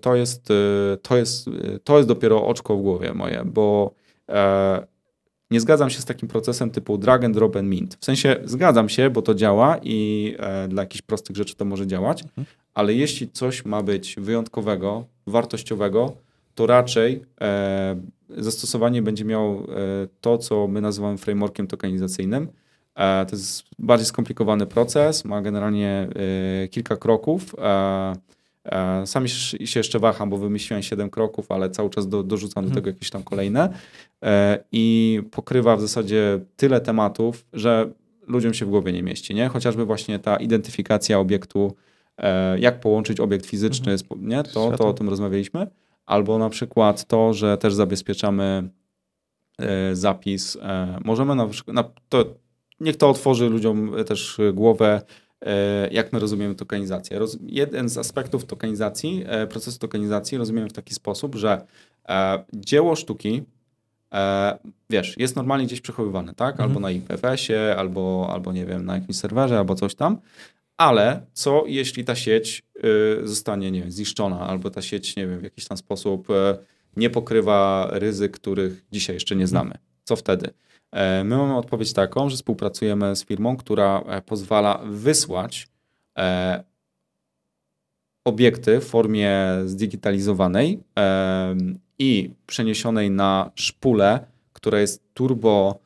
to 0.00 0.16
jest, 0.16 0.50
yy, 0.50 0.98
to, 1.02 1.16
jest, 1.16 1.46
yy, 1.46 1.80
to 1.84 1.96
jest 1.96 2.08
dopiero 2.08 2.46
oczko 2.46 2.76
w 2.76 2.82
głowie 2.82 3.14
moje, 3.14 3.42
bo 3.44 3.94
e, 4.28 4.86
nie 5.50 5.60
zgadzam 5.60 5.90
się 5.90 6.00
z 6.00 6.04
takim 6.04 6.28
procesem 6.28 6.70
typu 6.70 6.98
drag 6.98 7.24
and 7.24 7.34
drop 7.34 7.56
and 7.56 7.68
mint. 7.68 7.96
W 8.00 8.04
sensie 8.04 8.36
zgadzam 8.44 8.88
się, 8.88 9.10
bo 9.10 9.22
to 9.22 9.34
działa 9.34 9.78
i 9.82 10.34
e, 10.38 10.68
dla 10.68 10.82
jakichś 10.82 11.02
prostych 11.02 11.36
rzeczy 11.36 11.54
to 11.56 11.64
może 11.64 11.86
działać, 11.86 12.22
mhm. 12.22 12.46
ale 12.74 12.94
jeśli 12.94 13.30
coś 13.30 13.64
ma 13.64 13.82
być 13.82 14.16
wyjątkowego, 14.18 15.04
wartościowego, 15.26 16.12
to 16.54 16.66
raczej 16.66 17.22
e, 17.40 18.00
zastosowanie 18.36 19.02
będzie 19.02 19.24
miało 19.24 19.66
to, 20.20 20.38
co 20.38 20.68
my 20.68 20.80
nazywamy 20.80 21.18
frameworkiem 21.18 21.66
tokenizacyjnym, 21.66 22.48
E, 22.98 23.26
to 23.26 23.36
jest 23.36 23.64
bardziej 23.78 24.06
skomplikowany 24.06 24.66
proces, 24.66 25.24
ma 25.24 25.42
generalnie 25.42 26.08
e, 26.64 26.68
kilka 26.68 26.96
kroków. 26.96 27.54
E, 27.58 28.12
Sami 29.04 29.28
się 29.28 29.80
jeszcze 29.80 29.98
waham, 29.98 30.30
bo 30.30 30.36
wymyśliłem 30.36 30.82
7 30.82 31.10
kroków, 31.10 31.52
ale 31.52 31.70
cały 31.70 31.90
czas 31.90 32.08
do, 32.08 32.22
dorzucam 32.22 32.64
do 32.64 32.68
mhm. 32.68 32.74
tego 32.74 32.90
jakieś 32.90 33.10
tam 33.10 33.22
kolejne. 33.22 33.68
I 34.72 35.20
pokrywa 35.30 35.76
w 35.76 35.80
zasadzie 35.80 36.40
tyle 36.56 36.80
tematów, 36.80 37.46
że 37.52 37.90
ludziom 38.26 38.54
się 38.54 38.66
w 38.66 38.68
głowie 38.68 38.92
nie 38.92 39.02
mieści. 39.02 39.34
Nie? 39.34 39.48
Chociażby 39.48 39.84
właśnie 39.84 40.18
ta 40.18 40.36
identyfikacja 40.36 41.18
obiektu, 41.18 41.76
jak 42.58 42.80
połączyć 42.80 43.20
obiekt 43.20 43.46
fizyczny, 43.46 43.92
mhm. 43.92 44.28
nie? 44.28 44.42
To, 44.42 44.72
to 44.76 44.88
o 44.88 44.92
tym 44.92 45.08
rozmawialiśmy. 45.08 45.66
Albo 46.06 46.38
na 46.38 46.48
przykład 46.50 47.04
to, 47.04 47.34
że 47.34 47.58
też 47.58 47.74
zabezpieczamy 47.74 48.68
zapis. 49.92 50.58
Możemy 51.04 51.34
na 51.34 51.46
przykład, 51.46 51.86
to 52.08 52.24
niech 52.80 52.96
to 52.96 53.10
otworzy 53.10 53.48
ludziom 53.48 53.92
też 54.06 54.40
głowę, 54.52 55.02
e, 55.02 55.27
jak 55.90 56.12
my 56.12 56.18
rozumiemy 56.18 56.54
tokenizację. 56.54 57.20
jeden 57.42 57.88
z 57.88 57.98
aspektów 57.98 58.44
tokenizacji, 58.44 59.24
e, 59.26 59.46
procesu 59.46 59.78
tokenizacji 59.78 60.38
rozumiemy 60.38 60.68
w 60.68 60.72
taki 60.72 60.94
sposób, 60.94 61.34
że 61.34 61.66
e, 62.08 62.44
dzieło 62.52 62.96
sztuki, 62.96 63.42
wiesz, 64.90 65.14
jest 65.18 65.36
normalnie 65.36 65.66
gdzieś 65.66 65.80
przechowywane, 65.80 66.34
tak? 66.34 66.50
Mhm. 66.54 66.70
Albo 66.70 66.80
na 66.80 66.90
IPFS-ie, 66.90 67.76
albo, 67.76 68.28
albo 68.32 68.52
nie 68.52 68.66
wiem, 68.66 68.84
na 68.84 68.94
jakimś 68.94 69.16
serwerze, 69.16 69.58
albo 69.58 69.74
coś 69.74 69.94
tam. 69.94 70.18
Ale 70.76 71.22
co 71.32 71.64
jeśli 71.66 72.04
ta 72.04 72.14
sieć 72.14 72.62
zostanie, 73.24 73.70
nie 73.70 73.80
wiem, 73.80 73.92
zniszczona, 73.92 74.40
albo 74.40 74.70
ta 74.70 74.82
sieć, 74.82 75.16
nie 75.16 75.26
wiem, 75.26 75.40
w 75.40 75.42
jakiś 75.42 75.64
tam 75.64 75.78
sposób 75.78 76.28
nie 76.96 77.10
pokrywa 77.10 77.88
ryzyk, 77.92 78.32
których 78.32 78.84
dzisiaj 78.92 79.16
jeszcze 79.16 79.36
nie 79.36 79.46
znamy? 79.46 79.74
Co 80.04 80.16
wtedy? 80.16 80.50
E, 80.92 81.24
my 81.24 81.36
mamy 81.36 81.56
odpowiedź 81.56 81.92
taką, 81.92 82.28
że 82.28 82.36
współpracujemy 82.36 83.16
z 83.16 83.24
firmą, 83.24 83.56
która 83.56 84.00
e, 84.06 84.22
pozwala 84.22 84.80
wysłać 84.84 85.68
e, 86.18 86.64
obiekty 88.24 88.80
w 88.80 88.84
formie 88.84 89.40
zdigitalizowanej 89.64 90.80
i 91.98 92.30
przeniesionej 92.46 93.10
na 93.10 93.50
szpulę, 93.54 94.26
która 94.52 94.80
jest 94.80 95.14
turbo 95.14 95.78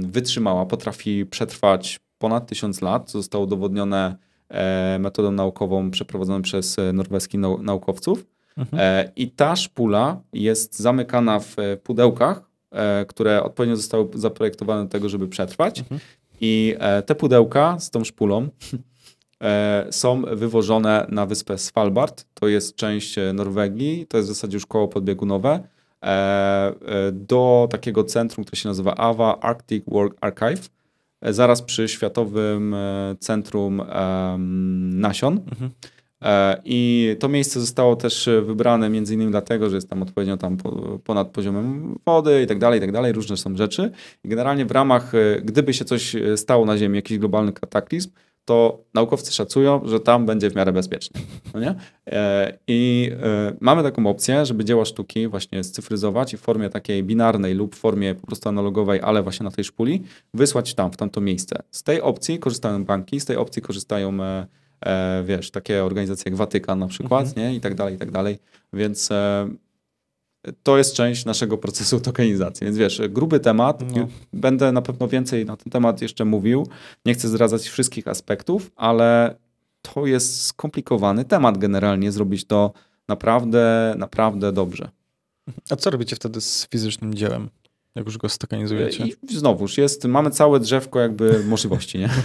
wytrzymała, 0.00 0.66
potrafi 0.66 1.26
przetrwać 1.26 2.00
ponad 2.18 2.46
tysiąc 2.46 2.82
lat. 2.82 3.10
Zostało 3.10 3.44
udowodnione 3.44 4.16
metodą 4.98 5.32
naukową 5.32 5.90
przeprowadzoną 5.90 6.42
przez 6.42 6.76
norweskich 6.92 7.40
naukowców. 7.60 8.26
Mhm. 8.56 9.08
I 9.16 9.30
ta 9.30 9.56
szpula 9.56 10.20
jest 10.32 10.78
zamykana 10.78 11.40
w 11.40 11.56
pudełkach, 11.82 12.50
które 13.08 13.42
odpowiednio 13.42 13.76
zostały 13.76 14.08
zaprojektowane 14.14 14.82
do 14.82 14.88
tego, 14.88 15.08
żeby 15.08 15.28
przetrwać. 15.28 15.80
Mhm. 15.80 16.00
I 16.40 16.74
e, 16.78 17.02
te 17.02 17.14
pudełka 17.14 17.78
z 17.78 17.90
tą 17.90 18.04
szpulą 18.04 18.48
e, 19.40 19.86
są 19.90 20.22
wywożone 20.22 21.06
na 21.08 21.26
wyspę 21.26 21.58
Svalbard. 21.58 22.26
To 22.34 22.48
jest 22.48 22.76
część 22.76 23.16
Norwegii, 23.34 24.06
to 24.06 24.16
jest 24.16 24.28
w 24.28 24.32
zasadzie 24.32 24.56
już 24.56 24.66
koło 24.66 24.88
podbiegunowe, 24.88 25.60
do 27.12 27.68
takiego 27.70 28.04
centrum, 28.04 28.44
które 28.44 28.60
się 28.60 28.68
nazywa 28.68 28.94
AWA 28.94 29.40
Arctic 29.40 29.84
Work 29.88 30.16
Archive, 30.20 30.68
zaraz 31.22 31.62
przy 31.62 31.88
Światowym 31.88 32.76
Centrum 33.20 33.82
Nasion. 34.90 35.40
Mhm. 35.52 35.70
E, 36.24 36.60
I 36.64 37.16
to 37.20 37.28
miejsce 37.28 37.60
zostało 37.60 37.96
też 37.96 38.28
wybrane 38.42 38.90
między 38.90 39.14
innymi 39.14 39.30
dlatego, 39.30 39.70
że 39.70 39.76
jest 39.76 39.90
tam 39.90 40.02
odpowiednio 40.02 40.36
tam 40.36 40.56
ponad 41.04 41.28
poziomem 41.28 41.98
wody 42.06 42.42
i 42.42 42.46
tak 42.46 42.58
dalej, 42.58 42.78
i 42.78 42.80
tak 42.80 42.92
dalej, 42.92 43.12
różne 43.12 43.36
są 43.36 43.56
rzeczy. 43.56 43.90
I 44.24 44.28
generalnie 44.28 44.66
w 44.66 44.70
ramach, 44.70 45.14
e, 45.14 45.40
gdyby 45.42 45.74
się 45.74 45.84
coś 45.84 46.14
e, 46.14 46.36
stało 46.36 46.66
na 46.66 46.78
Ziemi, 46.78 46.96
jakiś 46.96 47.18
globalny 47.18 47.52
kataklizm, 47.52 48.10
to 48.44 48.84
naukowcy 48.94 49.32
szacują, 49.32 49.80
że 49.84 50.00
tam 50.00 50.26
będzie 50.26 50.50
w 50.50 50.54
miarę 50.54 50.72
bezpiecznie. 50.72 51.20
No 51.54 51.60
nie? 51.60 51.74
I 52.66 53.10
mamy 53.60 53.82
taką 53.82 54.06
opcję, 54.06 54.46
żeby 54.46 54.64
dzieła 54.64 54.84
sztuki 54.84 55.28
właśnie 55.28 55.64
scyfryzować 55.64 56.34
i 56.34 56.36
w 56.36 56.40
formie 56.40 56.70
takiej 56.70 57.02
binarnej 57.02 57.54
lub 57.54 57.76
w 57.76 57.78
formie 57.78 58.14
po 58.14 58.26
prostu 58.26 58.48
analogowej, 58.48 59.00
ale 59.02 59.22
właśnie 59.22 59.44
na 59.44 59.50
tej 59.50 59.64
szpuli, 59.64 60.02
wysłać 60.34 60.74
tam, 60.74 60.92
w 60.92 60.96
tamto 60.96 61.20
miejsce. 61.20 61.62
Z 61.70 61.82
tej 61.82 62.00
opcji 62.00 62.38
korzystają 62.38 62.84
banki, 62.84 63.20
z 63.20 63.24
tej 63.24 63.36
opcji 63.36 63.62
korzystają 63.62 64.18
e, 64.80 65.24
wiesz, 65.26 65.50
takie 65.50 65.84
organizacje 65.84 66.30
jak 66.30 66.36
Watykan 66.36 66.78
na 66.78 66.86
przykład, 66.86 67.26
mhm. 67.26 67.46
nie? 67.46 67.54
I 67.54 67.60
tak 67.60 67.74
dalej, 67.74 67.94
i 67.94 67.98
tak 67.98 68.10
dalej. 68.10 68.38
Więc 68.72 69.10
e, 69.10 69.48
to 70.62 70.78
jest 70.78 70.94
część 70.94 71.24
naszego 71.24 71.58
procesu 71.58 72.00
tokenizacji. 72.00 72.64
Więc 72.64 72.76
wiesz, 72.76 73.02
gruby 73.08 73.40
temat. 73.40 73.82
No. 73.96 74.08
Będę 74.32 74.72
na 74.72 74.82
pewno 74.82 75.08
więcej 75.08 75.46
na 75.46 75.56
ten 75.56 75.72
temat 75.72 76.02
jeszcze 76.02 76.24
mówił. 76.24 76.66
Nie 77.06 77.14
chcę 77.14 77.28
zdradzać 77.28 77.68
wszystkich 77.68 78.08
aspektów, 78.08 78.70
ale 78.76 79.36
to 79.82 80.06
jest 80.06 80.40
skomplikowany 80.40 81.24
temat 81.24 81.58
generalnie, 81.58 82.12
zrobić 82.12 82.44
to 82.44 82.72
naprawdę, 83.08 83.94
naprawdę 83.98 84.52
dobrze. 84.52 84.88
A 85.70 85.76
co 85.76 85.90
robicie 85.90 86.16
wtedy 86.16 86.40
z 86.40 86.68
fizycznym 86.68 87.14
dziełem? 87.14 87.48
Jak 87.96 88.06
już 88.06 88.18
go 88.18 88.28
stokenizujecie? 88.28 89.04
I 89.06 89.36
znowuż 89.36 89.78
jest, 89.78 90.04
mamy 90.04 90.30
całe 90.30 90.60
drzewko 90.60 91.00
jakby 91.00 91.44
możliwości, 91.44 91.98
nie? 91.98 92.08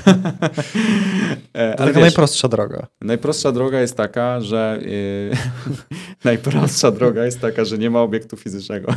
E, 1.54 1.76
to 1.76 1.86
taka 1.86 2.00
najprostsza 2.00 2.48
droga. 2.48 2.88
Najprostsza 3.02 3.52
droga 3.52 3.82
jest 3.82 3.96
taka, 3.96 4.42
że 4.42 4.80
yy, 4.82 5.38
najprostsza 6.24 6.92
droga 6.92 7.26
jest 7.26 7.40
taka, 7.40 7.66
że 7.66 7.78
nie 7.78 7.90
ma 7.90 8.02
obiektu 8.02 8.38
fizycznego. 8.38 8.94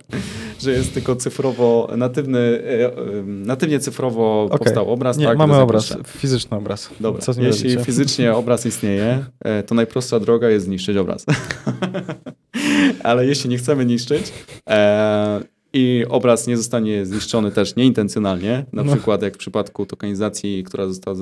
że 0.62 0.72
jest 0.72 0.94
tylko 0.94 1.16
cyfrowo, 1.16 1.90
natywny, 1.96 2.62
yy, 3.08 3.22
natywnie 3.26 3.80
cyfrowo 3.80 4.42
okay. 4.44 4.58
powstał 4.58 4.90
obraz. 4.90 5.16
Nie, 5.16 5.26
tak, 5.26 5.38
mamy 5.38 5.56
obraz, 5.56 5.96
fizyczny 6.06 6.56
obraz. 6.56 6.90
Dobra, 7.00 7.22
Co 7.22 7.32
jeśli 7.32 7.70
robicie? 7.70 7.84
fizycznie 7.84 8.34
obraz 8.34 8.66
istnieje, 8.66 9.24
to 9.66 9.74
najprostsza 9.74 10.20
droga 10.20 10.50
jest 10.50 10.66
zniszczyć 10.66 10.96
obraz. 10.96 11.26
Ale 13.02 13.26
jeśli 13.26 13.50
nie 13.50 13.58
chcemy 13.58 13.86
niszczyć, 13.86 14.32
i 15.72 16.04
obraz 16.08 16.46
nie 16.46 16.56
zostanie 16.56 17.06
zniszczony 17.06 17.50
też 17.50 17.76
nieintencjonalnie, 17.76 18.64
na 18.72 18.82
no. 18.82 18.92
przykład 18.92 19.22
jak 19.22 19.34
w 19.34 19.38
przypadku 19.38 19.86
tokenizacji, 19.86 20.64
która 20.64 20.86
została 20.86 21.16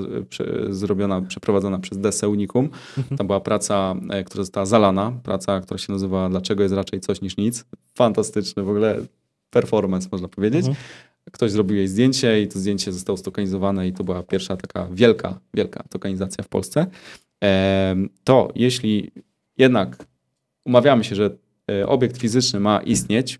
zrobiona, 0.70 1.20
przeprowadzona 1.20 1.78
przez 1.78 1.98
DC 1.98 2.28
Unicum. 2.28 2.68
Mhm. 2.98 3.18
Tam 3.18 3.26
była 3.26 3.40
praca, 3.40 3.94
e, 4.10 4.24
która 4.24 4.44
została 4.44 4.66
zalana, 4.66 5.12
praca, 5.22 5.60
która 5.60 5.78
się 5.78 5.92
nazywa 5.92 6.28
Dlaczego 6.28 6.62
jest 6.62 6.74
raczej 6.74 7.00
coś 7.00 7.20
niż 7.20 7.36
nic. 7.36 7.64
Fantastyczny 7.94 8.62
w 8.62 8.68
ogóle 8.68 9.00
performance, 9.50 10.08
można 10.12 10.28
powiedzieć. 10.28 10.66
Mhm. 10.66 10.86
Ktoś 11.32 11.50
zrobił 11.50 11.76
jej 11.76 11.88
zdjęcie 11.88 12.42
i 12.42 12.48
to 12.48 12.58
zdjęcie 12.58 12.92
zostało 12.92 13.16
stokenizowane 13.16 13.88
i 13.88 13.92
to 13.92 14.04
była 14.04 14.22
pierwsza 14.22 14.56
taka 14.56 14.88
wielka, 14.92 15.38
wielka 15.54 15.82
tokenizacja 15.90 16.44
w 16.44 16.48
Polsce. 16.48 16.86
To 18.24 18.48
jeśli 18.54 19.10
jednak 19.58 20.06
umawiamy 20.64 21.04
się, 21.04 21.16
że 21.16 21.30
e, 21.70 21.86
obiekt 21.86 22.18
fizyczny 22.18 22.60
ma 22.60 22.80
istnieć, 22.80 23.38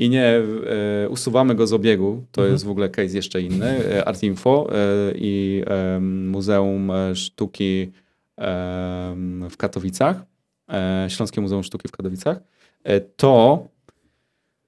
i 0.00 0.10
nie 0.10 0.24
e, 0.24 1.08
usuwamy 1.08 1.54
go 1.54 1.66
z 1.66 1.72
obiegu, 1.72 2.24
to 2.32 2.40
mhm. 2.40 2.52
jest 2.52 2.64
w 2.64 2.70
ogóle 2.70 2.88
case 2.88 3.16
jeszcze 3.16 3.42
inny, 3.42 3.94
e, 3.96 4.04
Artinfo 4.04 4.68
e, 4.72 4.76
i 5.14 5.62
e, 5.66 6.00
Muzeum 6.00 6.92
Sztuki 7.14 7.90
w 9.50 9.56
Katowicach, 9.58 10.22
e, 10.72 11.06
Śląskie 11.10 11.40
Muzeum 11.40 11.62
Sztuki 11.62 11.88
w 11.88 11.92
Katowicach, 11.92 12.40
e, 12.84 13.00
to 13.00 13.68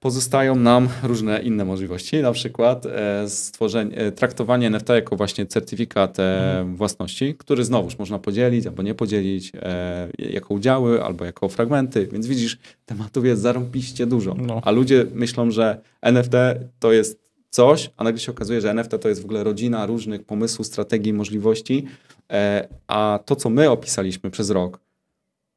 pozostają 0.03 0.55
nam 0.55 0.89
różne 1.03 1.41
inne 1.41 1.65
możliwości, 1.65 2.21
na 2.21 2.31
przykład 2.31 2.85
e, 2.85 3.29
stworzenie, 3.29 3.97
e, 3.97 4.11
traktowanie 4.11 4.67
NFT 4.67 4.89
jako 4.89 5.15
właśnie 5.15 5.45
certyfikat 5.45 6.19
e, 6.19 6.49
mhm. 6.49 6.75
własności, 6.75 7.35
który 7.35 7.63
znowuż 7.63 7.97
można 7.99 8.19
podzielić 8.19 8.67
albo 8.67 8.83
nie 8.83 8.95
podzielić 8.95 9.51
jako 10.19 10.53
udziały 10.53 11.03
albo 11.03 11.25
jako 11.25 11.49
fragmenty, 11.49 12.07
więc 12.11 12.27
widzisz, 12.27 12.57
tematów 12.85 13.25
jest 13.25 13.41
zarąbiście 13.41 14.05
dużo, 14.05 14.35
no. 14.37 14.61
a 14.63 14.71
ludzie 14.71 15.05
myślą, 15.13 15.51
że 15.51 15.81
NFT 16.01 16.33
to 16.79 16.91
jest 16.91 17.19
coś, 17.49 17.91
a 17.97 18.03
nagle 18.03 18.19
się 18.19 18.31
okazuje, 18.31 18.61
że 18.61 18.69
NFT 18.71 18.91
to 19.01 19.09
jest 19.09 19.21
w 19.21 19.25
ogóle 19.25 19.43
rodzina 19.43 19.85
różnych 19.85 20.23
pomysłów, 20.23 20.67
strategii, 20.67 21.13
możliwości, 21.13 21.85
a 22.87 23.19
to, 23.25 23.35
co 23.35 23.49
my 23.49 23.69
opisaliśmy 23.69 24.31
przez 24.31 24.49
rok, 24.49 24.79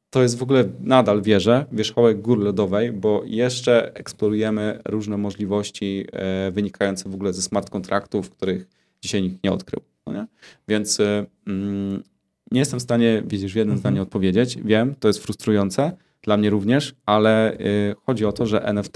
to 0.09 0.21
jest 0.21 0.37
w 0.37 0.43
ogóle 0.43 0.65
nadal 0.79 1.21
wierzę, 1.21 1.65
wierzchołek 1.71 2.21
góry 2.21 2.43
lodowej, 2.43 2.91
bo 2.91 3.21
jeszcze 3.25 3.95
eksplorujemy 3.95 4.79
różne 4.85 5.17
możliwości 5.17 6.05
e, 6.11 6.51
wynikające 6.51 7.09
w 7.09 7.13
ogóle 7.13 7.33
ze 7.33 7.41
smart 7.41 7.69
kontraktów, 7.69 8.29
których 8.29 8.67
dzisiaj 9.01 9.21
nikt 9.21 9.43
nie 9.43 9.51
odkrył. 9.51 9.81
No 10.07 10.13
nie? 10.13 10.27
Więc 10.67 10.99
e, 10.99 11.25
mm, 11.47 12.03
nie 12.51 12.59
jestem 12.59 12.79
w 12.79 12.83
stanie, 12.83 13.23
widzisz, 13.25 13.53
w 13.53 13.55
jednym 13.55 13.77
mhm. 13.77 13.79
zdaniu 13.79 14.01
odpowiedzieć. 14.01 14.57
Wiem, 14.63 14.95
to 14.99 15.07
jest 15.07 15.23
frustrujące, 15.23 15.91
dla 16.21 16.37
mnie 16.37 16.49
również, 16.49 16.95
ale 17.05 17.53
y, 17.53 17.95
chodzi 18.05 18.25
o 18.25 18.31
to, 18.31 18.45
że 18.45 18.65
NFT 18.65 18.95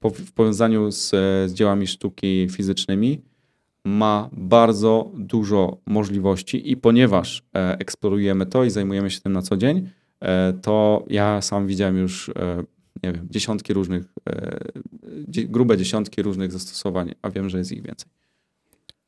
po, 0.00 0.10
w 0.10 0.32
powiązaniu 0.32 0.90
z, 0.90 1.10
z 1.50 1.52
dziełami 1.52 1.86
sztuki 1.86 2.48
fizycznymi 2.50 3.20
ma 3.84 4.30
bardzo 4.32 5.10
dużo 5.14 5.76
możliwości 5.86 6.70
i 6.70 6.76
ponieważ 6.76 7.42
e, 7.54 7.78
eksplorujemy 7.78 8.46
to 8.46 8.64
i 8.64 8.70
zajmujemy 8.70 9.10
się 9.10 9.20
tym 9.20 9.32
na 9.32 9.42
co 9.42 9.56
dzień, 9.56 9.88
E, 9.88 10.01
to 10.62 11.04
ja 11.08 11.42
sam 11.42 11.66
widziałem 11.66 11.96
już, 11.96 12.28
e, 12.28 12.64
nie 13.02 13.12
wiem, 13.12 13.28
dziesiątki 13.30 13.72
różnych, 13.72 14.04
e, 14.28 14.58
grube 15.28 15.76
dziesiątki 15.76 16.22
różnych 16.22 16.52
zastosowań, 16.52 17.14
a 17.22 17.30
wiem, 17.30 17.48
że 17.48 17.58
jest 17.58 17.72
ich 17.72 17.82
więcej. 17.82 18.08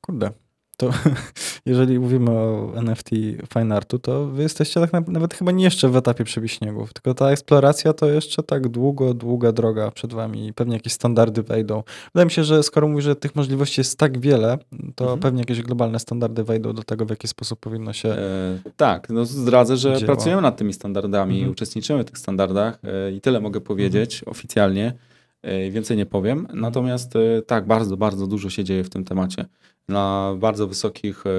Kurde, 0.00 0.30
to 0.76 0.90
jeżeli 1.66 1.98
mówimy 1.98 2.30
o 2.30 2.72
NFT 2.76 3.10
fine 3.54 3.76
artu, 3.76 3.98
to 3.98 4.26
wy 4.26 4.42
jesteście 4.42 4.80
tak 4.80 5.08
nawet 5.08 5.34
chyba 5.34 5.52
nie 5.52 5.64
jeszcze 5.64 5.88
w 5.88 5.96
etapie 5.96 6.24
przebiśniegów, 6.24 6.92
tylko 6.92 7.14
ta 7.14 7.30
eksploracja 7.30 7.92
to 7.92 8.08
jeszcze 8.08 8.42
tak 8.42 8.68
długo, 8.68 9.14
długa 9.14 9.52
droga 9.52 9.90
przed 9.90 10.12
wami 10.12 10.46
i 10.46 10.52
pewnie 10.52 10.74
jakieś 10.74 10.92
standardy 10.92 11.42
wejdą. 11.42 11.82
Wydaje 12.14 12.24
mi 12.24 12.30
się, 12.30 12.44
że 12.44 12.62
skoro 12.62 12.88
mówisz, 12.88 13.04
że 13.04 13.16
tych 13.16 13.36
możliwości 13.36 13.80
jest 13.80 13.98
tak 13.98 14.18
wiele, 14.18 14.58
to 14.94 15.04
mhm. 15.04 15.20
pewnie 15.20 15.40
jakieś 15.40 15.62
globalne 15.62 15.98
standardy 15.98 16.44
wejdą 16.44 16.72
do 16.72 16.82
tego, 16.82 17.06
w 17.06 17.10
jaki 17.10 17.28
sposób 17.28 17.60
powinno 17.60 17.92
się 17.92 18.08
e, 18.08 18.58
Tak, 18.76 19.08
no 19.10 19.24
zdradzę, 19.24 19.76
że 19.76 19.96
dzieło. 19.96 20.06
pracujemy 20.06 20.42
nad 20.42 20.56
tymi 20.56 20.72
standardami, 20.72 21.34
mhm. 21.34 21.52
uczestniczymy 21.52 22.02
w 22.02 22.06
tych 22.06 22.18
standardach 22.18 22.78
e, 22.84 23.12
i 23.12 23.20
tyle 23.20 23.40
mogę 23.40 23.60
powiedzieć 23.60 24.14
mhm. 24.14 24.30
oficjalnie. 24.30 24.94
E, 25.42 25.70
więcej 25.70 25.96
nie 25.96 26.06
powiem. 26.06 26.38
Mhm. 26.38 26.60
Natomiast 26.60 27.16
e, 27.16 27.42
tak, 27.42 27.66
bardzo, 27.66 27.96
bardzo 27.96 28.26
dużo 28.26 28.50
się 28.50 28.64
dzieje 28.64 28.84
w 28.84 28.90
tym 28.90 29.04
temacie 29.04 29.44
na 29.88 30.34
bardzo 30.38 30.66
wysokich 30.66 31.24
e, 31.26 31.30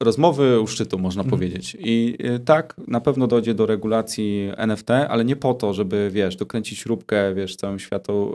rozmowy 0.00 0.60
u 0.60 0.66
szczytu, 0.66 0.98
można 0.98 1.22
mhm. 1.22 1.30
powiedzieć. 1.30 1.76
I 1.80 2.16
e, 2.18 2.38
tak, 2.38 2.80
na 2.86 3.00
pewno 3.00 3.26
dojdzie 3.26 3.54
do 3.54 3.66
regulacji 3.66 4.50
NFT, 4.56 4.90
ale 4.90 5.24
nie 5.24 5.36
po 5.36 5.54
to, 5.54 5.74
żeby, 5.74 6.10
wiesz, 6.12 6.36
dokręcić 6.36 6.78
śrubkę, 6.78 7.34
wiesz, 7.34 7.56
całym 7.56 7.78
światu 7.78 8.34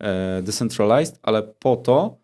e, 0.00 0.42
decentralized, 0.42 1.18
ale 1.22 1.42
po 1.42 1.76
to, 1.76 2.16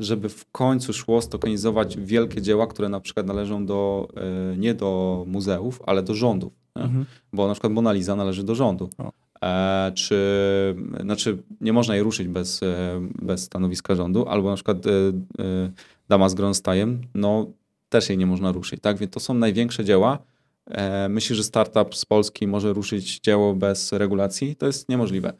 żeby 0.00 0.28
w 0.28 0.50
końcu 0.52 0.92
szło 0.92 1.22
stokenizować 1.22 1.96
wielkie 1.96 2.42
dzieła, 2.42 2.66
które 2.66 2.88
na 2.88 3.00
przykład 3.00 3.26
należą 3.26 3.66
do, 3.66 4.08
nie 4.56 4.74
do 4.74 5.24
muzeów, 5.26 5.82
ale 5.86 6.02
do 6.02 6.14
rządów. 6.14 6.52
Mhm. 6.74 7.04
Bo 7.32 7.46
na 7.48 7.52
przykład 7.52 7.72
Mona 7.72 7.92
Lisa 7.92 8.16
należy 8.16 8.44
do 8.44 8.54
rządu. 8.54 8.90
O. 8.98 9.12
E, 9.44 9.92
czy 9.94 10.74
znaczy 11.00 11.38
nie 11.60 11.72
można 11.72 11.94
jej 11.94 12.04
ruszyć 12.04 12.28
bez, 12.28 12.62
e, 12.62 13.00
bez 13.22 13.42
stanowiska 13.42 13.94
rządu, 13.94 14.28
albo 14.28 14.48
na 14.50 14.54
przykład 14.54 14.86
e, 14.86 14.90
Dama 16.08 16.28
z 16.28 16.34
Gronsteinem, 16.34 17.00
no 17.14 17.46
też 17.88 18.08
jej 18.08 18.18
nie 18.18 18.26
można 18.26 18.52
ruszyć, 18.52 18.80
tak? 18.80 18.98
Więc 18.98 19.12
to 19.12 19.20
są 19.20 19.34
największe 19.34 19.84
dzieła. 19.84 20.18
Myślę, 21.08 21.36
że 21.36 21.44
startup 21.44 21.94
z 21.94 22.04
Polski 22.04 22.46
może 22.46 22.72
ruszyć 22.72 23.20
dzieło 23.20 23.54
bez 23.54 23.92
regulacji? 23.92 24.56
To 24.56 24.66
jest 24.66 24.88
niemożliwe. 24.88 25.32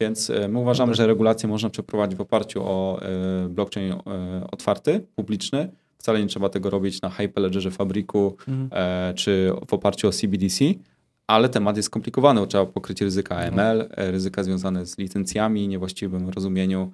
Więc 0.00 0.32
my 0.48 0.58
uważamy, 0.58 0.94
że 0.94 1.06
regulacje 1.06 1.48
można 1.48 1.70
przeprowadzić 1.70 2.18
w 2.18 2.20
oparciu 2.20 2.62
o 2.62 3.00
blockchain 3.48 3.94
otwarty, 4.52 5.06
publiczny. 5.16 5.70
Wcale 5.98 6.20
nie 6.20 6.26
trzeba 6.26 6.48
tego 6.48 6.70
robić 6.70 7.02
na 7.02 7.10
Hyperledgerze 7.10 7.70
Fabriku 7.70 8.36
mhm. 8.48 8.70
czy 9.14 9.52
w 9.68 9.74
oparciu 9.74 10.08
o 10.08 10.12
CBDC 10.12 10.64
ale 11.26 11.48
temat 11.48 11.76
jest 11.76 11.86
skomplikowany, 11.86 12.46
trzeba 12.46 12.66
pokryć 12.66 13.00
ryzyka 13.00 13.36
AML, 13.36 13.80
mhm. 13.80 14.10
ryzyka 14.10 14.42
związane 14.42 14.86
z 14.86 14.98
licencjami, 14.98 15.68
niewłaściwym 15.68 16.28
rozumieniu. 16.28 16.92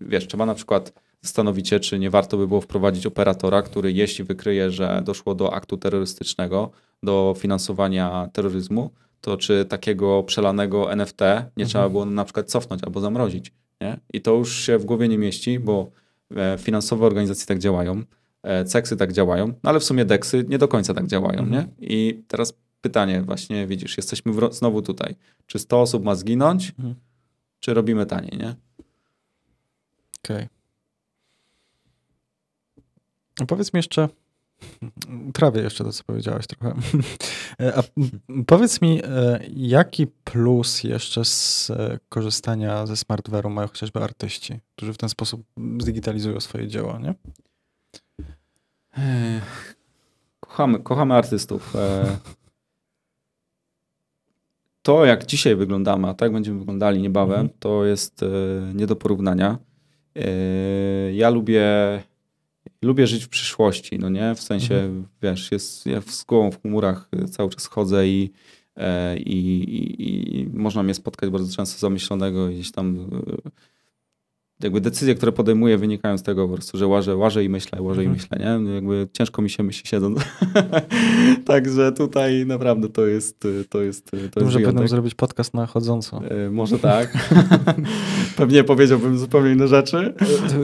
Wiesz, 0.00 0.26
trzeba 0.26 0.46
na 0.46 0.54
przykład 0.54 0.92
zastanowić 1.22 1.68
się, 1.68 1.80
czy 1.80 1.98
nie 1.98 2.10
warto 2.10 2.36
by 2.36 2.48
było 2.48 2.60
wprowadzić 2.60 3.06
operatora, 3.06 3.62
który 3.62 3.92
jeśli 3.92 4.24
wykryje, 4.24 4.70
że 4.70 5.02
doszło 5.04 5.34
do 5.34 5.54
aktu 5.54 5.76
terrorystycznego, 5.76 6.70
do 7.02 7.34
finansowania 7.38 8.28
terroryzmu, 8.32 8.90
to 9.20 9.36
czy 9.36 9.64
takiego 9.64 10.22
przelanego 10.22 10.92
NFT 10.92 11.20
nie 11.20 11.36
mhm. 11.36 11.68
trzeba 11.68 11.88
było 11.88 12.04
na 12.04 12.24
przykład 12.24 12.50
cofnąć 12.50 12.84
albo 12.84 13.00
zamrozić. 13.00 13.52
Nie? 13.80 14.00
I 14.12 14.20
to 14.20 14.34
już 14.34 14.56
się 14.56 14.78
w 14.78 14.84
głowie 14.84 15.08
nie 15.08 15.18
mieści, 15.18 15.58
bo 15.58 15.90
e, 16.36 16.58
finansowe 16.58 17.06
organizacje 17.06 17.46
tak 17.46 17.58
działają, 17.58 18.02
e, 18.42 18.64
CEXy 18.64 18.96
tak 18.96 19.12
działają, 19.12 19.48
no 19.48 19.70
ale 19.70 19.80
w 19.80 19.84
sumie 19.84 20.04
DEXy 20.04 20.44
nie 20.48 20.58
do 20.58 20.68
końca 20.68 20.94
tak 20.94 21.06
działają. 21.06 21.38
Mhm. 21.38 21.52
Nie? 21.52 21.88
I 21.88 22.22
teraz 22.28 22.54
pytanie 22.80 23.22
właśnie, 23.22 23.66
widzisz, 23.66 23.96
jesteśmy 23.96 24.32
znowu 24.50 24.82
tutaj. 24.82 25.16
Czy 25.46 25.58
100 25.58 25.80
osób 25.80 26.04
ma 26.04 26.14
zginąć, 26.14 26.70
mhm. 26.70 26.94
czy 27.60 27.74
robimy 27.74 28.06
taniej, 28.06 28.38
nie? 28.38 28.54
Okej. 30.24 30.48
Okay. 33.36 33.46
Powiedz 33.46 33.72
mi 33.72 33.78
jeszcze, 33.78 34.08
trawię 35.34 35.60
jeszcze 35.62 35.84
to, 35.84 35.92
co 35.92 36.04
powiedziałeś 36.04 36.46
trochę. 36.46 36.74
A 37.76 37.82
powiedz 38.46 38.82
mi, 38.82 39.00
e, 39.04 39.40
jaki 39.56 40.06
plus 40.06 40.84
jeszcze 40.84 41.24
z 41.24 41.70
e, 41.70 41.98
korzystania 42.08 42.86
ze 42.86 42.94
smartware'u 42.94 43.50
mają 43.50 43.68
chociażby 43.68 44.00
artyści, 44.00 44.60
którzy 44.76 44.92
w 44.92 44.98
ten 44.98 45.08
sposób 45.08 45.42
zdigitalizują 45.80 46.40
swoje 46.40 46.68
dzieła, 46.68 46.98
nie? 46.98 47.14
Kochamy, 50.40 50.80
kochamy 50.80 51.14
artystów. 51.14 51.74
E, 54.80 54.82
to, 54.82 55.04
jak 55.04 55.26
dzisiaj 55.26 55.56
wyglądamy, 55.56 56.08
a 56.08 56.14
tak 56.14 56.32
będziemy 56.32 56.58
wyglądali 56.58 57.02
niebawem, 57.02 57.40
mhm. 57.40 57.58
to 57.60 57.84
jest 57.84 58.22
e, 58.22 58.26
nie 58.74 58.86
do 58.86 58.96
porównania. 58.96 59.58
E, 60.16 61.12
ja 61.12 61.30
lubię, 61.30 61.66
lubię 62.82 63.06
żyć 63.06 63.24
w 63.24 63.28
przyszłości, 63.28 63.98
no 63.98 64.08
nie? 64.08 64.34
W 64.34 64.40
sensie, 64.40 64.74
mhm. 64.74 65.06
wiesz, 65.22 65.52
jest, 65.52 65.86
ja 65.86 66.00
z 66.00 66.24
głową 66.24 66.50
w 66.50 66.62
chmurach 66.62 67.08
cały 67.30 67.50
czas 67.50 67.66
chodzę 67.66 68.08
i, 68.08 68.30
i, 69.16 69.30
i, 69.30 70.40
i 70.40 70.48
można 70.52 70.82
mnie 70.82 70.94
spotkać 70.94 71.30
bardzo 71.30 71.56
często 71.56 71.78
zamyślonego 71.78 72.48
gdzieś 72.48 72.72
tam 72.72 73.10
jakby 74.62 74.80
decyzje, 74.80 75.14
które 75.14 75.32
podejmuję 75.32 75.78
wynikają 75.78 76.18
z 76.18 76.22
tego 76.22 76.48
po 76.48 76.54
prostu, 76.54 76.78
że 76.78 76.86
łażę, 76.86 77.16
łażę 77.16 77.44
i 77.44 77.48
myślę, 77.48 77.82
łażę 77.82 78.00
mhm. 78.00 78.16
i 78.16 78.20
myślę, 78.20 78.38
nie? 78.38 78.58
No 78.58 78.70
jakby 78.70 79.08
ciężko 79.12 79.42
mi 79.42 79.50
się 79.50 79.62
myśli 79.62 79.88
siedząc. 79.88 80.20
Także 81.46 81.92
tutaj 81.92 82.46
naprawdę 82.46 82.88
to 82.88 83.06
jest 83.06 83.46
to 83.68 83.82
jest, 83.82 84.10
to 84.32 84.44
Może 84.44 84.60
będę 84.60 84.88
zrobić 84.88 85.14
podcast 85.14 85.54
na 85.54 85.66
chodząco. 85.66 86.20
E, 86.28 86.50
może 86.50 86.78
tak. 86.78 87.28
Pewnie 88.36 88.64
powiedziałbym 88.64 89.18
zupełnie 89.18 89.52
inne 89.52 89.68
rzeczy. 89.68 90.14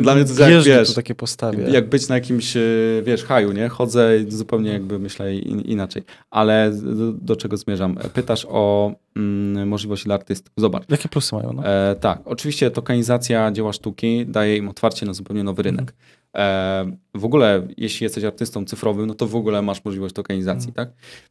Dla 0.01 0.15
mnie 0.15 0.25
to 0.25 0.31
jest 0.31 0.41
jak, 0.41 0.63
wiesz, 0.63 0.95
takie 0.95 1.15
postawie. 1.15 1.71
Jak 1.71 1.89
być 1.89 2.09
na 2.09 2.15
jakimś, 2.15 2.57
e, 2.57 2.61
wiesz, 3.05 3.25
haju, 3.25 3.53
nie? 3.53 3.69
Chodzę 3.69 4.11
zupełnie 4.29 4.71
jakby 4.71 4.99
myślę 4.99 5.37
in, 5.37 5.61
inaczej. 5.61 6.03
Ale 6.31 6.71
do, 6.83 7.13
do, 7.13 7.37
czego 7.37 7.57
zmierzam? 7.57 7.97
Pytasz 8.15 8.47
o 8.51 8.93
mm, 9.17 9.69
możliwości 9.69 10.05
dla 10.05 10.15
artystów. 10.15 10.53
Zobacz. 10.57 10.85
Jakie 10.91 11.09
plusy 11.09 11.35
mają? 11.35 11.53
No? 11.53 11.67
E, 11.67 11.97
tak, 12.01 12.21
oczywiście 12.25 12.71
tokenizacja 12.71 13.53
dzieła 13.53 13.73
sztuki 13.73 14.27
daje 14.27 14.57
im 14.57 14.69
otwarcie 14.69 15.07
na 15.07 15.15
zupełnie 15.15 15.45
nowy 15.45 15.63
rynek. 15.63 15.95
E, 16.37 16.97
w 17.15 17.25
ogóle, 17.25 17.69
jeśli 17.77 18.05
jesteś 18.05 18.25
artystą 18.25 18.65
cyfrowym, 18.65 19.07
no 19.07 19.15
to 19.15 19.27
w 19.27 19.37
ogóle 19.37 19.63
masz 19.63 19.85
możliwość 19.85 20.15
tokenizacji, 20.15 20.73
tak? 20.73 20.91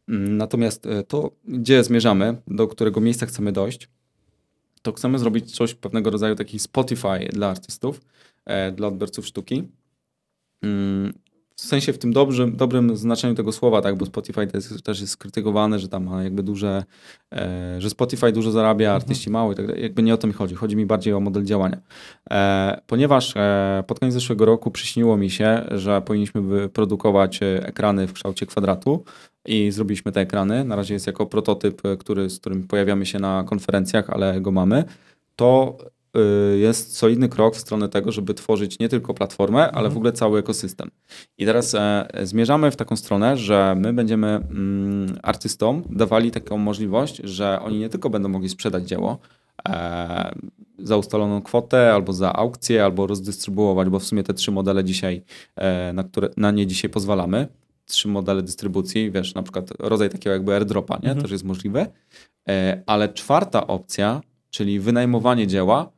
Mm, 0.09 0.37
natomiast 0.37 0.85
e, 0.85 1.03
to, 1.03 1.31
gdzie 1.47 1.83
zmierzamy, 1.83 2.35
do 2.47 2.67
którego 2.67 3.01
miejsca 3.01 3.25
chcemy 3.25 3.51
dojść, 3.51 3.89
to 4.81 4.93
chcemy 4.93 5.19
zrobić 5.19 5.55
coś 5.55 5.73
pewnego 5.73 6.09
rodzaju 6.09 6.35
taki 6.35 6.59
Spotify 6.59 7.29
dla 7.33 7.49
artystów, 7.49 8.01
e, 8.45 8.71
dla 8.71 8.87
odbiorców 8.87 9.27
sztuki. 9.27 9.63
W 11.57 11.61
sensie 11.61 11.93
w 11.93 11.97
tym 11.97 12.13
dobrym, 12.13 12.55
dobrym 12.55 12.97
znaczeniu 12.97 13.35
tego 13.35 13.51
słowa, 13.51 13.81
tak, 13.81 13.97
bo 13.97 14.05
Spotify 14.05 14.47
też, 14.47 14.81
też 14.83 15.01
jest 15.01 15.13
skrytykowane, 15.13 15.79
że 15.79 15.87
tam 15.87 16.03
ma 16.03 16.23
jakby 16.23 16.43
duże, 16.43 16.83
e, 17.31 17.75
że 17.81 17.89
Spotify 17.89 18.31
dużo 18.31 18.51
zarabia, 18.51 18.87
mhm. 18.87 19.01
artyści 19.01 19.29
mało 19.29 19.51
i 19.51 19.55
tak 19.55 19.67
dalej. 19.67 19.83
Jakby 19.83 20.03
nie 20.03 20.13
o 20.13 20.17
to 20.17 20.27
mi 20.27 20.33
chodzi. 20.33 20.55
Chodzi 20.55 20.75
mi 20.75 20.85
bardziej 20.85 21.13
o 21.13 21.19
model 21.19 21.43
działania. 21.43 21.77
E, 22.31 22.81
ponieważ 22.87 23.33
e, 23.37 23.83
pod 23.87 23.99
koniec 23.99 24.13
zeszłego 24.13 24.45
roku 24.45 24.71
przyśniło 24.71 25.17
mi 25.17 25.29
się, 25.29 25.65
że 25.71 26.01
powinniśmy 26.01 26.41
wyprodukować 26.41 27.43
e, 27.43 27.67
ekrany 27.67 28.07
w 28.07 28.13
kształcie 28.13 28.45
kwadratu 28.45 29.03
i 29.45 29.71
zrobiliśmy 29.71 30.11
te 30.11 30.21
ekrany. 30.21 30.63
Na 30.63 30.75
razie 30.75 30.93
jest 30.93 31.07
jako 31.07 31.25
prototyp, 31.25 31.85
e, 31.85 31.97
który, 31.97 32.29
z 32.29 32.39
którym 32.39 32.67
pojawiamy 32.67 33.05
się 33.05 33.19
na 33.19 33.43
konferencjach, 33.43 34.09
ale 34.09 34.41
go 34.41 34.51
mamy. 34.51 34.83
To 35.35 35.77
jest 36.57 36.97
solidny 36.97 37.29
krok 37.29 37.55
w 37.55 37.59
stronę 37.59 37.89
tego, 37.89 38.11
żeby 38.11 38.33
tworzyć 38.33 38.79
nie 38.79 38.89
tylko 38.89 39.13
platformę, 39.13 39.61
ale 39.61 39.71
w 39.71 39.77
mhm. 39.77 39.97
ogóle 39.97 40.11
cały 40.11 40.39
ekosystem. 40.39 40.91
I 41.37 41.45
teraz 41.45 41.75
e, 41.75 42.07
zmierzamy 42.23 42.71
w 42.71 42.75
taką 42.75 42.95
stronę, 42.95 43.37
że 43.37 43.75
my 43.77 43.93
będziemy 43.93 44.27
mm, 44.27 45.19
artystom 45.23 45.83
dawali 45.89 46.31
taką 46.31 46.57
możliwość, 46.57 47.21
że 47.23 47.59
oni 47.61 47.79
nie 47.79 47.89
tylko 47.89 48.09
będą 48.09 48.29
mogli 48.29 48.49
sprzedać 48.49 48.87
dzieło 48.87 49.19
e, 49.69 50.35
za 50.79 50.97
ustaloną 50.97 51.41
kwotę, 51.41 51.93
albo 51.93 52.13
za 52.13 52.33
aukcję, 52.33 52.85
albo 52.85 53.07
rozdystrybuować, 53.07 53.89
bo 53.89 53.99
w 53.99 54.03
sumie 54.03 54.23
te 54.23 54.33
trzy 54.33 54.51
modele 54.51 54.83
dzisiaj, 54.83 55.23
e, 55.55 55.93
na, 55.93 56.03
które, 56.03 56.29
na 56.37 56.51
nie 56.51 56.67
dzisiaj 56.67 56.89
pozwalamy, 56.91 57.47
trzy 57.85 58.07
modele 58.07 58.41
dystrybucji, 58.41 59.11
wiesz, 59.11 59.33
na 59.33 59.43
przykład 59.43 59.69
rodzaj 59.79 60.09
takiego 60.09 60.33
jakby 60.33 60.53
airdropa, 60.53 60.95
nie? 60.95 61.09
Mhm. 61.09 61.21
Też 61.21 61.31
jest 61.31 61.43
możliwe. 61.43 61.87
E, 62.49 62.83
ale 62.85 63.09
czwarta 63.09 63.67
opcja, 63.67 64.21
czyli 64.49 64.79
wynajmowanie 64.79 65.47
dzieła, 65.47 65.94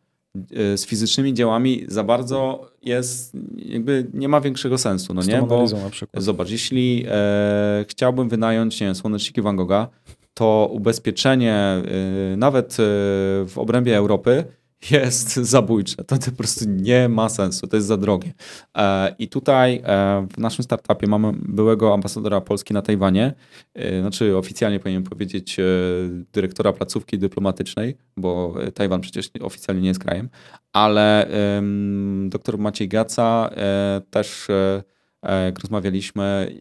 z 0.50 0.86
fizycznymi 0.86 1.34
dziełami 1.34 1.86
za 1.88 2.04
bardzo 2.04 2.72
jest, 2.84 3.38
jakby 3.56 4.08
nie 4.14 4.30
ma 4.30 4.42
większego 4.42 4.78
sensu, 4.78 5.14
no 5.14 5.22
nie? 5.24 5.42
Bo 5.42 5.66
na 5.84 5.90
przykład. 5.90 6.24
zobacz, 6.24 6.50
jeśli 6.50 7.06
e, 7.08 7.86
chciałbym 7.88 8.30
wynająć, 8.30 8.82
nie 8.82 8.88
wiem, 8.88 8.96
słoneczniki 8.96 9.42
Van 9.42 9.56
Gogha, 9.56 9.88
to 10.34 10.70
ubezpieczenie 10.72 11.54
e, 11.54 11.84
nawet 12.38 12.74
e, 12.74 12.76
w 13.46 13.54
obrębie 13.56 13.98
Europy 13.98 14.44
jest 14.92 15.36
zabójcze. 15.56 15.96
To, 15.96 16.18
to 16.18 16.32
po 16.32 16.38
prostu 16.38 16.66
nie 16.68 17.10
ma 17.10 17.30
sensu, 17.30 17.68
to 17.68 17.76
jest 17.76 17.88
za 17.88 17.98
drogie. 17.98 18.34
E, 18.78 19.16
I 19.20 19.28
tutaj 19.28 19.82
e, 19.86 20.28
w 20.34 20.38
naszym 20.38 20.64
startupie 20.64 21.08
mamy 21.08 21.34
byłego 21.34 21.94
ambasadora 21.94 22.42
Polski 22.42 22.74
na 22.74 22.82
Tajwanie, 22.82 23.34
e, 23.74 24.02
znaczy 24.02 24.38
oficjalnie 24.38 24.80
powinienem 24.80 25.04
powiedzieć 25.04 25.58
dyrektora 26.34 26.74
placówki 26.74 27.20
dyplomatycznej, 27.20 27.98
bo 28.18 28.56
Tajwan 28.74 29.02
przecież 29.02 29.30
oficjalnie 29.42 29.82
nie 29.82 29.88
jest 29.88 30.00
krajem, 30.00 30.30
ale 30.74 31.28
doktor 32.30 32.58
Maciej 32.58 32.88
Gaca 32.88 33.50
też 34.10 34.48
jak 35.46 35.60
rozmawialiśmy, 35.60 36.56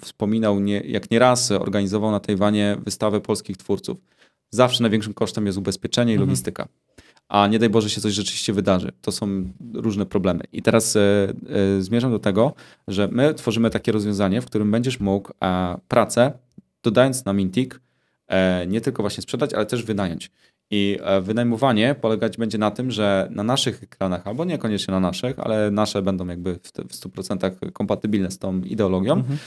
wspominał, 0.00 0.60
nie, 0.60 0.80
jak 0.80 1.10
nieraz 1.10 1.50
organizował 1.50 2.10
na 2.10 2.20
Tajwanie 2.20 2.76
wystawę 2.84 3.20
polskich 3.20 3.56
twórców. 3.56 3.98
Zawsze 4.50 4.82
największym 4.82 5.14
kosztem 5.14 5.46
jest 5.46 5.58
ubezpieczenie 5.58 6.12
i 6.12 6.16
mhm. 6.16 6.30
A 7.30 7.46
nie 7.46 7.58
daj 7.58 7.70
Boże 7.70 7.90
się 7.90 8.00
coś 8.00 8.12
rzeczywiście 8.12 8.52
wydarzy. 8.52 8.92
To 9.00 9.12
są 9.12 9.52
różne 9.74 10.06
problemy. 10.06 10.44
I 10.52 10.62
teraz 10.62 10.96
e, 10.96 11.00
e, 11.78 11.82
zmierzam 11.82 12.10
do 12.10 12.18
tego, 12.18 12.54
że 12.88 13.08
my 13.12 13.34
tworzymy 13.34 13.70
takie 13.70 13.92
rozwiązanie, 13.92 14.40
w 14.40 14.46
którym 14.46 14.70
będziesz 14.70 15.00
mógł 15.00 15.32
e, 15.44 15.78
pracę, 15.88 16.32
dodając 16.82 17.24
na 17.24 17.32
Mintik, 17.32 17.80
e, 18.28 18.66
nie 18.66 18.80
tylko 18.80 19.02
właśnie 19.02 19.22
sprzedać, 19.22 19.54
ale 19.54 19.66
też 19.66 19.82
wynająć. 19.82 20.30
I 20.72 20.98
wynajmowanie 21.22 21.94
polegać 22.00 22.36
będzie 22.36 22.58
na 22.58 22.70
tym, 22.70 22.90
że 22.90 23.28
na 23.30 23.42
naszych 23.42 23.82
ekranach, 23.82 24.26
albo 24.26 24.44
niekoniecznie 24.44 24.92
na 24.92 25.00
naszych, 25.00 25.38
ale 25.38 25.70
nasze 25.70 26.02
będą 26.02 26.26
jakby 26.26 26.54
w, 26.54 26.68
w 26.68 26.94
100% 26.94 27.72
kompatybilne 27.72 28.30
z 28.30 28.38
tą 28.38 28.60
ideologią, 28.60 29.12
mhm. 29.12 29.38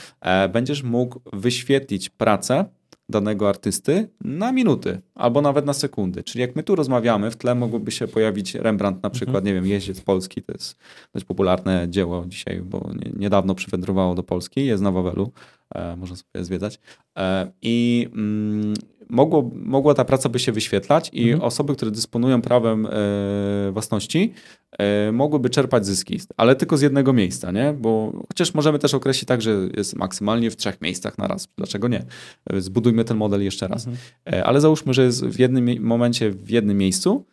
Będziesz 0.52 0.82
mógł 0.82 1.20
wyświetlić 1.32 2.10
pracę, 2.10 2.64
danego 3.08 3.48
artysty 3.48 4.08
na 4.24 4.52
minuty 4.52 5.00
albo 5.14 5.42
nawet 5.42 5.66
na 5.66 5.72
sekundy. 5.72 6.22
Czyli 6.22 6.40
jak 6.40 6.56
my 6.56 6.62
tu 6.62 6.74
rozmawiamy, 6.74 7.30
w 7.30 7.36
tle 7.36 7.54
mogłoby 7.54 7.90
się 7.90 8.08
pojawić 8.08 8.54
Rembrandt 8.54 9.02
na 9.02 9.10
przykład, 9.10 9.36
mhm. 9.36 9.44
nie 9.44 9.54
wiem, 9.54 9.66
Jeździec 9.66 10.00
Polski, 10.00 10.42
to 10.42 10.52
jest 10.52 10.78
dość 11.12 11.24
popularne 11.24 11.86
dzieło 11.88 12.24
dzisiaj, 12.26 12.60
bo 12.60 12.90
nie, 12.94 13.12
niedawno 13.16 13.54
przywędrowało 13.54 14.14
do 14.14 14.22
Polski, 14.22 14.66
jest 14.66 14.82
na 14.82 14.92
Wawelu, 14.92 15.32
e, 15.74 15.96
można 15.96 16.16
sobie 16.16 16.44
zwiedzać. 16.44 16.80
E, 17.18 17.52
I 17.62 18.08
mm, 18.14 18.74
mogło, 19.08 19.50
mogła 19.54 19.94
ta 19.94 20.04
praca 20.04 20.28
by 20.28 20.38
się 20.38 20.52
wyświetlać 20.52 21.10
i 21.12 21.22
mhm. 21.22 21.42
osoby, 21.42 21.74
które 21.76 21.90
dysponują 21.90 22.42
prawem 22.42 22.86
e, 22.86 23.72
własności, 23.72 24.32
e, 24.78 25.12
mogłyby 25.12 25.50
czerpać 25.50 25.86
zyski, 25.86 26.20
ale 26.36 26.56
tylko 26.56 26.76
z 26.76 26.82
jednego 26.82 27.12
miejsca, 27.12 27.50
nie? 27.50 27.74
Bo 27.80 28.12
chociaż 28.28 28.54
możemy 28.54 28.78
też 28.78 28.94
określić 28.94 29.28
tak, 29.28 29.42
że 29.42 29.68
jest 29.76 29.96
maksymalnie 29.96 30.50
w 30.50 30.56
trzech 30.56 30.80
miejscach 30.80 31.18
na 31.18 31.26
raz. 31.26 31.48
Dlaczego 31.56 31.88
nie? 31.88 32.04
E, 32.50 32.60
zbudujmy 32.60 33.04
ten 33.04 33.16
model 33.16 33.44
jeszcze 33.44 33.68
raz. 33.68 33.86
Mhm. 33.86 34.44
Ale 34.44 34.60
załóżmy, 34.60 34.94
że 34.94 35.04
jest 35.04 35.26
w 35.26 35.38
jednym 35.38 35.82
momencie 35.82 36.30
w 36.30 36.50
jednym 36.50 36.78
miejscu, 36.78 37.24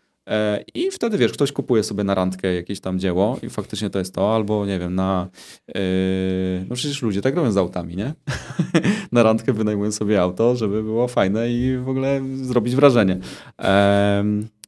I 0.74 0.92
wtedy 0.92 1.18
wiesz, 1.18 1.32
ktoś 1.32 1.52
kupuje 1.52 1.84
sobie 1.84 2.04
na 2.04 2.16
randkę 2.16 2.54
jakieś 2.54 2.80
tam 2.80 3.00
dzieło 3.00 3.40
i 3.44 3.50
faktycznie 3.50 3.90
to 3.90 4.00
jest 4.00 4.16
to, 4.16 4.36
albo 4.36 4.66
nie 4.66 4.80
wiem, 4.80 4.96
na. 4.96 5.28
Yy, 5.68 5.74
no 6.70 6.76
przecież 6.76 7.02
ludzie 7.02 7.22
tak 7.22 7.36
robią 7.36 7.52
z 7.52 7.58
autami, 7.58 7.96
nie? 7.96 8.14
na 9.12 9.24
randkę 9.24 9.54
wynajmują 9.54 9.92
sobie 9.92 10.22
auto, 10.22 10.56
żeby 10.56 10.84
było 10.84 11.08
fajne 11.08 11.52
i 11.52 11.78
w 11.78 11.90
ogóle 11.90 12.22
zrobić 12.42 12.76
wrażenie. 12.76 13.18
E, 13.62 14.24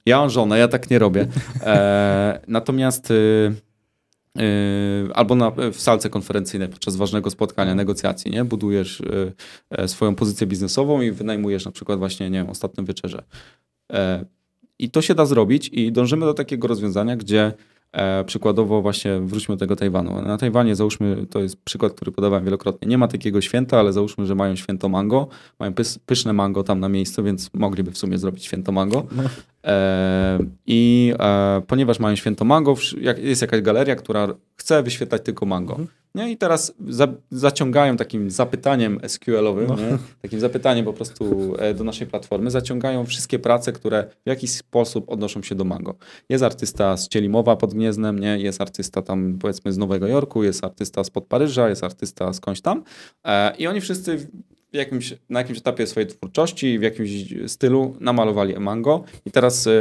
ja 0.05 0.17
mam 0.17 0.29
żonę, 0.29 0.59
ja 0.59 0.67
tak 0.67 0.89
nie 0.89 0.99
robię. 0.99 1.27
E, 1.61 2.39
natomiast. 2.47 3.09
Yy, 3.09 3.53
albo 5.13 5.35
na, 5.35 5.51
w 5.51 5.79
salce 5.79 6.09
konferencyjnej 6.09 6.69
podczas 6.69 6.95
ważnego 6.95 7.29
spotkania, 7.29 7.75
negocjacji, 7.75 8.31
nie? 8.31 8.45
Budujesz 8.45 8.99
y, 8.99 9.87
swoją 9.87 10.15
pozycję 10.15 10.47
biznesową 10.47 11.01
i 11.01 11.11
wynajmujesz 11.11 11.65
na 11.65 11.71
przykład 11.71 11.99
właśnie, 11.99 12.29
nie 12.29 12.39
wiem, 12.39 12.49
ostatnią 12.49 12.85
wieczerzę. 12.85 13.23
I 14.79 14.89
to 14.89 15.01
się 15.01 15.15
da 15.15 15.25
zrobić 15.25 15.67
i 15.67 15.91
dążymy 15.91 16.25
do 16.25 16.33
takiego 16.33 16.67
rozwiązania, 16.67 17.15
gdzie 17.15 17.53
e, 17.91 18.23
przykładowo 18.23 18.81
właśnie 18.81 19.19
wróćmy 19.19 19.55
do 19.55 19.59
tego 19.59 19.75
Tajwanu. 19.75 20.21
Na 20.21 20.37
Tajwanie 20.37 20.75
załóżmy, 20.75 21.25
to 21.29 21.39
jest 21.39 21.57
przykład, 21.63 21.93
który 21.93 22.11
podawałem 22.11 22.45
wielokrotnie, 22.45 22.87
nie 22.87 22.97
ma 22.97 23.07
takiego 23.07 23.41
święta, 23.41 23.79
ale 23.79 23.93
załóżmy, 23.93 24.25
że 24.25 24.35
mają 24.35 24.55
święto 24.55 24.89
mango, 24.89 25.27
mają 25.59 25.73
pys, 25.73 25.99
pyszne 25.99 26.33
mango 26.33 26.63
tam 26.63 26.79
na 26.79 26.89
miejscu, 26.89 27.23
więc 27.23 27.49
mogliby 27.53 27.91
w 27.91 27.97
sumie 27.97 28.17
zrobić 28.17 28.45
święto 28.45 28.71
mango. 28.71 29.05
No. 29.11 29.23
I 30.65 31.13
e, 31.19 31.61
ponieważ 31.67 31.99
mają 31.99 32.15
święto 32.15 32.45
mango, 32.45 32.75
jest 33.17 33.41
jakaś 33.41 33.61
galeria, 33.61 33.95
która 33.95 34.27
chce 34.55 34.83
wyświetlać 34.83 35.21
tylko 35.23 35.45
mango. 35.45 35.73
Mhm. 35.73 35.87
Nie? 36.15 36.31
I 36.31 36.37
teraz 36.37 36.73
za, 36.87 37.07
zaciągają 37.31 37.97
takim 37.97 38.31
zapytaniem 38.31 38.99
SQL-owym, 39.07 39.67
no. 39.67 39.75
takim 40.21 40.39
zapytaniem 40.39 40.85
po 40.85 40.93
prostu 40.93 41.53
e, 41.59 41.73
do 41.73 41.83
naszej 41.83 42.07
platformy, 42.07 42.51
zaciągają 42.51 43.05
wszystkie 43.05 43.39
prace, 43.39 43.71
które 43.71 44.07
w 44.25 44.29
jakiś 44.29 44.51
sposób 44.51 45.09
odnoszą 45.09 45.43
się 45.43 45.55
do 45.55 45.63
Mango. 45.63 45.95
Jest 46.29 46.43
artysta 46.43 46.97
z 46.97 47.07
Cielimowa 47.07 47.55
pod 47.55 47.73
Gniezdnem, 47.73 48.19
nie? 48.19 48.39
jest 48.39 48.61
artysta 48.61 49.01
tam 49.01 49.37
powiedzmy 49.41 49.73
z 49.73 49.77
Nowego 49.77 50.07
Jorku, 50.07 50.43
jest 50.43 50.63
artysta 50.63 51.03
spod 51.03 51.25
Paryża, 51.25 51.69
jest 51.69 51.83
artysta 51.83 52.33
skądś 52.33 52.61
tam 52.61 52.83
e, 53.25 53.55
i 53.57 53.67
oni 53.67 53.81
wszyscy 53.81 54.27
jakimś, 54.73 55.13
na 55.29 55.39
jakimś 55.39 55.57
etapie 55.57 55.87
swojej 55.87 56.09
twórczości, 56.09 56.79
w 56.79 56.81
jakimś 56.81 57.09
stylu 57.47 57.95
namalowali 57.99 58.59
mango 58.59 59.03
i 59.25 59.31
teraz 59.31 59.67
y, 59.67 59.71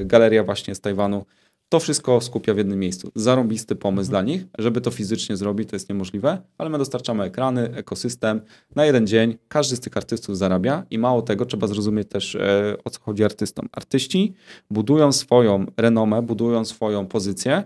y, 0.00 0.04
galeria 0.04 0.44
właśnie 0.44 0.74
z 0.74 0.80
Tajwanu 0.80 1.24
to 1.72 1.80
wszystko 1.80 2.20
skupia 2.20 2.54
w 2.54 2.56
jednym 2.56 2.78
miejscu. 2.78 3.10
Zarąbisty 3.14 3.76
pomysł 3.76 4.10
dla 4.10 4.22
nich, 4.22 4.44
żeby 4.58 4.80
to 4.80 4.90
fizycznie 4.90 5.36
zrobić, 5.36 5.68
to 5.68 5.76
jest 5.76 5.88
niemożliwe, 5.88 6.42
ale 6.58 6.70
my 6.70 6.78
dostarczamy 6.78 7.24
ekrany, 7.24 7.74
ekosystem. 7.74 8.40
Na 8.76 8.86
jeden 8.86 9.06
dzień 9.06 9.38
każdy 9.48 9.76
z 9.76 9.80
tych 9.80 9.96
artystów 9.96 10.38
zarabia 10.38 10.86
i 10.90 10.98
mało 10.98 11.22
tego, 11.22 11.46
trzeba 11.46 11.66
zrozumieć 11.66 12.08
też 12.08 12.34
e, 12.34 12.76
o 12.84 12.90
co 12.90 13.00
chodzi 13.00 13.24
artystom. 13.24 13.68
Artyści 13.72 14.34
budują 14.70 15.12
swoją 15.12 15.66
renomę, 15.76 16.22
budują 16.22 16.64
swoją 16.64 17.06
pozycję, 17.06 17.64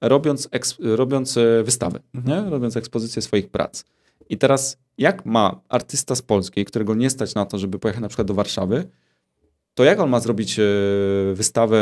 robiąc, 0.00 0.48
eks, 0.50 0.76
robiąc 0.80 1.36
e, 1.36 1.62
wystawy, 1.62 2.00
nie? 2.26 2.50
robiąc 2.50 2.76
ekspozycję 2.76 3.22
swoich 3.22 3.50
prac. 3.50 3.84
I 4.28 4.38
teraz 4.38 4.76
jak 4.98 5.26
ma 5.26 5.60
artysta 5.68 6.14
z 6.14 6.22
Polski, 6.22 6.64
którego 6.64 6.94
nie 6.94 7.10
stać 7.10 7.34
na 7.34 7.46
to, 7.46 7.58
żeby 7.58 7.78
pojechać 7.78 8.02
na 8.02 8.08
przykład 8.08 8.28
do 8.28 8.34
Warszawy, 8.34 8.88
to 9.74 9.84
jak 9.84 10.00
on 10.00 10.10
ma 10.10 10.20
zrobić 10.20 10.58
e, 10.58 10.62
wystawę 11.34 11.78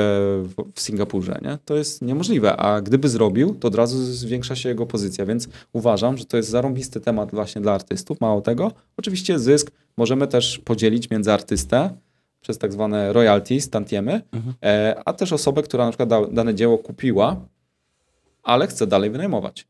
w 0.74 0.80
Singapurze? 0.80 1.40
Nie? 1.42 1.58
To 1.64 1.76
jest 1.76 2.02
niemożliwe, 2.02 2.56
a 2.56 2.80
gdyby 2.80 3.08
zrobił, 3.08 3.54
to 3.54 3.68
od 3.68 3.74
razu 3.74 4.04
zwiększa 4.04 4.56
się 4.56 4.68
jego 4.68 4.86
pozycja, 4.86 5.26
więc 5.26 5.48
uważam, 5.72 6.18
że 6.18 6.24
to 6.24 6.36
jest 6.36 6.48
zarąbisty 6.48 7.00
temat 7.00 7.30
właśnie 7.30 7.60
dla 7.60 7.72
artystów. 7.72 8.20
Mało 8.20 8.40
tego, 8.40 8.72
oczywiście 8.96 9.38
zysk 9.38 9.70
możemy 9.96 10.26
też 10.26 10.58
podzielić 10.58 11.10
między 11.10 11.32
artystę 11.32 11.90
przez 12.40 12.58
tak 12.58 12.72
zwane 12.72 13.12
royalties, 13.12 13.70
tantiemy, 13.70 14.22
mhm. 14.32 14.54
E, 14.64 15.02
a 15.04 15.12
też 15.12 15.32
osobę, 15.32 15.62
która 15.62 15.84
na 15.84 15.90
przykład 15.90 16.34
dane 16.34 16.54
dzieło 16.54 16.78
kupiła, 16.78 17.36
ale 18.42 18.66
chce 18.66 18.86
dalej 18.86 19.10
wynajmować. 19.10 19.66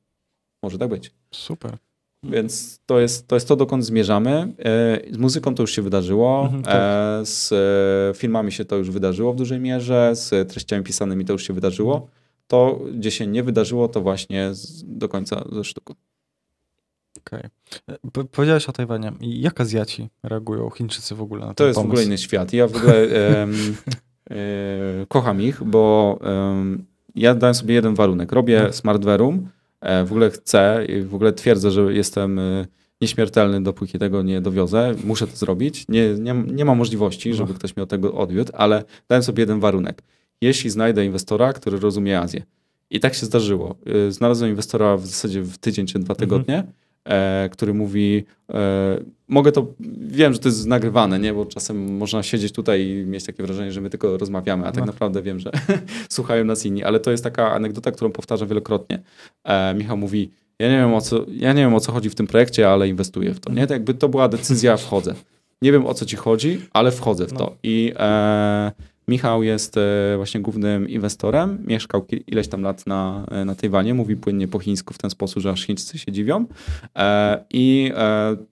Może 0.63 0.79
tak 0.79 0.89
być. 0.89 1.13
Super. 1.31 1.79
Więc 2.23 2.81
to 2.87 3.01
jest, 3.01 3.29
to 3.29 3.37
jest 3.37 3.49
to, 3.49 3.57
dokąd 3.57 3.85
zmierzamy. 3.85 4.31
E, 4.31 5.15
z 5.15 5.19
muzyką 5.19 5.55
to 5.55 5.63
już 5.63 5.73
się 5.73 5.83
wydarzyło, 5.83 6.43
mhm, 6.45 6.63
tak. 6.63 6.75
E, 6.75 7.27
z 7.27 7.53
e, 7.53 8.19
filmami 8.19 8.53
się 8.53 8.65
to 8.65 8.77
już 8.77 8.91
wydarzyło 8.91 9.33
w 9.33 9.37
dużej 9.37 9.61
mierze, 9.61 10.11
z 10.15 10.51
treściami 10.53 10.85
pisanymi 10.85 11.25
to 11.25 11.33
już 11.33 11.47
się 11.47 11.53
wydarzyło. 11.53 12.09
To, 12.47 12.81
gdzie 12.95 13.11
się 13.11 13.27
nie 13.27 13.43
wydarzyło, 13.43 13.89
to 13.89 14.01
właśnie 14.01 14.55
z, 14.55 14.85
do 14.87 15.09
końca 15.09 15.45
ze 15.53 15.65
sztuką. 15.65 15.95
Okej. 17.19 17.43
Okay. 17.87 18.25
Powiedziałeś 18.25 18.69
o 18.69 18.73
Tajwanie. 18.73 19.13
Jak 19.21 19.61
Azjaci 19.61 20.09
reagują, 20.23 20.71
Chińczycy 20.71 21.15
w 21.15 21.23
ogóle 21.23 21.41
na 21.41 21.49
to 21.49 21.55
To 21.55 21.67
jest 21.67 21.77
pomysł? 21.77 21.89
w 21.89 21.93
ogóle 21.93 22.05
inny 22.05 22.19
świat. 22.19 22.53
Ja 22.53 22.67
w 22.67 22.77
ogóle 22.77 23.07
um, 23.41 23.77
kocham 25.09 25.43
ich, 25.43 25.65
bo 25.65 26.19
um, 26.23 26.85
ja 27.15 27.35
dałem 27.35 27.55
sobie 27.55 27.75
jeden 27.75 27.95
warunek. 27.95 28.33
Robię 28.33 28.57
mhm. 28.57 28.73
smartware'um, 28.73 29.39
E, 29.39 29.60
w 29.83 30.11
ogóle 30.11 30.31
chcę 30.31 30.87
i 30.89 31.03
w 31.03 31.15
ogóle 31.15 31.33
twierdzę, 31.33 31.71
że 31.71 31.95
jestem 31.95 32.39
e, 32.39 32.67
nieśmiertelny, 33.01 33.63
dopóki 33.63 33.99
tego 33.99 34.23
nie 34.23 34.41
dowiozę. 34.41 34.95
Muszę 35.05 35.27
to 35.27 35.37
zrobić. 35.37 35.85
Nie, 35.89 36.15
nie, 36.15 36.35
nie 36.35 36.65
ma 36.65 36.75
możliwości, 36.75 37.35
żeby 37.35 37.55
ktoś 37.55 37.77
mnie 37.77 37.83
od 37.83 37.89
tego 37.91 38.15
odwiódł, 38.15 38.53
ale 38.55 38.85
dałem 39.09 39.23
sobie 39.23 39.43
jeden 39.43 39.61
warunek. 39.61 40.03
Jeśli 40.41 40.71
znajdę 40.71 41.05
inwestora, 41.05 41.53
który 41.53 41.79
rozumie 41.79 42.21
Azję. 42.21 42.43
I 42.91 43.01
tak 43.01 43.15
się 43.15 43.27
zdarzyło. 43.27 43.77
E, 43.87 44.13
znalazłem 44.13 44.51
inwestora 44.51 44.97
w 44.97 45.07
zasadzie 45.07 45.43
w 45.43 45.59
tydzień 45.59 45.87
czy 45.87 45.99
dwa 45.99 46.15
mhm. 46.15 46.19
tygodnie. 46.19 46.55
Mhm 46.55 46.80
e, 47.05 47.49
który 47.53 47.75
mówi, 47.75 48.25
e, 48.53 48.99
mogę 49.29 49.53
to, 49.53 49.67
wiem, 50.01 50.33
że 50.33 50.39
to 50.39 50.49
jest 50.49 50.67
nagrywane, 50.67 51.19
nie, 51.19 51.33
bo 51.35 51.47
czasem 51.47 51.97
można 51.97 52.23
siedzieć 52.23 52.53
tutaj 52.53 52.87
i 52.87 53.07
mieć 53.07 53.25
takie 53.25 53.43
wrażenie, 53.43 53.73
że 53.73 53.81
my 53.81 53.91
tylko 53.91 54.19
rozmawiamy, 54.19 54.67
a 54.67 54.73
tak 54.73 54.81
no. 54.81 54.87
naprawdę 54.87 55.23
wiem, 55.23 55.39
że 55.39 55.51
słuchają 56.09 56.45
nas 56.45 56.67
inni, 56.67 56.85
ale 56.85 57.01
to 57.01 57.11
jest 57.11 57.25
taka 57.25 57.53
anegdota, 57.53 57.93
którą 57.93 58.13
powtarzam 58.13 58.49
wielokrotnie. 58.49 59.03
E, 59.45 59.75
Michał 59.75 59.97
mówi, 59.97 60.31
ja 60.59 60.69
nie 60.69 60.77
wiem 60.77 60.95
o 60.95 61.01
co, 61.01 61.25
ja 61.29 61.53
nie 61.53 61.63
wiem 61.63 61.75
o 61.75 61.81
co 61.81 61.93
chodzi 61.93 62.11
w 62.11 62.15
tym 62.15 62.27
projekcie, 62.27 62.71
ale 62.71 62.89
inwestuję 62.89 63.35
w 63.35 63.41
to, 63.41 63.53
nie, 63.53 63.67
to 63.67 63.73
jakby 63.73 63.95
to 63.95 64.09
była 64.09 64.29
decyzja, 64.29 64.77
wchodzę. 64.77 65.15
Nie 65.63 65.73
wiem 65.73 65.87
o 65.87 65.95
co 65.95 66.07
ci 66.07 66.17
chodzi, 66.17 66.61
ale 66.73 66.91
wchodzę 66.91 67.27
w 67.27 67.33
to. 67.33 67.45
No. 67.45 67.57
I 67.63 67.93
e, 67.97 68.73
Michał 69.11 69.43
jest 69.43 69.77
e, 69.77 70.17
właśnie 70.17 70.41
głównym 70.41 70.89
inwestorem, 70.89 71.59
mieszkał 71.67 72.07
ileś 72.27 72.49
tam 72.49 72.63
lat 72.63 72.87
na, 72.87 73.27
e, 73.31 73.45
na 73.45 73.55
Tajwanie, 73.55 73.95
mówi 73.95 74.17
płynnie 74.17 74.49
po 74.49 74.59
chińsku 74.59 74.95
w 74.95 74.99
ten 74.99 75.11
sposób, 75.11 75.43
że 75.43 75.51
aż 75.51 75.67
Chińczycy 75.67 75.99
się 75.99 76.13
dziwią. 76.13 76.47
E, 76.97 77.45
I 77.51 77.93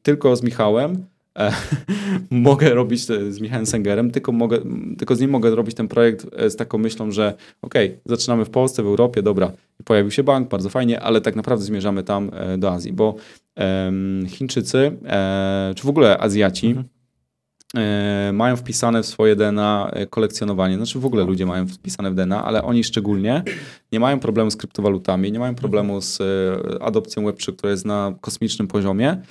tylko 0.02 0.36
z 0.36 0.42
Michałem 0.42 1.04
mogę 2.30 2.74
robić 2.74 3.00
z 3.00 3.40
Michałem 3.40 3.66
Sengerem, 3.66 4.10
tylko, 4.10 4.32
mogę, 4.32 4.58
tylko 4.98 5.16
z 5.16 5.20
nim 5.20 5.30
mogę 5.30 5.54
robić 5.54 5.74
ten 5.74 5.88
projekt 5.88 6.26
z 6.48 6.56
taką 6.56 6.78
myślą, 6.78 7.10
że 7.10 7.34
okej, 7.62 7.88
okay, 7.88 8.00
zaczynamy 8.06 8.44
w 8.44 8.50
Polsce, 8.50 8.82
w 8.82 8.86
Europie, 8.86 9.22
dobra, 9.22 9.52
pojawił 9.84 10.10
się 10.10 10.22
bank, 10.22 10.48
bardzo 10.48 10.68
fajnie, 10.68 11.00
ale 11.00 11.20
tak 11.20 11.36
naprawdę 11.36 11.64
zmierzamy 11.64 12.02
tam 12.02 12.30
do 12.58 12.72
Azji, 12.72 12.92
bo 12.92 13.14
Chińczycy, 14.28 14.96
czy 15.76 15.86
w 15.86 15.88
ogóle 15.88 16.18
Azjaci, 16.18 16.66
mhm 16.66 16.97
mają 18.32 18.56
wpisane 18.56 19.02
w 19.02 19.06
swoje 19.06 19.36
DNA 19.36 19.90
e, 19.92 20.06
kolekcjonowanie. 20.06 20.76
Znaczy 20.76 20.98
w 20.98 21.06
ogóle 21.06 21.24
ludzie 21.24 21.46
mają 21.46 21.66
wpisane 21.66 22.10
w 22.10 22.14
DNA, 22.14 22.44
ale 22.44 22.62
oni 22.62 22.84
szczególnie 22.84 23.42
nie 23.92 24.00
mają 24.00 24.20
problemu 24.20 24.50
z 24.50 24.56
kryptowalutami, 24.56 25.32
nie 25.32 25.38
mają 25.38 25.54
problemu 25.54 26.00
z 26.00 26.20
e, 26.20 26.82
adopcją 26.82 27.22
Web3, 27.22 27.56
która 27.56 27.70
jest 27.70 27.84
na 27.84 28.14
kosmicznym 28.20 28.68
poziomie. 28.68 29.22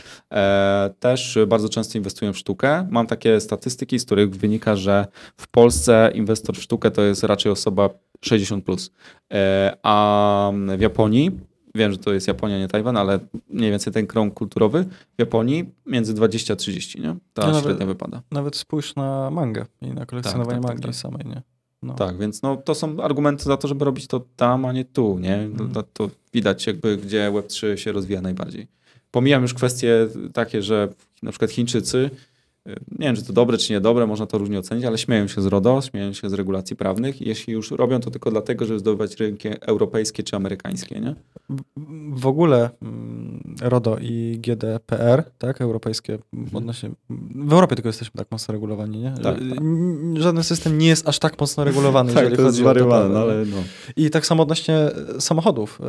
Też 1.00 1.40
bardzo 1.48 1.70
często 1.70 1.98
inwestują 1.98 2.34
w 2.34 2.38
sztukę. 2.38 2.88
Mam 2.92 3.08
takie 3.08 3.40
statystyki, 3.40 4.00
z 4.00 4.06
których 4.06 4.30
wynika, 4.30 4.76
że 4.76 5.08
w 5.38 5.48
Polsce 5.48 6.12
inwestor 6.16 6.56
w 6.56 6.62
sztukę 6.62 6.92
to 6.92 7.02
jest 7.02 7.24
raczej 7.24 7.52
osoba 7.52 7.90
60+. 8.26 8.62
Plus. 8.62 8.92
A 9.84 10.52
w 10.78 10.82
Japonii 10.82 11.32
wiem, 11.78 11.92
że 11.92 11.98
to 11.98 12.14
jest 12.14 12.28
Japonia, 12.28 12.60
nie 12.60 12.68
Tajwan, 12.68 12.98
ale 12.98 13.20
mniej 13.50 13.72
więcej 13.72 13.94
ten 13.94 14.08
krąg 14.08 14.34
kulturowy 14.34 14.86
w 15.16 15.20
Japonii 15.20 15.70
między 15.86 16.14
20 16.14 16.54
a 16.54 16.56
30, 16.56 17.02
nie? 17.02 17.16
Ta 17.34 17.52
no 17.52 17.62
średnia 17.62 17.86
wypada. 17.86 18.22
Nawet 18.32 18.56
spójrz 18.56 18.96
na 18.96 19.30
mangę 19.30 19.66
i 19.82 19.88
na 19.88 20.06
kolekcjonowanie 20.06 20.62
tak, 20.62 20.62
tak, 20.62 20.70
mangi 20.70 20.82
tak, 20.82 20.92
tak. 20.92 21.02
samej, 21.02 21.26
nie? 21.26 21.42
No. 21.84 21.94
Tak, 21.94 22.18
więc 22.18 22.42
no, 22.42 22.58
to 22.58 22.76
są 22.76 23.04
argumenty 23.04 23.44
za 23.44 23.58
to, 23.58 23.68
żeby 23.68 23.86
robić 23.86 24.08
to 24.08 24.22
tam, 24.36 24.66
a 24.66 24.72
nie 24.72 24.86
tu, 24.86 25.20
nie? 25.20 25.36
Mm. 25.36 25.72
To, 25.72 25.84
to 25.84 26.10
widać 26.34 26.68
jakby, 26.68 26.98
gdzie 26.98 27.32
Web3 27.32 27.76
się 27.76 27.92
rozwija 27.92 28.22
najbardziej. 28.22 28.68
Pomijam 29.12 29.42
już 29.42 29.54
kwestie 29.54 30.08
takie, 30.34 30.62
że 30.62 30.90
na 31.24 31.32
przykład 31.32 31.52
Chińczycy 31.52 32.10
nie 32.68 33.08
wiem, 33.08 33.16
czy 33.16 33.24
to 33.24 33.34
dobre, 33.34 33.58
czy 33.58 33.74
niedobre, 33.74 34.08
można 34.08 34.26
to 34.26 34.38
różnie 34.38 34.60
ocenić, 34.60 34.86
ale 34.86 34.98
śmieją 34.98 35.28
się 35.28 35.42
z 35.42 35.46
RODO, 35.46 35.82
śmieją 35.82 36.14
się 36.14 36.30
z 36.30 36.34
regulacji 36.34 36.76
prawnych. 36.76 37.22
Jeśli 37.22 37.54
już 37.54 37.72
robią 37.72 38.00
to 38.00 38.12
tylko 38.12 38.32
dlatego, 38.32 38.66
żeby 38.66 38.80
zdobywać 38.80 39.16
rynki 39.16 39.50
europejskie 39.62 40.24
czy 40.24 40.36
amerykańskie, 40.36 41.00
nie? 41.00 41.16
W 42.12 42.28
ogóle 42.28 42.70
mm, 42.82 43.56
RODO 43.62 43.98
i 44.02 44.40
GDPR, 44.42 45.24
tak, 45.38 45.62
europejskie, 45.62 46.18
mhm. 46.34 46.56
odnośnie, 46.56 46.90
w 47.36 47.54
Europie 47.54 47.76
tylko 47.76 47.90
jesteśmy 47.90 48.18
tak 48.18 48.32
mocno 48.32 48.52
regulowani, 48.52 48.98
nie? 48.98 49.12
Tak, 49.12 49.24
tak. 49.24 49.60
Żaden 50.16 50.44
system 50.44 50.78
nie 50.78 50.88
jest 50.88 51.08
aż 51.08 51.20
tak 51.20 51.40
mocno 51.40 51.64
regulowany, 51.64 52.14
tak, 52.14 52.24
jeżeli 52.24 52.38
to 52.38 52.44
chodzi 52.44 52.66
o 52.66 52.74
to. 52.74 53.10
No, 53.10 53.20
ale 53.20 53.46
no. 53.46 53.58
I 53.96 54.10
tak 54.10 54.26
samo 54.26 54.44
odnośnie 54.44 54.90
samochodów. 55.20 55.80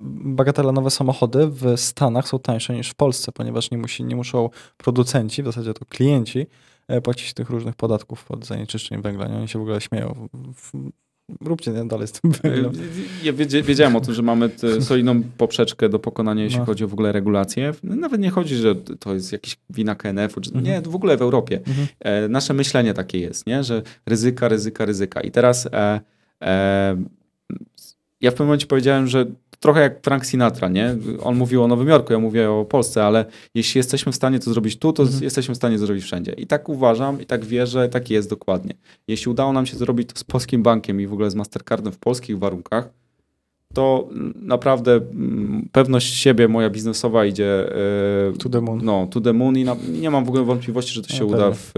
E, 0.00 0.04
bagatelanowe 0.24 0.90
samochody 0.90 1.46
w 1.46 1.76
Stanach 1.76 2.28
są 2.28 2.38
tańsze 2.38 2.74
niż 2.74 2.90
w 2.90 2.94
Polsce, 2.94 3.32
ponieważ 3.32 3.70
nie, 3.70 3.78
musi, 3.78 4.04
nie 4.04 4.16
muszą 4.16 4.50
producenci, 4.76 5.42
w 5.42 5.46
zasadzie 5.46 5.74
to 5.74 5.84
klienci, 5.84 6.46
e, 6.88 7.00
płacić 7.00 7.34
tych 7.34 7.50
różnych 7.50 7.74
podatków 7.74 8.30
od 8.30 8.46
zanieczyszczeń 8.46 9.02
węgla. 9.02 9.28
Nie? 9.28 9.36
Oni 9.36 9.48
się 9.48 9.58
w 9.58 9.62
ogóle 9.62 9.80
śmieją. 9.80 10.28
Róbcie 11.40 11.70
nie, 11.70 11.84
dalej 11.84 12.08
z 12.08 12.12
tym 12.12 12.30
węglem. 12.30 12.72
Ja 13.22 13.32
wiedziałem 13.62 13.96
o 13.96 14.00
tym, 14.00 14.14
że 14.14 14.22
mamy 14.22 14.50
solidną 14.80 15.22
poprzeczkę 15.22 15.88
do 15.88 15.98
pokonania, 15.98 16.44
jeśli 16.44 16.58
no. 16.58 16.64
chodzi 16.64 16.84
o 16.84 16.88
w 16.88 16.92
ogóle 16.92 17.12
regulacje. 17.12 17.74
Nawet 17.82 18.20
nie 18.20 18.30
chodzi, 18.30 18.56
że 18.56 18.74
to 18.74 19.14
jest 19.14 19.32
jakiś 19.32 19.56
wina 19.70 19.94
KNF-u, 19.94 20.40
czy, 20.40 20.50
mhm. 20.50 20.64
nie, 20.64 20.90
w 20.90 20.94
ogóle 20.94 21.16
w 21.16 21.22
Europie. 21.22 21.60
Mhm. 21.66 21.86
E, 22.00 22.28
nasze 22.28 22.54
myślenie 22.54 22.94
takie 22.94 23.18
jest, 23.18 23.46
nie? 23.46 23.64
że 23.64 23.82
ryzyka, 24.06 24.48
ryzyka, 24.48 24.84
ryzyka. 24.84 25.20
I 25.20 25.30
teraz 25.30 25.66
e, 25.66 26.00
e, 26.42 26.96
ja 28.20 28.30
w 28.30 28.34
pewnym 28.34 28.46
momencie 28.46 28.66
powiedziałem, 28.66 29.06
że 29.06 29.26
trochę 29.60 29.80
jak 29.80 30.02
Frank 30.02 30.26
Sinatra, 30.26 30.68
nie? 30.68 30.96
On 31.22 31.36
mówił 31.36 31.62
o 31.62 31.68
Nowym 31.68 31.88
Jorku, 31.88 32.12
ja 32.12 32.18
mówię 32.18 32.50
o 32.50 32.64
Polsce, 32.64 33.04
ale 33.04 33.24
jeśli 33.54 33.78
jesteśmy 33.78 34.12
w 34.12 34.14
stanie 34.14 34.38
to 34.38 34.50
zrobić 34.50 34.78
tu, 34.78 34.92
to 34.92 35.02
mhm. 35.02 35.22
jesteśmy 35.22 35.54
w 35.54 35.56
stanie 35.56 35.78
zrobić 35.78 36.04
wszędzie. 36.04 36.32
I 36.32 36.46
tak 36.46 36.68
uważam, 36.68 37.20
i 37.20 37.26
tak 37.26 37.44
wierzę, 37.44 37.88
tak 37.88 38.10
jest 38.10 38.30
dokładnie. 38.30 38.74
Jeśli 39.08 39.30
udało 39.30 39.52
nam 39.52 39.66
się 39.66 39.76
zrobić 39.76 40.08
to 40.12 40.18
z 40.18 40.24
polskim 40.24 40.62
bankiem 40.62 41.00
i 41.00 41.06
w 41.06 41.12
ogóle 41.12 41.30
z 41.30 41.34
Mastercardem 41.34 41.92
w 41.92 41.98
polskich 41.98 42.38
warunkach, 42.38 42.90
to 43.74 44.08
naprawdę 44.34 44.92
mm, 44.92 45.68
pewność 45.72 46.14
siebie 46.14 46.48
moja 46.48 46.70
biznesowa 46.70 47.26
idzie 47.26 47.72
e, 48.28 48.32
to 48.38 48.48
the 48.48 48.60
moon. 48.60 48.80
No, 48.84 49.06
to 49.10 49.20
the 49.20 49.32
moon 49.32 49.58
i 49.58 49.64
na, 49.64 49.76
nie 50.00 50.10
mam 50.10 50.24
w 50.24 50.28
ogóle 50.28 50.44
wątpliwości, 50.44 50.94
że 50.94 51.02
to 51.02 51.08
się 51.08 51.24
no, 51.24 51.26
uda 51.26 51.50
w, 51.50 51.72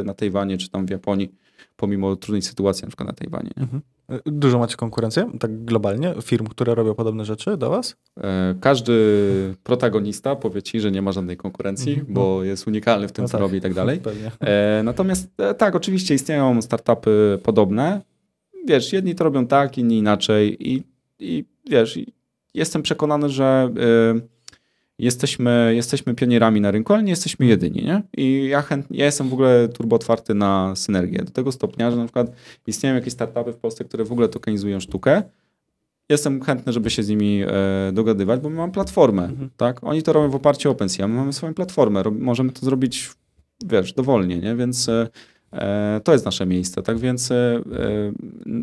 e, 0.00 0.02
na 0.04 0.14
Tajwanie 0.14 0.58
czy 0.58 0.70
tam 0.70 0.86
w 0.86 0.90
Japonii 0.90 1.32
pomimo 1.76 2.16
trudnej 2.16 2.42
sytuacji, 2.42 2.82
na 2.82 2.88
przykład 2.88 3.08
na 3.08 3.14
Tajwanie. 3.14 3.50
Mhm. 3.56 3.82
Dużo 4.26 4.58
macie 4.58 4.76
konkurencję, 4.76 5.30
tak 5.40 5.64
globalnie, 5.64 6.14
firm, 6.22 6.46
które 6.46 6.74
robią 6.74 6.94
podobne 6.94 7.24
rzeczy 7.24 7.56
do 7.56 7.70
was? 7.70 7.96
E, 8.20 8.54
każdy 8.60 8.94
protagonista 9.62 10.36
powie 10.36 10.62
ci, 10.62 10.80
że 10.80 10.90
nie 10.90 11.02
ma 11.02 11.12
żadnej 11.12 11.36
konkurencji, 11.36 11.92
mhm. 11.92 12.14
bo 12.14 12.44
jest 12.44 12.66
unikalny 12.66 13.08
w 13.08 13.12
tym, 13.12 13.22
no 13.22 13.28
co 13.28 13.32
tak. 13.32 13.40
robi 13.40 13.58
i 13.58 13.60
tak 13.60 13.74
dalej. 13.74 14.00
E, 14.40 14.82
natomiast 14.84 15.28
e, 15.38 15.54
tak, 15.54 15.74
oczywiście 15.74 16.14
istnieją 16.14 16.62
startupy 16.62 17.38
podobne. 17.42 18.00
Wiesz, 18.66 18.92
jedni 18.92 19.14
to 19.14 19.24
robią 19.24 19.46
tak, 19.46 19.78
inni 19.78 19.98
inaczej 19.98 20.72
i, 20.72 20.82
i 21.18 21.44
wiesz, 21.70 21.98
jestem 22.54 22.82
przekonany, 22.82 23.28
że 23.28 23.70
jesteśmy, 24.98 25.72
jesteśmy 25.74 26.14
pionierami 26.14 26.60
na 26.60 26.70
rynku, 26.70 26.92
ale 26.92 27.02
nie 27.02 27.10
jesteśmy 27.10 27.46
jedyni, 27.46 27.84
nie? 27.84 28.02
I 28.16 28.48
ja, 28.50 28.62
chęt, 28.62 28.86
ja 28.90 29.04
jestem 29.04 29.28
w 29.28 29.32
ogóle 29.32 29.68
turbo 29.68 29.96
otwarty 29.96 30.34
na 30.34 30.76
synergię. 30.76 31.18
Do 31.18 31.30
tego 31.30 31.52
stopnia, 31.52 31.90
że 31.90 31.96
na 31.96 32.04
przykład 32.04 32.30
istnieją 32.66 32.94
jakieś 32.94 33.12
startupy 33.12 33.52
w 33.52 33.56
Polsce, 33.56 33.84
które 33.84 34.04
w 34.04 34.12
ogóle 34.12 34.28
tokenizują 34.28 34.80
sztukę. 34.80 35.22
Jestem 36.08 36.42
chętny, 36.42 36.72
żeby 36.72 36.90
się 36.90 37.02
z 37.02 37.08
nimi 37.08 37.42
e, 37.42 37.92
dogadywać, 37.92 38.40
bo 38.40 38.50
my 38.50 38.56
mamy 38.56 38.72
platformę, 38.72 39.24
mhm. 39.24 39.50
tak? 39.56 39.84
Oni 39.84 40.02
to 40.02 40.12
robią 40.12 40.30
w 40.30 40.34
oparciu 40.34 40.68
o 40.68 40.72
OpenSea, 40.72 41.04
a 41.04 41.08
my 41.08 41.14
mamy 41.14 41.32
swoją 41.32 41.54
platformę. 41.54 42.02
Rob, 42.02 42.14
możemy 42.18 42.52
to 42.52 42.66
zrobić, 42.66 43.10
wiesz, 43.64 43.92
dowolnie, 43.92 44.38
nie? 44.38 44.56
Więc 44.56 44.88
e, 44.88 45.08
e 45.52 46.00
to 46.04 46.12
jest 46.12 46.24
nasze 46.24 46.46
miejsce, 46.46 46.82
tak? 46.82 46.98
Więc 46.98 47.30
e, 47.30 47.34
e, 47.34 47.62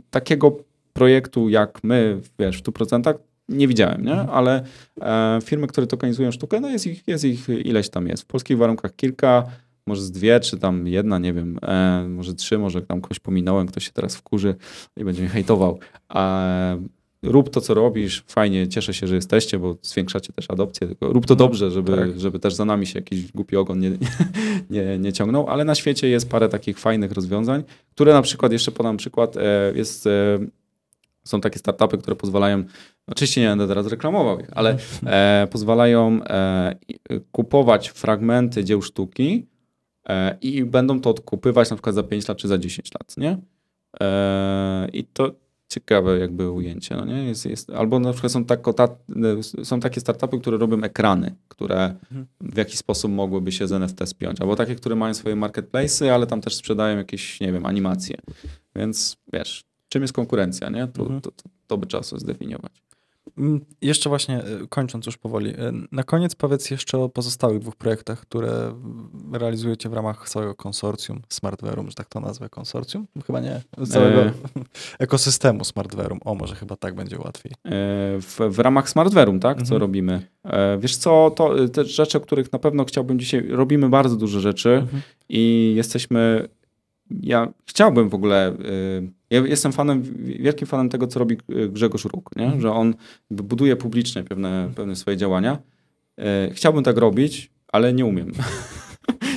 takiego 0.09 0.57
projektu 0.93 1.49
jak 1.49 1.83
my, 1.83 2.21
wiesz, 2.39 2.57
w 2.57 2.63
100% 2.63 3.13
nie 3.49 3.67
widziałem, 3.67 4.05
nie? 4.05 4.11
Mhm. 4.11 4.29
ale 4.29 4.63
e, 5.01 5.39
firmy, 5.43 5.67
które 5.67 5.87
tokenizują 5.87 6.31
sztukę, 6.31 6.59
no 6.59 6.69
jest 6.69 6.87
ich, 6.87 7.07
jest 7.07 7.25
ich 7.25 7.49
ileś 7.49 7.89
tam 7.89 8.07
jest. 8.07 8.23
W 8.23 8.25
polskich 8.25 8.57
warunkach 8.57 8.95
kilka, 8.95 9.43
może 9.87 10.01
z 10.01 10.11
dwie, 10.11 10.39
czy 10.39 10.57
tam 10.57 10.87
jedna, 10.87 11.19
nie 11.19 11.33
wiem, 11.33 11.59
e, 11.61 12.05
może 12.09 12.33
trzy, 12.33 12.57
może 12.57 12.81
tam 12.81 13.01
kogoś 13.01 13.19
pominąłem, 13.19 13.67
ktoś 13.67 13.85
się 13.85 13.91
teraz 13.91 14.15
wkurzy 14.15 14.55
i 14.97 15.03
będzie 15.03 15.21
mnie 15.21 15.29
hejtował. 15.29 15.79
E, 16.15 16.81
rób 17.23 17.49
to, 17.49 17.61
co 17.61 17.73
robisz, 17.73 18.23
fajnie, 18.27 18.67
cieszę 18.67 18.93
się, 18.93 19.07
że 19.07 19.15
jesteście, 19.15 19.59
bo 19.59 19.77
zwiększacie 19.81 20.33
też 20.33 20.45
adopcję, 20.49 20.87
tylko 20.87 21.13
rób 21.13 21.25
to 21.25 21.33
no, 21.33 21.37
dobrze, 21.37 21.71
żeby, 21.71 21.95
tak. 21.95 22.19
żeby 22.19 22.39
też 22.39 22.53
za 22.53 22.65
nami 22.65 22.85
się 22.85 22.99
jakiś 22.99 23.31
głupi 23.31 23.55
ogon 23.55 23.79
nie, 23.79 23.91
nie, 24.69 24.99
nie 24.99 25.13
ciągnął, 25.13 25.47
ale 25.47 25.65
na 25.65 25.75
świecie 25.75 26.09
jest 26.09 26.29
parę 26.29 26.49
takich 26.49 26.79
fajnych 26.79 27.11
rozwiązań, 27.11 27.63
które 27.91 28.13
na 28.13 28.21
przykład, 28.21 28.51
jeszcze 28.51 28.71
podam 28.71 28.97
przykład, 28.97 29.37
e, 29.37 29.73
jest 29.75 30.07
e, 30.07 30.39
są 31.23 31.41
takie 31.41 31.59
startupy, 31.59 31.97
które 31.97 32.15
pozwalają, 32.15 32.63
oczywiście 33.07 33.41
nie 33.41 33.47
będę 33.47 33.67
teraz 33.67 33.87
reklamował 33.87 34.39
ich, 34.39 34.47
ale 34.51 34.77
e, 35.05 35.47
pozwalają 35.51 36.23
e, 36.23 36.75
kupować 37.31 37.89
fragmenty 37.89 38.63
dzieł 38.63 38.81
sztuki 38.81 39.47
e, 40.09 40.37
i 40.41 40.65
będą 40.65 41.01
to 41.01 41.09
odkupywać 41.09 41.69
na 41.69 41.75
przykład 41.75 41.95
za 41.95 42.03
5 42.03 42.27
lat 42.27 42.37
czy 42.37 42.47
za 42.47 42.57
10 42.57 42.91
lat, 42.93 43.17
nie? 43.17 43.37
E, 44.01 44.87
I 44.93 45.03
to 45.03 45.31
ciekawe 45.73 46.19
jakby 46.19 46.51
ujęcie, 46.51 46.95
no 46.95 47.05
nie? 47.05 47.23
Jest, 47.23 47.45
jest, 47.45 47.69
albo 47.69 47.99
na 47.99 48.11
przykład 48.11 48.31
są, 48.31 48.45
tak, 48.45 48.65
ta, 48.75 48.87
są 49.63 49.79
takie 49.79 50.01
startupy, 50.01 50.39
które 50.39 50.57
robią 50.57 50.83
ekrany, 50.83 51.35
które 51.47 51.95
w 52.41 52.57
jakiś 52.57 52.77
sposób 52.77 53.11
mogłyby 53.11 53.51
się 53.51 53.67
z 53.67 53.71
NFT 53.71 54.09
spiąć, 54.09 54.41
albo 54.41 54.55
takie, 54.55 54.75
które 54.75 54.95
mają 54.95 55.13
swoje 55.13 55.35
marketplace'y, 55.35 56.07
ale 56.07 56.27
tam 56.27 56.41
też 56.41 56.55
sprzedają 56.55 56.97
jakieś, 56.97 57.39
nie 57.39 57.51
wiem, 57.51 57.65
animacje. 57.65 58.17
Więc 58.75 59.17
wiesz, 59.33 59.63
czym 59.89 60.01
jest 60.01 60.13
konkurencja, 60.13 60.69
nie? 60.69 60.87
To, 60.87 61.01
mhm. 61.01 61.21
to, 61.21 61.31
to, 61.31 61.43
to 61.67 61.77
by 61.77 61.87
trzeba 61.87 62.03
zdefiniować. 62.03 62.83
Mm, 63.37 63.65
jeszcze 63.81 64.09
właśnie 64.09 64.43
y, 64.63 64.67
kończąc 64.67 65.05
już 65.05 65.17
powoli, 65.17 65.49
y, 65.49 65.55
na 65.91 66.03
koniec 66.03 66.35
powiedz 66.35 66.71
jeszcze 66.71 66.97
o 66.97 67.09
pozostałych 67.09 67.59
dwóch 67.59 67.75
projektach, 67.75 68.19
które 68.19 68.73
realizujecie 69.31 69.89
w 69.89 69.93
ramach 69.93 70.29
całego 70.29 70.55
konsorcjum 70.55 71.21
Smartverum, 71.29 71.89
że 71.89 71.95
tak 71.95 72.07
to 72.09 72.19
nazwę, 72.19 72.49
konsorcjum? 72.49 73.07
Chyba 73.27 73.39
nie, 73.39 73.61
całego 73.89 74.21
e... 74.21 74.33
ekosystemu 74.99 75.63
Smartverum. 75.63 76.19
O, 76.25 76.35
może 76.35 76.55
chyba 76.55 76.75
tak 76.75 76.95
będzie 76.95 77.19
łatwiej. 77.19 77.51
E... 77.51 77.69
W, 78.21 78.37
w, 78.49 78.59
ramach 78.59 78.89
Smartverum, 78.89 79.39
tak? 79.39 79.57
Co 79.57 79.61
mhm. 79.61 79.81
robimy? 79.81 80.27
E... 80.43 80.77
Wiesz 80.77 80.97
co, 80.97 81.31
to 81.35 81.67
te 81.69 81.85
rzeczy, 81.85 82.17
o 82.17 82.21
których 82.21 82.51
na 82.51 82.59
pewno 82.59 82.85
chciałbym 82.85 83.19
dzisiaj, 83.19 83.47
robimy 83.47 83.89
bardzo 83.89 84.15
dużo 84.15 84.39
rzeczy 84.39 84.69
mhm. 84.69 85.01
i 85.29 85.73
jesteśmy 85.75 86.49
ja 87.09 87.53
chciałbym 87.65 88.09
w 88.09 88.13
ogóle. 88.13 88.53
Y, 88.53 89.11
ja 89.29 89.39
jestem 89.39 89.71
fanem, 89.71 90.03
wielkim 90.39 90.67
fanem 90.67 90.89
tego, 90.89 91.07
co 91.07 91.19
robi 91.19 91.37
y, 91.51 91.69
Grzegorz 91.69 92.05
Róg, 92.05 92.29
nie? 92.35 92.45
Mhm. 92.45 92.61
że 92.61 92.71
on 92.71 92.95
buduje 93.29 93.75
publicznie 93.75 94.23
pewne, 94.23 94.71
pewne 94.75 94.95
swoje 94.95 95.17
działania. 95.17 95.57
Y, 96.19 96.53
chciałbym 96.53 96.83
tak 96.83 96.97
robić, 96.97 97.51
ale 97.67 97.93
nie 97.93 98.05
umiem. 98.05 98.31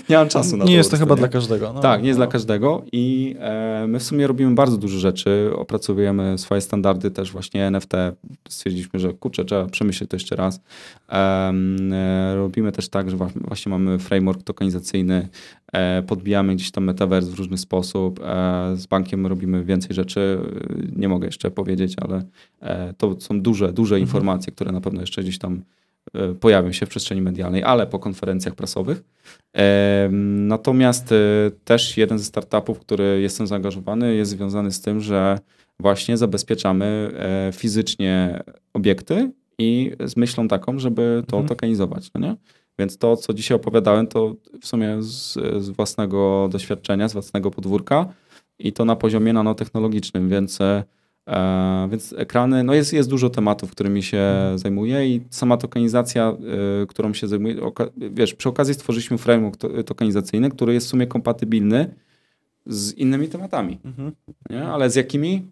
nie 0.08 0.16
mam 0.16 0.28
czasu 0.28 0.56
na 0.56 0.64
to. 0.64 0.70
Nie 0.70 0.76
jest 0.76 0.90
to 0.90 0.96
chyba 0.96 1.14
nie? 1.14 1.18
dla 1.18 1.28
każdego. 1.28 1.72
No, 1.72 1.80
tak, 1.80 2.02
nie 2.02 2.08
jest 2.08 2.18
no. 2.18 2.24
dla 2.26 2.32
każdego 2.32 2.82
i 2.92 3.36
e, 3.38 3.84
my 3.88 3.98
w 3.98 4.02
sumie 4.02 4.26
robimy 4.26 4.54
bardzo 4.54 4.76
dużo 4.76 4.98
rzeczy, 4.98 5.50
opracowujemy 5.56 6.38
swoje 6.38 6.60
standardy 6.60 7.10
też 7.10 7.32
właśnie 7.32 7.66
NFT. 7.66 7.92
Stwierdziliśmy, 8.48 9.00
że 9.00 9.12
kurczę, 9.12 9.44
trzeba 9.44 9.66
przemyśleć 9.66 10.10
to 10.10 10.16
jeszcze 10.16 10.36
raz. 10.36 10.60
E, 11.08 11.52
robimy 12.36 12.72
też 12.72 12.88
tak, 12.88 13.10
że 13.10 13.16
właśnie 13.16 13.70
mamy 13.70 13.98
framework 13.98 14.42
tokenizacyjny, 14.42 15.28
e, 15.72 16.02
podbijamy 16.02 16.54
gdzieś 16.54 16.70
tam 16.70 16.84
metaverse 16.84 17.30
w 17.30 17.34
różny 17.34 17.58
sposób. 17.58 18.20
E, 18.24 18.72
z 18.76 18.86
bankiem 18.86 19.26
robimy 19.26 19.64
więcej 19.64 19.94
rzeczy. 19.94 20.40
Nie 20.96 21.08
mogę 21.08 21.26
jeszcze 21.26 21.50
powiedzieć, 21.50 21.94
ale 22.00 22.22
e, 22.60 22.94
to 22.98 23.20
są 23.20 23.40
duże, 23.40 23.72
duże 23.72 23.94
mhm. 23.94 24.08
informacje, 24.08 24.52
które 24.52 24.72
na 24.72 24.80
pewno 24.80 25.00
jeszcze 25.00 25.22
gdzieś 25.22 25.38
tam 25.38 25.62
E, 25.62 25.85
pojawią 26.40 26.72
się 26.72 26.86
w 26.86 26.88
przestrzeni 26.88 27.22
medialnej, 27.22 27.62
ale 27.62 27.86
po 27.86 27.98
konferencjach 27.98 28.54
prasowych. 28.54 29.02
Natomiast 30.48 31.12
e, 31.12 31.16
też 31.64 31.96
jeden 31.96 32.18
ze 32.18 32.24
startupów, 32.24 32.80
który 32.80 33.20
jestem 33.20 33.46
zaangażowany, 33.46 34.14
jest 34.14 34.30
związany 34.30 34.72
z 34.72 34.80
tym, 34.80 35.00
że 35.00 35.38
właśnie 35.80 36.16
zabezpieczamy 36.16 37.10
e, 37.18 37.52
fizycznie 37.52 38.42
obiekty 38.72 39.30
i 39.58 39.92
z 40.04 40.16
myślą 40.16 40.48
taką, 40.48 40.78
żeby 40.78 41.22
to 41.26 41.36
mhm. 41.36 41.48
tokenizować. 41.48 42.10
No 42.14 42.20
nie? 42.20 42.36
Więc 42.78 42.98
to, 42.98 43.16
co 43.16 43.34
dzisiaj 43.34 43.56
opowiadałem, 43.56 44.06
to 44.06 44.34
w 44.60 44.66
sumie 44.66 45.02
z, 45.02 45.32
z 45.64 45.68
własnego 45.68 46.48
doświadczenia, 46.52 47.08
z 47.08 47.12
własnego 47.12 47.50
podwórka 47.50 48.06
i 48.58 48.72
to 48.72 48.84
na 48.84 48.96
poziomie 48.96 49.32
nanotechnologicznym, 49.32 50.28
więc 50.28 50.60
E, 50.60 50.84
więc 51.90 52.14
ekrany, 52.18 52.64
no 52.64 52.74
jest, 52.74 52.92
jest 52.92 53.10
dużo 53.10 53.30
tematów, 53.30 53.70
którymi 53.70 54.02
się 54.02 54.18
mhm. 54.18 54.58
zajmuję 54.58 55.08
i 55.08 55.20
sama 55.30 55.56
tokenizacja, 55.56 56.36
y, 56.82 56.86
którą 56.86 57.14
się 57.14 57.28
zajmuję, 57.28 57.56
wiesz, 57.96 58.34
przy 58.34 58.48
okazji 58.48 58.74
stworzyliśmy 58.74 59.18
framework 59.18 59.56
to, 59.56 59.82
tokenizacyjny, 59.84 60.50
który 60.50 60.74
jest 60.74 60.86
w 60.86 60.90
sumie 60.90 61.06
kompatybilny 61.06 61.94
z 62.66 62.92
innymi 62.92 63.28
tematami. 63.28 63.78
Mhm. 63.84 64.12
Nie? 64.50 64.64
Ale 64.64 64.90
z 64.90 64.94
jakimi? 64.94 65.50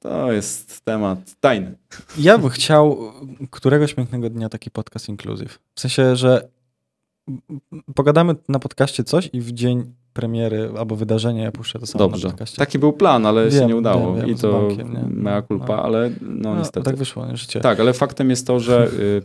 To 0.00 0.32
jest 0.32 0.84
temat 0.84 1.34
tajny. 1.40 1.74
Ja 2.18 2.38
bym 2.38 2.50
chciał 2.50 3.12
któregoś 3.50 3.94
pięknego 3.94 4.30
dnia 4.30 4.48
taki 4.48 4.70
podcast 4.70 5.08
inclusive. 5.08 5.58
W 5.74 5.80
sensie, 5.80 6.16
że 6.16 6.48
pogadamy 7.94 8.34
na 8.48 8.58
podcaście 8.58 9.04
coś 9.04 9.30
i 9.32 9.40
w 9.40 9.52
dzień 9.52 9.94
premiery 10.14 10.70
albo 10.78 10.96
wydarzenie 10.96 11.42
ja 11.42 11.52
puszczę 11.52 11.78
to 11.78 11.86
samo 11.86 12.08
Dobrze. 12.08 12.32
Taki 12.56 12.78
był 12.78 12.92
plan, 12.92 13.26
ale 13.26 13.48
wiem, 13.48 13.60
się 13.60 13.66
nie 13.66 13.76
udało. 13.76 14.14
Wiem, 14.14 14.26
wiem, 14.26 14.36
I 14.36 14.40
to 14.40 14.52
bankiem, 14.52 15.22
mea 15.22 15.42
culpa, 15.42 15.76
no. 15.76 15.82
ale 15.82 16.10
no, 16.20 16.50
no 16.50 16.58
niestety. 16.58 16.84
Tak 16.84 16.96
wyszło, 16.96 17.26
życie. 17.36 17.60
Tak, 17.60 17.80
ale 17.80 17.92
faktem 17.92 18.30
jest 18.30 18.46
to, 18.46 18.60
że 18.60 18.88
y, 18.98 19.22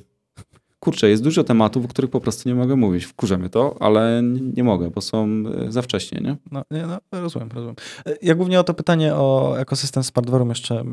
kurczę, 0.80 1.10
jest 1.10 1.24
dużo 1.24 1.44
tematów, 1.44 1.86
o 1.86 1.88
których 1.88 2.12
po 2.12 2.22
prostu 2.22 2.50
nie 2.50 2.56
mogę 2.56 2.76
mówić. 2.76 3.04
Wkurza 3.04 3.38
mnie 3.38 3.50
to, 3.50 3.76
ale 3.80 4.22
nie, 4.56 4.64
mogę, 4.64 4.90
bo 4.90 5.02
są 5.02 5.44
e, 5.68 5.72
za 5.72 5.82
wcześnie, 5.82 6.22
nie? 6.22 6.36
No, 6.52 6.64
nie, 6.72 6.86
no 6.88 7.00
rozumiem, 7.12 7.50
rozumiem. 7.54 7.76
E, 8.06 8.16
ja 8.22 8.36
głównie 8.36 8.60
o 8.60 8.64
to 8.64 8.74
pytanie 8.74 9.16
o 9.16 9.56
ekosystem 9.60 10.04
Smartwarum 10.04 10.50
jeszcze 10.50 10.84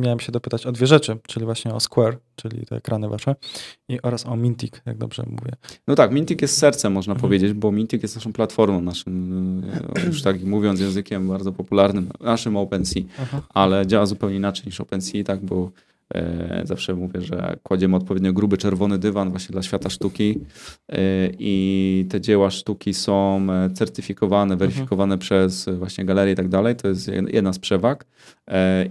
miałem 0.00 0.20
się 0.20 0.32
dopytać 0.32 0.66
o 0.66 0.72
dwie 0.72 0.86
rzeczy, 0.86 1.18
czyli 1.26 1.46
właśnie 1.46 1.74
o 1.74 1.80
Square, 1.80 2.18
czyli 2.36 2.66
te 2.66 2.76
ekrany 2.76 3.08
wasze 3.08 3.34
i 3.88 4.02
oraz 4.02 4.26
o 4.26 4.36
Mintic, 4.36 4.72
jak 4.86 4.98
dobrze 4.98 5.24
mówię. 5.26 5.52
No 5.86 5.94
tak, 5.94 6.12
Mintic 6.12 6.42
jest 6.42 6.58
sercem, 6.58 6.92
można 6.92 7.12
mhm. 7.12 7.28
powiedzieć, 7.28 7.52
bo 7.52 7.72
Mintic 7.72 8.02
jest 8.02 8.14
naszą 8.14 8.32
platformą, 8.32 8.80
naszym, 8.80 9.62
e, 9.96 10.06
już 10.06 10.22
tak 10.22 10.44
mówiąc 10.44 10.80
językiem 10.80 11.28
bardzo 11.28 11.52
popularnym, 11.52 12.08
naszym 12.20 12.56
OpenSea, 12.56 13.02
Aha. 13.22 13.42
ale 13.48 13.86
działa 13.86 14.06
zupełnie 14.06 14.36
inaczej 14.36 14.66
niż 14.66 14.80
OpenSea, 14.80 15.24
tak, 15.24 15.44
bo 15.44 15.70
zawsze 16.64 16.94
mówię, 16.94 17.20
że 17.20 17.56
kładziemy 17.62 17.96
odpowiednio 17.96 18.32
gruby 18.32 18.56
czerwony 18.56 18.98
dywan 18.98 19.30
właśnie 19.30 19.52
dla 19.52 19.62
świata 19.62 19.90
sztuki 19.90 20.40
e, 20.88 20.98
i 21.38 22.06
te 22.10 22.20
dzieła 22.20 22.50
sztuki 22.50 22.94
są 22.94 23.46
e, 23.50 23.70
certyfikowane, 23.70 24.54
mhm. 24.54 24.58
weryfikowane 24.58 25.14
mhm. 25.14 25.18
przez 25.18 25.66
właśnie 25.78 26.04
galerie 26.04 26.32
i 26.32 26.36
tak 26.36 26.48
dalej. 26.48 26.76
To 26.76 26.88
jest 26.88 27.10
jedna 27.32 27.52
z 27.52 27.58
przewag. 27.58 28.06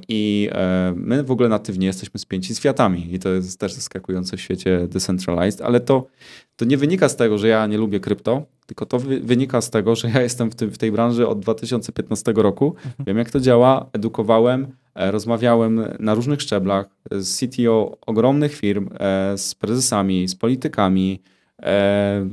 I 0.07 0.49
my 0.95 1.23
w 1.23 1.31
ogóle 1.31 1.49
natywnie 1.49 1.87
jesteśmy 1.87 2.19
spięci 2.19 2.55
z 2.55 2.59
kwiatami 2.59 3.13
i 3.13 3.19
to 3.19 3.29
jest 3.29 3.59
też 3.59 3.73
zaskakujące 3.73 4.37
w 4.37 4.41
świecie 4.41 4.87
decentralized, 4.87 5.61
ale 5.61 5.79
to, 5.79 6.07
to 6.55 6.65
nie 6.65 6.77
wynika 6.77 7.09
z 7.09 7.15
tego, 7.15 7.37
że 7.37 7.47
ja 7.47 7.67
nie 7.67 7.77
lubię 7.77 7.99
krypto, 7.99 8.45
tylko 8.65 8.85
to 8.85 8.99
wynika 8.99 9.61
z 9.61 9.69
tego, 9.69 9.95
że 9.95 10.09
ja 10.09 10.21
jestem 10.21 10.51
w, 10.51 10.55
tym, 10.55 10.71
w 10.71 10.77
tej 10.77 10.91
branży 10.91 11.27
od 11.27 11.39
2015 11.39 12.33
roku. 12.35 12.75
Mhm. 12.75 12.93
Wiem, 13.07 13.17
jak 13.17 13.31
to 13.31 13.39
działa, 13.39 13.89
edukowałem, 13.93 14.67
E, 14.95 15.11
rozmawiałem 15.11 15.81
na 15.99 16.13
różnych 16.13 16.41
szczeblach 16.41 16.85
z 17.11 17.39
CTO 17.39 17.97
ogromnych 18.05 18.55
firm, 18.55 18.89
e, 18.99 19.37
z 19.37 19.55
prezesami, 19.55 20.27
z 20.27 20.35
politykami. 20.35 21.21
E, 21.61 22.29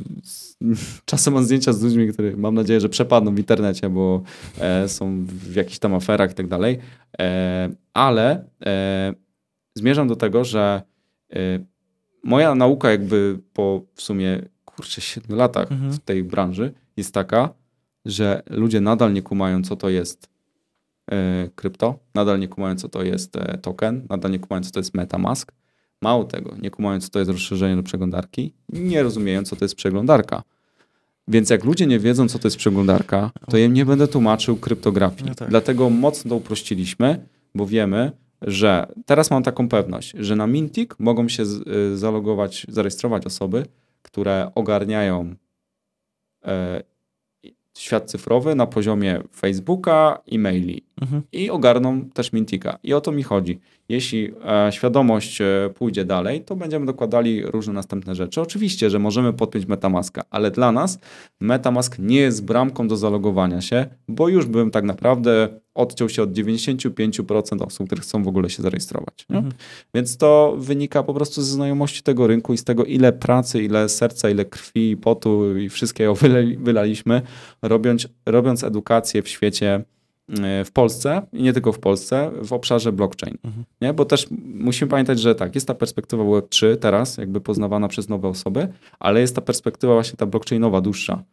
czasem 1.05 1.35
mam 1.35 1.45
zdjęcia 1.45 1.73
z 1.73 1.83
ludźmi, 1.83 2.13
których 2.13 2.39
mam 2.39 2.55
nadzieję, 2.55 2.81
że 2.81 2.89
przepadną 2.89 3.35
w 3.35 3.39
internecie, 3.39 3.89
bo 3.91 4.23
są 4.87 5.25
w 5.27 5.55
jakichś 5.55 5.79
tam 5.79 5.95
aferach 5.95 6.31
i 6.31 6.35
tak 6.35 6.49
dalej. 6.49 6.79
Ale 7.95 8.45
zmierzam 9.75 10.09
do 10.09 10.17
tego, 10.17 10.45
że 10.45 10.83
moja 12.25 12.55
nauka 12.55 12.91
jakby 12.91 13.39
po 13.53 13.83
w 13.95 14.03
sumie 14.03 14.43
kurczę 14.83 15.01
7 15.01 15.39
latach 15.39 15.73
mhm. 15.73 15.93
w 15.93 15.99
tej 15.99 16.25
branży 16.25 16.73
jest 16.97 17.15
taka, 17.15 17.55
że 18.05 18.43
ludzie 18.51 18.81
nadal 18.81 19.13
nie 19.13 19.23
kumają, 19.23 19.63
co 19.63 19.77
to 19.77 19.89
jest 19.89 20.33
E, 21.11 21.49
krypto, 21.55 21.99
nadal 22.15 22.41
nie 22.41 22.49
kumają, 22.49 22.77
co 22.77 22.89
to 22.89 23.03
jest 23.03 23.37
e, 23.37 23.59
token, 23.59 24.07
nadal 24.11 24.31
nie 24.31 24.39
kumają, 24.39 24.63
co 24.63 24.71
to 24.71 24.81
jest 24.81 24.95
MetaMask, 24.95 25.53
Mało 26.03 26.25
tego, 26.25 26.57
nie 26.63 26.71
kumają, 26.71 27.01
co 27.01 27.09
to 27.09 27.19
jest 27.19 27.31
rozszerzenie 27.31 27.77
do 27.77 27.83
przeglądarki, 27.83 28.53
nie 28.69 29.03
rozumieją, 29.03 29.45
co 29.45 29.57
to 29.57 29.65
jest 29.65 29.75
przeglądarka. 29.75 30.43
Więc 31.29 31.51
jak 31.51 31.65
ludzie 31.65 31.87
nie 31.87 31.99
wiedzą, 31.99 32.29
co 32.29 32.39
to 32.39 32.47
jest 32.47 32.57
przeglądarka, 32.57 33.31
to 33.51 33.57
ja 33.57 33.67
nie 33.67 33.85
będę 33.85 34.09
tłumaczył 34.09 34.57
kryptografii. 34.57 35.29
No 35.29 35.35
tak. 35.35 35.49
Dlatego 35.49 35.91
mocno 35.91 36.29
to 36.29 36.37
uprościliśmy, 36.37 37.27
bo 37.55 37.67
wiemy, 37.67 38.13
że 38.43 38.87
teraz 39.07 39.31
mam 39.31 39.43
taką 39.43 39.69
pewność, 39.69 40.15
że 40.19 40.37
na 40.37 40.47
Mintik 40.47 40.95
mogą 40.99 41.29
się 41.29 41.43
y, 41.93 41.97
zalogować, 41.97 42.67
zarejestrować 42.69 43.27
osoby, 43.27 43.67
które 44.03 44.51
ogarniają 44.55 45.35
e, 46.45 46.83
świat 47.79 48.11
cyfrowy 48.11 48.55
na 48.55 48.67
poziomie 48.67 49.23
Facebooka, 49.37 50.19
e-maili 50.33 50.83
Mhm. 51.03 51.23
i 51.33 51.51
ogarną 51.51 52.11
też 52.11 52.33
Mintika. 52.33 52.79
I 52.83 52.95
o 52.95 53.01
to 53.01 53.13
mi 53.13 53.23
chodzi. 53.23 53.61
Jeśli 53.89 54.33
e, 54.45 54.73
świadomość 54.73 55.41
e, 55.41 55.71
pójdzie 55.75 56.05
dalej, 56.05 56.41
to 56.41 56.57
będziemy 56.57 56.87
dokładali 56.87 57.43
różne 57.47 57.73
następne 57.73 58.15
rzeczy. 58.15 58.41
Oczywiście, 58.41 58.91
że 58.91 58.99
możemy 58.99 59.33
podpiąć 59.33 59.67
Metamaska, 59.67 60.23
ale 60.31 60.51
dla 60.51 60.73
nas 60.73 60.99
Metamask 61.41 61.99
nie 61.99 62.17
jest 62.17 62.45
bramką 62.45 62.89
do 62.89 62.97
zalogowania 62.97 63.61
się, 63.61 63.87
bo 64.09 64.29
już 64.29 64.47
bym 64.47 64.71
tak 64.71 64.85
naprawdę 64.85 65.49
odciął 65.75 66.09
się 66.09 66.23
od 66.23 66.33
95% 66.33 67.67
osób, 67.67 67.87
które 67.87 68.03
chcą 68.03 68.23
w 68.23 68.29
ogóle 68.29 68.51
się 68.51 68.63
zarejestrować. 68.63 69.27
Mhm. 69.31 69.53
Więc 69.95 70.17
to 70.17 70.55
wynika 70.59 71.03
po 71.03 71.15
prostu 71.15 71.43
ze 71.43 71.53
znajomości 71.53 72.03
tego 72.03 72.27
rynku 72.27 72.53
i 72.53 72.59
z 72.59 72.65
tego, 72.65 72.85
ile 72.85 73.13
pracy, 73.13 73.63
ile 73.63 73.89
serca, 73.89 74.31
ile 74.31 74.45
krwi 74.45 74.91
i 74.91 74.97
potu 74.97 75.59
i 75.59 75.69
wszystkiego 75.69 76.15
wylaliśmy, 76.59 77.23
robiąc, 77.63 78.09
robiąc 78.27 78.65
edukację 78.65 79.23
w 79.23 79.29
świecie 79.29 79.85
e, 80.43 80.65
w 80.65 80.73
Polsce 80.73 81.23
i 81.33 81.43
nie 81.43 81.53
tylko 81.53 81.73
w 81.73 81.79
Polsce, 81.79 82.31
w 82.43 82.53
obszarze 82.53 82.93
blockchain. 82.93 83.39
Mhm. 83.45 83.65
Nie? 83.81 83.93
Bo 83.93 84.05
też 84.05 84.27
musimy 84.55 84.91
pamiętać, 84.91 85.21
że 85.21 85.35
tak, 85.35 85.55
jest 85.55 85.67
ta 85.67 85.75
perspektywa 85.75 86.25
Web3 86.25 86.77
teraz, 86.77 87.17
jakby 87.17 87.41
poznawana 87.41 87.89
przez 87.89 88.09
nowe 88.09 88.29
osoby, 88.29 88.69
ale 89.01 89.21
jest 89.21 89.35
ta 89.35 89.41
perspektywa 89.41 89.95
właśnie 89.95 90.17
ta 90.17 90.27
blockchainowa, 90.27 90.81
dłuższa. 90.81 91.25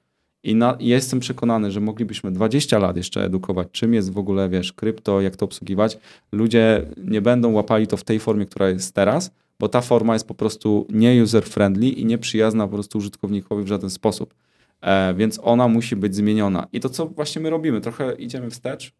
I 0.43 0.55
na, 0.55 0.77
jestem 0.79 1.19
przekonany, 1.19 1.71
że 1.71 1.79
moglibyśmy 1.79 2.31
20 2.31 2.79
lat 2.79 2.97
jeszcze 2.97 3.23
edukować, 3.23 3.67
czym 3.71 3.93
jest 3.93 4.11
w 4.13 4.17
ogóle, 4.17 4.49
wiesz, 4.49 4.73
krypto, 4.73 5.21
jak 5.21 5.35
to 5.35 5.45
obsługiwać. 5.45 5.97
Ludzie 6.31 6.85
nie 6.97 7.21
będą 7.21 7.51
łapali 7.51 7.87
to 7.87 7.97
w 7.97 8.03
tej 8.03 8.19
formie, 8.19 8.45
która 8.45 8.69
jest 8.69 8.95
teraz, 8.95 9.31
bo 9.59 9.69
ta 9.69 9.81
forma 9.81 10.13
jest 10.13 10.27
po 10.27 10.33
prostu 10.33 10.87
nie 10.89 11.23
user-friendly 11.23 11.93
i 11.93 12.05
nie 12.05 12.17
przyjazna 12.17 12.67
po 12.67 12.73
prostu 12.73 12.97
użytkownikowi 12.97 13.63
w 13.63 13.67
żaden 13.67 13.89
sposób. 13.89 14.33
E, 14.81 15.13
więc 15.13 15.39
ona 15.43 15.67
musi 15.67 15.95
być 15.95 16.15
zmieniona. 16.15 16.67
I 16.73 16.79
to, 16.79 16.89
co 16.89 17.05
właśnie 17.05 17.41
my 17.41 17.49
robimy, 17.49 17.81
trochę 17.81 18.13
idziemy 18.13 18.49
wstecz 18.49 18.91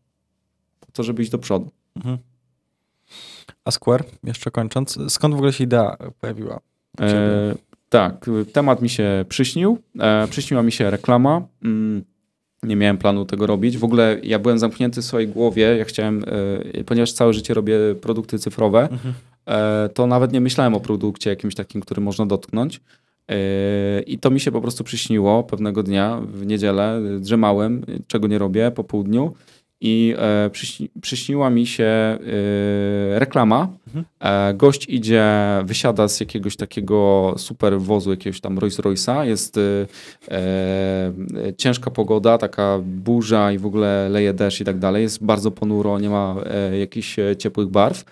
po 0.79 0.91
to, 0.91 1.03
żeby 1.03 1.21
iść 1.21 1.31
do 1.31 1.37
przodu. 1.37 1.71
Mhm. 1.95 2.17
A 3.65 3.71
Square, 3.71 4.03
jeszcze 4.23 4.51
kończąc, 4.51 4.97
skąd 5.07 5.33
w 5.33 5.37
ogóle 5.37 5.53
się 5.53 5.63
idea 5.63 5.97
pojawiła? 6.19 6.59
E, 7.01 7.55
tak, 7.89 8.25
temat 8.53 8.81
mi 8.81 8.89
się 8.89 9.25
przyśnił. 9.29 9.77
E, 9.99 10.27
przyśniła 10.27 10.63
mi 10.63 10.71
się 10.71 10.89
reklama. 10.89 11.41
Mm, 11.63 12.03
nie 12.63 12.75
miałem 12.75 12.97
planu 12.97 13.25
tego 13.25 13.47
robić. 13.47 13.77
W 13.77 13.83
ogóle 13.83 14.17
ja 14.23 14.39
byłem 14.39 14.59
zamknięty 14.59 15.01
w 15.01 15.05
swojej 15.05 15.27
głowie. 15.27 15.77
Ja 15.77 15.85
chciałem, 15.85 16.23
e, 16.73 16.83
ponieważ 16.83 17.11
całe 17.11 17.33
życie 17.33 17.53
robię 17.53 17.77
produkty 18.01 18.39
cyfrowe, 18.39 18.81
Mhm. 18.91 19.13
e, 19.45 19.89
to 19.93 20.07
nawet 20.07 20.33
nie 20.33 20.41
myślałem 20.41 20.75
o 20.75 20.79
produkcie 20.79 21.29
jakimś 21.29 21.55
takim, 21.55 21.81
który 21.81 22.01
można 22.01 22.25
dotknąć. 22.25 22.81
E, 23.29 24.01
I 24.01 24.17
to 24.17 24.29
mi 24.31 24.39
się 24.39 24.51
po 24.51 24.61
prostu 24.61 24.83
przyśniło 24.83 25.43
pewnego 25.43 25.83
dnia 25.83 26.21
w 26.33 26.45
niedzielę. 26.45 27.01
Drzemałem, 27.19 27.85
czego 28.07 28.27
nie 28.27 28.37
robię 28.37 28.71
po 28.71 28.83
południu. 28.83 29.33
I 29.81 30.15
e, 30.17 30.49
przyśni, 30.49 30.89
przyśniła 31.01 31.49
mi 31.49 31.67
się 31.67 31.83
e, 31.83 32.19
reklama. 33.19 33.67
Mhm. 33.95 34.05
E, 34.19 34.53
gość 34.53 34.85
idzie, 34.89 35.25
wysiada 35.63 36.07
z 36.07 36.19
jakiegoś 36.19 36.55
takiego 36.55 37.33
super 37.37 37.79
wozu, 37.81 38.11
jakiegoś 38.11 38.41
tam 38.41 38.59
Rolls 38.59 38.79
Royce'a. 38.79 39.23
Jest 39.23 39.57
e, 39.57 39.61
e, 40.31 41.13
ciężka 41.57 41.91
pogoda, 41.91 42.37
taka 42.37 42.79
burza 42.83 43.51
i 43.51 43.57
w 43.57 43.65
ogóle 43.65 44.09
leje 44.09 44.33
deszcz 44.33 44.61
i 44.61 44.65
tak 44.65 44.79
dalej. 44.79 45.03
Jest 45.03 45.23
bardzo 45.23 45.51
ponuro, 45.51 45.99
nie 45.99 46.09
ma 46.09 46.35
e, 46.45 46.77
jakichś 46.77 47.19
e, 47.19 47.35
ciepłych 47.35 47.67
barw. 47.67 48.03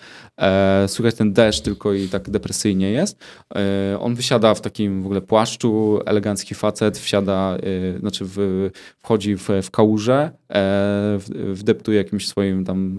E, 0.41 0.87
słychać 0.87 1.15
ten 1.15 1.33
deszcz 1.33 1.61
tylko 1.61 1.93
i 1.93 2.07
tak 2.07 2.29
depresyjnie 2.29 2.91
jest. 2.91 3.17
E, 3.55 3.99
on 3.99 4.15
wysiada 4.15 4.53
w 4.53 4.61
takim 4.61 5.01
w 5.01 5.05
ogóle 5.05 5.21
płaszczu, 5.21 5.99
elegancki 6.05 6.55
facet, 6.55 6.97
wsiada, 6.97 7.57
znaczy 7.99 8.25
w, 8.25 8.69
wchodzi 8.99 9.35
w, 9.35 9.49
w 9.63 9.71
kałużę, 9.71 10.31
w- 10.49 11.53
wdeptuje 11.53 11.97
jakimś 11.97 12.27
swoim 12.27 12.65
tam 12.65 12.97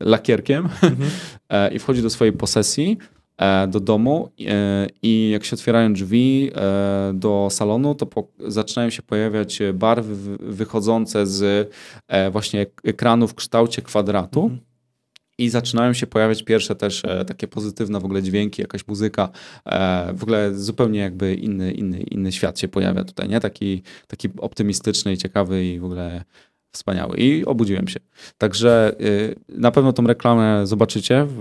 lakierkiem 0.00 0.68
e, 1.52 1.61
i 1.68 1.78
wchodzi 1.78 2.02
do 2.02 2.10
swojej 2.10 2.32
posesji, 2.32 2.98
e, 3.38 3.66
do 3.66 3.80
domu 3.80 4.30
e, 4.40 4.86
i 5.02 5.30
jak 5.30 5.44
się 5.44 5.56
otwierają 5.56 5.92
drzwi 5.92 6.50
e, 6.54 7.12
do 7.14 7.48
salonu, 7.50 7.94
to 7.94 8.06
zaczynają 8.46 8.90
się 8.90 9.02
pojawiać 9.02 9.58
barwy 9.74 10.16
wy- 10.16 10.52
wychodzące 10.52 11.26
z 11.26 11.70
właśnie 12.32 12.60
ek- 12.60 12.80
ekranu 12.84 13.28
w 13.28 13.34
kształcie 13.34 13.82
kwadratu. 13.82 14.42
Mhm. 14.42 14.60
I 15.38 15.48
zaczynają 15.48 15.92
się 15.92 16.06
pojawiać 16.06 16.42
pierwsze 16.42 16.74
też 16.74 17.02
takie 17.26 17.48
pozytywne 17.48 18.00
w 18.00 18.04
ogóle 18.04 18.22
dźwięki, 18.22 18.62
jakaś 18.62 18.86
muzyka. 18.86 19.28
W 20.14 20.22
ogóle 20.22 20.54
zupełnie 20.54 21.00
jakby 21.00 21.34
inny, 21.34 21.72
inny, 21.72 22.00
inny 22.00 22.32
świat 22.32 22.58
się 22.58 22.68
pojawia 22.68 23.04
tutaj, 23.04 23.28
nie? 23.28 23.40
Taki, 23.40 23.82
taki 24.06 24.28
optymistyczny 24.38 25.12
i 25.12 25.16
ciekawy 25.16 25.64
i 25.66 25.80
w 25.80 25.84
ogóle 25.84 26.24
wspaniały. 26.72 27.16
I 27.16 27.44
obudziłem 27.44 27.88
się. 27.88 28.00
Także 28.38 28.94
y, 29.00 29.34
na 29.48 29.70
pewno 29.70 29.92
tą 29.92 30.06
reklamę 30.06 30.66
zobaczycie 30.66 31.26
w, 31.28 31.38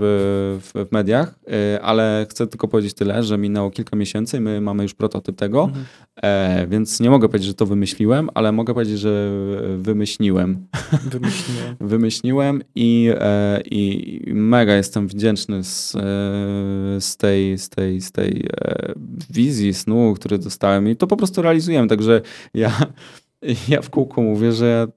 w, 0.61 0.87
w 0.89 0.91
mediach, 0.91 1.35
y, 1.75 1.81
ale 1.81 2.25
chcę 2.29 2.47
tylko 2.47 2.67
powiedzieć 2.67 2.93
tyle, 2.93 3.23
że 3.23 3.37
minęło 3.37 3.71
kilka 3.71 3.95
miesięcy 3.95 4.37
i 4.37 4.39
my 4.39 4.61
mamy 4.61 4.83
już 4.83 4.93
prototyp 4.93 5.35
tego, 5.35 5.63
Mhm. 5.63 5.85
e, 6.23 6.67
więc 6.67 6.99
nie 6.99 7.09
mogę 7.09 7.27
powiedzieć, 7.27 7.47
że 7.47 7.53
to 7.53 7.65
wymyśliłem, 7.65 8.29
ale 8.33 8.51
mogę 8.51 8.73
powiedzieć, 8.73 8.99
że 8.99 9.31
wymyśliłem 9.77 10.67
Wymyśliłem. 11.05 11.75
wymyśliłem 11.91 12.61
i, 12.75 13.09
e, 13.19 13.61
i 13.71 14.21
mega 14.33 14.75
jestem 14.75 15.07
wdzięczny 15.07 15.63
z, 15.63 15.95
e, 15.95 15.99
z 17.01 17.17
tej, 17.17 17.57
z 17.57 17.69
tej, 17.69 18.01
z 18.01 18.11
tej 18.11 18.47
e, 18.61 18.93
wizji, 19.29 19.73
snu, 19.73 20.13
który 20.15 20.37
dostałem 20.37 20.89
i 20.89 20.95
to 20.95 21.07
po 21.07 21.17
prostu 21.17 21.41
realizujemy, 21.41 21.87
także 21.87 22.21
ja, 22.53 22.71
ja 23.67 23.81
w 23.81 23.89
kółku 23.89 24.23
mówię, 24.23 24.51
że 24.51 24.87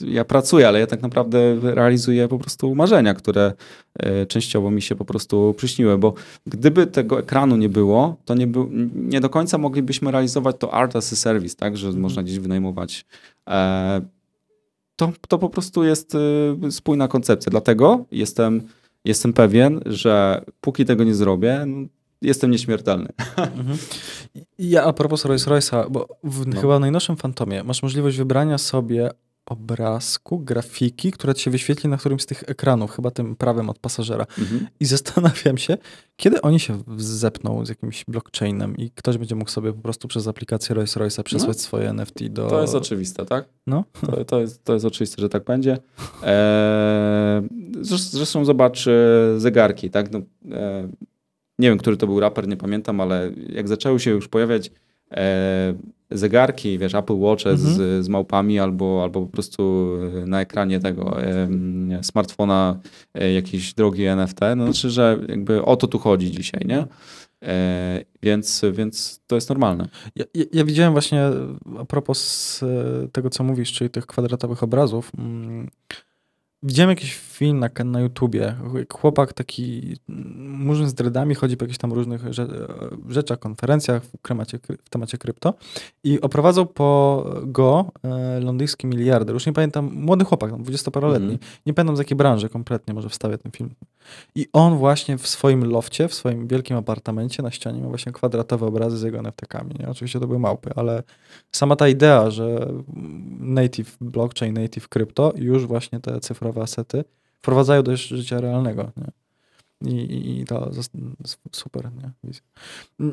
ja, 0.00 0.24
pracuję, 0.24 0.68
ale 0.68 0.80
ja 0.80 0.86
tak 0.86 1.02
naprawdę 1.02 1.38
realizuję 1.62 2.28
po 2.28 2.38
prostu 2.38 2.74
marzenia, 2.74 3.14
które 3.14 3.52
e, 3.98 4.26
częściowo 4.26 4.70
mi 4.70 4.82
się 4.82 4.94
po 4.94 5.04
prostu 5.04 5.54
przyśniły, 5.56 5.98
bo 5.98 6.14
gdyby 6.46 6.86
tego 6.86 7.18
ekranu 7.18 7.56
nie 7.56 7.68
było, 7.68 8.16
to 8.24 8.34
nie, 8.34 8.46
był, 8.46 8.68
nie 8.94 9.20
do 9.20 9.30
końca 9.30 9.58
moglibyśmy 9.58 10.10
realizować 10.10 10.56
to 10.58 10.74
art 10.74 10.96
as 10.96 11.12
a 11.12 11.16
service, 11.16 11.56
tak, 11.56 11.76
że 11.76 11.86
Mhm. 11.86 12.02
można 12.02 12.22
gdzieś 12.22 12.38
wynajmować 12.38 13.04
e, 13.48 14.00
to, 14.96 15.12
to 15.28 15.38
po 15.38 15.48
prostu 15.48 15.84
jest 15.84 16.14
y, 16.14 16.72
spójna 16.72 17.08
koncepcja. 17.08 17.50
Dlatego 17.50 18.04
jestem, 18.10 18.62
jestem 19.04 19.32
pewien, 19.32 19.80
że 19.86 20.44
póki 20.60 20.84
tego 20.84 21.04
nie 21.04 21.14
zrobię, 21.14 21.64
no, 21.66 21.86
jestem 22.22 22.50
nieśmiertelny. 22.50 23.08
Mhm. 23.36 23.78
Ja 24.58 24.84
a 24.84 24.92
propos 24.92 25.24
Rolls 25.24 25.46
Royce'a, 25.46 25.90
bo 25.90 26.08
w, 26.24 26.46
No. 26.46 26.60
chyba 26.60 26.78
w 26.78 26.80
najnowszym 26.80 27.16
Fantomie 27.16 27.64
masz 27.64 27.82
możliwość 27.82 28.16
wybrania 28.16 28.58
sobie 28.58 29.10
obrazku, 29.46 30.38
grafiki, 30.38 31.12
która 31.12 31.34
ci 31.34 31.42
się 31.42 31.50
wyświetli 31.50 31.90
na 31.90 31.96
którymś 31.96 32.22
z 32.22 32.26
tych 32.26 32.44
ekranów, 32.46 32.90
chyba 32.90 33.10
tym 33.10 33.36
prawym 33.36 33.70
od 33.70 33.78
pasażera. 33.78 34.26
Mhm. 34.38 34.66
I 34.80 34.84
zastanawiam 34.84 35.58
się, 35.58 35.78
kiedy 36.16 36.42
oni 36.42 36.60
się 36.60 36.82
zepną 36.96 37.66
z 37.66 37.68
jakimś 37.68 38.04
blockchainem 38.08 38.76
i 38.76 38.90
ktoś 38.90 39.18
będzie 39.18 39.34
mógł 39.34 39.50
sobie 39.50 39.72
po 39.72 39.82
prostu 39.82 40.08
przez 40.08 40.28
aplikację 40.28 40.74
Rolls 40.74 40.96
Royce'a 40.96 41.22
przesłać 41.22 41.60
swoje 41.60 41.90
NFT 41.90 42.26
do... 42.28 42.46
To 42.46 42.60
jest 42.60 42.74
oczywiste, 42.74 43.26
tak? 43.26 43.44
No. 43.66 43.84
To, 44.06 44.24
to, 44.24 44.40
jest, 44.40 44.64
to 44.64 44.74
jest 44.74 44.84
oczywiste, 44.84 45.22
że 45.22 45.28
tak 45.28 45.44
będzie. 45.44 45.78
Eee, 46.22 47.48
zresztą, 47.80 48.08
zresztą 48.10 48.44
zobacz 48.44 48.86
e, 48.86 48.92
zegarki, 49.40 49.90
tak? 49.90 50.12
No, 50.12 50.18
e, 50.52 50.88
nie 51.58 51.68
wiem, 51.68 51.78
który 51.78 51.96
to 51.96 52.06
był 52.06 52.20
raper, 52.20 52.48
nie 52.48 52.56
pamiętam, 52.56 53.00
ale 53.00 53.30
jak 53.48 53.68
zaczęły 53.68 54.00
się 54.00 54.10
już 54.10 54.28
pojawiać 54.28 54.70
e, 55.10 55.74
zegarki, 56.10 56.78
wiesz, 56.78 56.94
Apple 56.94 57.18
Watche 57.18 57.50
Mhm. 57.50 57.74
z, 57.74 58.04
z 58.04 58.08
małpami 58.08 58.58
albo, 58.58 59.00
albo 59.02 59.20
po 59.20 59.32
prostu 59.32 59.88
na 60.26 60.40
ekranie 60.40 60.80
tego 60.80 61.22
e, 61.22 61.48
smartfona 62.02 62.80
e, 63.14 63.32
jakiś 63.32 63.74
drogi 63.74 64.04
NFT, 64.04 64.40
no 64.56 64.64
znaczy, 64.64 64.90
że 64.90 65.18
jakby 65.28 65.64
o 65.64 65.76
to 65.76 65.86
tu 65.86 65.98
chodzi 65.98 66.30
dzisiaj, 66.30 66.60
nie? 66.66 66.86
E, 67.42 68.04
więc, 68.22 68.62
więc 68.72 69.20
to 69.26 69.34
jest 69.34 69.48
normalne. 69.48 69.88
Ja, 70.16 70.24
ja, 70.52 70.64
widziałem 70.64 70.92
właśnie 70.92 71.30
a 71.78 71.84
propos 71.84 72.60
e, 72.62 73.08
tego, 73.12 73.30
co 73.30 73.44
mówisz, 73.44 73.72
czyli 73.72 73.90
tych 73.90 74.06
kwadratowych 74.06 74.62
obrazów. 74.62 75.12
Widziałem 76.62 76.90
jakiś 76.90 77.14
film 77.14 77.58
na, 77.58 77.68
na 77.84 78.00
YouTubie. 78.00 78.54
Chłopak 78.92 79.32
taki 79.32 79.96
murzyn 80.38 80.88
z 80.88 80.94
dreadami 80.94 81.34
chodzi 81.34 81.56
po 81.56 81.64
jakichś 81.64 81.78
tam 81.78 81.92
różnych 81.92 82.22
rzeczach, 83.08 83.38
konferencjach 83.38 84.02
w, 84.04 84.28
temacie, 84.28 84.58
w 84.84 84.88
temacie 84.90 85.18
krypto 85.18 85.54
i 86.04 86.20
oprowadzał 86.20 86.66
po 86.66 87.24
go 87.42 87.92
e, 88.02 88.40
londyński 88.40 88.86
miliarder. 88.86 89.34
Już 89.34 89.46
nie 89.46 89.52
pamiętam, 89.52 89.90
młody 89.94 90.24
chłopak, 90.24 90.52
20-paroletni. 90.52 91.24
Mm. 91.24 91.38
Nie 91.66 91.74
pamiętam 91.74 91.96
z 91.96 91.98
jakiej 91.98 92.16
branży 92.16 92.48
kompletnie, 92.48 92.94
może 92.94 93.08
wstawię 93.08 93.38
ten 93.38 93.52
film. 93.52 93.70
I 94.34 94.46
on 94.52 94.76
właśnie 94.76 95.18
w 95.18 95.26
swoim 95.26 95.64
lofcie, 95.64 96.08
w 96.08 96.14
swoim 96.14 96.46
wielkim 96.48 96.76
apartamencie 96.76 97.42
na 97.42 97.50
ścianie 97.50 97.82
ma 97.82 97.88
właśnie 97.88 98.12
kwadratowe 98.12 98.66
obrazy 98.66 98.98
z 98.98 99.02
jego 99.02 99.18
NFT-kami. 99.18 99.74
Oczywiście 99.90 100.20
to 100.20 100.26
były 100.26 100.38
małpy, 100.38 100.70
ale 100.76 101.02
sama 101.52 101.76
ta 101.76 101.88
idea, 101.88 102.30
że 102.30 102.68
native 103.38 103.96
blockchain, 104.00 104.54
native 104.54 104.88
crypto, 104.88 105.32
już 105.36 105.66
właśnie 105.66 106.00
te 106.00 106.20
cyfrowe 106.20 106.62
asety 106.62 107.04
wprowadzają 107.38 107.82
do 107.82 107.96
życia 107.96 108.40
realnego. 108.40 108.92
Nie? 108.96 109.21
I, 109.86 110.40
I, 110.40 110.44
to 110.44 110.70
super, 111.52 111.90
nie? 111.92 112.32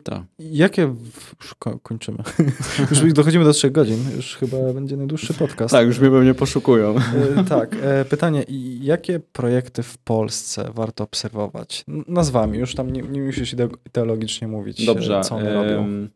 Tak. 0.03 0.23
Jakie, 0.39 0.95
już 1.41 1.55
kończymy, 1.83 2.17
już 3.03 3.13
dochodzimy 3.13 3.45
do 3.45 3.53
trzech 3.53 3.71
godzin, 3.71 3.97
już 4.15 4.35
chyba 4.35 4.73
będzie 4.73 4.97
najdłuższy 4.97 5.33
podcast. 5.33 5.71
Tak, 5.71 5.87
już 5.87 5.99
mnie 5.99 6.09
pewnie 6.09 6.33
poszukują. 6.33 6.95
E, 7.35 7.43
tak, 7.43 7.75
e, 7.81 8.05
pytanie, 8.05 8.45
jakie 8.81 9.19
projekty 9.19 9.83
w 9.83 9.97
Polsce 9.97 10.71
warto 10.73 11.03
obserwować? 11.03 11.85
Nazwami, 12.07 12.59
już 12.59 12.75
tam 12.75 12.93
nie, 12.93 13.01
nie 13.01 13.21
musisz 13.21 13.55
ideologicznie 13.85 14.47
mówić, 14.47 14.85
Dobrze, 14.85 15.21
co 15.21 15.35
one 15.35 15.53
robią. 15.53 16.07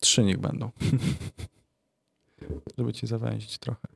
Trzy 0.00 0.24
niech 0.24 0.38
będą. 0.38 0.70
Żeby 2.78 2.92
ci 2.92 3.06
zawęzić 3.06 3.58
trochę. 3.58 3.88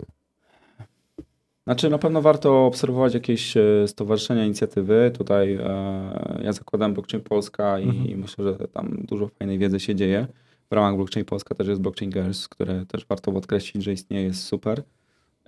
Znaczy 1.69 1.91
na 1.91 1.99
pewno 1.99 2.23
warto 2.23 2.67
obserwować 2.67 3.15
jakieś 3.15 3.57
e, 3.57 3.89
stowarzyszenia, 3.89 4.45
inicjatywy. 4.45 5.11
Tutaj 5.19 5.55
e, 5.55 6.41
ja 6.45 6.53
zakładam 6.53 6.95
Blockchain 6.95 7.23
Polska 7.23 7.79
i, 7.79 7.89
mhm. 7.89 8.21
myślę, 8.21 8.45
że 8.45 8.69
tam 8.69 8.99
dużo 9.09 9.29
fajnej 9.29 9.59
wiedzy 9.59 9.81
się 9.81 9.95
dzieje. 9.95 10.27
W 10.71 10.75
ramach 10.75 10.97
Blockchain 10.97 11.27
Polska 11.27 11.55
też 11.55 11.69
jest 11.69 11.81
Blockchain 11.81 12.11
Girls, 12.11 12.49
które 12.49 12.87
też 12.87 13.07
warto 13.07 13.33
podkreślić, 13.33 13.85
że 13.85 13.93
istnieje, 13.93 14.25
jest 14.25 14.45
super. 14.45 14.83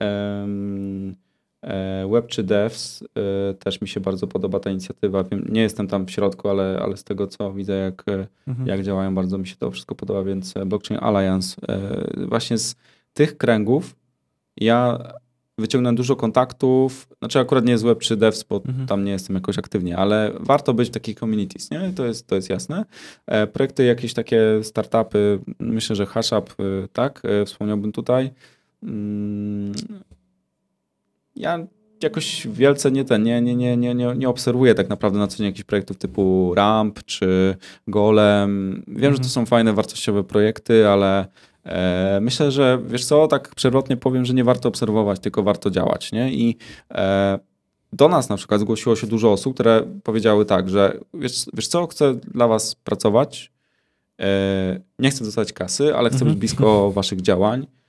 Um, 0.00 1.16
Web3 2.06 2.42
Devs 2.42 3.02
e, 3.02 3.54
też 3.54 3.80
mi 3.80 3.88
się 3.88 4.00
bardzo 4.00 4.26
podoba 4.26 4.60
ta 4.60 4.70
inicjatywa. 4.70 5.24
Wiem, 5.24 5.44
nie 5.48 5.62
jestem 5.62 5.86
tam 5.86 6.06
w 6.06 6.10
środku, 6.10 6.48
ale, 6.48 6.80
ale 6.82 6.96
z 6.96 7.04
tego 7.04 7.26
co 7.26 7.52
widzę, 7.52 7.76
jak, 7.76 8.04
mhm. 8.46 8.68
jak 8.68 8.82
działają, 8.82 9.14
bardzo 9.14 9.38
mi 9.38 9.46
się 9.46 9.56
to 9.56 9.70
wszystko 9.70 9.94
podoba, 9.94 10.22
więc 10.22 10.54
Blockchain 10.66 11.00
Alliance. 11.04 11.56
Właśnie 12.28 12.58
z 12.58 12.76
tych 13.12 13.36
kręgów 13.36 13.96
ja 14.56 14.98
wyciągnąłem 15.60 15.96
dużo 15.96 16.16
kontaktów. 16.16 17.08
Znaczy 17.18 17.38
akurat 17.38 17.64
nie 17.64 17.72
jest 17.72 17.84
web 17.84 17.98
czy 17.98 18.16
devs, 18.16 18.42
bo 18.42 18.56
mhm. 18.56 18.86
tam 18.86 19.04
nie 19.04 19.12
jestem 19.12 19.36
jakoś 19.36 19.58
aktywnie, 19.58 19.96
ale 19.96 20.32
warto 20.40 20.74
być 20.74 20.88
w 20.88 20.92
takich 20.92 21.18
communities, 21.18 21.70
nie? 21.70 21.92
To 21.96 22.06
jest, 22.06 22.26
to 22.26 22.34
jest 22.34 22.50
jasne. 22.50 22.84
E, 23.26 23.46
projekty, 23.46 23.84
jakieś 23.84 24.14
takie 24.14 24.40
startupy, 24.62 25.38
myślę, 25.58 25.96
że 25.96 26.06
HashUp, 26.06 26.50
e, 26.50 26.88
tak, 26.92 27.22
e, 27.24 27.44
wspomniałbym 27.44 27.92
tutaj. 27.92 28.30
Mm, 28.82 29.72
ja 31.36 31.66
jakoś 32.02 32.46
wielce 32.46 32.90
nie 32.90 33.04
ten, 33.04 33.22
nie, 33.22 33.42
nie, 33.42 33.56
nie, 33.56 33.76
nie, 33.76 33.94
nie, 33.94 34.14
nie 34.16 34.28
obserwuję 34.28 34.74
tak 34.74 34.88
naprawdę 34.88 35.18
na 35.18 35.26
co 35.26 35.38
dzień 35.38 35.46
jakichś 35.46 35.64
projektów 35.64 35.96
typu 35.96 36.54
Ramp 36.54 37.04
czy 37.04 37.56
Golem. 37.88 38.82
Wiem, 38.86 38.96
mhm. 38.96 39.12
że 39.12 39.18
to 39.18 39.26
mhm. 39.26 39.30
są 39.30 39.46
fajne, 39.46 39.72
wartościowe 39.72 40.24
projekty, 40.24 40.88
ale 40.88 41.26
myślę, 42.20 42.50
że 42.50 42.78
wiesz 42.86 43.04
co, 43.04 43.28
tak 43.28 43.54
przewrotnie 43.54 43.96
powiem, 43.96 44.24
że 44.24 44.34
nie 44.34 44.44
warto 44.44 44.68
obserwować, 44.68 45.20
tylko 45.20 45.42
warto 45.42 45.70
działać, 45.70 46.12
nie? 46.12 46.32
I 46.32 46.56
e, 46.90 47.38
do 47.92 48.08
nas 48.08 48.28
na 48.28 48.36
przykład 48.36 48.60
zgłosiło 48.60 48.96
się 48.96 49.06
dużo 49.06 49.32
osób, 49.32 49.54
które 49.54 49.82
powiedziały 50.02 50.44
tak, 50.44 50.70
że 50.70 50.98
wiesz, 51.14 51.44
wiesz 51.54 51.68
co, 51.68 51.86
chcę 51.86 52.14
dla 52.14 52.48
was 52.48 52.74
pracować, 52.74 53.52
e, 54.20 54.80
nie 54.98 55.10
chcę 55.10 55.24
dostać 55.24 55.52
kasy, 55.52 55.96
ale 55.96 56.08
chcę 56.08 56.18
być 56.18 56.22
mhm. 56.22 56.38
blisko 56.38 56.90
waszych 56.90 57.20
działań, 57.20 57.66
E, 57.66 57.79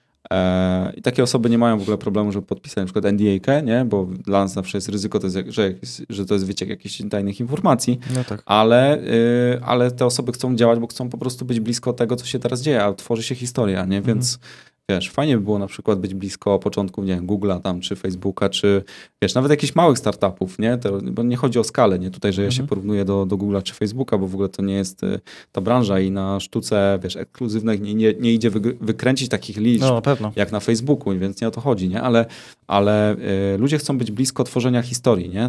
I 0.97 1.01
takie 1.01 1.23
osoby 1.23 1.49
nie 1.49 1.57
mają 1.57 1.79
w 1.79 1.81
ogóle 1.81 1.97
problemu, 1.97 2.31
żeby 2.31 2.45
podpisać 2.45 2.77
na 2.77 2.85
przykład 2.85 3.05
NDA, 3.05 3.61
nie? 3.61 3.85
bo 3.85 4.05
dla 4.05 4.39
nas 4.39 4.53
zawsze 4.53 4.77
jest 4.77 4.89
ryzyko, 4.89 5.19
to 5.19 5.27
jest, 5.27 5.37
że, 5.47 5.73
że 6.09 6.25
to 6.25 6.33
jest 6.33 6.45
wyciek 6.45 6.69
jakichś 6.69 7.01
tajnych 7.09 7.39
informacji, 7.39 7.99
no 8.15 8.23
tak. 8.23 8.43
ale, 8.45 8.99
y, 8.99 9.61
ale 9.63 9.91
te 9.91 10.05
osoby 10.05 10.31
chcą 10.31 10.55
działać, 10.55 10.79
bo 10.79 10.87
chcą 10.87 11.09
po 11.09 11.17
prostu 11.17 11.45
być 11.45 11.59
blisko 11.59 11.93
tego, 11.93 12.15
co 12.15 12.25
się 12.25 12.39
teraz 12.39 12.61
dzieje, 12.61 12.83
a 12.83 12.93
tworzy 12.93 13.23
się 13.23 13.35
historia, 13.35 13.85
nie? 13.85 14.01
więc 14.01 14.33
mhm 14.33 14.70
wiesz, 14.95 15.11
fajnie 15.11 15.37
by 15.37 15.43
było 15.43 15.59
na 15.59 15.67
przykład 15.67 15.99
być 15.99 16.13
blisko 16.13 16.59
początków, 16.59 17.05
nie 17.05 17.21
Google'a 17.21 17.61
tam, 17.61 17.79
czy 17.79 17.95
Facebooka, 17.95 18.49
czy 18.49 18.83
wiesz, 19.21 19.33
nawet 19.33 19.51
jakichś 19.51 19.75
małych 19.75 19.97
startupów, 19.97 20.59
nie? 20.59 20.77
To, 20.77 20.99
bo 21.01 21.23
nie 21.23 21.35
chodzi 21.37 21.59
o 21.59 21.63
skalę, 21.63 21.99
nie? 21.99 22.11
Tutaj, 22.11 22.33
że 22.33 22.41
ja 22.41 22.47
mhm. 22.47 22.57
się 22.57 22.67
porównuję 22.67 23.05
do, 23.05 23.25
do 23.25 23.37
Google'a 23.37 23.63
czy 23.63 23.73
Facebooka, 23.73 24.17
bo 24.17 24.27
w 24.27 24.33
ogóle 24.33 24.49
to 24.49 24.61
nie 24.61 24.73
jest 24.73 25.03
y, 25.03 25.19
ta 25.51 25.61
branża 25.61 25.99
i 25.99 26.11
na 26.11 26.39
sztuce, 26.39 26.99
wiesz, 27.03 27.15
ekskluzywnych 27.15 27.81
nie, 27.81 27.93
nie, 27.93 28.13
nie 28.19 28.33
idzie 28.33 28.49
wy, 28.49 28.59
wykręcić 28.81 29.29
takich 29.29 29.57
liczb, 29.57 29.85
no, 30.21 30.31
jak 30.35 30.51
na 30.51 30.59
Facebooku, 30.59 31.19
więc 31.19 31.41
nie 31.41 31.47
o 31.47 31.51
to 31.51 31.61
chodzi, 31.61 31.89
nie? 31.89 32.01
Ale, 32.01 32.25
ale 32.67 33.15
y, 33.55 33.57
ludzie 33.57 33.77
chcą 33.77 33.97
być 33.97 34.11
blisko 34.11 34.43
tworzenia 34.43 34.81
historii, 34.81 35.29
nie? 35.29 35.45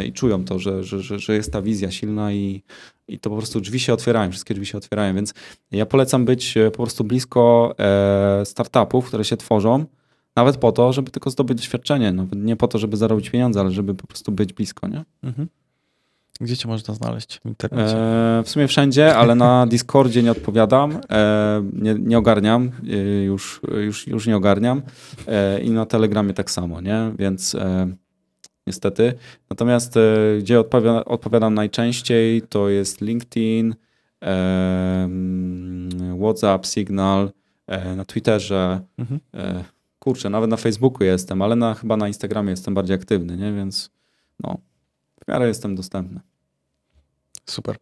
Y, 0.00 0.04
I 0.04 0.12
czują 0.12 0.44
to, 0.44 0.58
że, 0.58 0.84
że, 0.84 1.00
że, 1.00 1.18
że 1.18 1.34
jest 1.34 1.52
ta 1.52 1.62
wizja 1.62 1.90
silna 1.90 2.32
i, 2.32 2.62
i 3.08 3.18
to 3.18 3.30
po 3.30 3.36
prostu 3.36 3.60
drzwi 3.60 3.80
się 3.80 3.92
otwierają, 3.92 4.30
wszystkie 4.30 4.54
drzwi 4.54 4.66
się 4.66 4.78
otwierają, 4.78 5.14
więc 5.14 5.34
ja 5.70 5.86
polecam 5.86 6.24
być 6.24 6.56
e, 6.56 6.70
po 6.70 6.82
prostu 6.82 7.04
blisko 7.04 7.74
e, 7.78 8.44
startupów, 8.44 9.06
które 9.06 9.24
się 9.24 9.36
tworzą, 9.36 9.84
nawet 10.36 10.56
po 10.56 10.72
to, 10.72 10.92
żeby 10.92 11.10
tylko 11.10 11.30
zdobyć 11.30 11.58
doświadczenie, 11.58 12.12
nawet 12.12 12.38
nie 12.38 12.56
po 12.56 12.68
to, 12.68 12.78
żeby 12.78 12.96
zarobić 12.96 13.30
pieniądze, 13.30 13.60
ale 13.60 13.70
żeby 13.70 13.94
po 13.94 14.06
prostu 14.06 14.32
być 14.32 14.52
blisko, 14.52 14.88
nie? 14.88 15.04
Mhm. 15.22 15.48
Gdzie 16.40 16.56
cię 16.56 16.68
można 16.68 16.94
znaleźć 16.94 17.40
w 17.44 17.46
internecie? 17.46 17.96
E, 17.96 18.42
w 18.44 18.48
sumie 18.48 18.68
wszędzie, 18.68 19.16
ale 19.16 19.34
na 19.34 19.66
Discordzie 19.70 20.22
nie 20.22 20.30
odpowiadam, 20.30 21.00
e, 21.10 21.62
nie, 21.72 21.94
nie, 21.94 22.18
ogarniam, 22.18 22.70
e, 22.90 22.96
już, 23.22 23.60
już, 23.80 24.06
już 24.06 24.26
nie 24.26 24.36
ogarniam 24.36 24.82
e, 25.26 25.60
i 25.60 25.70
na 25.70 25.86
Telegramie 25.86 26.34
tak 26.34 26.50
samo, 26.50 26.80
nie? 26.80 27.12
Więc 27.18 27.56
niestety. 28.66 29.14
Natomiast 29.50 29.96
e, 29.96 30.00
gdzie 30.38 30.60
odpowiadam, 30.60 31.02
odpowiadam 31.06 31.54
najczęściej, 31.54 32.42
to 32.42 32.68
jest 32.68 33.00
LinkedIn, 33.00 33.74
WhatsApp, 36.20 36.66
Signal, 36.66 37.30
e, 37.66 37.96
na 37.96 38.04
Twitterze. 38.04 38.80
Mhm. 38.98 39.20
E, 39.34 39.64
kurczę, 39.98 40.30
nawet 40.30 40.50
na 40.50 40.56
Facebooku 40.56 41.04
jestem, 41.04 41.42
ale 41.42 41.56
na, 41.56 41.74
chyba 41.74 41.96
na 41.96 42.08
Instagramie 42.08 42.50
jestem 42.50 42.74
bardziej 42.74 42.96
aktywny, 42.96 43.36
nie? 43.36 43.52
więc 43.52 43.90
no, 44.40 44.58
w 45.24 45.28
miarę 45.28 45.48
jestem 45.48 45.74
dostępny. 45.74 46.20
Super. 47.46 47.76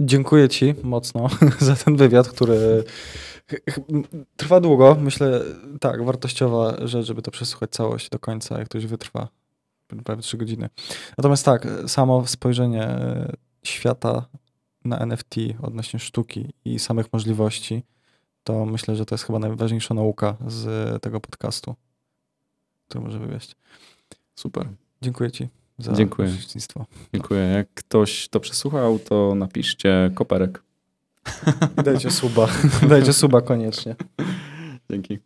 Dziękuję 0.00 0.48
Ci 0.48 0.74
mocno 0.82 1.28
za 1.58 1.76
ten 1.76 1.96
wywiad, 1.96 2.28
który 2.28 2.84
trwa 4.36 4.60
długo. 4.60 4.96
Myślę, 5.00 5.40
tak, 5.80 6.04
wartościowa 6.04 6.86
rzecz, 6.86 7.06
żeby 7.06 7.22
to 7.22 7.30
przesłuchać 7.30 7.70
całość 7.70 8.10
do 8.10 8.18
końca, 8.18 8.58
jak 8.58 8.68
ktoś 8.68 8.86
wytrwa 8.86 9.28
prawie 10.04 10.22
3 10.22 10.36
godziny. 10.36 10.68
Natomiast 11.18 11.44
tak, 11.44 11.66
samo 11.86 12.26
spojrzenie 12.26 12.82
e, 12.82 13.32
świata 13.62 14.28
na 14.84 14.98
NFT 14.98 15.34
odnośnie 15.62 16.00
sztuki 16.00 16.48
i 16.64 16.78
samych 16.78 17.12
możliwości, 17.12 17.82
to 18.44 18.66
myślę, 18.66 18.96
że 18.96 19.06
to 19.06 19.14
jest 19.14 19.24
chyba 19.24 19.38
najważniejsza 19.38 19.94
nauka 19.94 20.36
z 20.46 21.02
tego 21.02 21.20
podcastu, 21.20 21.74
który 22.88 23.04
może 23.04 23.18
wywieźć. 23.18 23.56
Super. 24.34 24.68
Dziękuję 25.02 25.30
Ci 25.30 25.48
za 25.78 25.92
Dziękuję. 25.92 26.28
uczestnictwo. 26.28 26.86
Dziękuję. 27.14 27.40
Jak 27.40 27.74
ktoś 27.74 28.28
to 28.28 28.40
przesłuchał, 28.40 28.98
to 28.98 29.34
napiszcie 29.34 30.10
koperek. 30.14 30.62
Dajcie 31.84 32.10
suba. 32.10 32.48
Dajcie 32.88 33.12
suba 33.12 33.40
koniecznie. 33.40 33.96
Dzięki. 34.90 35.18